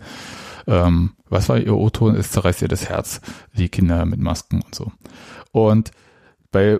ähm, 0.67 1.11
was 1.29 1.49
war 1.49 1.57
ihr 1.57 1.75
O-Ton? 1.75 2.15
Es 2.15 2.31
zerreißt 2.31 2.61
ihr 2.63 2.67
das 2.67 2.89
Herz, 2.89 3.21
die 3.53 3.69
Kinder 3.69 4.05
mit 4.05 4.19
Masken 4.19 4.61
und 4.61 4.73
so. 4.73 4.91
Und 5.51 5.91
bei, 6.51 6.79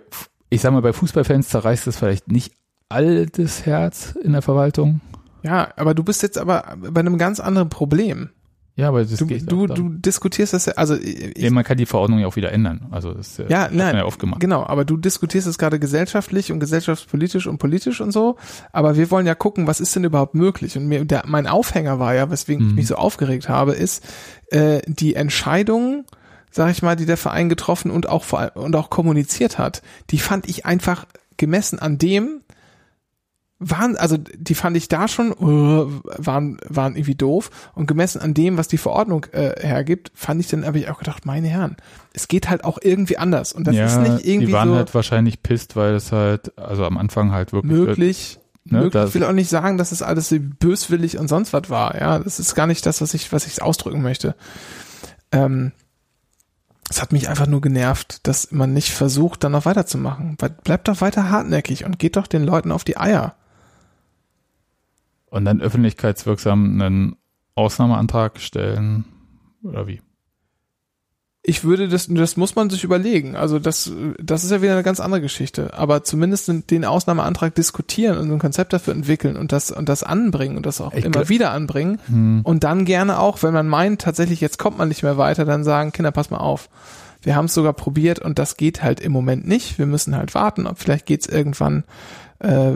ich 0.50 0.60
sag 0.60 0.72
mal, 0.72 0.82
bei 0.82 0.92
Fußballfans 0.92 1.48
zerreißt 1.48 1.86
es 1.86 1.96
vielleicht 1.96 2.30
nicht 2.30 2.54
altes 2.88 3.66
Herz 3.66 4.14
in 4.22 4.32
der 4.32 4.42
Verwaltung. 4.42 5.00
Ja, 5.42 5.68
aber 5.76 5.94
du 5.94 6.02
bist 6.02 6.22
jetzt 6.22 6.38
aber 6.38 6.76
bei 6.90 7.00
einem 7.00 7.18
ganz 7.18 7.40
anderen 7.40 7.68
Problem. 7.68 8.30
Ja, 8.76 8.88
aber 8.88 9.06
das 9.06 9.18
du, 9.18 9.26
geht 9.26 9.50
du, 9.50 9.66
du 9.66 9.88
diskutierst 9.88 10.52
das 10.52 10.66
ja, 10.66 10.74
also 10.74 10.96
ich, 10.96 11.32
ja, 11.38 11.50
man 11.50 11.64
kann 11.64 11.78
die 11.78 11.86
Verordnung 11.86 12.18
ja 12.18 12.26
auch 12.26 12.36
wieder 12.36 12.52
ändern. 12.52 12.88
Also 12.90 13.14
das 13.14 13.38
ja, 13.38 13.46
ja 13.48 13.68
nein, 13.72 13.96
ja 13.96 14.04
oft 14.04 14.20
gemacht. 14.20 14.38
genau. 14.38 14.66
Aber 14.66 14.84
du 14.84 14.98
diskutierst 14.98 15.46
es 15.46 15.56
gerade 15.56 15.78
gesellschaftlich 15.78 16.52
und 16.52 16.60
gesellschaftspolitisch 16.60 17.46
und 17.46 17.56
politisch 17.56 18.02
und 18.02 18.12
so. 18.12 18.36
Aber 18.72 18.98
wir 18.98 19.10
wollen 19.10 19.26
ja 19.26 19.34
gucken, 19.34 19.66
was 19.66 19.80
ist 19.80 19.96
denn 19.96 20.04
überhaupt 20.04 20.34
möglich? 20.34 20.76
Und 20.76 20.88
mir, 20.88 21.06
der, 21.06 21.22
mein 21.26 21.46
Aufhänger 21.46 21.98
war 21.98 22.14
ja, 22.14 22.30
weswegen 22.30 22.64
mhm. 22.64 22.70
ich 22.70 22.76
mich 22.76 22.86
so 22.88 22.96
aufgeregt 22.96 23.48
habe, 23.48 23.72
ist 23.72 24.04
äh, 24.50 24.82
die 24.86 25.14
Entscheidung, 25.14 26.04
sag 26.50 26.70
ich 26.70 26.82
mal, 26.82 26.96
die 26.96 27.06
der 27.06 27.16
Verein 27.16 27.48
getroffen 27.48 27.90
und 27.90 28.10
auch 28.10 28.26
und 28.54 28.76
auch 28.76 28.90
kommuniziert 28.90 29.56
hat. 29.56 29.80
Die 30.10 30.18
fand 30.18 30.46
ich 30.50 30.66
einfach 30.66 31.06
gemessen 31.38 31.78
an 31.78 31.96
dem, 31.96 32.42
waren, 33.58 33.96
also 33.96 34.18
die 34.18 34.54
fand 34.54 34.76
ich 34.76 34.88
da 34.88 35.08
schon, 35.08 35.32
uh, 35.32 35.90
waren, 36.02 36.58
waren 36.68 36.94
irgendwie 36.94 37.14
doof. 37.14 37.50
Und 37.74 37.86
gemessen 37.86 38.20
an 38.20 38.34
dem, 38.34 38.58
was 38.58 38.68
die 38.68 38.76
Verordnung 38.76 39.26
äh, 39.32 39.54
hergibt, 39.60 40.12
fand 40.14 40.40
ich 40.40 40.48
dann, 40.48 40.66
habe 40.66 40.78
ich 40.78 40.90
auch 40.90 40.98
gedacht, 40.98 41.24
meine 41.24 41.48
Herren, 41.48 41.76
es 42.12 42.28
geht 42.28 42.50
halt 42.50 42.64
auch 42.64 42.78
irgendwie 42.80 43.16
anders. 43.16 43.52
Und 43.52 43.66
das 43.66 43.74
ja, 43.74 43.86
ist 43.86 43.98
nicht 43.98 44.26
irgendwie. 44.26 44.48
Die 44.48 44.52
waren 44.52 44.70
so 44.70 44.76
halt 44.76 44.94
wahrscheinlich 44.94 45.42
pisst, 45.42 45.74
weil 45.74 45.94
es 45.94 46.12
halt, 46.12 46.56
also 46.58 46.84
am 46.84 46.98
Anfang 46.98 47.32
halt 47.32 47.52
wirklich. 47.52 47.72
Möglich. 47.72 48.38
Ne, 48.64 48.80
möglich. 48.82 49.04
Ich 49.08 49.14
will 49.14 49.24
auch 49.24 49.32
nicht 49.32 49.48
sagen, 49.48 49.78
dass 49.78 49.92
es 49.92 50.02
alles 50.02 50.28
so 50.28 50.36
böswillig 50.38 51.18
und 51.18 51.28
sonst 51.28 51.52
was 51.52 51.70
war. 51.70 51.98
Ja, 51.98 52.18
das 52.18 52.38
ist 52.38 52.54
gar 52.54 52.66
nicht 52.66 52.84
das, 52.84 53.00
was 53.00 53.14
ich, 53.14 53.32
was 53.32 53.46
ich 53.46 53.62
ausdrücken 53.62 54.02
möchte. 54.02 54.34
Ähm, 55.32 55.72
es 56.90 57.00
hat 57.00 57.12
mich 57.12 57.28
einfach 57.28 57.46
nur 57.46 57.60
genervt, 57.60 58.26
dass 58.26 58.52
man 58.52 58.72
nicht 58.72 58.92
versucht, 58.92 59.42
dann 59.44 59.52
noch 59.52 59.64
weiterzumachen. 59.64 60.36
Bleibt 60.36 60.88
doch 60.88 61.00
weiter 61.00 61.30
hartnäckig 61.30 61.84
und 61.84 61.98
geht 61.98 62.16
doch 62.16 62.26
den 62.26 62.44
Leuten 62.44 62.70
auf 62.70 62.84
die 62.84 62.98
Eier 62.98 63.34
und 65.30 65.44
dann 65.44 65.60
öffentlichkeitswirksam 65.60 66.80
einen 66.80 67.16
Ausnahmeantrag 67.54 68.40
stellen 68.40 69.04
oder 69.62 69.86
wie? 69.86 70.00
Ich 71.48 71.62
würde 71.62 71.86
das, 71.86 72.08
das 72.08 72.36
muss 72.36 72.56
man 72.56 72.70
sich 72.70 72.82
überlegen. 72.82 73.36
Also 73.36 73.60
das, 73.60 73.92
das 74.20 74.42
ist 74.42 74.50
ja 74.50 74.62
wieder 74.62 74.72
eine 74.72 74.82
ganz 74.82 74.98
andere 74.98 75.20
Geschichte. 75.20 75.74
Aber 75.74 76.02
zumindest 76.02 76.50
den 76.70 76.84
Ausnahmeantrag 76.84 77.54
diskutieren 77.54 78.18
und 78.18 78.32
ein 78.32 78.40
Konzept 78.40 78.72
dafür 78.72 78.94
entwickeln 78.94 79.36
und 79.36 79.52
das, 79.52 79.70
und 79.70 79.88
das 79.88 80.02
anbringen 80.02 80.56
und 80.56 80.66
das 80.66 80.80
auch 80.80 80.92
ich 80.92 81.04
immer 81.04 81.28
wieder 81.28 81.52
anbringen. 81.52 82.00
Hm. 82.06 82.40
Und 82.42 82.64
dann 82.64 82.84
gerne 82.84 83.20
auch, 83.20 83.44
wenn 83.44 83.54
man 83.54 83.68
meint, 83.68 84.00
tatsächlich 84.00 84.40
jetzt 84.40 84.58
kommt 84.58 84.76
man 84.76 84.88
nicht 84.88 85.04
mehr 85.04 85.18
weiter, 85.18 85.44
dann 85.44 85.62
sagen, 85.62 85.92
Kinder, 85.92 86.10
pass 86.10 86.30
mal 86.30 86.38
auf. 86.38 86.68
Wir 87.22 87.36
haben 87.36 87.44
es 87.44 87.54
sogar 87.54 87.74
probiert 87.74 88.18
und 88.18 88.40
das 88.40 88.56
geht 88.56 88.82
halt 88.82 88.98
im 88.98 89.12
Moment 89.12 89.46
nicht. 89.46 89.78
Wir 89.78 89.86
müssen 89.86 90.16
halt 90.16 90.34
warten, 90.34 90.66
ob 90.66 90.80
vielleicht 90.80 91.06
geht's 91.06 91.26
irgendwann, 91.28 91.84
äh, 92.40 92.72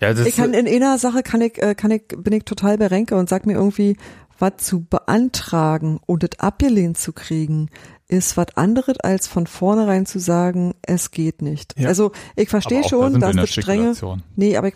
ja, 0.00 0.14
das 0.14 0.26
ich 0.26 0.36
kann 0.36 0.54
in 0.54 0.66
einer 0.66 0.98
Sache 0.98 1.22
kann 1.22 1.40
ich, 1.40 1.62
äh, 1.62 1.74
kann 1.74 1.90
ich, 1.90 2.08
bin 2.08 2.32
ich 2.32 2.44
total 2.44 2.78
beränke 2.78 3.16
und 3.16 3.28
sag 3.28 3.46
mir 3.46 3.54
irgendwie, 3.54 3.96
was 4.38 4.56
zu 4.58 4.84
beantragen 4.84 6.00
und 6.06 6.24
es 6.24 6.38
abgelehnt 6.38 6.98
zu 6.98 7.12
kriegen, 7.12 7.68
ist 8.08 8.36
was 8.36 8.56
anderes 8.56 8.98
als 9.00 9.28
von 9.28 9.46
vornherein 9.46 10.06
zu 10.06 10.18
sagen, 10.18 10.74
es 10.82 11.10
geht 11.10 11.42
nicht. 11.42 11.78
Ja. 11.78 11.88
Also 11.88 12.12
ich 12.36 12.48
verstehe 12.48 12.82
schon, 12.82 13.20
da 13.20 13.32
dass 13.32 13.36
das 13.36 13.50
strenge. 13.50 13.94
Nee, 14.36 14.56
aber 14.56 14.68
ich 14.68 14.74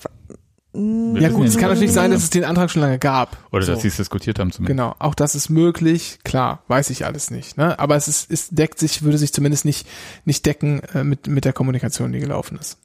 hm, 0.74 1.16
ja 1.16 1.28
gut, 1.28 1.46
es 1.46 1.56
kann 1.56 1.70
natürlich 1.70 1.92
sein, 1.92 2.10
dass 2.10 2.24
es 2.24 2.30
den 2.30 2.44
Antrag 2.44 2.70
schon 2.70 2.82
lange 2.82 2.98
gab. 2.98 3.36
Oder 3.52 3.64
so. 3.64 3.72
dass 3.72 3.82
sie 3.82 3.88
es 3.88 3.96
diskutiert 3.96 4.38
haben 4.40 4.50
zumindest. 4.50 4.76
Genau, 4.76 4.96
auch 4.98 5.14
das 5.14 5.36
ist 5.36 5.48
möglich, 5.48 6.18
klar, 6.24 6.64
weiß 6.66 6.90
ich 6.90 7.06
alles 7.06 7.30
nicht. 7.30 7.56
Ne? 7.56 7.78
Aber 7.78 7.94
es 7.94 8.08
ist, 8.08 8.30
es 8.30 8.48
deckt 8.50 8.80
sich, 8.80 9.02
würde 9.02 9.16
sich 9.16 9.32
zumindest 9.32 9.64
nicht, 9.64 9.86
nicht 10.24 10.44
decken 10.44 10.80
äh, 10.92 11.04
mit, 11.04 11.28
mit 11.28 11.44
der 11.44 11.52
Kommunikation, 11.52 12.12
die 12.12 12.18
gelaufen 12.18 12.58
ist. 12.58 12.78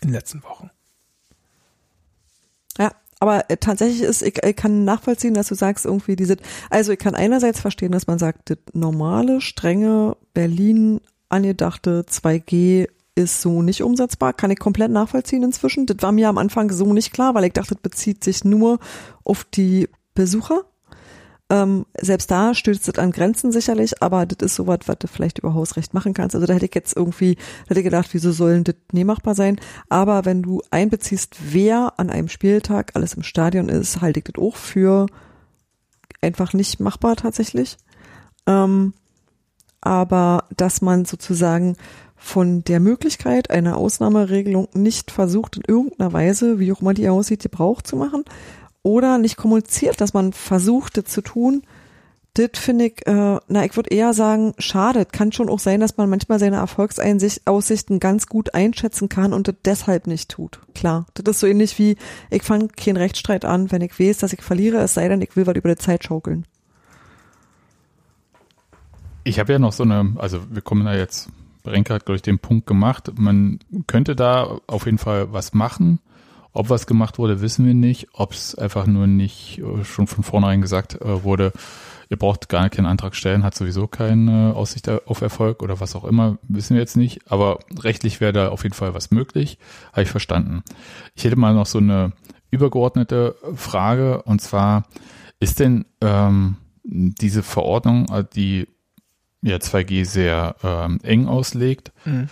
In 0.00 0.08
den 0.08 0.14
letzten 0.14 0.42
Wochen. 0.44 0.70
Aber 3.20 3.48
äh, 3.50 3.56
tatsächlich 3.58 4.02
ist, 4.02 4.22
ich, 4.22 4.42
ich 4.42 4.56
kann 4.56 4.84
nachvollziehen, 4.84 5.34
dass 5.34 5.48
du 5.48 5.54
sagst, 5.54 5.84
irgendwie 5.84 6.16
diese, 6.16 6.36
also 6.70 6.92
ich 6.92 6.98
kann 6.98 7.14
einerseits 7.14 7.60
verstehen, 7.60 7.92
dass 7.92 8.06
man 8.06 8.18
sagt, 8.18 8.50
das 8.50 8.58
normale, 8.72 9.40
strenge 9.40 10.16
Berlin 10.32 11.00
angedachte 11.28 12.04
2G 12.08 12.88
ist 13.14 13.42
so 13.42 13.62
nicht 13.62 13.82
umsetzbar, 13.82 14.32
kann 14.32 14.50
ich 14.50 14.58
komplett 14.58 14.90
nachvollziehen 14.90 15.42
inzwischen. 15.42 15.84
Das 15.86 15.98
war 16.00 16.12
mir 16.12 16.28
am 16.28 16.38
Anfang 16.38 16.70
so 16.70 16.92
nicht 16.92 17.12
klar, 17.12 17.34
weil 17.34 17.44
ich 17.44 17.52
dachte, 17.52 17.74
das 17.74 17.82
bezieht 17.82 18.24
sich 18.24 18.44
nur 18.44 18.78
auf 19.22 19.44
die 19.44 19.88
Besucher. 20.14 20.64
Ähm, 21.50 21.84
selbst 22.00 22.30
da 22.30 22.54
stößt 22.54 22.88
es 22.88 22.98
an 22.98 23.10
Grenzen 23.10 23.50
sicherlich, 23.50 24.00
aber 24.02 24.24
das 24.24 24.38
ist 24.46 24.54
sowas, 24.54 24.78
was 24.86 24.98
du 25.00 25.08
vielleicht 25.08 25.40
über 25.40 25.52
Hausrecht 25.52 25.92
machen 25.94 26.14
kannst. 26.14 26.36
Also 26.36 26.46
da 26.46 26.54
hätte 26.54 26.66
ich 26.66 26.74
jetzt 26.76 26.96
irgendwie, 26.96 27.36
hätte 27.66 27.80
ich 27.80 27.84
gedacht, 27.84 28.10
wieso 28.12 28.30
sollen 28.30 28.62
das 28.62 28.76
nie 28.92 29.02
machbar 29.02 29.34
sein? 29.34 29.58
Aber 29.88 30.24
wenn 30.24 30.42
du 30.42 30.62
einbeziehst, 30.70 31.36
wer 31.50 31.94
an 31.96 32.08
einem 32.08 32.28
Spieltag 32.28 32.92
alles 32.94 33.14
im 33.14 33.24
Stadion 33.24 33.68
ist, 33.68 34.00
halte 34.00 34.20
ich 34.20 34.24
das 34.24 34.40
auch 34.40 34.54
für 34.54 35.06
einfach 36.22 36.52
nicht 36.52 36.78
machbar 36.78 37.16
tatsächlich. 37.16 37.78
Ähm, 38.46 38.94
aber 39.80 40.44
dass 40.56 40.82
man 40.82 41.04
sozusagen 41.04 41.76
von 42.14 42.62
der 42.62 42.80
Möglichkeit 42.80 43.50
einer 43.50 43.76
Ausnahmeregelung 43.76 44.68
nicht 44.74 45.10
versucht, 45.10 45.56
in 45.56 45.62
irgendeiner 45.66 46.12
Weise, 46.12 46.60
wie 46.60 46.70
auch 46.70 46.82
immer 46.82 46.94
die 46.94 47.08
aussieht, 47.08 47.42
Gebrauch 47.42 47.82
zu 47.82 47.96
machen, 47.96 48.24
oder 48.82 49.18
nicht 49.18 49.36
kommuniziert, 49.36 50.00
dass 50.00 50.14
man 50.14 50.32
versuchte 50.32 51.04
zu 51.04 51.20
tun, 51.20 51.62
das 52.34 52.50
finde 52.54 52.86
ich, 52.86 53.06
äh, 53.06 53.38
na, 53.48 53.64
ich 53.64 53.74
würde 53.76 53.90
eher 53.90 54.14
sagen, 54.14 54.54
schade. 54.58 55.04
Kann 55.04 55.32
schon 55.32 55.48
auch 55.48 55.58
sein, 55.58 55.80
dass 55.80 55.96
man 55.96 56.08
manchmal 56.08 56.38
seine 56.38 56.56
Erfolgsaussichten 56.56 57.98
ganz 57.98 58.26
gut 58.28 58.54
einschätzen 58.54 59.08
kann 59.08 59.32
und 59.32 59.48
das 59.48 59.56
deshalb 59.64 60.06
nicht 60.06 60.30
tut. 60.30 60.60
Klar, 60.74 61.06
das 61.14 61.34
ist 61.34 61.40
so 61.40 61.46
ähnlich 61.48 61.78
wie, 61.78 61.96
ich 62.30 62.42
fange 62.44 62.68
keinen 62.68 62.98
Rechtsstreit 62.98 63.44
an, 63.44 63.72
wenn 63.72 63.82
ich 63.82 63.98
weiß, 63.98 64.18
dass 64.18 64.32
ich 64.32 64.42
verliere, 64.42 64.78
es 64.78 64.94
sei 64.94 65.08
denn, 65.08 65.22
ich 65.22 65.34
will 65.34 65.46
was 65.46 65.56
über 65.56 65.70
die 65.70 65.76
Zeit 65.76 66.04
schaukeln. 66.04 66.46
Ich 69.24 69.38
habe 69.40 69.52
ja 69.52 69.58
noch 69.58 69.72
so 69.72 69.82
eine, 69.82 70.14
also 70.16 70.40
wir 70.50 70.62
kommen 70.62 70.84
da 70.84 70.94
jetzt, 70.94 71.28
Brenke 71.62 71.92
hat, 71.92 72.06
glaube 72.06 72.16
ich, 72.16 72.22
den 72.22 72.38
Punkt 72.38 72.66
gemacht, 72.66 73.10
man 73.16 73.58
könnte 73.86 74.14
da 74.14 74.60
auf 74.66 74.86
jeden 74.86 74.98
Fall 74.98 75.32
was 75.32 75.52
machen 75.52 75.98
ob 76.52 76.70
was 76.70 76.86
gemacht 76.86 77.18
wurde, 77.18 77.40
wissen 77.40 77.66
wir 77.66 77.74
nicht. 77.74 78.08
Ob 78.12 78.32
es 78.32 78.54
einfach 78.54 78.86
nur 78.86 79.06
nicht 79.06 79.58
äh, 79.58 79.84
schon 79.84 80.06
von 80.06 80.24
vornherein 80.24 80.60
gesagt 80.60 81.00
äh, 81.00 81.22
wurde, 81.22 81.52
ihr 82.08 82.16
braucht 82.16 82.48
gar 82.48 82.68
keinen 82.70 82.86
Antrag 82.86 83.14
stellen, 83.14 83.44
hat 83.44 83.54
sowieso 83.54 83.86
keine 83.86 84.54
Aussicht 84.56 84.88
auf 84.88 85.20
Erfolg 85.20 85.62
oder 85.62 85.78
was 85.78 85.94
auch 85.94 86.04
immer, 86.04 86.38
wissen 86.42 86.74
wir 86.74 86.80
jetzt 86.80 86.96
nicht. 86.96 87.30
Aber 87.30 87.60
rechtlich 87.78 88.20
wäre 88.20 88.32
da 88.32 88.48
auf 88.48 88.64
jeden 88.64 88.74
Fall 88.74 88.94
was 88.94 89.10
möglich, 89.10 89.58
habe 89.92 90.02
ich 90.02 90.10
verstanden. 90.10 90.62
Ich 91.14 91.24
hätte 91.24 91.36
mal 91.36 91.54
noch 91.54 91.66
so 91.66 91.78
eine 91.78 92.12
übergeordnete 92.50 93.36
Frage 93.54 94.22
und 94.22 94.40
zwar 94.40 94.84
ist 95.38 95.60
denn 95.60 95.86
ähm, 96.00 96.56
diese 96.82 97.44
Verordnung, 97.44 98.06
äh, 98.10 98.24
die 98.34 98.66
ja 99.42 99.56
2G 99.56 100.04
sehr 100.04 100.56
ähm, 100.64 100.98
eng 101.02 101.26
auslegt, 101.26 101.92
mhm 102.04 102.28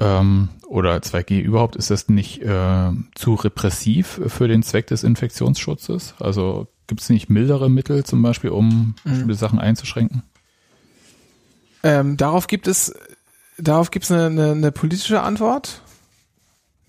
ähm, 0.00 0.48
oder 0.70 0.98
2G 0.98 1.40
überhaupt, 1.40 1.74
ist 1.74 1.90
das 1.90 2.08
nicht 2.08 2.42
äh, 2.42 2.92
zu 3.16 3.34
repressiv 3.34 4.20
für 4.28 4.46
den 4.46 4.62
Zweck 4.62 4.86
des 4.86 5.02
Infektionsschutzes? 5.02 6.14
Also 6.20 6.68
gibt 6.86 7.00
es 7.00 7.10
nicht 7.10 7.28
mildere 7.28 7.68
Mittel 7.68 8.04
zum 8.04 8.22
Beispiel, 8.22 8.50
um 8.50 8.68
mhm. 8.68 8.94
bestimmte 9.02 9.34
Sachen 9.34 9.58
einzuschränken? 9.58 10.22
Ähm, 11.82 12.16
darauf 12.16 12.46
gibt 12.46 12.68
es 12.68 12.94
darauf 13.58 13.90
gibt 13.90 14.04
es 14.04 14.12
eine, 14.12 14.26
eine, 14.26 14.52
eine 14.52 14.72
politische 14.72 15.22
Antwort. 15.22 15.82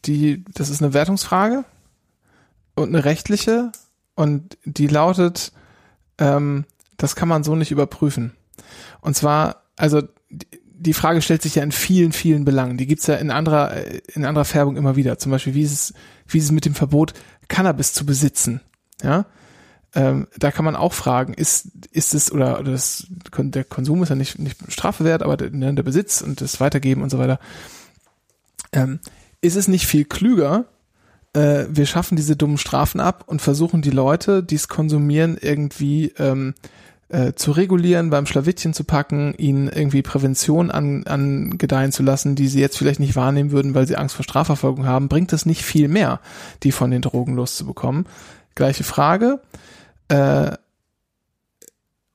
Die, 0.06 0.46
das 0.54 0.70
ist 0.70 0.84
eine 0.84 0.94
Wertungsfrage 0.94 1.66
und 2.76 2.90
eine 2.90 3.04
rechtliche 3.04 3.72
und 4.14 4.60
die 4.64 4.88
lautet, 4.88 5.54
ähm, 6.20 6.66
das 6.98 7.16
kann 7.16 7.28
man 7.28 7.44
so 7.44 7.56
nicht 7.56 7.72
überprüfen. 7.72 8.34
Und 9.02 9.16
zwar, 9.16 9.64
also 9.76 10.04
die 10.30 10.61
Frage 10.94 11.22
stellt 11.22 11.42
sich 11.42 11.56
ja 11.56 11.64
in 11.64 11.72
vielen, 11.72 12.12
vielen 12.12 12.46
Belangen. 12.46 12.78
Die 12.78 12.88
gibt's 12.88 13.08
ja 13.08 13.16
in 13.16 13.32
anderer, 13.32 13.74
in 14.14 14.26
anderer 14.26 14.46
Färbung 14.46 14.78
immer 14.78 14.96
wieder. 14.96 15.18
Zum 15.18 15.32
Beispiel, 15.32 15.54
wie 15.54 15.64
ist 15.64 15.74
es, 15.74 15.94
wie 16.28 16.38
ist 16.38 16.46
es 16.46 16.52
mit 16.52 16.66
dem 16.66 16.76
Verbot, 16.76 17.14
Cannabis 17.48 17.94
zu 17.94 18.06
besitzen? 18.06 18.62
Ja, 19.04 19.26
ähm, 19.94 20.28
da 20.38 20.52
kann 20.52 20.66
man 20.66 20.76
auch 20.76 20.94
fragen, 20.94 21.34
ist, 21.34 21.68
ist 21.92 22.14
es, 22.14 22.32
oder, 22.32 22.60
oder 22.60 22.72
das, 22.72 23.08
der 23.38 23.64
Konsum 23.64 24.02
ist 24.04 24.10
ja 24.10 24.16
nicht, 24.16 24.40
nicht 24.40 24.58
strafewert, 24.72 25.22
aber 25.22 25.38
der, 25.38 25.52
ne, 25.52 25.74
der 25.74 25.84
Besitz 25.84 26.22
und 26.22 26.40
das 26.40 26.60
Weitergeben 26.60 27.02
und 27.02 27.10
so 27.10 27.20
weiter. 27.20 27.40
Ähm, 28.72 29.00
ist 29.42 29.58
es 29.58 29.68
nicht 29.68 29.86
viel 29.86 30.06
klüger, 30.06 30.66
äh, 31.34 31.66
wir 31.70 31.86
schaffen 31.86 32.16
diese 32.16 32.36
dummen 32.36 32.58
Strafen 32.58 33.00
ab 33.00 33.24
und 33.28 33.42
versuchen 33.42 33.82
die 33.82 33.90
Leute, 33.90 34.44
die 34.44 34.56
es 34.56 34.68
konsumieren, 34.68 35.38
irgendwie 35.40 36.14
ähm, 36.18 36.54
äh, 37.12 37.34
zu 37.34 37.52
regulieren, 37.52 38.10
beim 38.10 38.26
Schlawittchen 38.26 38.74
zu 38.74 38.84
packen, 38.84 39.34
ihnen 39.38 39.68
irgendwie 39.68 40.02
Prävention 40.02 40.72
an, 40.72 41.06
angedeihen 41.06 41.92
zu 41.92 42.04
lassen, 42.04 42.36
die 42.36 42.48
sie 42.48 42.62
jetzt 42.62 42.78
vielleicht 42.78 43.00
nicht 43.00 43.16
wahrnehmen 43.16 43.52
würden, 43.52 43.76
weil 43.76 43.86
sie 43.86 43.98
Angst 43.98 44.16
vor 44.16 44.24
Strafverfolgung 44.24 44.86
haben, 44.86 45.10
bringt 45.10 45.34
es 45.34 45.46
nicht 45.46 45.64
viel 45.64 45.88
mehr, 45.88 46.22
die 46.64 46.72
von 46.72 46.90
den 46.90 47.02
Drogen 47.02 47.36
loszubekommen. 47.36 48.06
Gleiche 48.56 48.84
Frage. 48.84 49.42
Äh, 50.08 50.52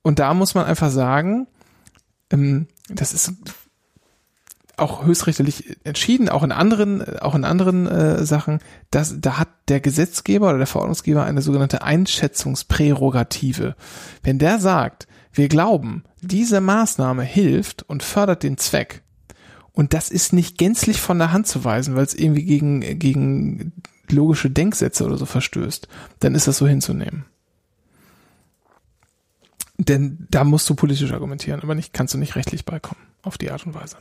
und 0.03 0.19
da 0.19 0.35
muss 0.35 0.55
man 0.55 0.65
einfach 0.65 0.91
sagen, 0.91 1.47
ähm, 2.31 2.67
das 2.89 3.13
ist 3.13 3.33
auch 4.77 5.05
höchstrichterlich 5.05 5.77
entschieden, 5.85 6.29
auch 6.29 6.43
in 6.43 6.53
anderen, 6.53 7.19
auch 7.19 7.35
in 7.35 7.45
anderen 7.45 7.87
äh, 7.87 8.25
Sachen, 8.27 8.61
dass 8.91 9.21
da 9.21 9.39
hat 9.39 9.49
der 9.69 9.81
Gesetzgeber 9.81 10.49
oder 10.49 10.59
der 10.59 10.67
Verordnungsgeber 10.67 11.25
eine 11.25 11.43
sogenannte 11.43 11.83
Einschätzungsprärogative. 11.83 13.75
Wenn 14.23 14.39
der 14.39 14.59
sagt, 14.59 15.07
wir 15.33 15.49
glauben, 15.49 16.05
diese 16.21 16.61
Maßnahme 16.61 17.23
hilft 17.23 17.83
und 17.85 18.03
fördert 18.03 18.43
den 18.43 18.59
Zweck, 18.59 19.03
und 19.73 19.93
das 19.93 20.11
ist 20.11 20.33
nicht 20.33 20.57
gänzlich 20.57 21.01
von 21.03 21.19
der 21.19 21.33
Hand 21.33 21.47
zu 21.47 21.63
weisen, 21.63 21.97
weil 21.97 22.05
es 22.05 22.15
irgendwie 22.15 22.45
gegen, 22.45 22.99
gegen 22.99 23.73
logische 24.09 24.51
Denksätze 24.51 25.05
oder 25.05 25.19
so 25.19 25.27
verstößt, 25.27 25.87
dann 26.21 26.35
ist 26.35 26.49
das 26.49 26.57
so 26.57 26.67
hinzunehmen. 26.67 27.27
Denn 29.77 30.27
da 30.31 30.45
musst 30.45 30.69
du 30.71 30.75
politisch 30.75 31.13
argumentieren, 31.13 31.61
aber 31.63 31.75
nicht, 31.75 31.93
kannst 31.93 32.15
du 32.15 32.19
nicht 32.19 32.37
rechtlich 32.37 32.65
beikommen, 32.65 33.03
auf 33.23 33.37
die 33.37 33.51
Art 33.51 33.67
und 33.67 33.75
Weise. 33.75 33.99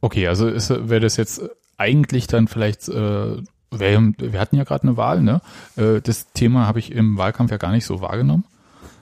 Okay, 0.00 0.26
also 0.26 0.46
wäre 0.46 1.00
das 1.00 1.16
jetzt 1.16 1.42
eigentlich 1.76 2.26
dann 2.26 2.48
vielleicht, 2.48 2.88
äh, 2.88 3.36
wär, 3.70 4.12
wir 4.18 4.40
hatten 4.40 4.56
ja 4.56 4.64
gerade 4.64 4.84
eine 4.84 4.96
Wahl, 4.96 5.22
ne? 5.22 5.40
Äh, 5.76 6.00
das 6.00 6.32
Thema 6.32 6.66
habe 6.66 6.78
ich 6.78 6.92
im 6.92 7.16
Wahlkampf 7.16 7.50
ja 7.50 7.56
gar 7.56 7.72
nicht 7.72 7.84
so 7.84 8.00
wahrgenommen. 8.00 8.44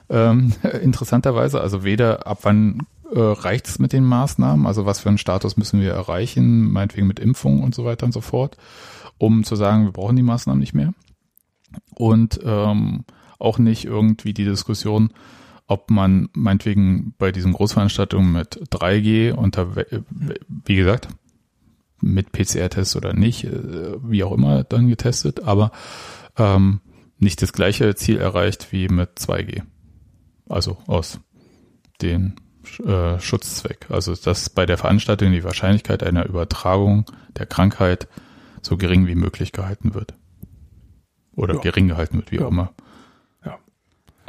Ähm, 0.09 0.53
interessanterweise, 0.81 1.61
also 1.61 1.83
weder 1.83 2.27
ab 2.27 2.39
wann 2.43 2.87
äh, 3.11 3.19
reicht 3.19 3.67
es 3.67 3.79
mit 3.79 3.93
den 3.93 4.03
Maßnahmen, 4.03 4.65
also 4.65 4.85
was 4.85 4.99
für 4.99 5.09
einen 5.09 5.17
Status 5.17 5.57
müssen 5.57 5.81
wir 5.81 5.93
erreichen, 5.93 6.71
meinetwegen 6.71 7.07
mit 7.07 7.19
Impfung 7.19 7.63
und 7.63 7.73
so 7.73 7.85
weiter 7.85 8.05
und 8.05 8.11
so 8.11 8.21
fort, 8.21 8.57
um 9.17 9.43
zu 9.43 9.55
sagen, 9.55 9.85
wir 9.85 9.91
brauchen 9.91 10.15
die 10.15 10.23
Maßnahmen 10.23 10.59
nicht 10.59 10.73
mehr. 10.73 10.93
Und 11.95 12.39
ähm, 12.43 13.05
auch 13.37 13.57
nicht 13.57 13.85
irgendwie 13.85 14.33
die 14.33 14.45
Diskussion, 14.45 15.11
ob 15.69 15.91
man 15.91 16.29
meinetwegen 16.33 17.13
bei 17.19 17.31
diesen 17.31 17.53
Großveranstaltungen 17.53 18.31
mit 18.31 18.59
3G 18.71 19.31
unter, 19.31 19.75
wie 19.75 20.75
gesagt, 20.75 21.09
mit 22.01 22.31
PCR-Test 22.31 22.95
oder 22.95 23.13
nicht, 23.13 23.43
äh, 23.43 23.97
wie 24.01 24.23
auch 24.23 24.31
immer 24.31 24.63
dann 24.63 24.87
getestet, 24.87 25.43
aber 25.43 25.71
ähm, 26.37 26.81
nicht 27.19 27.41
das 27.43 27.53
gleiche 27.53 27.93
Ziel 27.93 28.17
erreicht 28.17 28.71
wie 28.71 28.87
mit 28.87 29.19
2G. 29.19 29.61
Also 30.47 30.77
aus 30.87 31.19
den 32.01 32.35
äh, 32.83 33.19
Schutzzweck. 33.19 33.87
Also 33.89 34.15
dass 34.15 34.49
bei 34.49 34.65
der 34.65 34.79
Veranstaltung 34.79 35.31
die 35.31 35.43
Wahrscheinlichkeit 35.43 36.01
einer 36.01 36.25
Übertragung 36.25 37.05
der 37.37 37.45
Krankheit 37.45 38.07
so 38.63 38.75
gering 38.75 39.05
wie 39.05 39.15
möglich 39.15 39.51
gehalten 39.51 39.93
wird. 39.93 40.15
Oder 41.35 41.55
ja. 41.55 41.59
gering 41.61 41.89
gehalten 41.89 42.17
wird, 42.17 42.31
wie 42.31 42.37
ja. 42.37 42.45
auch 42.45 42.49
immer. 42.49 42.73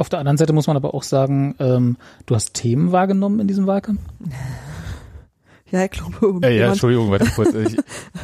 Auf 0.00 0.08
der 0.08 0.18
anderen 0.18 0.38
Seite 0.38 0.54
muss 0.54 0.66
man 0.66 0.76
aber 0.78 0.94
auch 0.94 1.02
sagen, 1.02 1.54
ähm, 1.58 1.98
du 2.24 2.34
hast 2.34 2.54
Themen 2.54 2.90
wahrgenommen 2.90 3.38
in 3.38 3.46
diesem 3.46 3.66
Wahlkampf? 3.66 4.00
Ja, 5.70 5.84
ich 5.84 5.90
glaube. 5.90 6.40
Äh, 6.42 6.58
ja, 6.58 6.68
Entschuldigung, 6.68 7.10
warte 7.10 7.26
kurz. 7.26 7.52
Ich, 7.52 7.76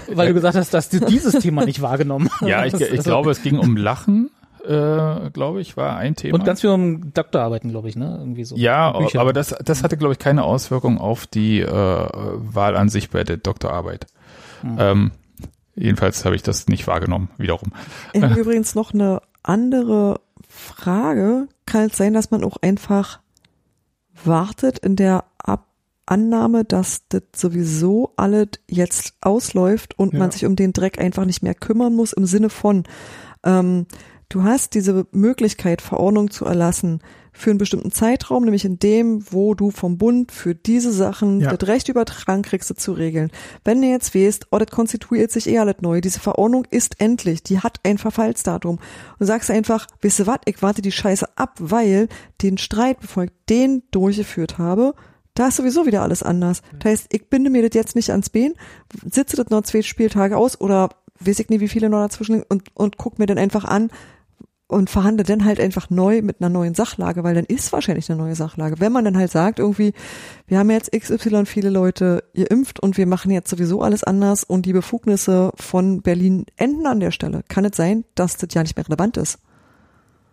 Weil 0.17 0.29
du 0.29 0.33
gesagt 0.33 0.57
hast, 0.57 0.73
dass 0.73 0.89
du 0.89 1.01
dieses 1.01 1.35
Thema 1.35 1.67
nicht 1.67 1.83
wahrgenommen 1.83 2.31
hast. 2.33 2.49
Ja, 2.49 2.65
ich, 2.65 2.73
ich 2.81 3.03
glaube, 3.03 3.31
es 3.31 3.43
ging 3.43 3.59
um 3.59 3.77
Lachen, 3.77 4.31
äh, 4.67 5.29
glaube 5.35 5.61
ich, 5.61 5.77
war 5.77 5.99
ein 5.99 6.17
Thema. 6.17 6.39
Und 6.39 6.47
ganz 6.47 6.63
viel 6.63 6.71
um 6.71 7.13
Doktorarbeiten, 7.13 7.69
glaube 7.69 7.91
ich, 7.91 7.97
ne? 7.97 8.17
Irgendwie 8.21 8.45
so. 8.45 8.57
Ja, 8.57 8.93
Bücher. 8.93 9.21
aber 9.21 9.35
das, 9.35 9.55
das 9.63 9.83
hatte, 9.83 9.99
glaube 9.99 10.15
ich, 10.15 10.19
keine 10.19 10.45
Auswirkung 10.45 10.97
auf 10.97 11.27
die 11.27 11.61
äh, 11.61 11.69
Wahl 11.69 12.75
an 12.75 12.89
sich 12.89 13.11
bei 13.11 13.23
der 13.23 13.37
Doktorarbeit. 13.37 14.07
Hm. 14.63 14.77
Ähm, 14.79 15.11
jedenfalls 15.75 16.25
habe 16.25 16.37
ich 16.37 16.43
das 16.43 16.69
nicht 16.69 16.87
wahrgenommen, 16.87 17.29
wiederum. 17.37 17.73
Ich 18.15 18.23
habe 18.23 18.35
übrigens 18.41 18.75
noch 18.75 18.95
eine 18.95 19.21
andere 19.43 20.21
Frage, 20.67 21.49
kann 21.65 21.87
es 21.87 21.97
sein, 21.97 22.13
dass 22.13 22.31
man 22.31 22.45
auch 22.45 22.57
einfach 22.59 23.21
wartet 24.25 24.79
in 24.79 24.97
der 24.97 25.25
Ab 25.39 25.67
Annahme, 26.07 26.65
dass 26.65 27.09
das 27.09 27.23
sowieso 27.35 28.13
alles 28.17 28.49
jetzt 28.69 29.15
ausläuft 29.21 29.99
und 29.99 30.13
ja. 30.13 30.21
man 30.21 30.31
sich 30.31 30.47
um 30.47 30.55
den 30.55 30.73
Dreck 30.73 31.01
einfach 31.01 31.25
nicht 31.25 31.43
mehr 31.43 31.55
kümmern 31.55 31.95
muss 31.95 32.13
im 32.13 32.27
Sinne 32.27 32.49
von, 32.49 32.85
ähm, 33.45 33.87
du 34.29 34.45
hast 34.45 34.75
diese 34.75 35.07
Möglichkeit, 35.11 35.83
Verordnung 35.83 36.31
zu 36.31 36.45
erlassen, 36.45 37.01
für 37.37 37.51
einen 37.51 37.59
bestimmten 37.59 37.93
Zeitraum, 37.93 38.45
nämlich 38.45 38.65
in 38.65 38.79
dem, 38.79 39.25
wo 39.31 39.55
du 39.55 39.71
vom 39.71 39.99
Bund 39.99 40.33
für 40.33 40.55
diese 40.55 40.91
Sachen 40.93 41.41
ja. 41.41 41.55
das 41.55 41.69
Recht 41.69 41.89
übertragen 41.89 42.43
kriegst, 42.43 42.67
zu 42.81 42.93
regeln. 42.93 43.31
Wenn 43.65 43.83
du 43.83 43.89
jetzt 43.89 44.15
weißt, 44.15 44.47
oh, 44.51 44.59
das 44.59 44.71
konstituiert 44.71 45.31
sich 45.31 45.49
eh 45.49 45.59
alles 45.59 45.77
neu, 45.81 46.01
diese 46.01 46.19
Verordnung 46.19 46.67
ist 46.71 47.01
endlich, 47.01 47.43
die 47.43 47.61
hat 47.61 47.79
ein 47.85 47.99
Verfallsdatum 47.99 48.79
und 49.19 49.27
sagst 49.27 49.51
einfach, 49.51 49.87
wisst 50.01 50.21
ihr 50.21 50.27
was, 50.27 50.41
ich 50.47 50.63
warte 50.63 50.83
die 50.83 50.93
Scheiße 50.93 51.29
ab, 51.37 51.55
weil 51.59 52.09
den 52.43 52.59
Streit, 52.59 53.01
bevor 53.01 53.25
ich 53.25 53.31
den 53.49 53.83
durchgeführt 53.91 54.59
habe, 54.59 54.95
da 55.35 55.49
ist 55.49 55.57
sowieso 55.57 55.85
wieder 55.85 56.03
alles 56.03 56.23
anders. 56.23 56.63
Das 56.79 56.91
heißt, 56.91 57.07
ich 57.13 57.29
binde 57.29 57.51
mir 57.51 57.63
das 57.63 57.75
jetzt 57.75 57.95
nicht 57.95 58.11
ans 58.11 58.31
Bein, 58.31 58.55
sitze 59.11 59.37
das 59.37 59.51
noch 59.51 59.63
zwei 59.63 59.83
Spieltage 59.83 60.37
aus 60.37 60.59
oder 60.59 60.89
weiß 61.21 61.39
ich 61.39 61.49
nicht, 61.51 61.61
wie 61.61 61.69
viele 61.69 61.91
noch 61.91 62.03
dazwischen 62.03 62.43
und, 62.43 62.75
und 62.75 62.97
guck 62.97 63.19
mir 63.19 63.27
dann 63.27 63.39
einfach 63.39 63.65
an, 63.65 63.91
und 64.69 64.91
verhandle 64.91 65.25
dann 65.25 65.45
halt 65.45 65.61
einfach 65.61 65.91
neu 65.91 66.23
mit 66.23 66.41
einer 66.41 66.49
neuen 66.49 66.75
Sachlage, 66.75 67.23
weil 67.23 67.35
dann 67.35 67.45
ist 67.45 67.73
wahrscheinlich 67.73 68.11
eine 68.11 68.21
neue 68.21 68.35
Sachlage. 68.35 68.81
Wenn 68.81 68.93
man 68.93 69.05
dann 69.05 69.17
halt 69.17 69.31
sagt, 69.31 69.59
irgendwie, 69.59 69.93
wir 70.47 70.59
haben 70.59 70.71
jetzt 70.71 70.91
XY 70.93 71.47
viele 71.47 71.71
Leute 71.71 72.25
geimpft 72.35 72.81
und 72.81 72.97
wir 72.97 73.07
machen 73.07 73.31
jetzt 73.31 73.49
sowieso 73.49 73.83
alles 73.83 74.03
anders 74.03 74.43
und 74.43 74.67
die 74.67 74.73
Befugnisse 74.73 75.53
von 75.55 76.03
Berlin 76.03 76.47
enden 76.57 76.87
an 76.87 77.01
der 77.01 77.13
Stelle, 77.13 77.43
kann 77.49 77.65
es 77.65 77.77
sein, 77.77 78.05
dass 78.15 78.37
das 78.37 78.49
ja 78.53 78.63
nicht 78.63 78.77
mehr 78.77 78.89
relevant 78.89 79.17
ist. 79.17 79.39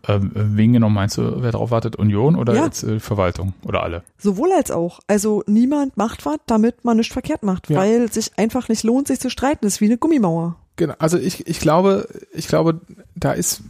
Ähm, 0.06 0.32
wen 0.34 0.74
genau 0.74 0.90
meinst 0.90 1.18
du, 1.18 1.42
wer 1.42 1.52
darauf 1.52 1.72
wartet? 1.72 1.96
Union 1.96 2.36
oder 2.36 2.54
ja. 2.56 2.66
jetzt 2.66 2.84
äh, 2.84 3.00
Verwaltung 3.00 3.54
oder 3.66 3.84
alle? 3.84 4.04
Sowohl 4.18 4.52
als 4.52 4.70
auch. 4.70 5.00
Also 5.08 5.44
niemand 5.48 5.96
macht 5.96 6.26
was, 6.26 6.40
damit 6.46 6.84
man 6.84 6.98
nichts 6.98 7.14
verkehrt 7.14 7.44
macht, 7.44 7.70
ja. 7.70 7.78
weil 7.78 8.12
sich 8.12 8.32
einfach 8.38 8.68
nicht 8.68 8.84
lohnt, 8.84 9.08
sich 9.08 9.20
zu 9.20 9.30
streiten. 9.30 9.60
Das 9.62 9.76
ist 9.76 9.82
wie 9.82 9.86
eine 9.86 9.98
Gummimauer. 9.98 10.58
Genau, 10.76 10.96
also 11.00 11.18
ich, 11.18 11.48
ich 11.48 11.60
glaube, 11.60 12.10
ich 12.34 12.48
glaube, 12.48 12.82
da 13.16 13.32
ist 13.32 13.62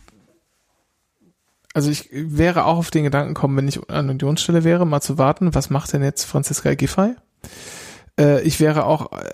also 1.73 1.89
ich 1.89 2.09
wäre 2.11 2.65
auch 2.65 2.77
auf 2.77 2.91
den 2.91 3.03
Gedanken 3.03 3.33
gekommen, 3.33 3.57
wenn 3.57 3.67
ich 3.67 3.89
an 3.89 4.09
Unionsstelle 4.09 4.63
wäre, 4.63 4.85
mal 4.85 5.01
zu 5.01 5.17
warten, 5.17 5.55
was 5.55 5.69
macht 5.69 5.91
denn 5.93 6.03
jetzt 6.03 6.23
Franziska 6.23 6.75
Giffey? 6.75 7.15
Äh, 8.19 8.41
ich 8.43 8.59
wäre 8.59 8.85
auch 8.85 9.11
äh, 9.11 9.25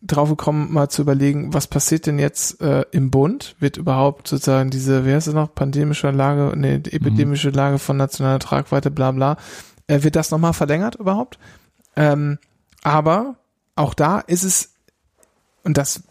drauf 0.00 0.28
gekommen, 0.28 0.72
mal 0.72 0.88
zu 0.88 1.02
überlegen, 1.02 1.52
was 1.54 1.66
passiert 1.66 2.06
denn 2.06 2.18
jetzt 2.18 2.60
äh, 2.60 2.84
im 2.92 3.10
Bund? 3.10 3.56
Wird 3.58 3.76
überhaupt 3.76 4.28
sozusagen 4.28 4.70
diese, 4.70 5.06
wie 5.06 5.12
heißt 5.12 5.28
es 5.28 5.34
noch, 5.34 5.54
pandemische 5.54 6.10
Lage, 6.10 6.56
nee, 6.56 6.74
epidemische 6.74 7.48
mhm. 7.48 7.54
Lage 7.54 7.78
von 7.78 7.96
nationaler 7.96 8.38
Tragweite, 8.38 8.90
bla 8.90 9.10
bla, 9.10 9.36
äh, 9.86 10.02
wird 10.02 10.16
das 10.16 10.30
nochmal 10.30 10.52
verlängert 10.52 10.96
überhaupt? 10.96 11.38
Ähm, 11.96 12.38
aber 12.82 13.36
auch 13.74 13.94
da 13.94 14.20
ist 14.20 14.44
es, 14.44 14.74
und 15.64 15.76
das 15.76 16.02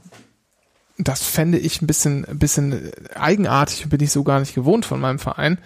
das 1.03 1.23
fände 1.23 1.57
ich 1.57 1.81
ein 1.81 1.87
bisschen, 1.87 2.25
bisschen 2.33 2.91
eigenartig 3.15 3.83
und 3.83 3.89
bin 3.89 4.01
ich 4.01 4.11
so 4.11 4.23
gar 4.23 4.39
nicht 4.39 4.55
gewohnt 4.55 4.85
von 4.85 4.99
meinem 4.99 5.19
Verein. 5.19 5.59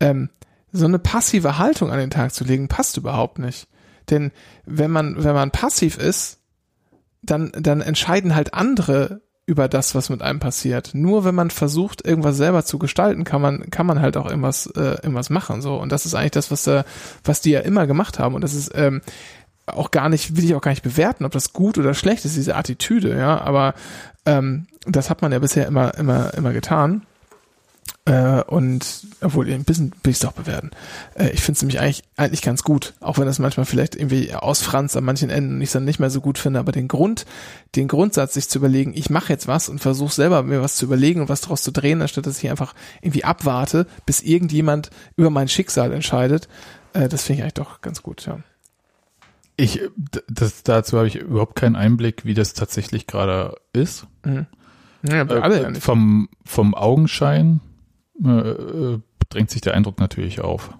Ähm, 0.00 0.30
so 0.72 0.86
eine 0.86 0.98
passive 0.98 1.58
Haltung 1.58 1.90
an 1.90 1.98
den 1.98 2.10
Tag 2.10 2.32
zu 2.32 2.44
legen, 2.44 2.68
passt 2.68 2.96
überhaupt 2.96 3.38
nicht. 3.38 3.68
Denn 4.08 4.32
wenn 4.64 4.90
man, 4.90 5.22
wenn 5.22 5.34
man 5.34 5.50
passiv 5.50 5.98
ist, 5.98 6.38
dann, 7.22 7.52
dann 7.52 7.80
entscheiden 7.80 8.34
halt 8.34 8.54
andere 8.54 9.20
über 9.46 9.68
das, 9.68 9.96
was 9.96 10.10
mit 10.10 10.22
einem 10.22 10.38
passiert. 10.38 10.90
Nur 10.92 11.24
wenn 11.24 11.34
man 11.34 11.50
versucht, 11.50 12.06
irgendwas 12.06 12.36
selber 12.36 12.64
zu 12.64 12.78
gestalten, 12.78 13.24
kann 13.24 13.42
man, 13.42 13.68
kann 13.70 13.84
man 13.84 14.00
halt 14.00 14.16
auch 14.16 14.26
irgendwas, 14.26 14.66
äh, 14.66 14.94
irgendwas 15.02 15.28
machen. 15.28 15.60
So. 15.60 15.74
Und 15.74 15.90
das 15.90 16.06
ist 16.06 16.14
eigentlich 16.14 16.30
das, 16.30 16.52
was, 16.52 16.62
da, 16.62 16.84
was 17.24 17.40
die 17.40 17.50
ja 17.50 17.60
immer 17.60 17.88
gemacht 17.88 18.20
haben. 18.20 18.36
Und 18.36 18.42
das 18.42 18.54
ist 18.54 18.70
ähm, 18.74 19.02
auch 19.66 19.90
gar 19.90 20.08
nicht, 20.08 20.36
will 20.36 20.44
ich 20.44 20.54
auch 20.54 20.60
gar 20.60 20.70
nicht 20.70 20.84
bewerten, 20.84 21.24
ob 21.24 21.32
das 21.32 21.52
gut 21.52 21.78
oder 21.78 21.94
schlecht 21.94 22.24
ist, 22.24 22.36
diese 22.36 22.54
Attitüde, 22.54 23.16
ja. 23.18 23.40
Aber 23.40 23.74
ähm, 24.26 24.66
das 24.86 25.10
hat 25.10 25.22
man 25.22 25.32
ja 25.32 25.38
bisher 25.38 25.66
immer, 25.66 25.94
immer, 25.94 26.34
immer 26.34 26.52
getan. 26.52 27.02
Äh, 28.06 28.42
und 28.44 29.06
obwohl 29.20 29.50
ein 29.50 29.64
bisschen 29.64 29.92
will 30.02 30.10
ich 30.10 30.16
es 30.16 30.20
doch 30.20 30.32
bewerten. 30.32 30.70
Äh, 31.14 31.30
ich 31.30 31.42
finde 31.42 31.56
es 31.56 31.62
nämlich 31.62 31.80
eigentlich, 31.80 32.02
eigentlich 32.16 32.40
ganz 32.40 32.62
gut, 32.62 32.94
auch 33.00 33.18
wenn 33.18 33.28
es 33.28 33.38
manchmal 33.38 33.66
vielleicht 33.66 33.94
irgendwie 33.94 34.32
ausfranst 34.34 34.96
an 34.96 35.04
manchen 35.04 35.28
Enden 35.28 35.56
und 35.56 35.60
ich 35.60 35.68
es 35.68 35.72
dann 35.72 35.84
nicht 35.84 36.00
mehr 36.00 36.08
so 36.08 36.22
gut 36.22 36.38
finde, 36.38 36.60
aber 36.60 36.72
den 36.72 36.88
Grund, 36.88 37.26
den 37.76 37.88
Grundsatz, 37.88 38.34
sich 38.34 38.48
zu 38.48 38.58
überlegen, 38.58 38.94
ich 38.94 39.10
mache 39.10 39.30
jetzt 39.30 39.48
was 39.48 39.68
und 39.68 39.80
versuche 39.80 40.14
selber 40.14 40.42
mir 40.42 40.62
was 40.62 40.76
zu 40.76 40.86
überlegen 40.86 41.20
und 41.20 41.28
was 41.28 41.42
daraus 41.42 41.62
zu 41.62 41.72
drehen, 41.72 42.00
anstatt 42.00 42.26
dass 42.26 42.42
ich 42.42 42.48
einfach 42.48 42.74
irgendwie 43.02 43.24
abwarte, 43.24 43.86
bis 44.06 44.22
irgendjemand 44.22 44.90
über 45.16 45.28
mein 45.28 45.48
Schicksal 45.48 45.92
entscheidet, 45.92 46.48
äh, 46.94 47.08
das 47.08 47.24
finde 47.24 47.40
ich 47.40 47.42
eigentlich 47.42 47.54
doch 47.54 47.82
ganz 47.82 48.02
gut, 48.02 48.24
ja. 48.24 48.38
Ich, 49.60 49.78
das, 50.26 50.62
dazu 50.62 50.96
habe 50.96 51.06
ich 51.06 51.16
überhaupt 51.16 51.54
keinen 51.54 51.76
Einblick, 51.76 52.24
wie 52.24 52.32
das 52.32 52.54
tatsächlich 52.54 53.06
gerade 53.06 53.56
ist. 53.74 54.06
Mhm. 54.24 54.46
Ja, 55.02 55.22
äh, 55.22 55.38
alle 55.38 55.70
nicht. 55.72 55.82
Vom, 55.82 56.30
vom 56.46 56.74
Augenschein 56.74 57.60
äh, 58.24 58.30
äh, 58.30 59.00
drängt 59.28 59.50
sich 59.50 59.60
der 59.60 59.74
Eindruck 59.74 60.00
natürlich 60.00 60.40
auf. 60.40 60.70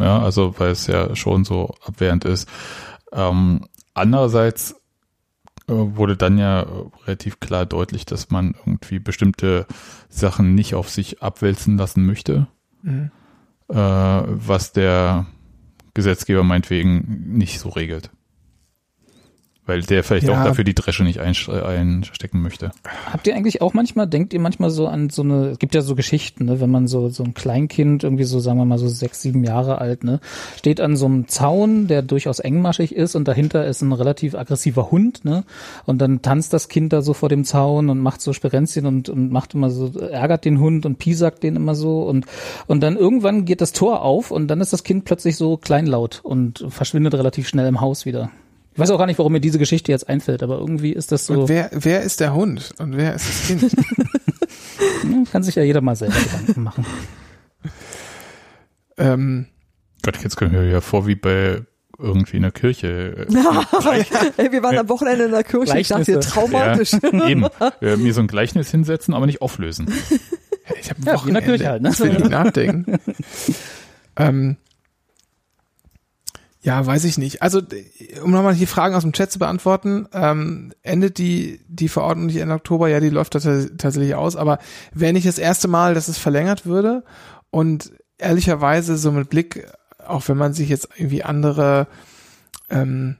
Ja, 0.00 0.20
also 0.20 0.58
weil 0.58 0.72
es 0.72 0.88
ja 0.88 1.14
schon 1.14 1.44
so 1.44 1.72
abwehrend 1.86 2.24
ist. 2.24 2.48
Ähm, 3.12 3.68
andererseits 3.94 4.72
äh, 5.68 5.72
wurde 5.72 6.16
dann 6.16 6.36
ja 6.36 6.66
relativ 7.04 7.38
klar 7.38 7.64
deutlich, 7.64 8.06
dass 8.06 8.30
man 8.30 8.56
irgendwie 8.58 8.98
bestimmte 8.98 9.66
Sachen 10.08 10.56
nicht 10.56 10.74
auf 10.74 10.90
sich 10.90 11.22
abwälzen 11.22 11.78
lassen 11.78 12.04
möchte, 12.04 12.48
mhm. 12.82 13.12
äh, 13.68 13.74
was 13.76 14.72
der 14.72 15.26
Gesetzgeber 15.96 16.44
meinetwegen 16.44 17.36
nicht 17.38 17.58
so 17.58 17.70
regelt. 17.70 18.10
Weil 19.66 19.82
der 19.82 20.04
vielleicht 20.04 20.28
ja. 20.28 20.40
auch 20.40 20.44
dafür 20.44 20.64
die 20.64 20.74
Dresche 20.74 21.02
nicht 21.02 21.20
einstecken 21.20 22.40
möchte. 22.40 22.70
Habt 23.10 23.26
ihr 23.26 23.34
eigentlich 23.34 23.60
auch 23.60 23.74
manchmal, 23.74 24.06
denkt 24.06 24.32
ihr 24.32 24.40
manchmal 24.40 24.70
so 24.70 24.86
an 24.86 25.10
so 25.10 25.22
eine, 25.22 25.48
es 25.48 25.58
gibt 25.58 25.74
ja 25.74 25.82
so 25.82 25.96
Geschichten, 25.96 26.44
ne, 26.44 26.60
wenn 26.60 26.70
man 26.70 26.86
so, 26.86 27.08
so 27.08 27.24
ein 27.24 27.34
Kleinkind, 27.34 28.04
irgendwie 28.04 28.24
so, 28.24 28.38
sagen 28.38 28.58
wir 28.58 28.64
mal 28.64 28.78
so 28.78 28.88
sechs, 28.88 29.22
sieben 29.22 29.42
Jahre 29.42 29.78
alt, 29.78 30.04
ne, 30.04 30.20
steht 30.56 30.80
an 30.80 30.96
so 30.96 31.06
einem 31.06 31.26
Zaun, 31.26 31.88
der 31.88 32.02
durchaus 32.02 32.38
engmaschig 32.38 32.94
ist 32.94 33.16
und 33.16 33.26
dahinter 33.26 33.66
ist 33.66 33.82
ein 33.82 33.92
relativ 33.92 34.36
aggressiver 34.36 34.90
Hund, 34.90 35.24
ne, 35.24 35.44
und 35.84 35.98
dann 36.00 36.22
tanzt 36.22 36.52
das 36.52 36.68
Kind 36.68 36.92
da 36.92 37.02
so 37.02 37.12
vor 37.12 37.28
dem 37.28 37.44
Zaun 37.44 37.90
und 37.90 37.98
macht 37.98 38.20
so 38.20 38.32
Sperenzien 38.32 38.86
und, 38.86 39.08
und 39.08 39.32
macht 39.32 39.54
immer 39.54 39.70
so, 39.70 39.98
ärgert 39.98 40.44
den 40.44 40.60
Hund 40.60 40.86
und 40.86 40.98
piesackt 40.98 41.42
den 41.42 41.56
immer 41.56 41.74
so 41.74 42.02
und, 42.02 42.26
und 42.68 42.82
dann 42.82 42.96
irgendwann 42.96 43.44
geht 43.44 43.60
das 43.60 43.72
Tor 43.72 44.02
auf 44.02 44.30
und 44.30 44.46
dann 44.46 44.60
ist 44.60 44.72
das 44.72 44.84
Kind 44.84 45.04
plötzlich 45.04 45.36
so 45.36 45.56
kleinlaut 45.56 46.20
und 46.22 46.64
verschwindet 46.68 47.14
relativ 47.14 47.48
schnell 47.48 47.66
im 47.66 47.80
Haus 47.80 48.06
wieder. 48.06 48.30
Ich 48.76 48.80
weiß 48.80 48.90
auch 48.90 48.98
gar 48.98 49.06
nicht, 49.06 49.16
warum 49.16 49.32
mir 49.32 49.40
diese 49.40 49.58
Geschichte 49.58 49.90
jetzt 49.90 50.06
einfällt, 50.06 50.42
aber 50.42 50.58
irgendwie 50.58 50.92
ist 50.92 51.10
das 51.10 51.24
so. 51.24 51.40
Und 51.40 51.48
wer, 51.48 51.70
wer 51.72 52.02
ist 52.02 52.20
der 52.20 52.34
Hund 52.34 52.74
und 52.76 52.94
wer 52.94 53.14
ist 53.14 53.26
das 53.26 53.46
Kind? 53.46 53.72
Kann 55.32 55.42
sich 55.42 55.54
ja 55.54 55.62
jeder 55.62 55.80
mal 55.80 55.96
selber 55.96 56.14
Gedanken 56.14 56.62
machen. 56.62 56.86
Ähm, 58.98 59.46
Gott, 60.02 60.22
jetzt 60.22 60.36
kommen 60.36 60.52
wir 60.52 60.64
ja 60.64 60.82
vor 60.82 61.06
wie 61.06 61.14
bei 61.14 61.62
irgendwie 61.98 62.36
in 62.36 62.42
der 62.42 62.52
Kirche. 62.52 63.26
Ey, 64.36 64.52
wir 64.52 64.62
waren 64.62 64.76
am 64.76 64.90
Wochenende 64.90 65.24
in 65.24 65.30
der 65.30 65.44
Kirche, 65.44 65.78
ich 65.78 65.88
dachte, 65.88 66.20
traumatisch. 66.20 66.92
Ja, 66.92 67.28
eben, 67.28 67.46
äh, 67.80 67.96
mir 67.96 68.12
so 68.12 68.20
ein 68.20 68.26
Gleichnis 68.26 68.70
hinsetzen, 68.70 69.14
aber 69.14 69.24
nicht 69.24 69.40
auflösen. 69.40 69.90
Ich 70.78 70.90
habe 70.90 71.00
ja, 71.02 71.26
in 71.26 71.32
der 71.32 71.42
Kirche 71.42 71.68
halt, 71.68 71.80
ne? 71.80 71.88
Das 71.88 72.00
will 72.00 72.14
ich 72.14 72.28
nachdenken. 72.28 72.98
ähm, 74.16 74.58
ja, 76.66 76.84
weiß 76.84 77.04
ich 77.04 77.16
nicht. 77.16 77.42
Also, 77.42 77.62
um 78.24 78.32
nochmal 78.32 78.56
die 78.56 78.66
Fragen 78.66 78.96
aus 78.96 79.04
dem 79.04 79.12
Chat 79.12 79.30
zu 79.30 79.38
beantworten, 79.38 80.08
ähm, 80.12 80.72
endet 80.82 81.18
die, 81.18 81.60
die 81.68 81.88
Verordnung 81.88 82.26
nicht 82.26 82.38
Ende 82.38 82.56
Oktober? 82.56 82.88
Ja, 82.88 82.98
die 82.98 83.08
läuft 83.08 83.34
tatsächlich 83.34 84.16
aus. 84.16 84.34
Aber 84.34 84.58
wäre 84.92 85.12
nicht 85.12 85.28
das 85.28 85.38
erste 85.38 85.68
Mal, 85.68 85.94
dass 85.94 86.08
es 86.08 86.18
verlängert 86.18 86.66
würde? 86.66 87.04
Und 87.50 87.92
ehrlicherweise 88.18 88.96
so 88.96 89.12
mit 89.12 89.30
Blick, 89.30 89.64
auch 90.04 90.26
wenn 90.26 90.38
man 90.38 90.54
sich 90.54 90.68
jetzt 90.68 90.88
irgendwie 90.96 91.22
andere 91.22 91.86
ähm, 92.68 93.14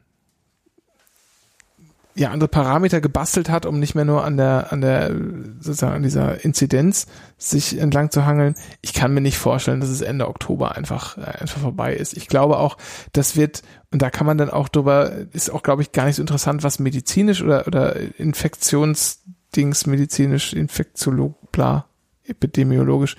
ja 2.16 2.30
andere 2.30 2.48
Parameter 2.48 3.01
gebastelt 3.01 3.51
hat, 3.51 3.66
um 3.66 3.78
nicht 3.78 3.94
mehr 3.94 4.05
nur 4.05 4.24
an 4.24 4.36
der 4.36 4.72
an 4.72 4.80
der 4.80 5.14
sozusagen 5.60 5.94
an 5.94 6.02
dieser 6.02 6.44
Inzidenz 6.44 7.06
sich 7.36 7.78
entlang 7.78 8.10
zu 8.10 8.24
hangeln. 8.24 8.55
Ich 8.80 8.94
kann 8.94 9.12
mir 9.12 9.20
nicht 9.20 9.38
vorstellen, 9.38 9.80
dass 9.80 9.90
es 9.90 10.01
Ende 10.01 10.26
Oktober 10.28 10.74
einfach 10.74 11.18
äh, 11.18 11.40
einfach 11.40 11.60
vorbei 11.60 11.94
ist. 11.94 12.16
Ich 12.16 12.26
glaube 12.28 12.59
auch, 12.59 12.78
das 13.12 13.36
wird 13.36 13.62
und 13.93 14.01
da 14.02 14.10
kann 14.10 14.26
man 14.26 14.38
dann 14.38 14.51
auch 14.51 14.68
drüber 14.68 15.12
ist 15.32 15.51
auch 15.51 15.62
glaube 15.62 15.82
ich 15.82 15.93
gar 15.93 16.06
nicht 16.06 16.16
so 16.16 16.22
interessant, 16.22 16.62
was 16.62 16.78
medizinisch 16.78 17.43
oder 17.43 17.66
oder 17.66 17.97
Infektionsdings 18.18 19.86
medizinisch 19.86 20.55
Infektiolog 20.55 21.52
bla 21.52 21.86
epidemiologisch 22.28 23.16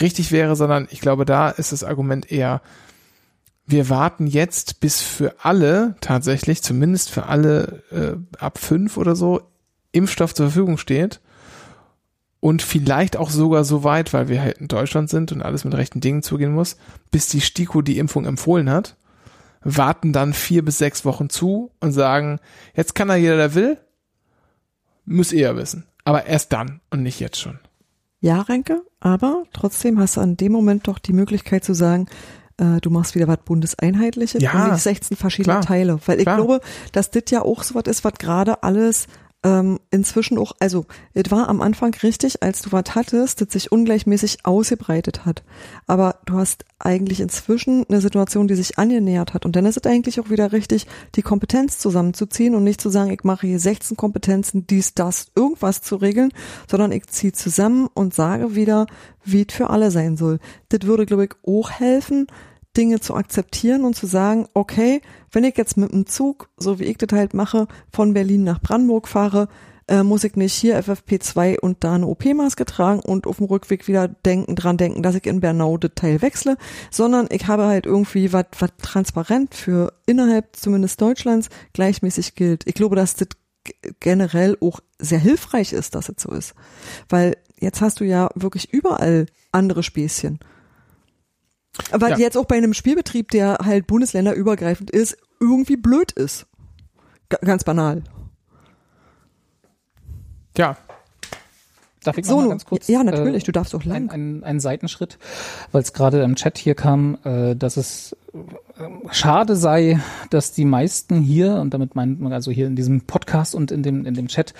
richtig 0.00 0.32
wäre, 0.32 0.56
sondern 0.56 0.86
ich 0.90 1.00
glaube, 1.00 1.24
da 1.24 1.50
ist 1.50 1.72
das 1.72 1.84
Argument 1.84 2.30
eher 2.30 2.62
wir 3.66 3.88
warten 3.88 4.26
jetzt, 4.26 4.80
bis 4.80 5.00
für 5.00 5.34
alle 5.42 5.96
tatsächlich, 6.00 6.62
zumindest 6.62 7.10
für 7.10 7.26
alle 7.26 7.82
äh, 7.90 8.38
ab 8.38 8.58
fünf 8.58 8.96
oder 8.96 9.16
so, 9.16 9.42
Impfstoff 9.92 10.34
zur 10.34 10.46
Verfügung 10.46 10.76
steht. 10.76 11.20
Und 12.40 12.60
vielleicht 12.60 13.16
auch 13.16 13.30
sogar 13.30 13.64
so 13.64 13.84
weit, 13.84 14.12
weil 14.12 14.28
wir 14.28 14.42
halt 14.42 14.58
in 14.58 14.68
Deutschland 14.68 15.08
sind 15.08 15.32
und 15.32 15.40
alles 15.40 15.64
mit 15.64 15.74
rechten 15.74 16.02
Dingen 16.02 16.22
zugehen 16.22 16.52
muss, 16.52 16.76
bis 17.10 17.26
die 17.28 17.40
STIKO 17.40 17.80
die 17.80 17.96
Impfung 17.96 18.26
empfohlen 18.26 18.68
hat, 18.68 18.96
warten 19.62 20.12
dann 20.12 20.34
vier 20.34 20.62
bis 20.62 20.76
sechs 20.76 21.06
Wochen 21.06 21.30
zu 21.30 21.70
und 21.80 21.92
sagen, 21.92 22.40
jetzt 22.74 22.94
kann 22.94 23.08
da 23.08 23.14
jeder, 23.14 23.38
der 23.38 23.54
will, 23.54 23.78
muss 25.06 25.32
eher 25.32 25.56
wissen. 25.56 25.86
Aber 26.04 26.26
erst 26.26 26.52
dann 26.52 26.82
und 26.90 27.02
nicht 27.02 27.18
jetzt 27.18 27.40
schon. 27.40 27.58
Ja, 28.20 28.42
Renke, 28.42 28.82
aber 29.00 29.44
trotzdem 29.54 29.98
hast 29.98 30.18
du 30.18 30.20
an 30.20 30.36
dem 30.36 30.52
Moment 30.52 30.86
doch 30.86 30.98
die 30.98 31.12
Möglichkeit 31.14 31.64
zu 31.64 31.74
sagen, 31.74 32.08
äh, 32.58 32.80
du 32.80 32.90
machst 32.90 33.14
wieder 33.14 33.28
was 33.28 33.38
Bundeseinheitliches 33.44 34.42
ja, 34.42 34.64
und 34.64 34.72
nicht 34.72 34.82
16 34.82 35.16
verschiedene 35.16 35.54
klar, 35.54 35.64
Teile. 35.64 35.98
Weil 36.06 36.18
ich 36.18 36.24
klar. 36.24 36.36
glaube, 36.36 36.60
dass 36.92 37.10
das 37.10 37.24
ja 37.30 37.42
auch 37.42 37.62
so 37.62 37.74
was 37.74 37.84
ist, 37.86 38.04
was 38.04 38.14
gerade 38.14 38.62
alles 38.62 39.06
ähm, 39.44 39.78
inzwischen 39.90 40.38
auch, 40.38 40.52
also 40.58 40.86
es 41.12 41.30
war 41.30 41.48
am 41.48 41.60
Anfang 41.60 41.94
richtig, 42.02 42.42
als 42.42 42.62
du 42.62 42.72
was 42.72 42.94
hattest, 42.94 43.42
das 43.42 43.52
sich 43.52 43.70
ungleichmäßig 43.70 44.38
ausgebreitet 44.44 45.26
hat. 45.26 45.44
Aber 45.86 46.16
du 46.24 46.38
hast 46.38 46.64
eigentlich 46.78 47.20
inzwischen 47.20 47.84
eine 47.88 48.00
Situation, 48.00 48.48
die 48.48 48.54
sich 48.54 48.78
angenähert 48.78 49.34
hat. 49.34 49.44
Und 49.44 49.54
dann 49.54 49.66
ist 49.66 49.76
es 49.76 49.90
eigentlich 49.90 50.18
auch 50.18 50.30
wieder 50.30 50.52
richtig, 50.52 50.86
die 51.14 51.22
Kompetenz 51.22 51.78
zusammenzuziehen 51.78 52.54
und 52.54 52.64
nicht 52.64 52.80
zu 52.80 52.88
sagen, 52.88 53.10
ich 53.10 53.22
mache 53.22 53.46
hier 53.46 53.60
16 53.60 53.96
Kompetenzen, 53.96 54.66
dies, 54.66 54.94
das, 54.94 55.26
irgendwas 55.36 55.82
zu 55.82 55.96
regeln, 55.96 56.32
sondern 56.68 56.90
ich 56.90 57.06
ziehe 57.06 57.32
zusammen 57.32 57.88
und 57.92 58.14
sage 58.14 58.54
wieder, 58.54 58.86
wie 59.24 59.44
es 59.46 59.54
für 59.54 59.68
alle 59.68 59.90
sein 59.90 60.16
soll. 60.16 60.38
Das 60.70 60.82
würde, 60.82 61.04
glaube 61.04 61.26
ich, 61.26 61.32
auch 61.46 61.70
helfen, 61.70 62.26
Dinge 62.76 63.00
zu 63.00 63.14
akzeptieren 63.14 63.84
und 63.84 63.94
zu 63.94 64.06
sagen, 64.06 64.46
okay, 64.54 65.00
wenn 65.32 65.44
ich 65.44 65.56
jetzt 65.56 65.76
mit 65.76 65.92
dem 65.92 66.06
Zug, 66.06 66.48
so 66.56 66.78
wie 66.78 66.84
ich 66.84 66.98
das 66.98 67.16
halt 67.16 67.34
mache, 67.34 67.66
von 67.92 68.14
Berlin 68.14 68.44
nach 68.44 68.60
Brandenburg 68.60 69.08
fahre, 69.08 69.48
äh, 69.86 70.02
muss 70.02 70.24
ich 70.24 70.36
nicht 70.36 70.54
hier 70.54 70.82
FFP2 70.82 71.58
und 71.58 71.84
da 71.84 71.94
eine 71.94 72.06
OP-Maske 72.06 72.64
tragen 72.64 73.00
und 73.00 73.26
auf 73.26 73.36
dem 73.36 73.46
Rückweg 73.46 73.86
wieder 73.86 74.08
denken, 74.08 74.56
dran 74.56 74.76
denken, 74.76 75.02
dass 75.02 75.14
ich 75.14 75.26
in 75.26 75.40
Bernau 75.40 75.76
das 75.76 75.92
Teil 75.94 76.22
wechsle, 76.22 76.56
sondern 76.90 77.26
ich 77.30 77.46
habe 77.46 77.64
halt 77.66 77.86
irgendwie 77.86 78.32
was 78.32 78.46
was 78.58 78.70
transparent 78.80 79.54
für 79.54 79.92
innerhalb 80.06 80.56
zumindest 80.56 81.00
Deutschlands 81.00 81.48
gleichmäßig 81.74 82.34
gilt. 82.34 82.66
Ich 82.66 82.74
glaube, 82.74 82.96
dass 82.96 83.14
das 83.14 83.28
generell 84.00 84.56
auch 84.60 84.80
sehr 84.98 85.18
hilfreich 85.18 85.72
ist, 85.72 85.94
dass 85.94 86.08
es 86.08 86.16
so 86.22 86.30
ist. 86.32 86.54
Weil 87.08 87.36
jetzt 87.58 87.80
hast 87.80 88.00
du 88.00 88.04
ja 88.04 88.28
wirklich 88.34 88.72
überall 88.72 89.26
andere 89.52 89.82
Späßchen. 89.82 90.38
Weil 91.90 92.12
ja. 92.12 92.18
jetzt 92.18 92.36
auch 92.36 92.44
bei 92.44 92.56
einem 92.56 92.74
Spielbetrieb, 92.74 93.30
der 93.30 93.58
halt 93.64 93.86
bundesländerübergreifend 93.86 94.90
ist, 94.90 95.16
irgendwie 95.40 95.76
blöd 95.76 96.12
ist. 96.12 96.46
G 97.28 97.36
ganz 97.40 97.64
banal. 97.64 98.02
Ja. 100.56 100.76
Darf 102.04 102.18
ich 102.18 102.26
so, 102.26 102.40
mal 102.40 102.50
ganz 102.50 102.66
kurz? 102.66 102.86
Ja, 102.86 103.02
natürlich, 103.02 103.44
äh, 103.44 103.46
du 103.46 103.52
darfst 103.52 103.74
auch 103.74 103.84
lang. 103.84 104.10
Ein, 104.10 104.38
ein, 104.38 104.44
ein 104.44 104.60
Seitenschritt, 104.60 105.18
weil 105.72 105.82
es 105.82 105.92
gerade 105.92 106.22
im 106.22 106.36
Chat 106.36 106.58
hier 106.58 106.74
kam, 106.74 107.18
äh, 107.24 107.56
dass 107.56 107.76
es 107.76 108.14
schade 109.10 109.56
sei, 109.56 110.00
dass 110.30 110.52
die 110.52 110.64
meisten 110.64 111.20
hier, 111.20 111.54
und 111.56 111.72
damit 111.72 111.94
meint 111.94 112.20
man 112.20 112.32
also 112.32 112.50
hier 112.50 112.66
in 112.66 112.74
diesem 112.74 113.02
Podcast 113.02 113.54
und 113.54 113.70
in 113.70 113.82
dem, 113.82 114.06
in 114.06 114.14
dem 114.14 114.28
Chat, 114.28 114.54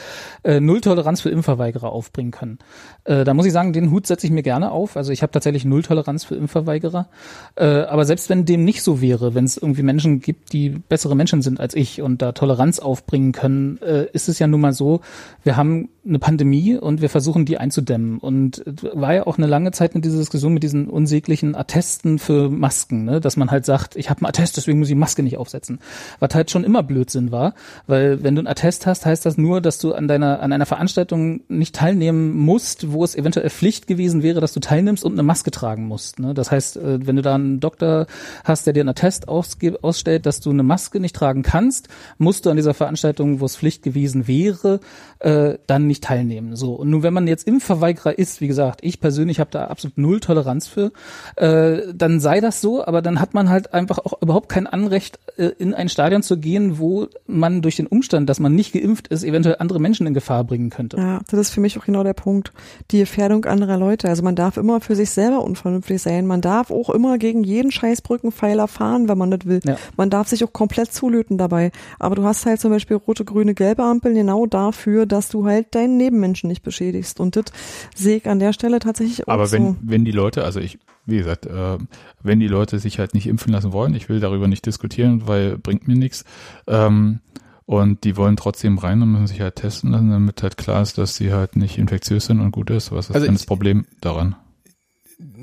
äh, 0.44 0.60
Nulltoleranz 0.60 1.20
für 1.20 1.30
Impfverweigerer 1.30 1.90
aufbringen 1.90 2.30
können. 2.30 2.58
Äh, 3.04 3.24
da 3.24 3.34
muss 3.34 3.46
ich 3.46 3.52
sagen, 3.52 3.72
den 3.72 3.90
Hut 3.90 4.06
setze 4.06 4.26
ich 4.26 4.32
mir 4.32 4.42
gerne 4.42 4.70
auf. 4.70 4.96
Also 4.96 5.12
ich 5.12 5.22
habe 5.22 5.32
tatsächlich 5.32 5.64
Nulltoleranz 5.64 6.24
für 6.24 6.36
Impfverweigerer. 6.36 7.08
Äh, 7.56 7.64
aber 7.64 8.04
selbst 8.04 8.30
wenn 8.30 8.44
dem 8.44 8.64
nicht 8.64 8.82
so 8.82 9.00
wäre, 9.00 9.34
wenn 9.34 9.44
es 9.44 9.56
irgendwie 9.56 9.82
Menschen 9.82 10.20
gibt, 10.20 10.52
die 10.52 10.70
bessere 10.70 11.16
Menschen 11.16 11.42
sind 11.42 11.60
als 11.60 11.74
ich 11.74 12.00
und 12.00 12.22
da 12.22 12.32
Toleranz 12.32 12.78
aufbringen 12.78 13.32
können, 13.32 13.78
äh, 13.82 14.06
ist 14.12 14.28
es 14.28 14.38
ja 14.38 14.46
nun 14.46 14.60
mal 14.60 14.72
so, 14.72 15.00
wir 15.42 15.56
haben 15.56 15.88
eine 16.06 16.18
Pandemie 16.18 16.76
und 16.76 17.00
wir 17.00 17.08
versuchen 17.08 17.44
die 17.44 17.58
einzudämmen. 17.58 18.18
Und 18.18 18.62
war 18.92 19.14
ja 19.14 19.26
auch 19.26 19.38
eine 19.38 19.46
lange 19.46 19.72
Zeit 19.72 19.94
in 19.94 20.02
dieser 20.02 20.18
Diskussion 20.18 20.52
mit 20.52 20.62
diesen 20.62 20.88
unsäglichen 20.88 21.54
Attesten 21.54 22.18
für 22.18 22.50
Masken, 22.50 23.04
ne? 23.04 23.20
dass 23.20 23.36
man 23.36 23.50
halt 23.50 23.63
sagt, 23.66 23.96
ich 23.96 24.10
habe 24.10 24.20
einen 24.20 24.26
Attest, 24.26 24.56
deswegen 24.56 24.78
muss 24.78 24.90
ich 24.90 24.96
Maske 24.96 25.22
nicht 25.22 25.36
aufsetzen. 25.36 25.78
Was 26.20 26.34
halt 26.34 26.50
schon 26.50 26.64
immer 26.64 26.82
Blödsinn 26.82 27.30
war, 27.30 27.54
weil 27.86 28.22
wenn 28.22 28.34
du 28.34 28.40
einen 28.40 28.48
Attest 28.48 28.86
hast, 28.86 29.06
heißt 29.06 29.24
das 29.26 29.38
nur, 29.38 29.60
dass 29.60 29.78
du 29.78 29.94
an 29.94 30.08
deiner 30.08 30.40
an 30.40 30.52
einer 30.52 30.66
Veranstaltung 30.66 31.40
nicht 31.48 31.74
teilnehmen 31.74 32.36
musst, 32.36 32.92
wo 32.92 33.04
es 33.04 33.14
eventuell 33.14 33.50
Pflicht 33.50 33.86
gewesen 33.86 34.22
wäre, 34.22 34.40
dass 34.40 34.52
du 34.52 34.60
teilnimmst 34.60 35.04
und 35.04 35.12
eine 35.12 35.22
Maske 35.22 35.50
tragen 35.50 35.86
musst. 35.86 36.18
Ne? 36.18 36.34
Das 36.34 36.50
heißt, 36.50 36.76
äh, 36.76 37.06
wenn 37.06 37.16
du 37.16 37.22
da 37.22 37.34
einen 37.34 37.60
Doktor 37.60 38.06
hast, 38.44 38.66
der 38.66 38.72
dir 38.72 38.80
einen 38.80 38.90
Attest 38.90 39.28
ausstellt, 39.28 40.26
dass 40.26 40.40
du 40.40 40.50
eine 40.50 40.62
Maske 40.62 41.00
nicht 41.00 41.16
tragen 41.16 41.42
kannst, 41.42 41.88
musst 42.18 42.46
du 42.46 42.50
an 42.50 42.56
dieser 42.56 42.74
Veranstaltung, 42.74 43.40
wo 43.40 43.46
es 43.46 43.56
Pflicht 43.56 43.82
gewesen 43.82 44.26
wäre, 44.26 44.80
äh, 45.24 45.58
dann 45.66 45.86
nicht 45.86 46.04
teilnehmen. 46.04 46.54
So 46.54 46.74
und 46.74 46.90
nun, 46.90 47.02
wenn 47.02 47.14
man 47.14 47.26
jetzt 47.26 47.46
Impfverweigerer 47.48 48.18
ist, 48.18 48.40
wie 48.40 48.46
gesagt, 48.46 48.80
ich 48.82 49.00
persönlich 49.00 49.40
habe 49.40 49.50
da 49.50 49.66
absolut 49.66 49.96
null 49.96 50.20
Toleranz 50.20 50.66
für, 50.66 50.92
äh, 51.36 51.94
dann 51.94 52.20
sei 52.20 52.40
das 52.40 52.60
so, 52.60 52.84
aber 52.84 53.00
dann 53.00 53.20
hat 53.20 53.32
man 53.32 53.48
halt 53.48 53.72
einfach 53.72 53.98
auch 53.98 54.20
überhaupt 54.20 54.50
kein 54.50 54.66
Anrecht, 54.66 55.18
äh, 55.36 55.46
in 55.58 55.72
ein 55.72 55.88
Stadion 55.88 56.22
zu 56.22 56.38
gehen, 56.38 56.78
wo 56.78 57.08
man 57.26 57.62
durch 57.62 57.76
den 57.76 57.86
Umstand, 57.86 58.28
dass 58.28 58.38
man 58.38 58.54
nicht 58.54 58.74
geimpft 58.74 59.08
ist, 59.08 59.24
eventuell 59.24 59.56
andere 59.60 59.80
Menschen 59.80 60.06
in 60.06 60.12
Gefahr 60.12 60.44
bringen 60.44 60.68
könnte. 60.68 60.98
Ja, 60.98 61.20
das 61.30 61.40
ist 61.40 61.50
für 61.50 61.60
mich 61.60 61.78
auch 61.78 61.86
genau 61.86 62.02
der 62.02 62.12
Punkt. 62.12 62.52
Die 62.90 62.98
Gefährdung 62.98 63.46
anderer 63.46 63.78
Leute. 63.78 64.08
Also 64.08 64.22
man 64.22 64.36
darf 64.36 64.58
immer 64.58 64.80
für 64.80 64.94
sich 64.94 65.10
selber 65.10 65.42
unvernünftig 65.42 66.02
sein. 66.02 66.26
Man 66.26 66.42
darf 66.42 66.70
auch 66.70 66.90
immer 66.90 67.16
gegen 67.16 67.44
jeden 67.44 67.70
Scheißbrückenpfeiler 67.70 68.68
fahren, 68.68 69.08
wenn 69.08 69.16
man 69.16 69.30
das 69.30 69.46
will. 69.46 69.60
Ja. 69.64 69.76
Man 69.96 70.10
darf 70.10 70.28
sich 70.28 70.44
auch 70.44 70.52
komplett 70.52 70.92
zulöten 70.92 71.38
dabei. 71.38 71.72
Aber 71.98 72.14
du 72.14 72.24
hast 72.24 72.44
halt 72.44 72.60
zum 72.60 72.70
Beispiel 72.70 72.96
rote, 72.96 73.24
grüne, 73.24 73.54
gelbe 73.54 73.82
Ampeln 73.82 74.14
genau 74.14 74.46
dafür, 74.46 75.06
dass 75.14 75.28
du 75.28 75.46
halt 75.46 75.74
deinen 75.74 75.96
Nebenmenschen 75.96 76.48
nicht 76.48 76.62
beschädigst. 76.62 77.20
Und 77.20 77.36
das 77.36 77.46
sehe 77.94 78.18
ich 78.18 78.28
an 78.28 78.38
der 78.38 78.52
Stelle 78.52 78.78
tatsächlich 78.80 79.26
auch 79.26 79.32
Aber 79.32 79.50
wenn, 79.50 79.66
so. 79.68 79.76
wenn 79.80 80.04
die 80.04 80.12
Leute, 80.12 80.44
also 80.44 80.60
ich, 80.60 80.78
wie 81.06 81.16
gesagt, 81.16 81.46
äh, 81.46 81.78
wenn 82.22 82.40
die 82.40 82.48
Leute 82.48 82.78
sich 82.78 82.98
halt 82.98 83.14
nicht 83.14 83.26
impfen 83.26 83.52
lassen 83.52 83.72
wollen, 83.72 83.94
ich 83.94 84.10
will 84.10 84.20
darüber 84.20 84.48
nicht 84.48 84.66
diskutieren, 84.66 85.26
weil 85.26 85.56
bringt 85.56 85.88
mir 85.88 85.96
nichts. 85.96 86.24
Ähm, 86.66 87.20
Und 87.66 88.04
die 88.04 88.18
wollen 88.18 88.36
trotzdem 88.36 88.76
rein 88.76 89.00
und 89.00 89.12
müssen 89.12 89.26
sich 89.26 89.40
halt 89.40 89.56
testen 89.56 89.92
lassen, 89.92 90.10
damit 90.10 90.42
halt 90.42 90.58
klar 90.58 90.82
ist, 90.82 90.98
dass 90.98 91.16
sie 91.16 91.32
halt 91.32 91.56
nicht 91.56 91.78
infektiös 91.78 92.26
sind 92.26 92.40
und 92.40 92.50
gut 92.52 92.68
ist. 92.68 92.92
Was 92.92 93.08
ist 93.08 93.14
also 93.14 93.24
denn 93.24 93.36
das 93.36 93.46
Problem 93.46 93.86
daran? 94.02 94.36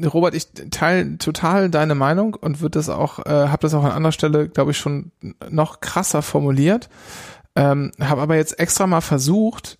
Robert, 0.05 0.35
ich 0.35 0.47
teile 0.69 1.17
total 1.17 1.71
deine 1.71 1.95
Meinung 1.95 2.35
und 2.35 2.61
wird 2.61 2.75
das 2.75 2.89
auch, 2.89 3.25
äh, 3.25 3.47
habe 3.47 3.61
das 3.61 3.73
auch 3.73 3.83
an 3.83 3.91
anderer 3.91 4.11
Stelle, 4.11 4.49
glaube 4.49 4.69
ich, 4.69 4.77
schon 4.77 5.11
noch 5.49 5.79
krasser 5.79 6.21
formuliert. 6.21 6.89
Ähm, 7.55 7.91
habe 7.99 8.21
aber 8.21 8.35
jetzt 8.35 8.59
extra 8.59 8.87
mal 8.87 9.01
versucht, 9.01 9.77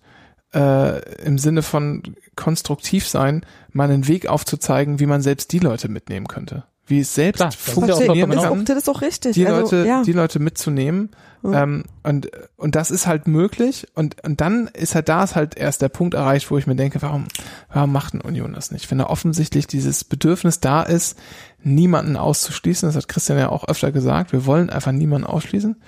äh, 0.54 1.00
im 1.22 1.38
Sinne 1.38 1.62
von 1.62 2.02
konstruktiv 2.36 3.08
sein, 3.08 3.46
mal 3.72 3.90
einen 3.90 4.08
Weg 4.08 4.26
aufzuzeigen, 4.26 5.00
wie 5.00 5.06
man 5.06 5.22
selbst 5.22 5.52
die 5.52 5.58
Leute 5.58 5.88
mitnehmen 5.88 6.28
könnte 6.28 6.64
wie 6.86 7.00
es 7.00 7.14
selbst 7.14 7.38
Klar, 7.38 7.52
funktionieren 7.52 8.30
das 8.30 8.42
kann, 8.42 8.64
das 8.64 8.76
ist 8.76 8.88
auch 8.88 9.02
richtig. 9.02 9.34
die 9.34 9.46
also, 9.46 9.76
Leute, 9.76 9.88
ja. 9.88 10.02
die 10.02 10.12
Leute 10.12 10.38
mitzunehmen. 10.40 11.10
Ja. 11.42 11.62
Ähm, 11.62 11.84
und, 12.02 12.30
und 12.56 12.74
das 12.74 12.90
ist 12.90 13.06
halt 13.06 13.26
möglich. 13.26 13.86
Und, 13.94 14.22
und 14.24 14.40
dann 14.40 14.68
ist 14.68 14.94
halt 14.94 15.08
da 15.08 15.24
ist 15.24 15.34
halt 15.34 15.56
erst 15.56 15.82
der 15.82 15.88
Punkt 15.88 16.14
erreicht, 16.14 16.50
wo 16.50 16.58
ich 16.58 16.66
mir 16.66 16.76
denke, 16.76 17.00
warum, 17.00 17.26
warum 17.72 17.92
macht 17.92 18.14
eine 18.14 18.22
Union 18.22 18.52
das 18.52 18.70
nicht? 18.70 18.90
Wenn 18.90 18.98
da 18.98 19.06
offensichtlich 19.06 19.66
dieses 19.66 20.04
Bedürfnis 20.04 20.60
da 20.60 20.82
ist, 20.82 21.18
niemanden 21.62 22.16
auszuschließen, 22.16 22.88
das 22.88 22.96
hat 22.96 23.08
Christian 23.08 23.38
ja 23.38 23.48
auch 23.48 23.66
öfter 23.66 23.90
gesagt, 23.90 24.32
wir 24.32 24.44
wollen 24.46 24.70
einfach 24.70 24.92
niemanden 24.92 25.26
ausschließen. 25.26 25.80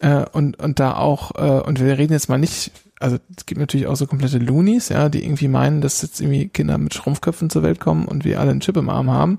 Äh, 0.00 0.24
und, 0.32 0.58
und 0.58 0.80
da 0.80 0.96
auch, 0.96 1.32
äh, 1.36 1.60
und 1.60 1.80
wir 1.80 1.96
reden 1.96 2.12
jetzt 2.12 2.28
mal 2.28 2.38
nicht 2.38 2.72
also 3.00 3.16
es 3.34 3.46
gibt 3.46 3.58
natürlich 3.58 3.86
auch 3.86 3.96
so 3.96 4.06
komplette 4.06 4.38
Loonies, 4.38 4.90
ja, 4.90 5.08
die 5.08 5.24
irgendwie 5.24 5.48
meinen, 5.48 5.80
dass 5.80 6.02
jetzt 6.02 6.20
irgendwie 6.20 6.48
Kinder 6.48 6.76
mit 6.76 6.94
Schrumpfköpfen 6.94 7.48
zur 7.48 7.62
Welt 7.62 7.80
kommen 7.80 8.04
und 8.04 8.24
wir 8.24 8.38
alle 8.38 8.50
einen 8.50 8.60
Chip 8.60 8.76
im 8.76 8.90
Arm 8.90 9.10
haben. 9.10 9.38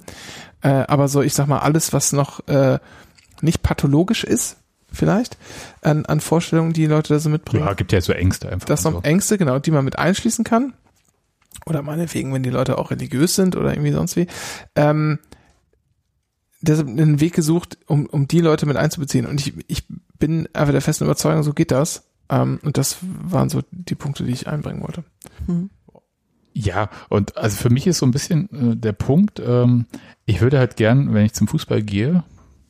Äh, 0.61 0.69
aber 0.87 1.07
so, 1.07 1.21
ich 1.21 1.35
sag 1.35 1.47
mal, 1.47 1.59
alles, 1.59 1.93
was 1.93 2.11
noch 2.11 2.47
äh, 2.47 2.79
nicht 3.41 3.61
pathologisch 3.61 4.23
ist, 4.23 4.57
vielleicht, 4.91 5.37
an, 5.81 6.05
an 6.07 6.19
Vorstellungen, 6.19 6.73
die 6.73 6.87
Leute 6.87 7.13
da 7.13 7.19
so 7.19 7.29
mitbringen. 7.29 7.65
Ja, 7.65 7.73
gibt 7.73 7.91
ja 7.91 8.01
so 8.01 8.13
Ängste 8.13 8.49
einfach. 8.49 8.65
Das 8.65 8.83
noch 8.83 8.93
so. 8.93 9.01
Ängste, 9.03 9.37
genau, 9.37 9.59
die 9.59 9.71
man 9.71 9.85
mit 9.85 9.97
einschließen 9.97 10.43
kann. 10.43 10.73
Oder 11.67 11.83
meinetwegen, 11.83 12.33
wenn 12.33 12.43
die 12.43 12.49
Leute 12.49 12.79
auch 12.79 12.89
religiös 12.89 13.35
sind 13.35 13.55
oder 13.55 13.71
irgendwie 13.71 13.91
sonst 13.91 14.15
wie. 14.15 14.25
Ähm, 14.75 15.19
deshalb 16.61 16.87
einen 16.87 17.19
Weg 17.19 17.33
gesucht, 17.33 17.77
um, 17.87 18.05
um 18.05 18.27
die 18.27 18.41
Leute 18.41 18.65
mit 18.65 18.77
einzubeziehen. 18.77 19.25
Und 19.25 19.39
ich, 19.41 19.53
ich 19.67 19.85
bin 20.19 20.47
einfach 20.53 20.71
der 20.71 20.81
festen 20.81 21.05
Überzeugung, 21.05 21.43
so 21.43 21.53
geht 21.53 21.71
das. 21.71 22.07
Ähm, 22.29 22.59
und 22.63 22.77
das 22.77 22.97
waren 23.01 23.49
so 23.49 23.61
die 23.71 23.95
Punkte, 23.95 24.23
die 24.23 24.31
ich 24.31 24.47
einbringen 24.47 24.81
wollte. 24.81 25.03
Hm. 25.47 25.69
Ja, 26.53 26.89
und 27.09 27.37
also 27.37 27.57
für 27.57 27.69
mich 27.69 27.87
ist 27.87 27.99
so 27.99 28.05
ein 28.05 28.11
bisschen 28.11 28.49
äh, 28.51 28.75
der 28.75 28.91
Punkt, 28.91 29.41
ähm, 29.45 29.85
ich 30.25 30.41
würde 30.41 30.59
halt 30.59 30.75
gern, 30.75 31.13
wenn 31.13 31.25
ich 31.25 31.33
zum 31.33 31.47
Fußball 31.47 31.81
gehe, 31.81 32.23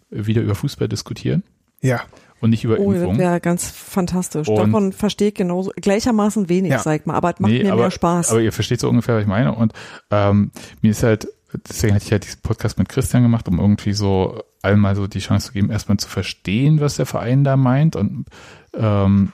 wieder 0.10 0.42
über 0.42 0.56
Fußball 0.56 0.88
diskutieren. 0.88 1.44
Ja. 1.82 2.02
Und 2.42 2.52
nicht 2.52 2.64
über 2.64 2.80
oh, 2.80 2.92
Impfung. 2.92 3.20
Ja, 3.20 3.38
ganz 3.40 3.70
fantastisch. 3.70 4.48
Und 4.48 4.58
Davon 4.58 4.94
verstehe 4.94 5.30
ich 5.30 5.36
genauso, 5.36 5.72
gleichermaßen 5.76 6.50
wenig, 6.50 6.72
ja. 6.72 6.80
sag 6.80 7.06
mal, 7.06 7.14
aber 7.16 7.34
es 7.34 7.40
macht 7.40 7.52
nee, 7.52 7.64
mir 7.64 7.74
aber, 7.74 7.84
mehr 7.84 7.92
Spaß. 7.92 8.32
Aber 8.32 8.42
ihr 8.42 8.52
versteht 8.52 8.80
so 8.80 8.90
ungefähr, 8.90 9.16
was 9.16 9.22
ich 9.22 9.28
meine. 9.28 9.54
Und 9.54 9.74
ähm, 10.10 10.52
mir 10.82 10.92
ist 10.92 11.04
halt, 11.04 11.28
deswegen 11.68 11.96
hatte 11.96 12.06
ich 12.06 12.12
halt 12.12 12.26
diesen 12.26 12.42
Podcast 12.42 12.78
mit 12.78 12.90
Christian 12.90 13.24
gemacht, 13.24 13.48
um 13.48 13.60
irgendwie 13.60 13.94
so 13.94 14.42
einmal 14.62 14.96
so 14.96 15.08
die 15.08 15.20
Chance 15.20 15.48
zu 15.48 15.54
geben, 15.54 15.72
erstmal 15.72 15.98
zu 15.98 16.08
verstehen, 16.08 16.80
was 16.80 16.96
der 16.96 17.06
Verein 17.06 17.44
da 17.44 17.58
meint 17.58 17.96
und 17.96 18.26
ähm, 18.74 19.34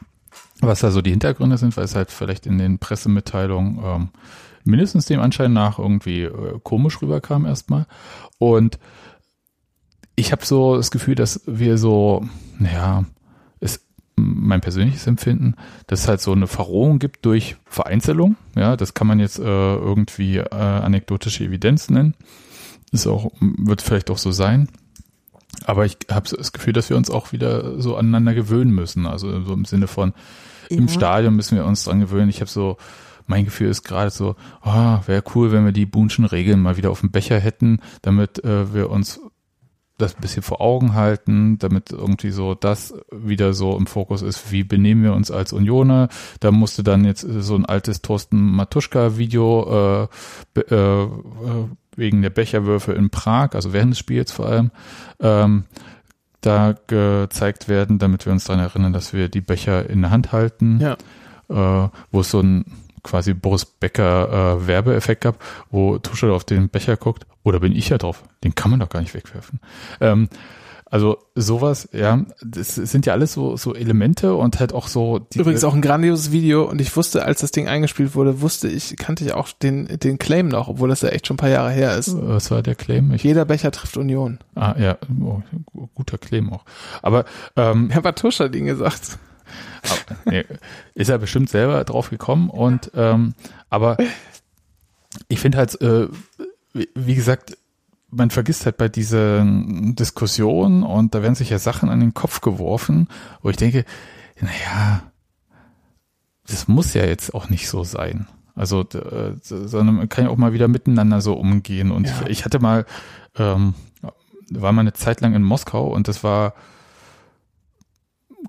was 0.62 0.80
da 0.80 0.92
so 0.92 1.02
die 1.02 1.12
Hintergründe 1.12 1.58
sind, 1.58 1.78
weil 1.78 1.86
es 1.86 1.96
halt 1.96 2.12
vielleicht 2.12 2.46
in 2.46 2.58
den 2.58 2.80
Pressemitteilungen 2.80 3.80
ähm, 3.84 4.10
mindestens 4.64 5.06
dem 5.06 5.20
Anschein 5.20 5.54
nach 5.54 5.80
irgendwie 5.80 6.24
äh, 6.24 6.60
komisch 6.64 7.02
rüberkam 7.02 7.46
erstmal. 7.46 7.86
Und 8.38 8.80
ich 10.16 10.32
habe 10.32 10.46
so 10.46 10.76
das 10.76 10.92
Gefühl, 10.92 11.16
dass 11.16 11.42
wir 11.46 11.78
so, 11.78 12.28
naja, 12.58 13.06
mein 14.18 14.62
persönliches 14.62 15.08
Empfinden, 15.08 15.56
dass 15.86 16.02
es 16.02 16.08
halt 16.08 16.22
so 16.22 16.32
eine 16.32 16.48
Verrohung 16.48 17.00
gibt 17.00 17.26
durch 17.26 17.56
Vereinzelung. 17.66 18.36
Ja, 18.56 18.76
das 18.76 18.94
kann 18.94 19.08
man 19.08 19.20
jetzt 19.20 19.40
äh, 19.40 19.44
irgendwie 19.44 20.38
äh, 20.38 20.50
anekdotische 20.50 21.44
Evidenz 21.44 21.90
nennen. 21.90 22.16
Ist 22.92 23.08
auch, 23.08 23.32
wird 23.40 23.82
vielleicht 23.82 24.10
auch 24.10 24.18
so 24.18 24.32
sein. 24.32 24.70
Aber 25.66 25.86
ich 25.86 25.98
habe 26.12 26.28
das 26.36 26.52
Gefühl, 26.52 26.74
dass 26.74 26.90
wir 26.90 26.98
uns 26.98 27.10
auch 27.10 27.32
wieder 27.32 27.80
so 27.80 27.96
aneinander 27.96 28.34
gewöhnen 28.34 28.72
müssen. 28.72 29.06
Also 29.06 29.42
so 29.42 29.54
im 29.54 29.66
Sinne 29.66 29.88
von, 29.88 30.14
ja. 30.70 30.78
im 30.78 30.88
Stadion 30.88 31.36
müssen 31.36 31.58
wir 31.58 31.66
uns 31.66 31.84
dran 31.84 32.00
gewöhnen. 32.00 32.30
Ich 32.30 32.42
habe 32.42 32.50
so, 32.50 32.78
mein 33.28 33.46
Gefühl 33.46 33.70
ist 33.70 33.84
gerade 33.84 34.10
so, 34.10 34.36
oh, 34.64 35.00
wäre 35.06 35.24
cool, 35.36 35.52
wenn 35.52 35.66
wir 35.66 35.74
die 35.74 35.86
Bunschen 35.86 36.26
Regeln 36.26 36.62
mal 36.62 36.78
wieder 36.78 36.92
auf 36.92 37.02
dem 37.02 37.12
Becher 37.12 37.40
hätten, 37.40 37.80
damit 38.02 38.44
äh, 38.44 38.74
wir 38.74 38.90
uns 38.90 39.20
das 39.98 40.16
ein 40.16 40.22
bisschen 40.22 40.44
vor 40.44 40.62
Augen 40.62 40.94
halten, 40.94 41.58
damit 41.58 41.92
irgendwie 41.92 42.30
so 42.30 42.54
das 42.54 42.94
wieder 43.12 43.54
so 43.54 43.76
im 43.76 43.88
Fokus 43.88 44.22
ist, 44.22 44.52
wie 44.52 44.64
benehmen 44.64 45.04
wir 45.04 45.14
uns 45.14 45.32
als 45.32 45.54
Unioner. 45.54 46.10
Da 46.40 46.52
musste 46.52 46.84
dann 46.84 47.04
jetzt 47.04 47.22
so 47.22 47.56
ein 47.56 47.66
altes 47.66 48.02
Thorsten 48.02 48.40
Matuschka-Video 48.40 50.10
äh, 50.56 50.60
äh, 50.60 51.08
wegen 51.96 52.22
der 52.22 52.30
Becherwürfe 52.30 52.94
in 52.94 53.10
Prag, 53.10 53.56
also 53.56 53.74
während 53.74 53.92
des 53.92 54.00
Spiels 54.00 54.32
vor 54.32 54.46
allem, 54.48 54.72
ähm, 55.20 55.66
da 56.42 56.76
gezeigt 56.86 57.68
werden, 57.68 57.98
damit 57.98 58.26
wir 58.26 58.34
uns 58.34 58.44
daran 58.44 58.62
erinnern, 58.62 58.94
dass 58.94 59.14
wir 59.14 59.30
die 59.30 59.42
Becher 59.42 59.90
in 59.90 60.02
der 60.02 60.12
Hand 60.12 60.32
halten. 60.32 60.80
Ja. 60.80 60.98
Äh, 61.50 61.90
wo 62.12 62.20
es 62.20 62.30
so 62.30 62.42
ein 62.42 62.66
quasi 63.08 63.34
Boris 63.34 63.66
Becker 63.66 64.60
äh, 64.62 64.68
Werbeeffekt 64.68 65.22
gab, 65.22 65.44
wo 65.72 65.98
Tuschel 65.98 66.32
auf 66.32 66.44
den 66.44 66.70
Becher 66.70 66.98
guckt. 66.98 67.26
Oder 67.44 67.60
bin 67.60 67.74
ich 67.74 67.90
ja 67.90 67.98
drauf? 67.98 68.24
Den 68.44 68.56
kann 68.56 68.72
man 68.72 68.80
doch 68.80 68.90
gar 68.90 69.00
nicht 69.00 69.14
wegwerfen. 69.14 69.60
Ähm, 70.02 70.30
also 70.90 71.18
sowas, 71.36 71.90
ja, 71.92 72.26
das 72.42 72.76
sind 72.76 73.06
ja 73.06 73.12
alles 73.12 73.34
so, 73.34 73.58
so 73.58 73.76
Elemente 73.76 74.36
und 74.36 74.60
halt 74.60 74.74
auch 74.74 74.88
so. 74.88 75.20
Die 75.20 75.40
Übrigens 75.40 75.66
auch 75.66 75.74
ein 75.74 75.82
grandioses 75.82 76.32
Video 76.32 76.64
und 76.64 76.80
ich 76.80 76.96
wusste, 76.96 77.26
als 77.26 77.42
das 77.42 77.52
Ding 77.52 77.68
eingespielt 77.68 78.16
wurde, 78.16 78.40
wusste 78.40 78.70
ich, 78.70 78.96
kannte 78.96 79.26
ich 79.26 79.34
auch 79.34 79.50
den, 79.52 79.88
den 80.00 80.18
Claim 80.18 80.48
noch, 80.48 80.70
obwohl 80.70 80.88
das 80.88 81.02
ja 81.02 81.10
echt 81.10 81.28
schon 81.28 81.36
ein 81.36 81.40
paar 81.40 81.50
Jahre 81.50 81.72
her 81.72 81.98
ist. 81.98 82.16
Was 82.18 82.52
war 82.52 82.62
der 82.62 82.76
Claim? 82.76 83.14
Ich 83.14 83.24
Jeder 83.24 83.44
Becher 83.44 83.72
trifft 83.72 83.98
Union. 83.98 84.40
Ah, 84.56 84.76
ja, 84.80 84.98
oh, 85.22 85.42
guter 85.94 86.18
Claim 86.18 86.54
auch. 86.54 86.64
Aber, 87.02 87.26
ähm. 87.58 87.90
Herr 87.90 88.02
Batuscha 88.02 88.46
hat 88.46 88.56
ihn 88.56 88.66
gesagt. 88.66 89.18
Ist 90.94 91.10
er 91.10 91.18
bestimmt 91.18 91.50
selber 91.50 91.84
drauf 91.84 92.10
gekommen 92.10 92.50
und, 92.50 92.92
ähm, 92.96 93.34
aber 93.70 93.98
ich 95.28 95.40
finde 95.40 95.58
halt, 95.58 95.80
äh, 95.82 96.08
wie, 96.74 97.16
gesagt, 97.16 97.58
man 98.10 98.30
vergisst 98.30 98.66
halt 98.66 98.78
bei 98.78 98.90
diesen 98.90 99.96
Diskussionen 99.96 100.84
und 100.84 101.16
da 101.16 101.22
werden 101.22 101.36
sich 101.36 101.50
ja 101.50 101.60
Sachen 101.60 101.90
an 101.90 102.00
den 102.00 102.14
Kopf 102.14 102.42
geworfen, 102.42 103.08
wo 103.42 103.50
ich 103.50 103.58
denke, 103.58 103.86
naja, 104.40 105.04
das 106.48 106.68
muss 106.68 106.94
ja 106.94 107.06
jetzt 107.06 107.34
auch 107.34 107.50
nicht 107.50 107.68
so 107.68 107.84
sein. 107.84 108.28
Also, 108.56 108.82
äh, 108.82 109.34
sondern 109.42 109.96
man 109.96 110.10
kann 110.10 110.26
ja 110.26 110.32
auch 110.32 110.38
mal 110.38 110.54
wieder 110.54 110.68
miteinander 110.68 111.22
so 111.22 111.34
umgehen. 111.34 111.92
Und 111.92 112.08
ja. 112.08 112.14
ich, 112.24 112.30
ich, 112.30 112.46
hatte 112.46 112.60
mal, 112.60 112.86
ähm, 113.38 113.76
war 114.50 114.72
mal 114.72 114.82
eine 114.82 114.94
Zeit 114.94 115.22
lang 115.22 115.36
in 115.36 115.44
Moskau 115.44 115.88
und 115.88 116.08
das 116.08 116.24
war 116.24 116.54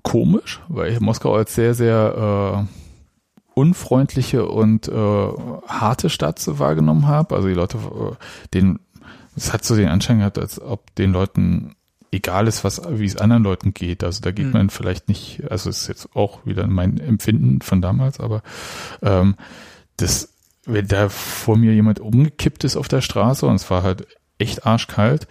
komisch, 0.03 0.61
weil 0.67 0.91
ich 0.91 0.99
Moskau 0.99 1.35
als 1.35 1.55
sehr, 1.55 1.73
sehr 1.73 2.65
äh, 2.67 3.59
unfreundliche 3.59 4.47
und 4.47 4.87
äh, 4.87 5.27
harte 5.67 6.09
Stadt 6.09 6.39
so 6.39 6.59
wahrgenommen 6.59 7.07
habe. 7.07 7.35
Also 7.35 7.47
die 7.47 7.53
Leute, 7.53 7.77
äh, 7.77 8.15
denen 8.53 8.79
es 9.35 9.53
hat 9.53 9.63
so 9.63 9.75
den 9.75 9.87
Anschein 9.87 10.19
gehabt, 10.19 10.37
als 10.37 10.61
ob 10.61 10.93
den 10.95 11.11
Leuten 11.11 11.75
egal 12.11 12.47
ist, 12.47 12.63
was, 12.63 12.81
wie 12.89 13.05
es 13.05 13.17
anderen 13.17 13.43
Leuten 13.43 13.73
geht. 13.73 14.03
Also 14.03 14.21
da 14.21 14.31
geht 14.31 14.47
mhm. 14.47 14.51
man 14.51 14.69
vielleicht 14.69 15.09
nicht, 15.09 15.43
also 15.49 15.69
ist 15.69 15.87
jetzt 15.87 16.15
auch 16.15 16.45
wieder 16.45 16.67
mein 16.67 16.99
Empfinden 16.99 17.61
von 17.61 17.81
damals, 17.81 18.19
aber 18.19 18.41
ähm, 19.01 19.35
das, 19.97 20.33
wenn 20.65 20.87
da 20.87 21.09
vor 21.09 21.57
mir 21.57 21.73
jemand 21.73 21.99
umgekippt 21.99 22.63
ist 22.63 22.75
auf 22.75 22.87
der 22.87 23.01
Straße 23.01 23.45
und 23.45 23.55
es 23.55 23.69
war 23.69 23.83
halt 23.83 24.07
echt 24.39 24.65
arschkalt, 24.65 25.27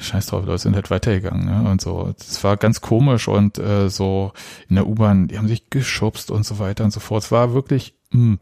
scheiß 0.00 0.26
drauf, 0.26 0.46
Leute 0.46 0.62
sind 0.62 0.74
halt 0.74 0.90
weitergegangen, 0.90 1.44
ne? 1.44 1.70
Und 1.70 1.80
so. 1.80 2.14
Das 2.16 2.42
war 2.44 2.56
ganz 2.56 2.80
komisch 2.80 3.28
und 3.28 3.58
äh, 3.58 3.90
so 3.90 4.32
in 4.68 4.76
der 4.76 4.86
U-Bahn, 4.86 5.28
die 5.28 5.38
haben 5.38 5.48
sich 5.48 5.70
geschubst 5.70 6.30
und 6.30 6.46
so 6.46 6.58
weiter 6.58 6.84
und 6.84 6.92
so 6.92 7.00
fort. 7.00 7.24
Es 7.24 7.32
war 7.32 7.52
wirklich, 7.52 7.94
mh. 8.10 8.38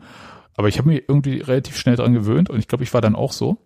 aber 0.55 0.69
ich 0.69 0.79
habe 0.79 0.89
mich 0.89 1.05
irgendwie 1.09 1.41
relativ 1.41 1.77
schnell 1.77 1.97
dran 1.97 2.13
gewöhnt 2.15 2.51
und 2.51 2.59
ich 2.59 2.69
glaube, 2.69 2.85
ich 2.85 2.95
war 2.95 3.01
dann 3.01 3.17
auch 3.17 3.33
so. 3.33 3.59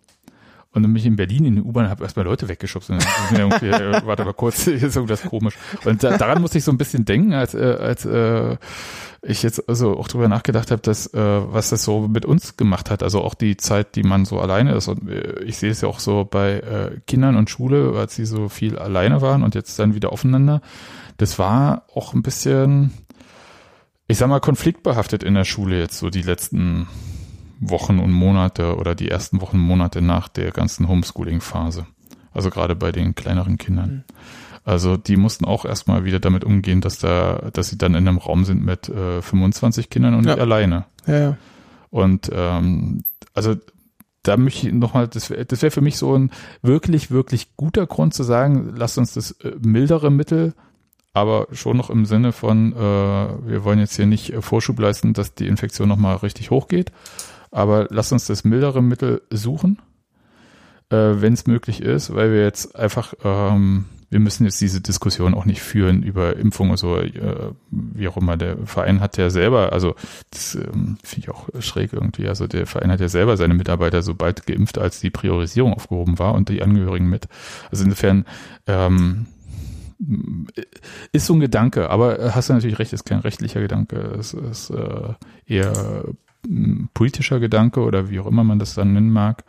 Und 0.77 0.83
dann 0.83 0.93
bin 0.93 1.01
ich 1.01 1.07
in 1.07 1.15
Berlin 1.15 1.45
in 1.45 1.55
der 1.55 1.65
U-Bahn 1.65 1.89
habe 1.89 2.03
erstmal 2.03 2.25
Leute 2.25 2.47
weggeschubst. 2.47 2.91
Und 2.91 3.05
dann 3.31 3.51
äh, 3.51 4.01
warte 4.05 4.23
mal 4.23 4.33
kurz, 4.33 4.63
hier 4.63 4.75
ist 4.75 4.95
irgendwas 4.95 5.23
komisch. 5.23 5.55
Und 5.85 6.03
da, 6.03 6.17
daran 6.17 6.39
musste 6.41 6.59
ich 6.59 6.63
so 6.63 6.71
ein 6.71 6.77
bisschen 6.77 7.03
denken, 7.03 7.33
als, 7.33 7.55
äh, 7.55 7.77
als 7.79 8.05
äh, 8.05 8.57
ich 9.23 9.41
jetzt 9.41 9.67
also 9.67 9.97
auch 9.97 10.07
drüber 10.07 10.27
nachgedacht 10.27 10.69
habe, 10.69 10.81
dass 10.81 11.07
äh, 11.13 11.19
was 11.19 11.69
das 11.69 11.83
so 11.83 12.07
mit 12.07 12.25
uns 12.25 12.57
gemacht 12.57 12.91
hat. 12.91 13.01
Also 13.01 13.21
auch 13.21 13.33
die 13.33 13.57
Zeit, 13.57 13.95
die 13.95 14.03
man 14.03 14.25
so 14.25 14.39
alleine 14.39 14.75
ist. 14.75 14.87
Und 14.87 15.09
äh, 15.09 15.41
ich 15.43 15.57
sehe 15.57 15.71
es 15.71 15.81
ja 15.81 15.89
auch 15.89 15.99
so 15.99 16.23
bei 16.23 16.59
äh, 16.59 16.99
Kindern 17.07 17.35
und 17.35 17.49
Schule, 17.49 17.93
als 17.97 18.15
sie 18.15 18.25
so 18.25 18.49
viel 18.49 18.77
alleine 18.77 19.21
waren 19.21 19.43
und 19.43 19.55
jetzt 19.55 19.79
dann 19.79 19.95
wieder 19.95 20.13
aufeinander. 20.13 20.61
Das 21.17 21.39
war 21.39 21.85
auch 21.93 22.13
ein 22.13 22.21
bisschen, 22.21 22.93
ich 24.07 24.19
sag 24.19 24.29
mal, 24.29 24.39
konfliktbehaftet 24.39 25.23
in 25.23 25.33
der 25.33 25.45
Schule 25.45 25.79
jetzt 25.79 25.97
so 25.97 26.11
die 26.11 26.21
letzten 26.21 26.87
Wochen 27.59 27.99
und 27.99 28.11
Monate 28.11 28.75
oder 28.77 28.95
die 28.95 29.09
ersten 29.09 29.41
Wochen 29.41 29.57
und 29.57 29.63
Monate 29.63 30.01
nach 30.01 30.27
der 30.27 30.51
ganzen 30.51 30.87
Homeschooling-Phase. 30.87 31.85
Also 32.33 32.49
gerade 32.49 32.75
bei 32.75 32.91
den 32.91 33.15
kleineren 33.15 33.57
Kindern. 33.57 34.03
Also 34.63 34.97
die 34.97 35.15
mussten 35.15 35.45
auch 35.45 35.65
erstmal 35.65 36.03
wieder 36.03 36.19
damit 36.19 36.43
umgehen, 36.43 36.81
dass 36.81 36.99
da, 36.99 37.49
dass 37.53 37.69
sie 37.69 37.77
dann 37.77 37.95
in 37.95 38.07
einem 38.07 38.17
Raum 38.17 38.43
sind 38.45 38.63
mit 38.63 38.89
äh, 38.89 39.21
25 39.21 39.89
Kindern 39.89 40.13
und 40.13 40.25
Ja. 40.25 40.33
nicht 40.33 40.41
alleine. 40.41 40.85
Ja, 41.05 41.17
ja. 41.19 41.37
Und 41.89 42.29
ähm, 42.33 43.03
also 43.33 43.55
da 44.23 44.35
möchte 44.35 44.67
ich 44.67 44.73
nochmal, 44.73 45.07
das 45.07 45.29
wäre 45.29 45.45
das 45.45 45.61
wär 45.61 45.71
für 45.71 45.79
mich 45.81 45.97
so 45.97 46.13
ein 46.17 46.31
wirklich, 46.61 47.11
wirklich 47.11 47.55
guter 47.55 47.87
Grund 47.87 48.13
zu 48.13 48.23
sagen, 48.23 48.73
lasst 48.75 48.97
uns 48.97 49.13
das 49.13 49.31
äh, 49.41 49.53
mildere 49.61 50.11
Mittel, 50.11 50.53
aber 51.13 51.47
schon 51.53 51.77
noch 51.77 51.89
im 51.89 52.05
Sinne 52.05 52.33
von, 52.33 52.73
äh, 52.73 52.75
wir 52.75 53.63
wollen 53.63 53.79
jetzt 53.79 53.95
hier 53.95 54.05
nicht 54.05 54.33
äh, 54.33 54.41
Vorschub 54.41 54.77
leisten, 54.79 55.13
dass 55.13 55.33
die 55.33 55.47
Infektion 55.47 55.87
nochmal 55.87 56.17
richtig 56.17 56.51
hochgeht, 56.51 56.91
aber 57.51 57.87
lasst 57.89 58.11
uns 58.11 58.25
das 58.25 58.43
mildere 58.43 58.81
Mittel 58.81 59.21
suchen, 59.29 59.79
äh, 60.89 60.95
wenn 60.95 61.33
es 61.33 61.47
möglich 61.47 61.81
ist, 61.81 62.13
weil 62.13 62.31
wir 62.31 62.43
jetzt 62.43 62.75
einfach, 62.75 63.13
ähm, 63.23 63.85
wir 64.09 64.19
müssen 64.19 64.45
jetzt 64.45 64.61
diese 64.61 64.79
Diskussion 64.79 65.33
auch 65.33 65.43
nicht 65.43 65.61
führen 65.61 66.01
über 66.01 66.37
Impfung 66.37 66.69
und 66.69 66.77
so, 66.77 66.97
äh, 66.97 67.51
wie 67.71 68.07
auch 68.07 68.15
immer. 68.15 68.37
Der 68.37 68.57
Verein 68.65 69.01
hat 69.01 69.17
ja 69.17 69.29
selber, 69.29 69.73
also 69.73 69.95
das 70.31 70.55
ähm, 70.55 70.97
finde 71.03 71.27
ich 71.27 71.29
auch 71.29 71.49
schräg 71.59 71.91
irgendwie. 71.91 72.27
Also 72.27 72.47
der 72.47 72.67
Verein 72.67 72.91
hat 72.91 73.01
ja 73.01 73.09
selber 73.09 73.35
seine 73.35 73.53
Mitarbeiter 73.53 74.01
sobald 74.01 74.45
geimpft, 74.45 74.77
als 74.77 75.01
die 75.01 75.09
Priorisierung 75.09 75.73
aufgehoben 75.73 76.19
war 76.19 76.35
und 76.35 76.47
die 76.49 76.61
Angehörigen 76.61 77.09
mit. 77.09 77.27
Also 77.69 77.83
insofern 77.83 78.25
ähm, 78.65 79.25
ist 81.11 81.25
so 81.25 81.33
ein 81.33 81.39
Gedanke, 81.39 81.89
aber 81.89 82.19
äh, 82.19 82.31
hast 82.31 82.49
du 82.49 82.53
natürlich 82.53 82.79
recht, 82.79 82.93
ist 82.93 83.05
kein 83.05 83.19
rechtlicher 83.19 83.59
Gedanke. 83.59 83.97
Es 83.97 84.33
ist 84.33 84.69
äh, 84.69 85.13
eher 85.45 86.05
politischer 86.93 87.39
Gedanke 87.39 87.81
oder 87.81 88.09
wie 88.09 88.19
auch 88.19 88.27
immer 88.27 88.43
man 88.43 88.59
das 88.59 88.73
dann 88.73 88.93
nennen 88.93 89.09
mag. 89.09 89.43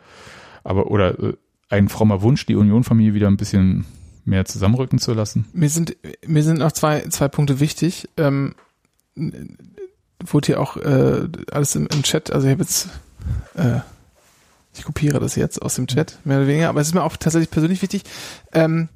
Aber 0.63 0.91
oder 0.91 1.19
äh, 1.19 1.33
ein 1.69 1.89
frommer 1.89 2.21
Wunsch, 2.21 2.45
die 2.45 2.55
Union-Familie 2.55 3.13
wieder 3.13 3.27
ein 3.27 3.37
bisschen 3.37 3.85
mehr 4.25 4.45
zusammenrücken 4.45 4.99
zu 4.99 5.13
lassen. 5.13 5.45
Mir 5.53 5.69
sind, 5.69 5.95
mir 6.25 6.43
sind 6.43 6.59
noch 6.59 6.71
zwei, 6.71 7.01
zwei 7.09 7.27
Punkte 7.27 7.59
wichtig. 7.59 8.09
Ähm, 8.17 8.55
wurde 10.25 10.47
hier 10.47 10.59
auch 10.59 10.77
äh, 10.77 11.27
alles 11.51 11.75
im, 11.75 11.87
im 11.87 12.03
Chat, 12.03 12.31
also 12.31 12.47
ich 12.47 12.51
habe 12.51 12.63
jetzt, 12.63 12.89
äh, 13.55 13.79
ich 14.73 14.83
kopiere 14.83 15.19
das 15.19 15.35
jetzt 15.35 15.61
aus 15.61 15.75
dem 15.75 15.87
Chat, 15.87 16.19
mehr 16.25 16.37
oder 16.37 16.47
weniger, 16.47 16.69
aber 16.69 16.81
es 16.81 16.87
ist 16.87 16.93
mir 16.93 17.03
auch 17.03 17.17
tatsächlich 17.17 17.51
persönlich 17.51 17.81
wichtig, 17.81 18.03
ähm, 18.51 18.89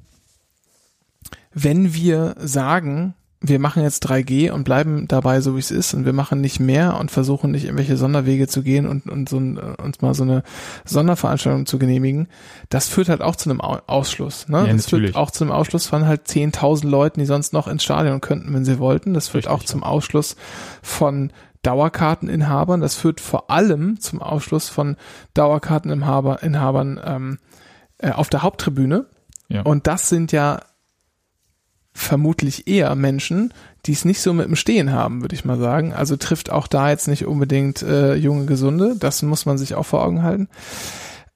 wenn 1.52 1.94
wir 1.94 2.34
sagen, 2.38 3.14
wir 3.46 3.58
machen 3.58 3.82
jetzt 3.82 4.08
3G 4.08 4.50
und 4.50 4.64
bleiben 4.64 5.06
dabei, 5.06 5.40
so 5.42 5.54
wie 5.54 5.58
es 5.60 5.70
ist, 5.70 5.92
und 5.92 6.06
wir 6.06 6.14
machen 6.14 6.40
nicht 6.40 6.60
mehr 6.60 6.98
und 6.98 7.10
versuchen 7.10 7.50
nicht 7.50 7.64
irgendwelche 7.64 7.98
Sonderwege 7.98 8.48
zu 8.48 8.62
gehen 8.62 8.86
und, 8.86 9.06
und 9.06 9.28
so 9.28 9.38
ein, 9.38 9.58
uns 9.58 10.00
mal 10.00 10.14
so 10.14 10.22
eine 10.22 10.42
Sonderveranstaltung 10.86 11.66
zu 11.66 11.78
genehmigen, 11.78 12.28
das 12.70 12.88
führt 12.88 13.08
halt 13.10 13.20
auch 13.20 13.36
zu 13.36 13.50
einem 13.50 13.60
Au- 13.60 13.82
Ausschluss. 13.86 14.48
Ne? 14.48 14.58
Ja, 14.66 14.72
das 14.72 14.86
natürlich. 14.86 15.10
führt 15.10 15.16
auch 15.16 15.30
zu 15.30 15.44
einem 15.44 15.52
Ausschluss 15.52 15.86
von 15.86 16.06
halt 16.06 16.26
10.000 16.26 16.86
Leuten, 16.88 17.20
die 17.20 17.26
sonst 17.26 17.52
noch 17.52 17.68
ins 17.68 17.84
Stadion 17.84 18.20
könnten, 18.22 18.54
wenn 18.54 18.64
sie 18.64 18.78
wollten. 18.78 19.12
Das 19.12 19.28
führt 19.28 19.44
Richtig, 19.46 19.52
auch 19.52 19.64
zum 19.64 19.82
Ausschluss 19.82 20.36
von 20.82 21.30
Dauerkarteninhabern. 21.62 22.80
Das 22.80 22.94
führt 22.94 23.20
vor 23.20 23.50
allem 23.50 24.00
zum 24.00 24.22
Ausschluss 24.22 24.68
von 24.68 24.96
Dauerkarteninhabern 25.34 26.38
Inhabern, 26.40 27.00
ähm, 27.04 27.38
äh, 27.98 28.10
auf 28.10 28.28
der 28.30 28.42
Haupttribüne. 28.42 29.06
Ja. 29.48 29.62
Und 29.62 29.86
das 29.86 30.08
sind 30.08 30.32
ja 30.32 30.60
vermutlich 31.94 32.66
eher 32.66 32.94
Menschen, 32.96 33.54
die 33.86 33.92
es 33.92 34.04
nicht 34.04 34.20
so 34.20 34.32
mit 34.32 34.46
dem 34.46 34.56
Stehen 34.56 34.92
haben, 34.92 35.22
würde 35.22 35.34
ich 35.34 35.44
mal 35.44 35.58
sagen. 35.58 35.92
Also 35.92 36.16
trifft 36.16 36.50
auch 36.50 36.66
da 36.66 36.90
jetzt 36.90 37.08
nicht 37.08 37.24
unbedingt 37.24 37.82
äh, 37.82 38.14
junge 38.14 38.46
Gesunde. 38.46 38.96
Das 38.98 39.22
muss 39.22 39.46
man 39.46 39.58
sich 39.58 39.74
auch 39.74 39.86
vor 39.86 40.04
Augen 40.04 40.22
halten. 40.22 40.48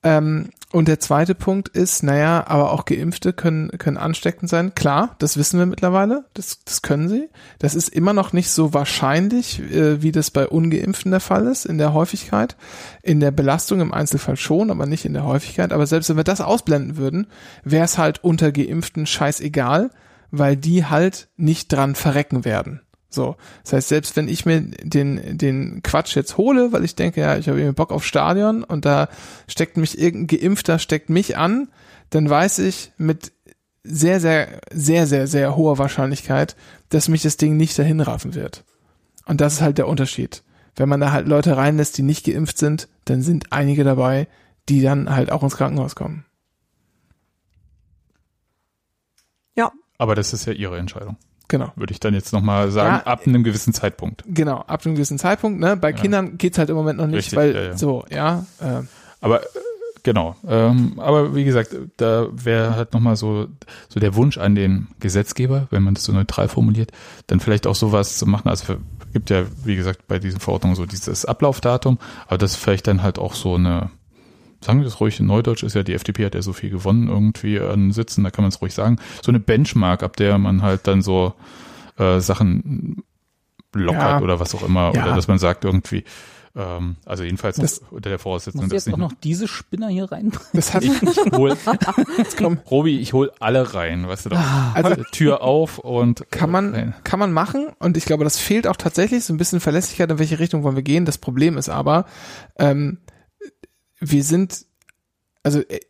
Ähm, 0.02 0.50
und 0.70 0.86
der 0.86 1.00
zweite 1.00 1.34
Punkt 1.34 1.68
ist, 1.68 2.02
naja, 2.02 2.44
aber 2.46 2.72
auch 2.72 2.84
Geimpfte 2.84 3.32
können, 3.32 3.70
können 3.78 3.96
ansteckend 3.96 4.50
sein. 4.50 4.74
Klar, 4.74 5.16
das 5.18 5.38
wissen 5.38 5.58
wir 5.58 5.64
mittlerweile. 5.64 6.26
Das, 6.34 6.62
das 6.64 6.82
können 6.82 7.08
sie. 7.08 7.30
Das 7.58 7.74
ist 7.74 7.88
immer 7.88 8.12
noch 8.12 8.34
nicht 8.34 8.50
so 8.50 8.74
wahrscheinlich, 8.74 9.60
äh, 9.72 10.02
wie 10.02 10.12
das 10.12 10.30
bei 10.30 10.46
Ungeimpften 10.46 11.10
der 11.10 11.20
Fall 11.20 11.46
ist, 11.46 11.64
in 11.64 11.78
der 11.78 11.94
Häufigkeit. 11.94 12.56
In 13.02 13.20
der 13.20 13.30
Belastung 13.30 13.80
im 13.80 13.94
Einzelfall 13.94 14.36
schon, 14.36 14.70
aber 14.70 14.86
nicht 14.86 15.04
in 15.04 15.14
der 15.14 15.24
Häufigkeit. 15.24 15.72
Aber 15.72 15.86
selbst 15.86 16.10
wenn 16.10 16.18
wir 16.18 16.24
das 16.24 16.42
ausblenden 16.42 16.96
würden, 16.96 17.28
wäre 17.64 17.84
es 17.84 17.96
halt 17.96 18.22
unter 18.22 18.52
Geimpften 18.52 19.06
scheißegal, 19.06 19.90
weil 20.30 20.56
die 20.56 20.84
halt 20.84 21.28
nicht 21.36 21.72
dran 21.72 21.94
verrecken 21.94 22.44
werden. 22.44 22.80
So, 23.10 23.36
das 23.64 23.72
heißt, 23.72 23.88
selbst 23.88 24.16
wenn 24.16 24.28
ich 24.28 24.44
mir 24.44 24.60
den, 24.60 25.38
den 25.38 25.82
Quatsch 25.82 26.14
jetzt 26.14 26.36
hole, 26.36 26.72
weil 26.72 26.84
ich 26.84 26.94
denke, 26.94 27.22
ja, 27.22 27.38
ich 27.38 27.48
habe 27.48 27.58
irgendwie 27.58 27.74
Bock 27.74 27.90
auf 27.90 28.04
Stadion 28.04 28.64
und 28.64 28.84
da 28.84 29.08
steckt 29.46 29.78
mich 29.78 29.98
irgendein 29.98 30.38
Geimpfter, 30.38 30.78
steckt 30.78 31.08
mich 31.08 31.38
an, 31.38 31.68
dann 32.10 32.28
weiß 32.28 32.58
ich 32.60 32.92
mit 32.98 33.32
sehr, 33.82 34.20
sehr, 34.20 34.60
sehr, 34.70 35.06
sehr, 35.06 35.26
sehr 35.26 35.56
hoher 35.56 35.78
Wahrscheinlichkeit, 35.78 36.54
dass 36.90 37.08
mich 37.08 37.22
das 37.22 37.38
Ding 37.38 37.56
nicht 37.56 37.78
dahin 37.78 38.00
raffen 38.00 38.34
wird. 38.34 38.64
Und 39.24 39.40
das 39.40 39.54
ist 39.54 39.60
halt 39.62 39.78
der 39.78 39.88
Unterschied. 39.88 40.42
Wenn 40.76 40.90
man 40.90 41.00
da 41.00 41.10
halt 41.10 41.26
Leute 41.26 41.56
reinlässt, 41.56 41.96
die 41.96 42.02
nicht 42.02 42.26
geimpft 42.26 42.58
sind, 42.58 42.88
dann 43.06 43.22
sind 43.22 43.52
einige 43.52 43.84
dabei, 43.84 44.28
die 44.68 44.82
dann 44.82 45.14
halt 45.14 45.32
auch 45.32 45.42
ins 45.42 45.56
Krankenhaus 45.56 45.96
kommen. 45.96 46.24
Aber 49.98 50.14
das 50.14 50.32
ist 50.32 50.46
ja 50.46 50.52
ihre 50.52 50.78
Entscheidung. 50.78 51.16
Genau. 51.48 51.72
Würde 51.76 51.92
ich 51.92 52.00
dann 52.00 52.14
jetzt 52.14 52.32
nochmal 52.32 52.70
sagen, 52.70 52.96
Ja, 52.96 53.12
ab 53.12 53.26
einem 53.26 53.42
gewissen 53.42 53.72
Zeitpunkt. 53.72 54.22
Genau, 54.28 54.58
ab 54.66 54.84
einem 54.84 54.94
gewissen 54.94 55.18
Zeitpunkt, 55.18 55.60
ne? 55.60 55.76
Bei 55.76 55.92
Kindern 55.92 56.36
geht's 56.36 56.58
halt 56.58 56.68
im 56.68 56.76
Moment 56.76 56.98
noch 56.98 57.06
nicht, 57.06 57.16
Richtig, 57.16 57.38
weil 57.38 57.54
ja, 57.54 57.62
ja. 57.62 57.76
so, 57.76 58.04
ja, 58.10 58.46
äh, 58.60 58.82
Aber 59.20 59.40
genau. 60.02 60.36
Ähm, 60.46 60.94
aber 60.98 61.34
wie 61.34 61.44
gesagt, 61.44 61.74
da 61.96 62.28
wäre 62.32 62.76
halt 62.76 62.92
nochmal 62.92 63.16
so, 63.16 63.48
so 63.88 63.98
der 63.98 64.14
Wunsch 64.14 64.36
an 64.36 64.54
den 64.54 64.88
Gesetzgeber, 65.00 65.68
wenn 65.70 65.82
man 65.82 65.94
das 65.94 66.04
so 66.04 66.12
neutral 66.12 66.48
formuliert, 66.48 66.92
dann 67.28 67.40
vielleicht 67.40 67.66
auch 67.66 67.74
sowas 67.74 68.18
zu 68.18 68.26
machen. 68.26 68.48
Also 68.48 68.66
für, 68.66 68.78
gibt 69.14 69.30
ja, 69.30 69.44
wie 69.64 69.76
gesagt, 69.76 70.06
bei 70.06 70.18
diesen 70.18 70.40
Verordnungen 70.40 70.76
so 70.76 70.84
dieses 70.84 71.24
Ablaufdatum, 71.24 71.98
aber 72.26 72.36
das 72.36 72.52
ist 72.52 72.56
vielleicht 72.58 72.86
dann 72.86 73.02
halt 73.02 73.18
auch 73.18 73.34
so 73.34 73.54
eine, 73.54 73.90
sagen 74.60 74.80
wir 74.80 74.84
das 74.84 75.00
ruhig, 75.00 75.20
in 75.20 75.26
Neudeutsch 75.26 75.62
ist 75.62 75.74
ja, 75.74 75.82
die 75.82 75.94
FDP 75.94 76.24
hat 76.26 76.34
ja 76.34 76.42
so 76.42 76.52
viel 76.52 76.70
gewonnen 76.70 77.08
irgendwie 77.08 77.60
an 77.60 77.92
Sitzen, 77.92 78.24
da 78.24 78.30
kann 78.30 78.42
man 78.42 78.48
es 78.50 78.60
ruhig 78.60 78.74
sagen, 78.74 78.98
so 79.22 79.30
eine 79.30 79.40
Benchmark, 79.40 80.02
ab 80.02 80.16
der 80.16 80.38
man 80.38 80.62
halt 80.62 80.86
dann 80.86 81.02
so 81.02 81.34
äh, 81.98 82.20
Sachen 82.20 83.02
lockert 83.74 84.02
Ja. 84.02 84.20
oder 84.20 84.40
was 84.40 84.54
auch 84.54 84.62
immer, 84.62 84.92
Ja. 84.94 85.04
oder 85.04 85.14
dass 85.14 85.28
man 85.28 85.38
sagt 85.38 85.64
irgendwie, 85.64 86.04
ähm, 86.56 86.96
also 87.04 87.22
jedenfalls 87.24 87.56
Das- 87.56 87.82
unter 87.90 88.08
der 88.08 88.18
Voraussetzung, 88.18 88.62
Muss 88.62 88.70
dass 88.70 88.86
jetzt 88.86 88.94
auch 88.94 88.98
nicht 88.98 89.10
noch 89.12 89.20
diese 89.20 89.46
Spinner 89.46 89.88
hier 89.88 90.10
rein? 90.10 90.32
das 90.52 90.74
hat, 90.74 90.82
ich 90.84 90.92
hol, 91.32 91.56
komm. 92.38 92.58
Robi, 92.70 92.98
ich 92.98 93.12
hol 93.12 93.30
alle 93.38 93.74
rein, 93.74 94.08
weißt 94.08 94.26
du 94.26 94.30
doch. 94.30 94.40
Also- 94.74 95.02
Tür 95.12 95.42
auf 95.42 95.78
und 95.78 96.24
kann 96.30 96.50
man, 96.50 96.74
rein. 96.74 96.94
kann 97.04 97.18
man 97.20 97.32
machen 97.32 97.68
und 97.78 97.96
ich 97.96 98.06
glaube, 98.06 98.24
das 98.24 98.38
fehlt 98.38 98.66
auch 98.66 98.76
tatsächlich 98.76 99.24
so 99.24 99.32
ein 99.34 99.36
bisschen 99.36 99.60
Verlässlichkeit, 99.60 100.10
in 100.10 100.18
welche 100.18 100.38
Richtung 100.38 100.62
wollen 100.62 100.76
wir 100.76 100.82
gehen. 100.82 101.04
Das 101.04 101.18
Problem 101.18 101.58
ist 101.58 101.68
aber, 101.68 102.06
ähm, 102.58 102.98
wir 104.00 104.24
sind, 104.24 104.66
also 105.42 105.60
äh, 105.60 105.80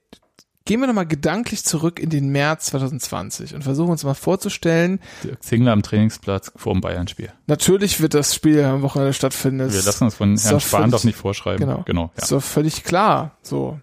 gehen 0.65 0.81
wir 0.81 0.87
nochmal 0.87 1.07
gedanklich 1.07 1.65
zurück 1.65 1.99
in 1.99 2.11
den 2.11 2.29
März 2.29 2.67
2020 2.67 3.55
und 3.55 3.63
versuchen 3.65 3.91
uns 3.91 4.05
mal 4.05 4.15
vorzustellen, 4.15 5.01
Dirk 5.25 5.43
Zingler 5.43 5.73
am 5.73 5.83
Trainingsplatz 5.83 6.53
vor 6.57 6.75
dem 6.75 6.83
Bayern-Spiel. 6.83 7.33
natürlich 7.47 8.01
wird 8.01 8.13
das 8.13 8.35
Spiel 8.35 8.63
am 8.63 8.83
Wochenende 8.83 9.15
stattfinden. 9.15 9.73
Wir 9.73 9.83
lassen 9.83 10.05
uns 10.05 10.15
von 10.15 10.37
Herrn 10.37 10.61
Spahn 10.61 10.81
völlig- 10.83 10.93
doch 10.93 11.05
nicht 11.05 11.17
vorschreiben. 11.17 11.61
Genau. 11.67 11.83
genau 11.87 12.11
ja. 12.17 12.23
Ist 12.23 12.33
doch 12.33 12.43
völlig 12.43 12.85
klar. 12.85 13.39
So. 13.43 13.81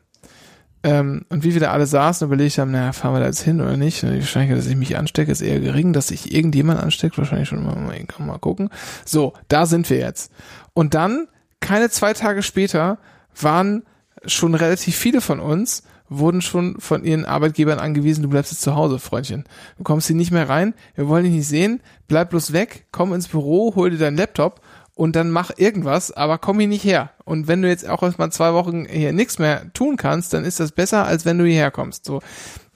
Ähm, 0.84 1.26
und 1.30 1.44
wie 1.44 1.56
wir 1.56 1.62
da 1.62 1.72
alle 1.72 1.88
saßen 1.88 2.28
und 2.28 2.32
überlegt 2.32 2.60
haben, 2.60 2.70
naja, 2.70 2.94
fahren 2.94 3.16
wir 3.16 3.20
da 3.20 3.26
jetzt 3.26 3.42
hin 3.42 3.60
oder 3.60 3.76
nicht? 3.76 4.04
Und 4.04 4.12
die 4.12 4.20
Wahrscheinlichkeit, 4.20 4.60
dass 4.60 4.68
ich 4.68 4.76
mich 4.76 4.96
anstecke, 4.96 5.32
ist 5.32 5.42
eher 5.42 5.60
gering, 5.60 5.94
dass 5.94 6.10
sich 6.10 6.32
irgendjemand 6.36 6.80
ansteckt, 6.80 7.18
wahrscheinlich 7.18 7.50
schon 7.50 7.64
mal, 7.64 7.76
mal 8.20 8.38
gucken. 8.38 8.70
So, 9.04 9.34
da 9.48 9.66
sind 9.66 9.90
wir 9.90 9.98
jetzt. 9.98 10.32
Und 10.76 10.94
dann, 10.94 11.28
keine 11.60 11.90
zwei 11.90 12.14
Tage 12.14 12.44
später, 12.44 13.00
waren 13.42 13.82
schon 14.28 14.56
relativ 14.56 14.96
viele 14.96 15.22
von 15.22 15.40
uns, 15.40 15.84
wurden 16.10 16.42
schon 16.42 16.80
von 16.80 17.04
ihren 17.04 17.26
Arbeitgebern 17.26 17.80
angewiesen, 17.80 18.22
du 18.22 18.30
bleibst 18.30 18.52
jetzt 18.52 18.62
zu 18.62 18.76
Hause, 18.76 19.00
Freundchen. 19.00 19.46
Du 19.78 19.84
kommst 19.84 20.08
hier 20.08 20.16
nicht 20.16 20.32
mehr 20.32 20.48
rein, 20.48 20.74
wir 20.96 21.08
wollen 21.08 21.24
dich 21.24 21.34
nicht 21.34 21.48
sehen, 21.48 21.82
bleib 22.08 22.30
bloß 22.30 22.54
weg, 22.54 22.86
komm 22.92 23.14
ins 23.14 23.28
Büro, 23.28 23.74
hol 23.76 23.90
dir 23.90 23.98
deinen 23.98 24.18
Laptop 24.18 24.62
und 24.94 25.16
dann 25.16 25.30
mach 25.30 25.52
irgendwas, 25.58 26.12
aber 26.12 26.38
komm 26.38 26.60
hier 26.60 26.70
nicht 26.70 26.84
her. 26.84 27.12
Und 27.26 27.48
wenn 27.48 27.62
du 27.62 27.68
jetzt 27.68 27.88
auch 27.88 28.04
erst 28.04 28.20
mal 28.20 28.32
zwei 28.32 28.54
Wochen 28.54 28.86
hier 28.86 29.14
nichts 29.14 29.40
mehr 29.40 29.72
tun 29.74 29.98
kannst, 29.98 30.34
dann 30.34 30.46
ist 30.46 30.60
das 30.60 30.72
besser, 30.72 31.06
als 31.06 31.26
wenn 31.26 31.38
du 31.38 31.46
hierher 31.46 31.72
kommst. 31.72 32.06
So. 32.06 32.22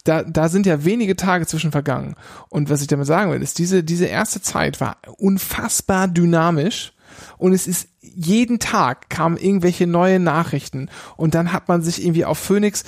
Da, 0.03 0.23
da 0.23 0.49
sind 0.49 0.65
ja 0.65 0.83
wenige 0.83 1.15
Tage 1.15 1.45
zwischen 1.45 1.71
vergangen. 1.71 2.15
Und 2.49 2.69
was 2.69 2.81
ich 2.81 2.87
damit 2.87 3.05
sagen 3.05 3.31
will, 3.31 3.41
ist, 3.41 3.59
diese, 3.59 3.83
diese 3.83 4.05
erste 4.05 4.41
Zeit 4.41 4.81
war 4.81 4.97
unfassbar 5.17 6.07
dynamisch. 6.07 6.93
Und 7.37 7.53
es 7.53 7.67
ist 7.67 7.87
jeden 8.15 8.59
Tag 8.59 9.09
kamen 9.09 9.37
irgendwelche 9.37 9.87
neue 9.87 10.19
Nachrichten. 10.19 10.89
Und 11.17 11.35
dann 11.35 11.53
hat 11.53 11.67
man 11.67 11.81
sich 11.81 12.03
irgendwie 12.03 12.25
auf 12.25 12.37
Phoenix 12.37 12.83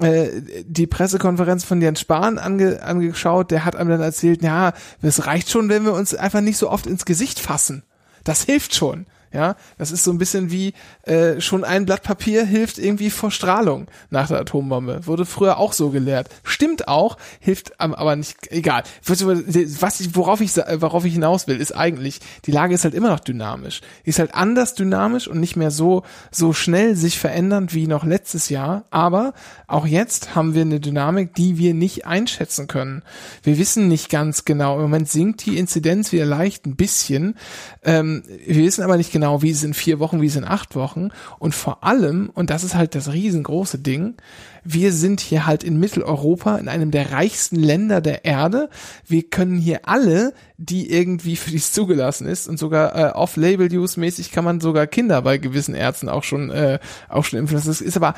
äh, 0.00 0.42
die 0.64 0.86
Pressekonferenz 0.86 1.64
von 1.64 1.80
Jens 1.80 2.00
Spahn 2.00 2.38
ange, 2.38 2.82
angeschaut. 2.82 3.50
Der 3.50 3.64
hat 3.64 3.76
einem 3.76 3.90
dann 3.90 4.00
erzählt, 4.00 4.42
ja, 4.42 4.72
es 5.02 5.26
reicht 5.26 5.50
schon, 5.50 5.68
wenn 5.68 5.84
wir 5.84 5.92
uns 5.92 6.14
einfach 6.14 6.40
nicht 6.40 6.56
so 6.56 6.70
oft 6.70 6.86
ins 6.86 7.04
Gesicht 7.04 7.40
fassen. 7.40 7.82
Das 8.24 8.42
hilft 8.42 8.74
schon. 8.74 9.06
Ja, 9.32 9.56
das 9.78 9.92
ist 9.92 10.04
so 10.04 10.10
ein 10.10 10.18
bisschen 10.18 10.50
wie 10.50 10.74
äh, 11.04 11.40
schon 11.40 11.64
ein 11.64 11.86
Blatt 11.86 12.02
Papier 12.02 12.44
hilft 12.44 12.78
irgendwie 12.78 13.08
vor 13.08 13.30
Strahlung 13.30 13.86
nach 14.10 14.28
der 14.28 14.40
Atombombe. 14.40 15.06
Wurde 15.06 15.24
früher 15.24 15.56
auch 15.56 15.72
so 15.72 15.88
gelehrt. 15.88 16.28
Stimmt 16.44 16.86
auch, 16.86 17.16
hilft 17.40 17.80
aber 17.80 18.14
nicht. 18.14 18.36
Egal. 18.50 18.82
Was 19.06 20.00
ich, 20.00 20.14
worauf 20.14 20.42
ich, 20.42 20.54
worauf 20.56 21.04
ich 21.06 21.14
hinaus 21.14 21.46
will, 21.46 21.60
ist 21.60 21.74
eigentlich 21.74 22.20
die 22.44 22.50
Lage 22.50 22.74
ist 22.74 22.84
halt 22.84 22.94
immer 22.94 23.08
noch 23.08 23.20
dynamisch. 23.20 23.80
Die 24.04 24.10
ist 24.10 24.18
halt 24.18 24.34
anders 24.34 24.74
dynamisch 24.74 25.28
und 25.28 25.40
nicht 25.40 25.56
mehr 25.56 25.70
so 25.70 26.02
so 26.30 26.52
schnell 26.52 26.94
sich 26.94 27.18
verändernd 27.18 27.72
wie 27.72 27.86
noch 27.86 28.04
letztes 28.04 28.50
Jahr. 28.50 28.84
Aber 28.90 29.32
auch 29.66 29.86
jetzt 29.86 30.34
haben 30.34 30.54
wir 30.54 30.62
eine 30.62 30.80
Dynamik, 30.80 31.34
die 31.34 31.56
wir 31.56 31.72
nicht 31.72 32.06
einschätzen 32.06 32.66
können. 32.66 33.02
Wir 33.42 33.56
wissen 33.56 33.88
nicht 33.88 34.10
ganz 34.10 34.44
genau. 34.44 34.76
Im 34.76 34.82
Moment 34.82 35.08
sinkt 35.08 35.46
die 35.46 35.56
Inzidenz 35.56 36.12
wieder 36.12 36.26
leicht 36.26 36.66
ein 36.66 36.76
bisschen. 36.76 37.36
Ähm, 37.82 38.24
wir 38.46 38.64
wissen 38.64 38.82
aber 38.82 38.98
nicht 38.98 39.10
genau 39.10 39.21
genau, 39.22 39.40
wie 39.40 39.50
es 39.50 39.62
in 39.62 39.72
vier 39.72 40.00
Wochen, 40.00 40.20
wie 40.20 40.26
es 40.26 40.34
in 40.34 40.44
acht 40.44 40.74
Wochen. 40.74 41.10
Und 41.38 41.54
vor 41.54 41.84
allem, 41.84 42.28
und 42.34 42.50
das 42.50 42.64
ist 42.64 42.74
halt 42.74 42.96
das 42.96 43.12
riesengroße 43.12 43.78
Ding, 43.78 44.16
wir 44.64 44.92
sind 44.92 45.20
hier 45.20 45.46
halt 45.46 45.62
in 45.62 45.78
Mitteleuropa, 45.78 46.56
in 46.56 46.66
einem 46.66 46.90
der 46.90 47.12
reichsten 47.12 47.54
Länder 47.54 48.00
der 48.00 48.24
Erde. 48.24 48.68
Wir 49.06 49.22
können 49.22 49.58
hier 49.58 49.88
alle, 49.88 50.34
die 50.56 50.90
irgendwie 50.90 51.36
für 51.36 51.52
dies 51.52 51.72
zugelassen 51.72 52.26
ist 52.26 52.48
und 52.48 52.58
sogar 52.58 52.96
äh, 52.96 53.12
off-label-use-mäßig 53.12 54.32
kann 54.32 54.44
man 54.44 54.60
sogar 54.60 54.88
Kinder 54.88 55.22
bei 55.22 55.38
gewissen 55.38 55.76
Ärzten 55.76 56.08
auch 56.08 56.24
schon, 56.24 56.50
äh, 56.50 56.80
auch 57.08 57.24
schon 57.24 57.38
impfen. 57.38 57.60
Das 57.64 57.80
ist 57.80 57.96
aber, 57.96 58.14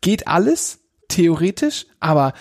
geht 0.00 0.26
alles, 0.26 0.80
theoretisch, 1.06 1.86
aber 2.00 2.32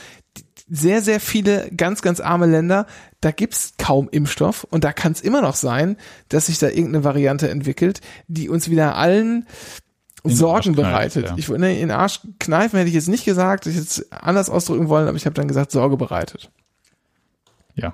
sehr, 0.67 1.03
sehr 1.03 1.19
viele 1.19 1.69
ganz, 1.77 2.01
ganz 2.01 2.19
arme 2.19 2.47
Länder, 2.47 2.87
da 3.21 3.31
gibt's 3.31 3.73
kaum 3.77 4.09
Impfstoff 4.09 4.63
und 4.65 4.83
da 4.83 4.93
kann 4.93 5.11
es 5.11 5.21
immer 5.21 5.41
noch 5.41 5.55
sein, 5.55 5.97
dass 6.29 6.47
sich 6.47 6.59
da 6.59 6.67
irgendeine 6.67 7.03
Variante 7.03 7.49
entwickelt, 7.49 8.01
die 8.27 8.49
uns 8.49 8.69
wieder 8.69 8.95
allen 8.95 9.47
Sorgen 10.23 10.75
bereitet. 10.75 11.29
Ja. 11.29 11.35
Ich 11.37 11.49
ne, 11.49 11.79
in 11.79 11.91
Arsch 11.91 12.21
kneifen 12.39 12.77
hätte 12.77 12.89
ich 12.89 12.95
jetzt 12.95 13.07
nicht 13.07 13.25
gesagt, 13.25 13.65
ich 13.65 13.75
jetzt 13.75 14.11
anders 14.11 14.49
ausdrücken 14.49 14.89
wollen, 14.89 15.07
aber 15.07 15.17
ich 15.17 15.25
habe 15.25 15.33
dann 15.33 15.47
gesagt 15.47 15.71
Sorge 15.71 15.97
bereitet. 15.97 16.51
Ja, 17.75 17.93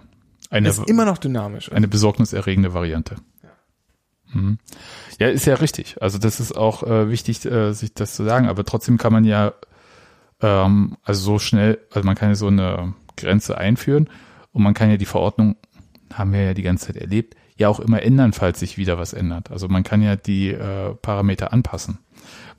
eine 0.49 0.69
ist 0.69 0.87
immer 0.87 1.05
noch 1.05 1.17
dynamisch. 1.17 1.71
Eine 1.71 1.87
besorgniserregende 1.87 2.73
Variante. 2.73 3.15
Ja. 3.43 3.49
Mhm. 4.33 4.57
ja, 5.19 5.27
ist 5.27 5.45
ja 5.45 5.55
richtig. 5.55 6.01
Also 6.01 6.17
das 6.17 6.39
ist 6.39 6.55
auch 6.55 6.83
äh, 6.83 7.09
wichtig, 7.09 7.45
äh, 7.45 7.73
sich 7.73 7.93
das 7.93 8.15
zu 8.15 8.23
sagen. 8.23 8.47
Aber 8.47 8.65
trotzdem 8.65 8.97
kann 8.97 9.13
man 9.13 9.25
ja 9.25 9.53
ähm, 10.41 10.97
also 11.03 11.23
so 11.23 11.39
schnell, 11.39 11.79
also 11.91 12.05
man 12.05 12.15
kann 12.15 12.29
ja 12.29 12.35
so 12.35 12.47
eine 12.47 12.93
Grenze 13.15 13.57
einführen 13.57 14.09
und 14.53 14.63
man 14.63 14.73
kann 14.73 14.89
ja 14.89 14.97
die 14.97 15.05
Verordnung, 15.05 15.55
haben 16.13 16.31
wir 16.31 16.43
ja 16.43 16.53
die 16.53 16.61
ganze 16.61 16.87
Zeit 16.87 16.97
erlebt, 16.97 17.35
ja 17.57 17.69
auch 17.69 17.79
immer 17.79 18.01
ändern, 18.01 18.33
falls 18.33 18.59
sich 18.59 18.77
wieder 18.77 18.97
was 18.97 19.13
ändert. 19.13 19.51
Also 19.51 19.67
man 19.67 19.83
kann 19.83 20.01
ja 20.01 20.15
die 20.15 20.49
äh, 20.49 20.93
Parameter 21.01 21.51
anpassen. 21.53 21.99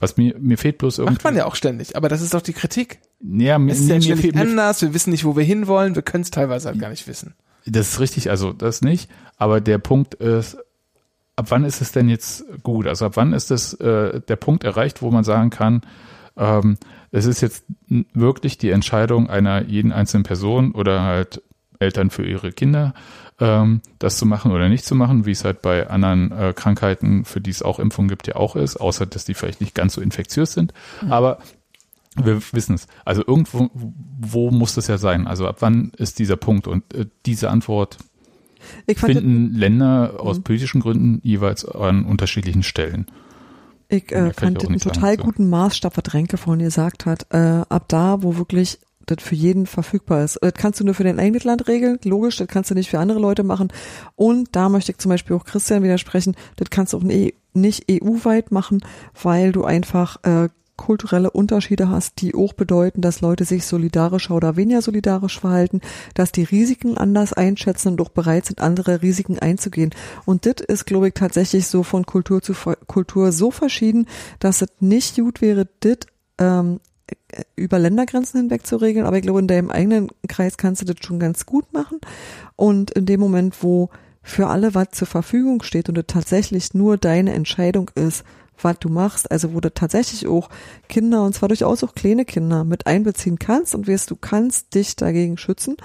Was 0.00 0.16
mir, 0.16 0.34
mir 0.39 0.58
fehlt 0.58 0.78
bloß 0.78 0.98
irgendwie. 0.98 1.14
Macht 1.14 1.24
man 1.24 1.36
ja 1.36 1.47
auch 1.47 1.55
ständig, 1.55 1.97
aber 1.97 2.08
das 2.08 2.20
ist 2.20 2.34
doch 2.34 2.42
die 2.42 2.52
Kritik. 2.52 2.98
Ja, 3.20 3.58
mir, 3.58 3.73
es 3.73 3.81
ist 3.81 3.89
ja 3.89 3.98
mir 3.98 4.16
fehlt 4.16 4.36
anders, 4.36 4.82
wir 4.82 4.92
wissen 4.92 5.10
nicht, 5.10 5.24
wo 5.24 5.36
wir 5.36 5.44
hinwollen, 5.44 5.94
wir 5.94 6.02
können 6.02 6.23
es 6.23 6.31
teilweise 6.31 6.68
halt 6.68 6.78
gar 6.78 6.90
nicht 6.90 7.08
wissen. 7.08 7.34
Das 7.66 7.89
ist 7.89 8.00
richtig, 8.00 8.28
also 8.28 8.52
das 8.52 8.82
nicht. 8.82 9.10
Aber 9.36 9.60
der 9.60 9.78
Punkt 9.78 10.14
ist, 10.14 10.58
ab 11.36 11.47
wann 11.48 11.64
ist 11.64 11.81
es 11.81 11.92
denn 11.92 12.08
jetzt 12.08 12.44
gut? 12.62 12.86
Also 12.86 13.06
ab 13.06 13.12
wann 13.16 13.32
ist 13.32 13.50
das 13.50 13.74
äh, 13.74 14.20
der 14.20 14.36
Punkt 14.36 14.64
erreicht, 14.64 15.00
wo 15.00 15.10
man 15.10 15.24
sagen 15.24 15.50
kann, 15.50 15.82
ähm, 16.36 16.76
es 17.10 17.26
ist 17.26 17.40
jetzt 17.40 17.64
wirklich 17.89 18.58
die 18.58 18.70
Entscheidung 18.70 19.31
einer 19.31 19.62
jeden 19.62 19.92
einzelnen 19.92 20.24
Person 20.24 20.73
oder 20.73 21.02
halt 21.02 21.42
Eltern 21.78 22.11
für 22.11 22.27
ihre 22.27 22.53
Kinder, 22.53 22.94
ähm, 23.41 23.81
das 23.99 24.19
zu 24.19 24.27
machen 24.27 24.53
oder 24.53 24.69
nicht 24.69 24.85
zu 24.85 24.94
machen, 24.94 25.27
wie 25.27 25.33
es 25.33 25.44
halt 25.44 25.62
bei 25.62 25.89
anderen 25.89 26.33
äh, 26.33 26.53
Krankheiten, 26.55 27.25
für 27.25 27.41
die 27.41 27.51
es 27.51 27.62
auch 27.62 27.78
Impfungen 27.78 28.09
gibt, 28.09 28.27
ja 28.27 28.36
auch 28.36 28.57
ist, 28.57 28.77
außer 28.77 29.07
dass 29.07 29.25
die 29.25 29.35
vielleicht 29.35 29.61
nicht 29.61 29.75
ganz 29.75 29.94
so 29.94 30.01
infektiös 30.01 30.53
sind. 30.53 30.73
Mhm. 31.03 31.12
Aber 31.12 31.39
wir 32.17 32.41
wissen 32.53 32.75
es. 32.75 32.86
Also 33.05 33.25
irgendwo 33.27 33.70
wo 33.75 34.51
muss 34.51 34.75
das 34.75 34.86
ja 34.86 34.99
sein? 34.99 35.27
Also 35.27 35.49
ab 35.49 35.57
wann 35.61 35.91
ist 35.97 36.19
dieser 36.19 36.36
Punkt? 36.36 36.69
Und 36.69 36.94
äh, 36.94 37.07
diese 37.27 37.51
Antwort 37.51 37.99
finden 38.94 39.55
Länder 39.55 40.15
aus 40.19 40.39
mhm. 40.39 40.43
politischen 40.44 40.81
Gründen 40.81 41.20
jeweils 41.23 41.65
an 41.65 42.05
unterschiedlichen 42.05 42.62
Stellen. 42.62 43.07
Ich 43.89 44.11
äh, 44.12 44.33
fand 44.33 44.62
ich 44.62 44.69
einen 44.69 44.81
total 44.81 45.17
sagen, 45.17 45.23
guten 45.23 45.51
Maßstab, 45.51 45.97
was 45.97 46.15
Renke 46.15 46.36
vorhin 46.36 46.65
gesagt 46.65 47.07
hat. 47.07 47.27
Äh, 47.31 47.62
ab 47.69 47.85
da, 47.89 48.23
wo 48.23 48.36
wirklich 48.36 48.78
das 49.07 49.23
für 49.23 49.34
jeden 49.34 49.66
verfügbar 49.66 50.24
ist. 50.24 50.39
Das 50.42 50.55
kannst 50.55 50.81
du 50.81 50.84
nur 50.84 50.94
für 50.94 51.05
dein 51.05 51.18
eigenes 51.18 51.44
Land 51.44 51.68
regeln, 51.68 51.99
logisch, 52.05 52.36
das 52.36 52.49
kannst 52.49 52.70
du 52.70 52.74
nicht 52.74 52.91
für 52.91 52.99
andere 52.99 53.18
Leute 53.18 53.42
machen. 53.42 53.68
Und 54.16 54.49
da 54.52 54.68
möchte 54.68 54.92
ich 54.92 54.99
zum 54.99 55.10
Beispiel 55.10 55.36
auch 55.36 55.44
Christian 55.44 55.83
widersprechen, 55.83 56.36
das 56.57 56.70
kannst 56.70 56.92
du 56.92 56.99
auch 56.99 57.02
nicht 57.02 57.84
EU-weit 57.91 58.52
machen, 58.52 58.84
weil 59.23 59.52
du 59.52 59.65
einfach 59.65 60.23
äh, 60.24 60.49
kulturelle 60.76 61.31
Unterschiede 61.31 61.89
hast, 61.89 62.20
die 62.20 62.34
auch 62.34 62.52
bedeuten, 62.52 63.00
dass 63.00 63.20
Leute 63.20 63.44
sich 63.44 63.65
solidarischer 63.65 64.34
oder 64.34 64.57
weniger 64.57 64.83
solidarisch 64.83 65.39
verhalten, 65.39 65.81
dass 66.15 66.33
die 66.33 66.42
Risiken 66.42 66.99
anders 66.99 67.33
einschätzen 67.33 67.92
und 67.92 68.00
auch 68.00 68.08
bereit 68.08 68.47
sind, 68.47 68.60
andere 68.60 69.02
Risiken 69.02 69.39
einzugehen. 69.39 69.91
Und 70.24 70.47
das 70.47 70.66
ist, 70.66 70.84
glaube 70.86 71.08
ich, 71.08 71.15
tatsächlich 71.15 71.66
so 71.66 71.83
von 71.83 72.07
Kultur 72.07 72.42
zu 72.42 72.55
Kultur 72.86 73.33
so 73.33 73.50
verschieden, 73.50 74.07
dass 74.41 74.62
es 74.62 74.68
nicht 74.81 75.16
gut 75.16 75.41
wäre, 75.41 75.68
das 75.81 75.99
ähm, 76.39 76.81
über 77.57 77.78
Ländergrenzen 77.78 78.41
hinweg 78.41 78.66
zu 78.66 78.76
regeln. 78.76 79.07
Aber 79.07 79.16
ich 79.16 79.23
glaube, 79.23 79.41
in 79.41 79.49
deinem 79.49 79.70
eigenen 79.70 80.08
Kreis 80.28 80.57
kannst 80.57 80.83
du 80.83 80.86
das 80.86 81.05
schon 81.05 81.18
ganz 81.18 81.47
gut 81.47 81.73
machen. 81.73 82.00
Und 82.57 82.91
in 82.92 83.07
dem 83.07 83.20
Moment, 83.20 83.62
wo 83.62 83.91
für 84.23 84.47
alle 84.49 84.74
was 84.74 84.89
zur 84.92 85.07
Verfügung 85.07 85.62
steht 85.62 85.89
und 85.89 85.99
es 85.99 86.05
tatsächlich 86.07 86.74
nur 86.74 86.97
deine 86.97 87.34
Entscheidung 87.34 87.91
ist, 87.94 88.24
was 88.60 88.78
du 88.78 88.89
machst, 88.89 89.31
also 89.31 89.52
wo 89.52 89.60
du 89.60 89.73
tatsächlich 89.73 90.26
auch 90.26 90.49
Kinder, 90.89 91.24
und 91.24 91.34
zwar 91.34 91.49
durchaus 91.49 91.83
auch 91.84 91.94
kleine 91.94 92.24
Kinder, 92.24 92.65
mit 92.65 92.86
einbeziehen 92.86 93.39
kannst 93.39 93.74
und 93.74 93.86
wirst 93.86 94.10
du 94.10 94.16
kannst 94.16 94.74
dich 94.74 94.97
dagegen 94.97 95.36
schützen, 95.36 95.76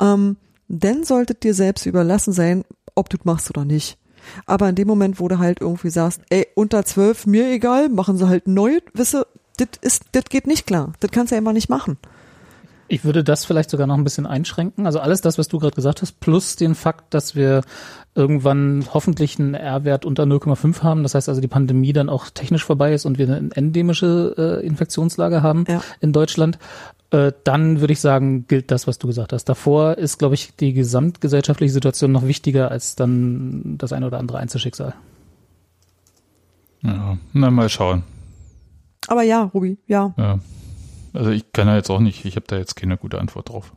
ähm, 0.00 0.36
dann 0.68 1.04
solltet 1.04 1.42
dir 1.42 1.52
selbst 1.52 1.84
überlassen 1.84 2.32
sein, 2.32 2.64
ob 2.94 3.10
du 3.10 3.18
machst 3.24 3.50
oder 3.50 3.64
nicht. 3.64 3.98
Aber 4.46 4.68
in 4.68 4.76
dem 4.76 4.88
Moment, 4.88 5.20
wo 5.20 5.28
du 5.28 5.38
halt 5.38 5.60
irgendwie 5.60 5.90
sagst, 5.90 6.22
ey, 6.30 6.46
unter 6.54 6.84
zwölf, 6.84 7.26
mir 7.26 7.50
egal, 7.50 7.88
machen 7.88 8.16
sie 8.16 8.28
halt 8.28 8.46
neu, 8.46 8.78
wisse, 8.94 9.26
das 9.56 9.68
ist, 9.80 10.04
das 10.12 10.24
geht 10.24 10.46
nicht 10.46 10.66
klar. 10.66 10.92
Das 11.00 11.10
kannst 11.10 11.30
du 11.30 11.34
ja 11.34 11.40
einfach 11.40 11.52
nicht 11.52 11.68
machen. 11.68 11.98
Ich 12.88 13.04
würde 13.04 13.24
das 13.24 13.46
vielleicht 13.46 13.70
sogar 13.70 13.86
noch 13.86 13.96
ein 13.96 14.04
bisschen 14.04 14.26
einschränken. 14.26 14.84
Also 14.84 15.00
alles 15.00 15.22
das, 15.22 15.38
was 15.38 15.48
du 15.48 15.58
gerade 15.58 15.74
gesagt 15.74 16.02
hast, 16.02 16.20
plus 16.20 16.56
den 16.56 16.74
Fakt, 16.74 17.14
dass 17.14 17.34
wir 17.34 17.62
irgendwann 18.14 18.84
hoffentlich 18.92 19.38
einen 19.38 19.54
R-Wert 19.54 20.04
unter 20.04 20.24
0,5 20.24 20.82
haben. 20.82 21.02
Das 21.02 21.14
heißt 21.14 21.28
also, 21.30 21.40
die 21.40 21.48
Pandemie 21.48 21.94
dann 21.94 22.10
auch 22.10 22.28
technisch 22.28 22.64
vorbei 22.64 22.92
ist 22.92 23.06
und 23.06 23.16
wir 23.16 23.26
eine 23.26 23.50
endemische 23.54 24.34
äh, 24.36 24.66
Infektionslage 24.66 25.42
haben 25.42 25.64
ja. 25.68 25.80
in 26.00 26.12
Deutschland. 26.12 26.58
Äh, 27.10 27.32
dann 27.44 27.80
würde 27.80 27.94
ich 27.94 28.00
sagen, 28.00 28.46
gilt 28.46 28.70
das, 28.70 28.86
was 28.86 28.98
du 28.98 29.06
gesagt 29.06 29.32
hast. 29.32 29.44
Davor 29.46 29.96
ist, 29.96 30.18
glaube 30.18 30.34
ich, 30.34 30.54
die 30.56 30.74
gesamtgesellschaftliche 30.74 31.72
Situation 31.72 32.12
noch 32.12 32.26
wichtiger 32.26 32.70
als 32.70 32.94
dann 32.94 33.76
das 33.78 33.94
eine 33.94 34.06
oder 34.06 34.18
andere 34.18 34.38
Einzelschicksal. 34.38 34.94
Ja, 36.82 37.16
na 37.32 37.50
mal 37.50 37.68
schauen. 37.68 38.02
Aber 39.08 39.22
ja, 39.22 39.42
Ruby, 39.42 39.78
ja. 39.86 40.14
ja. 40.16 40.38
Also 41.12 41.30
ich 41.30 41.52
kann 41.52 41.68
ja 41.68 41.76
jetzt 41.76 41.90
auch 41.90 42.00
nicht, 42.00 42.24
ich 42.24 42.36
habe 42.36 42.46
da 42.46 42.56
jetzt 42.56 42.76
keine 42.76 42.96
gute 42.96 43.20
Antwort 43.20 43.48
drauf. 43.48 43.72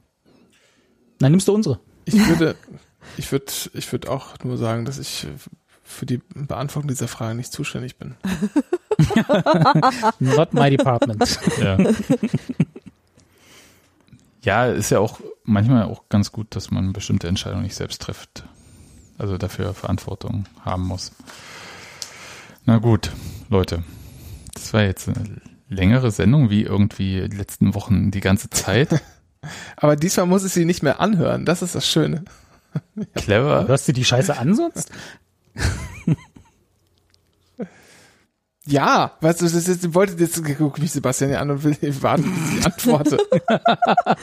Nein, 1.19 1.31
nimmst 1.31 1.47
du 1.47 1.53
unsere. 1.53 1.79
Ich 2.05 2.15
würde, 2.27 2.55
ich 3.17 3.31
würde, 3.31 3.51
ich 3.73 3.91
würde 3.91 4.11
auch 4.11 4.37
nur 4.43 4.57
sagen, 4.57 4.85
dass 4.85 4.99
ich 4.99 5.27
für 5.83 6.05
die 6.05 6.19
Beantwortung 6.33 6.87
dieser 6.87 7.07
Frage 7.07 7.35
nicht 7.35 7.51
zuständig 7.51 7.97
bin. 7.97 8.15
Not 10.19 10.53
my 10.53 10.69
department. 10.69 11.39
Ja. 11.61 11.77
ja, 14.41 14.65
ist 14.65 14.89
ja 14.89 14.99
auch 14.99 15.19
manchmal 15.43 15.83
auch 15.83 16.09
ganz 16.09 16.31
gut, 16.31 16.55
dass 16.55 16.71
man 16.71 16.91
bestimmte 16.91 17.27
Entscheidungen 17.27 17.63
nicht 17.63 17.75
selbst 17.75 18.01
trifft. 18.01 18.45
Also 19.17 19.37
dafür 19.37 19.73
Verantwortung 19.73 20.45
haben 20.61 20.83
muss. 20.83 21.11
Na 22.65 22.79
gut, 22.79 23.11
Leute. 23.49 23.83
Das 24.55 24.73
war 24.73 24.81
jetzt 24.83 25.07
eine 25.07 25.41
längere 25.69 26.09
Sendung 26.09 26.49
wie 26.49 26.63
irgendwie 26.63 27.29
die 27.29 27.37
letzten 27.37 27.75
Wochen 27.75 28.09
die 28.09 28.21
ganze 28.21 28.49
Zeit. 28.49 29.01
Aber 29.77 29.95
diesmal 29.95 30.25
muss 30.25 30.43
ich 30.43 30.53
sie 30.53 30.65
nicht 30.65 30.81
mehr 30.81 30.99
anhören. 30.99 31.45
Das 31.45 31.61
ist 31.61 31.75
das 31.75 31.87
Schöne. 31.87 32.25
Clever. 33.13 33.67
Hörst 33.67 33.87
du 33.87 33.93
die 33.93 34.03
Scheiße 34.03 34.35
an 34.35 34.55
sonst? 34.55 34.91
Ja, 38.67 39.11
weißt 39.21 39.41
du, 39.41 39.45
das 39.45 39.67
ist, 39.67 39.93
wollte 39.93 40.15
jetzt 40.17 40.41
guck 40.57 40.79
mich 40.79 40.91
Sebastian 40.91 41.29
ja 41.29 41.39
an 41.39 41.51
und 41.51 41.63
will 41.63 41.77
warten, 42.01 42.23
bis 42.23 42.59
ich 42.59 42.65
antworte. 42.65 43.17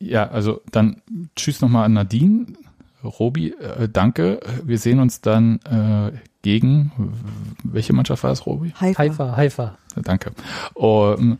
ja, 0.00 0.28
also 0.28 0.60
dann 0.72 1.02
tschüss 1.36 1.60
nochmal 1.60 1.84
an 1.84 1.92
Nadine. 1.92 2.46
Robi, 3.04 3.50
äh, 3.50 3.88
danke. 3.88 4.40
Wir 4.64 4.78
sehen 4.78 4.98
uns 4.98 5.20
dann 5.20 5.60
äh, 5.60 6.18
gegen, 6.46 6.92
welche 7.64 7.92
Mannschaft 7.92 8.22
war 8.22 8.30
es, 8.30 8.46
Robi? 8.46 8.72
Haifa. 8.80 9.02
Haifa. 9.02 9.36
Haifa. 9.36 9.78
Danke. 9.96 10.30
Um, 10.74 11.38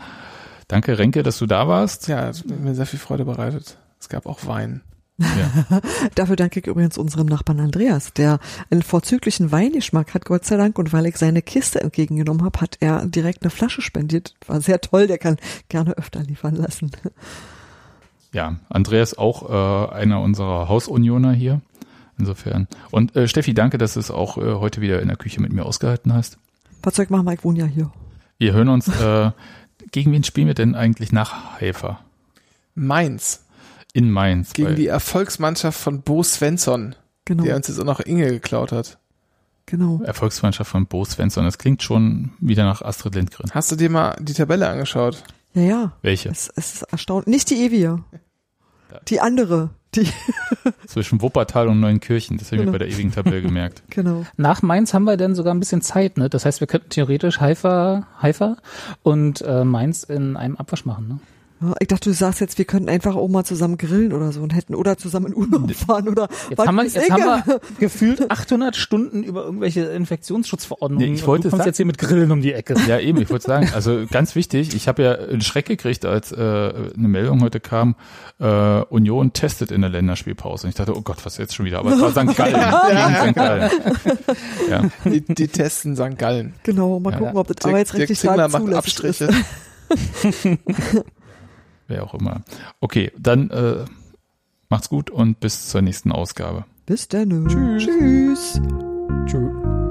danke, 0.66 0.98
Renke, 0.98 1.22
dass 1.22 1.38
du 1.38 1.46
da 1.46 1.68
warst. 1.68 2.08
Ja, 2.08 2.28
es 2.28 2.40
hat 2.40 2.48
mir 2.48 2.74
sehr 2.74 2.86
viel 2.86 2.98
Freude 2.98 3.24
bereitet. 3.24 3.78
Es 4.00 4.08
gab 4.08 4.26
auch 4.26 4.48
Wein. 4.48 4.80
Ja. 5.18 5.80
Dafür 6.16 6.34
danke 6.34 6.58
ich 6.58 6.66
übrigens 6.66 6.98
unserem 6.98 7.28
Nachbarn 7.28 7.60
Andreas, 7.60 8.14
der 8.14 8.40
einen 8.68 8.82
vorzüglichen 8.82 9.52
Weingeschmack 9.52 10.12
hat, 10.12 10.24
Gott 10.24 10.44
sei 10.44 10.56
Dank. 10.56 10.76
Und 10.76 10.92
weil 10.92 11.06
ich 11.06 11.18
seine 11.18 11.40
Kiste 11.40 11.82
entgegengenommen 11.82 12.44
habe, 12.44 12.60
hat 12.60 12.78
er 12.80 13.06
direkt 13.06 13.44
eine 13.44 13.50
Flasche 13.50 13.82
spendiert. 13.82 14.34
War 14.48 14.60
sehr 14.60 14.80
toll, 14.80 15.06
der 15.06 15.18
kann 15.18 15.36
gerne 15.68 15.96
öfter 15.96 16.24
liefern 16.24 16.56
lassen. 16.56 16.90
Ja, 18.32 18.56
Andreas 18.68 19.16
auch 19.16 19.48
äh, 19.48 19.94
einer 19.94 20.20
unserer 20.20 20.68
Hausunioner 20.68 21.32
hier. 21.32 21.60
Insofern. 22.18 22.66
Und 22.90 23.14
äh, 23.14 23.28
Steffi, 23.28 23.54
danke, 23.54 23.78
dass 23.78 23.94
du 23.94 24.00
es 24.00 24.10
auch 24.10 24.38
äh, 24.38 24.54
heute 24.54 24.80
wieder 24.80 25.00
in 25.02 25.08
der 25.08 25.16
Küche 25.16 25.40
mit 25.40 25.52
mir 25.52 25.64
ausgehalten 25.64 26.14
hast. 26.14 26.38
Was 26.82 26.96
soll 26.96 27.04
ich 27.04 27.10
machen, 27.10 27.28
ich 27.30 27.44
wohne 27.44 27.58
ja 27.58 27.66
hier. 27.66 27.92
Wir 28.38 28.52
hören 28.52 28.68
uns, 28.68 28.88
äh, 28.88 29.30
gegen 29.92 30.12
wen 30.12 30.24
spielen 30.24 30.46
wir 30.46 30.54
denn 30.54 30.74
eigentlich 30.74 31.12
nach 31.12 31.60
Haifa? 31.60 32.00
Mainz. 32.74 33.44
In 33.92 34.10
Mainz. 34.10 34.52
Gegen 34.52 34.76
die 34.76 34.86
Erfolgsmannschaft 34.86 35.78
von 35.78 36.02
Bo 36.02 36.22
Svensson, 36.22 36.94
genau. 37.24 37.44
der 37.44 37.56
uns 37.56 37.68
jetzt 37.68 37.80
auch 37.80 37.84
noch 37.84 38.00
Inge 38.00 38.28
geklaut 38.28 38.72
hat. 38.72 38.98
Genau. 39.64 40.00
Erfolgsmannschaft 40.02 40.70
von 40.70 40.86
Bo 40.86 41.04
Svensson. 41.04 41.44
Das 41.44 41.58
klingt 41.58 41.82
schon 41.82 42.30
wieder 42.38 42.64
nach 42.64 42.82
Astrid 42.82 43.14
Lindgren. 43.14 43.50
Hast 43.52 43.72
du 43.72 43.76
dir 43.76 43.90
mal 43.90 44.16
die 44.20 44.34
Tabelle 44.34 44.68
angeschaut? 44.68 45.24
Ja, 45.54 45.62
ja. 45.62 45.92
Welche? 46.02 46.28
Es, 46.28 46.52
es 46.54 46.74
ist 46.74 46.82
erstaunlich. 46.82 47.28
Nicht 47.28 47.50
die 47.50 47.64
Evia. 47.64 48.04
Die 49.08 49.20
andere. 49.20 49.70
Die 49.97 50.07
Zwischen 50.86 51.23
Wuppertal 51.23 51.68
und 51.68 51.81
Neuenkirchen. 51.81 52.39
Das 52.39 52.49
habe 52.49 52.57
ich 52.57 52.60
genau. 52.62 52.73
mir 52.73 52.78
bei 52.78 52.84
der 52.84 52.94
ewigen 52.94 53.12
Tabelle 53.12 53.42
gemerkt. 53.42 53.83
Genau. 53.91 54.26
Nach 54.36 54.60
Mainz 54.60 54.92
haben 54.92 55.05
wir 55.05 55.16
dann 55.16 55.34
sogar 55.34 55.55
ein 55.55 55.60
bisschen 55.60 55.81
Zeit. 55.81 56.18
Ne? 56.18 56.28
Das 56.28 56.44
heißt, 56.44 56.60
wir 56.60 56.66
könnten 56.66 56.91
theoretisch 56.91 57.41
Haifa, 57.41 58.07
Haifa 58.20 58.57
und 59.02 59.41
äh, 59.41 59.65
Mainz 59.65 60.02
in 60.02 60.36
einem 60.36 60.57
Abwasch 60.57 60.84
machen. 60.84 61.08
Ne? 61.08 61.18
Ja, 61.60 61.74
ich 61.80 61.88
dachte, 61.88 62.10
du 62.10 62.14
sagst 62.14 62.40
jetzt, 62.40 62.58
wir 62.58 62.66
könnten 62.66 62.90
einfach 62.90 63.16
auch 63.16 63.28
mal 63.28 63.44
zusammen 63.44 63.78
grillen 63.78 64.12
oder 64.12 64.30
so 64.30 64.42
und 64.42 64.54
hätten 64.54 64.74
oder 64.74 64.98
zusammen 64.98 65.28
in 65.28 65.34
Urlaub 65.34 65.72
fahren 65.74 66.08
oder 66.08 66.28
jetzt 66.50 66.66
haben 66.66 66.76
wir, 66.76 66.84
jetzt 66.84 67.10
haben 67.10 67.22
wir 67.22 67.60
gefühlt 67.80 68.30
800 68.30 68.76
Stunden 68.76 69.22
über 69.22 69.44
irgendwelche 69.44 69.84
Infektionsschutzverordnungen. 69.84 71.08
Nee, 71.08 71.14
ich 71.14 71.26
wollte 71.26 71.44
du 71.44 71.50
kommst 71.50 71.60
sagen, 71.60 71.68
jetzt 71.70 71.76
hier 71.78 71.86
mit 71.86 71.96
Grillen 71.96 72.30
um 72.30 72.42
die 72.42 72.52
Ecke. 72.52 72.74
Ja, 72.86 72.98
eben, 72.98 73.22
ich 73.22 73.30
wollte 73.30 73.46
sagen, 73.46 73.70
also 73.74 74.04
ganz 74.10 74.34
wichtig, 74.34 74.74
ich 74.74 74.86
habe 74.86 75.02
ja 75.02 75.14
einen 75.14 75.40
Schreck 75.40 75.64
gekriegt, 75.64 76.04
als 76.04 76.30
äh, 76.30 76.36
eine 76.36 77.08
Meldung 77.08 77.40
heute 77.42 77.58
kam, 77.58 77.96
äh, 78.38 78.82
Union 78.82 79.32
testet 79.32 79.70
in 79.70 79.80
der 79.80 79.90
Länderspielpause. 79.90 80.66
Und 80.66 80.70
ich 80.70 80.76
dachte, 80.76 80.94
oh 80.94 81.00
Gott, 81.00 81.24
was 81.24 81.34
ist 81.34 81.38
jetzt 81.38 81.54
schon 81.54 81.64
wieder? 81.64 81.78
Aber 81.78 81.92
es 81.92 82.00
war 82.00 82.10
St. 82.10 82.36
Gallen. 82.36 82.54
ja. 82.56 83.28
St. 83.28 83.34
Gallen. 83.34 83.70
Ja. 84.68 84.82
Die, 85.06 85.22
die 85.22 85.48
testen 85.48 85.96
St. 85.96 86.18
Gallen. 86.18 86.52
Genau, 86.64 87.00
mal 87.00 87.16
gucken, 87.16 87.36
ob 87.36 87.46
das 87.46 87.64
arbeitsrechtlich 87.64 88.20
da 88.20 88.48
macht 88.48 88.74
Abstriche. 88.74 89.30
wer 91.89 92.05
auch 92.05 92.15
immer. 92.15 92.42
Okay, 92.81 93.12
dann 93.18 93.50
äh, 93.50 93.84
macht's 94.68 94.89
gut 94.89 95.10
und 95.10 95.40
bis 95.40 95.68
zur 95.68 95.82
nächsten 95.82 96.12
Ausgabe. 96.12 96.65
Bis 96.86 97.08
dann. 97.08 97.47
Tschüss. 97.48 97.84
Tschüss. 97.84 98.60
Tschüss. 99.26 99.85